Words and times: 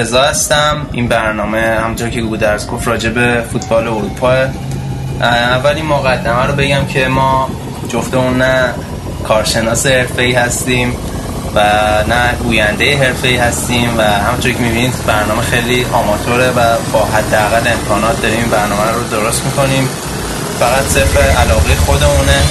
رضا 0.00 0.22
هستم. 0.22 0.86
این 0.92 1.08
برنامه 1.08 1.60
همونطور 1.60 2.08
که 2.08 2.20
گودرز 2.20 2.66
گفت 2.66 2.88
راجع 2.88 3.10
به 3.10 3.44
فوتبال 3.52 3.88
اروپا 3.88 4.34
اولین 5.20 5.86
مقدمه 5.86 6.46
رو 6.46 6.52
بگم 6.52 6.86
که 6.86 7.08
ما 7.08 7.50
جفتمون 7.88 8.38
نه 8.38 8.74
کارشناس 9.28 9.86
حرفه‌ای 9.86 10.32
هستیم 10.32 10.96
و 11.54 11.60
نه 12.08 12.32
گوینده 12.42 12.98
حرفه‌ای 12.98 13.36
هستیم 13.36 13.98
و 13.98 14.02
همونطور 14.02 14.52
که 14.52 14.58
می‌بینید 14.58 14.94
برنامه 15.06 15.42
خیلی 15.42 15.86
آماتوره 15.92 16.50
و 16.50 16.76
با 16.92 17.04
حداقل 17.04 17.72
امکانات 17.72 18.22
داریم 18.22 18.48
برنامه 18.50 18.90
رو 18.92 19.08
درست 19.10 19.44
می‌کنیم. 19.44 19.88
فقط 20.60 20.84
صرف 20.88 21.16
علاقه 21.16 21.74
خودمونه. 21.86 22.42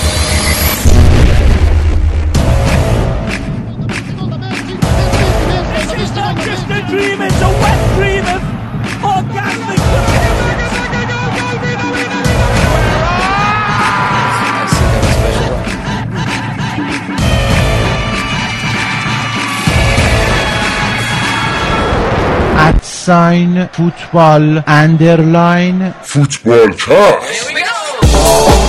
sign 23.05 23.66
فوتبال 23.73 24.64
underline 24.67 25.94
فوتبال 26.03 26.73
کست 26.73 28.69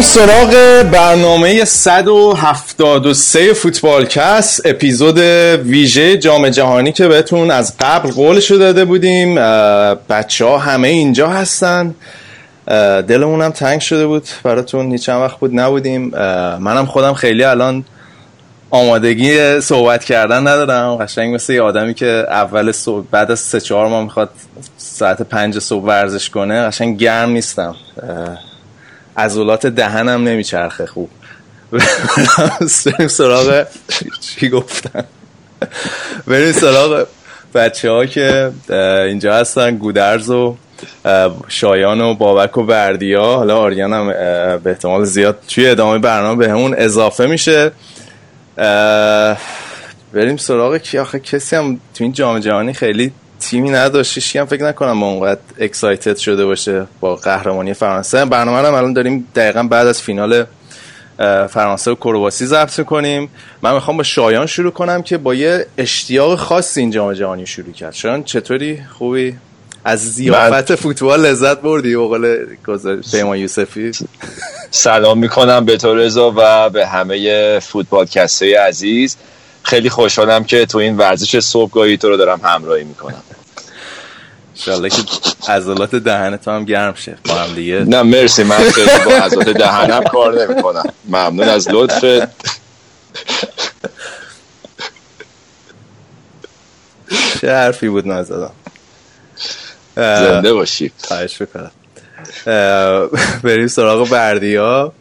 بریم 0.00 0.12
سراغ 0.12 0.82
برنامه 0.82 1.64
173 1.64 3.54
فوتبال 3.54 4.06
کست 4.06 4.66
اپیزود 4.66 5.18
ویژه 5.18 6.16
جام 6.18 6.48
جهانی 6.48 6.92
که 6.92 7.08
بهتون 7.08 7.50
از 7.50 7.74
قبل 7.80 8.10
قولشو 8.10 8.54
داده 8.54 8.84
بودیم. 8.84 9.34
بچه 10.08 10.44
ها 10.44 10.58
همه 10.58 10.88
اینجا 10.88 11.28
هستن. 11.28 11.94
دلمون 13.08 13.42
هم 13.42 13.50
تنگ 13.50 13.80
شده 13.80 14.06
بود. 14.06 14.28
براتون 14.42 14.92
هیچ 14.92 15.08
وقت 15.08 15.38
بود 15.38 15.60
نبودیم. 15.60 16.02
منم 16.58 16.86
خودم 16.86 17.14
خیلی 17.14 17.44
الان 17.44 17.84
آمادگی 18.70 19.60
صحبت 19.60 20.04
کردن 20.04 20.40
ندارم. 20.48 20.96
قشنگ 20.96 21.34
مثل 21.34 21.52
یه 21.52 21.62
آدمی 21.62 21.94
که 21.94 22.26
اول 22.28 22.72
صبح 22.72 23.04
بعد 23.10 23.30
از 23.30 23.40
سه 23.40 23.60
چهار 23.60 23.88
ماه 23.88 24.04
می‌خواد 24.04 24.30
ساعت 24.78 25.22
پنج 25.22 25.58
صبح 25.58 25.84
ورزش 25.84 26.30
کنه 26.30 26.62
قشنگ 26.62 26.98
گرم 26.98 27.30
نیستم. 27.30 27.76
عضلات 29.20 29.66
دهنم 29.66 30.28
نمیچرخه 30.28 30.86
خوب. 30.86 31.10
بریم 32.86 33.08
سراغ 33.08 33.66
چی 34.20 34.48
گفتم؟ 34.48 35.04
بریم 36.26 36.52
سراغ 36.52 37.06
بچه 37.54 37.90
ها 37.90 38.06
که 38.06 38.50
اینجا 39.06 39.34
هستن 39.34 39.76
گودرز 39.76 40.30
و 40.30 40.56
شایان 41.48 42.00
و 42.00 42.14
بابک 42.14 42.58
و 42.58 42.62
بردیا. 42.62 43.24
حالا 43.24 43.58
آریان 43.58 43.92
هم 43.92 44.06
به 44.58 44.70
احتمال 44.70 45.04
زیاد 45.04 45.38
توی 45.48 45.68
ادامه 45.68 45.98
برنامه 45.98 46.46
به 46.46 46.52
همون 46.52 46.74
اضافه 46.78 47.26
میشه. 47.26 47.72
بریم 50.12 50.36
سراغ 50.36 50.76
کی 50.76 50.98
آخه 50.98 51.20
کسی 51.20 51.56
هم 51.56 51.80
تو 51.94 52.04
این 52.04 52.12
جام 52.12 52.38
جهانی 52.38 52.72
خیلی 52.72 53.12
تیمی 53.40 53.70
نداشت 53.70 54.36
هم 54.36 54.46
فکر 54.46 54.64
نکنم 54.64 54.92
ما 54.92 55.10
اونقدر 55.10 55.40
اکسایتد 55.58 56.16
شده 56.16 56.44
باشه 56.44 56.86
با 57.00 57.16
قهرمانی 57.16 57.74
فرانسه. 57.74 58.24
برنامه 58.24 58.68
هم 58.68 58.74
الان 58.74 58.92
داریم 58.92 59.28
دقیقا 59.36 59.62
بعد 59.62 59.86
از 59.86 60.02
فینال 60.02 60.44
فرانسه 61.48 61.90
و 61.90 61.94
کرواسی 61.94 62.46
ضبط 62.46 62.80
کنیم 62.80 63.28
من 63.62 63.74
می‌خوام 63.74 63.96
با 63.96 64.02
شایان 64.02 64.46
شروع 64.46 64.72
کنم 64.72 65.02
که 65.02 65.18
با 65.18 65.34
یه 65.34 65.66
اشتیاق 65.78 66.38
خاصی 66.38 66.80
این 66.80 66.90
جام 66.90 67.12
جهانی 67.12 67.46
شروع 67.46 67.72
کرد. 67.72 67.92
شایان 67.92 68.24
چطوری؟ 68.24 68.82
خوبی؟ 68.98 69.36
از 69.84 70.12
زیافت 70.12 70.74
فوتبال 70.74 71.26
لذت 71.26 71.60
بردی 71.60 71.94
و 71.94 72.08
قول 72.08 72.46
پیما 73.12 73.36
یوسفی؟ 73.36 73.92
سلام 74.70 75.18
می‌کنم 75.18 75.64
به 75.64 75.76
تو 75.76 75.94
رضا 75.94 76.32
و 76.36 76.70
به 76.70 76.86
همه 76.86 77.58
فوتبال 77.58 78.06
کسته 78.06 78.60
عزیز. 78.60 79.16
خیلی 79.62 79.90
خوشحالم 79.90 80.44
که 80.44 80.66
تو 80.66 80.78
این 80.78 80.96
ورزش 80.96 81.38
صبحگاهی 81.38 81.96
تو 81.96 82.08
رو 82.08 82.16
دارم 82.16 82.40
همراهی 82.44 82.84
می‌کنم. 82.84 83.22
انشالله 84.56 84.88
که 84.88 85.02
عضلات 85.48 85.94
دهن 85.94 86.36
تو 86.36 86.50
هم 86.50 86.64
گرم 86.64 86.94
شه. 86.94 87.18
با 87.24 87.34
هم 87.34 87.54
دیگه. 87.54 87.74
نه 87.74 88.02
مرسی. 88.02 88.42
من 88.42 88.70
خیلی 88.70 88.90
با 89.04 89.12
عضلات 89.12 89.48
دهنم 89.48 90.04
کار 90.04 90.46
نمی‌کنم. 90.46 90.84
ممنون 91.08 91.48
از 91.48 91.68
لطفت. 91.68 92.60
چه 97.40 97.52
حرفی 97.52 97.88
بود 97.88 98.08
نزدم 98.08 98.52
زنده 99.96 100.52
باشی. 100.52 100.92
خواهش 101.04 101.42
بکنم 101.42 101.70
بریم 103.42 103.66
سراغ 103.66 104.08
بردیا. 104.08 104.92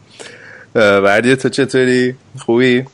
بردیا 0.73 1.35
تو 1.35 1.49
چطوری؟ 1.49 2.15
خوبی؟ 2.45 2.85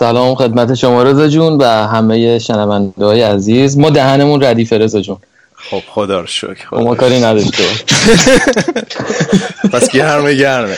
سلام 0.00 0.34
خدمت 0.34 0.74
شما 0.74 1.02
رضا 1.02 1.28
جون 1.28 1.58
و 1.58 1.64
همه 1.64 2.38
شنونده 2.38 3.04
های 3.04 3.22
عزیز. 3.22 3.78
ما 3.78 3.90
دهنمون 3.90 4.44
ردیف 4.44 4.72
رضا 4.72 5.00
جون. 5.00 5.16
خب 5.54 5.82
خدا 5.90 6.20
رو 6.20 6.26
شکر 6.26 6.66
ما 6.72 6.94
کاری 6.94 7.20
نداشته 7.20 7.64
پس 9.72 9.90
گرمه 9.90 10.34
گرمه. 10.34 10.76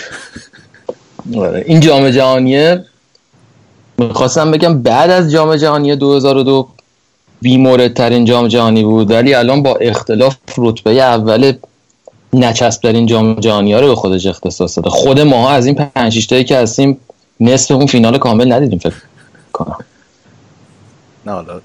آره، 1.36 1.64
این 1.66 1.80
جام 1.80 2.10
جهانیه 2.10 2.84
می‌خواستم 3.98 4.50
بگم 4.50 4.82
بعد 4.82 5.10
از 5.10 5.32
جام 5.32 5.56
جهانی 5.56 5.96
2002 5.96 6.68
بیمورد 7.42 7.94
ترین 7.94 8.24
جام 8.24 8.48
جهانی 8.48 8.82
بود 8.84 9.10
ولی 9.10 9.34
الان 9.34 9.62
با 9.62 9.74
اختلاف 9.74 10.36
رتبه 10.58 10.90
اول 10.90 11.52
نچسب 12.32 12.86
این 12.86 13.06
جام 13.06 13.34
جهانی 13.34 13.72
ها 13.72 13.80
رو 13.80 13.88
به 13.88 13.94
خودش 13.94 14.26
اختصاص 14.26 14.78
داده. 14.78 14.90
خود 14.90 15.20
ماها 15.20 15.50
از 15.50 15.66
این 15.66 15.74
پنج 15.74 16.26
تایی 16.26 16.44
که 16.44 16.56
هستیم 16.56 17.00
نصف 17.40 17.70
اون 17.70 17.86
فینال 17.86 18.18
کامل 18.18 18.52
ندیدیم 18.52 18.78
فکر 18.78 18.94
کنم 19.52 19.84
نه 21.26 21.32
حالا 21.32 21.60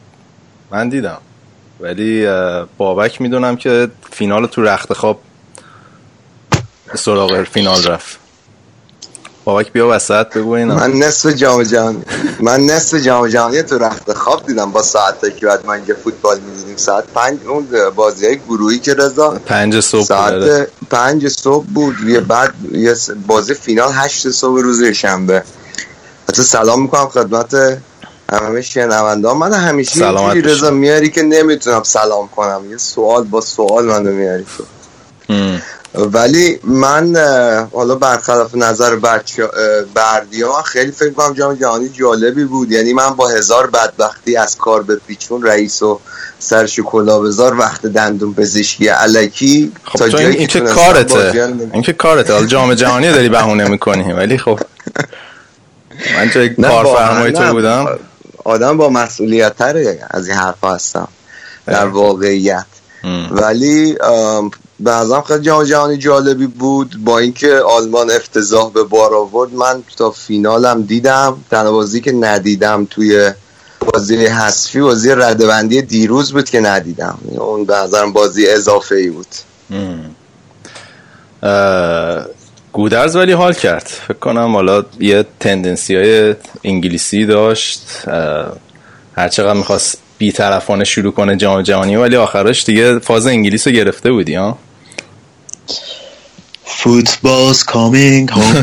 من 0.72 0.90
دیدم. 0.90 1.18
ولی 1.80 2.28
بابک 2.78 3.22
می‌دونم 3.22 3.56
که 3.56 3.90
فینال 4.12 4.48
تو 4.48 4.64
رخت 4.64 4.94
خواب 4.94 5.22
سراغ 6.96 7.44
فینال 7.44 7.84
رفت. 7.84 8.18
بابک 9.46 9.72
بیا 9.72 9.88
وسط 9.90 10.38
بگو 10.38 10.52
اینا. 10.52 10.76
من 10.76 10.92
نصف 10.92 11.30
جام 11.30 11.64
جهانی 11.64 12.04
من 12.40 12.60
نصف 12.60 12.98
جام 12.98 13.28
جهانی 13.28 13.64
تو 13.64 13.78
رخت 13.78 14.14
خواب 14.14 14.46
دیدم 14.46 14.72
با 14.72 14.82
ساعت 14.82 15.38
که 15.38 15.46
بعد 15.46 15.66
ما 15.66 15.74
اینجا 15.74 15.96
فوتبال 16.04 16.40
می‌دیدیم. 16.40 16.78
ساعت 16.78 17.04
پنج 17.08 17.40
اون 17.48 17.68
بازی 17.96 18.26
های 18.26 18.38
گروهی 18.38 18.80
که 18.80 18.94
رضا 18.94 19.30
پنج 19.46 19.80
صبح 19.80 20.04
ساعت 20.04 20.70
پنج 20.90 21.28
صبح 21.28 21.66
بود. 21.66 21.96
یه 22.08 22.20
بعد 22.20 22.54
یه 22.72 22.96
بازی 23.28 23.54
فینال 23.54 23.92
هشت 23.94 24.30
صبح 24.30 24.62
روز 24.62 24.84
شنبه. 24.84 25.44
حتی 26.30 26.42
سلام 26.42 26.82
می‌کنم 26.82 27.08
خدمت 27.08 27.82
همه 28.32 28.62
شنونده 28.62 29.34
من 29.34 29.54
همیشه 29.54 30.08
اینجوری 30.08 30.42
رضا 30.42 30.72
میاری 30.72 31.10
که 31.10 31.22
نمی‌تونم 31.22 31.84
سلام 31.84 32.28
کنم. 32.36 32.72
یه 32.72 32.78
سوال 32.78 33.24
با 33.24 33.42
سوال 33.42 33.86
منو 33.86 34.12
میاری. 34.12 34.46
ولی 35.96 36.60
من 36.64 37.16
حالا 37.74 37.96
برخلاف 37.96 38.56
نظر 38.56 38.96
بردی 39.94 40.42
ها 40.42 40.62
خیلی 40.62 40.92
فکر 40.92 41.10
کنم 41.10 41.34
جام 41.34 41.54
جهانی 41.54 41.90
جالبی 41.90 42.44
بود. 42.44 42.72
یعنی 42.72 42.94
من 42.94 43.10
با 43.10 43.28
هزار 43.28 43.68
بدبختی 43.68 44.38
از 44.38 44.58
کار 44.58 44.84
به 44.84 44.96
پیچون 45.08 45.44
رئیس 45.44 45.82
و 45.82 46.00
سرش 46.40 46.80
کلا 46.80 47.20
بذار 47.20 47.60
وقت 47.60 47.86
دندون 47.86 48.34
پزشکی 48.34 48.88
علکی 48.88 49.72
خب 49.84 50.00
تا 50.00 50.10
جایی 50.10 50.38
این 50.38 50.48
که 50.48 50.60
کارته. 50.60 51.54
این 51.74 51.82
که 51.82 51.94
کارته. 51.94 52.34
حالا 52.34 52.46
جام 52.46 52.74
جهانی 52.74 53.12
داری 53.12 53.30
بهونه 53.30 53.68
می‌کنی. 53.68 54.14
ولی 54.14 54.38
خب 54.38 54.60
من 56.18 56.30
جای 56.30 56.50
کارفرمای 56.50 57.32
تو 57.32 57.54
بودم. 57.54 58.00
آدم 58.48 58.78
با 58.78 58.90
مسئولیت 58.90 59.56
تره 59.56 60.00
از 60.12 60.28
این 60.28 60.38
حرف 60.38 60.64
هستم. 60.64 61.08
در 61.66 61.88
واقعیت. 61.88 62.66
ولی 63.32 63.96
نظرم 64.80 65.22
خیلی 65.22 65.42
جام 65.42 65.64
جهانی 65.64 65.98
جالبی 65.98 66.48
بود. 66.48 66.96
با 67.04 67.20
اینکه 67.20 67.56
آلمان 67.56 68.12
افتضاح 68.12 68.72
به 68.72 68.84
بار 68.84 69.16
آورد 69.16 69.54
من 69.54 69.84
تا 69.98 70.12
فینالم 70.12 70.82
دیدم. 70.82 71.38
تنها 71.52 71.72
بازی 71.72 72.02
که 72.02 72.12
ندیدم 72.12 72.88
توی 72.90 73.32
بازی 73.94 74.26
حذفی 74.26 74.82
بازی 74.82 75.10
ردبندی 75.10 75.82
دیروز 75.82 76.34
بود 76.34 76.50
که 76.50 76.60
ندیدم. 76.60 77.20
اون 77.38 77.66
به 77.66 77.76
نظرم 77.76 78.14
بازی 78.14 78.48
اضافه 78.48 78.96
ای 78.96 79.10
بود 79.10 79.28
گودرز 82.78 83.16
ولی 83.16 83.32
حال 83.32 83.54
کرد 83.54 83.88
فکر 84.08 84.18
کنم 84.18 84.56
حالا 84.56 84.84
یه 85.00 85.26
تندنسی 85.40 85.96
های 85.96 86.36
انگلیسی 86.64 87.26
داشت 87.26 87.82
هر 89.18 89.30
چقدر 89.30 89.54
می‌خواست 89.54 89.98
بیطرفانه 90.18 90.84
شروع 90.84 91.12
کنه 91.12 91.38
جام 91.38 91.62
جهانی 91.62 91.96
ولی 91.96 92.16
آخرش 92.16 92.66
دیگه 92.66 93.00
فاز 93.00 93.28
انگلیس 93.28 93.68
رو 93.68 93.74
گرفته 93.74 94.12
بودی 94.12 94.36
ها 94.36 94.58
Football's 96.84 97.64
coming 97.64 98.28
home. 98.38 98.58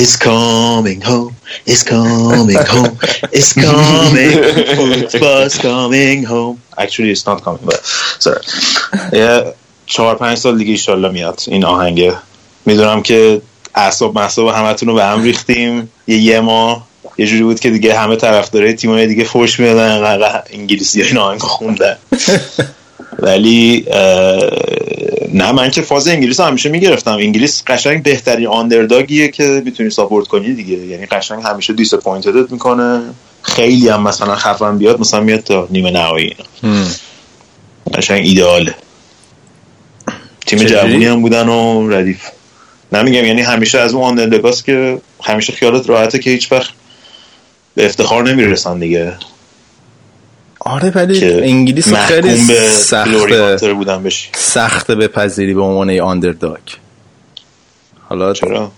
It's 0.00 0.16
coming 0.30 1.00
home. 1.10 1.34
It's 1.72 1.82
coming 1.94 2.62
home. 2.74 2.94
It's 3.38 3.52
coming. 3.66 4.34
Football's 4.78 5.56
coming 5.68 6.18
home. 6.32 6.56
Actually, 6.84 7.10
it's 7.14 7.26
not 7.30 7.38
coming, 7.46 7.64
but 7.70 7.80
sorry. 8.18 8.42
یه 9.12 9.54
چهار 9.86 10.14
پنج 10.14 10.38
سال 10.38 10.58
دیگه 10.58 10.70
ایشالله 10.70 11.08
میاد 11.08 11.42
این 11.46 11.64
آهنگه 11.64 12.14
می‌دونم 12.66 13.02
که 13.02 13.42
اعصاب 13.74 14.14
محصاب 14.14 14.48
همتون 14.48 14.88
رو 14.88 14.94
به 14.94 15.04
هم 15.04 15.22
ریختیم. 15.22 15.90
یه 16.06 16.16
یه 16.16 16.40
ماه. 16.40 16.86
یه 17.18 17.26
جوری 17.26 17.42
بود 17.42 17.60
که 17.60 17.70
دیگه 17.70 17.98
همه 17.98 18.16
طرفدارای 18.16 18.72
تیمای 18.72 19.06
دیگه 19.06 19.24
فوش 19.24 19.60
می‌دادن 19.60 20.42
انگلیسی 20.50 21.02
ها 21.02 21.08
این 21.08 21.18
آهنگ 21.18 21.40
خوندن. 21.40 21.96
ولی 23.18 23.86
نه 25.32 25.52
من 25.52 25.70
که 25.70 25.82
فاز 25.82 26.08
انگلیس 26.08 26.40
همیشه 26.40 26.68
می‌گرفتم. 26.68 27.12
انگلیس 27.12 27.62
قشنگ 27.66 28.02
بهترین 28.02 28.46
underdog 28.46 29.12
یه 29.12 29.28
که 29.28 29.62
می‌تونی 29.64 29.90
support 29.90 30.28
کنی 30.28 30.54
دیگه. 30.54 30.76
یعنی 30.76 31.06
قشنگ 31.06 31.42
همیشه 31.42 31.72
disappointed 31.72 32.46
ت 32.46 32.52
می‌کنه. 32.52 33.00
خیلی 33.42 33.88
هم 33.88 34.02
مثلا 34.02 34.36
خفن 34.36 34.78
بیاد 34.78 35.00
مثلا 35.00 35.20
میاد 35.20 35.40
تا 35.40 35.68
نیمه 35.70 35.90
نهایی. 35.90 36.36
قشنگ 37.94 38.26
ایدئاله 38.26 38.74
تیم 40.46 40.58
جوونی 40.58 41.06
هم 41.06 41.22
بودن 41.22 41.48
و 41.48 41.88
ردیف. 41.88 42.20
نمیگم 42.92 43.24
یعنی 43.24 43.42
همیشه 43.42 43.78
از 43.78 43.94
اون 43.94 44.04
آندردگاست 44.04 44.64
که 44.64 45.00
همیشه 45.22 45.52
خیالت 45.52 45.88
راحته 45.88 46.18
که 46.18 46.30
هیچ 46.30 46.52
وقت 46.52 46.70
به 47.74 47.86
افتخار 47.86 48.24
نمی‌رسن 48.24 48.78
دیگه. 48.78 49.12
آره 50.60 50.90
ولی 50.90 51.24
انگلیس 51.24 51.94
خیلی 51.94 52.36
سخته. 52.68 53.74
بودن 53.74 54.02
بشی. 54.02 54.28
سخته 54.32 54.94
به 54.94 55.08
پذیری 55.08 55.54
به 55.54 55.62
عنوان 55.62 56.00
آندرداگ 56.00 56.60
حالا 58.08 58.32
چرا؟ 58.32 58.72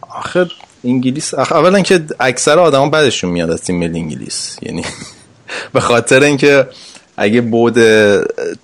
آخه 0.00 0.46
انگلیس 0.84 1.34
آخه 1.34 1.56
اولا 1.56 1.80
که 1.80 2.04
اکثر 2.20 2.58
آدما 2.58 2.88
بعدشون 2.88 3.30
میاد 3.30 3.50
از 3.50 3.62
تیم 3.62 3.78
ملی 3.78 3.98
انگلیس. 3.98 4.58
یعنی 4.62 4.84
به 5.74 5.80
خاطر 5.80 6.22
اینکه 6.22 6.66
اگه 7.16 7.40
بود 7.40 7.78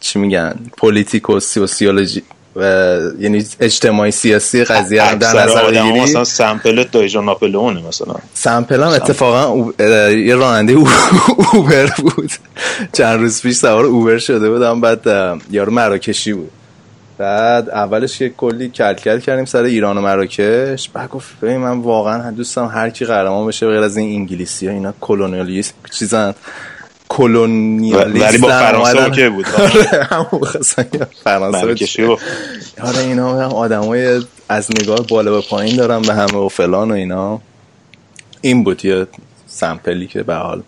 چی 0.01 0.19
میگن 0.19 0.55
پولیتیک 0.77 1.39
سوسیولوژی 1.39 2.23
و 2.57 3.01
یعنی 3.19 3.47
اجتماعی 3.61 4.11
سیاسی 4.11 4.65
قضیه 4.65 5.03
هم 5.03 5.19
در 5.19 5.45
نظر 5.45 5.71
بگیری؟ 5.71 6.01
مثلا 6.01 6.25
سمپل 6.25 6.85
دایجا 6.93 7.21
ناپلئونه 7.21 7.89
مثلا. 7.89 8.15
سمپل 8.35 8.83
هم 8.83 8.89
اتفاقا 8.89 9.73
یه 10.11 10.35
راننده 10.35 10.73
اوبر 11.53 11.87
بود. 11.99 12.31
چند 12.93 13.21
روز 13.21 13.43
پیش 13.43 13.57
سوار 13.57 13.85
اوبر 13.85 14.19
شده 14.19 14.51
بودم 14.51 14.81
بعد 14.81 15.07
یارو 15.51 15.73
مراکشی 15.73 16.33
بود. 16.33 16.51
بعد 17.19 17.71
اولش 17.71 18.21
یه 18.21 18.29
کلی 18.29 18.69
کلکل 18.69 19.19
کردیم 19.19 19.45
سر 19.45 19.63
ایران 19.63 19.99
و 19.99 20.01
مراکش. 20.01 20.89
بعد 20.89 21.11
گفت 21.11 21.41
ببین 21.43 21.57
من 21.57 21.79
واقعا 21.79 22.31
دوستم 22.31 22.67
هر 22.75 22.91
کی 22.91 23.05
قهرمان 23.05 23.47
بشه 23.47 23.67
غیر 23.67 23.83
از 23.83 23.97
این 23.97 24.21
انگلیسی 24.21 24.67
ها 24.67 24.73
اینا 24.73 24.95
کلونیالیست 25.01 25.75
چیزن. 25.99 26.35
colonialist 27.09 28.27
ولی 28.29 28.39
با 28.39 28.49
فرانسه 28.49 29.11
که 29.11 29.29
بود. 29.29 29.47
آره، 29.59 30.09
همون 30.11 30.41
فرانسه 31.25 32.17
آره 32.83 32.99
اینا 32.99 33.49
آدمای 33.49 34.21
از 34.49 34.71
نگاه 34.81 35.07
بالا 35.07 35.33
به 35.33 35.41
پایین 35.41 35.77
دارم 35.77 36.03
به 36.03 36.15
همه 36.15 36.37
و 36.37 36.49
فلان 36.49 36.91
و 36.91 36.95
اینا. 36.95 37.41
این 38.41 38.65
بود 38.65 38.85
یه 38.85 39.07
sample 39.47 39.98
ی 39.98 40.07
که 40.07 40.23
به 40.23 40.35
حال 40.35 40.63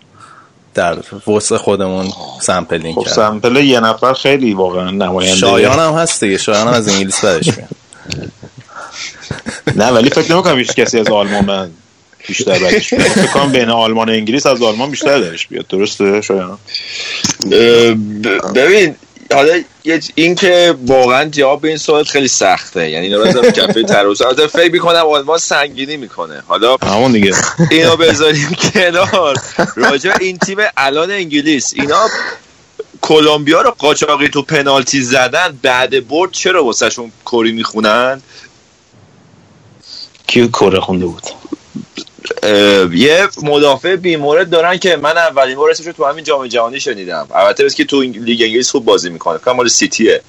در 0.73 0.97
وسع 1.27 1.57
خودمون 1.57 2.07
sampling 2.41 2.95
خب 2.95 3.07
sample 3.07 3.55
یه 3.55 3.79
نفر 3.79 4.13
خیلی 4.13 4.53
واقعا 4.53 4.91
نماینده. 4.91 5.37
شایان 5.37 5.79
هم 5.79 5.93
هست 5.93 6.23
دیگه 6.23 6.37
شایان 6.37 6.67
هم 6.67 6.73
از 6.73 6.89
انگلیس 6.89 7.25
برش 7.25 7.57
میاد. 7.57 7.69
نه 9.75 9.87
ولی 9.87 10.09
فکر 10.09 10.33
نمی‌کنم 10.33 10.57
هیچ 10.57 10.75
کسی 10.75 10.99
از 10.99 11.07
آلمان 11.07 11.71
بیشتر 12.27 12.59
برش 12.59 12.93
بیاد. 12.93 13.07
فکر 13.21 13.27
کنم 13.27 13.51
بین 13.51 13.69
آلمان 13.69 14.09
و 14.09 14.11
انگلیس 14.11 14.45
از 14.45 14.61
آلمان 14.61 14.91
بیشتر 14.91 15.19
درش 15.19 15.47
بیاد. 15.47 15.67
درسته؟ 15.67 16.21
شایان؟ 16.21 16.57
ببین 18.55 18.95
حالا 19.33 19.61
این 20.15 20.35
که 20.35 20.75
واقعا 20.85 21.25
جواب 21.29 21.61
به 21.61 21.67
این 21.67 21.77
سوال 21.77 22.03
خیلی 22.03 22.27
سخته. 22.27 22.89
یعنی 22.89 23.05
اینا 23.05 23.19
بذارم 23.19 23.51
کفه 23.51 23.83
تروس 23.83 24.21
البته 24.21 24.47
فکر 24.47 24.71
می‌کنم 24.71 25.05
آلمان 25.05 25.37
سنگینی 25.37 25.97
می‌کنه. 25.97 26.43
حالا 26.47 26.75
همون 26.75 27.11
دیگه. 27.11 27.33
اینا 27.71 27.95
بذاریم 27.95 28.57
کنار. 28.73 29.35
راجع 29.75 30.13
این 30.19 30.37
تیم 30.37 30.57
الان 30.77 31.11
انگلیس. 31.11 31.73
اینا 31.75 32.09
کلمبیا 33.01 33.61
رو 33.61 33.71
قاچاقی 33.71 34.27
تو 34.27 34.41
پنالتی 34.41 35.01
زدن 35.01 35.59
بعد 35.61 36.07
برد 36.07 36.31
چرا 36.31 36.63
واسهشون 36.63 37.11
کری 37.25 37.51
می‌خونن؟ 37.51 38.21
کی 40.27 40.47
کره 40.47 40.79
خونده 40.79 41.05
بود؟ 41.05 41.23
یه 42.93 43.27
مدافع 43.43 43.95
بیمورد 43.95 44.49
دارن 44.49 44.77
که 44.77 44.95
من 44.95 45.17
اولین 45.17 45.55
بار 45.55 45.71
اسمش 45.71 45.95
تو 45.97 46.05
همین 46.05 46.23
جام 46.23 46.47
جهانی 46.47 46.79
شنیدم. 46.79 47.27
البته 47.35 47.65
بس 47.65 47.75
که 47.75 47.85
تو 47.85 48.01
لیگ 48.01 48.41
انگلیس 48.41 48.71
خوب 48.71 48.85
بازی 48.85 49.09
می‌کنه. 49.09 49.37
فکر 49.37 49.53
مال 49.53 49.67
سیتیه. 49.67 50.21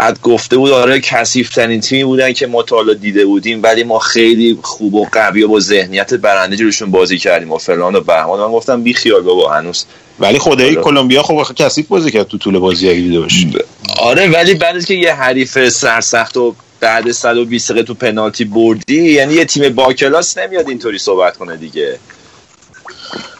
بعد 0.00 0.20
گفته 0.20 0.56
بود 0.56 0.70
آره 0.70 1.00
کثیف 1.00 1.48
ترین 1.48 1.80
تیمی 1.80 2.04
بودن 2.04 2.32
که 2.32 2.46
ما 2.46 2.62
تا 2.62 2.94
دیده 2.94 3.24
بودیم 3.24 3.60
ولی 3.62 3.84
ما 3.84 3.98
خیلی 3.98 4.58
خوب 4.62 4.94
و 4.94 5.06
قوی 5.12 5.42
و 5.42 5.48
با 5.48 5.60
ذهنیت 5.60 6.14
برنده 6.14 6.56
جلوشون 6.56 6.90
بازی 6.90 7.18
کردیم 7.18 7.52
و 7.52 7.58
فلان 7.58 7.94
و 7.94 8.00
بهمان. 8.00 8.40
من 8.40 8.52
گفتم 8.52 8.82
بی 8.82 8.94
خیال 8.94 9.20
بابا 9.20 9.52
هنوز. 9.52 9.84
ولی 10.20 10.38
خدای 10.38 10.76
کلمبیا 10.76 11.22
خب 11.22 11.54
کثیف 11.56 11.86
بازی 11.86 12.10
کرد 12.10 12.28
تو 12.28 12.38
طول 12.38 12.58
بازی 12.58 12.88
اگه 12.88 13.00
دیده 13.00 13.20
باشی. 13.20 13.52
آره 13.98 14.28
ولی 14.28 14.54
بعد 14.54 14.84
که 14.84 14.94
یه 14.94 15.14
حریف 15.14 15.68
سرسخت 15.68 16.36
و 16.36 16.54
بعد 16.82 17.10
120 17.10 17.70
دقیقه 17.70 17.86
تو 17.86 17.94
پنالتی 17.94 18.44
بردی 18.44 19.12
یعنی 19.12 19.34
یه 19.34 19.44
تیم 19.44 19.74
با 19.74 19.92
کلاس 19.92 20.38
نمیاد 20.38 20.68
اینطوری 20.68 20.98
صحبت 20.98 21.36
کنه 21.36 21.56
دیگه. 21.56 21.98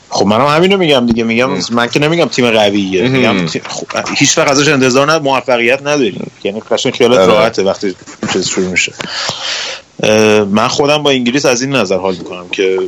خب 0.09 0.27
منم 0.27 0.47
همینو 0.47 0.77
میگم 0.77 1.07
دیگه 1.07 1.25
میگم 1.25 1.51
من 1.71 1.89
که 1.89 2.01
نمیگم 2.01 2.25
تیم 2.25 2.51
قویه. 2.51 3.09
میگم 3.09 3.47
خب 3.47 3.87
هیچ 4.17 4.39
وقت 4.39 4.51
ازش 4.51 4.69
انتظار 4.69 5.13
نه 5.13 5.19
موفقیت 5.19 5.81
نداریم. 5.81 6.31
یعنی 6.45 6.61
قشنگ 6.61 6.95
خیالت 6.95 7.19
آره. 7.19 7.33
راحته 7.33 7.63
وقتی 7.63 7.95
چیز 8.33 8.49
شروع 8.49 8.69
میشه. 8.69 8.93
من 10.51 10.69
خودم 10.69 11.03
با 11.03 11.11
انگلیس 11.11 11.45
از 11.45 11.63
این 11.63 11.77
نظر 11.77 11.97
حال 11.97 12.15
می‌کنم 12.15 12.49
که 12.49 12.79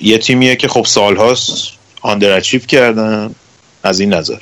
یه 0.00 0.18
تیمیه 0.18 0.56
که 0.56 0.68
خب 0.68 0.84
سالهاست 0.84 1.68
آندر 2.02 2.40
کردن 2.40 3.34
از 3.82 4.00
این 4.00 4.14
نظر. 4.14 4.38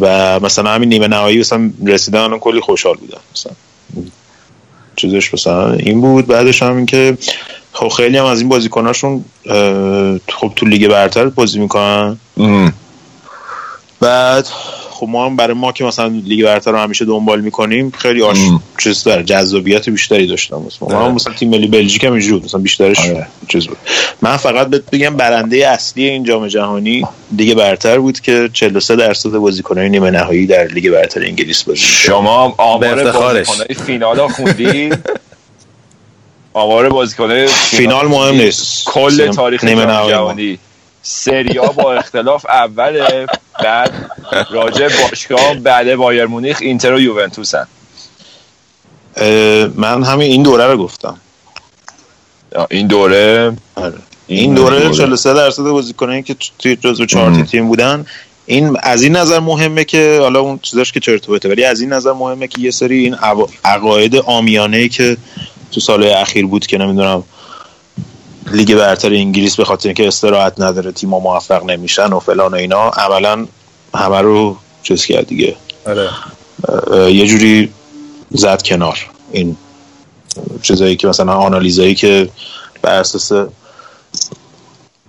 و 0.00 0.40
مثلا 0.40 0.70
همین 0.70 0.88
نیمه 0.88 1.08
نهایی 1.08 1.38
مثلا 1.38 1.70
رسیدن 1.86 2.38
کلی 2.38 2.60
خوشحال 2.60 2.96
بودن 2.96 3.18
مثلا 3.34 3.52
چیزش 4.96 5.34
مثلا 5.34 5.72
این 5.72 6.00
بود. 6.00 6.26
بعدش 6.26 6.62
هم 6.62 6.76
این 6.76 6.86
که 6.86 7.18
خب 7.72 7.88
خیلی 7.88 8.18
هم 8.18 8.24
از 8.24 8.40
این 8.40 8.48
بازیکناشون 8.48 9.24
خب 10.28 10.52
تو 10.56 10.66
لیگ 10.66 10.88
برتر 10.88 11.28
بازی 11.28 11.58
می‌کنن. 11.58 12.18
بعد 14.00 14.48
خب 14.96 15.06
ما 15.08 15.26
هم 15.26 15.36
برای 15.36 15.54
ما 15.54 15.72
که 15.72 15.84
مثلا 15.84 16.06
لیگ 16.24 16.44
برتر 16.44 16.70
رو 16.70 16.78
همیشه 16.78 17.04
دنبال 17.04 17.40
می‌کنیم 17.40 17.90
خیلی 17.98 18.22
آش 18.22 18.38
چیز 18.78 19.02
داره 19.02 19.22
جذابیت 19.22 19.88
بیشتری 19.88 20.26
داشتم. 20.26 20.62
مثلا 20.66 20.98
ما 20.98 21.06
هم 21.06 21.14
مثلا 21.14 21.32
تیم 21.32 21.50
ملی 21.50 21.66
بلژیک 21.66 22.04
هم 22.04 22.12
اینجوری 22.12 22.44
مثلا 22.44 22.60
بیشترش 22.60 23.00
آره. 23.00 23.26
چیز 23.48 23.66
بود. 23.66 23.76
من 24.22 24.36
فقط 24.36 24.66
بهت 24.66 24.90
بگم 24.90 25.16
برنده 25.16 25.68
اصلی 25.68 26.08
این 26.08 26.24
جام 26.24 26.48
جهانی 26.48 27.04
لیگ 27.38 27.54
برتر 27.54 27.98
بود 27.98 28.20
که 28.20 28.50
43 28.52 28.96
درصد 28.96 29.30
بازیکنان 29.30 29.84
نیمه 29.84 30.10
نهایی 30.10 30.46
در 30.46 30.64
لیگ 30.66 30.90
برتر 30.90 31.20
انگلیس 31.22 31.62
بود 31.62 31.74
شما 31.74 32.54
آمار 32.58 33.12
بازیکنای 33.12 33.74
فینال 33.74 34.28
خوندی 34.28 34.90
آمار 36.52 36.88
بازیکنای 36.88 37.46
فینال. 37.46 38.06
مهم 38.06 38.34
نیست. 38.34 38.84
کل 38.84 39.30
تاریخ 39.30 39.64
نیمه 39.64 39.86
نهایی 39.86 40.58
سریا 41.06 41.66
با 41.66 41.94
اختلاف 41.94 42.46
اوله 42.48 43.26
بعد 43.64 44.10
راجع 44.50 44.88
باشگاه 45.02 45.54
بعد 45.54 45.94
بایر 45.94 46.26
مونیخ 46.26 46.58
اینتر 46.60 46.92
و 46.92 47.00
یوونتوس 47.00 47.54
هن. 47.54 47.66
من 49.76 50.02
همین 50.02 50.30
این 50.30 50.42
دوره 50.42 50.66
رو 50.66 50.76
گفتم 50.76 51.16
این 52.70 52.86
دوره 52.86 53.52
آره. 53.74 53.94
این 54.26 54.54
دوره 54.54 54.90
43 54.90 55.34
درصد 55.34 55.62
بازیکنایی 55.62 56.22
که 56.22 56.36
توی 56.58 56.76
جزو 56.76 57.06
چهار 57.06 57.42
تیم 57.42 57.68
بودن 57.68 58.06
این 58.46 58.76
از 58.82 59.02
این 59.02 59.16
نظر 59.16 59.40
مهمه 59.40 59.84
که 59.84 60.18
حالا 60.20 60.40
اون 60.40 60.58
چیزاش 60.62 60.92
که 60.92 61.00
چرت 61.00 61.28
ولی 61.28 61.64
از 61.64 61.80
این 61.80 61.92
نظر 61.92 62.12
مهمه 62.12 62.48
که 62.48 62.60
یه 62.60 62.70
سری 62.70 62.98
این 62.98 63.16
عقاید 63.64 64.16
آمیانه 64.16 64.88
که 64.88 65.16
تو 65.72 65.80
سالهای 65.80 66.12
اخیر 66.12 66.46
بود 66.46 66.66
که 66.66 66.78
نمی‌دونم 66.78 67.24
لیگ 68.52 68.74
برتر 68.74 69.12
انگلیس 69.12 69.56
به 69.56 69.64
خاطر 69.64 69.88
اینکه 69.88 70.06
استراحت 70.06 70.60
نداره 70.60 70.92
تیم‌ها 70.92 71.18
موفق 71.18 71.64
نمیشن 71.64 72.12
و 72.12 72.20
فلان 72.20 72.52
و 72.52 72.56
اینا 72.56 72.88
عملا 72.88 73.46
همه 73.94 74.20
رو 74.20 74.56
چیز 74.82 75.04
کرد 75.04 75.26
دیگه 75.26 75.56
آره. 75.86 76.10
یه 77.12 77.26
جوری 77.26 77.72
زد 78.30 78.62
کنار 78.62 78.98
این 79.32 79.56
چیزایی 80.62 80.96
که 80.96 81.08
مثلا 81.08 81.32
آنالیزایی 81.32 81.94
که 81.94 82.28
بر 82.82 83.00
اساس 83.00 83.32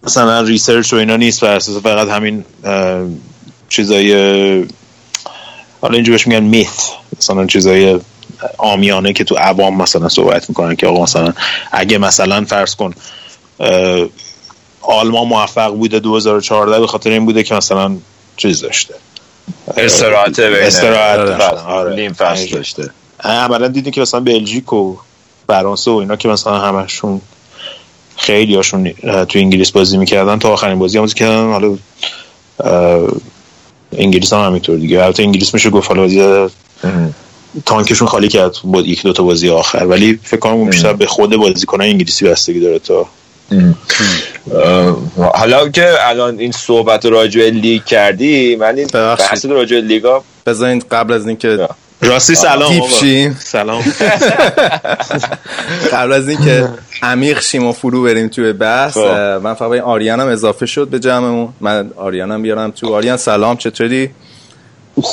مثلا 0.04 0.42
ریسرچ 0.42 0.94
و 0.94 0.96
اینا 0.96 1.16
نیست 1.16 1.42
بر 1.42 1.56
اساس 1.56 1.78
فقط 1.84 2.08
همین 2.08 2.46
چیزای 3.70 4.14
حالا 5.82 5.94
اینجا 5.94 6.12
بهش 6.12 6.28
میگن 6.28 6.44
میث 6.44 6.90
مثلا 7.18 7.46
چیزای 7.46 8.00
آمیانه 8.58 9.14
که 9.14 9.24
تو 9.24 9.36
عوام 9.36 9.82
مثلا 9.82 10.10
صحبت 10.10 10.50
می‌کنن 10.50 10.76
که 10.76 10.88
آقا 10.88 11.04
مثلا 11.04 11.34
اگه 11.72 11.98
مثلا 11.98 12.46
فرض 12.46 12.76
کن 12.76 12.94
آلمان 14.82 15.28
موفق 15.28 15.72
بوده 15.76 16.00
2014 16.00 16.80
به 16.80 16.88
خاطر 16.88 17.10
این 17.10 17.26
بوده 17.26 17.44
که 17.44 17.56
مثلا 17.56 17.98
چیز 18.38 18.62
داشته. 18.62 18.94
استراحت 19.78 20.40
استراحت 20.40 21.18
داشته. 21.18 21.60
آره. 21.60 21.96
نیم 21.96 22.14
فصل 22.14 22.50
داشته. 22.50 22.90
عملا 23.24 23.68
دیدیم 23.68 23.92
که 23.92 24.02
مثلا 24.02 24.20
بلژیک 24.20 24.74
و 24.74 24.96
فرانسه 25.48 25.92
و 25.92 25.96
اینا 25.96 26.16
که 26.16 26.28
مثلا 26.28 26.60
همشون 26.60 27.22
خیلی 28.16 28.56
هاشون 28.56 28.92
تو 29.02 29.40
انگلیس 29.40 29.72
بازی 29.72 29.98
می‌کردن 29.98 30.40
تا 30.40 30.50
آخرین 30.50 30.80
بازی 30.80 30.98
هم 30.98 31.04
بازی 31.04 31.14
کردن 31.14 31.52
حالا 31.52 31.78
انگلیس 33.98 34.34
هم 34.34 34.46
همینطور 34.46 34.78
دیگه. 34.78 35.04
البته 35.04 35.24
انگلیس 35.24 35.54
میشه 35.54 35.70
گفت 35.70 35.88
حالا 35.88 36.02
بازی 36.02 36.48
تانکشون 37.66 38.08
خالی 38.08 38.28
کرد 38.28 38.56
با 38.64 38.82
یک 38.82 39.04
دو 39.04 39.14
تا 39.14 39.24
بازی 39.24 39.50
آخر. 39.50 39.86
ولی 39.86 40.20
فکر 40.24 40.40
کنم 40.40 40.70
بیشتر 40.70 40.94
به 40.94 41.06
خود 41.06 41.36
بازیکنان 41.36 41.88
انگلیسی 41.88 42.26
بستگی 42.26 42.60
داره 42.60 42.80
تا 42.80 43.06
حالا 45.34 45.70
که 45.70 45.94
الان 46.02 46.40
این 46.40 46.52
صحبت 46.52 47.06
راجع 47.06 47.50
لیگ 47.50 47.86
کردی 47.86 48.56
من 48.56 48.78
این. 48.78 48.88
بحث 48.94 49.46
راجع 49.46 49.80
لیگا 49.80 50.24
بذارین 50.46 50.84
قبل 50.92 51.14
از 51.14 51.28
اینکه 51.28 51.68
راستی 52.02 52.36
سلام. 52.36 52.82
سلام. 53.40 53.82
قبل 55.94 56.14
از 56.14 56.30
اینکه 56.30 56.70
عمیق 57.02 57.42
شیم 57.42 57.68
و 57.68 57.72
فرو 57.72 58.04
بریم 58.04 58.28
توی 58.28 58.54
بحث 58.54 58.94
خب. 58.94 59.40
من 59.44 59.54
فقط 59.54 59.72
این 59.72 59.82
آریانم 59.82 60.28
اضافه 60.28 60.66
شد 60.66 60.88
به 60.88 61.00
جمعمون. 61.00 61.54
من 61.62 61.92
آریانم 61.96 62.42
بیارم 62.42 62.72
تو. 62.72 62.94
آریان 62.94 63.18
سلام 63.18 63.58
چطوری؟ 63.58 64.10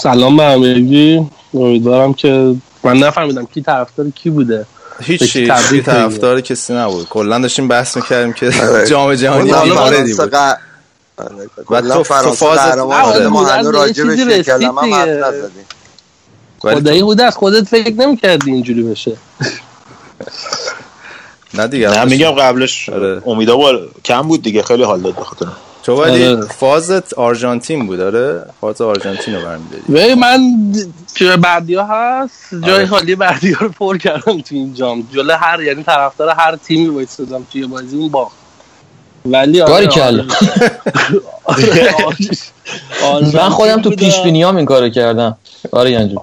سلام 0.02 0.36
به 0.36 0.42
همگی. 0.42 1.26
امیدوارم 1.54 2.14
که 2.14 2.54
من 2.84 2.96
نفهمیدم 2.96 3.46
کی 3.54 3.62
طرفدار 3.62 4.10
کی 4.10 4.30
بوده. 4.30 4.66
هیچ 5.02 5.36
بگیم. 5.36 5.82
طرفدار 5.82 6.40
کسی 6.40 6.74
نبود 6.74 7.08
کلا 7.08 7.38
داشتیم 7.38 7.68
بحث 7.68 7.96
می‌کردیم 7.96 8.32
که 8.32 8.46
آره. 8.62 8.86
جام 8.90 9.14
جهانی 9.14 9.52
فرانسه 9.52 10.26
بود 10.26 10.34
و 11.70 11.80
تو- 11.80 12.02
فرانسه 12.02 12.36
فاز- 12.36 12.58
قهرمان 12.58 13.02
آره،. 13.02 13.28
ما 13.28 13.86
یک 13.86 13.98
رسید 13.98 14.46
کلمه 14.46 14.82
هم 14.82 14.94
حرف. 14.94 15.08
نزدیم 15.08 15.64
خدایی 16.58 17.22
از 17.22 17.36
خودت 17.36 17.68
فکر 17.68 17.92
نمی‌کردی 17.94 18.50
اینجوری 18.50 18.82
بشه 18.82 19.16
نه 21.54 21.66
دیگه 21.66 21.90
نه 21.90 22.04
میگم 22.04 22.30
قبلش 22.30 22.88
آره. 22.88 23.22
امیدا 23.26 23.56
با 23.56 23.78
کم 24.04 24.22
بود 24.22 24.42
دیگه 24.42 24.62
خیلی 24.62 24.82
حال 24.82 25.00
داد 25.00 25.14
بخاطر 25.16 25.46
تو 25.84 26.02
ولی 26.02 26.26
آره. 26.26 26.46
فازت 26.46 27.14
آرژانتین 27.14 27.86
بود 27.86 28.00
آره 28.00 28.44
فاز 28.60 28.80
آرژانتین 28.80 29.34
رو 29.34 29.42
برمیداری 29.42 29.82
ولی 29.88 30.14
من 30.14 30.40
جای 31.14 31.36
بردیا 31.36 31.84
هست 31.84 32.54
جای 32.62 32.74
آره. 32.74 32.86
خالی 32.86 33.14
بردیا 33.14 33.56
رو 33.60 33.68
پر 33.68 33.98
کردم 33.98 34.40
تو 34.40 34.54
این 34.54 34.74
جام 34.74 35.08
جلو 35.14 35.34
هر 35.34 35.62
یعنی 35.62 35.82
طرفدار 35.82 36.28
هر 36.28 36.56
تیمی 36.56 36.88
وایسادم 36.88 37.46
توی 37.52 37.66
بازی 37.66 37.96
اون 37.96 38.08
باخت 38.08 38.36
ولی 39.24 39.60
آره، 39.60 39.72
باریکلا. 39.72 40.24
آره، 41.44 41.94
آره. 43.04 43.36
من 43.36 43.48
خودم 43.48 43.82
تو. 43.82 43.90
پیش 43.90 44.20
بینی 44.20 44.42
هم 44.42 44.56
این 44.56 44.66
کارو 44.66 44.88
کردم 44.88 45.36
آره 45.72 45.90
ینجو 45.90 46.20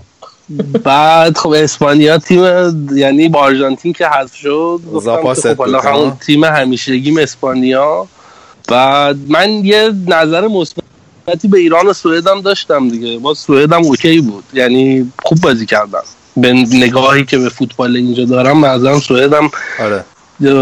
بعد 0.84 1.38
خب 1.38 1.50
اسپانیا 1.50 2.18
تیم 2.18 2.44
یعنی 2.96 3.30
با 3.30 3.40
آرژانتین 3.40 3.94
که 3.94 4.08
حذف 4.08 4.36
شد 4.36 4.80
زاپا 5.02 5.22
گفتم 5.22 5.34
که 5.34 5.40
ست 5.40 5.54
خب 5.54 5.58
حالا 5.58 5.80
همون 5.80 6.10
ها؟ 6.10 6.18
تیم 6.26 6.44
همیشگیم 6.44 7.18
اسپانیا 7.18 8.08
بعد 8.72 9.18
من 9.28 9.66
یه 9.66 9.92
نظر 10.08 10.48
مثبتی 10.48 11.48
به 11.48 11.58
ایران 11.60 11.88
و 11.88 11.94
سوئد 11.94 12.28
هم 12.28 12.42
داشتم 12.42 12.90
دیگه. 12.90 13.20
با 13.20 13.34
سوئد 13.34 13.74
هم 13.74 13.84
اوکی 13.84 14.22
بود. 14.22 14.44
یعنی 14.54 15.12
خوب 15.24 15.42
بازی 15.42 15.66
کردن 15.66 16.00
به 16.38 16.54
نگاهی 16.54 17.26
که 17.26 17.38
به 17.38 17.50
فوتبال 17.50 17.96
اینجا 17.96 18.26
دارم 18.26 18.58
مثلا 18.58 19.00
سوئد 19.00 19.34
هم 19.34 19.52
آره. 19.80 20.04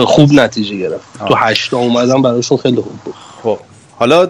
خوب 0.05 0.33
نتیجه 0.33 0.77
گرفت. 0.77 1.05
تو 1.27 1.35
هشتا 1.35 1.77
اومدن 1.77 2.21
براشون 2.21 2.57
خیلی 2.57 2.81
خوب 2.81 2.99
بود. 3.05 3.13
خب. 3.43 3.59
حالا 3.95 4.29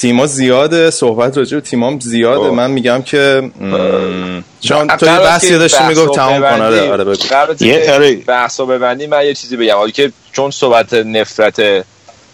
تیما 0.00 0.26
زیاده 0.26 0.90
صحبت 0.90 1.38
راجع 1.38 1.56
به 1.56 1.60
تیمام 1.60 2.00
زیاده 2.00 2.48
خب. 2.48 2.54
من 2.54 2.70
میگم 2.70 3.02
که 3.02 3.50
چون 4.60 4.86
تو 4.86 5.06
یه 5.06 5.18
بحثی 5.18 5.58
داشتی 5.58 5.84
می‌گفت 5.84 6.14
تمام 6.14 6.40
کن 6.40 6.60
آره 6.60 6.92
آره 6.92 7.04
بگو. 7.04 7.34
آره. 7.92 8.16
بحثو 8.26 8.66
ببندی 8.66 9.06
من 9.06 9.24
یه 9.24 9.34
چیزی 9.34 9.56
بگم. 9.56 9.74
حالا 9.74 9.90
که 9.90 10.12
چون 10.32 10.50
صحبت 10.50 10.94
نفرت 10.94 11.84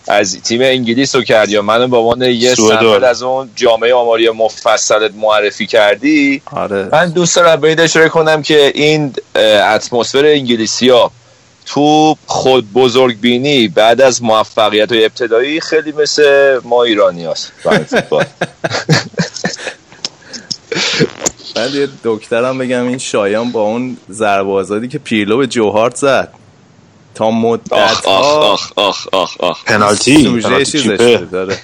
از 0.09 0.43
تیم 0.43 0.61
انگلیس 0.63 1.15
رو 1.15 1.23
کردی 1.23 1.53
یا 1.53 1.63
منو 1.63 1.89
به 1.89 1.97
عنوان 1.97 2.23
یه 2.23 2.55
آره. 2.73 3.07
از 3.07 3.23
اون 3.23 3.51
جامعه 3.57 3.95
آماری 3.95 4.31
مفصلت 4.31 5.15
معرفی 5.15 5.67
کردی؟ 5.67 6.43
آره. 6.53 6.89
من 6.93 7.11
دوست 7.11 7.37
دارم 7.37 7.61
به 7.61 7.69
این 7.69 7.81
اشاره 7.81 8.09
کنم 8.09 8.43
که 8.43 8.73
این 8.75 9.13
اتمسفر 9.75 10.25
انگلیسی 10.25 10.89
ها 10.89 11.11
تو 11.67 12.17
خود 12.27 12.73
بزرگ 12.73 13.21
بینی 13.21 13.69
بعد 13.69 14.01
از 14.01 14.23
موفقیت 14.23 14.93
های 14.93 15.05
ابتدایی 15.05 15.61
خیلی 15.61 15.93
مثل 15.93 16.61
ما 16.65 16.83
ایرانی 16.83 17.25
هست 17.25 17.53
یه 21.75 21.89
دکترم 22.05 22.59
بگم 22.59 22.87
این 22.87 22.99
شایان 22.99 23.53
با 23.53 23.63
اون 23.63 23.97
ضربه 24.11 24.51
آزادی 24.51 24.89
که 24.89 24.99
پیرلو 24.99 25.39
به 25.39 25.47
جوهارت 25.47 25.97
زد. 25.97 26.33
تا 27.15 27.31
مدت 27.31 27.73
آخ 27.73 28.07
آخ 28.07 28.37
آخ 28.37 28.73
آخ 28.77 29.07
آخ 29.13 29.37
آخ. 29.41 29.65
پنالتی. 29.65 30.25
سوژه 30.25 30.65
چیزش 30.65 31.19
داره 31.33 31.59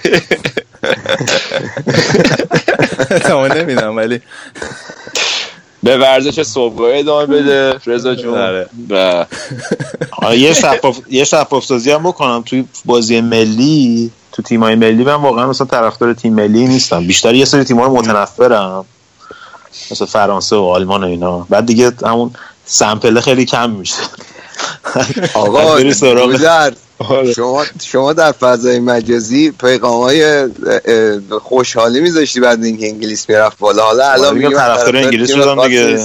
تمام 3.19 3.45
نمی‌دونم 3.45 3.97
ولی 3.97 4.21
به 5.83 5.97
ورزش 5.97 6.41
صبحگاهی 6.41 6.99
ادامه 6.99 7.25
بده 7.25 7.79
رضا 7.85 8.15
جون. 8.15 8.37
آره. 8.37 8.69
و 8.89 9.25
آره، 10.11 10.37
یه 10.37 10.53
شفاف 10.53 10.99
یه 11.09 11.23
شفاف 11.23 11.65
سازی 11.65 11.91
هم 11.91 12.03
بکنم. 12.03 12.43
توی 12.45 12.65
بازی 12.85 13.21
ملی 13.21 14.11
تو 14.31 14.41
تیمای 14.41 14.75
ملی 14.75 15.03
من 15.03 15.13
واقعا 15.13 15.47
مثلا 15.47 15.67
طرفدار 15.67 16.13
تیم 16.13 16.33
ملی 16.33 16.67
نیستم. 16.67 17.07
بیشتر 17.07 17.35
یه 17.35 17.45
سری 17.45 17.63
تیم‌ها 17.63 17.85
رو 17.85 17.95
متنفرم. 17.95 18.85
مثل 19.91 20.05
فرانسه 20.05 20.55
و 20.55 20.59
آلمان 20.63 21.03
و 21.03 21.07
اینا. 21.07 21.47
بعد 21.49 21.65
دیگه 21.65 21.91
همون 22.05 22.31
سمپله 22.65 23.21
خیلی 23.21 23.45
کم 23.45 23.69
میشه. 23.69 23.95
آقا 25.33 25.77
گودرز، 25.77 26.03
آره. 27.09 27.33
شما 27.33 27.65
شما 27.83 28.13
در 28.13 28.31
فضای 28.31 28.79
مجازی 28.79 29.51
پیغام 29.51 30.01
های 30.03 30.47
خوشحالی 31.41 31.99
میذاشتی 31.99 32.39
بعد 32.39 32.63
اینکه 32.63 32.87
انگلیس 32.87 33.29
می‌رفت 33.29 33.57
بالا 33.59 33.83
حالا 33.83 34.11
الان 34.11 34.33
دیگه 34.33 34.47
میگی 34.47 34.59
من 34.59 34.67
طرفدار 34.67 34.97
انگلیس 34.97 35.31
شدم 35.31 35.67
دیگه. 35.67 35.99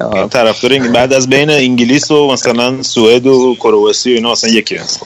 آه. 0.00 0.28
طرفدار 0.28 0.72
انگلیس 0.72 0.92
بعد 0.92 1.12
از 1.12 1.28
بین 1.28 1.50
انگلیس 1.50 2.10
و 2.10 2.32
مثلا 2.32 2.82
سوئد 2.82 3.26
و 3.26 3.54
کرواسی 3.54 4.12
و 4.12 4.16
اینا 4.16 4.32
اصلا 4.32 4.50
یکی 4.50 4.76
هست 4.76 5.00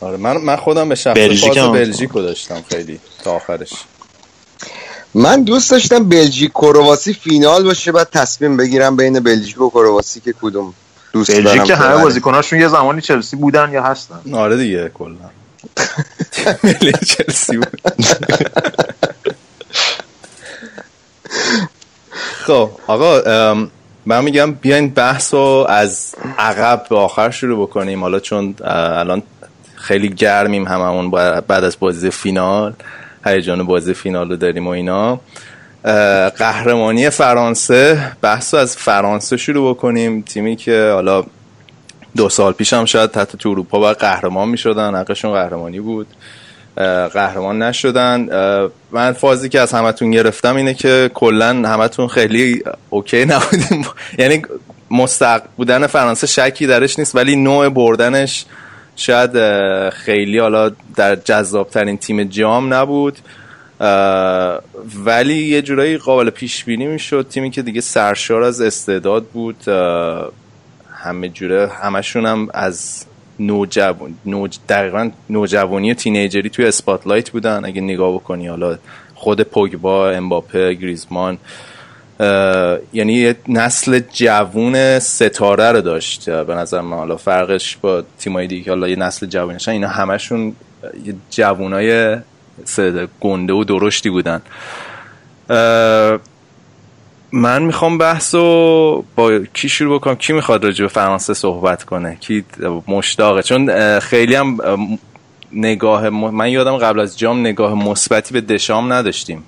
آره 0.00 0.16
من 0.16 0.36
من 0.36 0.56
خودم 0.56 0.88
به 0.88 0.94
شخص 0.94 1.16
بلژیک. 1.16 1.58
بلژیک 1.58 2.10
رو 2.10 2.22
داشتم 2.22 2.64
خیلی 2.70 3.00
تا 3.24 3.32
آخرش 3.32 3.70
من 5.14 5.42
دوست 5.42 5.70
داشتم 5.70 6.08
بلژیک 6.08 6.52
کرواسی 6.52 7.12
فینال 7.14 7.64
باشه 7.64 7.92
بعد 7.92 8.10
تصمیم 8.10 8.56
بگیرم 8.56 8.96
بین 8.96 9.20
بلژیک 9.20 9.60
و 9.60 9.70
کرواسی 9.70 10.20
که 10.20 10.34
کدوم 10.42 10.74
دوست 11.12 11.30
بلژیک 11.30 11.44
دارم 11.44 11.64
که 11.64 11.76
همه. 11.76 12.02
بازیکناشون 12.02 12.60
یه 12.60 12.68
زمانی 12.68 13.00
چلسی 13.00 13.36
بودن 13.36 13.70
یا 13.72 13.82
هستن. 13.82 14.20
آره 14.34 14.56
دیگه 14.56 14.90
کلا. 14.94 15.14
ملی 16.64 16.92
چلسی 17.16 17.56
بود. 17.56 17.80
خب 22.46 22.70
آقا 22.86 23.54
من 24.06 24.24
میگم 24.24 24.52
بیاین 24.52 24.90
بحث 24.90 25.34
رو 25.34 25.66
از 25.68 26.14
عقب 26.38 26.86
به 26.90 26.96
آخر 26.96 27.30
شروع 27.30 27.66
بکنیم. 27.66 28.00
حالا 28.02 28.20
چون 28.20 28.54
الان 28.64 29.22
خیلی 29.76 30.08
گرمیم 30.08 30.68
هممون 30.68 31.10
بعد 31.40 31.64
از 31.64 31.76
بازی 31.80 32.10
فینال. 32.10 32.74
هیجان 33.28 33.62
بازی 33.62 33.94
فینال 33.94 34.28
رو 34.30 34.36
داریم 34.36 34.66
و 34.66 34.70
اینا. 34.70 35.20
قهرمانی 36.38 37.10
فرانسه 37.10 38.12
بحث 38.22 38.54
از 38.54 38.76
فرانسه 38.76 39.36
شروع 39.36 39.74
بکنیم. 39.74 40.22
تیمی 40.22 40.56
که 40.56 40.90
حالا 40.94 41.24
دو 42.16 42.28
سال 42.28 42.52
پیش 42.52 42.72
هم 42.72 42.84
شاید 42.84 43.10
تحت 43.10 43.36
تو 43.36 43.48
اروپا 43.48 43.78
باید 43.78 43.96
قهرمان 43.96 44.48
می 44.48 44.58
شدن 44.58 44.94
حقشون 44.94 45.32
قهرمانی 45.32 45.80
بود. 45.80 46.06
قهرمان 47.12 47.62
نشدن. 47.62 48.28
من 48.92 49.12
فازی 49.12 49.48
که 49.48 49.60
از 49.60 49.72
همتون 49.72 50.10
گرفتم 50.10 50.56
اینه 50.56 50.74
که 50.74 51.10
کلا 51.14 51.48
همتون 51.48 52.08
خیلی 52.08 52.62
اوکی 52.90 53.24
نبودیم. 53.24 53.86
یعنی 54.18 54.42
مستق 54.90 55.42
بودن 55.56 55.86
فرانسه 55.86 56.26
شکی 56.26 56.66
درش 56.66 56.98
نیست 56.98 57.16
ولی 57.16 57.36
نوع 57.36 57.68
بردنش 57.68 58.44
شاید 58.98 59.30
خیلی 59.90 60.38
حالا 60.38 60.70
در 60.96 61.16
جذابترین 61.16 61.98
تیم 61.98 62.24
جام 62.24 62.74
نبود. 62.74 63.18
ولی 65.04 65.34
یه 65.34 65.62
جورایی 65.62 65.96
قابل 65.96 66.30
پیش 66.30 66.64
بینی 66.64 66.86
می‌شد. 66.86 67.26
تیمی 67.30 67.50
که 67.50 67.62
دیگه 67.62 67.80
سرشار 67.80 68.42
از 68.42 68.60
استعداد 68.60 69.24
بود 69.24 69.68
همه 70.92 71.28
جوره 71.28 71.68
همشون 71.68 72.26
هم 72.26 72.48
از 72.54 73.04
نوجوان 73.40 74.14
نوج 74.26 74.58
دقیقا 74.68 75.10
نوجوانی 75.30 75.94
تینیجری 75.94 76.50
توی 76.50 76.66
اسپاتلایت 76.66 77.30
بودن. 77.30 77.64
اگه 77.64 77.80
نگاه 77.80 78.14
بکنی 78.14 78.46
حالا 78.46 78.78
خود 79.14 79.40
پوگبا 79.40 80.10
امباپه 80.10 80.74
گریزمان 80.74 81.38
یعنی 82.92 83.12
یه 83.12 83.36
نسل 83.48 84.00
جوون 84.12 84.98
ستاره 84.98 85.72
رو 85.72 85.80
داشت. 85.80 86.30
به 86.30 86.54
نظر 86.54 86.80
من 86.80 86.96
حالا 86.96 87.16
فرقش 87.16 87.76
با 87.76 88.02
تیمای 88.18 88.46
دیگه 88.46 88.70
حالا 88.70 88.88
یه 88.88 88.96
نسل 88.96 89.26
جوونشن 89.26 89.72
اینا 89.72 89.88
همشون 89.88 90.56
یه 91.04 91.14
جوونای 91.30 92.16
گنده 93.20 93.52
و 93.52 93.64
درشتی 93.64 94.10
بودن. 94.10 94.42
من 97.32 97.62
می‌خوام 97.62 97.98
بحث 97.98 98.34
رو 98.34 99.04
با 99.16 99.38
کی 99.38 99.68
شروع 99.68 99.98
بکنم؟ 99.98 100.16
کی 100.16 100.32
می‌خواد 100.32 100.64
راجع 100.64 100.84
به 100.84 100.88
فرانسه 100.88 101.34
صحبت 101.34 101.84
کنه؟ 101.84 102.16
کی 102.20 102.44
مشتاقه؟ 102.88 103.42
چون 103.42 103.98
خیلی 104.00 104.34
هم 104.34 104.58
نگاه 105.52 106.08
من 106.10 106.50
یادم 106.50 106.76
قبل 106.76 107.00
از 107.00 107.18
جام 107.18 107.40
نگاه 107.40 107.74
مثبتی 107.74 108.34
به 108.34 108.40
دشام 108.40 108.92
نداشتیم 108.92 109.44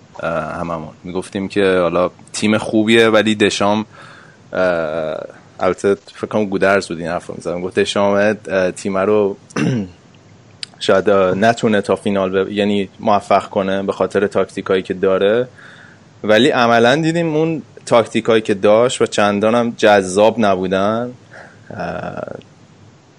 هممون. 0.60 0.92
می‌گفتیم 1.04 1.48
که 1.48 1.78
حالا 1.82 2.10
تیم 2.32 2.58
خوبیه 2.58 3.08
ولی 3.08 3.34
دشام 3.34 3.86
البته 5.60 5.94
فکر 6.14 6.26
کنم 6.26 6.44
گودرز 6.44 6.88
بود 6.88 6.98
این 6.98 7.08
حرف 7.08 7.30
می‌زدم. 7.30 7.60
گفت 7.60 7.78
دشام 7.78 8.32
تیم 8.76 8.98
رو 8.98 9.36
شاید 10.78 11.10
نتونه 11.10 11.80
تا 11.80 11.96
فینال 11.96 12.52
یعنی 12.52 12.88
موفق 13.00 13.48
کنه 13.48 13.82
به 13.82 13.92
خاطر 13.92 14.26
تاکتیکایی 14.26 14.82
که 14.82 14.94
داره. 14.94 15.48
ولی 16.24 16.48
عملا 16.48 16.96
دیدیم 16.96 17.36
اون 17.36 17.62
تاکتیکایی 17.86 18.42
که 18.42 18.54
داشت 18.54 19.02
و 19.02 19.06
چندان 19.06 19.54
هم 19.54 19.74
جذاب 19.76 20.34
نبودن. 20.38 21.12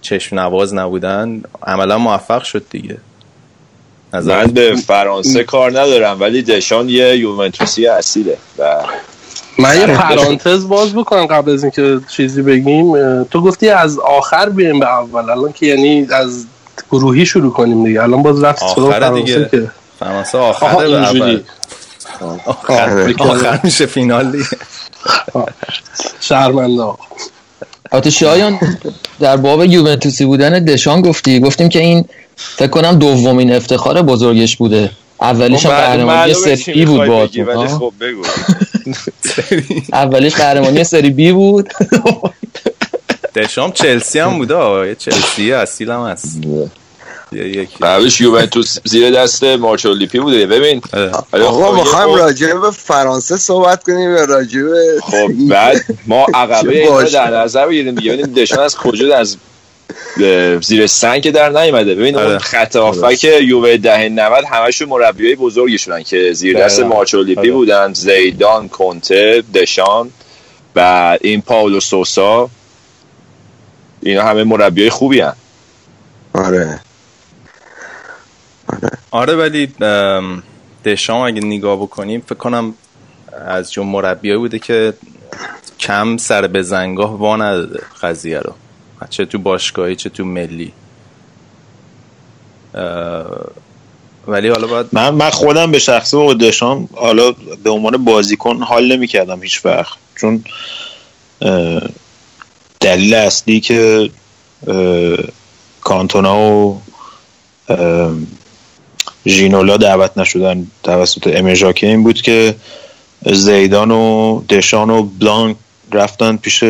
چشم 0.01 0.39
نواز 0.39 0.73
نبودن 0.73 1.41
عملا 1.63 1.97
موفق 1.97 2.43
شد 2.43 2.65
دیگه. 2.69 2.97
من 4.13 4.47
به 4.47 4.75
فرانسه 4.75 5.43
کار 5.43 5.71
ندارم 5.71 6.19
ولی 6.19 6.41
دشان 6.41 6.89
یه 6.89 7.17
یوونتوسی 7.17 7.87
اصیله 7.87 8.37
و 8.57 8.83
من 9.59 9.79
یه 9.79 9.87
پرانتز 9.87 10.67
باز 10.67 10.93
بکنم 10.93 11.25
قبل 11.25 11.51
از 11.51 11.63
اینکه 11.63 11.99
چیزی 12.09 12.41
بگیم 12.41 13.23
تو 13.23 13.41
گفتی 13.41 13.69
از 13.69 13.99
آخر 13.99 14.49
بیایم 14.49 14.79
به 14.79 14.87
اول 14.87 15.29
الان 15.29 15.51
که 15.51 15.65
یعنی 15.65 16.07
از 16.11 16.45
گروهی 16.91 17.25
شروع 17.25 17.53
کنیم 17.53 17.83
دیگه. 17.83 18.03
الان 18.03 18.23
باز 18.23 18.43
رفت 18.43 18.63
آخر 18.63 19.09
دیگه. 19.09 19.49
که 19.51 19.71
فرانسه 19.99 20.37
آخره 20.37 20.87
به 20.87 21.09
اول. 21.09 21.41
آخر, 22.45 23.13
آخر 23.19 23.59
میشه 23.63 23.85
فینال 23.85 24.31
دیگه 24.31 24.45
شرمنده. 26.19 26.83
آقا 27.91 28.09
شایان 28.09 28.59
در 29.19 29.37
باب 29.37 29.65
یوونتوسی 29.65 30.25
بودن 30.25 30.65
دشان 30.65 31.01
گفتی. 31.01 31.39
گفتیم 31.39 31.69
که 31.69 31.79
این 31.79 32.05
فکر 32.35 32.67
کنم 32.67 32.99
دومین 32.99 33.53
افتخار 33.53 34.01
بزرگش 34.01 34.57
بوده. 34.57 34.91
اولیش 35.21 35.65
هم 35.65 35.71
قهرمانی 35.71 36.33
سری 36.33 36.73
بی 36.73 36.85
بود 36.85 37.07
با 37.07 37.67
خب 37.67 37.93
بگو. 38.01 38.21
اولیش 39.93 40.35
قهرمانی 40.35 40.83
سری 40.83 41.09
بی 41.09 41.31
بود. 41.31 41.69
دشام 43.35 43.71
چلسی 43.71 44.19
هم 44.19 44.37
بوده 44.37 44.95
چلسی 44.95 45.51
اصیل 45.51 45.91
هم 45.91 46.05
هست. 46.05 46.37
قبلش 47.81 48.21
یوونتوس 48.21 48.77
زیر 48.83 49.11
دست 49.11 49.43
مارچولیپی 49.43 50.19
بوده. 50.19 50.45
ببین 50.45 50.81
آقا 51.33 51.75
می‌خوایم 51.75 52.15
راجع 52.15 52.53
به 52.53 52.71
فرانسه 52.71 53.37
صحبت 53.37 53.83
کنیم 53.83 54.15
یا 54.15 54.25
راجع 54.25 54.61
به 54.61 54.99
خب 55.01 55.27
بعد 55.49 55.85
ما 56.07 56.25
عقبه 56.33 56.87
این 56.87 57.03
در 57.03 57.41
نظر 57.41 57.67
بگیریم 57.67 57.95
دیگه. 57.95 58.11
ببینیم 58.13 58.33
دشان 58.33 58.59
از 58.59 58.75
کجا 58.75 59.17
از 59.17 59.37
زیر 60.61 60.87
سنگ 60.87 61.21
که 61.21 61.31
در 61.31 61.49
نیومده. 61.49 61.95
ببین 61.95 62.17
اون 62.17 62.37
خط 62.37 62.75
هافک 62.75 63.23
یووه 63.23 63.77
دهه 63.77 64.09
90 64.09 64.45
همشون 64.45 64.89
مربیای 64.89 65.35
بزرگی 65.35 65.77
شدن 65.77 66.03
که 66.03 66.33
زیر 66.33 66.59
دست 66.59 66.79
مارچولیپی 66.79 67.51
بودن. 67.51 67.93
زیدان 67.93 68.69
کنته 68.69 69.43
دشان 69.53 70.11
و 70.75 71.17
این 71.21 71.41
پاولو 71.41 71.79
سوسا. 71.79 72.49
اینا 74.01 74.23
همه 74.23 74.43
مربیای 74.43 74.89
خوبی 74.89 75.19
هن. 75.19 75.35
آره. 76.33 76.79
آره 79.11 79.35
ولی 79.35 79.73
دشام 80.85 81.21
اگه 81.21 81.41
نگاه 81.41 81.77
بکنیم 81.77 82.21
فکر 82.21 82.35
کنم 82.35 82.73
از 83.47 83.71
جون 83.71 83.87
مربیایی 83.87 84.39
بوده 84.39 84.59
که 84.59 84.93
کم 85.79 86.17
سر 86.17 86.47
به 86.47 86.61
زنگاه 86.61 87.17
وا 87.17 87.35
نداده 87.37 87.79
قضیه 88.01 88.39
رو. 88.39 88.53
چه 89.09 89.25
تو 89.25 89.37
باشگاهی 89.37 89.95
چه 89.95 90.09
تو 90.09 90.25
ملی. 90.25 90.73
ولی 94.27 94.49
حالا 94.49 94.67
باید 94.67 94.85
من 94.91 95.09
من 95.09 95.29
خودم 95.29 95.71
به 95.71 95.79
شخصه 95.79 96.17
با 96.17 96.33
دشام 96.33 96.89
حالا 96.93 97.31
به 97.63 97.69
عنوان 97.69 98.05
بازیکن 98.05 98.57
حال 98.57 98.91
نمی 98.91 99.07
کردم 99.07 99.43
هیچ 99.43 99.65
وقت. 99.65 99.97
چون 100.15 100.43
دلیل 102.79 103.13
اصلی 103.13 103.59
که 103.59 104.09
کانتونا 105.81 106.39
و 106.39 106.81
ژینولا 109.27 109.77
دعوت 109.77 110.17
نشدن 110.17 110.67
توسط 110.83 111.27
امژاکه 111.27 111.87
این 111.87 112.03
بود 112.03 112.21
که 112.21 112.55
زیدان 113.25 113.91
و 113.91 114.41
دشان 114.49 114.89
و 114.89 115.03
بلانک 115.03 115.57
رفتن 115.91 116.37
پیش 116.37 116.63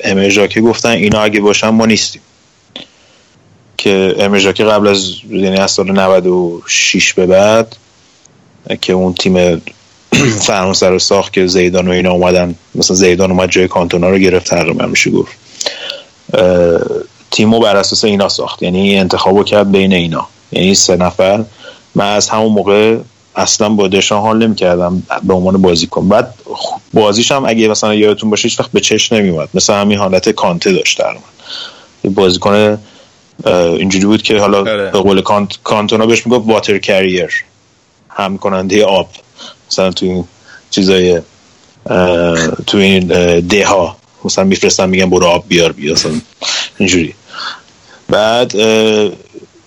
امژاکه 0.00 0.60
گفتن 0.60 0.88
اینا 0.88 1.20
اگه 1.20 1.40
باشن 1.40 1.68
ما 1.68 1.86
نیستیم. 1.86 2.22
که 3.76 4.14
امژاکه 4.18 4.64
قبل 4.64 4.86
از 4.86 5.10
یعنی 5.30 5.56
از 5.56 5.70
سال 5.70 5.90
96 5.90 7.12
به 7.12 7.26
بعد 7.26 7.76
که 8.80 8.92
اون 8.92 9.14
تیم 9.14 9.62
فرانسه 10.46 10.88
رو 10.88 10.98
ساخت 10.98 11.32
که 11.32 11.46
زیدان 11.46 11.88
و 11.88 11.90
اینا 11.90 12.12
اومدن 12.12 12.54
مثلا 12.74 12.96
زیدان 12.96 13.30
اومد 13.30 13.50
جای 13.50 13.68
کانتونا 13.68 14.10
رو 14.10 14.18
گرفت 14.18 14.50
تقریبا 14.50 14.86
میشه 14.86 15.10
گفت. 15.10 15.32
تیمو 17.30 17.60
بر 17.60 17.76
اساس 17.76 18.04
اینا 18.04 18.28
ساخت 18.28 18.62
یعنی 18.62 18.98
انتخابو 18.98 19.44
کرد 19.44 19.72
بین 19.72 19.92
اینا. 19.92 20.28
یعنی 20.52 20.74
سه 20.74 20.96
نفر 20.96 21.44
من 21.94 22.12
از 22.12 22.28
همون 22.28 22.52
موقع 22.52 22.98
اصلا 23.36 23.68
با 23.68 23.88
دشان 23.88 24.20
حال 24.20 24.46
نمی 24.46 24.54
کردم 24.54 25.02
به 25.22 25.34
عنوان 25.34 25.62
بازیکن 25.62 26.08
بعد 26.08 26.34
بازیش 26.92 27.32
هم 27.32 27.44
اگه 27.46 27.68
مثلا 27.68 27.94
یادتون 27.94 28.30
باشه 28.30 28.48
هیچ 28.48 28.60
وقت 28.60 28.72
به 28.72 28.80
چش 28.80 29.12
نمیومد 29.12 29.48
مثلا 29.54 29.80
همین 29.80 29.98
حالت 29.98 30.28
کانته 30.28 30.72
داشت 30.72 30.98
در 30.98 31.12
من 31.12 32.14
بازیکن 32.14 32.78
اینجوری 33.46 34.06
بود 34.06 34.22
که 34.22 34.38
حالا 34.38 34.62
به 34.62 34.90
قول 34.90 35.20
کانت 35.20 35.58
کانتونا 35.64 36.06
بهش 36.06 36.26
می‌گفت 36.26 36.48
واتر 36.48 36.78
کریر 36.78 37.44
هم 38.08 38.38
کننده 38.38 38.84
آب. 38.84 39.08
مثلا 39.70 39.90
تو 39.90 40.06
این 40.06 40.24
چیزای 40.70 41.20
تو 42.66 42.78
این 42.78 43.06
ده 43.40 43.66
ها 43.66 43.96
مثلا 44.24 44.44
میفرستن 44.44 44.88
میگن 44.88 45.10
برو 45.10 45.26
آب 45.26 45.44
بیار 45.48 45.72
بیا 45.72 45.92
مثلا 45.92 46.12
اینجوری. 46.78 47.14
بعد 48.08 48.52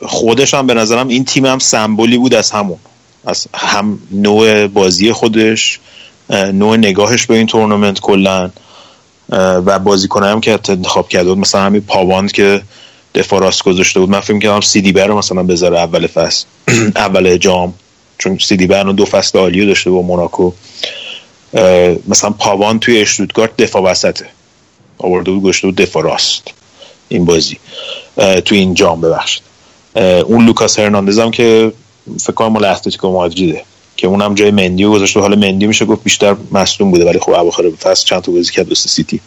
خودش 0.06 0.54
هم 0.54 0.68
به 0.68 0.74
نظرم 0.74 1.08
این 1.08 1.26
تیم 1.26 1.46
هم 1.46 1.60
سمبولی 1.60 2.18
بود 2.18 2.34
از 2.34 2.52
همون. 2.52 2.78
از 3.26 3.48
هم 3.54 4.00
نوع 4.12 4.68
بازی 4.68 5.12
خودش 5.12 5.80
نوع 6.30 6.78
نگاهش 6.78 7.26
به 7.26 7.36
این 7.36 7.48
تورنمنت 7.48 8.00
کلا 8.00 8.50
و 9.30 9.80
بازیکن 9.80 10.24
هم 10.24 10.42
که 10.42 10.52
انتخاب 10.70 11.10
کرده 11.10 11.30
بود. 11.30 11.38
مثلا 11.38 11.62
همین 11.62 11.82
پاواند 11.82 12.32
که 12.32 12.62
دفاع 13.16 13.40
راست 13.42 13.64
گذاشته 13.64 14.00
بود. 14.00 14.10
من 14.10 14.20
فکر 14.20 14.40
کردم 14.40 14.62
سیدی 14.62 14.92
بر 14.92 15.12
مثلا 15.12 15.44
بذاره 15.44 15.80
اول 15.80 16.08
فصل 16.08 16.46
اول 16.96 17.38
جام. 17.38 17.74
چون 18.18 18.38
سیدیبه 18.38 18.84
دو 18.84 19.06
فصل 19.06 19.40
عالی 19.40 19.66
داشته 19.66 19.90
با 19.90 20.02
موناکو. 20.02 20.52
مثلا 22.08 22.30
پاوار 22.30 22.80
توی 22.80 23.02
اشتوتگارت 23.02 23.58
دفاع 23.58 23.82
وسطه. 23.82 24.26
آورده 24.98 25.32
بود 25.32 25.44
گشته 25.44 25.68
بود 25.68 25.76
دفاع 25.76 26.04
راست. 26.04 26.48
این 27.10 27.26
بازی. 27.26 27.58
توی 28.46 28.58
این 28.58 28.74
جام 28.74 29.02
ببخشید. 29.02 29.44
اون 30.02 30.46
لوکاس 30.46 30.80
هرناندز 30.80 31.20
هم 31.20 31.32
که 31.32 31.72
فکر 32.20 32.34
کنم 32.34 32.48
مال 32.48 32.66
اتلتیکو 32.66 33.12
مادریده 33.12 33.64
که 33.98 34.08
اونم 34.08 34.36
جای 34.36 34.52
مندی 34.52 34.84
رو 34.84 34.92
گذاشته. 34.92 35.20
حالا 35.20 35.36
مندی 35.36 35.68
میشه 35.68 35.86
گفت 35.86 36.04
بیشتر 36.04 36.36
مصدوم 36.52 36.92
بوده 36.92 37.06
ولی 37.06 37.20
خب 37.20 37.32
اواخر 37.32 37.70
فصل 37.70 38.06
چند 38.06 38.22
تا 38.22 38.32
بازی 38.32 38.52
کرد 38.52 38.68
توی 38.68 38.88
سیتی. 38.88 39.20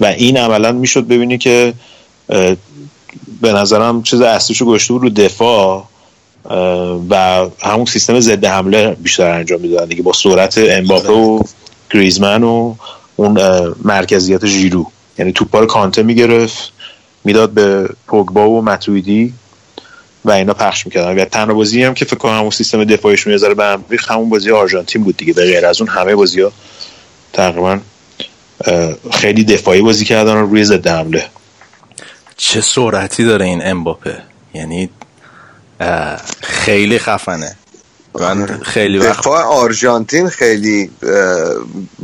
و 0.00 0.06
این 0.06 0.36
عملا 0.36 0.72
می‌شد 0.72 1.06
ببینی 1.06 1.38
که 1.38 1.74
به 3.40 3.52
نظرم 3.52 4.02
چیز 4.02 4.20
اصلیشو 4.20 4.66
گشته 4.66 4.92
بود 4.92 5.02
رو 5.02 5.10
دفاع 5.10 5.84
و 7.10 7.46
همون 7.62 7.84
سیستم 7.86 8.20
ضد 8.20 8.44
حمله 8.44 8.90
بیشتر 8.90 9.30
انجام 9.30 9.60
می‌دادن. 9.60 9.86
دیگه 9.88 10.02
با 10.02 10.12
سرعت 10.12 10.58
امباپه 10.58 11.12
و 11.12 11.42
گریزمن 11.94 12.42
و 12.42 12.74
اون 13.16 13.40
مرکزیت 13.84 14.46
ژیرو. 14.46 14.86
یعنی 15.18 15.32
توپا 15.32 15.60
رو 15.60 15.66
کانته 15.66 16.02
می‌گرفت 16.02 16.72
می‌داد 17.24 17.50
به 17.50 17.88
پوگبا 18.06 18.50
و 18.50 18.62
متویدی 18.62 19.34
و 20.24 20.30
اینا 20.30 20.54
پخش 20.54 20.86
می‌کردن. 20.86 21.22
و 21.22 21.24
تنها 21.24 21.54
بازی 21.54 21.82
هم 21.82 21.94
که 21.94 22.04
فکر 22.04 22.16
کنم 22.16 22.38
همون 22.38 22.50
سیستم 22.50 22.84
دفاعیشون 22.84 23.32
یه 23.32 23.38
ذره 23.38 23.54
به 23.54 23.64
هم 23.64 23.84
ریخت 23.90 24.10
همون 24.10 24.28
بازی 24.28 24.50
آرژانتین 24.50 25.04
بود 25.04 25.16
دیگه 25.16 25.32
به 25.32 25.44
غیر 25.44 25.66
از 25.66 25.80
اون 25.80 25.90
همه 25.90 26.14
بازی 26.14 26.40
ها 26.40 26.52
تقریبا 27.32 27.78
خیلی 29.12 29.44
دفاعی 29.44 29.82
بازی 29.82 30.04
کردن 30.04 30.34
و 30.34 30.46
روی 30.46 30.64
ضد 30.64 30.86
حمله. 30.86 31.24
چه 32.36 32.60
سرعتی 32.60 33.24
داره 33.24 33.46
این 33.46 33.66
امباپه؟ 33.66 34.22
یعنی 34.54 34.90
خیلی 36.42 36.98
خفنه. 36.98 37.56
من 38.20 38.46
خیلی 38.62 38.98
وقت. 38.98 39.18
دفاع 39.18 39.42
آرژانتین 39.42 40.28
خیلی 40.28 40.90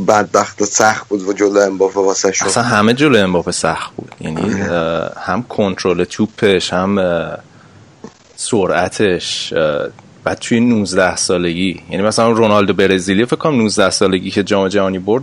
بدبخت 0.08 0.62
و 0.62 0.64
سخت 0.64 1.08
بود 1.08 1.22
و 1.22 1.32
جلو 1.32 1.58
امباپه 1.58 2.00
واسه 2.00 2.32
شد. 2.32 2.46
اصلا 2.46 2.62
همه 2.62 2.94
جلو 2.94 3.18
امباپه 3.18 3.52
سخت 3.52 3.90
بود. 3.96 4.14
یعنی 4.20 4.62
اه، 4.62 5.10
هم 5.16 5.42
کنترل 5.42 6.04
توپش 6.04 6.72
هم 6.72 6.98
سرعتش 8.40 9.52
و 10.26 10.34
توی 10.34 10.60
19 10.60 11.16
سالگی 11.16 11.80
یعنی 11.90 12.02
مثلا 12.02 12.30
رونالدو 12.30 12.72
برزیلی 12.72 13.24
فکر 13.24 13.36
کنم 13.36 13.56
19 13.56 13.90
سالگی 13.90 14.30
که 14.30 14.42
جام 14.42 14.68
جهانی 14.68 14.98
برد 14.98 15.22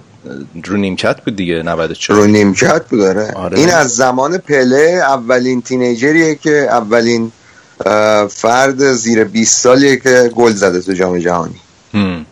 رو 0.65 0.77
نیمکت 0.77 1.21
بود 1.21 1.35
دیگه 1.35 1.63
94 1.63 2.19
رو 2.19 2.27
نیمکت 2.27 2.85
بود 2.89 2.99
داره 2.99 3.31
آره. 3.31 3.59
این 3.59 3.69
از 3.69 3.95
زمان 3.95 4.37
پله 4.37 4.99
اولین 5.07 5.61
تینیجریه 5.61 6.35
که 6.35 6.67
اولین 6.71 7.31
فرد 8.29 8.93
زیر 8.93 9.23
20 9.23 9.63
سالیه 9.63 9.97
که 9.97 10.31
گل 10.35 10.51
زده 10.51 10.81
تو 10.81 10.93
جام 10.93 11.19
جهانی. 11.19 11.55
هم. 11.93 12.25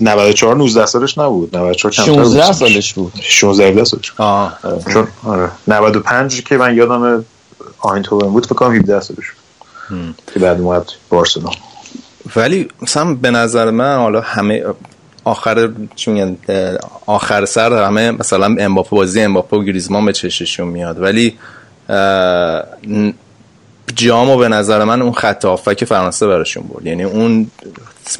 94 0.00 0.56
19 0.56 0.86
سالش 0.86 1.18
نبود. 1.18 1.56
94 1.56 1.92
کمتر 1.92 2.12
بود. 2.12 2.24
16 2.24 2.52
سالش 2.52 2.94
بود. 2.94 3.12
16 3.22 3.68
17 3.68 3.84
سالش 3.84 4.10
بود. 4.10 4.26
آه. 4.26 4.58
آره، 4.62 4.82
چون 4.92 5.08
آره 5.24 5.50
95 5.68 6.42
که 6.44 6.56
من 6.56 6.76
یادم 6.76 7.24
آینتوون 7.78 8.32
بود 8.32 8.46
فکر 8.46 8.54
کنم 8.54 8.74
17 8.74 9.00
سالش 9.00 9.16
بود. 9.16 9.47
که 10.34 10.40
بعد 10.40 10.60
اومد 10.60 10.92
بارسلون 11.08 11.52
ولی 12.36 12.68
مثلا 12.82 13.14
به 13.14 13.30
نظر 13.30 13.70
من 13.70 13.96
حالا 13.96 14.20
همه 14.20 14.64
آخر 15.24 15.70
میگن 16.06 16.36
اه، 16.48 16.78
آخر 17.06 17.44
سر 17.44 17.84
همه 17.84 18.10
مثلا 18.10 18.56
امباپه 18.58 18.96
بازی 18.96 19.20
امباپه 19.20 19.56
و 19.56 19.64
گریزمان 19.64 20.06
به 20.06 20.12
چششون 20.12 20.68
میاد. 20.68 21.02
ولی 21.02 21.34
جامو 23.94 24.36
به 24.36 24.48
نظر 24.48 24.84
من 24.84 25.02
اون 25.02 25.12
خط 25.12 25.44
هافک 25.44 25.84
فرانسه 25.84 26.26
براشون 26.26 26.62
برد. 26.62 26.86
یعنی 26.86 27.04
اون 27.04 27.50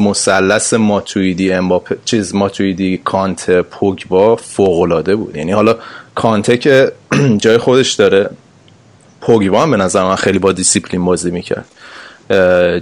مثلث 0.00 0.74
ماتویدی 0.74 1.52
امباپه 1.52 1.96
چیز 2.04 2.34
ماتویدی 2.34 3.00
کانت 3.04 3.50
پوگبا 3.50 4.36
فوق 4.36 4.80
العاده 4.80 5.16
بود. 5.16 5.36
یعنی 5.36 5.52
حالا 5.52 5.76
کانته 6.14 6.56
که 6.56 6.92
جای 7.42 7.58
خودش 7.58 7.92
داره 7.92 8.30
پوگبا 9.28 9.62
هم 9.62 9.70
به 9.70 9.76
نظر 9.76 10.04
من 10.04 10.16
خیلی 10.16 10.38
با 10.38 10.52
دیسیپلین 10.52 11.04
بازی 11.04 11.30
می‌کرد. 11.30 11.64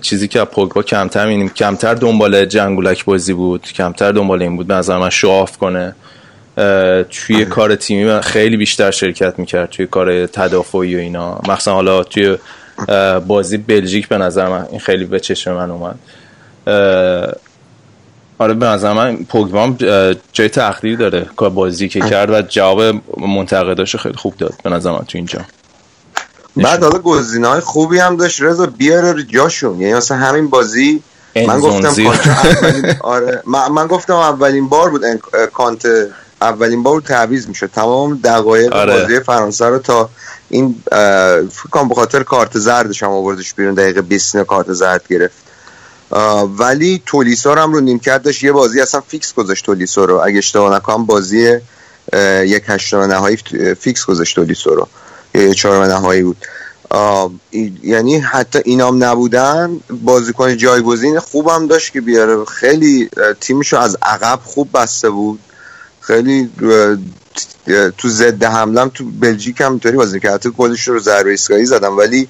چیزی 0.02 0.28
که 0.28 0.44
پوگبا 0.44 0.82
کمتر 0.82 1.26
می‌بینیم 1.26 1.48
کمتر 1.48 1.94
دنبال 1.94 2.44
جنگولک 2.44 3.04
بازی 3.04 3.32
بود 3.32 3.62
کمتر 3.62 4.12
دنبال 4.12 4.42
این 4.42 4.56
بود 4.56 4.66
به 4.66 4.74
نظر 4.74 4.98
من 4.98 5.10
شواف 5.10 5.56
کنه. 5.56 5.94
توی 7.10 7.44
کار 7.44 7.74
تیمی 7.74 8.04
من 8.04 8.20
خیلی 8.20 8.56
بیشتر 8.56 8.90
شرکت 8.90 9.38
می‌کرد 9.38 9.70
توی 9.70 9.86
کار 9.86 10.26
تدافعی 10.26 10.96
و 10.96 10.98
اینا. 10.98 11.40
مخصوصا 11.48 11.74
حالا 11.74 12.02
توی 12.02 12.36
بازی 13.26 13.56
بلژیک 13.56 14.08
به 14.08 14.18
نظر 14.18 14.48
من 14.48 14.66
این 14.70 14.80
خیلی 14.80 15.04
به 15.04 15.20
چشم 15.20 15.52
من 15.52 15.70
اومد. 15.70 15.98
آره 18.38 18.54
به 18.54 18.66
نظر 18.66 18.92
من 18.92 19.16
پوگبا 19.16 19.74
جای 20.32 20.48
تقدیر 20.48 20.98
داره 20.98 21.26
کار 21.36 21.50
بازی 21.50 21.88
که 21.88 22.00
کرد 22.00 22.30
و 22.30 22.42
جواب 22.42 22.82
منتقداش 23.18 23.96
خیلی 23.96 24.16
خوب 24.16 24.36
داد 24.36 24.54
به 24.64 24.70
نظر 24.70 24.90
من 24.90 24.98
تو 24.98 25.18
اینجا. 25.18 25.40
بعد 26.56 26.82
حالا 26.82 26.98
گزینه 26.98 27.48
های 27.48 27.60
خوبی 27.60 27.98
هم 27.98 28.16
داشت 28.16 28.42
رزرو 28.42 28.66
بیاره 28.66 29.22
جاشون. 29.22 29.80
یعنی 29.80 29.94
مثلا 29.94 30.16
همین 30.16 30.48
بازی 30.48 31.02
من 31.46 31.60
گفتم. 31.60 32.04
کانت 32.04 32.96
آره. 33.00 33.42
من, 33.46 33.68
من 33.72 33.86
گفتم 33.86 34.14
اولین 34.14 34.68
بار 34.68 34.90
بود 34.90 35.04
ان- 35.04 35.20
کانت 35.52 35.86
اولین 36.42 36.82
بار 36.82 37.00
تعویض 37.00 37.48
می‌شد. 37.48 37.70
تمام 37.74 38.20
دقایق 38.24 38.72
آره. 38.72 39.00
بازی 39.02 39.20
فرانسه 39.20 39.64
رو 39.66 39.78
تا 39.78 40.10
این 40.48 40.82
فکر 41.52 41.84
به 41.88 41.94
خاطر 41.94 42.22
کارت 42.22 42.58
زردش 42.58 43.02
هم 43.02 43.10
آوردش 43.10 43.54
بیرون. 43.54 43.74
دقیقه 43.74 44.02
20 44.02 44.34
اینا 44.34 44.44
کارت 44.44 44.72
زرد 44.72 45.02
گرفت. 45.08 45.36
ولی 46.58 47.02
تولیسا 47.06 47.54
رو 47.54 47.60
هم 47.60 47.72
رو 47.72 47.80
نیمکت 47.80 48.22
داشت. 48.22 48.44
یه 48.44 48.52
بازی 48.52 48.80
اصلا 48.80 49.00
fix 49.08 49.34
گذاشت 49.34 49.66
تولیسا 49.66 50.04
رو. 50.04 50.14
اگه 50.24 50.38
اشتباه 50.38 50.76
نکنم 50.76 51.06
بازی 51.06 51.56
یک 52.42 52.62
هشتم 52.66 53.00
نهایی 53.00 53.36
فیکس 53.80 54.04
گذاشت 54.04 54.36
تولیسا 54.36 54.70
رو. 54.70 54.88
چهارم 55.54 55.82
نهایی 55.82 56.22
بود. 56.22 56.36
یعنی 57.82 58.18
حتی 58.18 58.58
اینام 58.64 59.04
نبودن 59.04 59.80
بازیکن 59.90 60.56
جایگزین 60.56 61.18
خوبم 61.18 61.66
داشت 61.66 61.92
که 61.92 62.00
بیاره. 62.00 62.44
خیلی 62.44 63.10
تیمشو 63.40 63.78
از 63.78 63.96
عقب 64.02 64.40
خوب 64.44 64.68
بسته 64.74 65.10
بود. 65.10 65.40
خیلی 66.00 66.50
تو 67.98 68.08
ضد 68.08 68.44
حملم 68.44 68.90
تو 68.94 69.04
بلژیک 69.04 69.60
هم 69.60 69.70
اینطوری 69.70 69.96
بازی 69.96 70.20
کرد. 70.20 70.46
گلش 70.46 70.88
رو 70.88 70.98
ضربه 70.98 71.30
ایستگاهی 71.30 71.64
زدن 71.64 71.88
ولی 71.88 72.28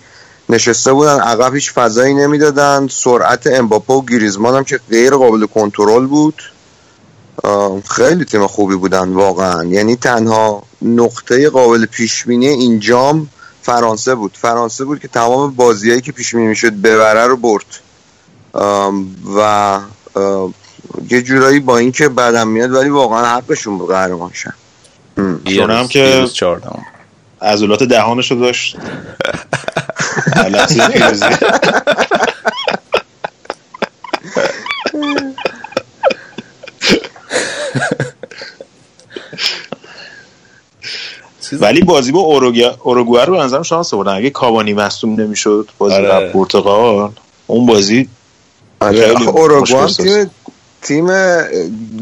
نشسته 0.48 0.92
بودن 0.92 1.20
عقب 1.20 1.54
هیچ 1.54 1.72
فضایی 1.72 2.14
نمی‌دادن. 2.14 2.88
سرعت 2.90 3.46
امباپه 3.46 3.94
و 3.94 4.04
گریزمان 4.04 4.56
هم 4.56 4.64
که 4.64 4.80
غیر 4.90 5.14
قابل 5.14 5.46
کنترل 5.46 6.06
بود. 6.06 6.42
خیلی 7.90 8.24
تیم 8.24 8.46
خوبی 8.46 8.76
بودن 8.76 9.08
واقعا. 9.12 9.64
یعنی 9.64 9.96
تنها 9.96 10.62
نقطه 10.82 11.50
قابل 11.50 11.86
پیش 11.86 12.24
بینی 12.24 12.46
این 12.48 12.80
جام 12.80 13.28
فرانسه 13.62 14.14
بود. 14.14 14.38
فرانسه 14.40 14.84
بود 14.84 15.00
که 15.00 15.08
تمام 15.08 15.54
بازیایی 15.54 16.00
که 16.00 16.12
پیش 16.12 16.34
بینی 16.34 16.46
می‌شد 16.46 16.72
ببره 16.72 17.26
رو 17.26 17.36
برد. 17.36 17.64
و 19.36 19.78
یه 21.10 21.22
جورایی 21.22 21.60
با 21.60 21.78
اینکه 21.78 22.08
بدم 22.08 22.48
میاد 22.48 22.72
ولی 22.72 22.88
واقعا 22.88 23.36
حقشون 23.36 23.78
بود 23.78 23.88
قهرمان 23.88 24.30
چون 25.56 25.70
هم 25.70 25.88
که-. 25.88 26.26
عضلات 27.42 27.82
دهانشو 27.82 28.34
داشت 28.34 28.76
در 30.34 30.48
لحظه 30.48 30.88
پیروزی 30.88 31.24
چیز- 41.40 41.45
ولی 41.60 41.82
بازی 41.82 42.12
با 42.12 42.20
اوروگوئه 42.20 43.24
رو 43.24 43.42
نظرم 43.42 43.62
شانس 43.62 43.94
آوردن. 43.94 44.12
اگه 44.12 44.30
کاوانی 44.30 44.74
مصدوم 44.74 45.20
نمی‌شد 45.20 45.68
بازی 45.78 45.94
آره. 45.94 46.08
قبل 46.08 46.28
پرتغال. 46.28 47.10
اون 47.46 47.66
بازی 47.66 48.08
آره. 48.80 49.28
اوروگوئه 49.28 49.86
تیم 49.86 50.30
تیم 50.82 51.06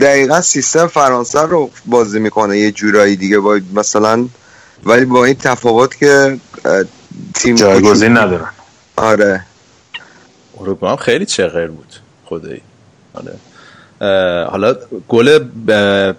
دقیقا 0.00 0.40
سیستم 0.40 0.86
فرانسه 0.86 1.40
رو 1.40 1.70
بازی 1.86 2.18
می‌کنه. 2.18 2.58
یه 2.58 2.72
جورایی 2.72 3.16
دیگه 3.16 3.38
با 3.38 3.60
مثلا 3.74 4.28
ولی 4.84 5.04
با 5.04 5.24
این 5.24 5.34
تفاوت 5.34 5.96
که 5.96 6.38
تیم 7.34 7.54
جایگزین 7.54 8.16
ندارن. 8.16 8.50
آره. 8.96 9.44
اروگوئه 10.60 10.90
هم 10.90 10.96
خیلی 10.96 11.26
چغر 11.26 11.66
بود. 11.66 11.94
خدایی. 12.26 12.60
آره. 13.14 13.34
حالا 14.50 14.74
گل 15.08 15.38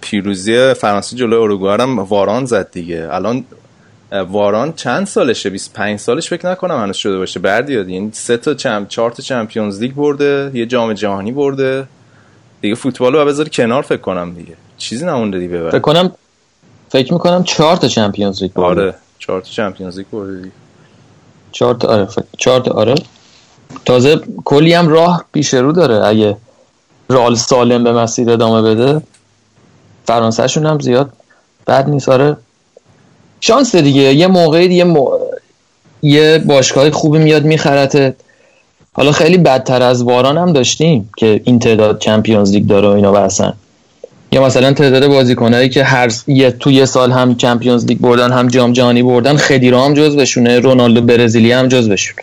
پیروزی 0.02 0.74
فرانسه 0.74 1.16
جلوی 1.16 1.40
اروگوئه 1.40 1.76
رو 1.76 1.82
هم 1.84 2.00
واران 2.00 2.46
زد 2.46 2.72
دیگه. 2.72 3.08
الان 3.12 3.44
واران 4.30 4.74
چند 4.74 5.08
سالشه؟ 5.08 5.50
25 5.50 6.00
سالش 6.00 6.30
فکر 6.30 6.52
نکنم 6.52 6.82
هنوز 6.84 6.96
شده 6.96 7.18
باشه. 7.18 7.40
بردیاد 7.40 7.90
یعنی 7.90 8.10
سه 8.14 8.38
تا 8.38 8.54
چم 8.54 8.86
چهار 8.90 9.12
تا 9.12 9.24
چمپیونز 9.24 9.82
لیگ 9.82 9.94
برده 9.94 10.52
یه 10.54 10.66
جام 10.66 10.94
جهانی 10.94 11.32
برده. 11.32 11.88
دیگه 12.62 12.76
فوتبال 12.76 13.14
رو 13.16 13.26
بذار 13.26 13.50
کنار 13.50 13.82
فکر 13.82 14.02
کنم 14.02 14.34
دیگه. 14.34 14.54
چیزی 14.78 15.06
نمونده 15.06 15.40
دیگه 15.40 15.70
فکر 15.70 15.80
کنم 15.80 16.12
فکر 16.90 17.14
می‌کنم 17.14 17.44
چهار 17.44 17.78
تا 17.78 17.88
چمپیونز 17.88 18.44
لیگ 18.44 18.54
برده. 18.54 18.82
آره 18.82 18.96
چهار 19.20 19.42
تا 19.42 19.48
چمپیونز 19.50 19.98
لیگ 19.98 20.08
برده 20.12 20.38
دیگه. 20.38 20.52
چهار 21.52 21.76
تا 21.76 21.88
آره 21.88 22.06
فکر- 22.06 22.26
چهار 22.38 22.60
تا 22.62 22.72
آره. 22.72 22.96
تازه 23.86 24.20
کلی 24.46 24.74
هم 24.74 24.88
راه 24.90 25.26
پیش 25.34 25.54
رو 25.54 25.72
داره. 25.72 26.06
اگه 26.08 26.38
رال 27.10 27.36
سالم 27.36 27.84
به 27.84 27.94
مسیر 27.94 28.32
ادامه 28.32 28.62
بده 28.62 29.02
فرانسهشون 30.06 30.66
هم 30.66 30.80
زیاد 30.80 31.10
بد 31.68 31.90
نیست. 31.90 32.10
آره. 32.10 32.38
شانس 33.42 33.76
دیگه. 33.76 34.02
یه 34.02 34.28
موقعی 34.28 34.74
یه 34.74 34.84
مو... 34.84 35.10
یه 36.02 36.44
باشگاه 36.46 36.92
خوبی 36.92 37.18
میاد 37.20 37.44
میخرته. 37.44 38.16
حالا 38.94 39.12
خیلی 39.12 39.38
بدتر 39.38 39.82
از 39.82 40.04
واران 40.04 40.38
هم 40.38 40.54
داشتیم 40.54 41.10
که 41.18 41.42
این 41.44 41.60
تعداد 41.60 42.00
چمپیونز 42.00 42.52
لیگ 42.52 42.68
داره 42.68 42.88
و 42.88 42.92
اینا 42.92 43.12
بحثن 43.12 43.54
یا 44.32 44.46
مثلا 44.46 44.74
تعداد 44.74 45.08
بازیکنایی 45.08 45.70
که 45.70 45.84
هر 45.84 46.12
یه 46.28 46.52
تو 46.52 46.72
یه 46.72 46.86
سال 46.86 47.12
هم 47.12 47.36
چمپیونز 47.36 47.86
لیگ 47.86 47.98
بردن 47.98 48.32
هم 48.32 48.48
جام 48.48 48.74
جهانی 48.74 49.04
بردن 49.04 49.38
خدیرا 49.38 49.86
هم 49.86 49.94
جز 49.94 50.16
بشونه 50.16 50.60
رونالدو 50.60 51.02
برزیلی 51.02 51.52
هم 51.52 51.68
جز 51.68 51.90
بشونه 51.90 52.22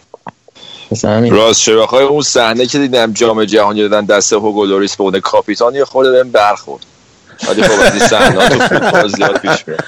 راست 1.31 1.71
بخوای 1.71 2.05
اون 2.05 2.23
صحنه 2.23 2.67
که 2.67 2.79
دیدم 2.79 3.13
جام 3.13 3.45
جهانی 3.45 3.89
دادن 3.89 4.05
دست 4.05 4.33
هوگو 4.33 4.65
لوریس 4.65 4.97
به 4.97 5.05
عنوان 5.05 5.21
کاپیتان 5.21 5.75
یه 5.75 5.85
خورده 5.85 6.13
بهم 6.13 6.31
برخورد. 6.31 6.87
ولی 7.49 7.63
خب 7.63 7.81
از 7.81 7.93
این 7.93 8.09
صحنه 8.09 8.49
تو 8.49 8.59
فوتبال 8.59 9.09
زیاد 9.09 9.39
پیش 9.39 9.69
میاد. 9.69 9.85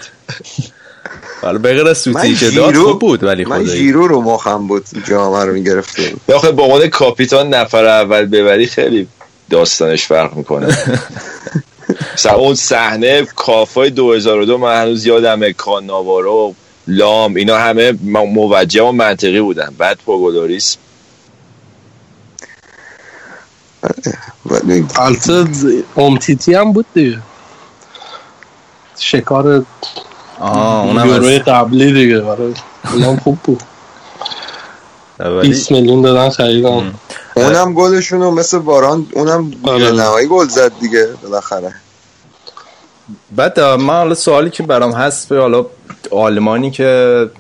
حالا 1.43 1.59
بغیر 1.59 1.89
از 1.89 2.09
من 2.09 2.23
سوتی 2.23 2.35
که 2.35 2.51
داد 2.51 2.75
خوب 2.75 2.99
بود 2.99 3.25
ولی 3.25 3.45
من 3.45 3.65
خدایی. 3.65 3.79
ژیرو 3.79 4.09
رو 4.09 4.21
مخم 4.21 4.67
بود 4.67 4.85
جام 5.09 5.45
رو 5.45 5.53
می‌گرفتیم. 5.53 6.21
آخه 6.35 6.53
با 6.53 6.63
عنوان 6.63 6.87
کاپیتان 6.87 7.55
نفر 7.55 7.85
اول 7.85 8.25
ببری 8.27 8.67
خیلی 8.67 9.09
داستانش 9.51 10.05
فرق 10.05 10.35
می‌کنه. 10.35 10.79
مثلا 12.15 12.33
اون 12.33 12.55
صحنه 12.55 13.23
کافای 13.37 13.91
2002 13.91 14.59
من 14.59 14.83
هنوز 14.83 15.07
یادمه 15.07 15.53
کاناوارو 15.53 16.55
لام 16.87 17.35
اینا 17.35 17.59
همه 17.59 17.93
موجه 18.03 18.83
و 18.83 18.93
منطقی 18.93 19.41
بودن. 19.41 19.75
بعد 19.79 19.99
پوگودوریس 20.07 20.77
ولی 24.47 24.87
البته 24.99 25.47
امتیتی 25.97 26.55
هم 26.55 26.73
بود 26.73 26.87
دیگه. 26.95 27.19
شکار 28.99 29.65
آه 30.41 30.85
اونم 30.85 31.07
یوروی 31.07 31.39
قبلی 31.39 31.93
دیگه. 31.93 32.19
برای 32.19 32.55
اونم 32.93 33.17
خوب 33.17 33.39
بود. 33.45 33.63
ولی 35.19 35.49
20 35.49 35.73
میلیون 35.73 36.03
دادن 36.03 36.31
خریدن. 36.31 36.95
اونم 37.35 37.75
گلشون 37.75 38.21
رو 38.21 38.31
مثل 38.31 38.59
باران 38.59 39.07
اونم 39.13 39.53
آره. 39.63 39.93
نهایی 39.93 40.29
گل 40.29 40.49
زد 40.49 40.73
دیگه 40.81 41.09
بالاخره. 41.23 41.75
بعد 43.37 43.61
من 43.61 43.95
حالا 43.95 44.15
سوالی 44.15 44.51
که 44.51 44.63
برام 44.63 44.93
هست 44.93 45.29
به 45.29 45.41
حالا 45.41 45.67
آلمانی 46.11 46.71
که 46.71 47.31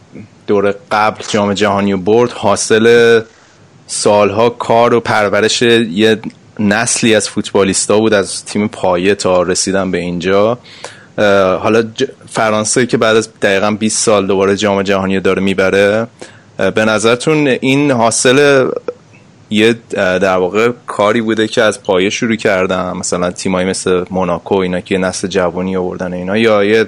دور 0.46 0.74
قبل 0.90 1.24
جام 1.28 1.54
جهانی 1.54 1.92
رو 1.92 1.98
برد 1.98 2.30
حاصل 2.30 3.20
سالها 3.86 4.50
کار 4.50 4.94
و 4.94 5.00
پرورش 5.00 5.62
یه 5.62 6.18
نسلی 6.58 7.14
از 7.14 7.28
فوتبالیستا 7.28 7.98
بود 7.98 8.14
از 8.14 8.44
تیم 8.44 8.68
پایه 8.68 9.14
تا 9.14 9.42
رسیدن 9.42 9.90
به 9.90 9.98
اینجا. 9.98 10.58
حالا 11.60 11.84
فرانسه 12.28 12.86
که 12.86 12.96
بعد 12.96 13.16
از 13.16 13.28
دقیقا 13.42 13.70
20 13.70 14.04
سال 14.04 14.26
دوباره 14.26 14.56
جام 14.56 14.82
جهانی 14.82 15.20
داره 15.20 15.42
می‌بره. 15.42 16.06
به 16.56 16.84
نظرتون 16.84 17.46
این 17.46 17.90
حاصل 17.90 18.68
یه 19.50 19.74
در 19.94 20.36
واقع 20.36 20.72
کاری 20.86 21.20
بوده 21.20 21.48
که 21.48 21.62
از 21.62 21.82
پایه 21.82 22.10
شروع 22.10 22.36
کردن 22.36 22.92
مثلا 22.92 23.30
تیمایی 23.30 23.68
مثل 23.68 24.04
موناکو 24.10 24.54
اینا 24.54 24.80
که 24.80 24.98
نسل 24.98 25.28
جوانی 25.28 25.76
آوردن 25.76 26.12
اینا 26.12 26.36
یا 26.36 26.64
یه 26.64 26.86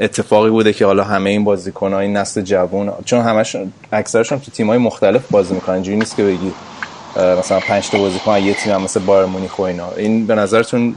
اتفاقی 0.00 0.50
بوده 0.50 0.72
که 0.72 0.86
حالا 0.86 1.04
همه 1.04 1.30
این 1.30 1.44
بازیکن 1.44 1.94
این 1.94 2.16
نسل 2.16 2.40
جوان 2.40 2.92
چون 3.04 3.20
همشون 3.20 3.72
اکثرشون 3.92 4.40
تو 4.40 4.50
تیمای 4.50 4.78
مختلف 4.78 5.22
بازی 5.30 5.54
می‌کنن 5.54 5.74
اینجوری 5.74 5.96
نیست 5.98 6.16
که 6.16 6.22
بگی 6.22 6.52
مثلا 7.16 7.60
پنج 7.60 7.90
تا 7.90 7.98
بازیکن 7.98 8.32
از 8.32 8.42
یه 8.42 8.54
تیم 8.54 8.72
هم 8.72 8.82
مثل 8.82 9.00
بایر 9.00 9.26
مونیخ 9.26 9.58
و 9.58 9.62
اینا. 9.62 9.92
این 9.96 10.26
به 10.26 10.34
نظرتون 10.34 10.94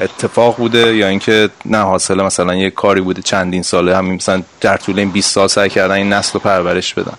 اتفاق 0.00 0.56
بوده 0.56 0.96
یا 0.96 1.08
اینکه 1.08 1.50
نه 1.64 1.78
حاصل 1.78 2.22
مثلا 2.22 2.54
یه 2.54 2.70
کاری 2.70 3.00
بوده 3.00 3.22
چندین 3.22 3.62
ساله 3.62 3.96
همین 3.96 4.14
مثلا 4.14 4.42
در 4.60 4.76
طول 4.76 4.98
این 4.98 5.10
20 5.10 5.34
سال 5.34 5.48
سعی 5.48 5.68
کردن 5.68 5.94
این 5.94 6.12
نسل 6.12 6.32
رو 6.32 6.40
پرورش 6.40 6.94
بدن؟ 6.94 7.14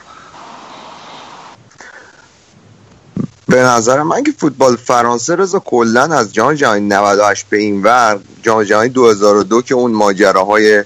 به 3.49 3.61
نظر 3.63 4.03
من 4.03 4.23
که 4.23 4.31
فوتبال 4.37 4.75
فرانسه 4.75 5.35
رضا 5.35 5.59
کلا 5.59 6.03
از 6.03 6.33
جام 6.33 6.53
جهانی 6.53 6.87
98 6.87 7.45
به 7.49 7.57
این 7.57 7.83
ور 7.83 8.19
جام 8.43 8.63
جهانی 8.63 8.89
2002 8.89 9.61
که 9.61 9.75
اون 9.75 9.91
ماجراهای 9.91 10.83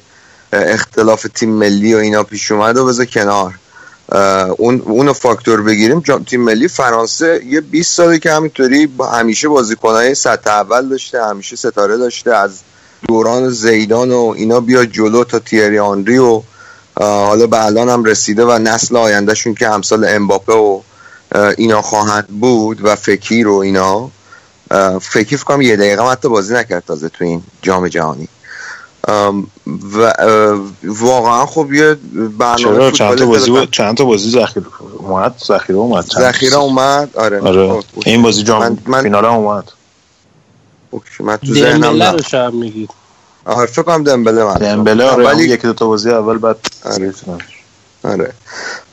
اختلاف 0.53 1.27
تیم 1.35 1.49
ملی 1.49 1.93
و 1.93 1.97
اینا 1.97 2.23
پیش 2.23 2.51
اومد 2.51 2.77
و 2.77 2.85
بذار 2.85 3.05
کنار. 3.05 3.53
اون 4.57 4.81
اونو 4.81 5.13
فاکتور 5.13 5.61
بگیریم. 5.61 6.03
تیم 6.27 6.41
ملی 6.41 6.67
فرانسه 6.67 7.41
یه 7.45 7.61
20 7.61 7.93
ساله 7.93 8.19
که 8.19 8.31
همینطوری 8.31 8.87
با 8.87 9.07
همیشه 9.07 9.47
بازیکنای 9.47 10.15
سطح 10.15 10.51
اول 10.51 10.89
داشته 10.89 11.25
همیشه 11.25 11.55
ستاره 11.55 11.97
داشته 11.97 12.35
از 12.35 12.59
دوران 13.07 13.49
زیدان 13.49 14.11
و 14.11 14.33
اینا 14.37 14.59
بیا 14.59 14.85
جلو 14.85 15.23
تا 15.23 15.39
تیری 15.39 15.79
آنری 15.79 16.17
و 16.17 16.41
حالا 16.99 17.47
به 17.47 17.65
الان 17.65 17.89
هم 17.89 18.03
رسیده 18.03 18.45
و 18.45 18.59
نسل 18.59 18.97
آیندهشون 18.97 19.53
که 19.53 19.67
امثال 19.67 20.05
امباپه 20.05 20.53
و 20.53 20.81
اینا 21.57 21.81
خواهند 21.81 22.27
بود 22.27 22.85
و 22.85 22.95
فکیر 22.95 23.47
و 23.47 23.55
اینا 23.55 24.09
فکر 25.01 25.37
کنم 25.37 25.61
یه 25.61 25.75
دقیقه 25.75 26.03
هم 26.03 26.11
حتی 26.11 26.29
بازی 26.29 26.53
نکرد 26.53 26.83
تازه 26.87 27.09
تو 27.09 27.25
این 27.25 27.43
جام 27.61 27.87
جهانی. 27.87 28.27
و 29.93 30.13
واقعا 30.83 31.45
خب 31.45 31.73
یه 31.73 31.93
برنامه 32.37 32.57
چرا؟ 32.57 32.91
چند 32.91 33.09
تا 33.09 33.15
فوتبال 33.15 33.25
بازی 33.25 33.51
بود 33.51 33.71
چند 33.71 33.97
تا 33.97 34.05
بازی 34.05 34.29
ذخیره 34.29 34.65
اومد؟ 34.97 35.35
ذخیره 35.47 35.79
اومد 35.79 36.07
چند- 36.07 36.21
ذخیره 36.23 36.55
اومد؟ 36.55 37.17
آره. 37.17 37.39
آره. 37.41 37.69
خب، 37.81 37.83
این 38.05 38.21
بازی 38.21 38.43
جام 38.43 38.61
من, 38.63 38.77
من, 38.85 39.01
فینال 39.03 39.25
هم 39.25 39.31
اومد. 39.31 39.71
اوکی، 40.89 41.23
من 41.23 41.37
تو 41.37 41.53
ذهنم 41.53 42.03
رو 42.03 42.21
شب 42.21 42.53
میگید 42.53 42.89
آره 43.45 43.65
فکر 43.65 43.81
کنم 43.81 44.03
دمبله 44.03 44.43
من. 44.43 44.53
دمبله 44.53 45.03
آره 45.05 45.25
ولی 45.25 45.43
یکی 45.43 45.67
دو 45.67 45.73
تا 45.73 45.87
بازی 45.87 46.09
اول 46.11 46.37
بعد 46.37 46.57
آره. 46.85 47.13
آره. 48.03 48.33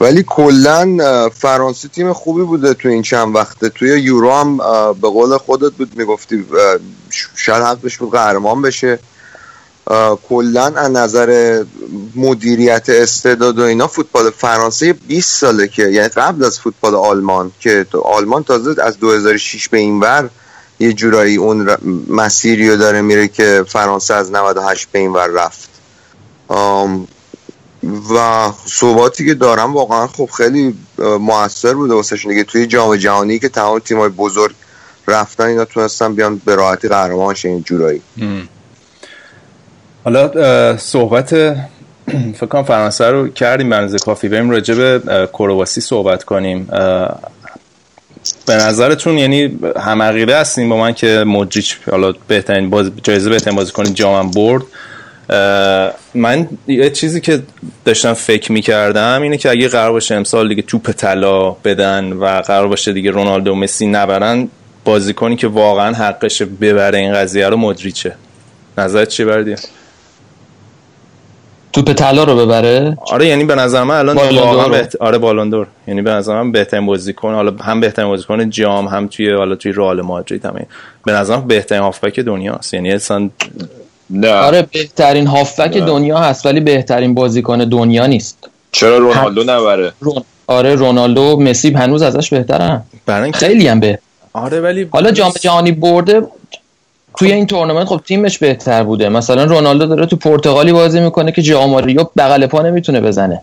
ولی 0.01 0.25
کلا 0.27 0.99
فرانسه 1.29 1.89
تیم 1.89 2.13
خوبی 2.13 2.43
بوده 2.43 2.75
تو 2.75 2.89
این 2.89 3.03
چند 3.03 3.35
وقته. 3.37 3.69
توی 3.69 4.01
یورو 4.01 4.33
هم 4.33 4.57
به 4.93 5.09
قول 5.09 5.37
خودت 5.37 5.73
بود 5.73 5.99
می‌گفتی 5.99 6.47
شاید 7.37 7.63
حقش 7.63 7.99
بود 7.99 8.11
قهرمان 8.11 8.63
بشه. 8.63 8.99
کلا 10.29 10.65
از 10.65 10.91
نظر 10.91 11.63
مدیریت 12.17 12.89
استعداد 12.89 13.59
و 13.59 13.63
اینا 13.63 13.87
فوتبال 13.87 14.31
فرانسه 14.31 14.93
20 14.93 15.39
ساله 15.39 15.69
که 15.69 15.83
یعنی 15.83 16.09
قبل 16.09 16.45
از 16.45 16.61
فوتبال 16.61 16.95
آلمان 16.95 17.53
که 17.61 17.87
تو 17.91 18.01
آلمان 18.01 18.45
تازه 18.45 18.83
از 18.83 18.99
2006 18.99 19.69
به 19.69 19.79
این 19.79 20.01
ور 20.01 20.31
یه 20.81 20.93
جورایی 20.93 21.37
اون 21.37 21.77
مسیری 22.09 22.71
رو 22.71 22.77
داره 22.77 23.03
میره 23.03 23.29
که 23.29 23.65
فرانسه 23.69 24.15
از 24.15 24.33
98 24.33 24.89
به 24.93 24.99
این 24.99 25.13
ور 25.13 25.27
رفت. 25.27 25.71
و 27.85 28.47
صحباتی 28.67 29.27
که 29.27 29.35
دارم 29.35 29.75
واقعا 29.75 30.07
خب 30.07 30.29
خیلی 30.37 30.75
موثر 30.99 31.75
بوده 31.75 31.95
واسهشون 31.95 32.33
دیگه 32.33 32.45
توی 32.45 32.67
جام 32.67 32.97
جهانی 32.97 33.39
که 33.39 33.49
تمام 33.49 33.79
تیمای 33.79 34.09
بزرگ 34.09 34.55
رفتن 35.09 35.45
اینا 35.45 35.65
تونستن 35.65 36.15
بیان 36.15 36.41
به 36.45 36.55
راحتی 36.55 36.89
قهرمان 36.89 37.37
این 37.45 37.63
جورایی. 37.63 38.03
حالا 40.05 40.77
صحبت 40.77 41.35
فکر 42.39 42.47
کنم 42.47 42.63
فرانسه 42.63 43.11
رو 43.11 43.29
کردیم 43.29 43.71
بنز 43.71 43.97
کافی. 43.97 44.29
بریم 44.29 44.51
راجع 44.51 44.75
به 44.75 45.29
کرواسی 45.33 45.81
صحبت 45.81 46.25
کنیم. 46.25 46.69
به 48.47 48.55
نظرتون 48.57 49.19
یعنی 49.19 49.59
همغیره 49.77 50.37
هستیم 50.37 50.69
با 50.69 50.77
من 50.77 50.95
که 50.95 51.25
مدریچ 51.27 51.77
حالا 51.91 52.13
بهترین 52.29 52.71
باز 52.71 52.91
جایزه 53.03 53.31
بهترین 53.31 53.57
بازیکن 53.57 53.95
جامم 53.95 54.31
برد. 54.31 54.63
من 56.15 56.49
یه 56.67 56.91
چیزی 56.91 57.21
که 57.21 57.43
داشتم 57.85 58.13
فکر 58.13 58.53
می‌کردم 58.53 59.23
اینه 59.23 59.37
که 59.37 59.51
اگه 59.51 59.69
قرار 59.69 59.93
باشه 59.93 60.15
امسال 60.15 60.49
دیگه 60.49 60.63
توپ 60.63 60.91
طلا 60.91 61.51
بدن 61.51 62.13
و 62.13 62.27
قرار 62.41 62.69
باشه 62.69 62.93
دیگه 62.93 63.11
رونالدو 63.11 63.53
و 63.53 63.55
مسی 63.55 63.87
نبرن 63.87 64.49
بازیکنی 64.85 65.37
که 65.37 65.47
واقعا 65.47 65.95
حقش 65.95 66.43
ببره 66.43 66.99
این 66.99 67.15
قضیه 67.15 67.49
رو 67.49 67.57
مدریچه. 67.57 68.15
نظرت 68.79 69.09
چی 69.09 69.25
بردی؟ 69.25 69.55
توپ 71.73 71.93
طلا 71.93 72.25
رو 72.25 72.37
ببره؟ 72.37 72.99
آره 73.13 73.27
یعنی 73.27 73.45
به 73.45 73.55
نظر 73.55 73.83
من 73.83 73.95
الان 73.95 74.17
واقعا. 74.17 74.69
بهت... 74.69 74.97
آره 74.97 75.19
بالوندور 75.19 75.67
یعنی 75.89 76.03
به 76.03 76.11
نظر 76.11 76.43
من 76.43 76.53
بهترین 76.53 76.87
بازیکن 76.87 77.35
حالا 77.35 77.53
هم 77.63 77.81
بهترین 77.81 78.09
بازیکن 78.09 78.51
جام 78.51 78.87
هم 78.89 79.07
توی 79.07 79.33
حالا 79.33 79.55
توی 79.55 79.73
رئال 79.73 80.01
مادرید 80.01 80.45
هم 80.45 80.67
به 81.05 81.13
نظر 81.13 81.37
من 81.37 81.47
بهترین 81.47 81.83
هافبک 81.83 82.21
دنیاست. 82.21 82.75
یعنی 82.75 82.93
اصلا 82.93 83.31
نه. 84.11 84.33
آره 84.33 84.63
بهترین 84.63 85.27
هافبک 85.27 85.77
دنیا 85.77 86.19
هست 86.19 86.47
ولی 86.47 86.61
بهترین 86.61 87.15
بازیکن 87.15 87.59
دنیا 87.59 88.07
نیست. 88.07 88.49
چرا 88.73 88.99
رونالدو 88.99 89.45
نبره؟ 89.45 89.93
رون... 90.01 90.23
آره 90.47 90.75
رونالدو 90.75 91.37
مسی 91.37 91.71
هنوز 91.71 92.03
ازش 92.03 92.31
بهترن. 92.31 92.83
برای 93.07 93.23
اینکه 93.23 93.39
خیلی 93.39 93.69
هم 93.69 93.81
به 93.81 93.99
آره 94.33 94.61
ولی 94.61 94.89
حالا 94.93 95.11
جام 95.11 95.33
جهانی 95.41 95.73
برده 95.73 96.23
توی 97.19 97.33
این 97.33 97.47
تورنمنت 97.47 97.87
خب 97.89 98.01
تیمش 98.07 98.39
بهتر 98.39 98.83
بوده. 98.83 99.09
مثلا 99.09 99.45
رونالدو 99.45 99.87
داره 99.87 100.07
تو 100.07 100.17
پرتغالی 100.17 100.73
بازی 100.73 101.01
می‌کنه 101.01 101.33
که 101.33 101.43
جاماریو 101.43 102.05
بغل 102.17 102.47
پا 102.47 102.63
نمی‌تونه 102.63 103.01
بزنه. 103.01 103.41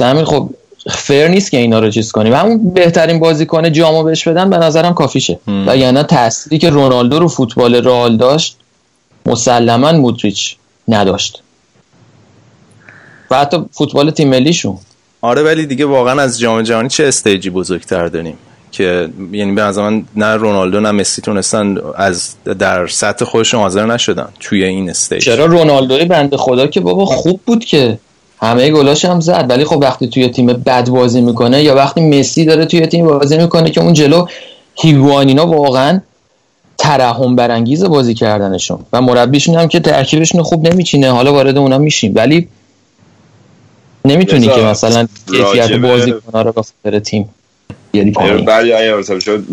همین 0.00 0.24
خب 0.24 0.50
فر 0.90 1.28
نیست 1.28 1.50
که 1.50 1.56
اینا 1.56 1.78
رو 1.78 1.90
چیز 1.90 2.12
کنیم. 2.12 2.34
همون 2.34 2.70
بهترین 2.74 3.18
بازیکن 3.18 3.72
جامو 3.72 4.02
بهش 4.02 4.28
بدن 4.28 4.50
به 4.50 4.56
نظرم 4.58 4.94
کافیشه. 4.94 5.38
و 5.66 5.76
یعنی 5.76 6.02
تأثیری 6.02 6.58
که 6.58 6.70
رونالدو 6.70 7.18
رو 7.18 7.28
فوتبال 7.28 7.74
رئال 7.74 8.16
داشت 8.16 8.56
مسلما 9.26 9.92
مودریچ 9.92 10.56
نداشت. 10.88 11.42
و 13.30 13.38
حتی 13.38 13.64
فوتبال 13.72 14.10
تیم 14.10 14.28
ملیشون. 14.28 14.78
آره 15.20 15.42
ولی 15.42 15.66
دیگه 15.66 15.84
واقعا 15.84 16.22
از 16.22 16.40
جام 16.40 16.62
جهانی 16.62 16.88
چه 16.88 17.06
استیجی 17.06 17.50
بزرگتر 17.50 18.06
داریم 18.06 18.38
که 18.72 19.08
یعنی 19.32 19.52
به 19.52 19.62
نظر 19.62 19.82
من 19.82 20.04
نه 20.16 20.34
رونالدو 20.34 20.80
نه 20.80 20.90
مسی 20.90 21.22
تونستن 21.22 21.76
از 21.96 22.34
در 22.58 22.86
سطح 22.86 23.24
خودشون 23.24 23.60
حاضر 23.60 23.86
نشدن 23.86 24.28
توی 24.40 24.64
این 24.64 24.90
استیج. 24.90 25.24
چرا 25.24 25.46
رونالدوی 25.46 26.04
بنده 26.04 26.36
خدا 26.36 26.66
که 26.66 26.80
بابا 26.80 27.04
خوب 27.04 27.40
بود 27.46 27.64
که 27.64 27.98
همه 28.40 28.70
گلاش 28.70 29.04
هم 29.04 29.20
زد. 29.20 29.46
ولی 29.48 29.64
خب 29.64 29.76
وقتی 29.76 30.08
توی 30.08 30.28
تیم 30.28 30.46
بد 30.46 30.88
بازی 30.88 31.20
می‌کنه 31.20 31.62
یا 31.62 31.74
وقتی 31.74 32.00
مسی 32.00 32.44
داره 32.44 32.64
توی 32.64 32.86
تیم 32.86 33.06
بازی 33.06 33.38
می‌کنه 33.38 33.70
که 33.70 33.80
اون 33.80 33.92
جلو 33.92 34.26
هیگوانینا 34.74 35.46
واقعا 35.46 36.00
ترحم 36.78 37.36
برانگیز 37.36 37.84
بازی 37.84 38.14
کردنشون. 38.14 38.78
و 38.92 39.00
مربیشون 39.00 39.54
هم 39.54 39.68
که 39.68 39.80
ترکیبشون 39.80 40.42
خوب 40.42 40.68
نمیچینه. 40.68 41.10
حالا 41.10 41.32
وارد 41.32 41.58
اونا 41.58 41.78
میشیم. 41.78 42.12
ولی 42.14 42.48
نمی‌تونی 44.04 44.46
که 44.46 44.60
مثلا 44.60 45.08
کیفیت 45.26 45.72
بازی 45.72 46.12
کنه 46.12 46.42
رو 46.42 46.64
به 46.82 47.00
تیم 47.00 47.28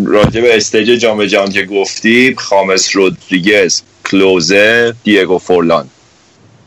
راجع 0.05 0.41
به 0.41 0.57
stage 0.57 0.87
جام 0.87 1.25
جهانی 1.25 1.53
که 1.53 1.65
گفتی 1.65 2.35
خامس 2.37 2.95
رودریگز 2.95 3.81
کلوزه 4.11 4.93
دیگو 5.03 5.37
فورلان. 5.37 5.87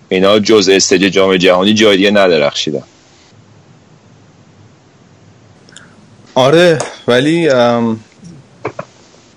اینا 0.08 0.38
جز 0.38 0.68
stage 0.72 1.02
جام 1.02 1.36
جهانی 1.36 1.74
جای 1.74 1.96
دیگه 1.96 2.10
ندرخشیدن. 2.10 2.82
آره 6.34 6.78
ولی 7.08 7.48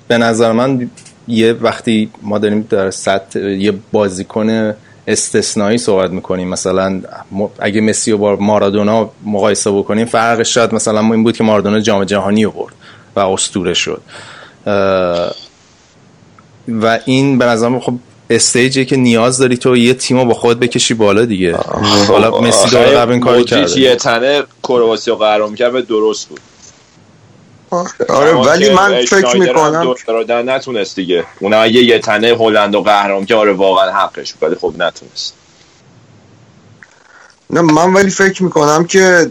به 0.08 0.18
نظر 0.18 0.52
من 0.52 0.90
یه 1.28 1.54
وقتی 1.54 2.10
ما 2.22 2.38
داریم 2.38 2.68
در 2.70 2.92
سطح 2.92 3.40
یه 3.40 3.74
بازیکن 3.92 4.76
استثنایی 5.08 5.78
صحبت 5.78 6.12
می‌کنیم 6.12 6.48
مثلا 6.48 7.02
اگه 7.60 7.82
مسی 7.82 8.12
و 8.12 8.18
با 8.18 8.36
مارادونا 8.36 9.10
مقایسه 9.26 9.72
بکنیم 9.72 10.06
فرقش 10.06 10.54
شاید 10.54 10.74
مثلا 10.74 11.00
این 11.00 11.24
بود 11.24 11.38
که 11.38 11.44
مارادونا 11.44 11.80
جام 11.80 12.04
جهانی 12.04 12.46
برد 12.46 12.74
و 13.16 13.20
اسطوره 13.20 13.74
شد. 13.74 14.02
و 16.68 17.00
این 17.06 17.38
به 17.38 17.46
نظر 17.46 17.80
خب 17.80 17.94
استیجی 18.30 18.86
که 18.86 18.96
نیاز 18.96 19.38
داری 19.38 19.58
تو 19.58 19.78
یه 19.78 19.94
تیمو 19.94 20.26
با 20.26 20.34
خود 20.34 20.60
بکشی 20.60 20.94
بالا 20.94 21.26
دیگه. 21.26 21.56
حالا 22.08 22.42
مسی 22.42 22.70
داره 22.70 22.98
قبل 22.98 23.12
این 23.12 23.22
کاری 23.22 23.44
کرده. 23.44 23.80
یه 23.80 23.96
تنه 23.96 24.44
کرواسی 24.63 25.12
و 25.12 25.16
قهرمان 25.16 25.56
کرد 25.56 25.88
درست 25.88 26.30
بود. 26.30 26.40
آره 28.10 28.34
ولی 28.34 28.70
من 28.70 29.06
فکر 29.06 29.38
می‌کنم 29.38 29.96
دادن 30.08 30.50
نتونست 30.50 30.96
دیگه. 30.96 31.26
اون 31.40 31.54
اگه 31.54 31.84
یه 31.84 32.00
تنه 32.00 32.36
هلند 32.40 32.76
و 32.76 32.82
قهرمان 32.82 33.26
که 33.26 33.36
آره 33.36 33.54
واقعا 33.54 33.92
حقش 33.92 34.34
ولی 34.42 34.56
خب 34.56 34.74
نتونست. 34.78 35.34
نه 37.50 37.62
من 37.62 37.94
ولی 37.94 38.10
فکر 38.10 38.44
می‌کنم 38.44 38.86
که 38.86 39.30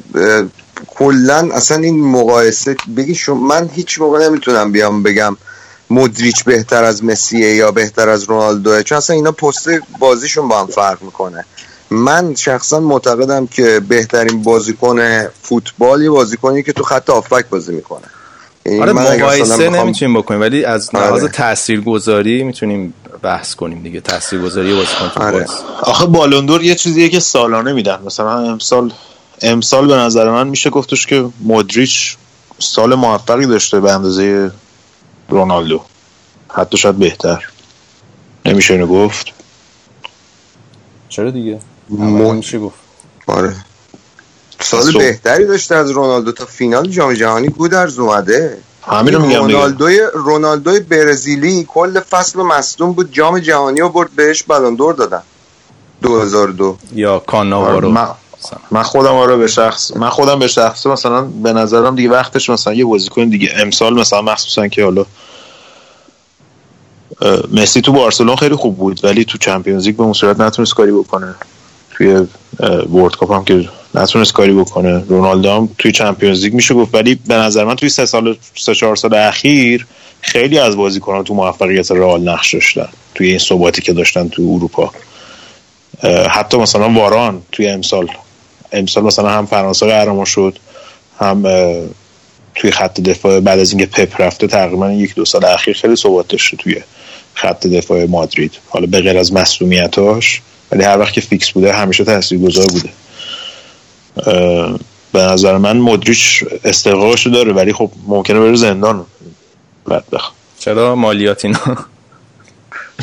کلا 0.86 1.48
اصلا 1.52 1.76
این 1.76 2.04
مقایسه 2.04 2.76
بگی 2.96 3.14
شما 3.14 3.40
من 3.40 3.70
هیچ 3.74 4.00
موقع 4.00 4.28
نمی‌تونم 4.28 4.72
بیام 4.72 5.02
بگم 5.02 5.36
مدریچ 5.90 6.44
بهتر 6.44 6.84
از 6.84 7.04
مسیه 7.04 7.54
یا 7.54 7.70
بهتر 7.70 8.08
از 8.08 8.22
رونالدوه 8.22 8.82
چون 8.82 8.98
اصلا 8.98 9.16
اینا 9.16 9.32
پست 9.32 9.68
بازیشون 9.98 10.48
با 10.48 10.60
هم 10.60 10.66
فرق 10.66 11.02
می‌کنه. 11.02 11.44
من 11.90 12.34
شخصا 12.34 12.80
معتقدم 12.80 13.46
که 13.46 13.80
بهترین 13.88 14.42
بازیکن 14.42 15.28
فوتبالی 15.42 16.08
بازیکنی 16.08 16.62
که 16.62 16.72
تو 16.72 16.82
خط 16.82 17.10
آفک 17.10 17.46
بازی 17.50 17.74
می‌کنه. 17.74 18.06
آره 18.80 18.92
مقایسه 18.92 19.68
نمی‌تونیم 19.68 20.18
بکنیم 20.18 20.40
ولی 20.40 20.64
از 20.64 20.94
لحاظ 20.94 21.22
آره. 21.22 21.32
تاثیرگذاری 21.32 22.42
می‌تونیم 22.42 22.94
بحث 23.22 23.54
کنیم 23.54 23.82
دیگه 23.82 24.00
تاثیرگذاری 24.00 24.74
بازیکن 24.74 25.08
تو 25.14 25.22
آره. 25.22 25.46
آخه 25.82 26.06
بالوندور 26.06 26.62
یه 26.62 26.74
چیزیه 26.74 27.08
که 27.08 27.20
سالانه 27.20 27.72
میدن. 27.72 27.98
مثلا 28.06 28.38
امسال 28.38 28.92
امسال 29.42 29.86
به 29.86 29.94
نظر 29.94 30.30
من 30.30 30.48
میشه 30.48 30.70
گفتش 30.70 31.06
که 31.06 31.28
مودریچ 31.40 32.16
سال 32.58 32.94
موفقی 32.94 33.46
داشته 33.46 33.80
به 33.80 33.92
اندازه 33.92 34.50
رونالدو. 35.28 35.80
حتی 36.48 36.78
شاید 36.78 36.96
بهتر. 36.96 37.44
نمیشه 38.46 38.74
اینو 38.74 38.86
گفت؟ 38.86 39.26
چرا 41.08 41.30
دیگه؟ 41.30 41.58
میشه 41.88 42.58
گفت. 42.58 42.76
آره. 43.26 43.56
سال 44.66 44.92
بهتری 44.92 45.44
داشته 45.46 45.74
از 45.74 45.90
رونالدو 45.90 46.32
تا 46.32 46.46
فینال 46.46 46.88
جام 46.88 47.14
جهانی 47.14 47.48
گودرز 47.48 47.98
اومده. 47.98 48.58
همین 48.82 49.14
رو 49.14 49.26
میگم 49.26 49.40
رونالدوی 49.40 50.00
رونالدوی 50.14 50.80
برزیلی 50.80 51.66
کل 51.68 52.00
فصل 52.00 52.42
مصدوم 52.42 52.92
بود. 52.92 53.12
جام 53.12 53.38
جهانی 53.38 53.80
رو 53.80 53.88
برد 53.88 54.10
بهش 54.16 54.42
بلون 54.42 54.74
دور 54.74 54.94
دادن. 54.94 55.22
2002 56.02 56.76
یا 56.94 57.18
کاناوارو 57.18 57.90
من, 57.90 58.08
من 58.70 58.82
خودم 58.82 59.14
آره 59.14 59.36
به 59.36 59.46
شخص 59.46 59.96
من 59.96 60.08
خودم 60.08 60.38
به 60.38 60.48
شخص 60.48 60.86
مثلا 60.86 61.22
به 61.22 61.52
نظرم 61.52 61.96
دیگه 61.96 62.10
وقتش 62.10 62.50
مثلا 62.50 62.74
یه 62.74 62.84
بازیکن 62.84 63.28
دیگه 63.28 63.52
امسال 63.56 63.94
مثلا 63.94 64.22
مخصوصا 64.22 64.68
که 64.68 64.84
حالا 64.84 65.06
مسی 67.52 67.80
تو 67.80 67.92
بارسلون 67.92 68.36
خیلی 68.36 68.54
خوب 68.54 68.76
بود 68.76 69.04
ولی 69.04 69.24
تو 69.24 69.38
چمپیونز 69.38 69.86
لیگ 69.86 69.96
به 69.96 70.02
اون 70.02 70.12
صورت 70.12 70.40
نتونست 70.40 70.74
کاری 70.74 70.92
بکنه. 70.92 71.34
توی 71.90 72.26
ورد 72.92 73.16
کاپ 73.16 73.32
هم 73.32 73.44
که 73.44 73.68
نتونست 73.96 74.32
کاری 74.32 74.52
بکنه. 74.52 75.04
رونالدو 75.08 75.50
هم 75.50 75.68
توی 75.78 75.92
چمپیونز 75.92 76.44
لیگ 76.44 76.54
میشه 76.54 76.74
گفت. 76.74 76.94
ولی 76.94 77.14
به 77.26 77.34
نظر 77.34 77.64
من 77.64 77.76
توی 77.76 77.88
سه 77.88 78.06
سال 78.06 78.36
سه 78.54 78.74
چهار 78.74 78.96
سال 78.96 79.14
اخیر 79.14 79.86
خیلی 80.20 80.58
از 80.58 80.76
بازیکنان 80.76 81.24
تو 81.24 81.34
موفقیت 81.34 81.90
رئال 81.90 82.28
نقش 82.28 82.54
داشتن. 82.54 82.88
توی 83.14 83.28
این 83.28 83.38
ثباتی 83.38 83.82
که 83.82 83.92
داشتن 83.92 84.28
تو 84.28 84.42
اروپا. 84.42 84.90
حتی 86.30 86.56
مثلا 86.56 86.90
واران 86.90 87.42
توی 87.52 87.68
امسال. 87.68 88.08
امسال 88.72 89.04
مثلا 89.04 89.30
هم 89.30 89.46
فرانسه 89.46 89.86
قهرمان 89.86 90.24
شد 90.24 90.58
هم 91.18 91.42
توی 92.54 92.70
خط 92.70 93.00
دفاع 93.00 93.40
بعد 93.40 93.58
از 93.58 93.70
اینکه 93.70 93.86
پپ 93.86 94.20
رفته 94.20 94.46
تقریبا 94.46 94.92
یک 94.92 95.14
دو 95.14 95.24
سال 95.24 95.44
اخیر 95.44 95.76
خیلی 95.76 95.96
ثبات 95.96 96.28
داشته 96.28 96.56
توی 96.56 96.76
خط 97.34 97.66
دفاع 97.66 98.06
مادرید. 98.06 98.52
حالا 98.68 98.86
به 98.86 99.00
غیر 99.00 99.18
از 99.18 99.32
مسئولیتاش 99.32 100.42
ولی 100.72 100.84
هر 100.84 100.98
وقت 100.98 101.12
که 101.12 101.20
فیکس 101.20 101.50
بوده 101.50 101.72
همیشه 101.72 102.04
تاثیرگذار 102.04 102.66
بوده. 102.66 102.88
به 105.12 105.22
نظر 105.22 105.58
من 105.58 105.76
مدریچ 105.76 106.44
استقاقش 106.64 107.26
داره 107.26 107.52
ولی 107.52 107.72
خب 107.72 107.90
ممکنه 108.06 108.40
بره 108.40 108.56
زندان. 108.56 109.06
بعد 109.86 110.04
بخ 110.12 110.30
چرا 110.58 110.94
مالیات 110.94 111.44
اینا؟ 111.44 111.58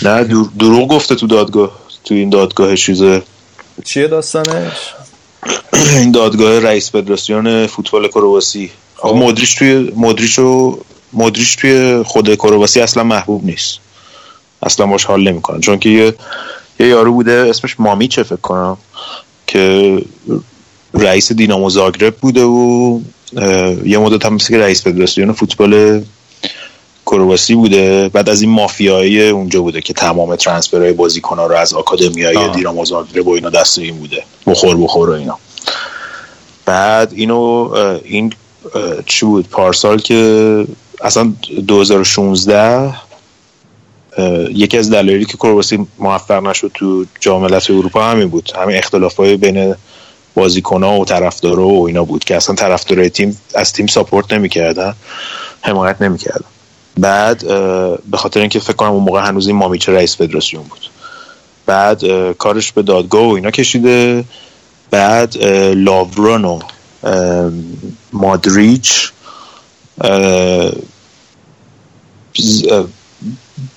نه 0.04 0.24
دروغ 0.60 0.88
گفته 0.88 1.16
تو 1.16 1.28
دادگاه. 1.28 1.72
تو 2.04 2.14
این 2.14 2.30
دادگاه 2.30 2.76
چیزه 2.76 3.24
چیه 3.86 4.08
داستانش؟ 4.08 4.94
این 5.74 6.12
دادگاه 6.12 6.60
رئیس 6.60 6.92
فدراسیون 6.92 7.68
فوتبال 7.68 8.08
کرواسی. 8.08 8.72
آقا 9.02 9.18
مدریچ 9.18 9.58
توی 9.58 9.94
مدریچ 9.96 10.40
و 10.40 10.80
مدریچ 11.14 11.58
توی 11.58 12.04
خود 12.04 12.36
کرواسی 12.36 12.82
اصلا 12.82 13.04
محبوب 13.04 13.46
نیست. 13.46 13.80
اصلا 14.64 14.86
باش 14.86 15.06
حال 15.06 15.30
نمی‌کنن 15.30 15.60
چون 15.60 15.80
که 15.80 15.90
یه 15.90 16.14
یه 16.80 16.88
یارو 16.88 17.14
بوده 17.14 17.46
اسمش 17.50 17.80
مامیچه 17.80 18.24
فکر 18.24 18.36
کنم 18.36 18.78
که 19.48 19.98
رئیس 20.94 21.32
دینامو 21.32 21.70
زاگرب 21.70 22.16
بوده 22.16 22.44
و 22.44 23.00
یه 23.86 23.98
مدت 23.98 24.26
هم 24.26 24.38
که 24.38 24.58
رئیس 24.58 24.84
فدراسیون 24.84 25.32
فوتبال 25.32 26.04
کرواسی 27.06 27.56
بوده. 27.56 28.10
بعد 28.10 28.30
از 28.30 28.42
این 28.42 28.52
مافیایی 28.52 29.30
اونجا 29.30 29.62
بوده 29.62 29.82
که 29.82 29.94
تمام 29.94 30.36
ترانسفرهای 30.36 30.94
بازیکن‌ها 30.94 31.48
رو 31.48 31.56
از 31.56 31.74
آکادمیای 31.74 32.50
دینامو 32.56 32.86
زاگرب 32.86 33.28
و 33.28 33.32
اینا 33.32 33.50
دست 33.50 33.80
این 33.80 33.96
بوده. 33.96 34.24
بخور 34.48 34.78
بخور 34.78 35.10
و 35.10 35.14
اینا. 35.14 35.38
بعد 36.66 37.14
اینو 37.16 37.70
این 38.04 38.34
چی 39.06 39.26
بود؟ 39.26 39.50
پارسال 39.50 40.00
که 40.00 40.68
اصلا 41.02 41.34
2016 41.68 42.94
یکی 44.50 44.78
از 44.78 44.92
دلایلی 44.92 45.26
که 45.26 45.38
کرواسی 45.38 45.88
موفق 46.00 46.48
نشد 46.48 46.72
تو 46.74 47.06
جام 47.20 47.44
اروپا 47.44 48.04
همین 48.04 48.30
بود. 48.30 48.52
همین 48.56 48.78
اختلاف 48.78 49.16
های 49.16 49.38
بین 49.38 49.76
بازیکن 50.36 50.84
ها 50.84 51.00
و 51.00 51.06
طرفدارا 51.06 51.68
و 51.68 51.88
اینا 51.88 52.04
بود 52.04 52.24
که 52.24 52.36
اصلا 52.36 52.56
طرفدارای 52.56 53.10
تیم 53.10 53.42
از 53.56 53.74
تیم 53.74 53.88
ساپورت 53.88 54.34
نمی‌کردن 54.34 54.94
حمایت 55.62 56.02
نمی‌کردن. 56.02 56.46
بعد 56.98 57.48
به 58.12 58.18
خاطر 58.18 58.40
اینکه 58.40 58.60
فکر 58.60 58.74
کنم 58.74 58.92
اون 58.92 59.04
موقع 59.04 59.28
هنوز 59.28 59.48
این 59.48 59.56
مامیچ 59.56 59.90
رئیس 59.90 60.18
فدراسیون 60.18 60.64
بود. 60.64 60.90
بعد 61.66 62.32
کارش 62.32 62.72
به 62.72 62.82
دادگاه 62.82 63.26
و 63.26 63.34
اینا 63.34 63.52
کشیده. 63.52 64.26
بعد 64.92 65.38
لاورون 65.74 66.46
و 66.46 66.60
مادریچ 68.14 69.12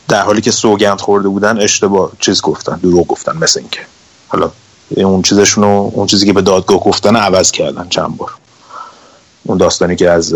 در 0.09 0.23
حالی 0.23 0.41
که 0.41 0.51
سوگند 0.51 1.01
خورده 1.01 1.29
بودن 1.29 1.59
اشتباه 1.59 2.13
چیز 2.21 2.43
گفتن 2.43 2.77
دروغ 2.77 3.07
گفتن 3.07 3.37
مثل 3.37 3.61
اینکه. 3.61 3.81
حالا 4.29 4.51
اون 4.91 5.23
چیزشون 5.23 5.65
اون 5.65 6.07
چیزی 6.07 6.27
که 6.27 6.33
به 6.33 6.43
دادگاه 6.43 6.81
گفتن 6.81 7.17
عوض 7.17 7.51
کردن 7.51 7.89
چند 7.89 8.17
بار. 8.17 8.31
اون 9.45 9.59
داستانی 9.59 9.97
که 9.97 10.11
از 10.11 10.35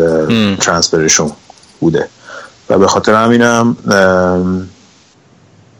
ترانسفرشون 0.61 1.32
بوده. 1.80 2.09
و 2.68 2.78
به 2.78 2.88
خاطر 2.88 3.14
همینم 3.14 3.76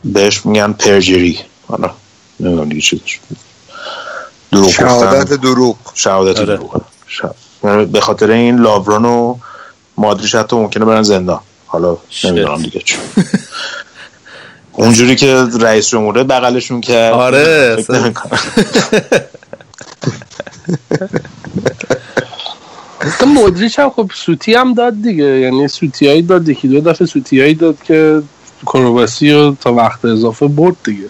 بهش 0.05 0.47
میگن 0.47 0.73
پرجری 0.73 1.39
حالا 1.69 1.91
نمی‌دونم 2.41 2.69
دیگه 2.69 2.81
چی 2.81 3.01
دروغ 4.53 4.71
شهادت 4.71 5.33
دروغ. 5.33 5.77
شهادت 5.95 6.39
آره. 6.39 6.57
دروغ. 6.57 6.81
یعنی 7.65 7.85
به 7.85 8.01
خاطر 8.01 8.31
این 8.31 8.59
لاورون 8.59 9.05
و 9.05 9.37
مادریش 9.97 10.35
حتی 10.35 10.57
ممکنه 10.57 10.85
برن 10.85 11.03
زندان. 11.03 11.41
حالا 11.67 11.97
نمی‌دونم 12.25 12.63
دیگه 12.63 12.81
چون 12.81 13.01
اونجوری 14.81 15.17
که 15.17 15.47
رئیس 15.61 15.89
جمهوره 15.89 16.25
بغلشون 16.25 16.81
کرد. 16.81 17.13
آره 17.15 17.77
مدریچ 23.27 23.79
هم 23.79 23.91
خب 23.91 24.11
سوتی 24.15 24.55
هم 24.55 24.75
داد 24.75 25.03
دیگه. 25.03 25.25
یعنی 25.25 25.69
سوتی 25.69 26.09
هایی 26.09 26.23
داد 26.23 26.49
یکی 26.49 26.69
دو 26.69 26.81
دفعه 26.81 27.07
سوتی 27.07 27.41
هایی 27.41 27.55
داد 27.55 27.77
که 27.85 28.23
کرواسی 28.67 29.33
رو 29.33 29.57
تا 29.61 29.73
وقت 29.73 30.05
اضافه 30.05 30.47
برد 30.47 30.77
دیگه. 30.85 31.09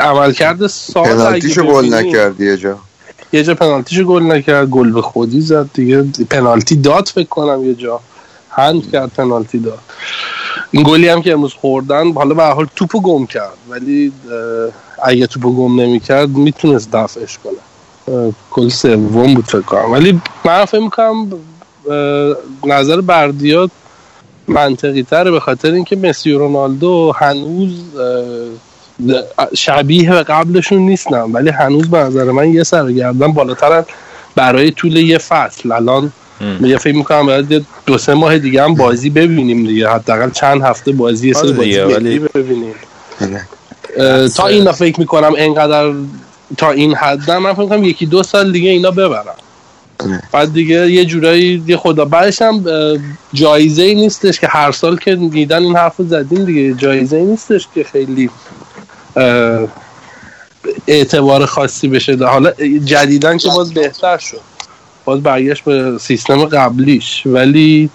عمل 0.00 0.32
کرده 0.32 0.68
سال 0.68 1.04
پنالتیشو 1.04 1.62
گل 1.62 1.94
نکرد 1.94 2.40
یه 2.40 2.56
جا. 2.56 2.78
یه 3.32 3.44
جا 3.44 3.54
پنالتیشو 3.54 4.04
گل 4.04 4.22
نکرد 4.22 4.68
گل 4.68 4.92
به 4.92 5.02
خودی 5.02 5.40
زد 5.40 5.70
دیگه. 5.74 6.04
پنالتی 6.30 6.76
داد 6.76 7.08
فکر 7.14 7.28
کنم 7.28 7.64
یه 7.64 7.74
جا. 7.74 8.00
هند 8.50 8.90
کرد 8.92 9.10
پنالتی 9.16 9.58
داد. 9.58 9.78
این 10.70 10.82
گلی 10.82 11.08
هم 11.08 11.22
که 11.22 11.32
امروز 11.32 11.54
خوردن 11.54 12.12
حالا 12.12 12.34
به 12.34 12.44
حال 12.44 12.66
توپو 12.76 13.00
گم 13.00 13.26
کرد 13.26 13.56
ولی 13.70 14.12
اگه 15.02 15.26
توپو 15.26 15.52
گم 15.56 15.80
نمی‌کرد 15.80 16.28
می‌تونست 16.28 16.90
دفعش 16.92 17.38
کنه. 17.38 18.32
گل 18.50 18.68
سوم 18.68 19.34
بود 19.34 19.44
فکر 19.44 19.60
کنم. 19.60 19.92
ولی 19.92 20.20
من 20.44 20.64
فکر 20.64 20.80
می‌کنم 20.80 21.32
نظر 22.66 23.00
بردیات 23.00 23.70
منطقی 24.48 25.02
تره 25.02 25.30
به 25.30 25.40
خاطر 25.40 25.72
اینکه 25.72 25.96
مسی 25.96 26.32
و 26.32 26.38
رونالدو 26.38 27.12
هنوز 27.16 27.82
شبیه 29.54 30.10
به 30.10 30.22
قبلشون 30.22 30.78
نیستن. 30.78 31.32
ولی 31.32 31.50
هنوز 31.50 31.90
به 31.90 31.98
نظر 31.98 32.24
من 32.24 32.54
یه 32.54 32.62
سرگردن 32.62 33.32
بالاترن 33.32 33.84
برای 34.34 34.70
طول 34.70 34.96
یه 34.96 35.18
فصل. 35.18 35.72
الان 35.72 36.12
یه 36.60 36.78
فکر 36.78 36.96
می‌کنم 36.96 37.26
باید 37.26 37.66
دو 37.86 37.98
سه 37.98 38.14
ماه 38.14 38.38
دیگه 38.38 38.62
هم 38.62 38.74
بازی 38.74 39.10
ببینیم 39.10 39.66
دیگه. 39.66 39.88
حداقل 39.88 40.30
چند 40.30 40.62
هفته 40.62 40.92
بازی 40.92 41.28
یه 41.28 41.34
سری 41.34 41.52
بازی 41.52 41.78
ولی... 41.78 42.18
ببینیم. 42.18 42.74
تا 44.36 44.46
اینا 44.46 44.72
فکر 44.72 45.00
می‌کنم 45.00 45.34
اینقدر 45.34 45.92
تا 46.56 46.70
این 46.70 46.94
حد 46.94 47.30
من 47.30 47.52
فکر 47.52 47.62
می‌کنم 47.62 47.84
یکی 47.84 48.06
دو 48.06 48.22
سال 48.22 48.52
دیگه 48.52 48.70
اینا 48.70 48.90
ببرن. 48.90 49.34
بعد 50.32 50.52
دیگه 50.52 50.90
یه 50.90 51.04
جورایی 51.04 51.62
یه 51.66 51.76
خدا 51.76 52.04
بعدش 52.04 52.42
هم 52.42 52.64
جایزه 53.32 53.82
ای 53.82 53.94
نیستش 53.94 54.40
که 54.40 54.46
هر 54.50 54.72
سال 54.72 54.96
که 54.96 55.16
دیدن 55.16 55.62
این 55.62 55.76
حرف 55.76 55.94
زدیم 55.98 56.44
دیگه. 56.44 56.74
جایزه 56.74 57.16
ای 57.16 57.24
نیستش 57.24 57.68
که 57.74 57.84
خیلی 57.84 58.30
اعتبار 60.86 61.46
خاصی 61.46 61.88
بشه. 61.88 62.16
حالا 62.16 62.52
جدیدن 62.84 63.38
که 63.38 63.48
باز 63.48 63.74
بهتر 63.74 64.18
شد. 64.18 64.40
باز 65.04 65.22
برگشت 65.22 65.64
به 65.64 65.98
سیستم 65.98 66.44
قبلیش. 66.44 67.22
ولی 67.26 67.90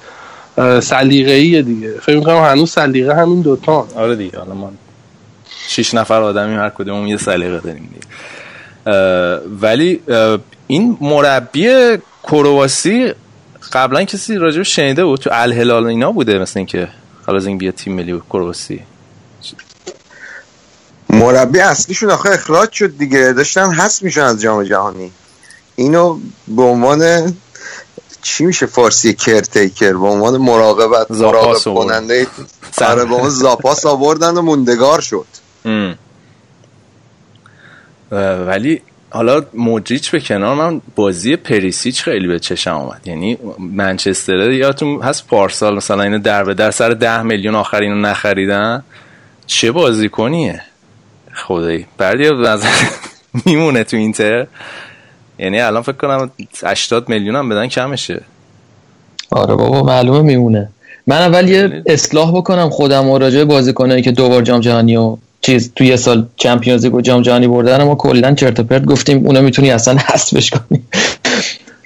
سلیقه 0.81 1.61
دیگه. 1.61 1.93
فکر 2.01 2.15
می‌کنم 2.17 2.43
هنوز 2.43 2.71
سلیقه 2.71 3.15
همین 3.15 3.41
دوتا. 3.41 3.87
آره 3.95 4.15
دیگه 4.15 4.39
حالا 4.39 4.53
ما 4.53 4.71
شش 5.67 5.93
نفر 5.93 6.21
آدمی 6.21 6.55
هر 6.55 6.69
کدوم 6.69 7.07
یه 7.07 7.17
سلیقه 7.17 7.59
داریم 7.59 7.89
دیگه. 7.93 8.05
ولی 9.61 10.01
این 10.67 10.97
مربی 11.01 11.97
کرواسی 12.23 13.13
قبلا 13.73 14.03
کسی 14.03 14.35
راجب 14.35 14.63
شنیده 14.63 15.05
بود؟ 15.05 15.19
تو 15.19 15.29
الهلال 15.33 15.85
اینا 15.85 16.11
بوده 16.11 16.39
مثل 16.39 16.59
اینکه 16.59 16.87
حالا 17.25 17.37
از 17.37 17.45
این 17.45 17.57
بیا 17.57 17.71
تیم 17.71 17.93
ملی 17.93 18.21
کرواسی. 18.29 18.79
مربی 21.09 21.59
اصلیشون 21.59 22.11
آخه 22.11 22.29
اخراج 22.29 22.71
شد 22.71 22.97
دیگه. 22.97 23.33
داشتن 23.33 23.71
حس 23.71 24.03
میشن 24.03 24.21
از 24.21 24.41
جام 24.41 24.63
جهانی. 24.63 25.11
اینو 25.75 26.19
به 26.47 26.61
عنوان 26.61 27.33
چی 28.21 28.45
میشه 28.45 28.65
فارسی 28.65 29.13
کرتیکر 29.13 29.93
به 29.93 30.07
عنوان 30.07 30.37
مراقبت 30.37 31.11
مراقب 31.11 31.73
کننده. 31.73 32.27
سر 32.71 32.95
به 32.95 33.15
عنوان 33.15 33.29
زاپاس 33.29 33.85
آوردن 33.85 34.37
و 34.37 34.41
موندگار 34.41 35.01
شد. 35.01 35.25
ولی 38.47 38.81
حالا 39.09 39.45
مودریچ 39.53 40.11
به 40.11 40.19
کنار 40.19 40.55
من 40.55 40.81
بازی 40.95 41.35
پریسیچ 41.35 42.03
خیلی 42.03 42.27
به 42.27 42.39
چشم 42.39 42.71
آمد. 42.71 43.01
یعنی 43.05 43.37
منچستر 43.59 44.51
یادتون 44.51 45.01
هست 45.01 45.27
پارسال 45.27 45.75
مثلا 45.75 46.03
اینو 46.03 46.19
در 46.19 46.43
به 46.43 46.53
در 46.53 46.71
سر 46.71 46.89
ده 46.89 47.21
میلیون 47.21 47.55
آخر 47.55 47.81
اینو 47.81 47.95
نخریدن؟ 47.95 48.83
چه 49.47 49.71
بازی 49.71 50.09
کنیه 50.09 50.61
خدایی 51.33 51.85
بردی 51.97 52.29
نظر 52.29 52.69
میمونه 53.45 53.83
تو 53.83 53.97
اینتر. 53.97 54.47
یعنی 55.39 55.61
الان 55.61 55.81
فکر 55.81 55.97
کنم 55.97 56.31
80 56.63 57.09
میلیون 57.09 57.35
هم 57.35 57.49
بدن 57.49 57.67
کمشه. 57.67 58.21
آره 59.31 59.55
بابا 59.55 59.83
معلومه 59.83 60.21
میمونه. 60.21 60.69
من 61.07 61.17
اول 61.17 61.49
یه 61.49 61.83
اصلاح 61.85 62.31
بکنم 62.31 62.69
خودم 62.69 63.09
و 63.09 63.17
راجع 63.17 63.43
بازیکنایی 63.43 64.01
که 64.01 64.11
دوبار 64.11 64.41
جام 64.41 64.59
جهانی 64.59 64.97
و 64.97 65.17
چیز 65.41 65.71
توی 65.75 65.87
یه 65.87 65.95
سال 65.95 66.25
چمپیونز 66.35 66.85
لیگ 66.85 66.95
و 66.95 67.01
جام 67.01 67.21
جهانی 67.21 67.47
بردن 67.47 67.83
ما 67.83 67.95
کلا 67.95 68.33
چرت 68.33 68.59
و 68.59 68.63
پرت 68.63 68.85
گفتیم 68.85 69.25
اونا 69.25 69.41
می‌تونی 69.41 69.71
اصلا 69.71 69.97
حذفش 69.97 70.49
کنی. 70.49 70.83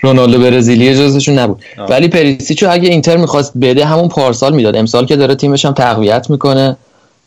رونالدو 0.02 0.42
برزیلی 0.42 0.96
جزشون 0.96 1.40
نبود. 1.40 1.64
آه. 1.78 1.90
ولی 1.90 2.08
پریسیچو 2.08 2.72
اگه 2.72 2.90
اینتر 2.90 3.18
می‌خواست 3.18 3.54
بده 3.62 3.86
همون 3.86 4.10
پارسال 4.10 4.56
می‌داد. 4.56 4.76
امسال 4.76 5.06
که 5.06 5.16
داره 5.16 5.36
تیمش 5.36 5.66
هم 5.66 5.74
تقویت 5.74 6.30
می‌کنه. 6.30 6.78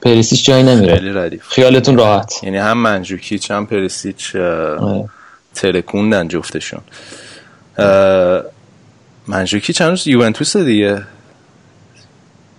پریسیچ 0.03 0.45
جایی 0.45 0.63
نمیره. 0.63 1.31
خیالتون 1.49 1.97
راحت. 1.97 2.35
یعنی 2.43 2.57
هم 2.57 2.79
منجوکیچ 2.79 3.51
هم 3.51 3.67
پریسیچ 3.67 4.37
ترکوندن 5.55 6.29
جفتشون. 6.29 6.81
منجوکی 9.27 9.73
چند 9.73 9.89
روز 9.91 10.07
یوونتوس 10.07 10.57
دیگه. 10.57 11.03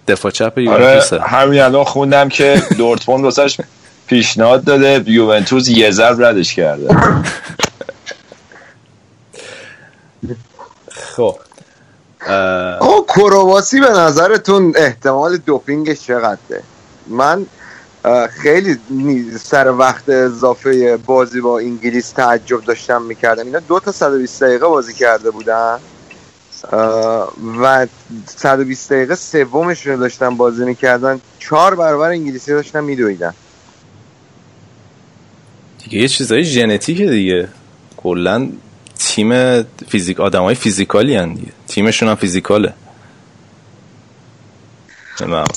دفاع 0.07 0.31
چپ 0.31 0.57
یوونتوس 0.57 1.13
آره 1.13 1.23
همین 1.23 1.61
الان 1.61 1.83
خوندم 1.83 2.29
که 2.29 2.63
دورتموند 2.77 3.23
واسش 3.23 3.57
پیشنهاد 4.07 4.63
داده. 4.63 5.03
یوونتوس 5.11 5.69
یه 5.69 5.91
ضرب 5.91 6.25
ردش 6.25 6.53
کرده. 6.53 6.95
خب. 11.15 11.39
آه 12.79 13.05
کرواسی 13.07 13.79
به 13.79 13.89
نظرتون 13.89 14.73
احتمال 14.75 15.37
دوپینگش 15.37 15.99
چقدره؟ 15.99 16.63
من 17.07 17.45
خیلی 18.29 18.77
سر 19.39 19.71
وقت 19.71 20.09
اضافه 20.09 20.97
بازی 20.97 21.41
با 21.41 21.59
انگلیس 21.59 22.11
تعجب 22.11 22.61
داشتم 22.65 23.01
می‌کردم. 23.01 23.45
اینا 23.45 23.59
دو 23.59 23.79
تا 23.79 23.91
120 23.91 24.43
دقیقه 24.43 24.67
بازی 24.67 24.93
کرده 24.93 25.31
بودن. 25.31 25.79
و 27.61 27.87
120 28.25 28.93
دقیقه 28.93 29.15
سومش 29.15 29.87
رو 29.87 29.97
داشتن 29.97 30.37
بازی 30.37 30.65
می‌کردن. 30.65 31.21
چهار 31.39 31.75
برابر 31.75 32.09
انگلیسی 32.09 32.51
داشتن 32.51 32.83
میدویدن. 32.83 33.33
دیگه 35.83 35.97
یه 35.97 36.07
چیزای 36.07 36.43
ژنتیکه 36.43 37.05
دیگه. 37.05 37.47
کلا 37.97 38.49
تیم 38.99 39.63
فیزیک 39.63 40.19
آدمای 40.19 40.55
فیزیکالی 40.55 41.15
هن 41.15 41.33
دیگه. 41.33 41.51
تیمشون 41.67 42.09
هم 42.09 42.15
فیزیکاله. 42.15 42.73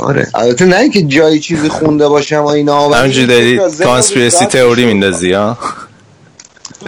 آره. 0.00 0.26
البته 0.34 0.64
نه 0.64 0.76
اینکه 0.76 1.02
جایی 1.02 1.40
چیزی 1.40 1.68
خونده 1.68 2.08
باشم 2.08 2.36
و 2.36 2.46
اینا 2.46 2.88
همینجوری 2.88 3.26
داری 3.26 3.60
کانسپیرسی 3.84 4.46
تئوری 4.46 4.86
میندازی 4.86 5.32
ها؟ 5.32 5.58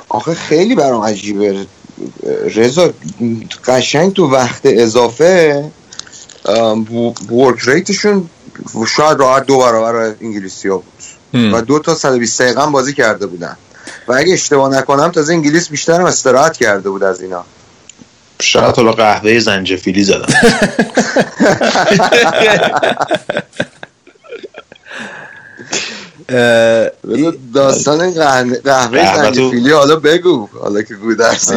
آخه 0.09 0.35
خیلی 0.35 0.75
برام 0.75 1.03
عجیبه. 1.03 1.67
رضا 2.55 2.91
قشنگ 3.65 4.13
تو 4.13 4.31
وقت 4.31 4.61
اضافه 4.65 5.65
ورک 7.31 7.59
ریتشون 7.67 8.31
شاید 8.97 9.19
راحت 9.19 9.47
دو 9.47 9.59
برابر 9.59 10.15
انگلیسی 10.21 10.69
ها 10.69 10.77
بود. 10.77 11.55
و 11.55 11.61
دو 11.61 11.79
تا 11.79 11.95
120 11.95 12.43
دقیقه 12.43 12.67
بازی 12.67 12.93
کرده 12.95 13.27
بودن. 13.27 13.57
و 14.09 14.13
اگه 14.17 14.33
اشتباه 14.33 14.71
نکنم 14.79 15.09
تازه 15.09 15.33
انگلیس 15.33 15.69
بیشتر 15.69 16.01
هم 16.01 16.05
استراحت 16.07 16.57
کرده 16.57 16.91
بود 16.91 17.03
از 17.05 17.21
اینا. 17.21 17.45
شاید 18.41 18.77
حالا 18.77 18.93
قهوه 18.93 19.39
زنجفیلی 19.39 20.05
زدن 20.05 20.35
داستان 27.55 28.15
قهوه 28.65 29.17
زنجفیلی 29.17 29.73
حالا 29.73 29.97
بگو. 29.97 30.49
حالا 30.61 30.83
که 30.83 30.95
گودرسی 30.95 31.55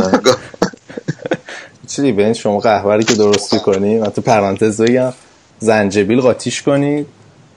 چی 1.88 2.12
ببین 2.12 2.34
شما 2.34 2.60
قهوه 2.60 3.04
که 3.04 3.16
درست 3.16 3.58
کنی؟ 3.58 4.00
من 4.00 4.10
تو 4.10 4.22
پرانتز 4.22 4.82
بگم. 4.82 5.14
زنجبیل 5.60 6.22
قاطیش 6.22 6.62
کنید 6.62 7.08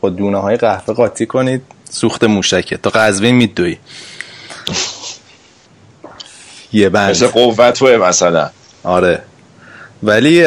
با 0.01 0.11
دونه 0.11 0.39
های 0.39 0.57
قهوه 0.57 0.95
قاطی 0.95 1.27
کنید 1.27 1.62
سوخت 1.91 2.25
موشکه. 2.25 2.77
تا 2.77 2.91
قزوین 2.91 3.35
میدوی. 3.35 3.77
یه 6.72 6.89
بند. 6.89 7.11
مثل 7.11 7.27
قوت 7.27 7.83
مثلا. 7.83 8.51
آره. 8.85 9.22
ولی 10.03 10.47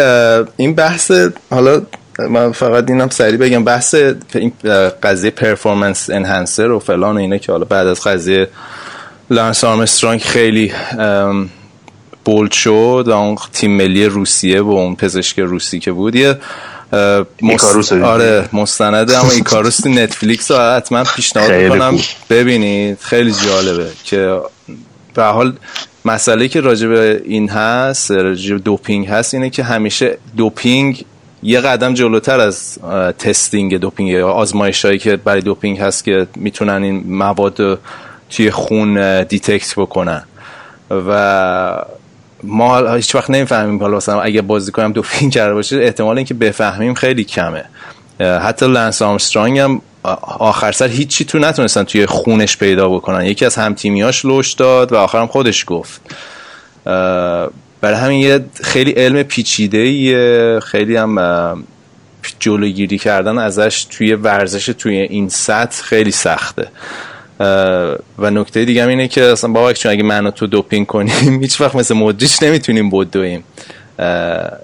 این 0.57 0.75
بحث 0.75 1.11
حالا 1.49 1.81
من 2.19 2.51
فقط 2.51 2.89
اینم 2.89 3.09
سریع 3.09 3.37
بگم 3.37 3.63
بحث 3.63 3.95
این 4.35 4.51
قضیه 5.03 5.31
performance 5.31 6.09
enhancer 6.09 6.71
و 6.71 6.79
فلان 6.79 7.15
و 7.15 7.19
اینا 7.19 7.37
که 7.37 7.51
حالا 7.51 7.65
بعد 7.65 7.87
از 7.87 8.01
قضیه 8.01 8.47
لانس 9.29 9.63
آرمسترانگ 9.63 10.21
خیلی 10.21 10.71
bold 12.25 12.51
شد 12.51 13.03
و 13.07 13.11
اون 13.11 13.37
تیم 13.53 13.77
ملی 13.77 14.05
روسیه 14.05 14.61
و 14.61 14.69
اون 14.69 14.95
پزشک 14.95 15.39
روسی 15.39 15.79
که 15.79 15.91
بود 15.91 16.15
یه 16.15 16.37
مست... 17.41 17.93
آره 17.93 18.49
مستند 18.53 19.11
اما 19.11 19.31
ایکاروس 19.31 19.87
نتفلیکس 19.87 20.51
رو 20.51 20.57
حتما 20.57 21.03
پیشنهاد 21.03 21.69
کنم 21.69 21.99
ببینید. 22.29 22.97
خیلی 23.01 23.31
جالبه 23.31 23.87
که 24.03 24.39
به 25.13 25.23
حال 25.23 25.53
مسئله 26.07 26.47
که 26.47 26.61
راجع 26.61 26.87
به 26.87 27.21
این 27.25 27.49
هست 27.49 28.11
راجع 28.11 28.57
دوپینگ 28.57 29.07
هست 29.07 29.33
اینه 29.33 29.49
که 29.49 29.63
همیشه 29.63 30.17
دوپینگ 30.37 31.05
یه 31.43 31.59
قدم 31.59 31.93
جلوتر 31.93 32.39
از 32.39 32.79
testing 33.19 33.77
دوپینگ 33.77 34.09
یا 34.09 34.29
آزمایش 34.29 34.85
هایی 34.85 34.97
که 34.97 35.17
برای 35.17 35.41
دوپینگ 35.41 35.79
هست 35.79 36.03
که 36.03 36.27
می‌تونن 36.35 36.83
این 36.83 37.03
مواد 37.07 37.79
توی 38.29 38.51
خون 38.51 39.23
detect 39.23 39.73
بکنن. 39.77 40.23
و 40.89 41.83
ما 42.43 42.93
هیچ 42.93 43.15
وقت 43.15 43.29
نمی‌فهمیم 43.29 43.79
حالا 43.79 43.97
مثلا 43.97 44.21
اگه 44.21 44.41
بازی 44.41 44.71
کنم 44.71 44.91
دوپینگ 44.91 45.31
کرده 45.31 45.53
باشه 45.53 45.77
احتمال 45.77 46.17
اینکه 46.17 46.33
بفهمیم 46.33 46.93
خیلی 46.93 47.23
کمه. 47.23 47.63
حتی 48.19 48.67
لنس 48.67 49.01
آرمسترانگ 49.01 49.59
هم 49.59 49.81
آخر 50.39 50.71
سر 50.71 50.87
هیچی 50.87 51.25
تو 51.25 51.39
نتونستن 51.39 51.83
توی 51.83 52.05
خونش 52.05 52.57
پیدا 52.57 52.89
بکنن. 52.89 53.25
یکی 53.25 53.45
از 53.45 53.55
همتیمیاش 53.55 54.25
لوش 54.25 54.53
داد 54.53 54.91
و 54.91 54.95
آخرم 54.95 55.27
خودش 55.27 55.63
گفت. 55.67 56.01
برای 57.81 57.95
همین 57.95 58.21
یه 58.21 58.45
خیلی 58.63 58.91
علم 58.91 59.23
پیچیده 59.23 60.59
خیلی 60.59 60.95
هم 60.95 61.63
جلوگیری 62.39 62.97
کردن 62.97 63.37
ازش 63.37 63.87
توی 63.89 64.13
ورزش 64.13 64.65
توی 64.65 64.95
این 64.95 65.29
سطح 65.29 65.83
خیلی 65.83 66.11
سخته. 66.11 66.67
و 68.19 68.31
نکته 68.31 68.65
دیگه 68.65 68.83
هم 68.83 68.89
اینه 68.89 69.07
که 69.07 69.23
اصلا 69.23 69.51
بابا 69.51 69.73
چون 69.73 69.91
اگه 69.91 70.03
منو 70.03 70.31
تو 70.31 70.47
دوپینگ 70.47 70.85
کنیم 70.85 71.39
هیچ 71.43 71.61
وقت 71.61 71.75
مثل 71.75 71.95
مدریچ 71.95 72.43
نمی‌تونیم 72.43 72.89
بدویم 72.89 73.43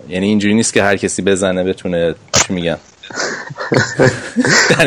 یعنی 0.10 0.28
اینجوری 0.28 0.54
نیست 0.54 0.74
که 0.74 0.84
هر 0.84 0.98
کسی 0.98 1.22
بزنه 1.22 1.64
بتونه 1.64 2.16
چی 2.32 2.54
میگم 2.54 2.78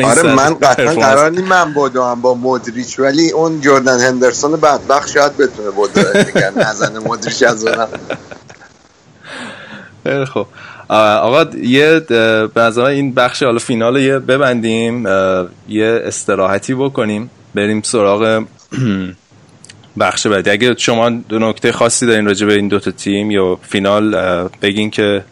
آره 0.03 0.35
من 0.35 0.53
قطعا 0.53 0.93
قرار 0.93 1.31
نیم 1.31 1.45
من 1.45 1.73
هم 1.95 2.21
با 2.21 2.33
مدریچ 2.33 2.99
ولی 2.99 3.31
اون 3.31 3.61
جردن 3.61 3.99
هندرسون 3.99 4.51
بدبخت 4.51 5.09
شاید 5.11 5.37
بتونه 5.37 5.69
بوده 5.69 6.25
نزنه 6.55 6.99
مدریچ 6.99 7.43
از 7.43 7.65
اونم 7.65 7.87
خب 10.25 10.47
آقا 10.89 11.45
یه 11.57 11.99
به 12.53 12.77
این 12.77 13.13
بخش 13.13 13.43
حالا 13.43 13.59
فینال 13.59 13.97
یه 13.97 14.19
ببندیم 14.19 15.05
یه 15.69 16.01
استراحتی 16.03 16.73
بکنیم 16.73 17.29
بریم 17.55 17.81
سراغ 17.81 18.43
بخش 19.99 20.27
بعدی. 20.27 20.49
اگه 20.49 20.75
شما 20.77 21.09
دو 21.09 21.39
نکته 21.39 21.71
خاصی 21.71 22.05
دارین 22.05 22.25
راجع 22.25 22.47
به 22.47 22.53
این 22.53 22.67
دوتا 22.67 22.91
تیم 22.91 23.31
یا 23.31 23.55
فینال 23.61 24.15
بگین 24.61 24.89
که 24.91 25.23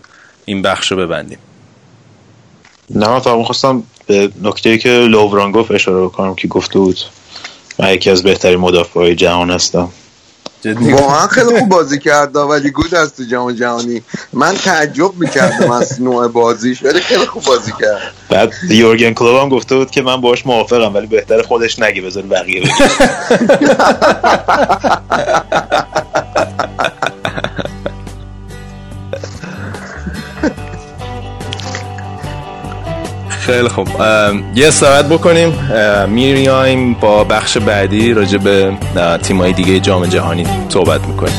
این 0.46 0.62
بخش 0.62 0.92
رو 0.92 0.98
ببندیم. 0.98 1.38
نه 2.90 3.10
من 3.10 3.20
فقط 3.20 3.46
خواستم 3.46 3.84
به 4.08 4.32
نکته 4.42 4.78
که 4.78 4.90
لووران 4.90 5.52
گفت 5.52 5.72
اشاره 5.72 6.02
بکنم 6.02 6.36
که 6.36 6.48
گفته 6.48 6.80
بود. 6.80 7.00
من 7.80 7.94
یکی 7.94 8.10
از 8.10 8.24
بهترین 8.24 8.60
مدافع 8.60 9.14
جهان 9.14 9.52
هستم. 9.52 9.90
واقعا 10.66 11.28
خیلی 11.28 11.60
خوب 11.60 11.70
بازی 11.70 12.00
کرد 12.00 12.36
ولی 12.36 12.70
گود 12.70 12.96
از 12.96 13.16
تو 13.16 13.24
جام 13.24 13.52
جهانی. 13.52 14.02
من 14.34 14.56
تعجب 14.56 15.12
می‌کردم 15.20 15.72
از 15.72 16.02
نوع 16.02 16.28
بازیش 16.28 16.84
ولی 16.84 17.00
خیلی 17.00 17.26
خوب 17.26 17.44
بازی 17.44 17.72
کرد. 17.72 18.14
بعد 18.30 18.54
یورگن 18.70 19.14
کلوب 19.14 19.42
هم 19.42 19.50
گفته 19.50 19.76
بود 19.76 19.92
که 19.92 20.02
من 20.02 20.22
باش 20.22 20.46
موافقم 20.46 20.96
ولی 20.96 21.08
بهتر 21.08 21.42
خودش 21.42 21.80
نگی 21.80 22.02
بذار 22.02 22.24
بقیه 22.24 22.62
بگی 22.62 22.72
خیلی 33.46 33.68
خوب. 33.68 33.88
یه 34.56 34.68
استراحت 34.68 35.06
بکنیم. 35.06 35.54
میریایم 36.08 36.94
با 36.94 37.24
بخش 37.24 37.58
بعدی 37.58 38.14
راجع 38.14 38.38
به 38.38 38.72
تیمای 39.24 39.54
دیگه 39.54 39.80
جام 39.80 40.06
جهانی 40.06 40.48
صحبت 40.70 41.08
می‌کنیم. 41.08 41.36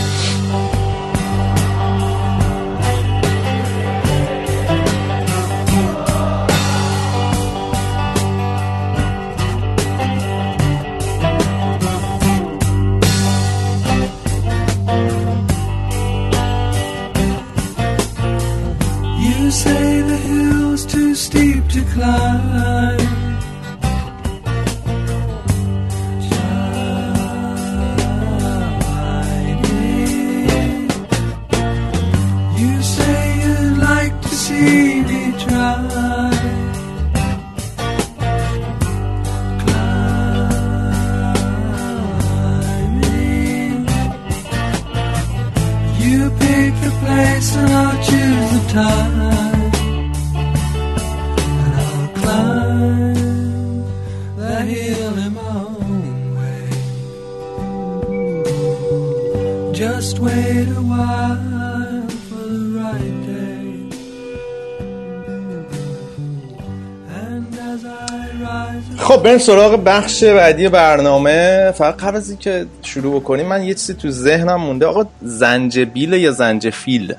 سراغ 69.46 69.84
بخش 69.84 70.24
بعدی 70.24 70.68
برنامه. 70.68 71.72
فقط 71.78 71.96
قبل 71.96 72.16
از 72.16 72.28
اینکه 72.28 72.66
شروع 72.82 73.20
بکنیم 73.20 73.46
من 73.46 73.62
یه 73.62 73.74
چیزی 73.74 73.94
تو 73.94 74.10
ذهنم 74.10 74.60
مونده. 74.60 74.86
آقا 74.86 75.06
زنجبیل 75.22 76.12
یا 76.12 76.32
زنجفیل؟ 76.32 77.14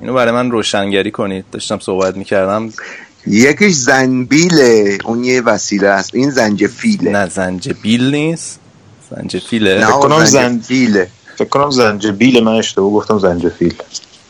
اینو 0.00 0.14
برای 0.14 0.32
من 0.32 0.50
روشنگری 0.50 1.10
کنید. 1.10 1.44
داشتم 1.52 1.78
صحبت 1.78 2.16
می‌کردم. 2.16 2.72
یکیش 3.26 3.74
زنبیله. 3.74 4.98
اون 5.04 5.24
یه 5.24 5.42
وسیله 5.42 5.88
است. 5.88 6.14
این 6.14 6.30
زنجفیله. 6.30 7.10
نه 7.10 7.28
زنجبیل 7.28 8.14
نیست. 8.14 8.58
زنجفیله. 9.10 9.78
نه 9.78 9.86
کنم 9.86 10.24
زنجفیله. 10.24 11.08
فکر 11.38 11.48
کنم 11.48 11.70
زنجبیل 11.70 12.44
من 12.44 12.52
اشتباه 12.52 12.90
گفتم 12.90 13.18
زنجفیل. 13.18 13.74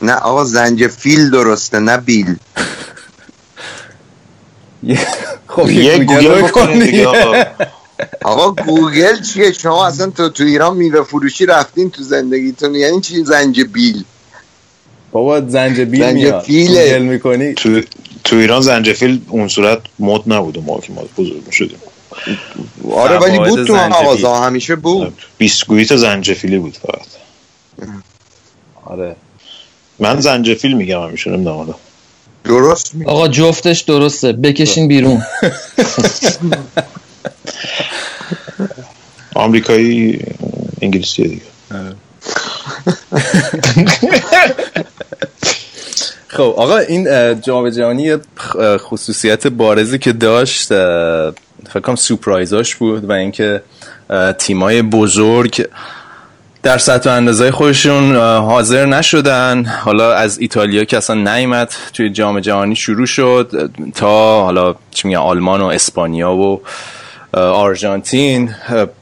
نه 0.01 0.13
آقا 0.13 0.43
زنجفیل 0.43 1.29
درسته 1.29 1.79
نه 1.79 1.97
بیل. 1.97 2.35
خب 5.47 5.69
یه 5.69 5.97
گوگل 5.97 6.41
بکنید 6.41 7.05
آقا. 8.23 8.51
گوگل 8.51 9.21
چیه؟ 9.21 9.51
شما 9.51 9.87
اصلا 9.87 10.09
تو 10.09 10.29
تو 10.29 10.43
ایران 10.43 10.77
میوه 10.77 11.03
فروشی 11.03 11.45
رفتین 11.45 11.89
تو 11.89 12.03
زندگیتون. 12.03 12.75
یعنی 12.75 13.01
چی؟ 13.01 13.23
زنجبیل 13.23 14.03
بابا 15.11 15.41
زنجبیل 15.41 16.01
زنجفیل 16.01 17.01
می‌کنی؟ 17.01 17.53
تو 17.53 17.81
تو 18.23 18.35
ایران 18.35 18.61
زنجفیل 18.61 19.21
اون 19.29 19.47
صورت 19.47 19.79
مد 19.99 20.21
نبود 20.25 20.63
ما 20.65 20.79
که 20.79 20.93
ما 20.93 21.03
بزرگ 21.17 21.51
شدیم. 21.51 21.79
آره 22.91 23.17
ولی 23.17 23.39
بود 23.39 23.67
تو 23.67 23.75
مغازه 23.75 24.29
همیشه 24.29 24.75
بود. 24.75 25.23
بیسکویت 25.37 25.95
زنجفیلی 25.95 26.57
بود 26.57 26.77
فقط. 26.77 27.07
آره. 28.85 29.15
من 29.99 30.19
زنجفیل 30.19 30.73
میگم 30.73 31.03
همیشه 31.03 31.29
نمی‌دونم 31.29 31.75
درست 32.47 32.91
آقا 33.05 33.27
جفتش 33.27 33.81
درسته. 33.81 34.31
بکشین 34.31 34.87
بیرون. 34.87 35.21
آمریکایی 39.35 40.19
انگلیسی 40.81 41.23
دیگه. 41.23 41.41
خب 46.27 46.53
آقا 46.57 46.77
این 46.77 47.41
جام 47.41 47.69
جهانی 47.69 48.17
خصوصیت 48.77 49.47
بارزی 49.47 49.99
که 49.99 50.13
داشت 50.13 50.67
فکر 50.67 51.79
کنم 51.83 51.95
سورپرایزاش 51.95 52.75
بود 52.75 53.05
و 53.05 53.11
اینکه 53.11 53.61
تیمای 54.37 54.81
بزرگ 54.81 55.67
در 56.67 56.77
سطح 56.77 57.09
اندازه 57.09 57.51
خودشون 57.51 58.15
حاضر 58.15 58.85
نشدن. 58.85 59.65
حالا 59.65 60.13
از 60.13 60.39
ایتالیا 60.39 60.83
که 60.83 60.97
اصلا 60.97 61.15
نیمد 61.15 61.73
توی 61.93 62.09
جام 62.09 62.39
جهانی 62.39 62.75
شروع 62.75 63.05
شد. 63.05 63.71
تا 63.95 64.43
حالا 64.43 64.75
چی 64.91 65.07
میگن 65.07 65.19
آلمان 65.19 65.61
و 65.61 65.65
اسپانیا 65.65 66.31
و 66.31 66.61
آرژانتین. 67.33 68.55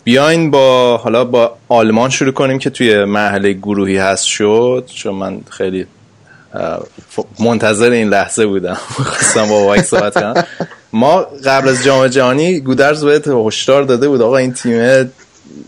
بیاین 0.03 0.51
با 0.51 0.97
حالا 0.97 1.23
با 1.23 1.57
آلمان 1.69 2.09
شروع 2.09 2.31
کنیم 2.31 2.59
که 2.59 2.69
توی 2.69 3.05
مرحله 3.05 3.53
گروهی 3.53 3.97
هست 3.97 4.25
شد. 4.25 4.89
چون 4.95 5.15
من 5.15 5.41
خیلی 5.49 5.85
منتظر 7.39 7.89
این 7.89 8.09
لحظه 8.09 8.45
بودم. 8.45 8.77
خواستم 9.13 9.49
با 9.49 9.65
وایک 9.65 9.81
صحبت 9.81 10.13
کنم. 10.13 10.43
ما 10.93 11.25
قبل 11.45 11.69
از 11.69 11.83
جام 11.83 12.07
جهانی 12.07 12.59
گودرز 12.59 13.05
بهت 13.05 13.27
هشدار 13.27 13.83
داده 13.83 14.07
بود. 14.07 14.21
آقا 14.21 14.37
این 14.37 14.53
تیم 14.53 14.73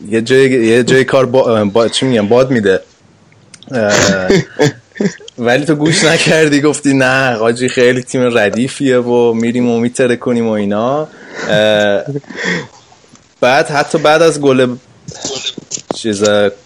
یه 0.09 0.21
جای 0.21 0.49
یه 0.49 0.83
جای 0.83 1.03
کار 1.03 1.25
با, 1.25 1.65
با... 1.65 1.87
چی 1.87 2.05
میگم 2.05 2.27
باد 2.27 2.51
میده. 2.51 2.81
ولی 5.37 5.65
تو 5.65 5.75
گوش 5.75 6.03
نکردی 6.03 6.61
گفتی 6.61 6.93
نه 6.93 7.35
قاجی 7.35 7.69
خیلی 7.69 8.03
تیم 8.03 8.37
ردیفیه 8.37 8.97
و 8.97 9.33
میریم 9.33 9.69
و 9.69 9.79
میتره 9.79 10.15
کنیم 10.15 10.47
و 10.47 10.51
اینا. 10.51 11.07
بعد 13.41 13.67
حتی 13.67 13.97
بعد 13.97 14.21
از 14.21 14.41
گل 14.41 14.75
چیز 15.95 16.23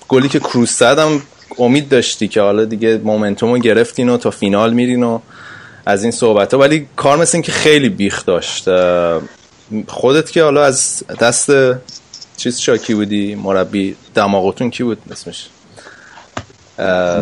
گلی 0.08 0.30
که 0.30 0.40
کروس 0.40 0.80
زدم 0.80 1.22
امید 1.58 1.90
داشتی 1.90 2.28
که 2.28 2.42
حالا 2.42 2.66
دیگه 2.66 2.98
مومنتومو 3.04 3.58
گرفتین 3.58 4.10
و 4.10 4.18
تا 4.18 4.32
فینال 4.32 4.74
میرین 4.74 5.04
و 5.04 5.20
از 5.86 6.04
این 6.04 6.12
صحبت 6.12 6.54
ها 6.54 6.60
ولی 6.60 6.88
کار 6.96 7.18
مثل 7.18 7.38
این 7.38 7.44
که 7.44 7.52
خیلی 7.52 7.90
بیخ 7.90 8.26
داشت. 8.26 8.66
خودت 9.88 10.32
که 10.32 10.44
حالا 10.44 10.64
از 10.64 11.04
دست 11.20 11.52
چیز 12.42 12.60
شاکی 12.60 12.94
بودی؟ 12.94 13.36
مربی 13.36 13.96
دماغتون 14.16 14.70
کی 14.70 14.84
بود 14.84 14.98
اسمش؟ 15.12 15.50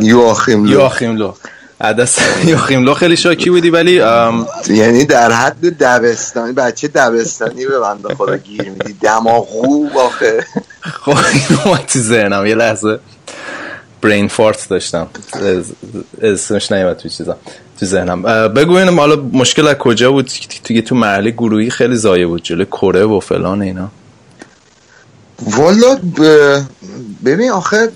یواخیم 0.01 0.63
لو. 0.63 0.71
یواخیم 0.71 1.15
لو. 1.15 1.33
عدس 1.81 2.17
یواخیم 2.45 2.83
لو 2.83 2.93
خیلی 2.93 3.17
شاکی 3.17 3.49
بودی 3.49 3.69
ولی 3.69 3.91
یعنی 4.67 5.05
در 5.05 5.31
حد 5.31 5.77
دبستانی 5.77 6.53
بچه 6.53 6.87
دبستانی 6.87 7.65
به 7.65 7.79
بنده 7.79 8.15
خدا 8.15 8.37
گیر 8.37 8.69
میدی. 8.69 8.93
دماغو 8.93 9.89
آخه. 9.99 10.45
خب 10.81 11.17
اومد 11.65 11.85
تو 11.85 11.99
ذهنم. 11.99 12.45
یه 12.45 12.55
لحظه 12.55 12.99
برین 14.01 14.27
فارت 14.27 14.69
داشتم. 14.69 15.07
اسمش 16.21 16.71
نیمد 16.71 16.97
تو 16.97 17.09
چیزا 17.09 17.37
تو 17.79 17.85
ذهنم. 17.85 18.21
بگو 18.53 18.73
اینم 18.73 18.99
حالا 18.99 19.15
مشکل 19.15 19.67
از 19.67 19.75
کجا 19.75 20.11
بود؟ 20.11 20.31
توی 20.63 20.81
تو 20.81 20.95
مرحله 20.95 21.31
گروهی 21.31 21.69
خیلی 21.69 21.95
زایه 21.95 22.27
بود 22.27 22.43
جلو 22.43 22.65
کره 22.65 23.03
و 23.03 23.19
فلان 23.19 23.61
اینا. 23.61 23.91
والا 25.41 25.99
ببین 27.25 27.51
آخه 27.51 27.91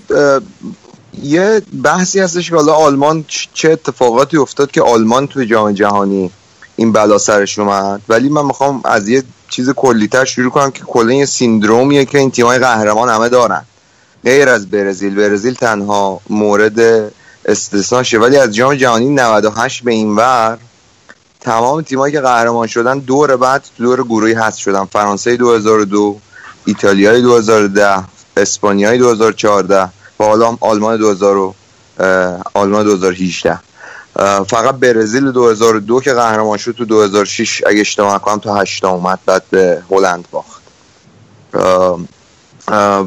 یه 1.22 1.62
بحثی 1.82 2.20
هستش 2.20 2.50
که 2.50 2.56
حالا 2.56 2.72
آلمان 2.72 3.24
چه 3.54 3.70
اتفاقاتی 3.70 4.36
افتاد 4.36 4.70
که 4.70 4.82
آلمان 4.82 5.26
توی 5.26 5.46
جام 5.46 5.72
جهانی 5.72 6.30
این 6.76 6.92
بلا 6.92 7.18
سرش 7.18 7.58
اومد. 7.58 8.00
ولی 8.08 8.28
من 8.28 8.44
می‌خوام 8.46 8.80
از 8.84 9.08
یه 9.08 9.22
چیز 9.50 9.70
کلیتر 9.70 10.24
شروع 10.24 10.50
کنم 10.50 10.70
که 10.70 10.82
کلا 10.82 11.12
یه 11.12 11.26
سیندرومیه 11.26 12.04
که 12.04 12.18
این 12.18 12.30
تیمای 12.30 12.58
قهرمان 12.58 13.08
همه 13.08 13.28
دارن. 13.28 13.64
غیر 14.24 14.48
از 14.48 14.70
برزیل. 14.70 15.14
برزیل 15.14 15.54
تنها 15.54 16.20
مورد 16.30 17.10
استثناشه. 17.44 18.18
ولی 18.18 18.36
از 18.36 18.54
جام 18.54 18.74
جهانی 18.74 19.08
98 19.08 19.84
به 19.84 19.92
این 19.92 20.16
ور 20.16 20.58
تمام 21.40 21.82
تیمایی 21.82 22.12
که 22.12 22.20
قهرمان 22.20 22.66
شدن 22.66 22.98
دور 22.98 23.36
بعد 23.36 23.64
دور 23.78 24.04
گروهی 24.04 24.32
هست 24.32 24.58
شدن. 24.58 24.84
فرانسه 24.84 25.36
2002 25.36 26.18
ایتالیای 26.64 27.22
2010 27.22 28.04
اسپانیای 28.36 28.98
2014 28.98 29.82
و 30.20 30.24
حالا 30.24 30.56
آلمان 30.60 30.96
2000 30.96 31.54
آلمان 32.54 32.84
2018 32.84 33.58
فقط 34.48 34.74
برزیل 34.74 35.32
2002 35.32 36.00
که 36.00 36.12
قهرمان 36.12 36.58
شد 36.58 36.72
تو 36.72 36.84
2006 36.84 37.62
اگه 37.66 37.80
اشتباه 37.80 38.14
نکنم 38.14 38.38
تا 38.38 38.54
8 38.54 38.84
اومد 38.84 39.18
بعد 39.26 39.42
به 39.50 39.82
هلند 39.90 40.24
باخت. 40.30 40.62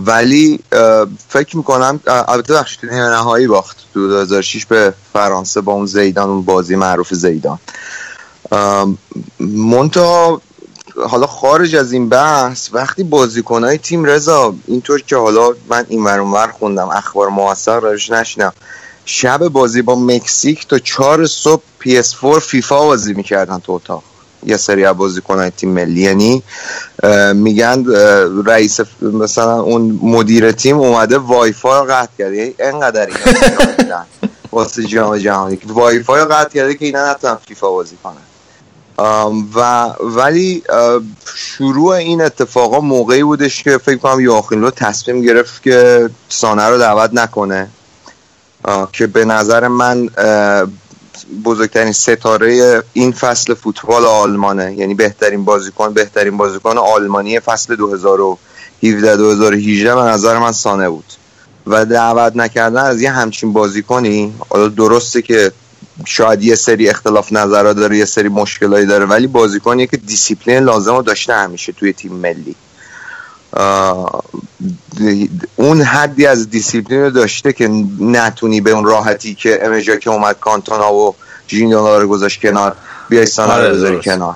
ولی 0.05 0.59
فکر 1.29 1.57
می‌کنم 1.57 1.99
البته 2.07 2.53
بخشید 2.53 2.89
نهایی 2.89 3.47
باخت 3.47 3.77
تو 3.93 4.07
2006 4.07 4.65
به 4.65 4.93
فرانسه 5.13 5.61
با 5.61 5.73
اون 5.73 5.85
زیدان 5.85 6.29
اون 6.29 6.41
بازی 6.41 6.75
معروف 6.75 7.13
زیدان. 7.13 7.59
مونتا 9.39 10.41
حالا 11.09 11.27
خارج 11.27 11.75
از 11.75 11.91
این 11.91 12.09
بحث 12.09 12.69
وقتی 12.73 13.03
بازیکنهای 13.03 13.77
تیم 13.77 14.05
رضا 14.05 14.55
اینطور 14.67 15.01
که 15.01 15.15
حالا 15.15 15.49
من 15.69 15.85
این 15.89 16.03
ور 16.03 16.47
خوندم 16.47 16.89
اخبار 16.89 17.29
موثق 17.29 17.83
راش 17.83 18.11
نشنم 18.11 18.53
شب 19.05 19.47
بازی 19.47 19.81
با 19.81 19.95
مکزیک 19.95 20.67
تا 20.67 20.79
چهار 20.79 21.25
صبح 21.25 21.61
PS4 21.81 22.39
فیفا 22.39 22.85
بازی 22.85 23.13
می‌کردن 23.13 23.59
تو 23.59 23.71
اتاق. 23.71 24.03
یه 24.45 24.57
سری 24.57 24.85
از 24.85 24.97
بازیکنهای 24.97 25.49
تیم 25.49 25.69
ملی 25.69 26.01
یعنی 26.01 26.43
میگن 27.33 27.85
رئیس 28.45 28.79
مثلا 29.01 29.61
اون 29.61 29.99
مدیر 30.01 30.51
تیم 30.51 30.77
اومده 30.77 31.17
وای 31.17 31.51
فای 31.51 31.79
رو 31.79 31.85
قطع 31.93 32.11
کرده 32.17 32.35
یعنی 32.37 32.53
انقدر 32.59 33.07
اینا 33.79 34.05
واسه 34.51 34.83
جام 34.83 35.17
جهانی. 35.17 35.59
وای 35.65 36.03
فای 36.03 36.21
رو 36.21 36.27
قطع 36.27 36.49
کرده 36.49 36.75
که 36.75 36.85
اینا 36.85 37.11
نتونن 37.11 37.37
فیفا 37.47 37.71
بازی 37.71 37.97
کنن. 38.03 38.36
و 39.55 39.85
ولی 39.99 40.63
شروع 41.35 41.95
این 41.95 42.21
اتفاقا 42.21 42.79
موقعی 42.79 43.23
بودش 43.23 43.63
که 43.63 43.77
فکر 43.77 43.97
کنم 43.97 44.19
یواخیم 44.19 44.61
رو 44.61 44.71
تصمیم 44.71 45.21
گرفت 45.21 45.63
که 45.63 46.09
سانه 46.29 46.63
رو 46.63 46.77
دعوت 46.77 47.09
نکنه. 47.13 47.69
که 48.93 49.07
به 49.07 49.25
نظر 49.25 49.67
من 49.67 50.09
بزرگترین 51.43 51.91
ستاره 51.91 52.83
این 52.93 53.11
فصل 53.11 53.53
فوتبال 53.53 54.05
آلمانه. 54.05 54.73
یعنی 54.73 54.93
بهترین 54.93 55.45
بازیکن 55.45 55.93
بهترین 55.93 56.37
بازیکن 56.37 56.77
آلمانی 56.77 57.39
فصل 57.39 57.75
2017 57.75 59.17
2018 59.17 59.95
به 59.95 60.01
نظر 60.01 60.37
من 60.37 60.51
سانه 60.51 60.89
بود. 60.89 61.05
و 61.67 61.85
دعوت 61.85 62.35
نکردن 62.35 62.81
از 62.83 63.01
یه 63.01 63.11
همچین 63.11 63.53
بازیکنی 63.53 64.33
حالا 64.49 64.67
درسته 64.67 65.21
که 65.21 65.51
شاید 66.05 66.43
یه 66.43 66.55
سری 66.55 66.89
اختلاف 66.89 67.33
نظرها 67.33 67.73
داره 67.73 67.97
یه 67.97 68.05
سری 68.05 68.29
مشکلایی 68.29 68.85
داره 68.85 69.05
ولی 69.05 69.27
بازیکنیه 69.27 69.87
که 69.87 69.97
دیسیپلین 69.97 70.63
لازم 70.63 70.95
رو 70.95 71.01
داشته 71.01 71.33
همیشه 71.33 71.71
توی 71.71 71.93
تیم 71.93 72.13
ملی. 72.13 72.55
اون 75.55 75.81
حدی 75.81 76.25
از 76.25 76.49
دیسیپلین 76.49 77.01
رو 77.01 77.09
داشته 77.09 77.53
که 77.53 77.67
نتونی 77.99 78.61
به 78.61 78.71
اون 78.71 78.85
راحتی 78.85 79.35
که 79.35 79.65
امه 79.65 79.95
ژاکه 79.95 80.09
اومد 80.09 80.39
کانتونا 80.39 80.93
و 80.93 81.15
ژینولا 81.47 81.97
رو 81.97 82.07
گذاشت 82.07 82.41
کنار 82.41 82.75
بیای 83.09 83.25
سانه 83.25 83.57
رو 83.57 83.63
آره، 83.63 83.73
بذاری 83.73 83.99
کنار. 83.99 84.35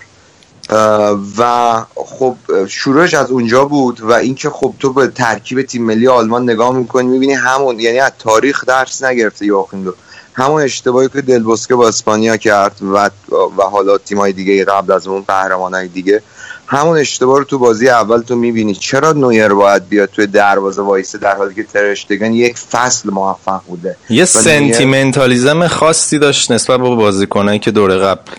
و 1.37 1.85
خب 1.95 2.35
شروعش 2.67 3.13
از 3.13 3.31
اونجا 3.31 3.65
بود 3.65 4.01
و 4.01 4.11
اینکه 4.11 4.49
خب 4.49 4.73
تو 4.79 4.93
به 4.93 5.07
ترکیب 5.07 5.61
تیم 5.61 5.85
ملی 5.85 6.07
آلمان 6.07 6.43
نگاه 6.43 6.75
می‌کنی 6.75 7.07
می‌بینی 7.07 7.33
همون 7.33 7.79
یعنی 7.79 7.99
از 7.99 8.11
تاریخ 8.19 8.65
درس 8.65 9.03
نگرفته 9.03 9.45
دو 9.45 9.95
همون 10.33 10.61
اشتباهی 10.61 11.09
که 11.09 11.21
دلبوسکه 11.21 11.75
با 11.75 11.87
اسپانیا 11.87 12.37
کرد 12.37 12.77
و 12.81 13.09
و 13.57 13.61
حالا 13.61 13.97
تیمای 13.97 14.33
دیگه 14.33 14.65
قبل 14.65 14.93
از 14.93 15.07
اون 15.07 15.21
قهرمانای 15.27 15.87
دیگه 15.87 16.21
همون 16.67 16.97
اشتباه 16.97 17.37
رو 17.37 17.43
تو 17.43 17.59
بازی 17.59 17.89
اول 17.89 18.21
تو 18.21 18.35
می‌بینی. 18.35 18.75
چرا 18.75 19.11
نویر 19.11 19.47
باید 19.47 19.89
بیاد 19.89 20.09
توی 20.09 20.27
دروازه 20.27 20.81
وایسه 20.81 21.17
در 21.17 21.35
حالی 21.35 21.55
که 21.55 21.63
ترشتگن 21.63 22.33
یک 22.33 22.57
فصل 22.57 23.09
موفق 23.09 23.61
بوده؟ 23.67 23.95
یه 24.09 24.25
sentimentalism 24.25 25.67
خاصی 25.67 26.19
داشت 26.19 26.51
نسبت 26.51 26.79
با 26.79 26.95
بازیکنایی 26.95 27.59
که 27.59 27.71
دور 27.71 27.97
قبل 27.97 28.31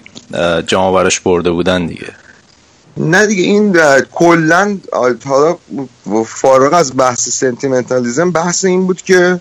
جام 0.66 0.94
براش 0.94 1.20
برده 1.20 1.50
بودن 1.50 1.86
دیگه. 1.86 2.08
نه 2.96 3.26
دیگه 3.26 3.42
این 3.42 3.76
کلا 4.12 4.78
حالا 5.24 5.56
فارغ 6.26 6.72
از 6.72 6.96
بحث 6.96 7.28
سنتیمنتالیزم 7.28 8.30
بحث 8.30 8.64
این 8.64 8.86
بود 8.86 9.02
که 9.02 9.40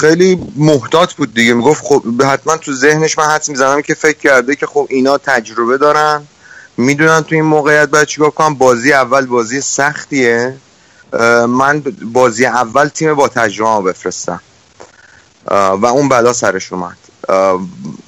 خیلی 0.00 0.52
محتاط 0.56 1.12
بود 1.14 1.34
دیگه. 1.34 1.54
می‌گفت 1.54 1.84
خب 1.84 2.22
حتما 2.22 2.56
تو 2.56 2.72
ذهنش 2.72 3.18
من 3.18 3.24
حدس 3.24 3.48
می‌زنم 3.48 3.82
که 3.82 3.94
فکر 3.94 4.18
کرده 4.18 4.56
که 4.56 4.66
خب 4.66 4.86
اینا 4.90 5.18
تجربه 5.18 5.78
دارن. 5.78 6.26
می‌دونن 6.76 7.20
تو 7.22 7.34
این 7.34 7.44
موقعیت 7.44 7.88
باید 7.88 8.08
چیکار 8.08 8.30
کنم. 8.30 8.54
بازی 8.54 8.92
اول 8.92 9.26
بازی 9.26 9.60
سختیه. 9.60 10.56
من 11.48 11.82
بازی 12.12 12.46
اول 12.46 12.88
تیم 12.88 13.14
با 13.14 13.28
تجربه 13.28 13.92
بفرستم. 13.92 14.40
و 15.50 15.86
اون 15.86 16.08
بلا 16.08 16.32
سرش 16.32 16.72
اومد. 16.72 16.96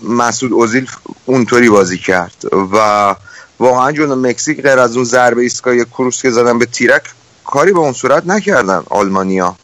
مسعود 0.03 0.53
اوزیل 0.53 0.91
اونطوری 1.27 1.69
بازی 1.71 1.99
کرد. 1.99 2.45
و 2.73 3.15
واقعا 3.61 3.93
جلو 3.93 4.17
مکزیک 4.17 4.63
غیر 4.63 4.79
از 4.79 4.97
اون 4.97 5.05
ضربه 5.05 5.43
ایستگاه 5.43 5.85
کروس 5.85 6.23
که 6.23 6.31
زدن 6.31 6.59
به 6.59 6.67
تیرک 6.67 7.03
کاری 7.47 7.73
به 7.73 7.79
اون 7.79 7.93
صورت 7.93 8.27
نکردن 8.27 8.83
آلمانیا. 8.91 9.57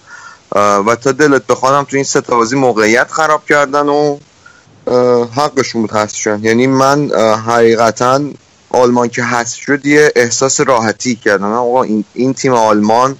و 0.56 0.96
تا 1.02 1.12
دلت 1.12 1.46
بخوانم 1.46 1.84
تو 1.84 1.96
این 1.96 2.04
سه 2.04 2.20
بازی 2.20 2.56
موقعیت 2.56 3.10
خراب 3.10 3.44
کردن 3.48 3.88
و 3.88 4.18
حقشون 5.36 5.82
بود 5.82 5.90
هستشون 5.90 6.44
یعنی 6.44 6.66
من 6.66 7.10
حقیقتا 7.46 8.20
آلمان 8.70 9.08
که 9.08 9.22
هست 9.22 9.56
شد 9.56 9.86
یه 9.86 10.12
احساس 10.16 10.60
راحتی 10.60 11.16
کردم. 11.16 11.52
آقا 11.52 11.82
این, 11.82 12.04
این 12.14 12.34
تیم 12.34 12.52
آلمان 12.52 13.16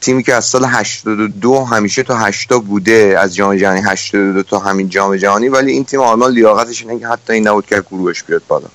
تیمی 0.00 0.22
که 0.22 0.34
از 0.34 0.44
سال 0.44 0.64
82 0.64 1.64
همیشه 1.64 2.02
تا 2.02 2.16
80 2.16 2.64
بوده 2.64 3.16
از 3.18 3.34
جام 3.34 3.56
جهانی 3.56 3.80
82 3.86 4.42
تا 4.42 4.58
همین 4.58 4.88
جام 4.88 5.16
جهانی 5.16 5.48
ولی 5.48 5.72
این 5.72 5.84
تیم 5.84 6.00
آلمان 6.00 6.32
لیاقتش 6.32 6.82
اینه 6.82 6.98
که 6.98 7.06
حتی 7.06 7.32
این 7.32 7.48
نبود 7.48 7.66
که 7.66 7.82
گروهش 7.90 8.22
بیاد 8.22 8.42
بالا. 8.48 8.66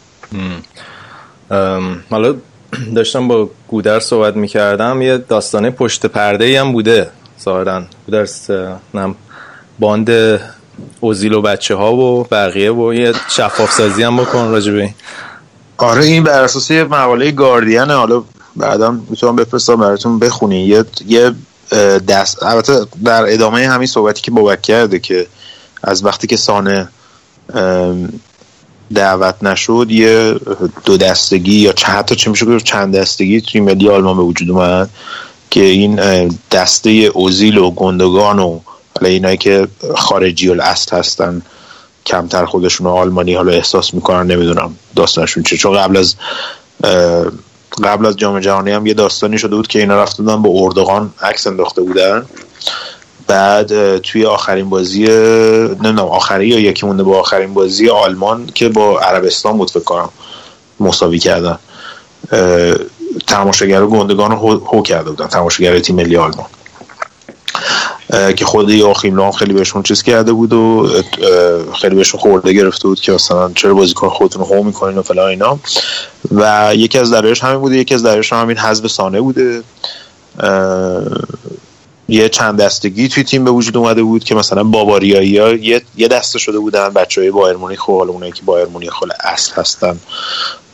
حالا 2.10 2.36
داشتم 2.95 3.28
با 3.28 3.50
گودر 3.68 4.00
صحبت 4.00 4.36
می‌کردم 4.36 5.02
یه 5.02 5.18
داستانه 5.18 5.72
پشت 5.72 6.06
پرده 6.06 6.60
هم 6.60 6.72
بوده. 6.72 7.10
ظاهرا 7.48 7.84
گودرس 8.06 8.50
نم 8.93 9.16
باند 9.80 10.10
اوزیل 11.00 11.34
و 11.34 11.41
بچه 11.41 11.76
ها 11.76 11.95
و 11.95 12.24
بقیه 12.24 12.72
و 12.72 12.93
یه 12.93 13.14
شفاف 13.30 13.72
سازی 13.72 14.04
هم 14.04 14.18
بکن 14.18 14.52
راجبه 14.52 14.93
آره 15.78 16.06
این 16.06 16.24
بر 16.24 16.43
اساس 16.43 16.72
یه 16.72 16.84
مقاله 16.84 17.32
گاردین 17.32 17.91
حالا 17.91 18.24
بعدا 18.56 18.91
می‌تونم 19.10 19.36
بفرستم 19.36 19.76
براتون 19.76 20.20
بخونی 20.20 20.62
یه 20.66 20.86
یه 21.08 21.32
دست 22.08 22.43
البته 22.43 22.86
در 23.04 23.34
ادامه 23.34 23.68
همین 23.68 23.88
صحبتی 23.88 24.22
که 24.22 24.32
بابک 24.32 24.62
کرده 24.62 25.00
که 25.00 25.28
از 25.84 26.06
وقتی 26.06 26.28
که 26.28 26.38
سانه 26.38 26.88
دعوت 28.93 29.43
نشد 29.43 29.88
یه 29.89 30.36
دو 30.86 30.98
دستگی 30.98 31.56
یا 31.56 31.74
حتی 31.86 32.16
چه 32.16 32.30
میشه 32.30 32.60
چند 32.60 32.95
دستگی 32.95 33.41
توی 33.41 33.62
ملی 33.62 33.89
آلمان 33.89 34.18
به 34.18 34.24
وجود 34.24 34.50
اومد. 34.50 34.89
که 35.50 35.64
این 35.64 36.00
دسته 36.52 36.89
اوزیل 36.89 37.58
و 37.58 37.72
گندگان 37.72 38.39
و 38.39 38.60
حالا 39.00 39.10
اینایی 39.10 39.38
که 39.38 39.68
خارجی 39.95 40.50
الاصل 40.50 40.98
هستن 40.98 41.41
کمتر 42.06 42.45
خودشون 42.45 42.88
آلمانی 42.88 43.34
حالا 43.34 43.52
احساس 43.52 43.93
می‌کنن 43.93 44.32
نمی‌دونم 44.32 44.76
داستانشون 44.95 45.43
چه 45.43 45.58
چون 45.58 45.78
قبل 45.78 45.98
از 45.98 46.16
قبل 47.84 48.06
از 48.06 48.18
جام 48.18 48.39
جهانی 48.39 48.72
هم 48.72 48.86
یه 48.86 48.93
داستانی 48.93 49.38
شده 49.38 49.56
بود 49.56 49.68
که 49.68 49.80
اینا 49.80 50.04
رفته 50.04 50.24
بودن 50.24 50.41
با 50.41 50.50
اردوغان 50.54 51.14
عکس 51.22 51.48
انداخته 51.48 51.82
بودن. 51.82 52.26
بعد 53.28 53.98
توی 53.98 54.26
آخرین 54.26 54.70
بازی 54.70 55.04
نمی‌دونم 55.04 56.00
آخری 56.00 56.48
یا 56.48 56.60
یکی 56.60 56.86
مونده 56.86 57.04
با 57.04 57.20
آخرین 57.20 57.54
بازی 57.54 57.89
آلمان 57.89 58.45
که 58.45 58.70
با 58.70 59.00
عربستان 59.00 59.58
بود 59.58 59.72
فکر 59.72 59.84
کنم 59.84 60.10
مساوی 60.80 61.20
کردن. 61.20 61.60
تماشاگر 63.28 63.86
گندگان 63.86 64.32
رو 64.32 64.38
هو 64.38 64.82
کرده 64.82 65.09
بودن 65.09 65.28
تماشاگر 65.28 65.80
تیم 65.80 65.95
ملی 65.95 66.18
آلمان. 66.18 66.45
که 68.36 68.45
خود 68.45 68.70
یاخیم 68.70 69.15
لام 69.15 69.32
خیلی 69.32 69.53
بهشون 69.53 69.84
چیز 69.84 70.03
کرده 70.03 70.34
بود 70.34 70.53
و 70.53 70.89
خیلی 71.82 71.95
بهشون 71.95 72.20
خورده 72.20 72.53
گرفته 72.53 72.88
بود 72.88 72.99
که 72.99 73.11
مثلا 73.11 73.51
چرا 73.55 73.74
بازیکن 73.74 74.09
خودتون 74.09 74.43
هو 74.43 74.63
می‌کنین 74.63 74.97
و 74.97 75.01
فلان 75.01 75.30
اینا. 75.30 75.59
و 76.32 76.72
یکی 76.76 76.99
از 76.99 77.13
دلایلش 77.13 77.43
همین 77.43 77.57
بوده 77.57 77.78
یکی 77.78 77.95
از 77.95 78.03
دلایلش 78.03 78.34
همین 78.34 78.57
حذف 78.57 78.88
سانه 78.88 79.22
بوده. 79.22 79.63
یه 82.10 82.30
چند 82.30 82.62
دستگی 82.62 83.08
توی 83.08 83.24
تیم 83.24 83.43
به 83.43 83.51
وجود 83.51 83.78
اومده 83.78 84.03
بود 84.03 84.24
که 84.24 84.36
مثلا 84.36 84.64
باباریایی 84.64 85.38
ها 85.38 85.53
یه, 85.53 85.82
یه 85.97 86.08
دسته 86.08 86.39
شده 86.39 86.60
بودن 86.60 86.89
بچه 86.89 87.22
های 87.22 87.32
بایر 87.32 87.58
مونیخ 87.58 87.88
و 87.88 87.97
حالا 87.97 88.12
اونایی 88.12 88.32
که 88.32 88.41
بایر 88.45 88.68
مونیخ 88.68 88.93
اصل 89.24 89.53
هستن. 89.55 89.99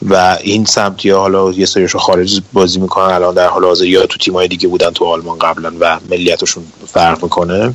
و 0.09 0.37
این 0.43 0.65
سمتی 0.65 1.09
ها 1.09 1.19
حالا 1.19 1.51
یه 1.51 1.65
سریشون 1.65 2.01
خارج 2.01 2.41
بازی 2.53 2.79
می‌کنن. 2.79 3.13
الان 3.13 3.33
در 3.33 3.47
حال 3.47 3.63
حاضر 3.63 3.85
یا 3.85 4.05
تو 4.05 4.17
تیمای 4.17 4.47
دیگه 4.47 4.67
بودن 4.67 4.89
تو 4.89 5.05
آلمان 5.05 5.39
قبلا 5.39 5.73
و 5.79 5.99
ملیتشون 6.09 6.63
فرق 6.93 7.23
می‌کنه. 7.23 7.73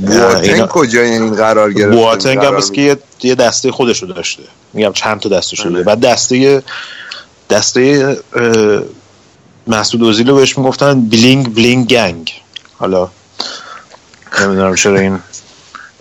بواتنگ 0.00 0.66
کجا 0.66 1.02
این 1.02 1.34
قرار 1.34 1.72
گرفته؟ 1.72 1.96
بواتنگ 1.96 2.38
هم 2.38 2.60
که 2.70 2.98
یه 3.22 3.34
دسته 3.34 3.72
خودشو 3.72 4.06
داشته. 4.06 4.42
میگم 4.72 4.92
چند 4.92 5.20
تا 5.20 5.28
دسته 5.28 5.56
شده. 5.56 5.82
بعد 5.82 6.00
دسته 6.00 6.62
دسته 7.50 8.16
مسعود 9.66 10.04
اوزیل 10.04 10.28
رو 10.28 10.36
بهش 10.36 10.58
می‌گفتن 10.58 11.00
bling 11.00 11.54
bling 11.54 11.88
gang. 11.88 12.32
حالا 12.80 13.08
نمی‌دونم 14.40 14.74
چرا 14.74 14.98
این 14.98 15.18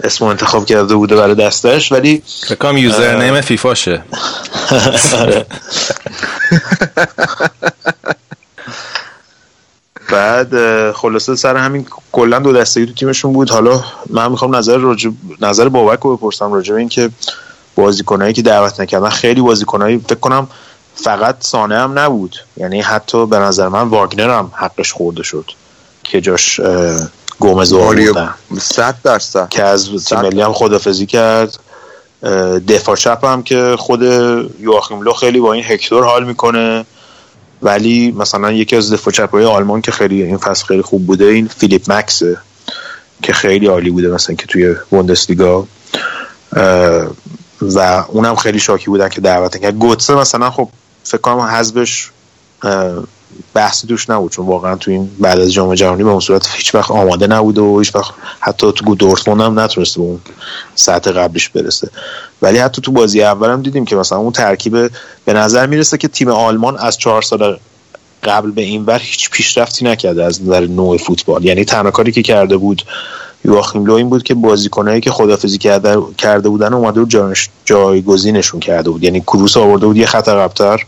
اسم 0.04 0.26
انتخاب 0.26 0.66
کرده 0.66 0.96
بوده 0.96 1.16
برای 1.16 1.36
دسته‌ش 1.36 1.92
ولی 1.92 2.24
فکرم 2.48 2.78
username 2.78 3.42
فیفاشه. 3.42 4.04
بعد 10.12 10.92
خلاصه 10.92 11.36
سر 11.36 11.58
همین 11.58 11.86
کلا 12.12 12.40
دو 12.40 12.54
دستگی 12.54 12.86
تو 12.86 12.94
تیمشون 12.94 13.34
بود. 13.34 13.50
حالا 13.50 13.84
من 14.10 14.32
می‌خوام 14.32 14.56
نظر 14.56 14.78
راجب 14.78 15.14
نظر 15.42 15.70
بابک 15.70 16.00
رو 16.00 16.18
بپرسم 16.18 16.54
راجب 16.54 16.76
این 16.76 16.90
که 16.90 17.10
بازیکنایی 17.76 18.34
که 18.34 18.42
دعوت 18.42 18.80
نکردن 18.80 19.10
خیلی 19.10 19.42
بازیکنایی 19.42 20.00
فکر 20.00 20.16
کنم 20.16 20.48
فقط 20.96 21.36
سانه 21.40 21.80
هم 21.80 22.00
نبود. 22.00 22.36
یعنی 22.58 22.82
حتی 22.82 23.26
به 23.26 23.40
نظر 23.40 23.68
من 23.68 23.88
واگنر 23.88 24.30
هم 24.30 24.52
حقش 24.56 24.94
خورده 24.94 25.24
شد. 25.24 25.52
که 26.10 26.22
جاش 26.22 26.60
گومز 27.40 27.74
آوردن 27.74 28.34
صد 28.60 28.96
درصد. 29.04 29.50
که 29.50 29.64
از 29.64 30.06
تیم 30.06 30.22
ملی 30.22 30.42
هم 30.42 30.54
خدافزی 30.54 31.06
کرد. 31.06 31.60
دفاع 32.68 32.96
چپ 32.96 33.26
هم 33.26 33.44
که 33.44 33.76
خود 33.80 34.02
یواخیم 34.60 35.02
لو 35.02 35.14
خیلی 35.14 35.40
با 35.40 35.54
این 35.54 35.64
هکتور 35.68 36.04
حال 36.04 36.26
می‌کنه. 36.26 36.86
ولی 37.62 38.12
مثلا 38.12 38.52
یکی 38.52 38.76
از 38.76 38.94
دفاع 38.94 39.14
چپ 39.14 39.32
های 39.32 39.46
آلمان 39.46 39.82
که 39.82 39.92
خیلی 39.92 40.24
این 40.24 40.38
فصل 40.38 40.66
خیلی 40.66 40.82
خوب 40.82 41.08
بوده 41.08 41.26
این 41.26 41.48
فیلیپ 41.48 41.92
مکسه 41.92 42.38
که 43.24 43.34
خیلی 43.34 43.68
عالی 43.68 43.90
بوده 43.90 44.08
مثلا 44.08 44.36
که 44.36 44.46
توی 44.46 44.76
بوندسلیگا. 44.90 45.68
و 47.62 48.06
اونم 48.08 48.36
خیلی 48.36 48.60
شاکی 48.60 48.86
بودن 48.86 49.10
که 49.10 49.22
دعوت 49.22 49.58
کرد 49.58 49.74
گوتسه 49.74 50.16
مثلا 50.16 50.52
خب 50.52 50.70
فکر 51.04 51.22
کنم 51.22 51.40
حذفش 51.40 52.10
بحثی 53.54 53.88
دوش 53.88 54.10
نبود 54.10 54.32
چون 54.32 54.46
واقعا 54.46 54.76
تو 54.76 54.92
این 54.92 55.10
بعد 55.20 55.40
از 55.40 55.54
جام 55.54 55.76
جهانی 55.76 56.04
به 56.04 56.20
صورت 56.20 56.48
هیچ 56.54 56.76
وقت 56.76 56.92
آماده 56.92 57.28
نبود 57.28 57.58
و 57.58 57.80
هیچ 57.80 57.96
وقت 57.96 58.14
حتی 58.40 58.72
تو 58.72 58.96
دورتموند 58.96 59.42
هم 59.42 59.60
نتونسته 59.60 60.00
به 60.00 60.06
اون 60.06 60.20
سطح 60.76 61.12
قبلش 61.12 61.50
برسه. 61.50 61.90
ولی 62.42 62.58
حتی 62.58 62.82
تو 62.82 62.92
بازی 62.92 63.24
اول 63.24 63.50
هم 63.50 63.62
دیدیم 63.62 63.86
که 63.86 63.96
مثلا 63.96 64.18
اون 64.18 64.32
ترکیب 64.32 64.92
به 65.26 65.34
نظر 65.34 65.68
می‌رسه 65.68 65.98
که 65.98 66.08
تیم 66.08 66.30
آلمان 66.30 66.78
از 66.78 66.98
چهار 66.98 67.22
سال 67.22 67.58
قبل 68.24 68.52
به 68.52 68.62
این 68.62 68.86
ور 68.86 69.00
هیچ 69.00 69.30
پیشرفتی 69.30 69.86
نکرده 69.86 70.24
از 70.24 70.44
نظر 70.44 70.66
نوع 70.68 70.98
فوتبال. 70.98 71.46
یعنی 71.46 71.66
تنها 71.66 71.92
کاری 71.92 72.12
که 72.12 72.22
کرده 72.22 72.58
بود 72.58 72.84
یواخیم 73.46 73.86
لو 73.86 73.94
این 73.94 74.10
بود 74.10 74.24
که 74.24 74.34
بازیکنایی 74.34 75.02
که 75.02 75.12
خدافزی 75.12 75.58
کرده 75.58 75.98
کرده 76.18 76.50
بودن 76.50 76.74
اومده 76.74 77.00
بود 77.00 77.36
جایگزینشون 77.66 78.60
کرده 78.60 78.90
بود. 78.90 79.04
یعنی 79.04 79.22
کروس 79.22 79.58
آورده 79.58 79.86
بود 79.86 79.98
یه 79.98 80.06
خط 80.06 80.30
عقب‌تر 80.30 80.86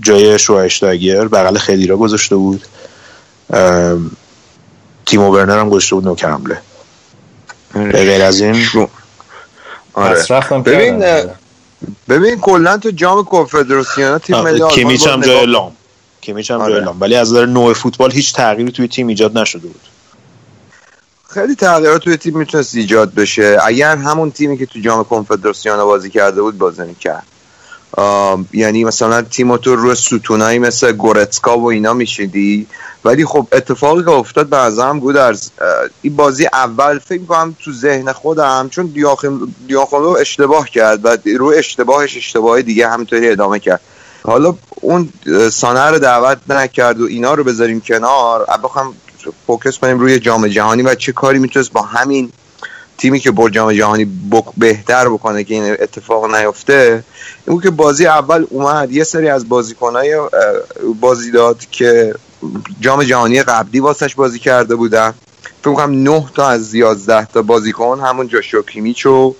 جای 0.00 0.38
شوایشتاگر 0.38 1.28
بغل 1.28 1.58
خدیرا 1.58 1.96
گذاشته 1.96 2.36
بود. 2.36 2.66
تیمو 5.06 5.30
برنر 5.30 5.58
هم 5.58 5.68
گذاشته 5.68 5.94
بود 5.94 6.04
نوک 6.04 6.24
حمله. 6.24 6.58
به 7.74 7.92
غیر 7.92 8.22
از 8.22 8.40
این 8.40 8.66
آره. 9.92 10.24
ببین 10.64 11.04
ببین 12.08 12.40
کلا 12.40 12.78
تو 12.78 12.90
جام 12.90 13.24
کنفدراسیون 13.24 14.18
تیم 14.18 14.40
ملی 14.40 14.62
کیمیچ 14.70 15.06
هم 15.06 15.20
جای 15.20 15.46
لام 15.46 15.72
کیمیچ 16.20 16.50
هم 16.50 16.68
جای 16.68 16.80
لام 16.80 17.00
ولی 17.00 17.14
از 17.14 17.32
نظر 17.32 17.46
نوع 17.46 17.72
فوتبال 17.72 18.12
هیچ 18.12 18.34
تغییری 18.34 18.72
توی 18.72 18.88
تیم 18.88 19.06
ایجاد 19.06 19.38
نشده 19.38 19.68
بود. 19.68 19.80
خیلی 21.28 21.54
تغییرات 21.54 22.02
توی 22.02 22.16
تیم 22.16 22.38
می‌تونست 22.38 22.74
ایجاد 22.74 23.14
بشه. 23.14 23.58
اگر 23.62 23.96
همون 23.96 24.30
تیمی 24.30 24.58
که 24.58 24.66
تو 24.66 24.80
جام 24.80 25.04
کنفدراسیون 25.04 25.84
بازی 25.84 26.10
کرده 26.10 26.42
بود 26.42 26.58
بازی 26.58 26.94
کرد 26.94 27.26
یعنی 28.52 28.84
مثلا 28.84 29.22
تیم 29.22 29.56
تو 29.56 29.76
روی 29.76 29.94
ستونایی 29.94 30.58
مثل 30.58 30.92
گورتسکا 30.92 31.58
و 31.58 31.70
اینا 31.70 31.92
میشیدی 31.92 32.66
ولی 33.04 33.24
خب 33.24 33.48
اتفاقی 33.52 34.04
که 34.04 34.10
افتاد 34.10 34.46
به 34.46 34.56
هم 34.84 35.00
گودرز 35.00 35.50
این 36.02 36.16
بازی 36.16 36.46
اول 36.52 36.98
فکر 36.98 37.24
کنم 37.24 37.56
تو 37.64 37.72
ذهن 37.72 38.12
خودم 38.12 38.68
چون 38.70 38.86
دیاخلو 39.66 40.08
اشتباه 40.08 40.70
کرد 40.70 41.04
و 41.04 41.16
روی 41.38 41.58
اشتباهش 41.58 42.16
اشتباه 42.16 42.62
دیگه 42.62 42.88
همینطوری 42.88 43.30
ادامه 43.30 43.58
کرد. 43.58 43.80
حالا 44.22 44.54
اون 44.80 45.08
سانه 45.52 45.90
رو 45.90 45.98
دعوت 45.98 46.38
نکرد 46.48 47.00
و 47.00 47.04
اینا 47.04 47.34
رو 47.34 47.44
بذاریم 47.44 47.80
کنار 47.80 48.46
بخوام 48.64 48.94
focus 49.46 49.78
کنیم 49.78 50.00
روی 50.00 50.18
جام 50.18 50.48
جهانی 50.48 50.82
و 50.82 50.94
چه 50.94 51.12
کاری 51.12 51.38
می‌تونست 51.38 51.72
با 51.72 51.82
همین 51.82 52.32
تیمی 52.98 53.20
که 53.20 53.30
بر 53.30 53.48
جام 53.48 53.72
جهانی 53.72 54.04
برد 54.04 54.44
بهتر 54.56 55.08
بکنه 55.08 55.44
که 55.44 55.54
این 55.54 55.72
اتفاق 55.72 56.34
نیفته 56.34 57.04
این 57.48 57.60
که 57.60 57.70
بازی 57.70 58.06
اول 58.06 58.46
اومد 58.50 58.92
یه 58.92 59.04
سری 59.04 59.28
از 59.28 59.48
بازیکنای 59.48 60.20
بازی 61.00 61.30
داد 61.30 61.60
که 61.70 62.14
جام 62.80 63.04
جهانی 63.04 63.42
قبلی 63.42 63.80
واسش 63.80 64.14
بازی 64.14 64.38
کرده 64.38 64.74
بودن. 64.74 65.14
فکر 65.62 65.74
کنم 65.74 66.02
9 66.02 66.26
تا 66.34 66.48
از 66.48 66.74
11 66.74 67.24
تا 67.26 67.42
بازیکن 67.42 68.00
همون 68.00 68.28
یاشوا 68.28 68.62
کیمیش 68.62 69.06
و 69.06 69.34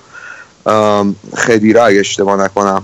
خدیره 1.37 1.83
اگه 1.83 2.01
اشتباه 2.01 2.37
نکنم 2.37 2.83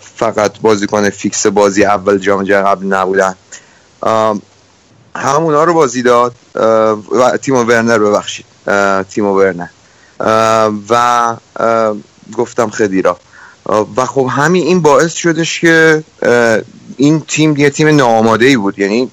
فقط 0.00 0.60
بازیکن 0.60 1.10
fix 1.10 1.46
بازی 1.46 1.84
اول 1.84 2.18
جام 2.18 2.44
جهانی 2.44 2.66
قبل 2.66 2.86
نبودن. 2.86 3.34
همونا 5.16 5.64
رو 5.64 5.74
بازی 5.74 6.02
داد. 6.02 6.34
و 7.12 7.38
تیمو 7.42 7.62
ورنر 7.64 7.98
ببخشید. 7.98 8.46
تیمو 9.10 9.34
ورنر 9.34 9.68
و 10.88 11.36
گفتم 12.36 12.70
خدیرا 12.70 13.18
و 13.96 14.06
خب 14.06 14.28
همین 14.30 14.62
این 14.62 14.82
باعث 14.82 15.12
شدش 15.12 15.60
که 15.60 16.04
این 16.96 17.20
تیم 17.20 17.56
یه 17.56 17.70
تیم 17.70 17.88
ناآماده 17.88 18.46
ای 18.46 18.56
بود. 18.56 18.78
یعنی 18.78 19.10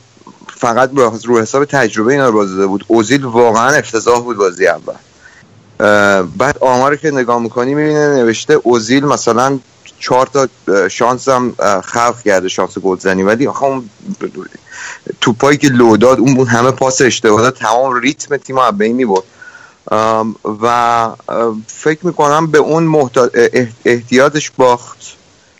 فقط 0.57 0.89
رو 1.25 1.41
حساب 1.41 1.65
تجربه 1.65 2.11
اینا 2.11 2.29
رو 2.29 2.33
بازده 2.33 2.65
بود. 2.65 2.85
اوزیل 2.87 3.25
واقعا 3.25 3.69
افتضاح 3.69 4.21
بود 4.21 4.37
بازی 4.37 4.67
اول. 4.67 4.93
بعد 6.37 6.57
آمار 6.57 6.95
که 6.95 7.11
نگاه 7.11 7.39
می‌کنی 7.39 7.75
می‌بینه 7.75 8.07
نوشته 8.07 8.53
اوزیل 8.53 9.05
مثلا 9.05 9.59
چهار 9.99 10.29
تا 10.33 10.47
شانس 10.87 11.29
هم 11.29 11.55
خلق 11.83 12.21
کرده 12.21 12.49
شانس 12.49 12.77
گلزنی. 12.77 13.23
ولی 13.23 13.47
آخه 13.47 13.63
اون 13.63 13.89
توپایی 15.21 15.57
که 15.57 15.67
لوداد 15.67 16.19
اون 16.19 16.47
همه 16.47 16.71
پاس 16.71 17.01
اشتباه 17.01 17.51
تمام 17.51 17.93
ریتم 17.93 18.37
تیم 18.37 18.59
رو 18.59 18.71
بین 18.71 18.95
می‌برد. 18.95 19.23
و 20.61 21.09
فکر 21.67 22.05
می‌کنم 22.05 22.47
به 22.47 22.57
اون 22.57 23.09
احتیاطش 23.85 24.51
باخت. 24.57 24.97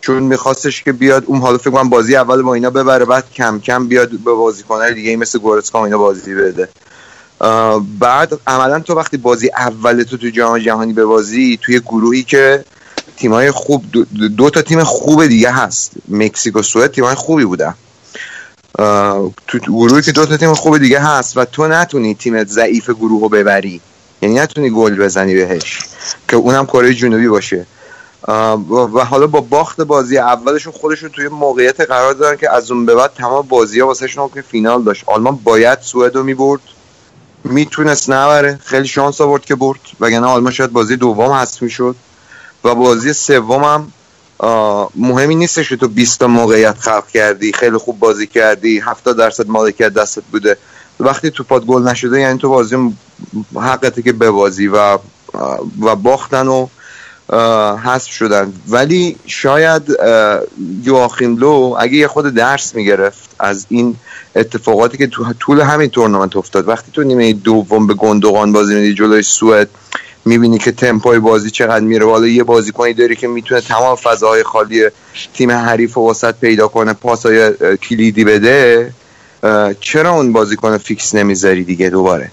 چون 0.00 0.22
میخواستش 0.22 0.82
که 0.82 0.92
بیاد 0.92 1.24
اون 1.26 1.40
حالا 1.40 1.58
فکر 1.58 1.70
کنم 1.70 1.88
بازی 1.88 2.16
اول 2.16 2.42
با 2.42 2.54
اینا 2.54 2.70
ببره 2.70 3.04
بعد 3.04 3.32
کم 3.34 3.60
کم 3.60 3.88
بیاد 3.88 4.10
به 4.10 4.32
بازیکنهای 4.32 4.94
دیگه 4.94 5.16
مثل 5.16 5.38
گورسکا 5.38 5.84
اینا 5.84 5.98
بازی 5.98 6.34
بده. 6.34 6.68
بعد 7.98 8.40
عملا 8.46 8.80
تو 8.80 8.94
وقتی 8.94 9.16
بازی 9.16 9.50
اول 9.56 10.02
تو 10.02 10.16
تو 10.16 10.28
جام 10.28 10.58
جهانی 10.58 10.92
به 10.92 11.04
بازی 11.04 11.58
توی 11.62 11.80
گروهی 11.80 12.22
که 12.22 12.64
تیمای 13.16 13.50
خوب 13.50 13.84
دو, 13.92 14.04
دو, 14.28 14.50
تا 14.50 14.62
تیم 14.62 14.84
خوب 14.84 15.26
دیگه 15.26 15.50
هست 15.50 15.92
مکزیک 16.08 16.56
و 16.56 16.62
سوئد 16.62 16.90
تیمای 16.90 17.14
خوبی 17.14 17.44
بودن. 17.44 17.74
تو 19.46 19.58
گروهی 19.66 20.02
که 20.02 20.12
دو 20.12 20.26
تا 20.26 20.36
تیم 20.36 20.54
خوب 20.54 20.78
دیگه 20.78 21.00
هست 21.00 21.36
و 21.36 21.44
تو 21.44 21.66
نتونی 21.66 22.14
تیمت 22.14 22.48
ضعیف 22.48 22.90
گروه 22.90 23.20
رو 23.20 23.28
ببری. 23.28 23.80
یعنی 24.22 24.34
نتونی 24.34 24.70
گل 24.70 24.96
بزنی 24.96 25.34
بهش 25.34 25.78
که 26.28 26.36
اونم 26.36 26.66
کره 26.66 26.94
جنوبی 26.94 27.28
باشه. 27.28 27.66
و 28.94 29.04
حالا 29.04 29.26
با 29.26 29.40
باخت 29.40 29.80
بازی 29.80 30.18
اولشون 30.18 30.72
خودشون 30.72 31.08
توی 31.08 31.28
موقعیت 31.28 31.80
قرار 31.80 32.14
دارن 32.14 32.36
که 32.36 32.50
از 32.50 32.70
اون 32.70 32.86
به 32.86 32.94
بعد 32.94 33.10
تمام 33.14 33.48
بازی 33.48 33.80
ها 33.80 33.86
واسه 33.86 34.08
که 34.34 34.42
فینال 34.42 34.82
داشت. 34.82 35.04
آلمان 35.06 35.36
باید 35.36 35.80
سوئد 35.80 36.14
رو 36.16 36.22
می‌برد. 36.22 36.60
می‌تونست 37.44 38.10
نبره. 38.10 38.60
خیلی 38.64 38.88
شانس 38.88 39.20
آورد 39.20 39.44
که 39.44 39.54
برد. 39.54 39.80
وگرنه 40.00 40.26
آلمان 40.26 40.52
شاید 40.52 40.72
بازی 40.72 40.96
دوم 40.96 41.32
هست 41.32 41.62
می‌شد. 41.62 41.96
و 42.64 42.74
بازی 42.74 43.12
سوم 43.12 43.64
هم 43.64 43.92
مهمی 44.94 45.34
نیستش 45.34 45.68
که 45.68 45.76
تو 45.76 45.88
20 45.88 46.20
تا 46.20 46.26
موقعیت 46.26 46.78
خلق 46.78 47.08
کردی 47.08 47.52
خیلی 47.52 47.76
خوب 47.76 47.98
بازی 47.98 48.26
کردی 48.26 48.78
70 48.80 49.16
درصد 49.16 49.48
مالکیت 49.48 49.94
دستت 49.94 50.22
بوده. 50.32 50.56
وقتی 51.00 51.30
تو 51.30 51.44
پاد 51.44 51.64
گل 51.64 51.82
نشده 51.82 52.20
یعنی 52.20 52.38
تو 52.38 52.48
بازی 52.48 52.76
حقته 53.54 54.02
که 54.02 54.12
ببازی 54.12 54.68
و 54.68 54.98
و 55.80 55.96
باختن 55.96 56.48
و 56.48 56.66
حذف 57.76 58.10
شدن. 58.10 58.52
ولی 58.68 59.16
شاید 59.26 59.82
یواخیم 60.82 61.36
لو 61.36 61.76
اگه 61.78 61.94
یه 61.94 62.08
خود 62.08 62.34
درس 62.34 62.74
می‌گرفت 62.74 63.30
از 63.38 63.66
این 63.68 63.96
اتفاقاتی 64.36 64.98
که 64.98 65.06
تو 65.06 65.32
طول 65.40 65.60
همین 65.60 65.90
تورنمنت 65.90 66.36
افتاد 66.36 66.68
وقتی 66.68 66.92
تو 66.92 67.02
نیمه 67.02 67.32
دوم 67.32 67.86
به 67.86 67.94
گندوقان 67.94 68.52
بازی 68.52 68.74
میدی 68.74 68.94
جلوی 68.94 69.22
سوئد 69.22 69.68
می‌بینی 70.24 70.58
که 70.58 70.72
تمپوی 70.72 71.18
بازی 71.18 71.50
چقدر 71.50 71.84
میره 71.84 72.10
حالا 72.10 72.26
یه 72.26 72.44
بازیکنی 72.44 72.94
داری 72.94 73.16
که 73.16 73.28
می‌تونه 73.28 73.60
تمام 73.60 73.96
فضاهای 73.96 74.42
خالی 74.42 74.88
تیم 75.34 75.50
حریف 75.50 75.98
و 75.98 76.10
وسط 76.10 76.34
پیدا 76.34 76.68
کنه 76.68 76.92
پاسای 76.92 77.52
کلیدی 77.76 78.24
بده. 78.24 78.92
چرا 79.80 80.10
اون 80.10 80.32
بازیکن 80.32 80.78
فیکس 80.78 81.14
نمی‌ذاری 81.14 81.64
دیگه 81.64 81.90
دوباره؟ 81.90 82.30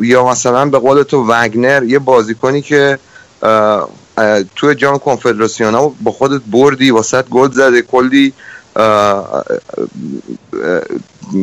یا 0.00 0.24
مثلا 0.28 0.66
به 0.66 0.78
قول 0.78 1.02
تو 1.02 1.26
وگنر 1.28 1.82
یه 1.82 1.98
بازیکنی 1.98 2.62
که 2.62 2.98
توی 4.56 4.74
جام 4.74 4.98
کنفدراسیون 4.98 5.74
ها 5.74 5.94
با 6.02 6.10
خودت 6.10 6.42
بردی 6.52 6.90
وسط 6.90 7.28
گل 7.28 7.50
زده 7.50 7.82
کلی 7.82 8.32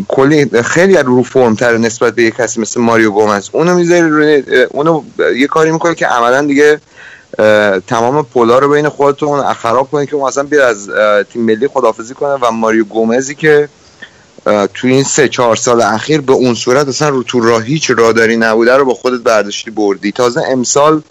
کلی 0.07 0.61
خیلی 0.63 0.97
رو 0.97 1.23
فرم 1.23 1.55
تر 1.55 1.77
نسبت 1.77 2.15
به 2.15 2.23
یه 2.23 2.31
کسی 2.31 2.61
مثل 2.61 2.81
ماریو 2.81 3.11
گومز. 3.11 3.49
اونو 3.51 3.75
می‌ذاری 3.75 4.43
اونو 4.69 5.03
یه 5.37 5.47
کاری 5.47 5.71
می‌کنه 5.71 5.95
که 5.95 6.07
عملا 6.07 6.41
دیگه 6.41 6.81
تمام 7.87 8.25
پولا 8.25 8.59
رو 8.59 8.69
بین 8.69 8.89
خودتون 8.89 9.53
خراب 9.53 9.91
کنه 9.91 10.05
که 10.05 10.15
مثلا 10.15 10.43
بیاد 10.43 10.69
از 10.69 10.89
تیم 11.33 11.41
ملی 11.41 11.67
خدافزی 11.67 12.13
کنه 12.13 12.37
و 12.41 12.51
ماریو 12.51 12.85
گومزی 12.85 13.35
که 13.35 13.69
تو 14.45 14.87
این 14.87 15.03
سه 15.03 15.27
چهار 15.27 15.55
سال 15.55 15.81
اخیر 15.81 16.21
به 16.21 16.33
اون 16.33 16.53
صورت 16.53 16.87
اصلا 16.87 17.09
رو 17.09 17.23
تو 17.23 17.39
راه 17.39 17.63
هیچ 17.63 17.91
راداری 17.91 18.37
نبوده 18.37 18.77
رو 18.77 18.85
با 18.85 18.93
خودت 18.93 19.21
برداشتی 19.21 19.71
بردی. 19.71 20.11
تازه 20.11 20.41
امسال 20.47 21.01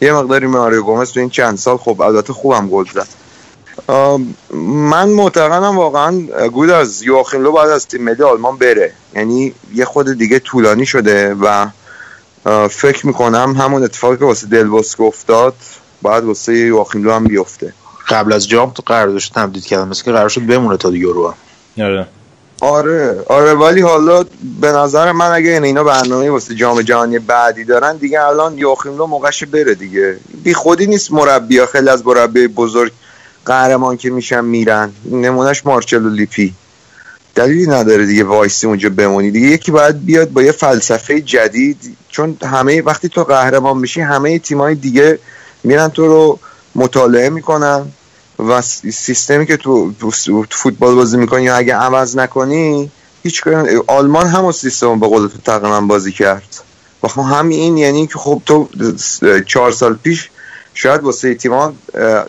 یه 0.00 0.12
مقداری 0.12 0.46
ماریو 0.46 0.82
گومز 0.82 1.12
تو 1.12 1.20
این 1.20 1.30
چند 1.30 1.58
سال 1.58 1.76
خب 1.76 2.00
البته 2.00 2.32
خوبم 2.32 2.68
گل 2.68 2.84
زد. 2.94 3.08
من 4.62 5.08
معتقدم 5.08 5.78
واقعا 5.78 6.20
گود 6.52 6.70
از 6.70 7.02
یواخیم 7.02 7.42
لو 7.42 7.52
بعد 7.52 7.68
از 7.68 7.86
تیم 7.86 8.02
ملی 8.02 8.22
آلمان 8.22 8.56
بره. 8.56 8.92
یعنی 9.14 9.54
یه 9.74 9.84
خود 9.84 10.18
دیگه 10.18 10.38
طولانی 10.38 10.86
شده 10.86 11.34
و 11.34 11.66
فکر 12.68 13.06
می‌کنم 13.06 13.56
همون 13.58 13.84
اتفاقی 13.84 14.16
که 14.16 14.24
واسه 14.24 14.46
دلبوسکه 14.46 15.00
افتاد 15.00 15.54
بعد 16.02 16.24
واسه 16.24 16.58
یواخیم 16.58 17.04
لو 17.04 17.12
هم 17.12 17.24
بیفته. 17.24 17.74
قبل 18.08 18.32
از 18.32 18.48
جام 18.48 18.70
تو 18.70 18.82
قراردادش 18.86 19.28
تمدید 19.28 19.64
کردم 19.64 19.88
مثل 19.88 20.04
که 20.04 20.12
قرار 20.12 20.28
شد 20.28 20.46
بمونه 20.46 20.76
تا 20.76 20.90
یورو 20.90 21.34
آره. 21.78 22.06
آره 22.60 23.24
آره 23.28 23.54
ولی 23.54 23.80
حالا 23.80 24.24
به 24.60 24.72
نظر 24.72 25.12
من 25.12 25.30
اگه 25.32 25.50
اینا 25.62 25.84
برنامه 25.84 26.30
واسه 26.30 26.54
جام 26.54 26.82
جهانی 26.82 27.18
بعدی 27.18 27.64
دارن 27.64 27.96
دیگه 27.96 28.22
الان 28.22 28.58
یواخیم 28.58 28.96
لو 28.96 29.06
موقعش 29.06 29.44
بره 29.44 29.74
دیگه. 29.74 30.16
بی 30.44 30.54
خودی 30.54 30.86
نیست 30.86 31.12
مربی 31.12 31.66
خیلی 31.66 31.88
از 31.88 32.06
مربی 32.06 32.46
بزرگ 32.46 32.92
قهرمان 33.46 33.96
که 33.96 34.10
میشن 34.10 34.44
میرن. 34.44 34.92
نمونهش 35.10 35.66
مارچلو 35.66 36.08
لیپی. 36.08 36.54
دلیلی 37.34 37.66
نداره 37.66 38.06
دیگه 38.06 38.24
وایسی 38.24 38.66
اونجا 38.66 38.90
بمونی. 38.90 39.30
دیگه 39.30 39.46
یکی 39.46 39.72
باید 39.72 40.04
بیاد 40.04 40.30
با 40.30 40.42
یه 40.42 40.52
فلسفه 40.52 41.20
جدید. 41.20 41.96
چون 42.08 42.36
همه 42.42 42.82
وقتی 42.82 43.08
تو 43.08 43.24
قهرمان 43.24 43.78
میشی 43.78 44.00
همه 44.00 44.38
تیمای 44.38 44.74
دیگه 44.74 45.18
میرن 45.64 45.88
تو 45.88 46.06
رو 46.06 46.38
مطالعه 46.74 47.30
می‌کنن. 47.30 47.86
و 48.48 48.62
سیستمی 48.92 49.46
که 49.46 49.56
تو 49.56 49.92
فوتبال 50.50 50.94
بازی 50.94 51.16
می‌کنی 51.16 51.42
یا 51.42 51.56
اگه 51.56 51.74
عوض 51.74 52.16
نکنی 52.16 52.90
هیچ 53.22 53.42
آلمان 53.86 54.26
همون 54.26 54.52
سیستم 54.52 55.00
به 55.00 55.06
قول 55.06 55.28
تو 55.28 55.38
تقریبا 55.44 55.80
بازی 55.80 56.12
کرد. 56.12 56.62
و 57.02 57.08
خب 57.08 57.20
همین 57.20 57.76
یعنی 57.76 58.06
که 58.06 58.18
خب 58.18 58.42
تو 58.46 58.68
چهار 59.46 59.72
سال 59.72 59.94
پیش 59.94 60.30
شاید 60.74 61.02
واسه 61.02 61.34
تیمان 61.34 61.74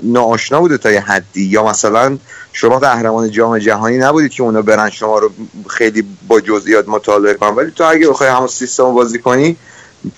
ناآشنا 0.03 0.59
بوده 0.59 0.77
تا 0.77 0.91
یه 0.91 1.01
حدی. 1.01 1.41
یا 1.41 1.65
مثلا 1.65 2.17
شما 2.53 2.79
قهرمان 2.79 3.31
جام 3.31 3.59
جهانی 3.59 3.97
نبودید 3.97 4.31
که 4.31 4.43
اونا 4.43 4.61
برن 4.61 4.89
شما 4.89 5.19
رو 5.19 5.31
خیلی 5.67 6.03
با 6.27 6.41
جزئیات 6.41 6.89
مطالعه 6.89 7.33
کنن. 7.33 7.55
ولی 7.55 7.71
تو 7.71 7.83
اگه 7.83 8.09
بخوای 8.09 8.29
همون 8.29 8.47
سیستم 8.47 8.93
بازی 8.93 9.19
کنی 9.19 9.57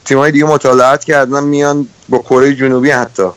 تیمای 0.06 0.32
دیگه 0.32 0.46
مطالعات 0.46 1.04
کردن 1.04 1.44
میان 1.44 1.88
با 2.10 2.18
کره 2.18 2.56
جنوبی 2.56 2.92
حتی. 2.92 3.28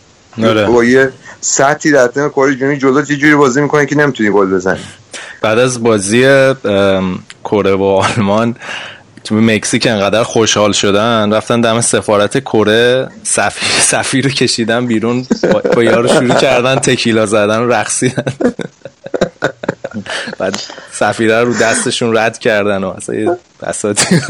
آره. 0.43 0.67
با 0.67 0.85
یه 0.85 1.13
سطحی 1.41 1.93
در 1.93 2.07
تیم 2.07 2.29
کره 2.29 2.57
جنوبی 2.57 2.79
جلو 2.79 3.11
یه 3.11 3.17
جوری 3.17 3.35
بازی 3.35 3.61
می‌کنه 3.61 3.87
که 3.87 3.97
نمی‌تونی 3.97 4.31
گل 4.31 4.55
بزنی؟ 4.55 4.81
بعد 5.43 5.59
از 5.59 5.83
بازی 5.83 6.23
کره 7.45 7.75
و 7.75 7.83
آلمان 7.83 8.57
تو 9.25 9.35
مکزیک 9.35 9.87
انقدر 9.87 10.23
خوشحال 10.23 10.73
شدن 10.73 11.33
رفتن 11.33 11.61
دم 11.61 11.81
سفارت 11.81 12.39
کره 12.39 13.09
سفیر 13.23 13.69
سفیر 13.81 14.25
رو 14.25 14.31
کشیدن 14.31 14.87
بیرون 14.87 15.27
با 15.75 15.85
یارو 15.85 16.09
شروع 16.09 16.35
کردن 16.35 16.77
تکیلا 16.77 17.27
زدن 17.27 17.59
و 17.59 17.73
رقصیدن. 17.73 18.25
بعد 20.39 20.61
سفیره 20.93 21.43
رو 21.43 21.55
دستشون 21.55 22.17
رد 22.17 22.39
کردن 22.39 22.85
و 22.85 22.89
اصلا 22.89 23.37
بساتی 23.63 24.21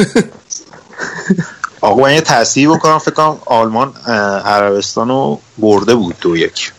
آقا 1.80 2.02
من 2.02 2.14
یه 2.14 2.20
تصحیح 2.20 2.70
بکنم. 2.70 2.98
فکر 2.98 3.10
کنم 3.10 3.38
آلمان 3.46 3.92
عربستان 4.44 5.08
رو 5.08 5.40
برده 5.58 5.94
بود 5.94 6.14
دو 6.20 6.36
یک. 6.36 6.72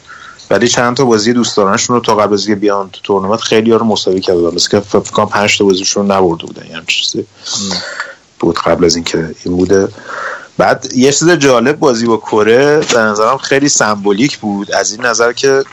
ولی 0.49 0.67
چند 0.67 0.97
تا 0.97 1.05
بازی 1.05 1.33
دوستانشون 1.33 1.95
رو 1.95 2.01
تا 2.01 2.15
قبل 2.15 2.33
از 2.33 2.47
بیان 2.49 2.89
تو 2.89 3.01
تورنمنت 3.03 3.41
خیلی 3.41 3.71
ها 3.71 3.77
رو 3.77 3.85
مساوی 3.85 4.19
کرده 4.19 4.41
مثل 4.41 4.69
که 4.69 4.79
فکر 4.79 4.99
کنم 4.99 5.25
5 5.25 5.57
تا 5.57 5.65
بازیشون 5.65 6.11
نبرده 6.11 6.45
بودن 6.45 6.65
یعنی 6.65 6.85
چیزی 6.87 7.25
بود 8.39 8.59
قبل 8.59 8.85
از 8.85 8.95
اینکه 8.95 9.35
این 9.45 9.57
بوده. 9.57 9.87
بعد 10.57 10.87
یه 10.95 11.11
چیز 11.11 11.29
جالب 11.29 11.79
بازی 11.79 12.05
با 12.05 12.17
کره 12.17 12.79
به 12.79 12.99
نظرم 12.99 13.37
خیلی 13.37 13.69
سمبولیک 13.69 14.37
بود. 14.37 14.71
از 14.71 14.91
این 14.91 15.05
نظر 15.05 15.33
که 15.33 15.63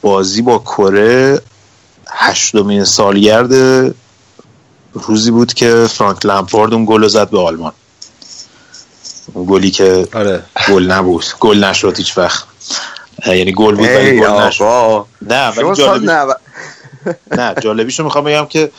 بازی 0.00 0.42
با 0.42 0.58
کره 0.58 1.40
هشتمین 2.08 2.84
سالگرد 2.84 3.52
روزی 4.92 5.30
بود 5.30 5.54
که 5.54 5.86
فرانک 5.90 6.26
لمپارد 6.26 6.74
اون 6.74 6.84
گل 6.84 7.08
زد 7.08 7.30
به 7.30 7.38
آلمان. 7.38 7.72
اون 9.32 9.46
گلی 9.50 9.70
که 9.70 10.08
آره. 10.12 10.44
گل 10.68 10.90
نبود. 10.90 11.24
گل 11.40 11.64
نشد 11.64 11.96
هیچ 11.96 12.18
وقت. 12.18 12.44
یعنی 13.38 13.52
گل 13.52 13.74
بود 13.74 13.88
ولی 13.88 14.20
گل 14.20 14.30
نشد. 14.30 15.06
نه 15.22 15.48
ولی 15.48 15.74
جالبی... 15.74 16.06
نه 17.38 17.54
جالبیشو 17.60 18.04
می‌خوام 18.04 18.24
بگم 18.24 18.46
که 18.46 18.70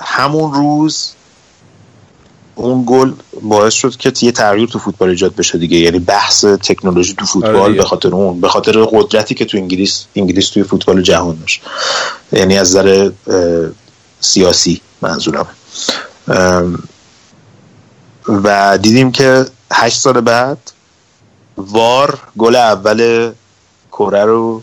همون 0.00 0.54
روز 0.54 1.12
اون 2.54 2.84
گل 2.86 3.12
باعث 3.42 3.74
شد 3.74 3.96
که 3.96 4.12
یه 4.22 4.32
تغییر 4.32 4.68
تو 4.68 4.78
فوتبال 4.78 5.08
ایجاد 5.08 5.34
بشه 5.34 5.58
دیگه. 5.58 5.76
یعنی 5.76 5.98
بحث 5.98 6.44
تکنولوژی 6.44 7.14
تو 7.14 7.24
فوتبال 7.24 7.56
آره 7.56 7.72
به 7.72 7.84
خاطر 7.84 8.08
اون 8.08 8.40
به 8.40 8.48
خاطر 8.48 8.84
قدرتی 8.84 9.34
که 9.34 9.44
تو 9.44 9.58
انگلیس 9.58 10.04
انگلیس 10.16 10.50
توی 10.50 10.62
فوتبال 10.62 11.02
جهان 11.02 11.38
داشت. 11.40 11.62
یعنی 12.32 12.58
از 12.58 12.76
نظر 12.76 13.10
سیاسی 14.20 14.80
منظورم 15.02 15.46
و 18.28 18.78
دیدیم 18.82 19.12
که 19.12 19.46
هشت 19.72 20.00
سال 20.00 20.20
بعد 20.20 20.58
وار 21.58 22.18
گل 22.38 22.56
اول 22.56 23.30
کره 23.92 24.24
رو 24.24 24.62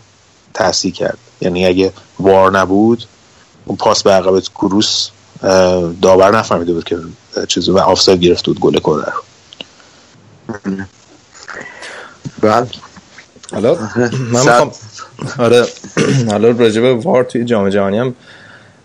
تحصیل 0.54 0.92
کرد. 0.92 1.18
یعنی 1.40 1.66
اگه 1.66 1.92
وار 2.20 2.58
نبود 2.58 3.04
اون 3.64 3.76
پاس 3.76 4.02
به 4.02 4.12
عقب 4.12 4.40
کروس 4.40 5.10
داور 6.02 6.38
نفهمیده 6.38 6.72
بود 6.72 6.84
که 6.84 6.96
چیزی 7.48 7.70
و 7.70 7.78
آفساید 7.78 8.20
گرفته 8.20 8.52
بود 8.52 8.60
گل 8.60 8.78
کره 8.78 9.12
رو. 9.12 9.22
بله. 12.40 12.66
حالا 13.52 13.74
من 13.94 14.10
می‌خوام 14.30 14.70
آره 15.38 15.66
حالا 16.30 16.50
راجب 16.50 17.06
وار 17.06 17.24
توی 17.24 17.44
جام 17.44 17.68
جهانی 17.68 17.98
هم 17.98 18.14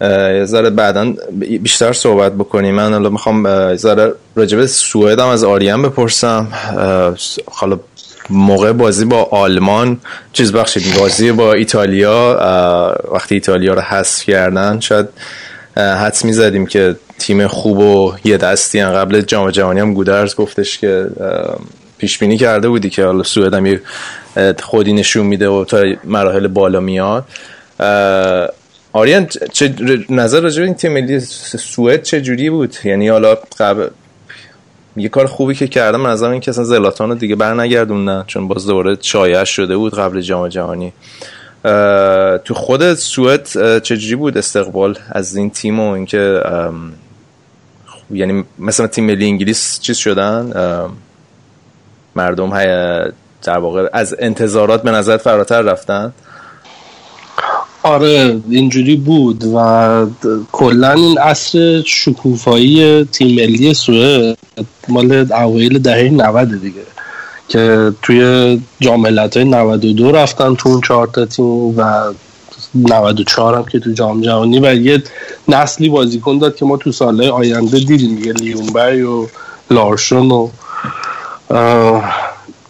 یه 0.01 0.45
ذره 0.45 0.69
بعدا 0.69 1.13
بیشتر 1.39 1.93
صحبت 1.93 2.31
بکنیم. 2.31 2.75
من 2.75 2.93
الان 2.93 3.11
می‌خوام 3.11 3.45
یه 3.45 3.75
ذره 3.75 4.13
راجب 4.35 4.65
سوئد 4.65 5.19
هم 5.19 5.27
از 5.27 5.43
آریان 5.43 5.81
بپرسم. 5.81 6.47
حالا 7.51 7.79
موقع 8.29 8.71
بازی 8.71 9.05
با 9.05 9.23
آلمان 9.23 9.99
چیز 10.33 10.51
بخشید 10.51 10.83
بازی 10.99 11.31
با 11.31 11.53
ایتالیا 11.53 12.39
وقتی 13.11 13.35
ایتالیا 13.35 13.73
رو 13.73 13.81
حذف 13.81 14.23
کردن 14.23 14.79
شاید 14.79 15.07
حدس 15.77 16.25
می‌زدیم 16.25 16.65
که 16.65 16.95
تیم 17.19 17.47
خوب 17.47 17.77
و 17.77 18.13
یه 18.23 18.37
دستی 18.37 18.79
هم 18.79 18.91
قبل 18.91 19.21
جام 19.21 19.51
جهانی 19.51 19.79
هم 19.79 19.93
گودرز 19.93 20.35
گفتش 20.35 20.77
که 20.77 21.07
پیش 21.97 22.17
بینی 22.17 22.37
کرده 22.37 22.69
بودی 22.69 22.89
که 22.89 23.05
حالا 23.05 23.23
سوئد 23.23 23.53
هم 23.53 23.79
خودی 24.63 24.93
نشون 24.93 25.25
میده 25.25 25.49
و 25.49 25.65
تا 25.65 25.83
مراحل 26.03 26.47
بالا 26.47 26.79
میاد. 26.79 27.25
آریان 28.93 29.27
چه 29.53 29.73
نظر 30.09 30.41
راجع 30.41 30.63
این 30.63 30.73
تیم 30.73 30.93
ملی 30.93 31.19
سوئد 31.19 32.03
چه 32.03 32.21
جوری 32.21 32.49
بود؟ 32.49 32.75
یعنی 32.83 33.07
حالا 33.07 33.37
قبل 33.59 33.87
یه 34.97 35.09
کار 35.09 35.25
خوبی 35.25 35.55
که 35.55 35.67
کردم 35.67 36.05
از 36.05 36.23
این 36.23 36.41
که 36.41 36.51
اصلا 36.51 36.63
زلاتان 36.63 37.09
رو 37.09 37.15
دیگه 37.15 37.35
بر 37.35 37.53
نگردوندن 37.53 38.23
چون 38.27 38.47
باز 38.47 38.67
دوباره 38.67 38.97
شایع 39.01 39.43
شده 39.43 39.77
بود 39.77 39.95
قبل 39.95 40.21
جام 40.21 40.47
جهانی. 40.47 40.93
تو 42.43 42.53
خود 42.53 42.93
سوئد 42.93 43.79
چجوری 43.79 44.15
بود 44.15 44.37
استقبال 44.37 44.97
از 45.11 45.35
این 45.35 45.49
تیم 45.49 45.79
و 45.79 45.91
اینکه 45.91 46.41
یعنی 48.11 48.43
مثلا 48.59 48.87
تیم 48.87 49.05
ملی 49.05 49.25
انگلیس 49.25 49.79
چیز 49.79 49.97
شدن؟ 49.97 50.51
مردم 52.15 52.49
در 53.43 53.57
واقع 53.57 53.89
از 53.93 54.15
انتظارات 54.19 54.83
به 54.83 54.91
نظر 54.91 55.17
فراتر 55.17 55.61
رفتن. 55.61 56.13
آره 57.83 58.41
اینجوری 58.49 58.95
بود 58.95 59.43
و 59.55 60.05
کلا 60.51 60.91
این 60.91 61.17
عصر 61.17 61.81
شکوفایی 61.85 63.03
تیم 63.03 63.27
ملی 63.27 63.73
سوئد 63.73 64.37
مال 64.87 65.31
اوایل 65.31 65.79
دهه 65.79 66.09
90 66.09 66.61
دیگه 66.61 66.81
که 67.47 67.93
توی 68.01 68.61
جام 68.79 69.05
های 69.05 69.45
92 69.45 70.11
رفتن 70.11 70.55
تو 70.55 70.69
اون 70.69 70.81
چهار 70.81 71.07
تا 71.07 71.25
تیم 71.25 71.45
و 71.45 72.13
94 72.75 73.55
هم 73.55 73.65
که 73.65 73.79
تو 73.79 73.91
جام 73.91 74.21
جهانی 74.21 74.59
و 74.59 74.75
یه 74.75 75.03
نسلی 75.47 75.89
بازیکن 75.89 76.37
داد 76.37 76.55
که 76.55 76.65
ما 76.65 76.77
تو 76.77 76.91
سالهای 76.91 77.29
آینده 77.29 77.79
دیدیم 77.79 78.15
دیگه 78.15 78.33
لیونبرگ 78.33 79.09
و 79.09 79.27
لارشون 79.71 80.31
و 80.31 80.49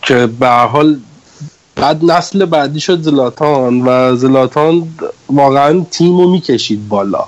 که 0.02 0.28
به 0.40 0.50
حال 0.50 1.00
بعد 1.76 2.06
نسل 2.06 2.46
بعدی 2.46 2.80
شد 2.80 3.02
زلاتان 3.02 3.82
و 3.82 4.16
زلاتان 4.16 4.88
واقعا 5.30 5.86
تیم 5.92 6.18
رو 6.18 6.32
می‌کشید 6.32 6.88
بالا. 6.90 7.24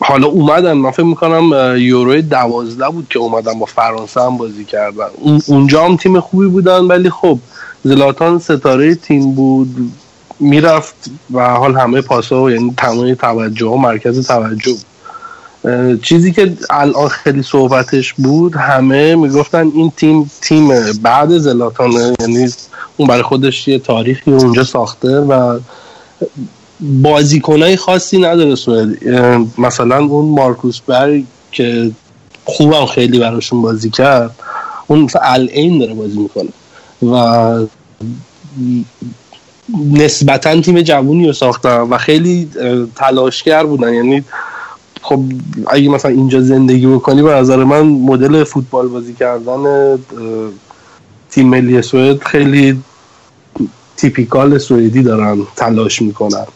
حالا 0.00 0.26
اومدن 0.26 0.72
من 0.72 0.90
فکر 0.90 1.02
می‌کنم 1.02 1.76
یورو 1.78 2.20
دوازده 2.20 2.88
بود 2.88 3.06
که 3.10 3.18
اومدن 3.18 3.58
با 3.58 3.66
فرانسه 3.66 4.20
هم 4.20 4.36
بازی 4.36 4.64
کردن. 4.64 5.06
اونجا 5.46 5.84
هم 5.84 5.96
تیم 5.96 6.20
خوبی 6.20 6.46
بودن 6.46 6.78
ولی 6.78 7.10
خب 7.10 7.38
زلاتان 7.84 8.38
ستاره 8.38 8.94
تیم 8.94 9.34
بود 9.34 9.92
می‌رفت 10.40 11.10
و 11.32 11.48
حال 11.48 11.76
همه 11.76 12.00
پاسا 12.00 12.50
یعنی 12.50 12.74
تمام 12.76 13.14
توجه 13.14 13.66
و 13.66 13.76
مرکز 13.76 14.26
توجه. 14.26 14.76
چیزی 16.02 16.32
که 16.32 16.56
الان 16.70 17.08
خیلی 17.08 17.42
صحبتش 17.42 18.12
بود 18.12 18.56
همه 18.56 19.14
می‌گفتن 19.14 19.70
این 19.74 19.92
تیم 19.96 20.30
تیم 20.40 20.68
بعد 21.02 21.38
زلاتان 21.38 21.92
یعنی 22.20 22.48
اون 22.98 23.08
برای 23.08 23.22
خودش 23.22 23.68
یه 23.68 23.78
تاریخی 23.78 24.30
اونجا 24.30 24.64
ساخته 24.64 25.20
و 25.20 25.58
بازیکنای 26.80 27.76
خاصی 27.76 28.18
نداره 28.18 28.54
سوئد. 28.54 28.88
مثلا 29.58 29.98
اون 29.98 30.24
مارکوس 30.24 30.80
برگ 30.80 31.24
که 31.52 31.90
خوبم 32.44 32.86
خیلی 32.86 33.18
براشون 33.18 33.62
بازی 33.62 33.90
کرد 33.90 34.30
اون 34.86 35.08
الان 35.22 35.78
داره 35.78 35.94
بازی 35.94 36.18
می‌کنه 36.18 36.50
و 37.12 37.66
نسبتا 39.92 40.60
تیم 40.60 40.80
جوونی 40.80 41.26
رو 41.26 41.32
ساختن 41.32 41.80
و 41.80 41.98
خیلی 41.98 42.48
تلاشگر 42.96 43.66
بودن. 43.66 43.94
یعنی 43.94 44.24
خب 45.02 45.20
اگه 45.66 45.88
مثلا 45.88 46.10
اینجا 46.10 46.40
زندگی 46.40 46.86
بکنی 46.86 47.22
به 47.22 47.34
نظر 47.34 47.64
من 47.64 47.80
مدل 47.80 48.44
فوتبال 48.44 48.88
بازی 48.88 49.14
کردن 49.14 49.98
تیم 51.30 51.48
ملی 51.48 51.82
سوئد 51.82 52.22
خیلی 52.22 52.82
تیپیکال 53.98 54.58
سوئدی 54.58 55.02
دارن 55.02 55.38
تلاش 55.56 56.02
می‌کنن. 56.02 56.46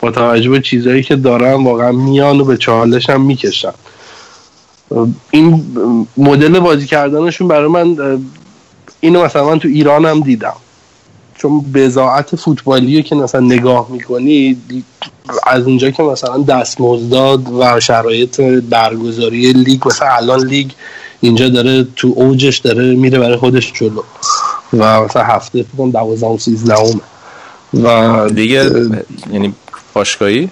با 0.00 0.10
توجه 0.10 0.50
به 0.50 0.60
چیزهایی 0.60 1.02
که 1.02 1.16
دارن 1.16 1.64
واقعا 1.64 1.92
میان 1.92 2.40
و 2.40 2.44
به 2.44 2.56
چالش 2.56 3.10
هم 3.10 3.20
می‌کشن. 3.20 3.72
این 5.30 5.64
مدل 6.16 6.58
بازی 6.58 6.86
کردنشون 6.86 7.48
برای 7.48 7.68
من 7.68 7.96
اینو 9.00 9.24
مثلا 9.24 9.44
من 9.46 9.58
تو 9.58 9.68
ایران 9.68 10.04
هم 10.04 10.20
دیدم. 10.20 10.56
چون 11.38 11.60
بزاعت 11.60 12.36
فوتبالی 12.36 13.02
که 13.02 13.14
مثلا 13.14 13.40
نگاه 13.40 13.88
می‌کنی 13.90 14.56
از 15.46 15.66
اونجا 15.66 15.90
که 15.90 16.02
مثلا 16.02 16.38
دستمزداد 16.42 17.52
و 17.52 17.80
شرایط 17.80 18.40
برگزاری 18.40 19.52
لیگ 19.52 19.88
مثلا 19.88 20.08
الان 20.08 20.46
لیگ 20.46 20.70
اینجا 21.20 21.48
داره 21.48 21.86
تو 21.96 22.12
اوجش 22.16 22.58
داره 22.58 22.94
میره 22.94 23.18
برای 23.18 23.36
خودش 23.36 23.72
جلو. 23.72 24.02
و 24.72 25.04
مثلا 25.04 25.22
هفته 25.22 25.62
فکرم 25.62 25.90
دوازدهم 25.90 26.30
و 26.30 26.38
سیزدهم. 26.38 27.00
و 27.74 28.28
دیگه 28.28 28.70
یعنی 29.32 29.54
باشگاهی؟ 29.94 30.50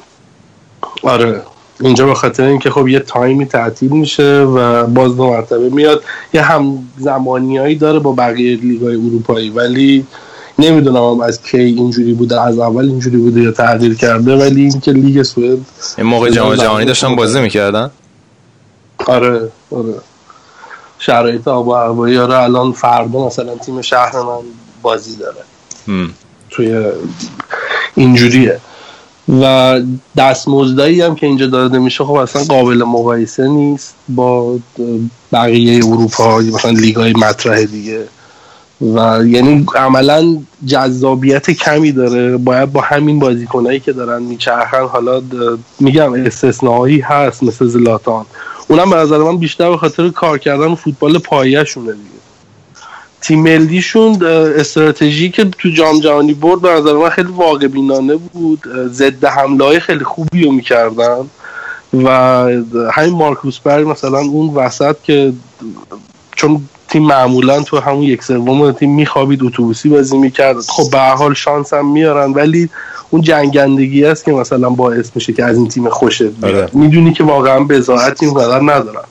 آره. 1.02 1.42
اینجا 1.80 2.06
به 2.06 2.14
خاطر 2.14 2.44
اینکه 2.44 2.70
خب 2.70 2.88
یه 2.88 3.00
تایمی 3.00 3.46
تعطیل 3.46 3.90
میشه 3.90 4.40
و 4.40 4.86
باز 4.86 5.16
دو 5.16 5.26
مرتبه 5.26 5.68
میاد. 5.68 6.02
یه 6.34 6.42
هم 6.42 6.88
زمانیایی 6.98 7.74
داره 7.74 7.98
با 7.98 8.12
بقیه 8.12 8.56
لیگای 8.56 8.96
اروپایی. 8.96 9.50
ولی 9.50 10.06
نمی‌دونم 10.58 11.20
از 11.20 11.42
کی 11.42 11.58
اینجوری 11.58 12.12
بوده 12.12 12.40
از 12.40 12.58
اول 12.58 12.84
اینجوری 12.84 13.16
بوده 13.16 13.40
یا 13.40 13.50
تغییر 13.50 13.94
کرده. 13.94 14.36
ولی 14.36 14.60
اینکه 14.60 14.92
لیگ 14.92 15.22
سوئد 15.22 15.58
این 15.98 16.06
موقع 16.06 16.30
جام 16.30 16.54
جهانی 16.54 16.84
داشتن 16.84 17.16
بازی 17.16 17.40
می‌کردن؟ 17.40 17.90
آره 19.06 19.48
آره. 19.70 19.94
شرایط 20.98 21.48
آب 21.48 21.68
و 21.68 21.74
هوایی 21.74 22.18
آره 22.18 22.38
الان 22.38 22.72
فردا 22.72 23.26
مثلا 23.26 23.54
تیم 23.54 23.82
شهر 23.82 24.16
من 24.16 24.40
بازی 24.82 25.16
داره. 25.16 25.44
توی 26.50 26.86
اینجوریه. 27.94 28.60
و 29.28 29.80
دستمزدایی 30.16 31.00
هم 31.00 31.14
که 31.14 31.26
اینجا 31.26 31.46
داده 31.46 31.78
میشه 31.78 32.04
خب 32.04 32.12
اصلا 32.12 32.44
قابل 32.44 32.82
مقایسه 32.82 33.48
نیست 33.48 33.94
با 34.08 34.58
بقیه 35.32 35.84
اروپا 35.86 36.38
مثلا 36.38 36.70
لیگای 36.70 37.12
مطرح 37.12 37.64
دیگه. 37.64 38.04
و 38.80 39.26
یعنی 39.26 39.66
عملا 39.76 40.38
جذابیت 40.66 41.50
کمی 41.50 41.92
داره. 41.92 42.36
باید 42.36 42.72
با 42.72 42.80
همین 42.80 43.18
بازیکنایی 43.18 43.80
که 43.80 43.92
دارن 43.92 44.22
میچرخن 44.22 44.84
حالا 44.84 45.22
میگم 45.80 46.12
استثنایی 46.12 47.00
هست 47.00 47.42
مثل 47.42 47.66
زلاتان. 47.66 48.26
اونم 48.74 48.90
به 48.90 48.96
نظر 48.96 49.18
من 49.18 49.36
بیشتر 49.36 49.70
به 49.70 49.76
خاطر 49.76 50.08
کار 50.08 50.38
کردن 50.38 50.74
فوتبال 50.74 51.18
پایه‌شونه 51.18 51.92
دیگه. 51.92 52.04
تیم 53.20 53.42
ملیشون 53.42 54.24
استراتژی 54.58 55.30
که 55.30 55.44
تو 55.44 55.68
جام 55.68 56.00
جهانی 56.00 56.34
برد 56.34 56.60
به 56.60 56.70
نظر 56.70 56.92
من 56.92 57.08
خیلی 57.08 57.32
واقع 57.32 57.66
بینانه 57.66 58.16
بود 58.16 58.62
ضد 58.86 59.24
حمله 59.24 59.64
های 59.64 59.80
خیلی 59.80 60.04
خوبی 60.04 60.44
رو 60.44 60.52
می‌کردن. 60.52 61.30
و 62.04 62.10
همین 62.92 63.14
مارکوس 63.14 63.58
برگ 63.58 63.88
مثلا 63.88 64.18
اون 64.18 64.54
وسط 64.54 64.96
که 65.02 65.32
چون 66.36 66.68
تیم 66.94 67.02
معمولا 67.02 67.62
تو 67.62 67.80
همون 67.80 68.02
یک 68.02 68.22
سوم 68.22 68.72
تیم 68.72 68.94
میخوابید 68.94 69.44
اتوبوسی 69.44 69.88
بازی 69.88 70.18
می‌کرد. 70.18 70.60
خب 70.60 70.90
به 70.90 70.98
حال 70.98 71.34
شانس 71.34 71.72
هم 71.72 71.92
میارن 71.92 72.32
ولی 72.32 72.70
اون 73.10 73.22
جنگندگی 73.22 74.04
است 74.04 74.24
که 74.24 74.32
مثلا 74.32 74.70
باعث 74.70 75.10
میشه 75.14 75.32
که 75.32 75.44
از 75.44 75.56
این 75.56 75.68
تیم 75.68 75.88
خوشت 75.88 76.44
آره. 76.44 76.68
می‌دونی 76.72 77.12
که 77.12 77.24
واقعا 77.24 77.60
بزاعت 77.60 78.22
این 78.22 78.34
قدر 78.34 78.60
ندارن. 78.60 79.04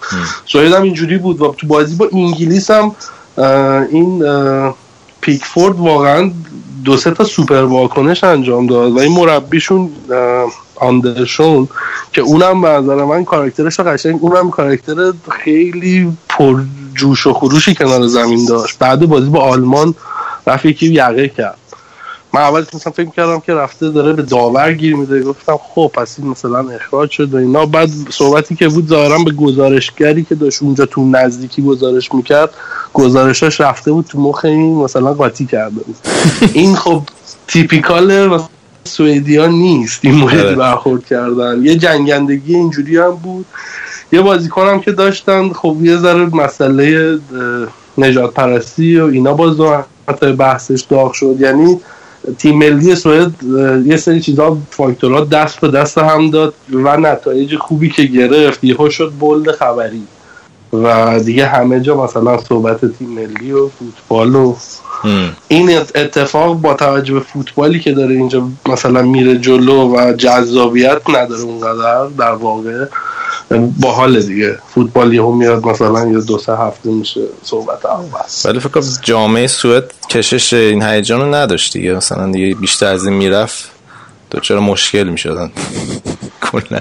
سوئد 0.45 0.73
هم 0.73 0.83
اینجوری 0.83 1.17
بود. 1.17 1.41
و 1.41 1.55
تو 1.57 1.67
بازی 1.67 1.95
با 1.95 2.09
انگلیس 2.13 2.71
هم 2.71 2.95
این 3.91 4.23
پیکفورد 5.21 5.79
واقعا 5.79 6.31
دو 6.85 6.97
سه 6.97 7.11
تا 7.11 7.23
سوپر 7.23 7.63
واکنش 7.63 8.23
انجام 8.23 8.67
داد 8.67 8.91
و 8.91 8.99
این 8.99 9.11
مربیشون 9.11 9.89
آندرشون 10.75 11.67
که 12.13 12.21
اونم 12.21 12.61
به 12.61 12.67
نظر 12.67 12.95
من 12.95 13.25
کاراکترش 13.25 13.79
قشنگ 13.79 14.19
اونم 14.21 14.49
کاراکتر 14.49 15.13
خیلی 15.29 16.11
پر 16.29 16.61
جوش 16.95 17.27
و 17.27 17.33
خروشی 17.33 17.75
کنار 17.75 18.07
زمین 18.07 18.45
داشت. 18.45 18.79
بعد 18.79 19.05
بازی 19.05 19.29
با 19.29 19.39
آلمان 19.39 19.95
رفت 20.47 20.65
یکی 20.65 20.87
یقه 20.87 21.27
کرد. 21.27 21.57
من 22.33 22.41
اول 22.41 22.65
مثلا 22.73 22.93
فکر 22.93 23.09
کردم 23.09 23.39
که 23.39 23.53
رفته 23.53 23.89
داره 23.89 24.13
به 24.13 24.21
داور 24.21 24.73
گیر 24.73 24.95
میده. 24.95 25.23
گفتم 25.23 25.59
خب 25.75 25.91
پس 25.93 26.19
این 26.19 26.27
مثلا 26.29 26.69
اخراج 26.69 27.11
شد 27.11 27.33
و 27.33 27.37
اینا. 27.37 27.65
بعد 27.65 27.89
صحبتی 28.09 28.55
که 28.55 28.67
بود 28.67 28.87
ظاهرا 28.87 29.17
به 29.17 29.31
گزارشگری 29.31 30.23
که 30.23 30.35
داشت 30.35 30.63
اونجا 30.63 30.85
تو 30.85 31.09
نزدیکی 31.09 31.61
گزارش 31.61 32.13
می‌کرد 32.13 32.49
گزارشاش 32.93 33.61
رفته 33.61 33.91
بود 33.91 34.05
تو 34.05 34.19
مخ 34.19 34.45
این 34.45 34.75
مثلا 34.75 35.13
قاطی 35.13 35.45
کرده 35.45 35.81
بود. 35.83 35.95
این 36.53 36.75
خب 36.75 37.01
تیپیکال 37.47 38.39
سوئدیا 38.83 39.47
نیست. 39.47 39.99
این 40.03 40.23
آره. 40.23 40.23
مورد 40.23 40.57
برخورد 40.57 41.05
کردن. 41.05 41.59
یه 41.63 41.75
جنگندگی 41.75 42.55
اینجوری 42.55 42.97
هم 42.97 43.11
بود. 43.11 43.45
یه 44.13 44.21
بازیکن 44.21 44.67
هم 44.67 44.79
که 44.79 44.91
داشتن 44.91 45.49
خب 45.49 45.77
یه 45.81 45.97
ذره 45.97 46.35
مسئله 46.35 47.17
نجات 47.97 48.33
پرستی 48.33 48.99
و 48.99 49.05
اینا 49.05 49.33
باز 49.33 49.83
حتی 50.09 50.31
بحثش 50.31 50.81
داغ 50.81 51.13
شد. 51.13 51.35
یعنی 51.39 51.79
تیم 52.37 52.57
ملی 52.57 52.95
سوئد 52.95 53.31
یه 53.85 53.97
سری 53.97 54.21
چیزا 54.21 54.57
فاکتورها 54.69 55.21
دست 55.21 55.59
به 55.59 55.67
دست 55.67 55.97
هم 55.97 56.29
داد 56.29 56.53
و 56.73 56.97
نتایج 56.97 57.55
خوبی 57.55 57.89
که 57.89 58.03
گرفت. 58.03 58.63
یهو 58.63 58.89
شد 58.89 59.13
بلد 59.19 59.51
خبری. 59.51 60.03
و 60.73 61.19
دیگه 61.19 61.45
همه 61.45 61.79
جا 61.79 62.03
مثلا 62.03 62.37
صحبت 62.37 62.97
تیم 62.97 63.09
ملی 63.09 63.51
و 63.51 63.67
فوتبال 63.67 64.35
و 64.35 64.55
این 65.47 65.77
اتفاق 65.77 66.61
با 66.61 66.73
توجه 66.73 67.13
به 67.13 67.19
فوتبالی 67.19 67.79
که 67.79 67.91
داره 67.91 68.15
اینجا 68.15 68.47
مثلا 68.69 69.01
میره 69.01 69.37
جلو 69.37 69.95
و 69.95 70.13
جذابیت 70.13 71.01
نداره 71.09 71.41
اونقدر 71.41 72.07
در 72.17 72.31
واقع. 72.31 72.85
باحال 73.59 74.21
دیگه. 74.21 74.57
فوتبال 74.75 75.13
یهو 75.13 75.31
میاد 75.31 75.65
مثلا 75.65 76.11
یه 76.11 76.19
دو 76.19 76.37
سه 76.37 76.57
هفته 76.57 76.89
میشه 76.89 77.21
صحبت 77.43 77.85
هم 77.85 78.05
بس 78.25 78.45
ولی 78.45 78.59
فکر 78.59 78.69
کنم 78.69 78.83
جامعه 79.01 79.47
سوئد 79.47 79.93
کشش 80.09 80.53
این 80.53 80.83
هیجان 80.83 81.21
رو 81.21 81.35
نداشت 81.35 81.73
دیگه. 81.73 81.93
مثلا 81.93 82.31
دیگه 82.31 82.55
بیشتر 82.55 82.85
از 82.85 83.05
این 83.05 83.13
می‌رفت 83.13 83.71
چرا 84.41 84.61
مشکل 84.61 85.03
می‌شدن. 85.03 85.51
کلا. 86.51 86.79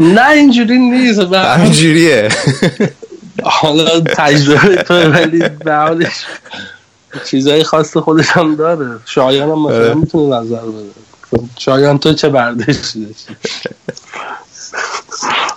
نه 0.00 0.30
اینجوری 0.30 0.78
نیست. 0.78 1.18
همینجوریه. 1.20 2.28
حالا 3.42 4.00
تجربه 4.00 4.82
تو 4.82 4.94
ولی 4.94 5.38
به 5.38 5.74
حالش 5.74 6.26
چیزای 7.30 7.64
خاص 7.64 7.96
خودش 7.96 8.28
هم 8.28 8.54
داره. 8.54 8.98
شایان 9.04 9.50
هم 9.50 9.62
مثلا 9.62 9.76
آره. 9.76 9.94
می‌تونه 9.94 10.36
نظر 10.36 10.56
بده. 10.56 11.42
شایان 11.58 11.98
تو 11.98 12.12
چه 12.12 12.28
برداشتی 12.28 13.04
داشتی؟ 13.04 13.36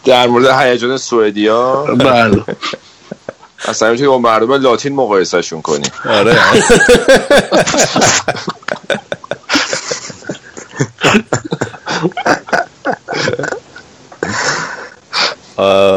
در 0.05 0.27
مورد 0.27 0.45
هیجان 0.45 0.97
سوئدیا؟ 0.97 1.83
بله. 1.83 2.43
اصلا 3.67 3.91
می‌تونی 3.91 4.09
با 4.09 4.17
مردم 4.17 4.53
لاتین 4.53 4.95
مقایسهشون 4.95 5.61
کنی. 5.61 5.85
آره. 6.09 6.39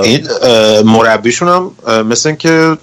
این 0.02 0.28
مربیشون 0.84 1.48
هم 1.48 1.72
مثل 2.06 2.34
که 2.34 2.76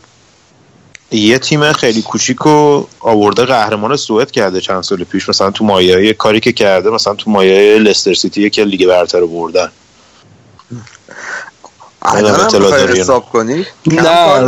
یه 1.12 1.40
تیم 1.40 1.74
خیلی 1.74 2.02
کوچیکو 2.02 2.84
آورده 3.00 3.46
قهرمان 3.46 3.96
سوئد 3.96 4.32
کرده 4.32 4.62
چند 4.62 4.84
سال 4.84 5.04
پیش. 5.04 5.30
مثلا 5.30 5.52
تو 5.52 5.66
مایه 5.66 6.14
کاری 6.14 6.40
که 6.40 6.52
کرده 6.52 6.90
مثلا 6.90 7.16
تو 7.16 7.32
مایه 7.32 7.80
لستر 7.80 8.14
سیتی 8.14 8.50
که 8.50 8.64
لیگ 8.64 8.88
برتر 8.88 9.20
رو 9.20 9.28
بردن. 9.28 9.72
الان 12.02 12.36
هم؟ 12.36 12.98
حساب 12.98 13.26
کنی 13.30 13.66
نه 13.86 14.40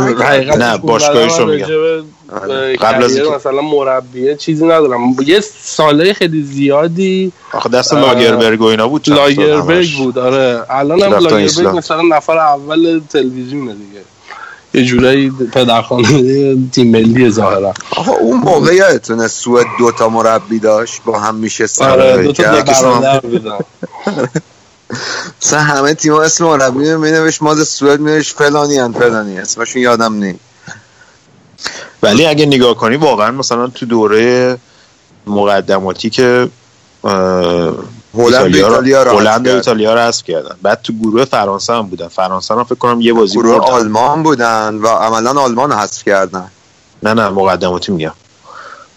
نه، 0.56 0.78
باشگاهش 0.78 1.38
رو 1.38 1.46
من 1.46 1.52
میگم. 1.54 1.66
آره. 2.42 2.76
قبل 2.76 3.04
از 3.04 3.18
مثلا 3.20 3.60
مربیه 3.60 4.36
چیزی 4.36 4.64
ندارم 4.64 5.00
یه 5.26 5.40
ساله 5.62 6.12
خیلی 6.12 6.42
زیادی 6.42 7.32
آخه 7.52 7.68
دست 7.68 7.94
لاگربرگ 7.94 8.60
و 8.60 8.64
اینا 8.64 8.88
بود 8.88 9.08
لاگربرگ. 9.08 9.96
بود 9.96 10.18
آره 10.18 10.62
الان 10.70 11.02
هم 11.02 11.12
لاگربرگ. 11.12 11.76
مثلا 11.76 12.02
نفر 12.02 12.38
اول 12.38 13.00
تلویزیونه 13.10 13.74
دیگه 13.74 14.00
یه 14.74 14.84
جورایی 14.84 15.32
پدرخوانده 15.52 16.56
تیم 16.72 16.90
ملی 16.90 17.30
ظاهرا 17.30 17.74
آقا 17.96 18.12
اون 18.12 18.40
موقع 18.40 18.74
یادتونه 18.74 19.28
سوئد 19.28 19.66
دوتا 19.78 20.08
مربی 20.08 20.58
داشت 20.58 21.02
با 21.04 21.18
هم 21.18 21.34
میشه 21.34 21.66
آره 21.80 22.22
دو 22.22 22.32
تا 22.32 22.44
مثلا 25.42 25.60
همه 25.60 25.94
تیم 25.94 26.14
اسم 26.14 26.44
مربی 26.44 26.90
رو 26.90 26.98
مینوشت 27.00 27.42
مال 27.42 27.64
سوئد 27.64 28.00
مینوشت 28.00 28.36
فلانی 28.36 28.78
ان 28.78 28.92
فلانی 28.92 29.38
اسمشون 29.38 29.82
یادم 29.82 30.14
نی. 30.14 30.34
ولی 32.02 32.26
اگه 32.26 32.46
نگاه 32.46 32.74
کنی 32.74 32.96
واقعا 32.96 33.30
مثلا 33.30 33.66
تو 33.66 33.86
دوره 33.86 34.58
مقدماتی 35.26 36.10
که 36.10 36.48
هلند 38.14 38.54
و 38.54 38.56
ایتالیا 38.56 39.02
رو 39.02 39.18
هلند. 39.18 39.48
ایتالیا 39.48 39.94
رو 39.94 40.00
حذف 40.00 40.24
کردن. 40.24 40.56
بعد 40.62 40.82
تو 40.82 40.92
گروه 40.92 41.24
فرانسه 41.24 41.72
هم 41.72 41.82
بودن. 41.82 42.08
فرانسه 42.08 42.54
هم 42.54 42.64
فکر 42.64 42.74
کنم 42.74 43.00
یه 43.00 43.12
بازی 43.12 43.38
گروه 43.38 43.56
آلمان 43.56 44.22
بودن 44.22 44.74
و 44.74 44.86
عملا 44.86 45.40
آلمان 45.40 45.70
رو 45.70 45.76
حذف 45.76 46.04
کردن. 46.04 46.50
نه 47.02 47.14
نه 47.14 47.28
مقدماتی 47.28 47.92
میگم. 47.92 48.12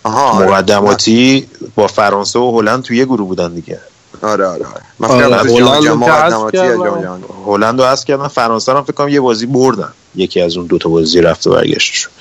آها 0.04 0.30
آره. 0.30 0.48
مقدماتی 0.48 1.48
با 1.76 1.88
فرانسه 1.88 2.40
و 2.40 2.60
هلند 2.60 2.84
تو 2.84 2.94
یه 2.94 3.06
گروه 3.06 3.28
بودن 3.28 3.54
دیگه. 3.54 3.80
آره 4.22 4.46
آره 4.46 4.66
آره. 4.66 4.82
آره، 5.00 5.82
جام 5.82 6.04
هلند. 6.04 7.24
هلند 7.46 7.82
رو 7.82 7.88
حذف 7.88 8.06
کردن 8.06 8.28
فرانسه 8.28 8.72
رو 8.72 8.78
هم 8.78 8.84
فکر 8.84 8.94
کنم 8.94 9.10
یه 9.10 9.20
بازی 9.20 9.46
بردن. 9.46 9.94
یکی 10.16 10.42
از 10.42 10.58
اون 10.58 10.66
دوتا 10.66 10.90
بازی 10.90 11.22
رفت 11.22 11.48
و 11.48 11.52
برگشتشون 11.52 12.12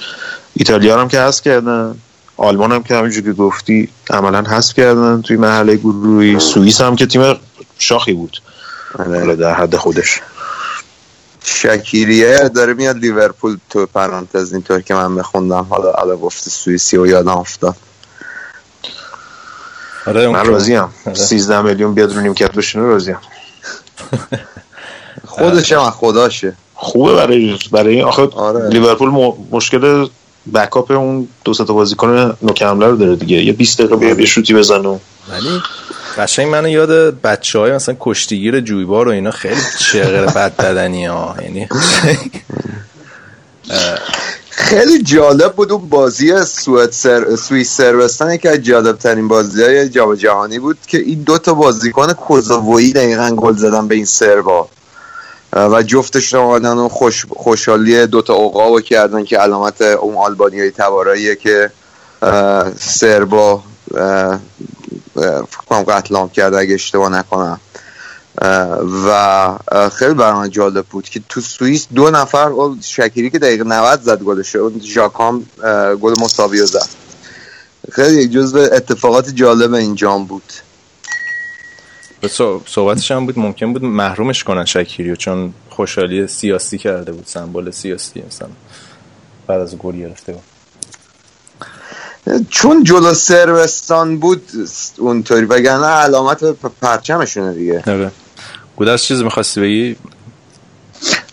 ایتالیا 0.55 1.01
هم 1.01 1.09
که 1.09 1.21
حذف 1.21 1.43
کردن. 1.43 1.95
آلمان 2.37 2.73
هم 2.73 2.83
که 2.83 2.95
همینجوری 2.95 3.27
که 3.27 3.33
گفتی 3.33 3.89
عملا 4.11 4.43
حذف 4.43 4.75
کردن 4.75 5.23
توی 5.23 5.37
مرحله 5.37 5.77
گروهی. 5.77 6.41
سوئیس 6.41 6.81
هم 6.81 6.97
که 6.97 7.07
تیم 7.07 7.37
شاخی 7.79 8.13
بود. 8.13 8.43
آره. 8.99 9.37
در 9.37 9.55
حد 9.55 9.77
خودش. 9.77 10.21
شکیریه 11.45 12.49
داره 12.49 12.75
میاد 12.75 12.97
لیورپول 12.97 13.57
تو 13.71 13.87
پرانتز. 13.87 14.53
اینطور 14.53 14.81
که 14.81 14.95
من 14.95 15.15
بخوندم. 15.15 15.67
حالا 15.71 15.93
حالا 15.93 16.17
گفتی 16.17 16.51
سوئیسی 16.51 16.97
و 16.97 17.07
یادم 17.07 17.29
افتاد. 17.29 17.77
آره 20.07 20.29
من 20.29 20.37
اون 20.41 20.47
راضی 20.47 20.75
هم 20.75 20.91
آره. 21.07 21.15
13 21.15 21.63
میلیون 21.63 21.95
بیاد 21.95 22.15
رو 22.15 22.21
نیمکت 22.21 22.53
بشینه 22.53 22.85
راضی 22.85 23.11
هم 23.11 23.21
خودش 25.27 25.73
هم 25.73 25.91
خداشه. 25.91 26.53
خوبه 26.75 27.15
برای 27.15 27.59
برای 27.73 28.03
آخه 28.03 28.23
آره. 28.23 28.69
لیورپول 28.69 29.11
م- 29.11 29.33
مشکل 29.51 30.07
بکاپ 30.55 30.91
اون 30.91 31.29
دو 31.45 31.55
سه 31.55 31.65
تا 31.65 31.73
بازیکن 31.73 32.37
نوک 32.43 32.63
حمله 32.63 32.87
رو 32.87 32.97
داره 32.97 33.17
دیگه. 33.17 33.37
یه 33.45 33.53
20 33.53 33.79
دقیقه 33.79 33.97
بیا 33.97 34.21
یه 34.21 34.27
شوتی 34.27 34.55
بزنه 34.55 34.89
و 34.89 34.99
ولی 35.29 35.63
قشنگ 36.19 36.49
منو 36.49 36.69
یاد 36.69 37.21
بچه 37.21 37.59
های 37.59 37.73
مثلا 37.73 37.97
کشتیگیر 38.01 38.61
جویبار 38.61 39.09
و 39.09 39.11
اینا 39.11 39.31
خیلی 39.31 39.61
چغر 39.81 40.27
بد 40.27 40.57
بدنی 40.57 41.07
ها 41.07 41.37
یعنی 41.43 41.69
خیلی 44.57 45.03
جالب 45.03 45.53
بود 45.53 45.73
اون 45.73 45.89
بازی 45.89 46.45
سوئد 46.45 46.93
سر... 46.93 47.37
سوئیس 47.37 47.77
سربستان 47.77 48.37
که 48.37 48.51
از 48.51 48.59
جالب 48.59 48.99
ترین 48.99 49.29
بازی 49.29 49.63
های 49.63 49.89
جام 49.89 50.15
جهانی 50.15 50.59
بود 50.59 50.79
که 50.87 50.99
این 50.99 51.23
دو 51.23 51.39
تا 51.39 51.55
بازیکن 51.55 52.13
کوزوویی 52.13 52.93
دقیقا 52.93 53.31
گل 53.31 53.57
زدن 53.57 53.89
به 53.89 53.95
این 53.95 54.05
سربا 54.05 54.69
و 55.53 55.83
جفتشون 55.83 56.41
اومدن 56.41 56.73
و 56.73 56.89
خوش... 56.89 57.27
خوشحالی 57.31 58.07
دو 58.07 58.23
تا 58.23 58.35
عقابو 58.35 58.81
کردن 58.81 59.25
که 59.25 59.39
علامت 59.39 59.83
اون 59.83 60.15
آلبانیایی 60.15 60.71
تباراییه 60.71 61.37
که 61.37 61.71
سربا 62.79 63.63
اه، 63.95 64.03
اه، 64.03 64.39
فکر 65.43 65.65
کنم 65.69 65.83
قتل 65.83 66.29
کرده 66.29 66.59
اگه 66.59 66.75
اشتباه 66.75 67.09
نکنم. 67.09 67.61
و 69.07 69.59
خیلی 69.93 70.15
برای 70.15 70.33
من 70.33 70.51
جالب 70.51 70.87
بود 70.87 71.09
که 71.09 71.21
تو 71.29 71.41
سوئیس 71.41 71.87
دو 71.95 72.11
نفر 72.11 72.49
اون 72.49 72.79
شکیری 72.83 73.31
که 73.31 73.39
دقیقه 73.39 73.65
90 73.65 74.01
زد 74.03 74.23
گلش 74.23 74.57
اون 74.57 74.81
ژاکام 74.81 75.47
گل 76.01 76.15
مساوی 76.21 76.61
رو 76.61 76.67
زد. 76.67 76.89
خیلی 77.93 78.29
جزو 78.29 78.59
اتفاقات 78.59 79.31
جالب 79.35 79.75
این 79.75 79.95
جام 79.95 80.25
بود. 80.25 80.53
صحبتش 82.67 83.11
هم 83.11 83.27
بود 83.27 83.39
ممکن 83.39 83.73
بود 83.73 83.85
محرومش 83.85 84.45
کنن 84.45 84.65
شکیریو 84.65 85.17
چون 85.17 85.55
خوشحالی 85.71 86.27
سیاسی 86.27 86.79
کرده 86.79 87.13
بود 87.13 87.27
سمبل 87.27 87.71
سیاسی 87.71 88.23
مثلا 88.27 88.49
بعد 89.47 89.61
از 89.61 89.77
گل 89.77 89.97
گرفته 89.97 90.33
بود. 90.33 90.43
چون 92.51 92.85
جلو 92.85 93.15
سربستان 93.15 94.19
بود 94.19 94.51
اونطوری 94.99 95.45
وگرنه 95.45 95.87
علامت 95.87 96.45
پرچمشونه 96.81 97.53
دیگه. 97.53 97.83
آره. 97.87 98.11
گودرز 98.77 99.03
چیز 99.03 99.23
می‌خواستی 99.23 99.61
بگی؟ 99.61 99.97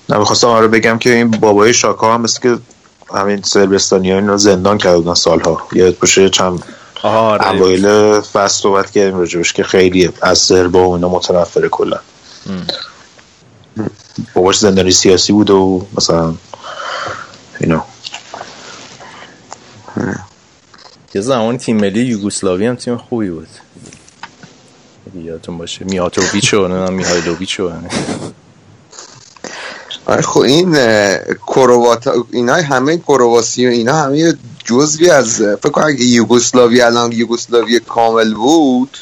نه 0.10 0.18
می‌خواستم 0.18 0.48
آره 0.48 0.68
بگم 0.68 0.98
که 0.98 1.14
این 1.14 1.32
بابای 1.32 1.74
شاکا 1.74 2.14
هم 2.14 2.22
مثل 2.22 2.42
که 2.42 2.58
همین 3.14 3.42
سربستانی 3.42 4.12
ها 4.12 4.18
این 4.18 4.28
رو 4.28 4.38
زندان 4.38 4.78
کرده 4.78 4.98
بودن 4.98 5.14
سالها. 5.14 5.68
یاد 5.74 6.00
باشه 6.00 6.30
چند 6.30 6.64
آره. 7.04 7.48
اوایل 7.48 8.20
فصل 8.20 8.62
صحبت 8.62 8.92
کردیم 8.92 9.18
راجبش 9.18 9.54
که 9.54 9.64
خیلی 9.64 10.10
از 10.22 10.38
سربا 10.38 10.90
و 10.90 10.94
اینا 10.94 11.10
متنفره 11.10 11.70
کلا. 11.70 12.00
باباش 14.34 14.58
زندانی 14.60 14.92
سیاسی 14.92 15.34
بود 15.34 15.50
و 15.50 15.88
مثلا 15.98 16.34
اینا. 17.60 17.86
یه 21.16 21.22
زمان 21.22 21.58
تیم 21.58 21.78
ملی 21.78 22.02
یوگسلاوی 22.02 22.66
هم 22.66 22.76
تیم 22.76 22.98
خوبی 22.98 23.30
بود. 23.30 23.48
اگه 25.16 25.26
یادتون 25.26 25.58
باشه. 25.58 25.86
میاتوویچ 25.86 26.54
و 26.54 26.68
نمی‌دونم 26.68 26.94
میهایلوویچ 26.94 27.60
و 27.60 27.72
آره 30.06 30.22
خب 30.22 30.40
این 30.40 30.78
کرواتا 31.48 32.26
اینا 32.32 32.54
همه 32.54 32.98
کرواسی 32.98 33.68
و 33.68 33.70
اینا 33.70 33.94
همه 33.94 34.34
جزوی 34.64 35.10
از 35.10 35.42
فکر 35.42 35.70
کنم 35.70 35.86
اگه 35.88 36.04
یوگسلاوی 36.04 36.82
الان 36.82 37.12
یوگسلاوی 37.12 37.80
کامل 37.80 38.34
بود 38.34 38.98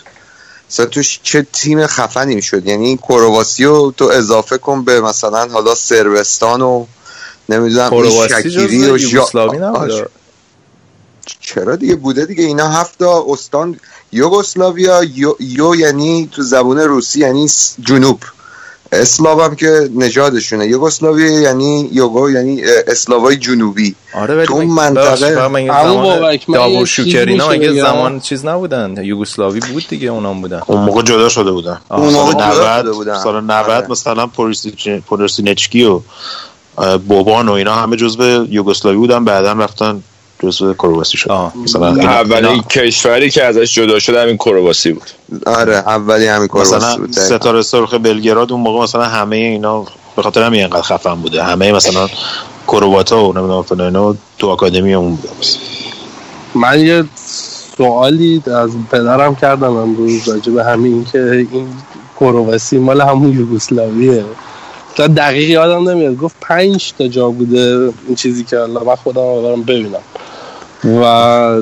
توش 0.91 1.19
چه 1.23 1.48
تیم 1.53 1.88
خفنی 1.88 2.36
می‌شد. 2.36 2.68
یعنی 2.68 2.98
کرواسی 2.98 3.65
رو 3.65 3.94
تو 3.98 4.06
اضافه 4.06 4.57
کن 4.57 4.84
به 4.84 5.02
مثلا 5.02 5.48
حالا 5.48 5.76
سربستان 5.76 6.61
و 6.61 6.86
نمی‌دونم 7.49 7.94
این 7.94 8.27
شکیری 8.27 8.91
و 8.91 8.98
یوگسلاوی 8.98 9.60
چرا 11.39 11.76
دیگه 11.76 11.95
بوده 11.95 12.26
دیگه؟ 12.26 12.43
اینا 12.43 12.68
هفت 12.68 12.99
تا 12.99 13.26
استان 13.30 13.80
یوگسلاویا 14.11 15.03
یو, 15.03 15.34
یو 15.39 15.76
یعنی 15.76 16.30
تو 16.31 16.41
زبون 16.41 16.77
روسی 16.80 17.19
یعنی 17.19 17.47
جنوب. 17.80 18.19
اسلاو 18.91 19.41
هم 19.41 19.56
که 19.56 19.89
نژادشونه. 19.95 20.68
یوگسلاوی 20.68 21.34
یعنی 21.34 21.89
یوگو 21.91 22.30
یعنی 22.31 22.61
اسلاوای 22.88 23.35
جنوبی. 23.38 23.95
آره 24.14 24.35
ولی 24.35 24.45
تو 24.47 24.53
اون 24.53 24.65
من- 24.65 24.93
منطقه- 24.93 25.47
من 25.47 25.64
یه 25.64 25.72
عمو 25.72 25.93
زمان 26.03 26.19
مگه 27.53 28.19
چیز 28.19 28.45
نبودن. 28.45 29.03
یوگسلاوی 29.03 29.60
بود 29.60 29.84
دیگه 29.89 30.07
اونام 30.07 30.41
بودن. 30.41 30.61
اون 30.68 30.80
موقع 30.81 31.01
جدا 31.01 31.30
شده 31.30 31.51
بودن. 31.51 31.80
اون 31.91 32.14
موقع 32.14 32.34
جدا 32.34 32.47
90 32.49 32.81
شده 32.84 32.91
بودن. 32.91 33.19
سال 33.23 33.43
90 33.43 33.51
آره. 33.69 33.88
مثلا 33.91 34.27
پولرسینچکی 35.07 35.84
و 35.84 35.99
بوبان 36.97 37.49
و 37.49 37.51
اینا 37.51 37.76
همه 37.76 37.95
جزو 37.95 38.45
یوگسلاوی 38.49 38.97
بودن. 38.97 39.26
بعدا 39.26 39.51
رفتن 39.53 40.03
جزو 40.44 40.74
کرواسی 40.74 41.18
شد. 41.18 41.32
آه. 41.32 41.53
مثلا 41.64 41.88
اینا- 41.88 42.57
کشوری 42.70 43.30
که 43.30 43.44
ازش 43.45 43.74
جدا 43.74 43.99
شد 43.99 44.16
همین 44.16 44.38
کرواسی 44.38 44.91
بود. 44.91 45.10
آره 45.45 45.76
اولی 45.76 46.28
همین 46.28 46.48
کرواسی 46.48 46.76
مثلا 46.76 46.95
بود 46.98 47.11
دقیقاً. 47.11 47.38
ستاره 47.38 47.61
سرخ 47.61 47.94
بلگراد 47.94 48.52
اون 48.52 48.61
موقع 48.61 48.84
مثلا 48.84 49.03
همه 49.03 49.36
اینا 49.36 49.86
به 50.16 50.22
خاطر 50.22 50.44
همین 50.44 50.60
اینقدر 50.60 50.82
خفن 50.82 51.16
بوده. 51.16 51.44
همه 51.44 51.72
مثلا 51.72 52.07
کرواتا 52.68 53.26
و 53.26 53.34
نمی‌دونم 53.38 53.61
فلان 53.61 53.82
اینا 53.95 54.16
تو 54.38 54.48
آکادمی 54.49 54.94
اون 54.94 55.16
بوده 55.16 55.30
من 56.56 56.80
یه 56.80 57.03
سوالی 57.78 58.41
از 58.56 58.70
پدرم 58.91 59.36
کردم 59.36 59.76
امروز 59.76 60.28
راجع 60.30 60.52
به 60.52 60.64
همین 60.64 61.06
که 61.11 61.48
این 61.52 61.68
کرواسی 62.20 62.78
مال 62.78 63.02
همون 63.02 63.34
یوگسلاویه. 63.34 64.24
تا 64.95 65.07
دقیق 65.07 65.49
یادم 65.49 65.90
نمیاد 65.90 66.16
گفت 66.18 66.36
پنج 66.41 66.94
تا 66.98 67.07
جا 67.07 67.30
بوده 67.30 67.94
این 68.07 68.16
چیزی 68.16 68.44
که 68.44 68.60
الله 68.60 68.84
من 68.84 68.95
خودم 68.95 69.41
برم 69.41 69.64
ببینم. 69.64 69.99
و 70.84 71.61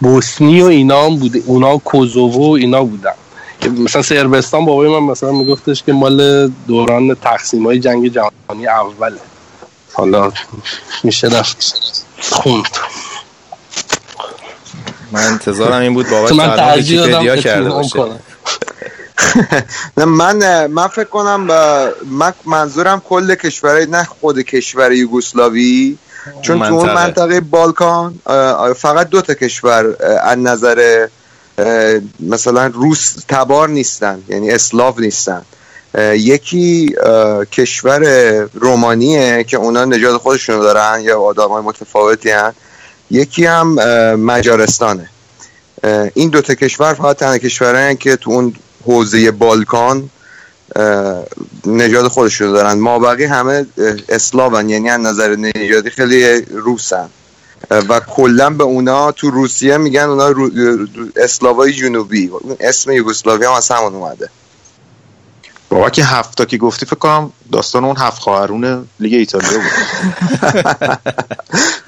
بوسنی 0.00 0.62
و 0.62 0.64
اینا 0.64 1.04
هم 1.06 1.16
بوده 1.16 1.42
اونا 1.46 1.78
کوزوو 1.78 2.48
و 2.48 2.50
اینا 2.50 2.84
بودن. 2.84 3.12
مثلا 3.78 4.02
سربستان 4.02 4.64
بابای 4.64 4.88
من 4.88 4.98
مثلا 5.12 5.32
میگفتش 5.32 5.82
که 5.82 5.92
مال 5.92 6.48
دوران 6.68 7.14
تقسیم 7.14 7.66
های 7.66 7.78
جنگ 7.80 8.08
جهانی 8.12 8.66
اوله. 8.66 9.20
حالا 9.92 10.32
میشه 11.04 11.28
رفت 11.28 11.74
خوند. 12.20 12.66
من 15.12 15.20
انتظارم 15.26 15.82
این 15.82 15.94
بود 15.94 16.08
بابا 16.10 16.28
تو 16.28 16.34
من 16.34 16.56
ترجیح 16.56 17.00
دادم 17.06 17.36
کرده 17.40 17.70
باشه. 17.70 17.98
نه 19.96 20.04
من 20.04 20.66
من 20.66 20.86
فکر 20.86 21.04
کنم 21.04 21.46
با- 21.46 21.90
من 22.10 22.32
منظورم 22.46 23.00
کل 23.08 23.34
کشورهای 23.34 23.86
نه 23.86 24.04
خود 24.04 24.40
کشور 24.40 24.92
یوگسلاوی 24.92 25.96
چون 26.42 26.58
تو 26.58 26.74
اون 26.74 26.86
منطقه. 26.86 26.94
منطقه 26.94 27.40
بالکان 27.40 28.20
فقط 28.76 29.08
دو 29.08 29.22
تا 29.22 29.34
کشور 29.34 29.96
از 30.22 30.38
نظر 30.38 31.06
مثلا 32.20 32.66
روس 32.66 33.14
تبار 33.28 33.68
نیستن 33.68 34.22
یعنی 34.28 34.50
اسلاو 34.50 35.00
نیستن 35.00 35.42
یکی 35.98 36.94
کشور 37.52 38.02
رومانیه 38.54 39.44
که 39.44 39.56
اونا 39.56 39.84
نژاد 39.84 40.16
خودشون 40.16 40.60
دارن 40.60 41.00
یا 41.00 41.20
آدم 41.20 41.48
های 41.48 41.62
متفاوتی 41.62 42.30
هن. 42.30 42.54
یکی 43.10 43.46
هم 43.46 43.74
مجارستانه 44.14 45.10
این 46.14 46.30
دوتا 46.30 46.54
کشور 46.54 46.94
فقط 46.94 47.16
تنها 47.16 47.38
کشورهایی 47.38 47.96
که 47.96 48.16
تو 48.16 48.30
اون 48.30 48.54
حوزه 48.86 49.30
بالکان 49.30 50.10
نژاد 51.66 52.08
خودشون 52.08 52.52
دارن. 52.52 52.78
ما 52.78 52.98
بقیه 52.98 53.28
همه 53.28 53.66
اسلاون 54.08 54.68
یعنی 54.68 54.90
از 54.90 55.00
نظر 55.00 55.36
نژادی 55.36 55.90
خیلی 55.90 56.40
روسن. 56.40 57.08
و 57.70 58.00
کلا 58.00 58.50
به 58.50 58.64
اونا 58.64 59.12
تو 59.12 59.30
روسیه 59.30 59.76
میگن 59.76 60.00
اونا 60.00 60.28
رو... 60.28 60.50
اسلاوای 61.16 61.72
جنوبی. 61.72 62.26
اون 62.26 62.56
اسم 62.60 62.92
یوگسلاوی 62.92 63.44
هم 63.44 63.52
از 63.52 63.68
همون 63.70 63.94
اومده. 63.94 64.30
بابا 65.68 65.90
که 65.90 66.04
هفتا 66.04 66.44
که 66.44 66.58
گفتی 66.58 66.86
فکر 66.86 66.96
کنم 66.96 67.32
داستان 67.52 67.84
اون 67.84 67.96
هفت 67.96 68.22
خواهرون 68.22 68.88
لیگ 69.00 69.14
ایتالیا 69.14 69.58
بود. 69.58 69.72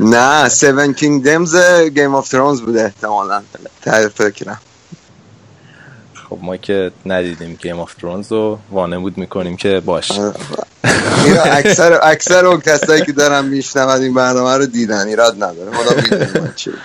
نه 0.15 0.49
Seven 0.49 0.95
Kingdoms 0.95 1.57
Game 1.95 2.15
of 2.15 2.29
Thrones 2.29 2.61
بوده 2.61 2.85
احتمالا. 2.85 3.43
فکرم 4.15 4.61
خب 6.31 6.39
ما 6.43 6.57
که 6.57 6.91
ندیدیم 7.07 7.59
Game 7.63 7.79
of 7.79 7.95
Thrones 7.95 8.33
رو 8.33 8.59
وانمود 8.71 9.19
می‌کنیم 9.19 9.57
که 9.57 9.81
باش. 9.81 10.13
اکثر 11.45 11.99
اکثر 12.03 12.47
اون 12.47 12.61
کسایی 12.61 13.05
که 13.05 13.13
دارن 13.13 13.45
میشنون 13.45 14.03
این 14.03 14.15
برنامه 14.15 14.57
رو 14.57 14.67
دیدن 14.67 15.07
ایراد 15.07 15.35
نداره. 15.35 15.73
خدا 15.73 15.97
می‌دونه 15.97 16.53
چی. 16.57 16.71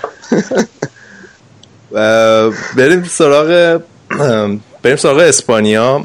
بریم 2.77 3.03
سراغ 3.03 3.81
بریم 4.83 4.95
سراغ 4.95 5.17
اسپانیا. 5.17 6.03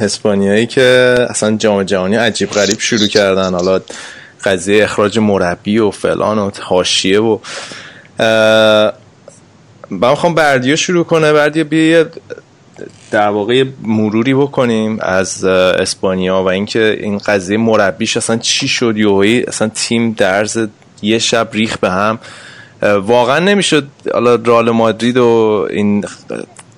اسپانیایی 0.00 0.66
که 0.66 1.16
اصلا 1.30 1.56
جام 1.56 1.82
جهانی 1.82 2.16
عجیب 2.16 2.50
غریب 2.50 2.80
شروع 2.80 3.08
کردن. 3.08 3.54
حالا 3.54 3.80
قضیه 4.44 4.84
اخراج 4.84 5.18
مربی 5.18 5.78
و 5.78 5.90
فلان 5.90 6.38
و 6.38 6.50
حاشیه 6.60 7.20
و 7.20 7.38
من 9.90 10.10
می‌خوام 10.10 10.34
بردیا 10.34 10.76
شروع 10.76 11.04
کنه. 11.04 11.32
بردیا 11.32 11.64
بیا 11.64 11.88
یه 11.88 12.06
در 13.10 13.28
واقع 13.28 13.64
مروری 13.82 14.34
بکنیم 14.34 14.98
از 15.00 15.44
اسپانیا 15.44 16.42
و 16.42 16.48
اینکه 16.50 16.98
این 17.00 17.18
قضیه 17.18 17.58
مربیش 17.58 18.16
اصلا 18.16 18.36
چی 18.36 18.68
شد؟ 18.68 18.96
یوهی 18.96 19.42
اصلا 19.42 19.68
تیم 19.68 20.12
درز 20.12 20.66
یه 21.02 21.18
شب 21.18 21.48
ریخ 21.52 21.78
به 21.78 21.90
هم. 21.90 22.18
واقعا 22.82 23.38
نمی‌شد. 23.38 23.86
حالا 24.12 24.34
رال 24.34 24.70
مادرید 24.70 25.16
و 25.16 25.66
این 25.70 26.04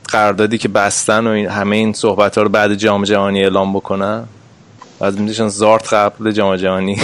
قراردادی 0.09 0.59
که 0.59 0.69
بستن 0.69 1.27
و 1.27 1.31
این 1.31 1.49
همه 1.49 1.77
این 1.77 1.93
صحبت 1.93 2.39
ها 2.39 2.43
رو 2.43 2.49
بعد 2.49 2.75
جام 2.75 3.05
جهانی 3.05 3.43
اعلام 3.43 3.73
بکنن. 3.73 4.25
از 5.01 5.15
میدونشان 5.15 5.49
زارت 5.49 5.93
قبل 5.93 6.31
جام 6.31 6.57
جهانی. 6.57 6.99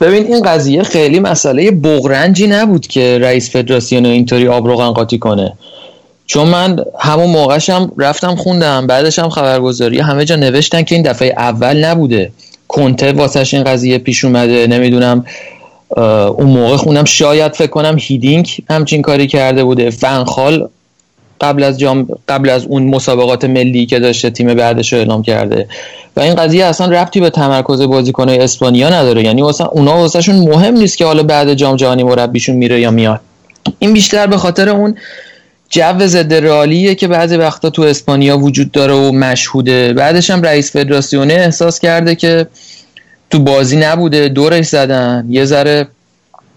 ببین 0.00 0.26
این 0.26 0.42
قضیه 0.42 0.82
خیلی 0.82 1.20
مسئله 1.20 1.70
بغرنجی 1.70 2.46
نبود 2.46 2.86
که 2.86 3.18
رئیس 3.18 3.50
فدراسیون 3.50 4.06
اینطوری 4.06 4.48
آبروغن 4.48 4.90
قاطی 4.90 5.18
کنه. 5.18 5.52
چون 6.26 6.48
من 6.48 6.84
همون 6.98 7.30
موقعشم 7.30 7.92
رفتم 7.98 8.34
خوندم 8.34 8.86
بعدش 8.86 9.18
هم 9.18 9.28
خبرگزاری 9.28 10.00
همه 10.00 10.24
جا 10.24 10.36
نوشتن 10.36 10.82
که 10.82 10.94
این 10.94 11.04
دفعه 11.04 11.34
اول 11.36 11.84
نبوده. 11.84 12.32
کنته 12.68 13.12
واسش 13.12 13.54
این 13.54 13.64
قضیه 13.64 13.98
پیش 13.98 14.24
اومده 14.24 14.66
نمی‌دونم 14.66 15.24
اون 16.36 16.46
موقع 16.46 16.76
خوندم 16.76 17.04
شاید 17.04 17.52
فکر 17.52 17.70
کنم 17.70 17.96
هیدینگ 17.98 18.50
همچین 18.70 19.02
کاری 19.02 19.26
کرده 19.26 19.64
بوده. 19.64 19.90
فنخال 19.90 20.68
قبل 21.40 21.62
از 21.62 21.78
جام 21.78 22.08
قبل 22.28 22.50
از 22.50 22.64
اون 22.64 22.82
مسابقات 22.82 23.44
ملی 23.44 23.86
که 23.86 23.98
داشته 23.98 24.30
تیم 24.30 24.54
بعدش 24.54 24.92
رو 24.92 24.98
اعلام 24.98 25.22
کرده. 25.22 25.66
و 26.16 26.20
این 26.20 26.34
قضیه 26.34 26.64
اصلا 26.64 26.86
ربطی 26.86 27.20
به 27.20 27.30
تمرکز 27.30 27.82
بازیکنهای 27.82 28.38
اسپانیا 28.38 28.90
نداره. 28.90 29.22
یعنی 29.22 29.42
واسه 29.42 29.68
اونا 29.68 29.96
واسهشون 29.96 30.36
مهم 30.36 30.74
نیست 30.74 30.98
که 30.98 31.04
حالا 31.04 31.22
بعد 31.22 31.54
جام 31.54 31.76
جهانی 31.76 32.02
مربیشون 32.02 32.56
میره 32.56 32.80
یا 32.80 32.90
میاد. 32.90 33.20
این 33.78 33.92
بیشتر 33.92 34.26
به 34.26 34.36
خاطر 34.36 34.68
اون 34.68 34.94
جو 35.70 36.06
ضد 36.06 36.34
رئالیه 36.34 36.94
که 36.94 37.08
بعضی 37.08 37.36
وقتا 37.36 37.70
تو 37.70 37.82
اسپانیا 37.82 38.38
وجود 38.38 38.70
داره 38.70 38.94
و 38.94 39.12
مشهوده. 39.12 39.92
بعدش 39.92 40.30
هم 40.30 40.42
رئیس 40.42 40.72
فدراسیونه 40.72 41.34
احساس 41.34 41.78
کرده 41.78 42.14
که 42.14 42.46
تو 43.30 43.38
بازی 43.38 43.76
نبوده 43.76 44.28
دورش 44.28 44.66
زدن. 44.66 45.26
یه 45.28 45.44
ذره 45.44 45.88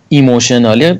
ایموشنالی 0.10 1.00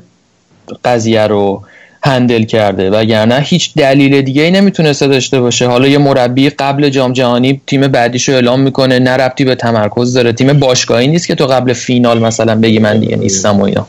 قضیه 0.84 1.26
رو 1.26 1.62
هندل 2.04 2.44
کرده 2.44 2.90
وگرنه 2.90 3.40
هیچ 3.40 3.74
دلیل 3.74 4.22
دیگه 4.22 4.42
ای 4.42 4.50
نمی‌تونسته 4.50 5.06
داشته 5.06 5.40
باشه. 5.40 5.66
حالا 5.66 5.88
یه 5.88 5.98
مربی 5.98 6.50
قبل 6.50 6.88
جام 6.88 7.12
جهانی 7.12 7.60
تیم 7.66 7.80
بعدیش 7.80 8.28
رو 8.28 8.34
اعلام 8.34 8.60
می‌کنه 8.60 8.98
نه 8.98 9.10
ربطی 9.10 9.44
به 9.44 9.54
تمرکز 9.54 10.14
داره. 10.14 10.32
تیم 10.32 10.52
باشگاهی 10.52 11.06
نیست 11.06 11.26
که 11.26 11.34
تو 11.34 11.46
قبل 11.46 11.72
فینال 11.72 12.18
مثلا 12.18 12.54
بگی 12.54 12.78
من 12.78 13.00
دیگه 13.00 13.16
نیستم 13.16 13.60
و 13.60 13.64
اینا. 13.64 13.86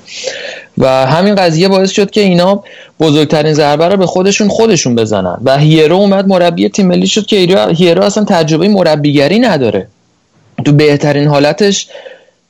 و 0.77 1.05
همین 1.05 1.35
قضیه 1.35 1.67
باعث 1.67 1.91
شد 1.91 2.11
که 2.11 2.21
اینا 2.21 2.63
بزرگترین 2.99 3.53
ضربه 3.53 3.87
رو 3.87 3.97
به 3.97 4.05
خودشون 4.05 4.47
خودشون 4.47 4.95
بزنن. 4.95 5.37
و 5.43 5.57
هیرو 5.57 5.95
اومد 5.95 6.27
مربی 6.27 6.69
تیم 6.69 6.87
ملی 6.87 7.07
شد 7.07 7.25
که 7.25 7.65
هیرو 7.75 8.03
اصلا 8.03 8.23
تجربه 8.23 8.67
مربیگری 8.67 9.39
نداره. 9.39 9.87
تو 10.65 10.71
بهترین 10.71 11.27
حالتش 11.27 11.87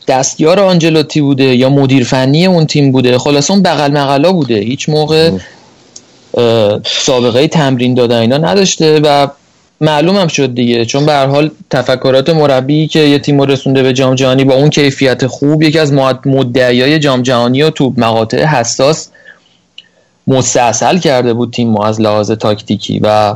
دستیار 0.08 0.60
آنجلوتی 0.60 1.22
بوده 1.22 1.56
یا 1.56 1.70
مدیر 1.70 2.04
فنی 2.04 2.46
اون 2.46 2.66
تیم 2.66 2.92
بوده؟ 2.92 3.18
خلاص 3.18 3.52
اون 3.52 3.64
بغل 3.64 3.92
مغلا 3.92 4.34
بوده. 4.34 4.60
هیچ 4.60 4.90
موقع 4.90 5.32
سابقه 6.86 7.48
تمرین 7.48 7.94
دادن 7.94 8.20
اینا 8.20 8.38
نداشته 8.38 9.00
و 9.04 9.28
معلوم 9.82 10.18
هم 10.18 10.28
شد 10.28 10.56
دیگه. 10.56 10.86
چون 10.86 11.06
به 11.06 11.12
هر 11.12 11.26
حال 11.26 11.52
تفکرات 11.70 12.30
مربی 12.30 12.88
که 12.88 13.00
یه 13.00 13.20
تیم 13.20 13.42
رسونده 13.42 13.84
به 13.84 13.94
جام 13.94 14.16
جهانی 14.16 14.44
با 14.44 14.54
اون 14.54 14.70
کیفیت 14.70 15.28
خوب 15.28 15.62
یکی 15.62 15.80
از 15.80 15.94
مدعیای 16.26 17.00
جام 17.00 17.22
جهانی 17.22 17.64
و 17.64 17.70
تو 17.70 17.94
مقاطع 17.98 18.46
حساس 18.46 19.10
مستاصل 20.28 20.98
کرده 20.98 21.34
بود 21.34 21.54
تیم 21.54 21.70
ما 21.70 21.86
از 21.86 22.02
لحاظ 22.02 22.32
تاکتیکی 22.32 23.00
و 23.00 23.36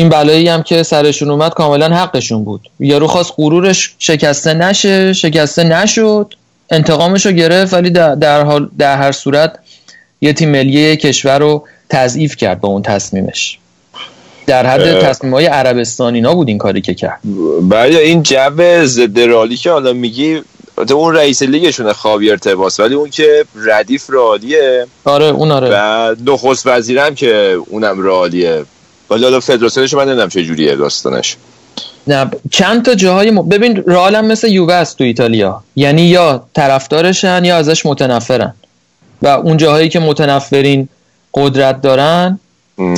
این 0.00 0.08
بلایی 0.08 0.48
هم 0.48 0.62
که 0.62 0.82
سرشون 0.82 1.30
اومد 1.30 1.54
کاملا 1.54 1.88
حقشون 1.88 2.44
بود. 2.44 2.70
یارو 2.80 3.06
خواست 3.06 3.32
غرورش 3.36 3.94
شکسته 3.98 4.54
نشه 4.54 5.12
شکسته 5.12 5.64
نشد. 5.64 6.34
انتقامش 6.70 7.26
رو 7.26 7.32
گرفت 7.32 7.74
ولی 7.74 7.90
در, 7.90 8.44
حال 8.44 8.68
در 8.78 8.96
هر 8.96 9.12
صورت 9.12 9.58
یه 10.20 10.32
تیم 10.32 10.50
ملی 10.50 10.96
کشور 10.96 11.38
رو 11.38 11.64
تضعیف 11.88 12.36
کرد 12.36 12.60
با 12.60 12.68
اون 12.68 12.82
تصمیمش. 12.82 13.58
در 14.46 14.66
حد 14.66 15.00
تصمیم 15.00 15.34
های 15.34 15.46
عربستانی 15.46 16.20
نا 16.20 16.34
بود 16.34 16.48
این 16.48 16.58
کاری 16.58 16.80
که 16.80 16.94
کرد. 16.94 17.20
بله 17.68 17.98
این 17.98 18.22
جو 18.22 18.84
ضد 18.84 19.20
رالی 19.20 19.56
که 19.56 19.70
حالا 19.70 19.92
میگی 19.92 20.42
اون 20.90 21.14
رئیس 21.14 21.42
لیگشونه 21.42 21.92
خاویر 21.92 22.36
تباس 22.36 22.80
ولی 22.80 22.94
اون 22.94 23.10
که 23.10 23.44
ردیف 23.56 24.10
رالیه. 24.10 24.86
آره 25.04 25.26
اون 25.26 25.50
آره. 25.50 25.70
و 25.72 26.14
نخست 26.26 26.66
وزیرم 26.66 27.14
که 27.14 27.58
اونم 27.66 28.00
رالیه. 28.00 28.64
ولی 29.10 29.24
حالا 29.24 29.40
فدراسیونش 29.40 29.94
من 29.94 30.04
نمی‌دونم 30.04 30.28
چه 30.28 30.44
جوریه 30.44 30.76
داستانش. 30.76 31.36
نه 32.06 32.30
چند 32.50 32.84
تا 32.84 32.94
جاهای 32.94 33.30
م... 33.30 33.48
ببین 33.48 33.82
رئال 33.86 34.16
هم 34.16 34.26
مثل 34.26 34.48
یووه 34.48 34.74
است 34.74 34.98
تو 34.98 35.04
ایتالیا. 35.04 35.62
یعنی 35.76 36.02
یا 36.02 36.44
طرفدارشن 36.54 37.44
یا 37.44 37.56
ازش 37.56 37.86
متنفرن. 37.86 38.54
و 39.22 39.28
اون 39.28 39.56
جاهایی 39.56 39.88
که 39.88 39.98
متنفرین 39.98 40.88
قدرت 41.34 41.82
دارن 41.82 42.38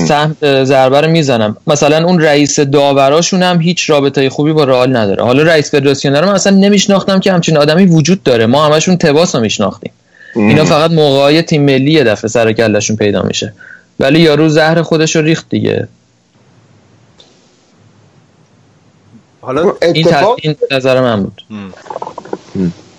سهم 0.08 0.36
ضربه 0.42 1.00
رو 1.00 1.10
می‌زنم 1.10 1.56
مثلا 1.66 2.06
اون 2.06 2.20
رئیس 2.20 2.60
داوراشون 2.60 3.42
هم 3.42 3.60
هیچ 3.60 3.90
رابطه 3.90 4.30
خوبی 4.30 4.52
با 4.52 4.64
رئال 4.64 4.96
نداره. 4.96 5.24
حالا 5.24 5.42
رئیس 5.42 5.70
فدراسیون 5.70 6.16
رو 6.16 6.28
اصلا 6.28 6.56
نمیشناختم 6.56 7.20
که 7.20 7.32
همچین 7.32 7.56
آدمی 7.56 7.86
وجود 7.86 8.22
داره. 8.22 8.46
ما 8.46 8.66
همشون 8.66 8.96
تباس 8.96 9.34
رو 9.34 9.40
میشناختیم. 9.40 9.92
اینا 10.36 10.64
فقط 10.64 10.90
موقعای 10.90 11.42
تیم 11.42 11.62
ملی 11.62 11.92
یه 11.92 12.04
دفعه 12.04 12.28
سر 12.28 12.52
کلشون 12.52 12.96
پیدا 12.96 13.22
میشه. 13.22 13.52
ولی 14.00 14.20
یارو 14.20 14.48
زهر 14.48 14.82
خودش 14.82 15.16
رو 15.16 15.22
ریخت 15.22 15.46
دیگه. 15.48 15.88
حالا 19.42 19.76
این, 19.82 20.08
این 20.42 20.56
نظر 20.70 21.00
من 21.00 21.22
بود. 21.22 21.42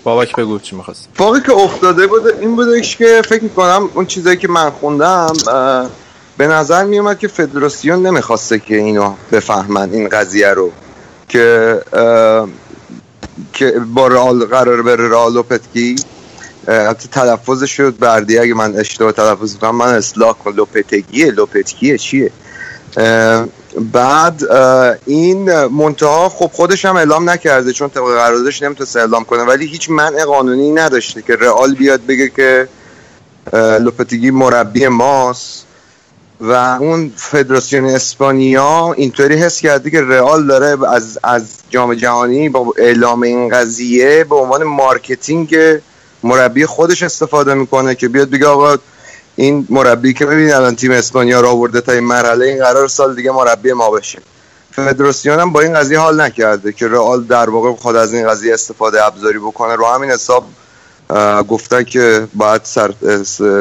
بابک 0.04 0.36
بگو 0.36 0.60
چی 0.60 0.76
می‌خواست 0.76 1.10
فاقی 1.14 1.42
که 1.42 1.54
افتاده 1.54 2.08
بود 2.08 2.28
این 2.28 2.56
بودش 2.56 2.98
که 2.98 3.22
فکر 3.26 3.44
می‌کنم 3.44 3.90
اون 3.94 4.06
چیزایی 4.06 4.38
که 4.38 4.48
من 4.48 4.70
خوندم 4.70 5.34
به 6.38 6.48
نظر 6.48 6.84
میومد 6.84 7.20
که 7.20 7.28
فدراسیون 7.28 8.08
نمی‌خواسته 8.08 8.60
که 8.60 8.76
اینو 8.76 9.14
بفهمن 9.32 9.94
این 9.94 10.10
قضیه 10.10 10.50
رو. 10.50 10.72
که 11.30 11.80
که 13.54 13.74
با 13.94 14.08
رال 14.08 14.46
قرار 14.46 14.82
بره 14.82 15.08
رال 15.08 15.34
لوپتگی 15.34 15.96
حتی 16.68 17.10
تلفظ 17.12 17.64
شد 17.64 17.98
بردی. 17.98 18.38
اگه 18.38 18.54
من 18.54 18.76
اشتباه 18.76 19.12
تلفظ 19.12 19.56
کنم 19.58 19.76
من 19.76 19.94
اصلاح 19.94 20.34
کن. 20.34 20.54
لوپتگیه 20.54 21.32
لوپتگیه 21.32 21.98
چیه؟ 21.98 22.32
بعد 23.94 24.44
این 25.06 25.66
منتها 25.66 26.30
خب 26.30 26.52
خودش 26.54 26.86
هم 26.86 26.96
اعلام 26.96 27.30
نکرده 27.30 27.72
چون 27.72 27.90
طبق 27.90 28.04
قراردادش 28.04 28.62
نمی‌تونه 28.62 28.90
اعلام 28.96 29.24
کنه 29.24 29.44
ولی 29.44 29.66
هیچ 29.66 29.90
منع 29.90 30.26
قانونی 30.26 30.72
نداشته 30.72 31.22
که 31.22 31.36
رئال 31.36 31.74
بیاد 31.74 32.06
بگه 32.06 32.30
که 32.30 32.68
لوپتگی 33.54 34.32
مربی 34.32 34.88
ماست. 34.88 35.66
و 36.42 36.52
اون 36.52 37.14
فدراسیون 37.16 37.86
اسپانیا 37.86 38.94
اینطوری 38.98 39.36
حس 39.36 39.62
کرده 39.62 39.92
که 39.92 40.02
رئال 40.02 40.48
داره 40.48 40.90
از 40.90 41.20
از 41.24 41.44
جام 41.70 41.94
جهانی 41.94 42.50
با 42.50 42.74
اعلام 42.78 43.24
این 43.24 43.50
قضیه 43.50 44.24
به 44.24 44.36
عنوان 44.36 44.64
marketing 44.64 45.58
مربی 46.24 46.66
خودش 46.66 47.04
استفاده 47.04 47.54
می‌کنه 47.54 47.96
که 47.96 48.08
بیاد 48.08 48.30
بگه 48.30 48.48
آقا 48.48 48.78
این 49.36 49.68
مربی 49.70 50.14
که 50.14 50.26
ببینید 50.26 50.52
الان 50.52 50.76
تیم 50.76 50.92
اسپانیا 50.92 51.42
را 51.42 51.52
آورده 51.52 51.82
تا 51.82 51.92
این 51.92 52.04
مرحله 52.04 52.46
این 52.46 52.64
قرار 52.64 52.88
سال 52.88 53.16
دیگه 53.16 53.32
مربی 53.32 53.74
ما 53.74 53.92
بشه. 53.92 54.20
فدراسیون 54.72 55.40
هم 55.40 55.54
با 55.54 55.62
این 55.62 55.74
قضیه 55.74 56.00
حال 56.00 56.22
نکرده 56.22 56.74
که 56.74 56.88
رئال 56.88 57.24
در 57.24 57.50
واقع 57.50 57.74
خود 57.74 57.96
از 57.96 58.14
این 58.14 58.28
قضیه 58.28 58.54
استفاده 58.54 59.06
ابزاری 59.06 59.40
بکنه. 59.40 59.76
رو 59.76 59.86
همین 59.86 60.12
حساب 60.12 60.46
گفتن 61.48 61.84
که 61.84 62.28
باید 62.34 62.62
سر, 62.64 62.94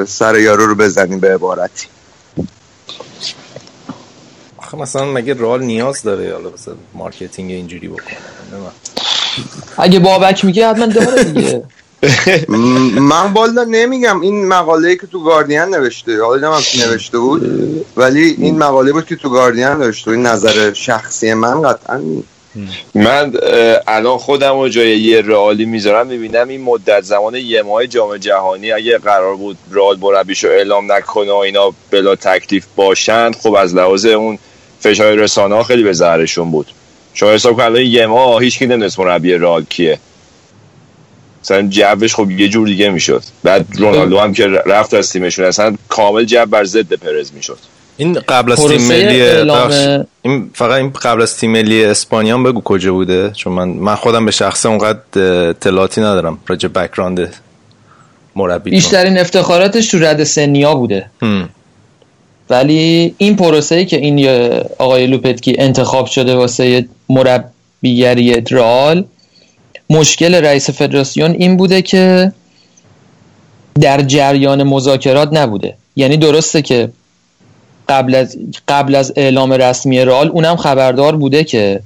سر 0.04 0.38
یارو 0.38 0.66
رو 0.66 0.74
بزنیم 0.74 1.20
به 1.20 1.34
عبارتی. 1.34 1.86
آخه 4.58 4.76
مثلا 4.76 5.04
مگه 5.04 5.34
رئال 5.34 5.62
نیاز 5.62 6.02
داره 6.02 6.32
حالا 6.32 6.50
مثلا 6.50 6.74
marketing 6.94 7.50
اینجوری 7.50 7.88
بکنه؟ 7.88 8.16
اگه 9.78 9.98
بابک 9.98 10.44
میگه 10.44 10.68
حتما 10.68 10.86
داره 10.86 11.24
دیگه. 11.24 11.62
من 12.98 13.32
والا 13.32 13.64
نمیگم. 13.64 14.20
این 14.20 14.48
مقاله 14.48 14.96
که 14.96 15.06
تو 15.06 15.24
گاردین 15.24 15.60
نوشته 15.60 16.22
حالا 16.22 16.48
نمیم 16.48 16.90
نوشته 16.90 17.18
بود 17.18 17.42
ولی 17.96 18.36
این 18.38 18.58
مقاله 18.58 18.92
بود 18.92 19.06
که 19.06 19.16
تو 19.16 19.30
گاردین 19.30 19.64
نوشته. 19.64 20.10
این 20.10 20.26
نظر 20.26 20.72
شخصی 20.72 21.34
من 21.34 21.62
قطعا 21.62 22.02
من 22.94 23.32
الان 23.86 24.18
خودم 24.18 24.58
رو 24.58 24.68
جای 24.68 24.98
یه 24.98 25.20
رئالی 25.20 25.64
می‌ذارم 25.64 26.06
می‌بینم 26.06 26.48
این 26.48 26.62
مدت 26.62 27.00
زمان 27.00 27.34
یه 27.34 27.62
ماه 27.62 27.86
جام 27.86 28.16
جهانی 28.16 28.72
اگه 28.72 28.98
قرار 28.98 29.36
بود 29.36 29.56
رئال 29.72 29.98
مربیشو 30.00 30.48
اعلام 30.48 30.92
نکنه 30.92 31.32
و 31.32 31.36
اینا 31.36 31.72
بلا 31.90 32.16
تکلیف 32.16 32.66
باشند 32.76 33.36
خب 33.36 33.54
از 33.54 33.74
لحاظ 33.74 34.06
اون 34.06 34.38
فشار 34.80 35.14
رسانه 35.14 35.54
ها 35.54 35.62
خیلی 35.62 35.82
به 35.82 35.92
ضررشون 35.92 36.50
بود. 36.50 36.66
شما 37.14 37.30
حساب 37.30 37.56
کن 37.56 37.76
یه 37.76 38.06
ماه 38.06 38.42
هیچ 38.42 38.58
کی 38.58 38.66
نمی‌دونست 38.66 38.98
مربی 38.98 39.32
رئال 39.34 39.64
کیه. 39.64 39.98
مثلا 41.42 41.68
جوش 41.68 42.14
خب 42.14 42.30
یه 42.30 42.48
جور 42.48 42.66
دیگه 42.66 42.90
می‌شد. 42.90 43.22
بعد 43.42 43.66
رونالدو 43.78 44.18
هم 44.18 44.32
که 44.32 44.46
رفت 44.46 44.94
از 44.94 45.12
تیمشون 45.12 45.44
اصلا 45.44 45.76
کامل 45.88 46.24
جو 46.24 46.46
بر 46.46 46.64
ضد 46.64 46.92
پرز 46.92 47.32
می‌شد. 47.34 47.58
این 47.96 48.12
قبل 48.28 48.52
از 48.52 48.66
تیم 48.66 48.88
ملی 48.88 49.22
این 50.22 50.50
فقط 50.54 50.72
این 50.72 50.90
قبل 50.90 51.22
از 51.22 51.36
تیم 51.36 51.52
ملی 51.52 51.84
اسپانیا 51.84 52.38
بگو 52.38 52.60
کجا 52.60 52.92
بوده؟ 52.92 53.30
چون 53.30 53.52
من 53.52 53.68
من 53.68 53.94
خودم 53.94 54.24
به 54.24 54.30
شخصه 54.30 54.68
اونقدر 54.68 54.98
اطلاعاتی 55.48 56.00
ندارم 56.00 56.38
راجع 56.46 56.68
بک‌گراند 56.68 57.34
مربی 58.36 58.70
بیشترین 58.70 59.18
افتخاراتش 59.18 59.90
تو 59.90 59.98
رد 59.98 60.24
سنیا 60.24 60.74
بوده. 60.74 61.10
ولی 62.50 63.14
این 63.18 63.36
پروسه 63.36 63.84
که 63.84 63.96
این 63.96 64.28
آقای 64.78 65.06
لوپتکی 65.06 65.56
انتخاب 65.58 66.06
شده 66.06 66.34
واسه 66.34 66.88
مربیگری 67.08 68.34
رئال 68.50 69.04
مشکل 69.90 70.34
رئیس 70.34 70.70
فدراسیون 70.70 71.30
این 71.30 71.56
بوده 71.56 71.82
که 71.82 72.32
در 73.80 74.00
جریان 74.00 74.62
مذاکرات 74.62 75.28
نبوده. 75.32 75.74
یعنی 75.96 76.16
درسته 76.16 76.62
که 76.62 76.88
قبل 77.88 78.14
از 78.14 78.36
قبل 78.68 78.94
از 78.94 79.12
اعلام 79.16 79.52
رسمی 79.52 80.00
رئال 80.00 80.28
اونم 80.28 80.56
خبردار 80.56 81.16
بوده 81.16 81.44
که 81.44 81.80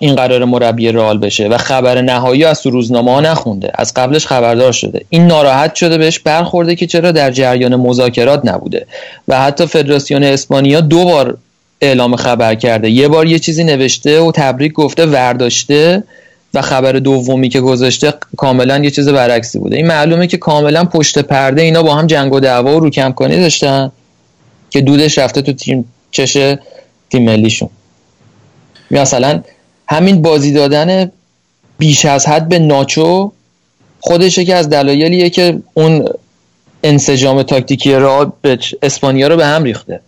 این 0.00 0.14
قرار 0.14 0.44
مربی 0.44 0.92
رئال 0.92 1.18
بشه 1.18 1.48
و 1.48 1.58
خبر 1.58 2.00
نهایی 2.00 2.44
از 2.44 2.62
تو 2.62 2.70
روزنامه 2.70 3.12
ها 3.12 3.20
نخونده. 3.20 3.70
از 3.74 3.94
قبلش 3.94 4.26
خبردار 4.26 4.72
شده. 4.72 5.04
این 5.08 5.26
ناراحت 5.26 5.74
شده 5.74 5.98
بهش 5.98 6.18
برخورده 6.18 6.76
که 6.76 6.86
چرا 6.86 7.12
در 7.12 7.30
جریان 7.30 7.76
مذاکرات 7.76 8.40
نبوده. 8.44 8.86
و 9.28 9.40
حتی 9.40 9.66
فدراسیون 9.66 10.24
اسپانیا 10.24 10.80
دو 10.80 11.04
بار 11.04 11.36
اعلام 11.80 12.16
خبر 12.16 12.54
کرده. 12.54 12.90
یه 12.90 13.08
بار 13.08 13.26
یه 13.26 13.38
چیزی 13.38 13.64
نوشته 13.64 14.20
و 14.20 14.32
تبریک 14.34 14.72
گفته 14.72 15.06
ورداشته. 15.06 16.02
و 16.54 16.62
خبر 16.62 16.92
دومی 16.92 17.48
که 17.48 17.60
گذاشته 17.60 18.14
کاملا 18.36 18.78
یه 18.78 18.90
چیز 18.90 19.08
برعکسی 19.08 19.58
بوده. 19.58 19.76
این 19.76 19.86
معلومه 19.86 20.26
که 20.26 20.36
کاملا 20.36 20.84
پشت 20.84 21.18
پرده 21.18 21.62
اینا 21.62 21.82
با 21.82 21.94
هم 21.94 22.06
جنگ 22.06 22.32
و 22.32 22.40
دعوا 22.40 22.78
رو 22.78 22.90
کم 22.90 23.12
کنی 23.12 23.36
داشتن 23.36 23.92
که 24.70 24.80
دودش 24.80 25.18
رفته 25.18 25.42
تو 25.42 25.52
تیم 25.52 25.84
چشه 26.10 26.58
تیم 27.10 27.24
ملیشون. 27.24 27.70
مثلا 28.90 29.42
همین 29.88 30.22
بازی 30.22 30.52
دادن 30.52 31.10
بیش 31.78 32.04
از 32.04 32.26
حد 32.26 32.48
به 32.48 32.58
ناچو 32.58 33.32
خودشه 34.00 34.44
که 34.44 34.54
از 34.54 34.68
دلایلیه 34.68 35.30
که 35.30 35.58
اون 35.74 36.08
انسجام 36.84 37.42
تاکتیکی 37.42 37.94
را 37.94 38.32
به 38.42 38.58
اسپانیا 38.82 39.28
رو 39.28 39.36
به 39.36 39.46
هم 39.46 39.64
ریخته. 39.64 40.00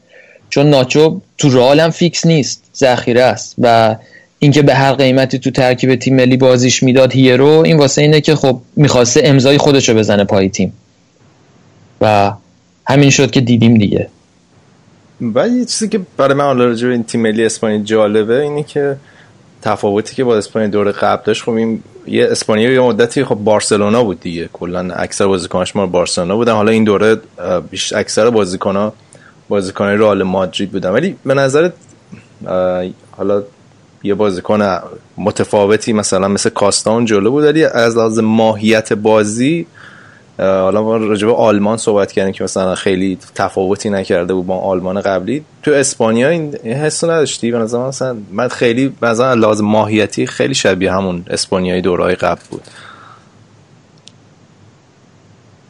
چون 0.50 0.70
ناچو 0.70 1.20
تو 1.38 1.48
رئال 1.48 1.80
هم 1.80 1.90
فیکس 1.90 2.26
نیست 2.26 2.62
ذخیره 2.76 3.22
است 3.22 3.54
و 3.58 3.96
اینکه 4.38 4.62
به 4.62 4.74
هر 4.74 4.92
قیمتی 4.92 5.38
تو 5.38 5.50
ترکیب 5.50 5.94
تیم 5.94 6.16
ملی 6.16 6.36
بازیش 6.36 6.82
می‌داد 6.82 7.12
هیرو 7.12 7.46
این 7.46 7.76
واسه 7.76 8.02
اینه 8.02 8.20
که 8.20 8.34
خب 8.34 8.60
می‌خواسته 8.76 9.20
امضای 9.24 9.58
خودش 9.58 9.88
رو 9.88 9.94
بزنه 9.94 10.24
پای 10.24 10.48
تیم. 10.48 10.72
و 12.00 12.32
همین 12.86 13.10
شد 13.10 13.30
که 13.30 13.40
دیدیم 13.40 13.74
دیگه. 13.74 14.08
و 15.34 15.48
یه 15.48 15.64
چیزی 15.64 15.88
که 15.88 16.00
برای 16.16 16.34
من 16.34 16.44
حالا 16.44 16.70
این 16.70 17.04
تیم 17.04 17.20
ملی 17.20 17.44
اسپانیا 17.44 17.78
جالبه 17.78 18.42
اینه 18.42 18.62
که 18.62 18.96
تفاوتی 19.62 20.14
که 20.14 20.24
با 20.24 20.36
اسپانیا 20.36 20.68
دور 20.68 20.90
قبل 20.90 21.22
داشت 21.24 21.42
خب 21.42 21.50
این 21.50 21.82
یه 22.06 22.26
اسپانیا 22.30 22.72
یه 22.72 22.80
مدتی 22.80 23.24
خب 23.24 23.34
بارسلونا 23.34 24.04
بود 24.04 24.20
دیگه. 24.20 24.48
کلا 24.52 24.94
اکثر 24.94 25.26
بازیکناش 25.26 25.76
ما 25.76 25.86
بارسلونا 25.86 26.36
بودن. 26.36 26.52
حالا 26.52 26.72
این 26.72 26.84
دوره 26.84 27.16
بیش 27.70 27.92
اکثر 27.92 28.30
بازیکن‌ها 28.30 28.92
بازیکن 29.48 29.84
رئال 29.84 30.22
مادرید 30.22 30.70
بودن. 30.70 30.90
ولی 30.90 31.16
به 31.24 31.34
نظرت 31.34 31.72
حالا 33.10 33.42
یه 34.06 34.14
بازیکن 34.14 34.78
متفاوتی 35.18 35.92
مثلا 35.92 36.28
مثل 36.28 36.50
کاستان 36.50 37.04
جلو 37.04 37.30
بود 37.30 37.44
ولی 37.44 37.64
از 37.64 37.96
لحاظ 37.96 38.18
ماهیت 38.18 38.92
بازی 38.92 39.66
حالا 40.38 40.82
ما 40.82 40.96
راجع 40.96 41.26
به 41.26 41.34
آلمان 41.34 41.76
صحبت 41.76 42.12
کردیم 42.12 42.32
که 42.32 42.44
مثلا 42.44 42.74
خیلی 42.74 43.18
تفاوتی 43.34 43.90
نکرده 43.90 44.34
بود 44.34 44.46
با 44.46 44.58
آلمان 44.58 45.00
قبلی. 45.00 45.44
تو 45.62 45.70
اسپانیا 45.70 46.28
این 46.28 46.54
حسو 46.64 47.10
نداشتی؟ 47.10 47.50
به 47.50 47.58
نظر 47.58 47.88
مثلا 47.88 48.16
من 48.32 48.48
خیلی 48.48 48.92
مثلا 49.02 49.34
لازم 49.34 49.64
ماهیتی 49.64 50.26
خیلی 50.26 50.54
شبیه 50.54 50.92
همون 50.92 51.24
اسپانیایی 51.30 51.82
دورهای 51.82 52.14
قبل 52.14 52.40
بود. 52.50 52.62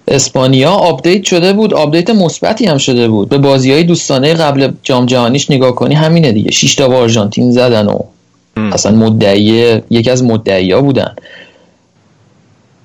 اسپانیا 0.09 0.71
update 0.71 1.25
شده 1.25 1.53
بود 1.53 1.75
update 1.75 2.11
مثبتی 2.11 2.67
هم 2.67 2.79
شده 2.79 3.09
بود. 3.09 3.29
به 3.29 3.39
بازی 3.39 3.73
های 3.73 3.83
دوستانه 3.83 4.35
قبل 4.35 4.73
جام 4.83 5.07
جهانیش 5.07 5.51
نگاه 5.51 5.75
کنی 5.75 5.95
همینه 5.95 6.33
دیگه. 6.33 6.51
6 6.51 6.75
تا 6.75 6.89
با 6.89 6.97
آرژانتین 6.97 7.53
زدن 7.53 7.87
و 7.87 7.99
اصلا 8.57 8.97
مدعی 8.97 9.81
یکی 9.91 10.11
از 10.11 10.23
ها 10.73 10.81
بودن. 10.81 11.17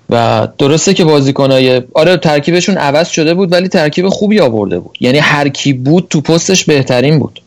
و 0.10 0.48
درسته 0.58 0.94
که 0.94 1.06
بازیکنای 1.06 1.82
آره 1.94 2.18
ترکیبشون 2.18 2.78
عوض 2.78 3.10
شده 3.10 3.34
بود 3.34 3.52
ولی 3.52 3.68
ترکیب 3.68 4.10
خوبی 4.10 4.40
آورده 4.40 4.80
بود. 4.80 4.98
یعنی 5.00 5.18
هر 5.18 5.50
کی 5.50 5.74
بود 5.74 6.08
تو 6.10 6.22
پستش 6.22 6.66
بهترین 6.66 7.20
بود. 7.20 7.42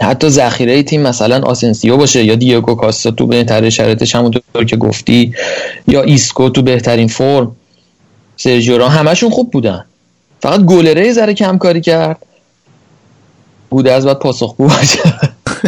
حتی 0.00 0.28
ذخیره 0.28 0.82
تیم 0.82 1.02
مثلا 1.02 1.42
آسنسیو 1.42 1.96
باشه 1.96 2.24
یا 2.24 2.34
دیگو 2.34 2.74
کاستا 2.74 3.10
تو 3.10 3.26
بهترین 3.26 3.70
شرایطش 3.70 4.14
همونطور 4.14 4.64
که 4.68 4.76
گفتی 4.76 5.34
یا 5.88 6.02
ایسکو 6.02 6.48
تو 6.48 6.62
بهترین 6.62 7.08
فرم 7.08 7.56
سرژیو 8.36 8.84
همشون 8.84 9.30
خوب 9.30 9.50
بودن. 9.50 9.84
فقط 10.42 10.60
گلره 10.60 11.12
ذره 11.12 11.34
کم 11.34 11.58
کاری 11.58 11.80
کرد. 11.80 12.26
بوده 13.70 13.92
از 13.92 14.06
بعد 14.06 14.18
پاسخگو 14.18 14.68
باشه. 14.68 14.98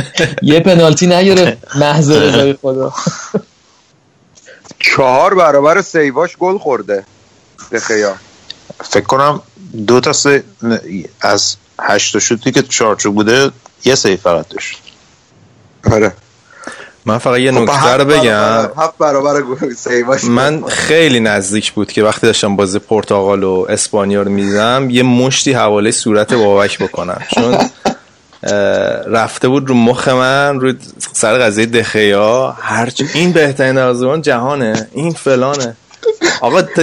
یه 0.43 0.61
پنالتی 0.61 1.07
نگیره 1.07 1.59
محض 1.75 2.13
خدا. 2.63 2.93
چهار 4.79 5.35
برابر 5.35 5.83
سیواش 5.83 6.37
گل 6.37 6.59
خورده. 6.59 7.05
بخیا 7.73 8.15
فکر 8.85 9.05
کنم 9.05 9.43
دو 9.87 10.01
تا 10.01 10.13
سه 10.13 10.45
از 11.21 11.57
هشت 11.81 12.19
شوتی 12.19 12.53
که 12.53 12.63
چارچوب 12.63 13.15
بوده 13.15 13.51
یه 13.85 13.95
سیف 13.95 14.21
فقط 14.21 14.49
داشت. 14.49 14.79
آره. 15.93 16.13
من 17.05 17.19
فقط 17.19 17.39
یه 17.39 17.53
خب 17.53 17.59
نکته 17.59 17.97
رو 17.97 18.05
بگم. 18.05 18.71
هفت 18.77 18.99
برابر 18.99 19.43
من 20.29 20.65
خیلی 20.65 21.21
نزدیک 21.21 21.73
بود 21.73 21.93
که 21.93 22.03
وقتی 22.03 22.27
داشتم 22.27 22.57
بازی 22.57 22.79
پرتغال 22.79 23.43
و 23.43 23.67
اسپانیا 23.69 24.23
رو 24.23 24.31
می‌دیدم 24.31 24.91
یه 24.91 25.03
مشتی 25.03 25.53
حواله 25.53 25.91
صورت 25.91 26.35
بابک 26.35 26.79
بکنم. 26.79 27.23
چون 27.35 27.59
رفته 29.07 29.49
بود 29.49 29.69
رو 29.69 29.75
مخ 29.75 30.09
من 30.09 30.61
رو 30.61 30.73
سر 31.13 31.39
قضیه 31.39 31.67
دخیا. 31.67 32.57
هرچ 32.61 33.03
این 33.15 33.33
بهترین 33.33 33.75
دروازه‌بان 33.75 34.23
جهانه 34.23 34.89
این 34.93 35.13
فلانه. 35.13 35.77
آقا 36.41 36.63
تا 36.63 36.83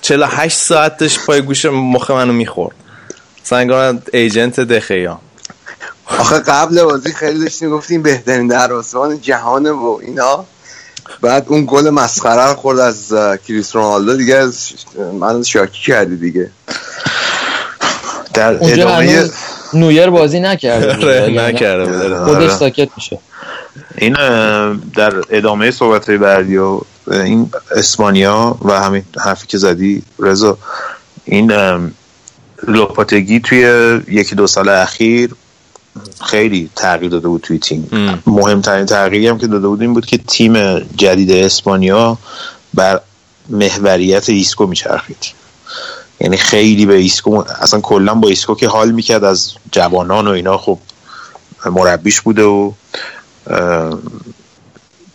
48 0.00 0.58
ساعتش 0.58 1.18
پای 1.18 1.42
گوش 1.42 1.64
مخ 1.66 2.10
منو 2.10 2.32
می‌خورد. 2.32 2.76
سنگان 3.42 4.02
ایجنت 4.12 4.60
دخیا. 4.60 5.20
آخه 6.06 6.38
قبل 6.38 6.82
بازی 6.82 7.12
خیلی 7.12 7.44
داشتیم 7.44 7.70
گفتیم 7.70 8.02
بهترین 8.02 8.48
دروازه‌بان 8.48 9.20
جهانه 9.20 9.70
و 9.70 9.98
اینا. 10.02 10.44
بعد 11.20 11.44
اون 11.48 11.64
گل 11.68 11.90
مسخره 11.90 12.54
خورد 12.54 12.78
از 12.78 13.12
کریس 13.48 13.76
رونالدو. 13.76 14.16
دیگه 14.16 14.46
من 15.20 15.42
شاکی 15.42 15.82
کردی 15.86 16.16
دیگه. 16.16 16.50
در 18.34 18.54
ادامه 18.54 19.30
نویر 19.74 20.10
بازی 20.10 20.40
نکرده 20.40 20.94
آره، 21.06 21.48
نکرده 21.48 21.84
بود. 21.84 22.24
خودش 22.24 22.42
آره. 22.42 22.48
ساکت 22.48 22.88
میشه. 22.96 23.18
این 23.98 24.12
در 24.94 25.12
ادامه 25.30 25.70
صحبت 25.70 26.10
بعدی 26.10 26.56
و 26.56 26.80
این 27.10 27.50
اسپانیا 27.76 28.58
و 28.62 28.80
همین 28.80 29.04
حرفی 29.24 29.46
که 29.46 29.58
زدی 29.58 30.02
رضا 30.18 30.58
این 31.24 31.52
لوپتگی 32.68 33.40
توی 33.40 33.60
یکی 34.08 34.34
دو 34.34 34.46
سال 34.46 34.68
اخیر 34.68 35.30
خیلی 36.24 36.70
تغییر 36.76 37.10
داده 37.10 37.28
بود 37.28 37.40
توی 37.40 37.58
تیم. 37.58 37.88
مهمترین 38.26 38.86
تغییری 38.86 39.28
هم 39.28 39.38
که 39.38 39.46
داده 39.46 39.68
بود 39.68 39.80
این 39.82 39.94
بود 39.94 40.06
که 40.06 40.18
تیم 40.18 40.78
جدید 40.78 41.30
اسپانیا 41.30 42.18
بر 42.74 43.00
محوریت 43.48 44.28
ایسکو 44.28 44.66
میچرخید. 44.66 45.39
یعنی 46.20 46.36
خیلی 46.36 46.86
به 46.86 46.94
ایسکو 46.94 47.44
اصلا 47.60 47.80
کلا 47.80 48.14
با 48.14 48.28
ایسکو 48.28 48.54
که 48.54 48.68
حال 48.68 48.90
می‌کرد 48.90 49.24
از 49.24 49.52
جوانان 49.72 50.28
و 50.28 50.30
اینا 50.30 50.58
خب 50.58 50.78
مربیش 51.66 52.20
بوده 52.20 52.42
و 52.42 52.72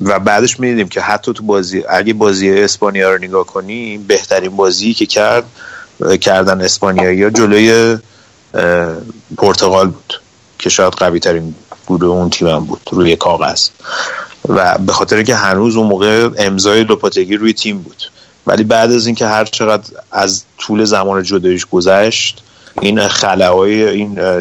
و 0.01 0.19
بعدش 0.19 0.59
می‌دیدیم 0.59 0.87
که 0.87 1.01
حتی 1.01 1.33
تو 1.33 1.43
بازی 1.43 1.83
اگه 1.89 2.13
بازی 2.13 2.49
اسپانیا 2.51 3.11
رو 3.11 3.17
نگاه 3.17 3.45
کنی 3.45 3.97
بهترین 3.97 4.55
بازی 4.55 4.93
که 4.93 5.05
کرد 5.05 5.43
کردن 6.21 6.61
اسپانیایی 6.61 7.23
ها 7.23 7.29
جلوی 7.29 7.97
پرتغال 9.37 9.87
بود 9.87 10.21
که 10.59 10.69
شاید 10.69 10.93
قوی 10.93 11.19
ترین 11.19 11.55
گروه 11.87 12.09
اون 12.09 12.29
تیم 12.29 12.59
بود 12.59 12.81
روی 12.91 13.15
کاغذ. 13.15 13.69
و 14.49 14.77
به 14.77 14.93
خاطر 14.93 15.23
که 15.23 15.35
هنوز 15.35 15.75
اون 15.75 15.87
موقع 15.87 16.29
امضای 16.37 16.83
لوپاتگی 16.83 17.37
روی 17.37 17.53
تیم 17.53 17.77
بود. 17.77 18.03
ولی 18.47 18.63
بعد 18.63 18.91
از 18.91 19.05
اینکه 19.05 19.27
هر 19.27 19.45
چقدر 19.45 19.89
از 20.11 20.43
طول 20.57 20.83
زمان 20.83 21.23
جدایش 21.23 21.65
گذشت 21.65 22.43
این 22.81 23.07
خلاهای 23.07 23.83
این 23.83 24.39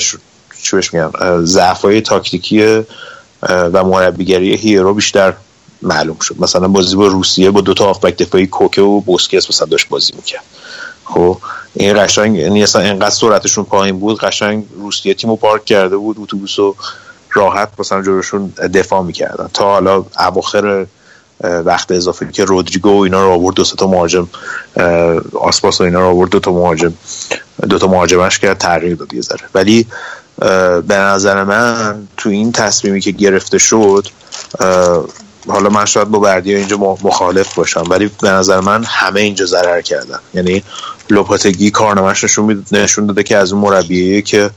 چی 0.63 0.77
بهش 0.77 0.95
میگم 0.95 1.11
ضعف 1.45 1.83
های 1.83 2.01
تاکتیکی 2.01 2.85
و 3.43 3.85
مربیگری 3.85 4.57
هیرو 4.57 4.95
بیشتر 4.95 5.33
معلوم 5.83 6.19
شد. 6.19 6.35
مثلا 6.39 6.69
بازی 6.69 6.97
با 6.97 7.07
روسیه 7.07 7.51
با 7.51 7.61
دو 7.61 7.75
تا 7.75 7.93
دفاعی 8.19 8.47
کوکه 8.47 8.83
و 8.83 9.01
بوسکیس 9.01 9.51
مثلا 9.51 9.67
داشت 9.67 9.89
بازی 9.89 10.13
می‌کرد. 10.17 10.45
خب 11.05 11.39
این 11.75 12.05
قشنگ 12.05 12.37
یعنی 12.37 12.63
اصلا 12.63 12.83
انقدر 12.83 13.11
سرعتشون 13.11 13.65
پایین 13.65 13.99
بود 13.99 14.19
قشنگ 14.19 14.65
روسیه 14.77 15.15
تیمو 15.15 15.37
پارک 15.37 15.65
کرده 15.65 15.97
بود 15.97 16.17
اتوبوس 16.21 16.57
راحت 17.33 17.69
مثلا 17.79 18.03
جلوشون 18.03 18.53
دفاع 18.75 19.03
می‌کردن. 19.03 19.51
تا 19.55 19.65
حالا 19.65 20.05
اواخر 20.19 20.87
وقت 21.41 21.93
اضافه 21.93 22.33
که 22.33 22.45
رودریگو 22.45 22.91
و 22.91 23.01
اینا 23.01 23.23
رو 23.23 23.31
آورد 23.31 23.57
دو 23.57 23.65
تا 23.65 23.87
مهاجم 23.87 24.29
آسپاس 25.41 25.81
و 25.81 25.85
اینا 25.85 26.01
رو 26.01 26.07
آورد 26.07 26.31
دو 26.31 26.41
تا 26.41 26.53
مهاجم 26.53 26.93
دو 27.69 27.79
تا 27.79 27.87
مهاجمش 27.87 28.39
کرد 28.39 28.59
تغییر 28.59 28.95
داد 28.95 29.15
یه 29.15 29.21
ذره. 29.21 29.45
ولی 29.55 29.87
به 30.89 30.97
نظر 30.97 31.45
من 31.45 32.09
تو 32.17 32.29
این 32.29 32.53
تصمیمی 32.53 33.01
که 33.01 33.11
گرفته 33.11 33.59
شد 33.59 34.09
حالا 35.49 35.69
من 35.71 35.85
شاید 35.85 36.09
با 36.09 36.19
بردی 36.19 36.55
اینجا 36.55 36.77
مخالف 36.77 37.55
باشم 37.55 37.85
ولی 37.91 38.11
به 38.23 38.31
نظر 38.31 38.61
من 38.61 38.85
همه 38.85 39.21
اینجا 39.21 39.47
ضرر 39.47 39.81
کردن. 39.81 40.19
یعنی 40.35 40.63
لوپاتگی 41.11 41.71
کارنامهش 41.71 42.25
نشون 42.25 42.65
نشون 42.73 43.07
داده 43.07 43.23
که 43.23 43.37
از 43.37 43.53
اون 43.53 43.63
مربیه 43.63 44.23
که 44.23 44.51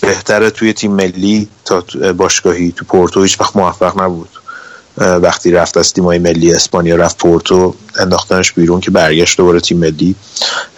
بهتره 0.00 0.50
توی 0.50 0.72
تیم 0.72 0.92
ملی 0.92 1.48
تا 1.64 1.84
باشگاهی 2.16 2.72
تو 2.72 2.84
پورتو 2.84 3.22
هیچ 3.22 3.40
وقت 3.40 3.56
موفق 3.56 4.02
نبود. 4.02 4.28
وقتی 5.00 5.52
رفت 5.52 5.76
از 5.76 5.92
تیمای 5.92 6.18
ملی 6.18 6.54
اسپانیا 6.54 6.96
رفت 6.96 7.18
پورتو 7.18 7.74
انداختنش 8.00 8.52
بیرون 8.52 8.80
که 8.80 8.90
برگشت 8.90 9.36
دوباره 9.36 9.60
تیم 9.60 9.78
ملی 9.78 10.14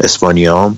اسپانیا. 0.01 0.75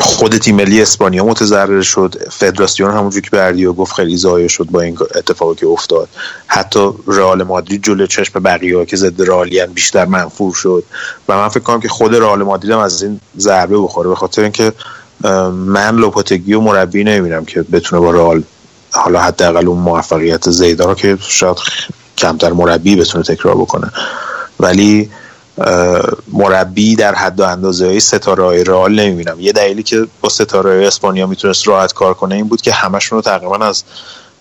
خود 0.00 0.38
تیم 0.38 0.56
ملی 0.56 0.82
اسپانیا 0.82 1.24
متضرر 1.24 1.82
شد. 1.82 2.14
فدراسیون 2.30 2.90
همونجور 2.90 3.22
که 3.22 3.30
بردیو 3.30 3.72
گفت 3.72 3.94
خیلی 3.94 4.16
ضایع 4.16 4.48
شد 4.48 4.64
با 4.64 4.80
این 4.80 4.98
اتفاقی 5.14 5.54
که 5.54 5.66
افتاد. 5.66 6.08
حتی 6.46 6.90
رئال 7.06 7.42
مادرید 7.42 7.82
جلو 7.82 8.06
چشم 8.06 8.40
بقیه 8.40 8.76
ها 8.76 8.84
که 8.84 8.96
ضد 8.96 9.22
رئالیان 9.22 9.72
بیشتر 9.72 10.04
منفور 10.04 10.54
شد. 10.54 10.84
و 11.28 11.36
من 11.36 11.48
فکر 11.48 11.60
کنم 11.60 11.80
که 11.80 11.88
خود 11.88 12.14
رئال 12.14 12.42
مادرید 12.42 12.70
هم 12.70 12.78
از 12.78 13.02
این 13.02 13.20
ضربه 13.38 13.78
بخوره. 13.78 14.08
به 14.08 14.14
خاطر 14.14 14.42
اینکه 14.42 14.72
من 15.52 15.96
لوپاتگی 15.96 16.54
و 16.54 16.60
مربی 16.60 17.04
نمی‌بینم 17.04 17.44
که 17.44 17.62
بتونه 17.62 18.02
با 18.02 18.10
رئال 18.10 18.42
حالا 18.92 19.20
حداقل 19.20 19.68
اون 19.68 19.78
موفقیت 19.78 20.50
زیدا 20.50 20.84
رو 20.84 20.94
که 20.94 21.18
شاید 21.20 21.56
کمتر 22.18 22.52
مربی 22.52 22.96
بتونه 22.96 23.24
تکرار 23.24 23.54
بکنه. 23.54 23.90
ولی 24.60 25.10
مربی 26.32 26.96
در 26.96 27.14
حد 27.14 27.40
و 27.40 27.44
اندازه 27.44 27.86
های 27.86 28.00
ستاره 28.00 28.44
های 28.44 28.64
رئال 28.64 29.00
نمی‌بینم. 29.00 29.40
یه 29.40 29.52
دلیلی 29.52 29.82
که 29.82 30.06
با 30.20 30.28
ستاره 30.28 30.70
های 30.70 30.86
اسپانیا 30.86 31.26
می‌تونست 31.26 31.68
راحت 31.68 31.92
کار 31.92 32.14
کنه 32.14 32.34
این 32.34 32.48
بود 32.48 32.60
که 32.60 32.72
همشون 32.72 33.16
رو 33.16 33.22
تقریبا 33.22 33.56
از 33.56 33.84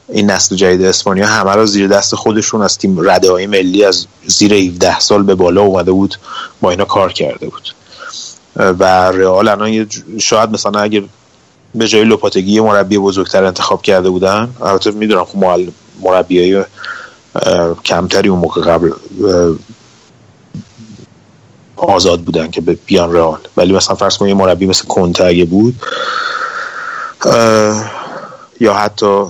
این 0.10 0.32
نسل 0.32 0.56
جدید 0.56 0.86
اسپانیا 0.86 1.28
همه 1.28 1.52
رو 1.52 1.66
زیر 1.66 1.88
دست 1.88 2.16
خودشون 2.16 2.62
از 2.62 2.78
تیم 2.78 3.10
رده 3.10 3.32
های 3.32 3.48
ملی 3.48 3.86
از 3.86 4.08
زیر 4.26 4.54
17 4.54 5.00
سال 5.00 5.24
به 5.24 5.36
بالا 5.36 5.62
اومده 5.62 5.92
بود 5.92 6.16
با 6.62 6.72
اینا 6.72 6.86
کار 6.86 7.14
کرده 7.14 7.48
بود. 7.48 7.74
و 8.56 8.84
رئال 9.12 9.48
الان 9.48 9.90
شاید 10.20 10.50
مثلا 10.50 10.80
اگر 10.80 11.02
به 11.76 11.88
جای 11.88 12.04
لوپاتگی 12.04 12.60
مربی 12.60 12.98
بزرگتر 12.98 13.44
انتخاب 13.44 13.82
کرده 13.82 14.10
بودن. 14.10 14.50
البته 14.62 14.92
می‌دونم 14.92 15.26
خب 15.26 15.38
مربی 16.02 16.64
کمتری 17.86 18.30
اون 18.30 18.40
موقع 18.40 18.62
قبل 18.62 18.92
آزاد 21.76 22.22
بودن 22.22 22.52
که 22.52 22.62
به 22.62 22.78
بیان 22.86 23.14
رئال. 23.14 23.40
ولی 23.58 23.74
مثلا 23.74 23.96
فرض 23.96 24.18
کنید 24.18 24.36
مربی 24.36 24.66
مثل 24.66 24.86
کنته 24.86 25.24
اگه 25.24 25.46
بود 25.46 25.82
یا 28.60 28.74
حتی 28.74 29.26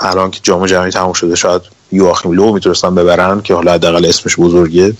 الان 0.00 0.30
که 0.30 0.40
جام 0.42 0.66
جهانی 0.66 0.90
تموم 0.90 1.12
شده 1.12 1.34
شاید 1.34 1.62
یواخیم 1.92 2.32
لو 2.32 2.52
می‌تونستن 2.52 2.94
ببرن 2.94 3.42
که 3.42 3.54
حالا 3.54 3.72
حداقل 3.72 4.04
اسمش 4.06 4.36
بزرگه. 4.36 4.94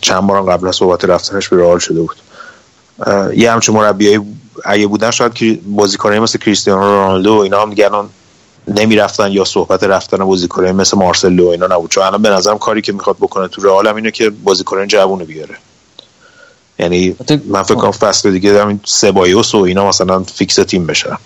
چند 0.00 0.26
بارم 0.26 0.50
قبل 0.52 0.68
از 0.68 0.76
صحبت 0.76 1.04
رفتنش 1.04 1.48
به 1.48 1.56
رئال 1.56 1.78
شده 1.78 2.00
بود. 2.00 2.16
یه 3.36 3.52
همچین 3.52 3.74
مربیایی 3.74 4.20
اگه 4.64 4.86
بودن 4.86 5.10
شاید 5.10 5.34
که 5.34 5.58
بازیکنایی 5.66 6.20
مثل 6.20 6.38
کریستیانو 6.38 6.82
رونالدو 6.82 7.34
و 7.34 7.38
اینا 7.38 7.62
هم 7.62 7.70
دیگه 7.70 7.84
الان 7.84 8.08
نمی‌رفتن 8.68 9.32
یا 9.32 9.44
صحبت 9.44 9.84
رفتن 9.84 10.24
بازیکنایی 10.24 10.72
مثل 10.72 10.98
مارسلو 10.98 11.46
و 11.46 11.48
اینا 11.48 11.66
نبود. 11.66 11.90
چون 11.90 12.04
الان 12.04 12.22
به 12.22 12.30
نظرم 12.30 12.58
کاری 12.58 12.82
که 12.82 12.92
می‌خواد 12.92 13.16
بکنه 13.16 13.48
تو 13.48 13.62
رئال 13.62 13.86
اینه 13.86 14.10
که 14.10 14.30
بازیکنان 14.30 14.88
جوونو 14.88 15.24
بیاره. 15.24 15.56
یعنی 16.78 17.16
من 17.46 17.62
فکر 17.62 17.74
کنم 17.74 17.90
فصل 17.90 18.30
دیگه 18.32 18.62
همین 18.62 18.80
سبایوس 18.84 19.54
و 19.54 19.58
اینا 19.58 19.88
مثلا 19.88 20.22
فیکس 20.22 20.54
تیم 20.54 20.86
بشن. 20.86 21.18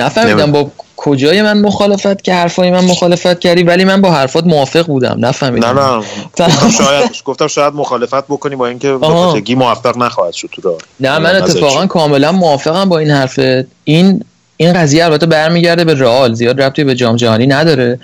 نفهمیدم 0.00 0.52
با 0.52 0.70
کجای 0.96 1.42
من 1.42 1.60
مخالفت 1.60 2.24
که 2.24 2.34
حرفای 2.34 2.70
من 2.70 2.84
مخالفت 2.84 3.40
کردی 3.40 3.62
ولی 3.62 3.84
من 3.84 4.00
با 4.00 4.10
حرفات 4.10 4.46
موافق 4.46 4.86
بودم 4.86 5.16
نه 5.18 5.28
نفهمیدم. 5.28 5.78
نه 5.78 6.04
گفتم 6.24 6.70
شاید 6.70 7.10
گفتم 7.24 7.46
شاید 7.46 7.74
مخالفت 7.74 8.24
بکنی 8.24 8.56
با 8.56 8.66
اینکه. 8.66 8.88
لوپتگی 8.88 9.54
موفق 9.54 9.96
نخواهد 9.96 10.32
شد 10.32 10.48
تو 10.52 10.78
نه 11.00 11.18
من 11.18 11.36
اتفاقا؟ 11.36 11.86
کاملا 11.86 12.32
موافقم 12.32 12.88
با 12.88 12.98
این 12.98 13.10
حرفت 13.10 13.66
این 13.84 14.24
این 14.56 14.72
قضیه 14.72 15.04
البته 15.04 15.26
برمیگرده 15.26 15.84
به 15.84 15.94
رئال 15.94 16.34
زیاد 16.34 16.62
ربطی 16.62 16.84
به 16.84 16.94
جام 16.94 17.16
جهانی 17.16 17.46
نداره. 17.46 18.00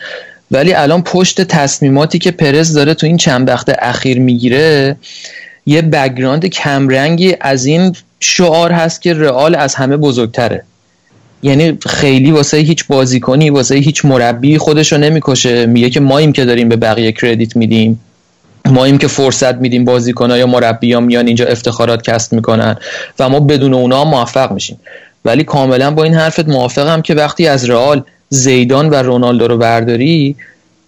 ولی 0.51 0.75
الان 0.75 1.03
پشت 1.03 1.41
تصمیماتی 1.41 2.19
که 2.19 2.31
پرز 2.31 2.73
داره 2.73 2.95
تو 2.95 3.07
این 3.07 3.17
چند 3.17 3.49
وقت 3.49 3.77
اخیر 3.79 4.19
می‌گیره 4.19 4.97
یه 5.67 5.83
بگراند 5.83 6.47
کمرنگی 6.47 7.37
از 7.41 7.65
این 7.65 7.97
شعار 8.21 8.73
هست 8.73 9.03
که 9.03 9.15
رئال 9.15 9.55
از 9.55 9.75
همه 9.75 9.97
بزرگتره. 9.97 10.65
یعنی 11.47 11.79
خیلی 11.87 12.31
واسه 12.31 12.57
هیچ 12.57 12.87
بازیکنی 12.87 13.51
واسه 13.51 13.75
هیچ 13.75 14.05
مربی 14.05 14.59
خودشو 14.59 14.97
نمی‌کشه. 14.97 15.67
میگه 15.67 15.91
که 15.91 16.01
ماییم 16.01 16.33
که 16.33 16.45
داریم 16.45 16.69
به 16.69 16.77
بقیه 16.77 17.13
کردیت 17.13 17.57
میدیم. 17.57 18.01
ماییم 18.67 18.99
که 18.99 19.07
فرصت 19.07 19.55
میدیم 19.55 19.85
بازیکن‌ها 19.85 20.39
یا 20.39 20.47
مربیان 20.47 21.05
میان 21.05 21.27
اینجا 21.27 21.47
افتخارات 21.47 22.03
کسب 22.03 22.33
می‌کنن 22.33 22.77
و 23.19 23.29
ما 23.29 23.41
بدون 23.41 23.75
اونا 23.75 24.05
موفق 24.05 24.53
میشیم. 24.53 24.81
ولی 25.25 25.45
کاملا 25.45 25.91
با 25.91 26.05
این 26.05 26.15
حرفت 26.15 26.49
موافقم 26.49 27.03
که 27.03 27.15
وقتی 27.15 27.47
از 27.47 27.71
رئال 27.71 28.03
زیدان 28.29 28.91
و 28.91 28.95
رونالدو 28.95 29.49
رو 29.49 29.59
برداری 29.59 30.37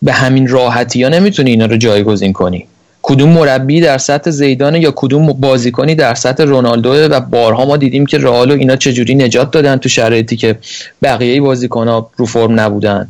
به 0.03 0.13
همین 0.13 0.49
راحتی 0.49 1.03
ها 1.03 1.09
نمی‌تونی 1.09 1.51
اینا 1.51 1.67
رو 1.67 1.77
جایگزین 1.77 2.33
کنی. 2.33 2.67
کدوم 3.09 3.29
مربی 3.29 3.81
در 3.81 3.99
سطح 3.99 4.31
زیدانه 4.31 4.81
یا 4.81 4.93
کدوم 4.97 5.27
بازیکنی 5.27 5.95
در 5.95 6.15
سطح 6.15 6.45
رونالدو 6.45 6.91
و 6.91 7.21
بارها 7.21 7.65
ما 7.65 7.77
دیدیم 7.77 8.07
که 8.07 8.19
رئال 8.19 8.51
و 8.51 8.55
اینا 8.55 8.77
چجوری 8.77 9.15
نجات 9.15 9.51
دادن 9.51 9.77
تو 9.77 9.89
شرایطی 9.89 10.37
که 10.37 10.57
بقیه 11.03 11.41
بازیکنها 11.41 12.11
رو 12.17 12.27
فرم 12.27 12.61
نبودن. 12.61 13.09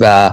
و 0.00 0.30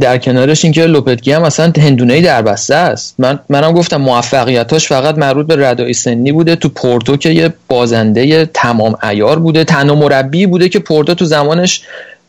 در 0.00 0.18
کنارش 0.18 0.64
اینکه 0.64 0.86
لوپتگی 0.86 1.32
هم 1.32 1.42
اصلا 1.42 1.72
هندونه 1.78 2.20
در 2.20 2.42
بسته 2.42 2.74
است. 2.74 3.14
من 3.18 3.38
منم 3.48 3.72
گفتم 3.72 3.96
موفقیتاش 3.96 4.88
فقط 4.88 5.18
مربوط 5.18 5.46
به 5.46 5.68
ردای 5.68 5.92
سنی 5.92 6.32
بوده. 6.32 6.56
تو 6.56 6.68
پورتو 6.68 7.16
که 7.16 7.30
یه 7.30 7.54
بازنده 7.68 8.46
تمام 8.46 8.96
عیار 9.02 9.38
بوده. 9.38 9.64
تنها 9.64 9.94
مربی 9.94 10.46
بوده 10.46 10.68
که 10.68 10.78
پورتو 10.78 11.14
تو 11.14 11.24
زمانش 11.24 11.82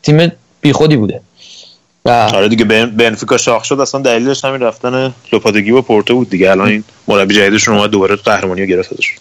تیم 0.03 0.31
بیخودی 0.61 0.97
بوده. 0.97 1.21
و 2.05 2.09
آره 2.09 2.47
دیگه 2.47 2.65
بن- 2.65 2.89
بنفیکا 2.97 3.37
شاخ 3.37 3.63
شد 3.63 3.79
اصلا 3.79 4.01
دلیلش 4.01 4.45
همین 4.45 4.61
رفتن 4.61 5.13
لوپاتگی 5.33 5.71
با 5.71 5.81
پورتو 5.81 6.15
بود 6.15 6.29
دیگه. 6.29 6.51
الان 6.51 6.67
این 6.67 6.83
مربی 7.07 7.35
جدیدشون 7.35 7.77
اومد 7.77 7.89
دوباره 7.89 8.15
قهرمانی 8.15 8.61
رو 8.61 8.67
گرفت 8.67 8.93
ازش 8.93 9.15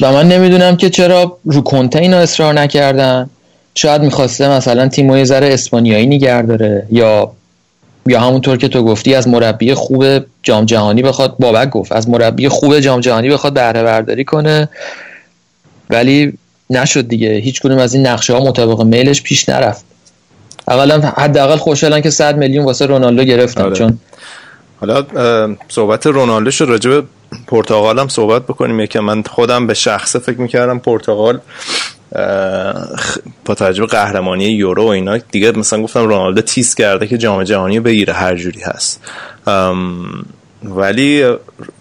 و 0.00 0.12
من 0.12 0.28
نمی‌دونم 0.28 0.76
که 0.76 0.90
چرا 0.90 1.38
رو 1.44 1.60
کنته 1.60 1.98
اینا 1.98 2.16
اصرار 2.16 2.54
نکردن. 2.54 3.30
شاید 3.74 4.02
می‌خواسته 4.02 4.48
مثلا 4.48 4.88
تیمو 4.88 5.16
یه 5.18 5.24
ذره 5.24 5.54
اسپانیایی 5.54 6.06
نگر 6.06 6.42
داره 6.42 6.86
یا 6.90 7.32
یا 8.06 8.20
همونطور 8.20 8.56
که 8.56 8.68
تو 8.68 8.84
گفتی 8.84 9.14
از 9.14 9.28
مربی 9.28 9.74
خوب 9.74 10.04
جام 10.42 10.64
جهانی 10.64 11.02
بخواد 11.02 11.36
بابک 11.38 11.70
گفت 11.70 11.92
از 11.92 12.08
مربی 12.08 12.48
خوب 12.48 12.80
جام 12.80 13.00
جهانی 13.00 13.30
بخواد 13.30 13.52
بهره 13.54 13.82
برداری 13.82 14.24
کنه. 14.24 14.68
ولی 15.90 16.32
نشد 16.70 17.08
دیگه. 17.08 17.28
هیچ 17.32 17.60
کدوم 17.60 17.78
از 17.78 17.94
این 17.94 18.06
نقشه 18.06 18.32
ها 18.32 18.40
مطابق 18.40 18.82
میلش 18.82 19.22
پیش 19.22 19.48
نرفت. 19.48 19.84
اولا 20.68 21.00
حداقل 21.00 21.56
خوشحالن 21.56 22.00
که 22.00 22.10
100 22.10 22.36
میلیون 22.36 22.64
واسه 22.64 22.86
رونالدو 22.86 23.24
گرفتن 23.24 23.62
آره. 23.62 23.74
چون 23.74 23.98
حالا 24.80 25.06
صحبت 25.68 26.06
رونالدو 26.06 26.50
شد 26.50 26.64
راجع 26.64 26.90
به 26.90 27.02
پرتغال 27.46 27.98
هم 27.98 28.08
صحبت 28.08 28.42
بکنیم. 28.42 28.80
یکم 28.80 29.00
من 29.00 29.22
خودم 29.22 29.66
به 29.66 29.74
شخصه 29.74 30.18
فکر 30.18 30.40
می‌کردم 30.40 30.78
پرتغال 30.78 31.40
با 33.44 33.54
توجه 33.54 33.80
به 33.80 33.86
قهرمانی 33.86 34.44
یورو 34.44 34.84
و 34.84 34.86
اینا 34.86 35.18
دیگه 35.18 35.52
مثلا 35.52 35.82
گفتم 35.82 36.00
رونالدو 36.00 36.40
تیز 36.40 36.74
کرده 36.74 37.06
که 37.06 37.18
جام 37.18 37.44
جهانی 37.44 37.80
بگیره 37.80 38.12
هر 38.12 38.36
جوری 38.36 38.60
هست. 38.60 39.00
ولی 40.64 41.34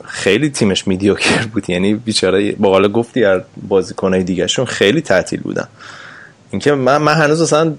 خیلی 0.06 0.50
تیمش 0.50 0.88
میدیوکر 0.88 1.48
بود. 1.54 1.70
یعنی 1.70 1.94
بیچاره 1.94 2.52
با 2.52 2.70
حالا 2.70 2.88
گفتی 2.88 3.26
از 3.26 3.42
بازیکنای 3.68 4.24
دیگه 4.24 4.48
شون 4.48 4.66
خیلی 4.66 5.02
تعطیل 5.02 5.42
بودن. 5.42 5.68
اینکه 6.52 6.72
من, 6.72 6.98
من 6.98 7.14
هنوز 7.14 7.42
مثلا 7.42 7.74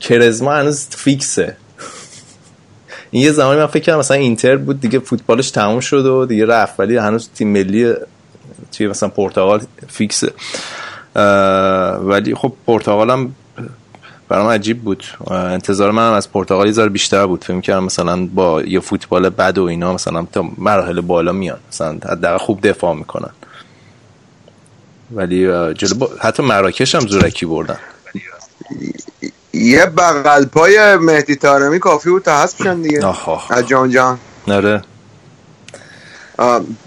کرزما 0.00 0.52
هنوز 0.52 0.86
فیکسه. 0.86 1.56
این 3.10 3.22
یه 3.22 3.32
زمانی 3.32 3.60
من 3.60 3.66
فکر 3.66 3.82
کردم 3.82 3.98
مثلا 3.98 4.16
اینتر 4.16 4.56
بود 4.56 4.80
دیگه 4.80 4.98
فوتبالش 4.98 5.50
تموم 5.50 5.80
شد 5.80 6.06
و 6.06 6.26
دیگه 6.26 6.46
رفت 6.46 6.80
ولی 6.80 6.96
هنوز 6.96 7.28
تیم 7.34 7.48
ملی 7.48 7.94
توی 8.72 8.86
مثلا 8.86 9.08
پرتغال 9.08 9.62
فیکسه. 9.88 10.32
ولی 12.04 12.34
خب 12.34 12.52
پرتغال 12.66 13.10
هم 13.10 13.34
برام 14.28 14.48
عجیب 14.48 14.82
بود. 14.82 15.04
انتظار 15.30 15.90
منم 15.90 16.12
از 16.12 16.32
پرتغال 16.32 16.66
یه 16.66 16.88
بیشتر 16.88 17.26
بود. 17.26 17.44
فکر 17.44 17.60
کردم 17.60 17.84
مثلا 17.84 18.26
با 18.26 18.62
یه 18.62 18.80
فوتبال 18.80 19.28
بد 19.28 19.58
و 19.58 19.64
اینا 19.64 19.94
مثلا 19.94 20.26
تا 20.32 20.50
مراحل 20.58 21.00
بالا 21.00 21.32
میان. 21.32 21.58
مثلا 21.72 21.92
حداقل 21.92 22.38
خوب 22.38 22.68
دفاع 22.68 22.94
می‌کنن. 22.94 23.30
ولی 25.12 25.46
جلو 25.74 25.94
با... 25.94 26.10
حتی 26.20 26.42
مراکش 26.42 26.94
هم 26.94 27.06
زورکی 27.06 27.46
بردن. 27.46 27.78
یه 29.60 29.86
بغل 29.86 30.44
پای 30.44 30.96
مهدی 30.96 31.36
تارمی 31.36 31.78
کافی 31.78 32.10
بود 32.10 32.22
تا 32.22 32.42
حذف 32.42 32.62
شن 32.62 32.82
دیگه. 32.82 33.00
از 33.50 33.66
جام 33.66 33.88
جهانی 33.88 34.18
بره. 34.48 34.82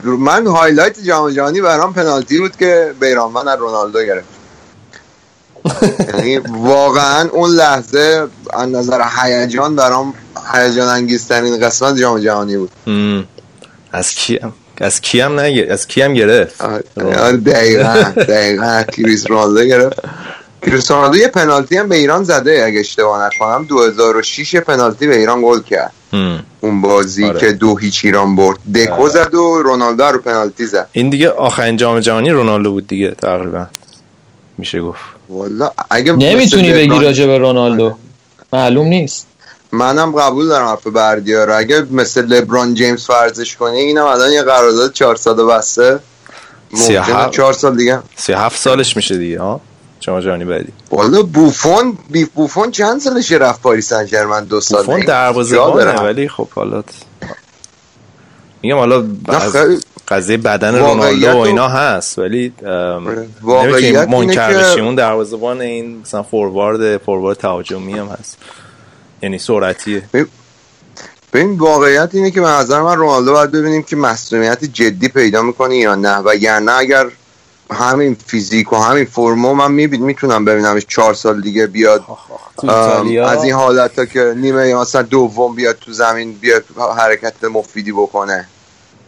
من 0.04 0.48
highlight 0.48 0.99
جام 1.00 1.30
جهانی 1.32 1.62
برام 1.62 1.94
پنالتی 1.94 2.40
بود 2.40 2.56
که 2.56 2.94
بیرانوند 3.00 3.48
از 3.48 3.60
رونالدو 3.60 4.00
گرفت. 4.04 4.28
یعنی 6.14 6.38
واقعا 6.38 7.30
اون 7.30 7.50
لحظه 7.50 8.28
از 8.54 8.70
نظر 8.70 9.02
هیجان 9.22 9.76
برام 9.76 10.14
هیجان 10.54 10.88
انگیزترین 10.88 11.60
قسمت 11.60 11.98
جام 11.98 12.20
جهانی 12.20 12.58
بود. 12.58 12.72
از 13.91 14.12
کی 14.12 14.40
از 14.82 15.02
کی 15.02 15.20
هم 15.20 15.40
نگه 15.40 15.68
از 15.70 15.88
کی 15.88 16.02
هم 16.02 16.14
گرفت 16.14 16.62
دقیقا 17.45 18.14
دقیقا. 18.34 18.84
کریس 18.84 19.28
رونالدو 19.32 19.66
گرفت. 19.66 20.00
رونالدو 20.65 21.18
یه 21.18 21.27
پنالتی 21.27 21.77
هم 21.77 21.88
به 21.90 21.95
ایران 21.95 22.23
زده 22.23 22.64
اگه 22.65 22.80
اشتباه 22.80 23.26
نکنم. 23.26 23.65
2006 23.65 24.53
یه 24.53 24.60
پنالتی 24.61 25.07
به 25.07 25.18
ایران 25.18 25.41
گل 25.41 25.60
کرد. 25.61 25.91
ام. 26.14 26.44
اون 26.61 26.81
بازی 26.81 27.26
آره. 27.26 27.40
که 27.40 27.52
دو 27.52 27.77
هیچ 27.77 28.02
ایران 28.06 28.35
برد. 28.35 28.57
دکو 28.76 29.10
زد 29.10 29.35
و 29.35 29.61
رونالدو 29.64 30.03
رو 30.03 30.19
پنالتی 30.19 30.65
زد. 30.65 30.88
این 30.91 31.10
دیگه 31.10 31.30
آخرین 31.30 31.77
جام 31.77 31.99
جهانی 31.99 32.30
رونالدو 32.30 32.72
بود 32.72 32.88
دیگه 32.88 33.11
تقریبا. 33.11 33.65
میشه 34.57 34.81
گفت. 34.81 34.99
والا 35.30 35.72
اگه 35.90 36.14
نمی‌تونی 36.14 36.72
بگی 36.73 36.85
لبران- 36.88 37.03
راجع 37.03 37.26
به 37.27 37.38
رونالدو. 37.38 37.94
معلوم 38.53 38.88
نیست. 38.88 39.27
منم 39.72 40.11
قبول 40.15 40.48
دارم 40.48 40.68
حرف 40.68 40.88
بردیا 40.88 41.44
رو 41.44 41.57
اگه 41.57 41.85
مثل 41.91 42.26
لبران 42.26 42.73
جیمز 42.73 43.06
فرضش 43.06 43.56
کنی 43.56 43.77
اینم 43.77 44.06
الان 44.06 44.31
یه 44.31 44.41
قرارداد 44.44 44.94
4 44.94 45.15
ساله 45.15 45.44
بسته. 45.44 45.99
سی 46.73 46.95
و 46.95 46.99
ممکنه 46.99 47.15
هفت. 47.15 47.31
4 47.31 47.53
سال 47.53 47.76
دیگه. 47.77 47.99
37 48.15 48.60
سالش 48.60 48.95
میشه 48.95 49.18
دیگه 49.18 49.40
ها؟ 49.40 49.61
جام 50.04 50.20
جهانی 50.20 50.46
بعدی 50.46 50.74
والا 50.92 51.22
بوفون 51.22 51.98
بی 52.10 52.26
بوفون 52.26 52.72
چند 52.72 53.02
سالشه 53.02 53.38
رفت 53.38 53.62
پاریس 53.62 53.90
سن 53.90 54.06
ژرمن 54.06 54.44
دو 54.44 54.62
سال 54.62 54.84
فون 54.84 55.00
دروازه‌بانه 55.00 56.02
ولی 56.02 56.28
خب 56.30 56.48
حالا 56.50 56.84
میگم 58.62 58.76
حالا 58.76 59.04
قضیه 60.08 60.38
بدن 60.38 60.76
رونالدو 60.76 61.28
و 61.28 61.34
و- 61.34 61.38
اینا 61.38 61.68
هست 61.68 62.20
ولی 62.20 62.54
ام، 62.66 63.28
واقعیت 63.42 64.08
منکر 64.08 64.54
بشیم. 64.54 64.86
اون 64.86 64.96
دروازه‌بان 64.96 65.62
این 65.62 66.00
مثلا 66.00 66.24
فوروارد 66.24 66.98
فوروارد 66.98 67.38
تهاجمی 67.38 67.94
هم 67.94 68.08
هست. 68.08 68.38
یعنی 69.22 69.38
سرعتیه. 69.40 70.04
ببین 71.34 71.58
واقعیت 71.58 72.10
اینه 72.14 72.32
که 72.32 72.42
به 72.42 72.48
نظر 72.48 72.82
من 72.82 72.96
رونالدو 72.96 73.32
باید 73.34 73.52
ببینیم 73.52 73.84
که 73.84 73.96
مسئولیت 73.96 74.66
جدی 74.66 75.08
پیدا 75.08 75.42
می‌کنه 75.42 75.76
یا 75.78 75.96
نه 75.96 76.18
وگرنه 76.18 76.72
اگر 76.72 77.08
همین 77.72 78.18
فیزیک 78.26 78.73
و 78.73 78.76
همین 78.76 79.06
فرمو 79.06 79.53
من 79.53 79.72
می‌تونم 79.72 80.45
ببینمش 80.45 80.85
چهار 80.90 81.14
سال 81.14 81.41
دیگه 81.41 81.68
بیاد. 81.68 82.03
از 83.26 83.44
این 83.44 83.53
حالت 83.53 83.99
ها 83.99 84.06
که 84.06 84.34
نیمه 84.38 84.76
مثلا 84.76 85.02
دوم 85.02 85.56
بیاد 85.56 85.77
تو 85.81 85.91
زمین 85.91 86.34
بیاد 86.34 86.64
حرکت 86.98 87.44
مفیدی 87.44 87.91
بکنه. 87.91 88.48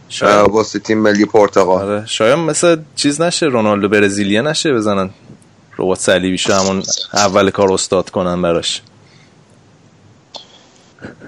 شاید. 0.08 0.50
واسه 0.50 0.78
تیم 0.78 0.98
ملی 0.98 1.24
پرتغال. 1.24 1.82
آره 1.82 2.06
شاید 2.06 2.38
مثل 2.38 2.76
چیز 2.96 3.20
نشه 3.20 3.46
رونالدو 3.46 3.88
برزیلیا 3.88 4.42
نشه 4.42 4.74
بزنن. 4.74 5.10
ربات 5.78 5.98
صلیبی 5.98 6.38
شو 6.38 6.52
همون 6.52 6.82
اول 7.14 7.50
کار 7.50 7.72
استاد 7.72 8.10
کنن 8.10 8.42
براش. 8.42 8.82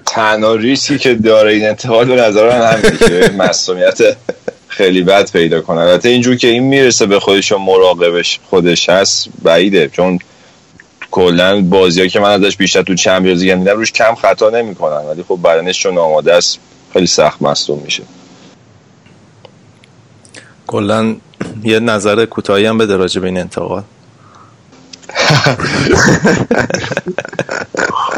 تنها 0.05 0.55
ریسکی 0.55 0.97
که 0.97 1.15
داره 1.15 1.53
این 1.53 1.67
انتقال 1.67 2.05
به 2.05 2.15
نظر 2.15 2.59
من 2.59 2.71
همینه 2.71 2.97
که 2.97 3.31
مسئولیت 3.43 3.97
خیلی 4.79 5.01
بد 5.01 5.31
پیدا 5.31 5.61
کنه. 5.61 5.81
البته 5.81 6.09
اینجور 6.09 6.35
که 6.35 6.47
این 6.47 6.63
می‌رسه 6.63 7.05
به 7.05 7.19
خودش 7.19 7.51
و 7.51 7.57
مراقبش 7.57 8.39
خودش 8.49 8.89
هست 8.89 9.29
بعیده. 9.43 9.89
چون 9.89 10.19
کلا 11.11 11.61
بازی 11.61 12.09
که 12.09 12.19
من 12.19 12.43
ازش 12.43 12.57
بیشتر 12.57 12.81
تو 12.81 12.95
چمپیونز 12.95 13.43
لیگ 13.43 13.55
دیدم 13.55 13.77
روش 13.77 13.91
کم 13.91 14.15
خطا 14.15 14.49
نمی‌کنن. 14.49 15.05
ولی 15.05 15.23
خب 15.27 15.39
بدنش 15.43 15.79
چون 15.79 15.97
آماده 15.97 16.33
است 16.33 16.59
خیلی 16.93 17.07
سخت 17.07 17.41
مصدوم 17.41 17.79
میشه. 17.79 18.03
کلا 20.67 21.15
یه 21.63 21.79
نظر 21.79 22.25
کوتاهی 22.25 22.65
هم 22.65 22.77
بده 22.77 22.97
راجع 22.97 23.21
به 23.21 23.27
این 23.27 23.37
انتقال. 23.37 23.83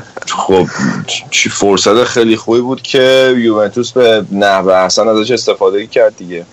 خب 0.31 0.67
چی 1.29 1.49
فرصت 1.49 2.03
خیلی 2.03 2.35
خوبی 2.35 2.61
بود 2.61 2.81
که 2.81 3.35
یوونتوس 3.37 3.91
به 3.91 4.25
نحو 4.31 4.69
احسن 4.69 5.07
ازش 5.07 5.31
استفاده 5.31 5.87
کرد 5.87 6.17
دیگه. 6.17 6.45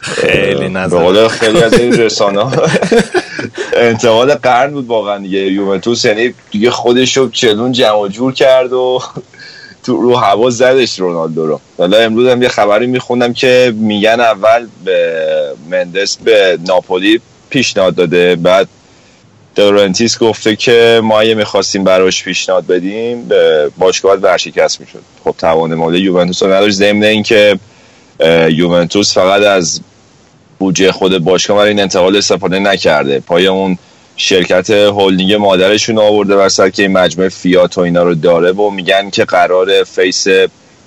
خیلی 0.00 0.54
به 0.54 0.68
نظر. 0.68 0.98
قول 0.98 1.28
خیلی 1.28 1.62
از 1.62 1.74
این 1.74 1.92
رسانه 1.92 2.46
انتقال 3.76 4.34
قرن 4.34 4.70
بود 4.70 4.86
واقعا 4.86 5.18
دیگه. 5.18 5.38
یوونتوس 5.38 6.04
یعنی 6.04 6.34
دیگه 6.50 6.70
خودش 6.70 7.16
رو 7.16 7.30
چلون 7.30 7.72
جمع 7.72 8.08
جور 8.08 8.32
کرد 8.32 8.72
و 8.72 9.00
تو 9.84 10.02
رو 10.02 10.16
هوا 10.16 10.50
زدش 10.50 11.00
رونالدو 11.00 11.46
رو. 11.46 11.60
حالا 11.78 11.98
امروز 11.98 12.28
هم 12.28 12.42
یه 12.42 12.48
خبری 12.48 12.86
میخوندم 12.86 13.32
که 13.32 13.74
میگن 13.76 14.20
اول 14.20 14.66
به 14.84 15.26
مندس 15.70 16.16
به 16.16 16.58
ناپولی 16.66 17.20
پیشنهاد 17.50 17.94
داده 17.94 18.36
بعد 18.36 18.68
دلارنتیس 19.54 20.18
گفته 20.18 20.56
که 20.56 21.00
ما 21.04 21.20
اگه 21.20 21.34
می‌خواستیم 21.34 21.84
براش 21.84 22.24
پیشنهاد 22.24 22.66
بدیم 22.66 23.28
به 23.28 23.70
باشگاه 23.78 24.16
ورشکست 24.16 24.80
می‌شد. 24.80 25.02
خب 25.24 25.34
توان 25.38 25.74
مالی 25.74 25.98
یوونتوس 25.98 26.42
رو 26.42 26.52
نداشت. 26.52 26.76
ضمن 26.76 27.02
اینکه 27.02 27.58
یوونتوس 28.48 29.14
فقط 29.14 29.42
از 29.42 29.80
بودجه 30.58 30.92
خود 30.92 31.18
باشگاه 31.18 31.56
برای 31.56 31.68
این 31.68 31.80
انتقال 31.80 32.16
استفاده 32.16 32.58
نکرده. 32.58 33.20
پای 33.20 33.46
اون 33.46 33.78
شرکت 34.16 34.70
هلدینگ 34.70 35.34
مادرشون 35.34 35.98
آورده 35.98 36.34
وسط 36.34 36.70
که 36.70 36.82
این 36.82 36.92
مجموعه 36.92 37.28
فیات 37.28 37.78
و 37.78 37.80
اینا 37.80 38.02
رو 38.02 38.14
داره 38.14 38.52
و 38.52 38.70
میگن 38.70 39.10
که 39.10 39.24
قرار 39.24 39.84
face 39.84 40.26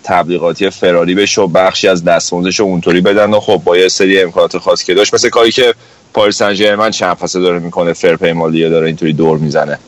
تبلیغاتی 0.03 0.69
فراری 0.69 1.15
بشه 1.15 1.41
و 1.41 1.47
بخشی 1.47 1.87
از 1.87 2.03
دستمزدش 2.03 2.59
اونطوری 2.59 3.01
بدن 3.01 3.33
و 3.33 3.39
خب 3.39 3.61
با 3.65 3.77
یه 3.77 3.87
سری 3.87 4.21
امکانات 4.21 4.57
خاص 4.57 4.83
که 4.83 4.93
داشت 4.93 5.13
مثل 5.13 5.29
کاری 5.29 5.51
که 5.51 5.73
پاریس 6.15 6.37
سن 6.37 6.53
ژرمن 6.53 6.91
چند 6.91 7.15
فصل 7.15 7.41
داره 7.41 7.59
می‌کنه 7.59 7.93
فرپلی 7.93 8.31
مالی 8.31 8.69
داره 8.69 8.87
اینطوری 8.87 9.13
دور 9.13 9.37
می‌زنه. 9.37 9.79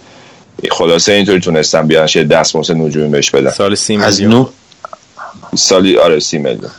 خلاصه 0.72 1.12
اینطوری 1.14 1.40
تونستن 1.40 1.88
بیان 1.88 2.10
یه 2.16 2.24
دستمزد 2.24 2.76
نجومی 2.76 3.10
بهش 3.10 3.30
بدن. 3.30 3.50
سال 3.50 3.76
سی 3.76 3.98
از 3.98 4.22
نون 4.22 4.48
سالی 5.56 5.98
آره 5.98 6.20
سی 6.20 6.38
میلیون. 6.38 6.72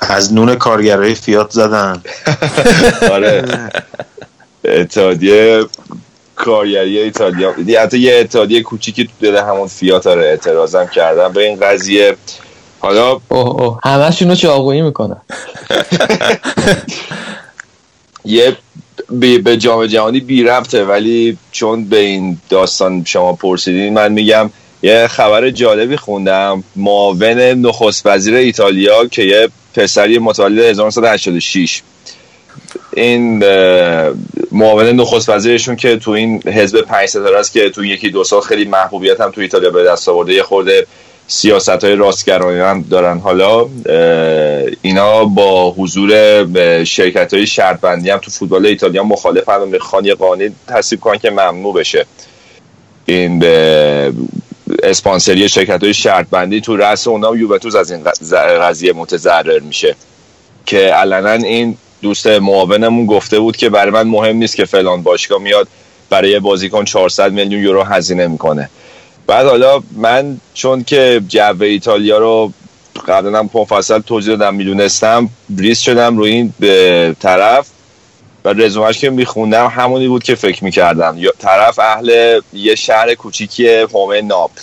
از 0.00 0.32
نون 0.32 0.54
کارگرای 0.54 1.14
فیات 1.14 1.50
زدن. 1.50 2.02
آره. 3.12 3.44
اتحادیه 4.64 5.64
کارگری 6.36 6.98
ایتالیا 6.98 7.52
دی- 7.52 7.76
حتی 7.76 7.98
یه 7.98 8.18
اتحادیه 8.20 8.62
کوچیکی 8.62 9.04
تو 9.04 9.10
دل 9.20 9.36
همون 9.36 9.68
فیات 9.68 10.06
رو 10.06 10.20
اعتراضم 10.22 10.86
کردن 10.86 11.32
به 11.32 11.42
این 11.48 11.60
قضیه 11.60 12.16
حالا 12.80 13.10
اوه 13.10 13.22
اوه. 13.62 13.78
همشون 13.84 14.28
رو 14.28 14.34
چاقویی 14.34 14.82
می‌کنن. 14.82 15.20
یه 18.24 18.56
به 19.44 19.56
جام 19.56 19.86
جهانی 19.86 20.20
بی 20.20 20.42
ربطه 20.42 20.84
ولی 20.84 21.38
چون 21.52 21.84
به 21.84 21.98
این 21.98 22.38
داستان 22.50 23.04
شما 23.04 23.32
پرسیدین 23.32 23.92
من 23.92 24.12
میگم 24.12 24.50
یه 24.82 25.06
خبر 25.06 25.50
جالبی 25.50 25.96
خوندم. 25.96 26.64
معاون 26.76 27.38
نخست 27.38 28.06
وزیر 28.06 28.34
ایتالیا 28.34 29.06
که 29.06 29.22
یه 29.22 29.48
پسری 29.74 30.18
متولد 30.18 30.64
1986 30.64 31.82
این 32.92 33.38
معاون 34.52 34.86
نخست 34.86 35.28
وزیرشون 35.28 35.76
که 35.76 35.96
تو 35.96 36.10
این 36.10 36.42
حزب 36.42 36.80
پنج 36.80 37.08
ستاره 37.08 37.38
است 37.38 37.52
که 37.52 37.70
تو 37.70 37.84
یکی 37.84 38.10
دو 38.10 38.24
سال 38.24 38.40
خیلی 38.40 38.64
محبوبیت 38.64 39.20
هم 39.20 39.30
تو 39.30 39.40
ایتالیا 39.40 39.70
به 39.70 39.84
دست 39.84 40.08
آورده. 40.08 40.34
یه 40.34 40.42
خورده 40.42 40.86
سیاست 41.32 41.84
های 41.84 41.96
راستگرانی 41.96 42.60
هم 42.60 42.82
دارن. 42.90 43.18
حالا 43.18 43.66
اینا 44.82 45.24
با 45.24 45.70
حضور 45.70 46.14
شرکت 46.84 47.34
های 47.34 47.46
شرط 47.46 47.80
بندی 47.80 48.10
هم 48.10 48.18
تو 48.18 48.30
فوتبال 48.30 48.66
ایتالیا 48.66 49.02
مخالف 49.02 49.48
هم. 49.48 49.68
می‌خوان 49.68 50.04
یه 50.04 50.14
قانون 50.14 50.54
تصویب 50.68 51.00
کنن 51.00 51.18
که 51.18 51.30
ممنوع 51.30 51.74
بشه. 51.74 52.06
این 53.06 53.38
به 53.38 54.12
اسپانسری 54.82 55.48
شرکت 55.48 55.82
های 55.82 55.94
شرط 55.94 56.26
بندی 56.30 56.60
تو 56.60 56.76
رأس 56.76 57.08
اونا 57.08 57.36
یوونتوس 57.36 57.74
از 57.74 57.90
این 57.90 58.04
قض- 58.04 58.34
قضیه 58.34 58.92
متضرر 58.92 59.58
میشه. 59.58 59.96
که 60.66 60.78
علنا 60.78 61.30
این 61.32 61.76
دوست 62.02 62.26
معاونمون 62.26 63.06
گفته 63.06 63.38
بود 63.38 63.56
که 63.56 63.68
برای 63.68 63.90
من 63.92 64.02
مهم 64.08 64.36
نیست 64.36 64.56
که 64.56 64.64
فلان 64.64 65.02
باشگاه 65.02 65.42
میاد 65.42 65.68
برای 66.10 66.40
بازیکن 66.40 66.84
400 66.84 67.32
میلیون 67.32 67.62
یورو 67.62 67.82
هزینه 67.82 68.26
می‌کنه. 68.26 68.70
بعد 69.32 69.46
حالا 69.46 69.82
من 69.96 70.40
چون 70.54 70.84
که 70.84 71.20
جو 71.28 71.62
ایتالیا 71.62 72.18
رو 72.18 72.52
قبلا 73.08 73.38
هم 73.38 73.50
مفصل 73.54 73.98
توضیح 73.98 74.36
دادم 74.36 74.54
می‌دونستم 74.54 75.28
بریز 75.50 75.78
شدم 75.78 76.18
روی 76.18 76.30
این 76.30 76.54
به 76.60 77.16
طرف 77.20 77.66
و 78.44 78.48
رزومش 78.48 78.98
که 78.98 79.10
میخوندم 79.10 79.66
همونی 79.66 80.08
بود 80.08 80.22
که 80.22 80.34
فکر 80.34 80.64
می‌کردم. 80.64 81.16
طرف 81.38 81.78
اهل 81.78 82.40
یه 82.52 82.74
شهر 82.74 83.14
کوچیکی 83.14 83.68
هومه 83.68 84.20
ناپل. 84.20 84.60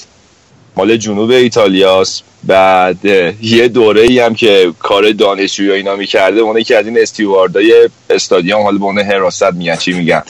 مال 0.75 0.97
جنوب 0.97 1.29
ایتالیاست. 1.29 2.23
بعد 2.43 3.05
یه 3.41 3.67
دوره 3.67 4.01
ای 4.01 4.19
هم 4.19 4.35
که 4.35 4.73
کار 4.79 5.11
دانشجویی 5.11 5.71
اینا 5.71 5.95
می‌کرده 5.95 6.39
اونه 6.39 6.63
که 6.63 6.77
از 6.77 6.85
این 6.85 6.99
استیواردای 7.01 7.89
استادیوم 8.09 8.61
حالا 8.61 8.77
به 8.77 8.85
اون 8.85 8.99
حراست 8.99 9.53
میگن 9.53 9.75
چی 9.75 9.93
میگن. 9.93 10.23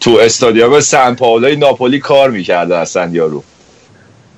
تو 0.00 0.10
استادیوم 0.10 0.80
سن 0.80 1.14
پائولوی 1.14 1.56
ناپولی 1.56 1.98
کار 1.98 2.30
می‌کرده 2.30 2.76
اصلا 2.76 3.10
یارو. 3.12 3.42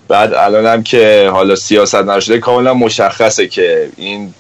بعد 0.09 0.35
الان 0.35 0.67
هم 0.67 0.83
که 0.83 1.29
حالا 1.33 1.57
سیاست 1.57 1.95
نشده 1.95 2.39
کاملا 2.39 2.75
مشخصه 2.75 3.47
که 3.49 3.89
این 3.97 4.35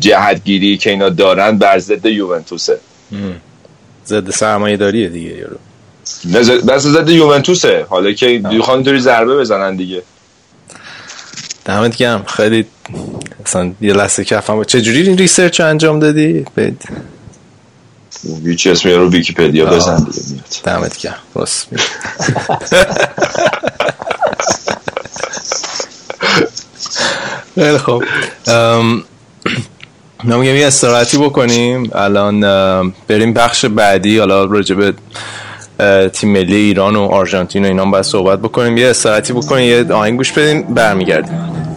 جهتگیری 0.00 0.76
که 0.76 0.90
اینا 0.90 1.08
دارن 1.08 1.58
بر 1.58 1.78
ضد 1.78 2.06
یوونتوسه. 2.06 2.78
ضد 4.06 4.30
سرمایه 4.30 4.76
داریه 4.76 5.08
دیگه 5.08 5.36
یارو. 5.36 5.56
بس 6.68 6.82
ضد 6.82 7.08
یوونتوسه. 7.08 7.86
حالا 7.88 8.12
که 8.12 8.38
می‌خوان 8.38 8.76
اینطوری 8.76 9.00
ضربه 9.00 9.36
بزنن 9.36 9.76
دیگه. 9.76 10.02
دمت 11.64 11.96
گرم. 11.96 12.24
خیلی 12.24 12.66
اصلا 13.46 13.72
یه 13.80 13.92
لحظه 13.92 14.24
کفم 14.24 14.54
بود. 14.54 14.66
چجوری 14.66 15.02
این 15.02 15.18
research 15.18 15.60
رو 15.60 15.66
انجام 15.66 15.98
دادی؟ 15.98 16.44
به 16.54 16.72
هیچ 18.44 18.66
اسمی 18.66 18.92
رو 18.92 19.10
ویکیپدیا 19.10 19.66
بزن 19.66 19.96
دیگه. 19.96 20.42
دمت 20.64 20.98
گرم. 20.98 21.18
راست 21.34 21.66
میگی. 21.72 21.84
خیلی 27.58 27.78
خب 27.78 28.02
ام، 28.46 29.04
من 30.24 30.36
میگم 30.38 30.56
یه 30.56 30.66
استراحتی 30.66 31.18
بکنیم. 31.18 31.90
الان 31.94 32.40
بریم 33.08 33.32
بخش 33.32 33.64
بعدی. 33.64 34.18
حالا 34.18 34.44
راجع 34.44 34.74
به 34.74 34.94
تیم 36.08 36.32
ملی 36.32 36.56
ایران 36.56 36.96
و 36.96 37.02
آرژانتین 37.02 37.64
و 37.64 37.68
اینا 37.68 37.84
باید 37.84 38.04
صحبت 38.04 38.38
بکنیم. 38.38 38.76
یه 38.76 38.90
استراحتی 38.90 39.32
بکنیم 39.32 39.64
یه 39.68 39.92
آهنگ 39.92 40.16
گوش 40.16 40.32
بدیم 40.32 40.62
برمیگردیم. 40.62 41.67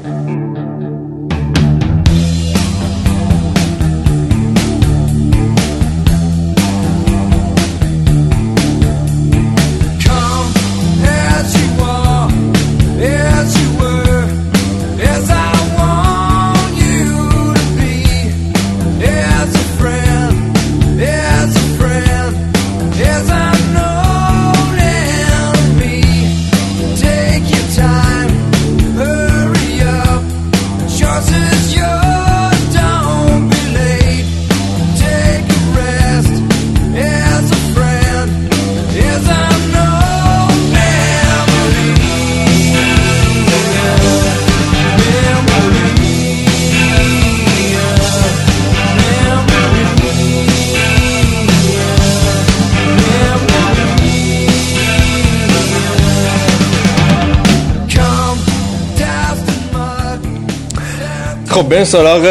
بریم 61.72 61.84
سراغ 61.84 62.26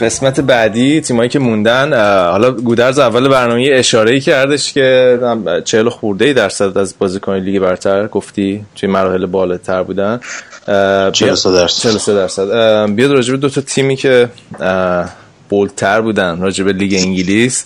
قسمت 0.00 0.40
بعدی 0.40 1.00
تیمایی 1.00 1.28
که 1.28 1.38
موندن. 1.38 1.92
حالا 2.30 2.50
گودرز 2.50 2.98
اول 2.98 3.28
برنامه 3.28 3.68
اشاره 3.72 4.12
ای 4.12 4.20
کردش 4.20 4.72
که 4.72 5.18
چهل 5.64 5.88
خورده 5.88 6.24
ای 6.24 6.34
درصد 6.34 6.78
از 6.78 6.94
بازیکن 6.98 7.36
لیگ 7.36 7.62
برتر 7.62 8.06
گفتی 8.06 8.64
توی 8.76 8.88
مراحل 8.88 9.26
بالاتر 9.26 9.82
بودن. 9.82 10.20
43 11.12 11.52
درصد. 11.52 11.82
43 11.82 12.14
درصد. 12.14 12.46
بیاد 12.94 13.12
راجع 13.12 13.30
به 13.32 13.38
دو 13.38 13.48
تا 13.48 13.60
تیمی 13.60 13.96
که 13.96 14.28
بولتر 15.48 16.00
بودن 16.00 16.40
راجع 16.40 16.64
به 16.64 16.72
لیگ 16.72 16.94
انگلیس. 16.94 17.64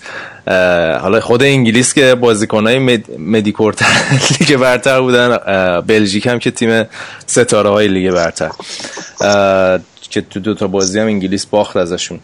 حالا 1.01 1.21
خود 1.21 1.43
انگلیس 1.43 1.95
که 1.95 2.15
بازیکنهای 2.15 2.79
مد... 2.79 3.05
مدیکورتر 3.19 3.87
لیگ 4.41 4.57
برتر 4.57 5.01
بودن 5.01 5.39
بلژیک 5.87 6.27
هم 6.27 6.39
که 6.39 6.51
تیم 6.51 6.87
ستاره 7.27 7.71
های 7.71 7.89
لیگ 7.89 8.13
برتر. 8.13 8.51
که 10.11 10.21
تو 10.21 10.41
دو 10.41 10.55
تا 10.55 10.67
بازی 10.67 11.01
هم 11.01 11.07
انگلیس 11.07 11.47
باخت 11.47 11.77
ازشون. 11.77 12.21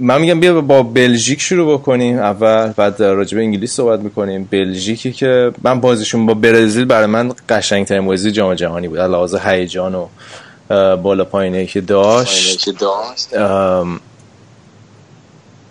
من 0.00 0.20
میگم 0.20 0.40
بیا 0.40 0.60
با 0.60 0.82
بلژیک 0.82 1.40
شروع 1.40 1.78
بکنیم. 1.78 2.18
اول 2.18 2.72
بعد 2.76 3.02
راجع 3.02 3.36
به 3.38 3.44
انگلیس 3.44 3.72
صحبت 3.72 4.00
می‌کنیم. 4.00 4.48
بلژیکی 4.50 5.12
که 5.12 5.52
من 5.62 5.80
بازیشون 5.80 6.26
با 6.26 6.34
برزیل 6.34 6.84
برای 6.84 7.06
من 7.06 7.32
قشنگترین 7.48 8.06
بازی 8.06 8.30
جام 8.30 8.54
جهانی 8.54 8.88
بود. 8.88 8.98
علاوه 8.98 9.50
هیجان 9.50 9.94
و 9.94 10.06
بالا 10.96 11.24
پایینه 11.24 11.66
که 11.66 11.80
داشت. 11.80 12.68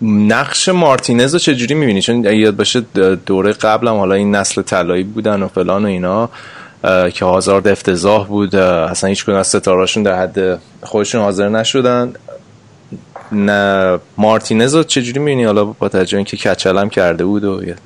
نقش 0.02 0.68
مارتینز 0.68 1.32
رو 1.32 1.38
چجوری 1.38 1.74
می‌بینی؟ 1.74 2.02
چون 2.02 2.18
اگه 2.26 2.36
یاد 2.36 2.56
باشه 2.56 2.80
دوره 3.26 3.52
قبلم 3.52 3.96
حالا 3.96 4.14
این 4.14 4.34
نسل 4.34 4.62
طلایی 4.62 5.02
بودن 5.02 5.42
و 5.42 5.48
فلان 5.48 5.84
و 5.84 5.88
اینا. 5.88 6.30
که 7.14 7.24
هازارد 7.24 7.68
افتضاح 7.68 8.26
بود. 8.26 8.56
اصلا 8.56 9.08
هیچ 9.08 9.28
از 9.28 9.46
ستاراشون 9.46 10.02
در 10.02 10.18
حد 10.18 10.58
خودشون 10.82 11.20
حاضر 11.20 11.48
نشدن. 11.48 12.12
نه 13.32 13.98
مارتینز 14.16 14.74
رو 14.74 14.82
چجوری 14.82 15.18
می‌بینی؟ 15.18 15.44
حالا 15.44 15.64
با 15.64 15.88
توجه 15.88 16.16
اینکه 16.16 16.36
کچلم 16.36 16.88
کرده 16.88 17.24
بود 17.24 17.44
و 17.44 17.64
یه 17.64 17.76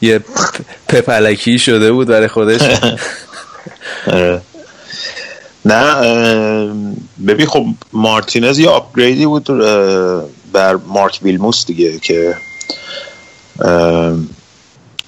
یه 0.08 0.20
پپلکی 0.88 1.58
شده 1.58 1.92
بود 1.92 2.08
برای 2.08 2.28
خودش. 2.28 2.60
آره. 4.12 4.40
نه 5.64 5.94
ببین 7.26 7.46
خب 7.46 7.66
مارتینز 7.92 8.58
یه 8.58 8.68
آپگریدی 8.68 9.26
بود 9.26 9.46
بر 10.52 10.78
مارک 10.86 11.18
ویلموس 11.22 11.66
دیگه 11.66 11.98
که 11.98 12.36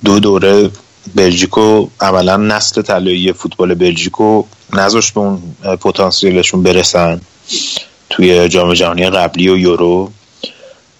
دو 0.04 0.20
دوره 0.20 0.70
بلژیکو 1.14 1.88
عملا 2.00 2.36
نسل 2.36 2.82
طلایی 2.82 3.32
فوتبال 3.32 3.74
بلژیکو 3.74 4.44
نذاشت 4.72 5.14
به 5.14 5.20
اون 5.20 5.42
پتانسیلشون 5.62 6.62
برسن 6.62 7.20
توی 8.10 8.48
جام 8.48 8.74
جهانی 8.74 9.10
قبلی 9.10 9.48
و 9.48 9.56
یورو. 9.56 10.10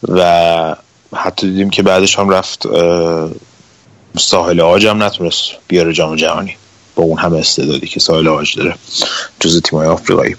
و 0.09 0.77
حتی 1.15 1.51
دیدیم 1.51 1.71
که 1.71 1.83
بعدش 1.83 2.19
هم 2.19 2.29
رفت 2.29 2.67
ساحل 4.19 4.61
آج 4.61 4.87
هم 4.87 5.03
نتونست 5.03 5.43
بیاره 5.69 5.93
جام 5.93 6.17
جهانی 6.17 6.57
با 6.95 7.03
اون 7.03 7.19
همه 7.19 7.39
استعدادی 7.39 7.87
که 7.87 8.01
ساحل 8.01 8.29
آج 8.29 8.57
داره 8.57 8.75
جز 9.41 9.63
تیمای 9.63 9.89
آفریقایی. 9.89 10.37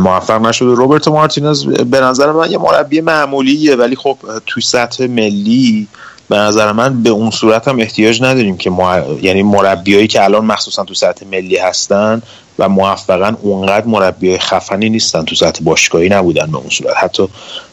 موفق 0.00 0.40
نشد. 0.40 0.64
و 0.64 0.74
روبرتو 0.74 1.12
مارتینز 1.12 1.66
به 1.66 2.00
نظر 2.00 2.32
من 2.32 2.50
یه 2.50 2.58
مربی 2.58 3.00
معمولیه 3.00 3.76
ولی 3.76 3.96
خب 3.96 4.18
توی 4.46 4.62
سطح 4.62 5.06
ملی 5.06 5.88
به 6.28 6.36
نظر 6.36 6.72
من 6.72 7.02
به 7.02 7.10
اون 7.10 7.30
صورت 7.30 7.68
هم 7.68 7.78
احتیاج 7.78 8.22
نداریم 8.22 8.56
که 8.56 8.70
مع... 8.70 9.02
یعنی 9.22 9.42
مربیایی 9.42 10.06
که 10.06 10.24
الان 10.24 10.44
مخصوصا 10.44 10.84
تو 10.84 10.94
سطح 10.94 11.26
ملی 11.26 11.56
هستن 11.56 12.22
و 12.58 12.68
موفقا 12.68 13.34
اونقدر 13.42 13.86
مربیای 13.86 14.38
خفنی 14.38 14.90
نیستن 14.90 15.24
تو 15.24 15.34
سطح 15.34 15.64
باشگاهی 15.64 16.08
نبودن 16.08 16.46
به 16.46 16.56
اون 16.56 16.70
صورت. 16.70 16.96
حتی 16.96 17.28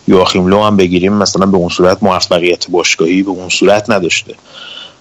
یواخیم 0.07 0.47
لو 0.47 0.63
هم 0.63 0.77
بگیریم 0.77 1.13
مثلا 1.13 1.45
به 1.45 1.57
اون 1.57 1.69
صورت 1.69 2.03
موفقیت 2.03 2.69
باشگاهی 2.69 3.23
به 3.23 3.29
اون 3.29 3.49
صورت 3.49 3.89
نداشته. 3.89 4.35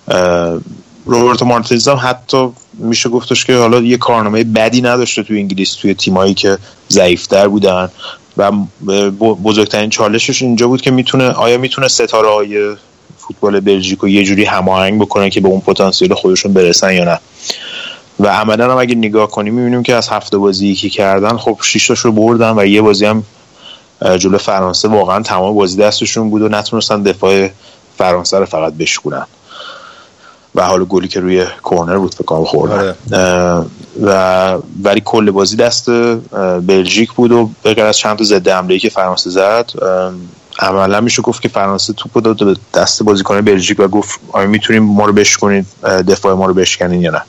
اه، 0.08 0.58
روبرتو 1.04 1.44
مارتینز 1.44 1.88
هم 1.88 2.00
حتی 2.02 2.48
میشه 2.74 3.08
گفتش 3.08 3.44
که 3.44 3.56
حالا 3.56 3.80
یه 3.80 3.96
کارنامه 3.96 4.44
بدی 4.44 4.80
نداشته 4.80 5.22
توی 5.22 5.38
انگلیس 5.38 5.74
توی 5.74 5.94
تیمایی 5.94 6.34
که 6.34 6.58
ضعیفتر 6.90 7.48
بودن. 7.48 7.88
و 8.36 8.52
بزرگترین 9.20 9.90
چالشش 9.90 10.42
اینجا 10.42 10.66
بود 10.68 10.80
که 10.80 10.90
می‌تونه 10.90 11.28
آیا 11.28 11.58
می‌تونه 11.58 11.88
ستاره 11.88 12.28
های 12.28 12.76
فوتبال 13.28 13.60
بلژیک 13.60 13.98
رو 13.98 14.08
یه 14.08 14.24
جوری 14.24 14.44
هماهنگ 14.44 15.00
بکنه 15.00 15.30
که 15.30 15.40
به 15.40 15.48
اون 15.48 15.60
پتانسیل 15.60 16.14
خودشون 16.14 16.52
برسن 16.52 16.92
یا 16.92 17.04
نه. 17.04 17.20
و 18.20 18.26
عملا 18.26 18.72
هم 18.72 18.78
اگه 18.78 18.94
نگاه 18.94 19.30
کنیم 19.30 19.54
می‌بینیم 19.54 19.82
که 19.82 19.94
از 19.94 20.08
هفته 20.08 20.38
بازی 20.38 20.74
که 20.74 20.88
کردن 20.88 21.36
خب 21.36 21.58
6 21.62 21.90
رو 21.90 22.12
بردن 22.12 22.54
و 22.56 22.66
یه 22.66 22.82
بازی 22.82 23.06
هم 23.06 23.24
جلو 24.18 24.38
فرانسه 24.38 24.88
واقعا 24.88 25.22
تمام 25.22 25.54
بازی 25.54 25.76
دستشون 25.76 26.30
بود 26.30 26.42
و 26.42 26.48
نتونستن 26.48 27.02
دفاع 27.02 27.48
فرانسه 27.98 28.38
رو 28.38 28.46
فقط 28.46 28.72
بشکنن 28.72 29.26
و 30.54 30.66
حالا 30.66 30.84
گلی 30.84 31.08
که 31.08 31.20
روی 31.20 31.46
کورنر 31.62 31.98
بود 31.98 32.14
فکر 32.14 32.24
کنم 32.24 32.44
خوردن. 32.44 32.94
آره. 33.12 33.66
و 34.02 34.58
ولی 34.82 35.02
کل 35.04 35.30
بازی 35.30 35.56
دست 35.56 35.90
بلژیک 36.66 37.12
بود 37.12 37.32
و 37.32 37.50
به 37.62 37.74
غیر 37.74 37.84
از 37.84 37.96
چند 37.96 38.18
تا 38.18 38.24
ضد 38.24 38.48
حمله 38.48 38.78
که 38.78 38.88
فرانسه 38.88 39.30
زد 39.30 39.70
عملا 40.58 41.00
میشه 41.00 41.22
گفت 41.22 41.42
که 41.42 41.48
فرانسه 41.48 41.92
توپ 41.92 42.10
رو 42.14 42.20
داد 42.20 42.44
به 42.44 42.56
دست 42.74 43.02
بازیکن 43.02 43.40
بلژیک 43.40 43.80
و 43.80 43.88
گفت 43.88 44.20
آیا 44.32 44.46
می‌تونیم 44.46 44.82
ما 44.82 45.06
رو 45.06 45.12
بشکنید 45.12 45.66
دفاع 45.84 46.34
ما 46.34 46.46
رو 46.46 46.54
بشکنین 46.54 47.02
یا 47.02 47.10
نه. 47.10 47.22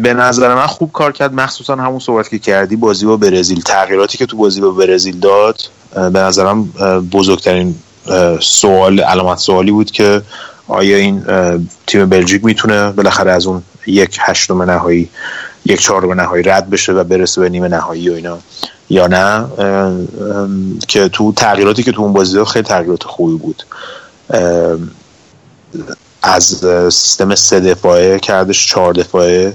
به 0.00 0.14
نظر 0.14 0.54
من 0.54 0.66
خوب 0.66 0.92
کار 0.92 1.12
کرد 1.12 1.34
مخصوصا 1.34 1.76
همون 1.76 1.98
صحبت 1.98 2.28
که 2.28 2.38
کردی 2.38 2.76
بازی 2.76 3.06
با 3.06 3.16
برزیل. 3.16 3.60
تغییراتی 3.60 4.18
که 4.18 4.26
تو 4.26 4.36
بازی 4.36 4.60
با 4.60 4.70
برزیل 4.70 5.20
داد 5.20 5.60
به 5.94 6.18
نظرم 6.18 6.64
بزرگترین 7.12 7.74
سوال 8.40 9.00
علامت 9.00 9.38
سوالی 9.38 9.70
بود 9.70 9.90
که 9.90 10.22
آیا 10.68 10.96
این 10.96 11.24
تیم 11.86 12.08
بلژیک 12.08 12.44
می‌تونه 12.44 12.92
بالاخره 12.92 13.32
از 13.32 13.46
اون 13.46 13.62
یک 13.86 14.18
هشتم 14.20 14.62
نهایی 14.62 15.08
یک 15.64 15.80
چهارم 15.80 16.20
نهایی 16.20 16.42
رد 16.42 16.70
بشه 16.70 16.92
و 16.92 17.04
برسه 17.04 17.40
به 17.40 17.48
نیمه 17.48 17.68
نهایی 17.68 18.10
و 18.10 18.12
اینا. 18.12 18.38
یا 18.90 19.06
نه؟ 19.06 19.46
که 20.88 21.08
تو 21.08 21.32
تغییراتی 21.32 21.82
که 21.82 21.92
تو 21.92 22.02
اون 22.02 22.12
بازی 22.12 22.44
خیلی 22.44 22.64
تغییرات 22.64 23.02
خوبی 23.02 23.36
بود. 23.36 23.62
از 26.22 26.44
سیستم 26.94 27.34
سه 27.34 27.60
دفاعه 27.60 28.18
کردش 28.18 28.66
چهار 28.66 28.92
دفاعه 28.92 29.52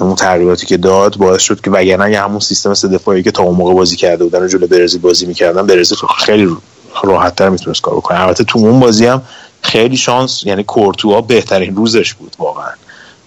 اون 0.00 0.14
تغییراتی 0.14 0.66
که 0.66 0.76
داد 0.76 1.16
باعث 1.16 1.42
شد 1.42 1.60
که 1.60 1.70
وگرنه 1.70 2.10
یه 2.10 2.20
همون 2.20 2.40
سیستم 2.40 2.74
سه 2.74 2.88
دفاعی 2.88 3.22
که 3.22 3.30
تا 3.30 3.42
اون 3.42 3.56
موقع 3.56 3.74
بازی 3.74 3.96
کرده 3.96 4.24
بودن 4.24 4.42
و 4.42 4.48
جلو 4.48 4.66
برزیل 4.66 5.00
بازی 5.00 5.26
می‌کردن 5.26 5.66
برزیل 5.66 5.98
خیلی 6.18 6.56
راحت 7.04 7.36
تر 7.36 7.48
می‌تونست 7.48 7.80
کار 7.80 7.94
بکنه. 7.94 8.20
البته 8.20 8.44
تو 8.44 8.58
اون 8.58 8.80
بازی 8.80 9.06
هم 9.06 9.22
خیلی 9.62 9.96
شانس 9.96 10.44
یعنی 10.46 10.64
کورتوا 10.64 11.20
بهترین 11.20 11.76
روزش 11.76 12.14
بود 12.14 12.36
واقعا. 12.38 12.70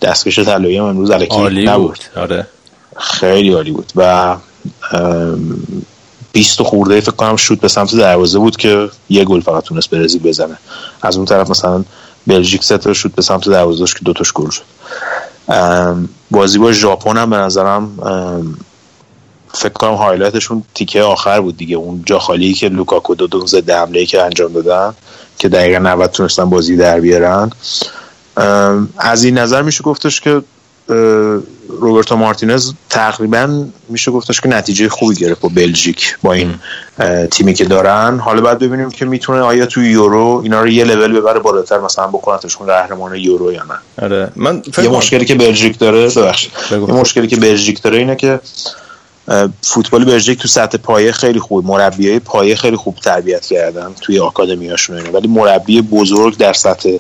دستکش 0.02 0.40
طلایی 0.40 0.78
هم 0.78 0.84
امروز 0.84 1.12
الکی 1.12 1.66
نبود. 1.66 1.88
بود. 1.88 2.00
آره. 2.16 2.48
خیلی 2.98 3.54
عالی 3.54 3.72
بود. 3.72 3.92
و 3.96 4.36
20 6.32 6.62
خورده 6.62 7.02
فکر 7.02 7.12
کنم 7.12 7.36
شوت 7.36 7.60
به 7.60 7.68
سمت 7.68 7.96
دروازه 7.96 8.40
بود 8.40 8.58
که 8.58 8.90
یه 9.10 9.24
گل 9.24 9.42
فقط 9.42 9.64
تونست 9.64 9.90
برزیل 9.90 10.22
بزنه. 10.22 10.58
از 11.02 11.18
اون 11.18 11.26
طرف 11.26 11.50
مثلا 11.50 11.84
بلژیک 12.28 12.64
سه 12.64 12.78
تا 12.78 12.94
شوت 12.94 13.16
به 13.16 13.22
سمت 13.22 13.50
دروازه 13.50 13.86
که 13.86 14.00
دوتاش 14.06 14.34
گل 14.34 14.50
شد. 14.50 14.64
بازی 16.32 16.58
با 16.58 16.72
ژاپن 16.72 17.18
هم 17.18 17.30
به 17.30 17.38
نظرم 17.38 17.92
فکر 19.54 19.74
کنم 19.74 19.94
highlight 19.94 20.42
شون 20.42 20.64
تیکه 20.74 21.02
آخر 21.02 21.42
بود 21.42 21.58
دیگه. 21.58 21.76
اون 21.76 22.04
جا 22.06 22.20
خالی 22.20 22.54
که 22.54 22.70
لوکاکو 22.70 23.16
دو 23.16 23.28
دو 23.28 23.48
ضد 23.48 23.70
حمله 23.70 24.06
که 24.06 24.22
انجام 24.22 24.54
دادن 24.54 24.94
که 25.38 25.50
دقیقا 25.50 25.80
90 25.80 26.12
تونستن 26.12 26.50
بازی 26.50 26.78
در 26.78 27.00
بیارن. 27.00 27.52
از 28.98 29.24
این 29.24 29.38
نظر 29.38 29.62
میشه 29.62 29.84
گفتش 29.84 30.22
که 30.22 30.42
روبرتو 31.70 32.16
مارتینز 32.16 32.72
تقریبا 32.90 33.66
میشه 33.90 34.12
گفتش 34.12 34.42
که 34.42 34.50
نتیجه 34.50 34.90
خوبی 34.90 35.16
گرفت 35.16 35.42
با 35.42 35.50
بلژیک 35.56 36.18
با 36.22 36.34
این 36.34 36.54
تیمی 37.32 37.54
که 37.54 37.66
دارن 37.66 38.20
حالا 38.20 38.42
باید 38.42 38.60
ببینیم 38.60 38.90
که 38.90 39.06
می‌تونه 39.06 39.40
آیا 39.40 39.66
توی 39.66 39.90
یورو 39.90 40.42
اینا 40.44 40.62
رو 40.62 40.68
یه 40.68 40.84
لول 40.84 41.20
ببره 41.20 41.40
بالاتر 41.40 41.80
مثلا 41.80 42.08
بکنتشون 42.08 42.68
قهرمان 42.68 43.16
یورو 43.16 43.52
یا 43.52 43.64
نه 43.64 44.04
آره 44.06 44.32
من 44.36 44.62
یه 44.78 44.90
مشکلی 44.90 45.26
که 45.26 45.36
بلژیک 45.36 45.80
داره 45.80 46.10
ببخشید. 46.10 46.52
یه 46.72 46.78
مشکلی 46.78 47.28
که 47.28 47.36
بلژیک 47.36 47.82
داره 47.82 47.98
اینه 47.98 48.16
که 48.16 48.40
فوتبال 49.62 50.06
بلژیک 50.06 50.40
تو 50.40 50.48
سطح 50.48 50.78
پایه 50.78 51.12
خیلی 51.12 51.40
خوب 51.40 51.66
مربیای 51.66 52.20
پایه 52.20 52.56
خیلی 52.56 52.76
خوب 52.76 52.96
تربیت 52.96 53.46
کردن 53.46 53.94
توی 54.02 54.20
آکادمیاشون. 54.20 55.02
ولی 55.14 55.28
مربی 55.28 55.82
بزرگ 55.82 56.38
در 56.38 56.54
سطح 56.54 56.98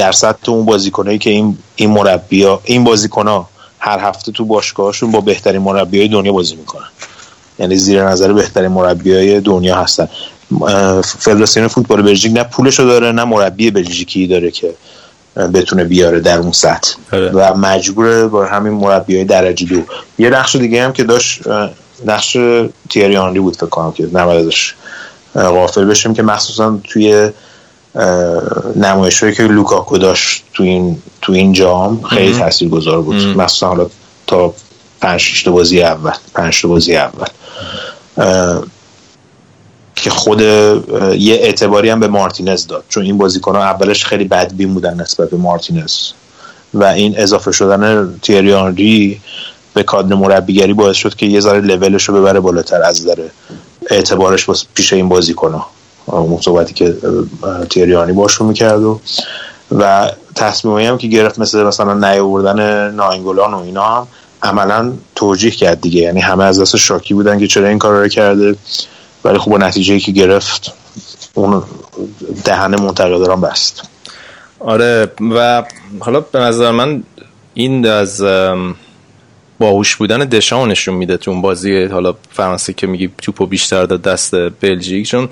ام، 0.00 0.06
در 0.06 0.12
سطح 0.12 0.52
اون 0.52 0.64
بازیکنایی 0.64 1.18
که 1.18 1.30
این 1.30 1.58
این 1.76 1.90
مربیا 1.90 2.60
این 2.64 2.84
بازیکنها 2.84 3.48
هر 3.78 3.98
هفته 3.98 4.32
تو 4.32 4.44
باشگاهشون 4.44 5.10
با 5.10 5.20
بهترین 5.20 5.62
مربیای 5.62 6.08
دنیا 6.08 6.32
بازی 6.32 6.56
می‌کنن. 6.56 6.88
یعنی 7.58 7.76
زیر 7.76 8.04
نظر 8.04 8.32
بهترین 8.32 8.68
مربیای 8.68 9.40
دنیا 9.40 9.76
هستن. 9.76 10.08
فدراسیون 11.18 11.68
فوتبال 11.68 12.02
بلژیک 12.02 12.32
نه 12.32 12.44
پولشو 12.44 12.82
داره 12.82 13.12
نه 13.12 13.24
مربی 13.24 13.70
بلژیکی 13.70 14.26
داره 14.26 14.50
که 14.50 14.74
بتونه 15.54 15.84
بیاره 15.84 16.20
در 16.20 16.38
اون 16.38 16.52
سطح. 16.52 16.94
آره. 17.12 17.30
و 17.30 17.56
مجبوره 17.56 18.26
با 18.26 18.46
همین 18.46 18.72
مربیای 18.72 19.24
درجه 19.24 19.66
دو. 19.66 19.82
یه 20.18 20.30
نقش 20.30 20.56
دیگه 20.56 20.84
هم 20.84 20.92
که 20.92 21.04
داشت 21.04 21.40
نقش 22.06 22.36
تیری 22.90 23.16
آنری 23.16 23.40
بود 23.40 23.56
فکر 23.56 23.66
کنم 23.66 23.92
که 23.92 24.08
نباید 24.12 24.46
ازش 24.46 24.74
غافل 25.34 25.84
بشیم 25.84 26.14
که 26.14 26.22
مخصوصا 26.22 26.80
توی 26.84 27.30
نمایشهایی 28.76 29.34
که 29.34 29.42
لوکاکو 29.42 29.98
داشت 29.98 30.44
تو 30.52 30.62
این 30.62 31.02
تو 31.22 31.32
این 31.32 31.52
جام 31.52 32.02
خیلی 32.02 32.38
تاثیرگذار 32.38 33.02
بود. 33.02 33.16
مخصوصا 33.16 33.68
حالا 33.68 33.86
تا 34.26 34.54
پنج 35.00 35.44
تا 35.44 35.50
بازی 35.50 35.82
اول 35.82 36.12
پنج 36.34 36.62
تا 36.62 36.68
بازی 36.68 36.96
اول. 36.96 37.26
که 39.96 40.10
خود 40.10 40.40
یه 40.40 41.34
اعتباری 41.34 41.90
هم 41.90 42.00
به 42.00 42.08
مارتینز 42.08 42.66
داد. 42.66 42.84
چون 42.88 43.04
این 43.04 43.18
بازیکن 43.18 43.56
ها 43.56 43.62
اولش 43.62 44.04
خیلی 44.04 44.24
بدبین 44.24 44.74
بودن 44.74 45.00
نسبت 45.00 45.30
به 45.30 45.36
مارتینز. 45.36 45.94
و 46.74 46.84
این 46.84 47.14
اضافه 47.18 47.52
شدن 47.52 48.14
تیری 48.22 48.52
آنری 48.52 49.20
به 49.74 49.82
کادر 49.82 50.14
مربیگری 50.14 50.72
باعث 50.72 50.96
شد 50.96 51.14
که 51.14 51.26
یه 51.26 51.40
ذره 51.40 51.60
لولش 51.60 52.04
رو 52.04 52.14
ببره 52.14 52.40
بالاتر 52.40 52.82
از 52.82 53.02
نظر 53.02 53.28
اعتبارش 53.90 54.46
پیش 54.74 54.92
این 54.92 55.08
بازیکن 55.08 55.52
ها 55.52 55.66
اون 56.10 56.64
که 56.64 56.96
اه، 57.44 57.64
تیری 57.64 57.94
آنری 57.94 58.12
باشون 58.12 58.46
می‌کرد 58.46 58.82
و 58.82 59.00
و 59.78 60.10
تصمیمایی 60.34 60.86
هم 60.86 60.98
که 60.98 61.06
گرفت 61.06 61.38
مثل 61.38 61.62
مثلا 61.62 61.94
نیاوردن 61.94 62.90
ناینگولان 62.94 63.54
و 63.54 63.58
اینا 63.58 63.84
هم 63.84 64.06
عملا 64.42 64.92
توجیه 65.14 65.50
کرد 65.50 65.80
دیگه. 65.80 66.00
یعنی 66.00 66.20
همه 66.20 66.44
از 66.44 66.60
دست 66.60 66.76
شاکی 66.76 67.14
بودن 67.14 67.38
که 67.38 67.46
چرا 67.46 67.68
این 67.68 67.78
کار 67.78 68.02
رو 68.02 68.08
کرده. 68.08 68.56
ولی 69.24 69.38
با 69.46 69.58
نتیجه 69.58 69.98
که 69.98 70.12
گرفت 70.12 70.72
اون 71.34 71.62
دهن 72.44 72.80
منتقداران 72.80 73.40
بست. 73.40 73.82
آره 74.60 75.12
و 75.36 75.64
حالا 76.00 76.20
به 76.20 76.38
نظر 76.38 76.70
من 76.70 77.02
این 77.54 77.86
از 77.86 78.22
باهوش 79.58 79.96
بودن 79.96 80.18
دشان 80.18 80.68
نشون 80.70 80.94
میده 80.94 81.16
تو 81.16 81.30
اون 81.30 81.42
بازی 81.42 81.84
حالا 81.84 82.14
فرانسه 82.30 82.72
که 82.72 82.86
میگی 82.86 83.10
توپو 83.22 83.46
بیشتر 83.46 83.84
داد 83.84 84.02
دست 84.02 84.34
بلژیک. 84.34 85.06
چون 85.06 85.28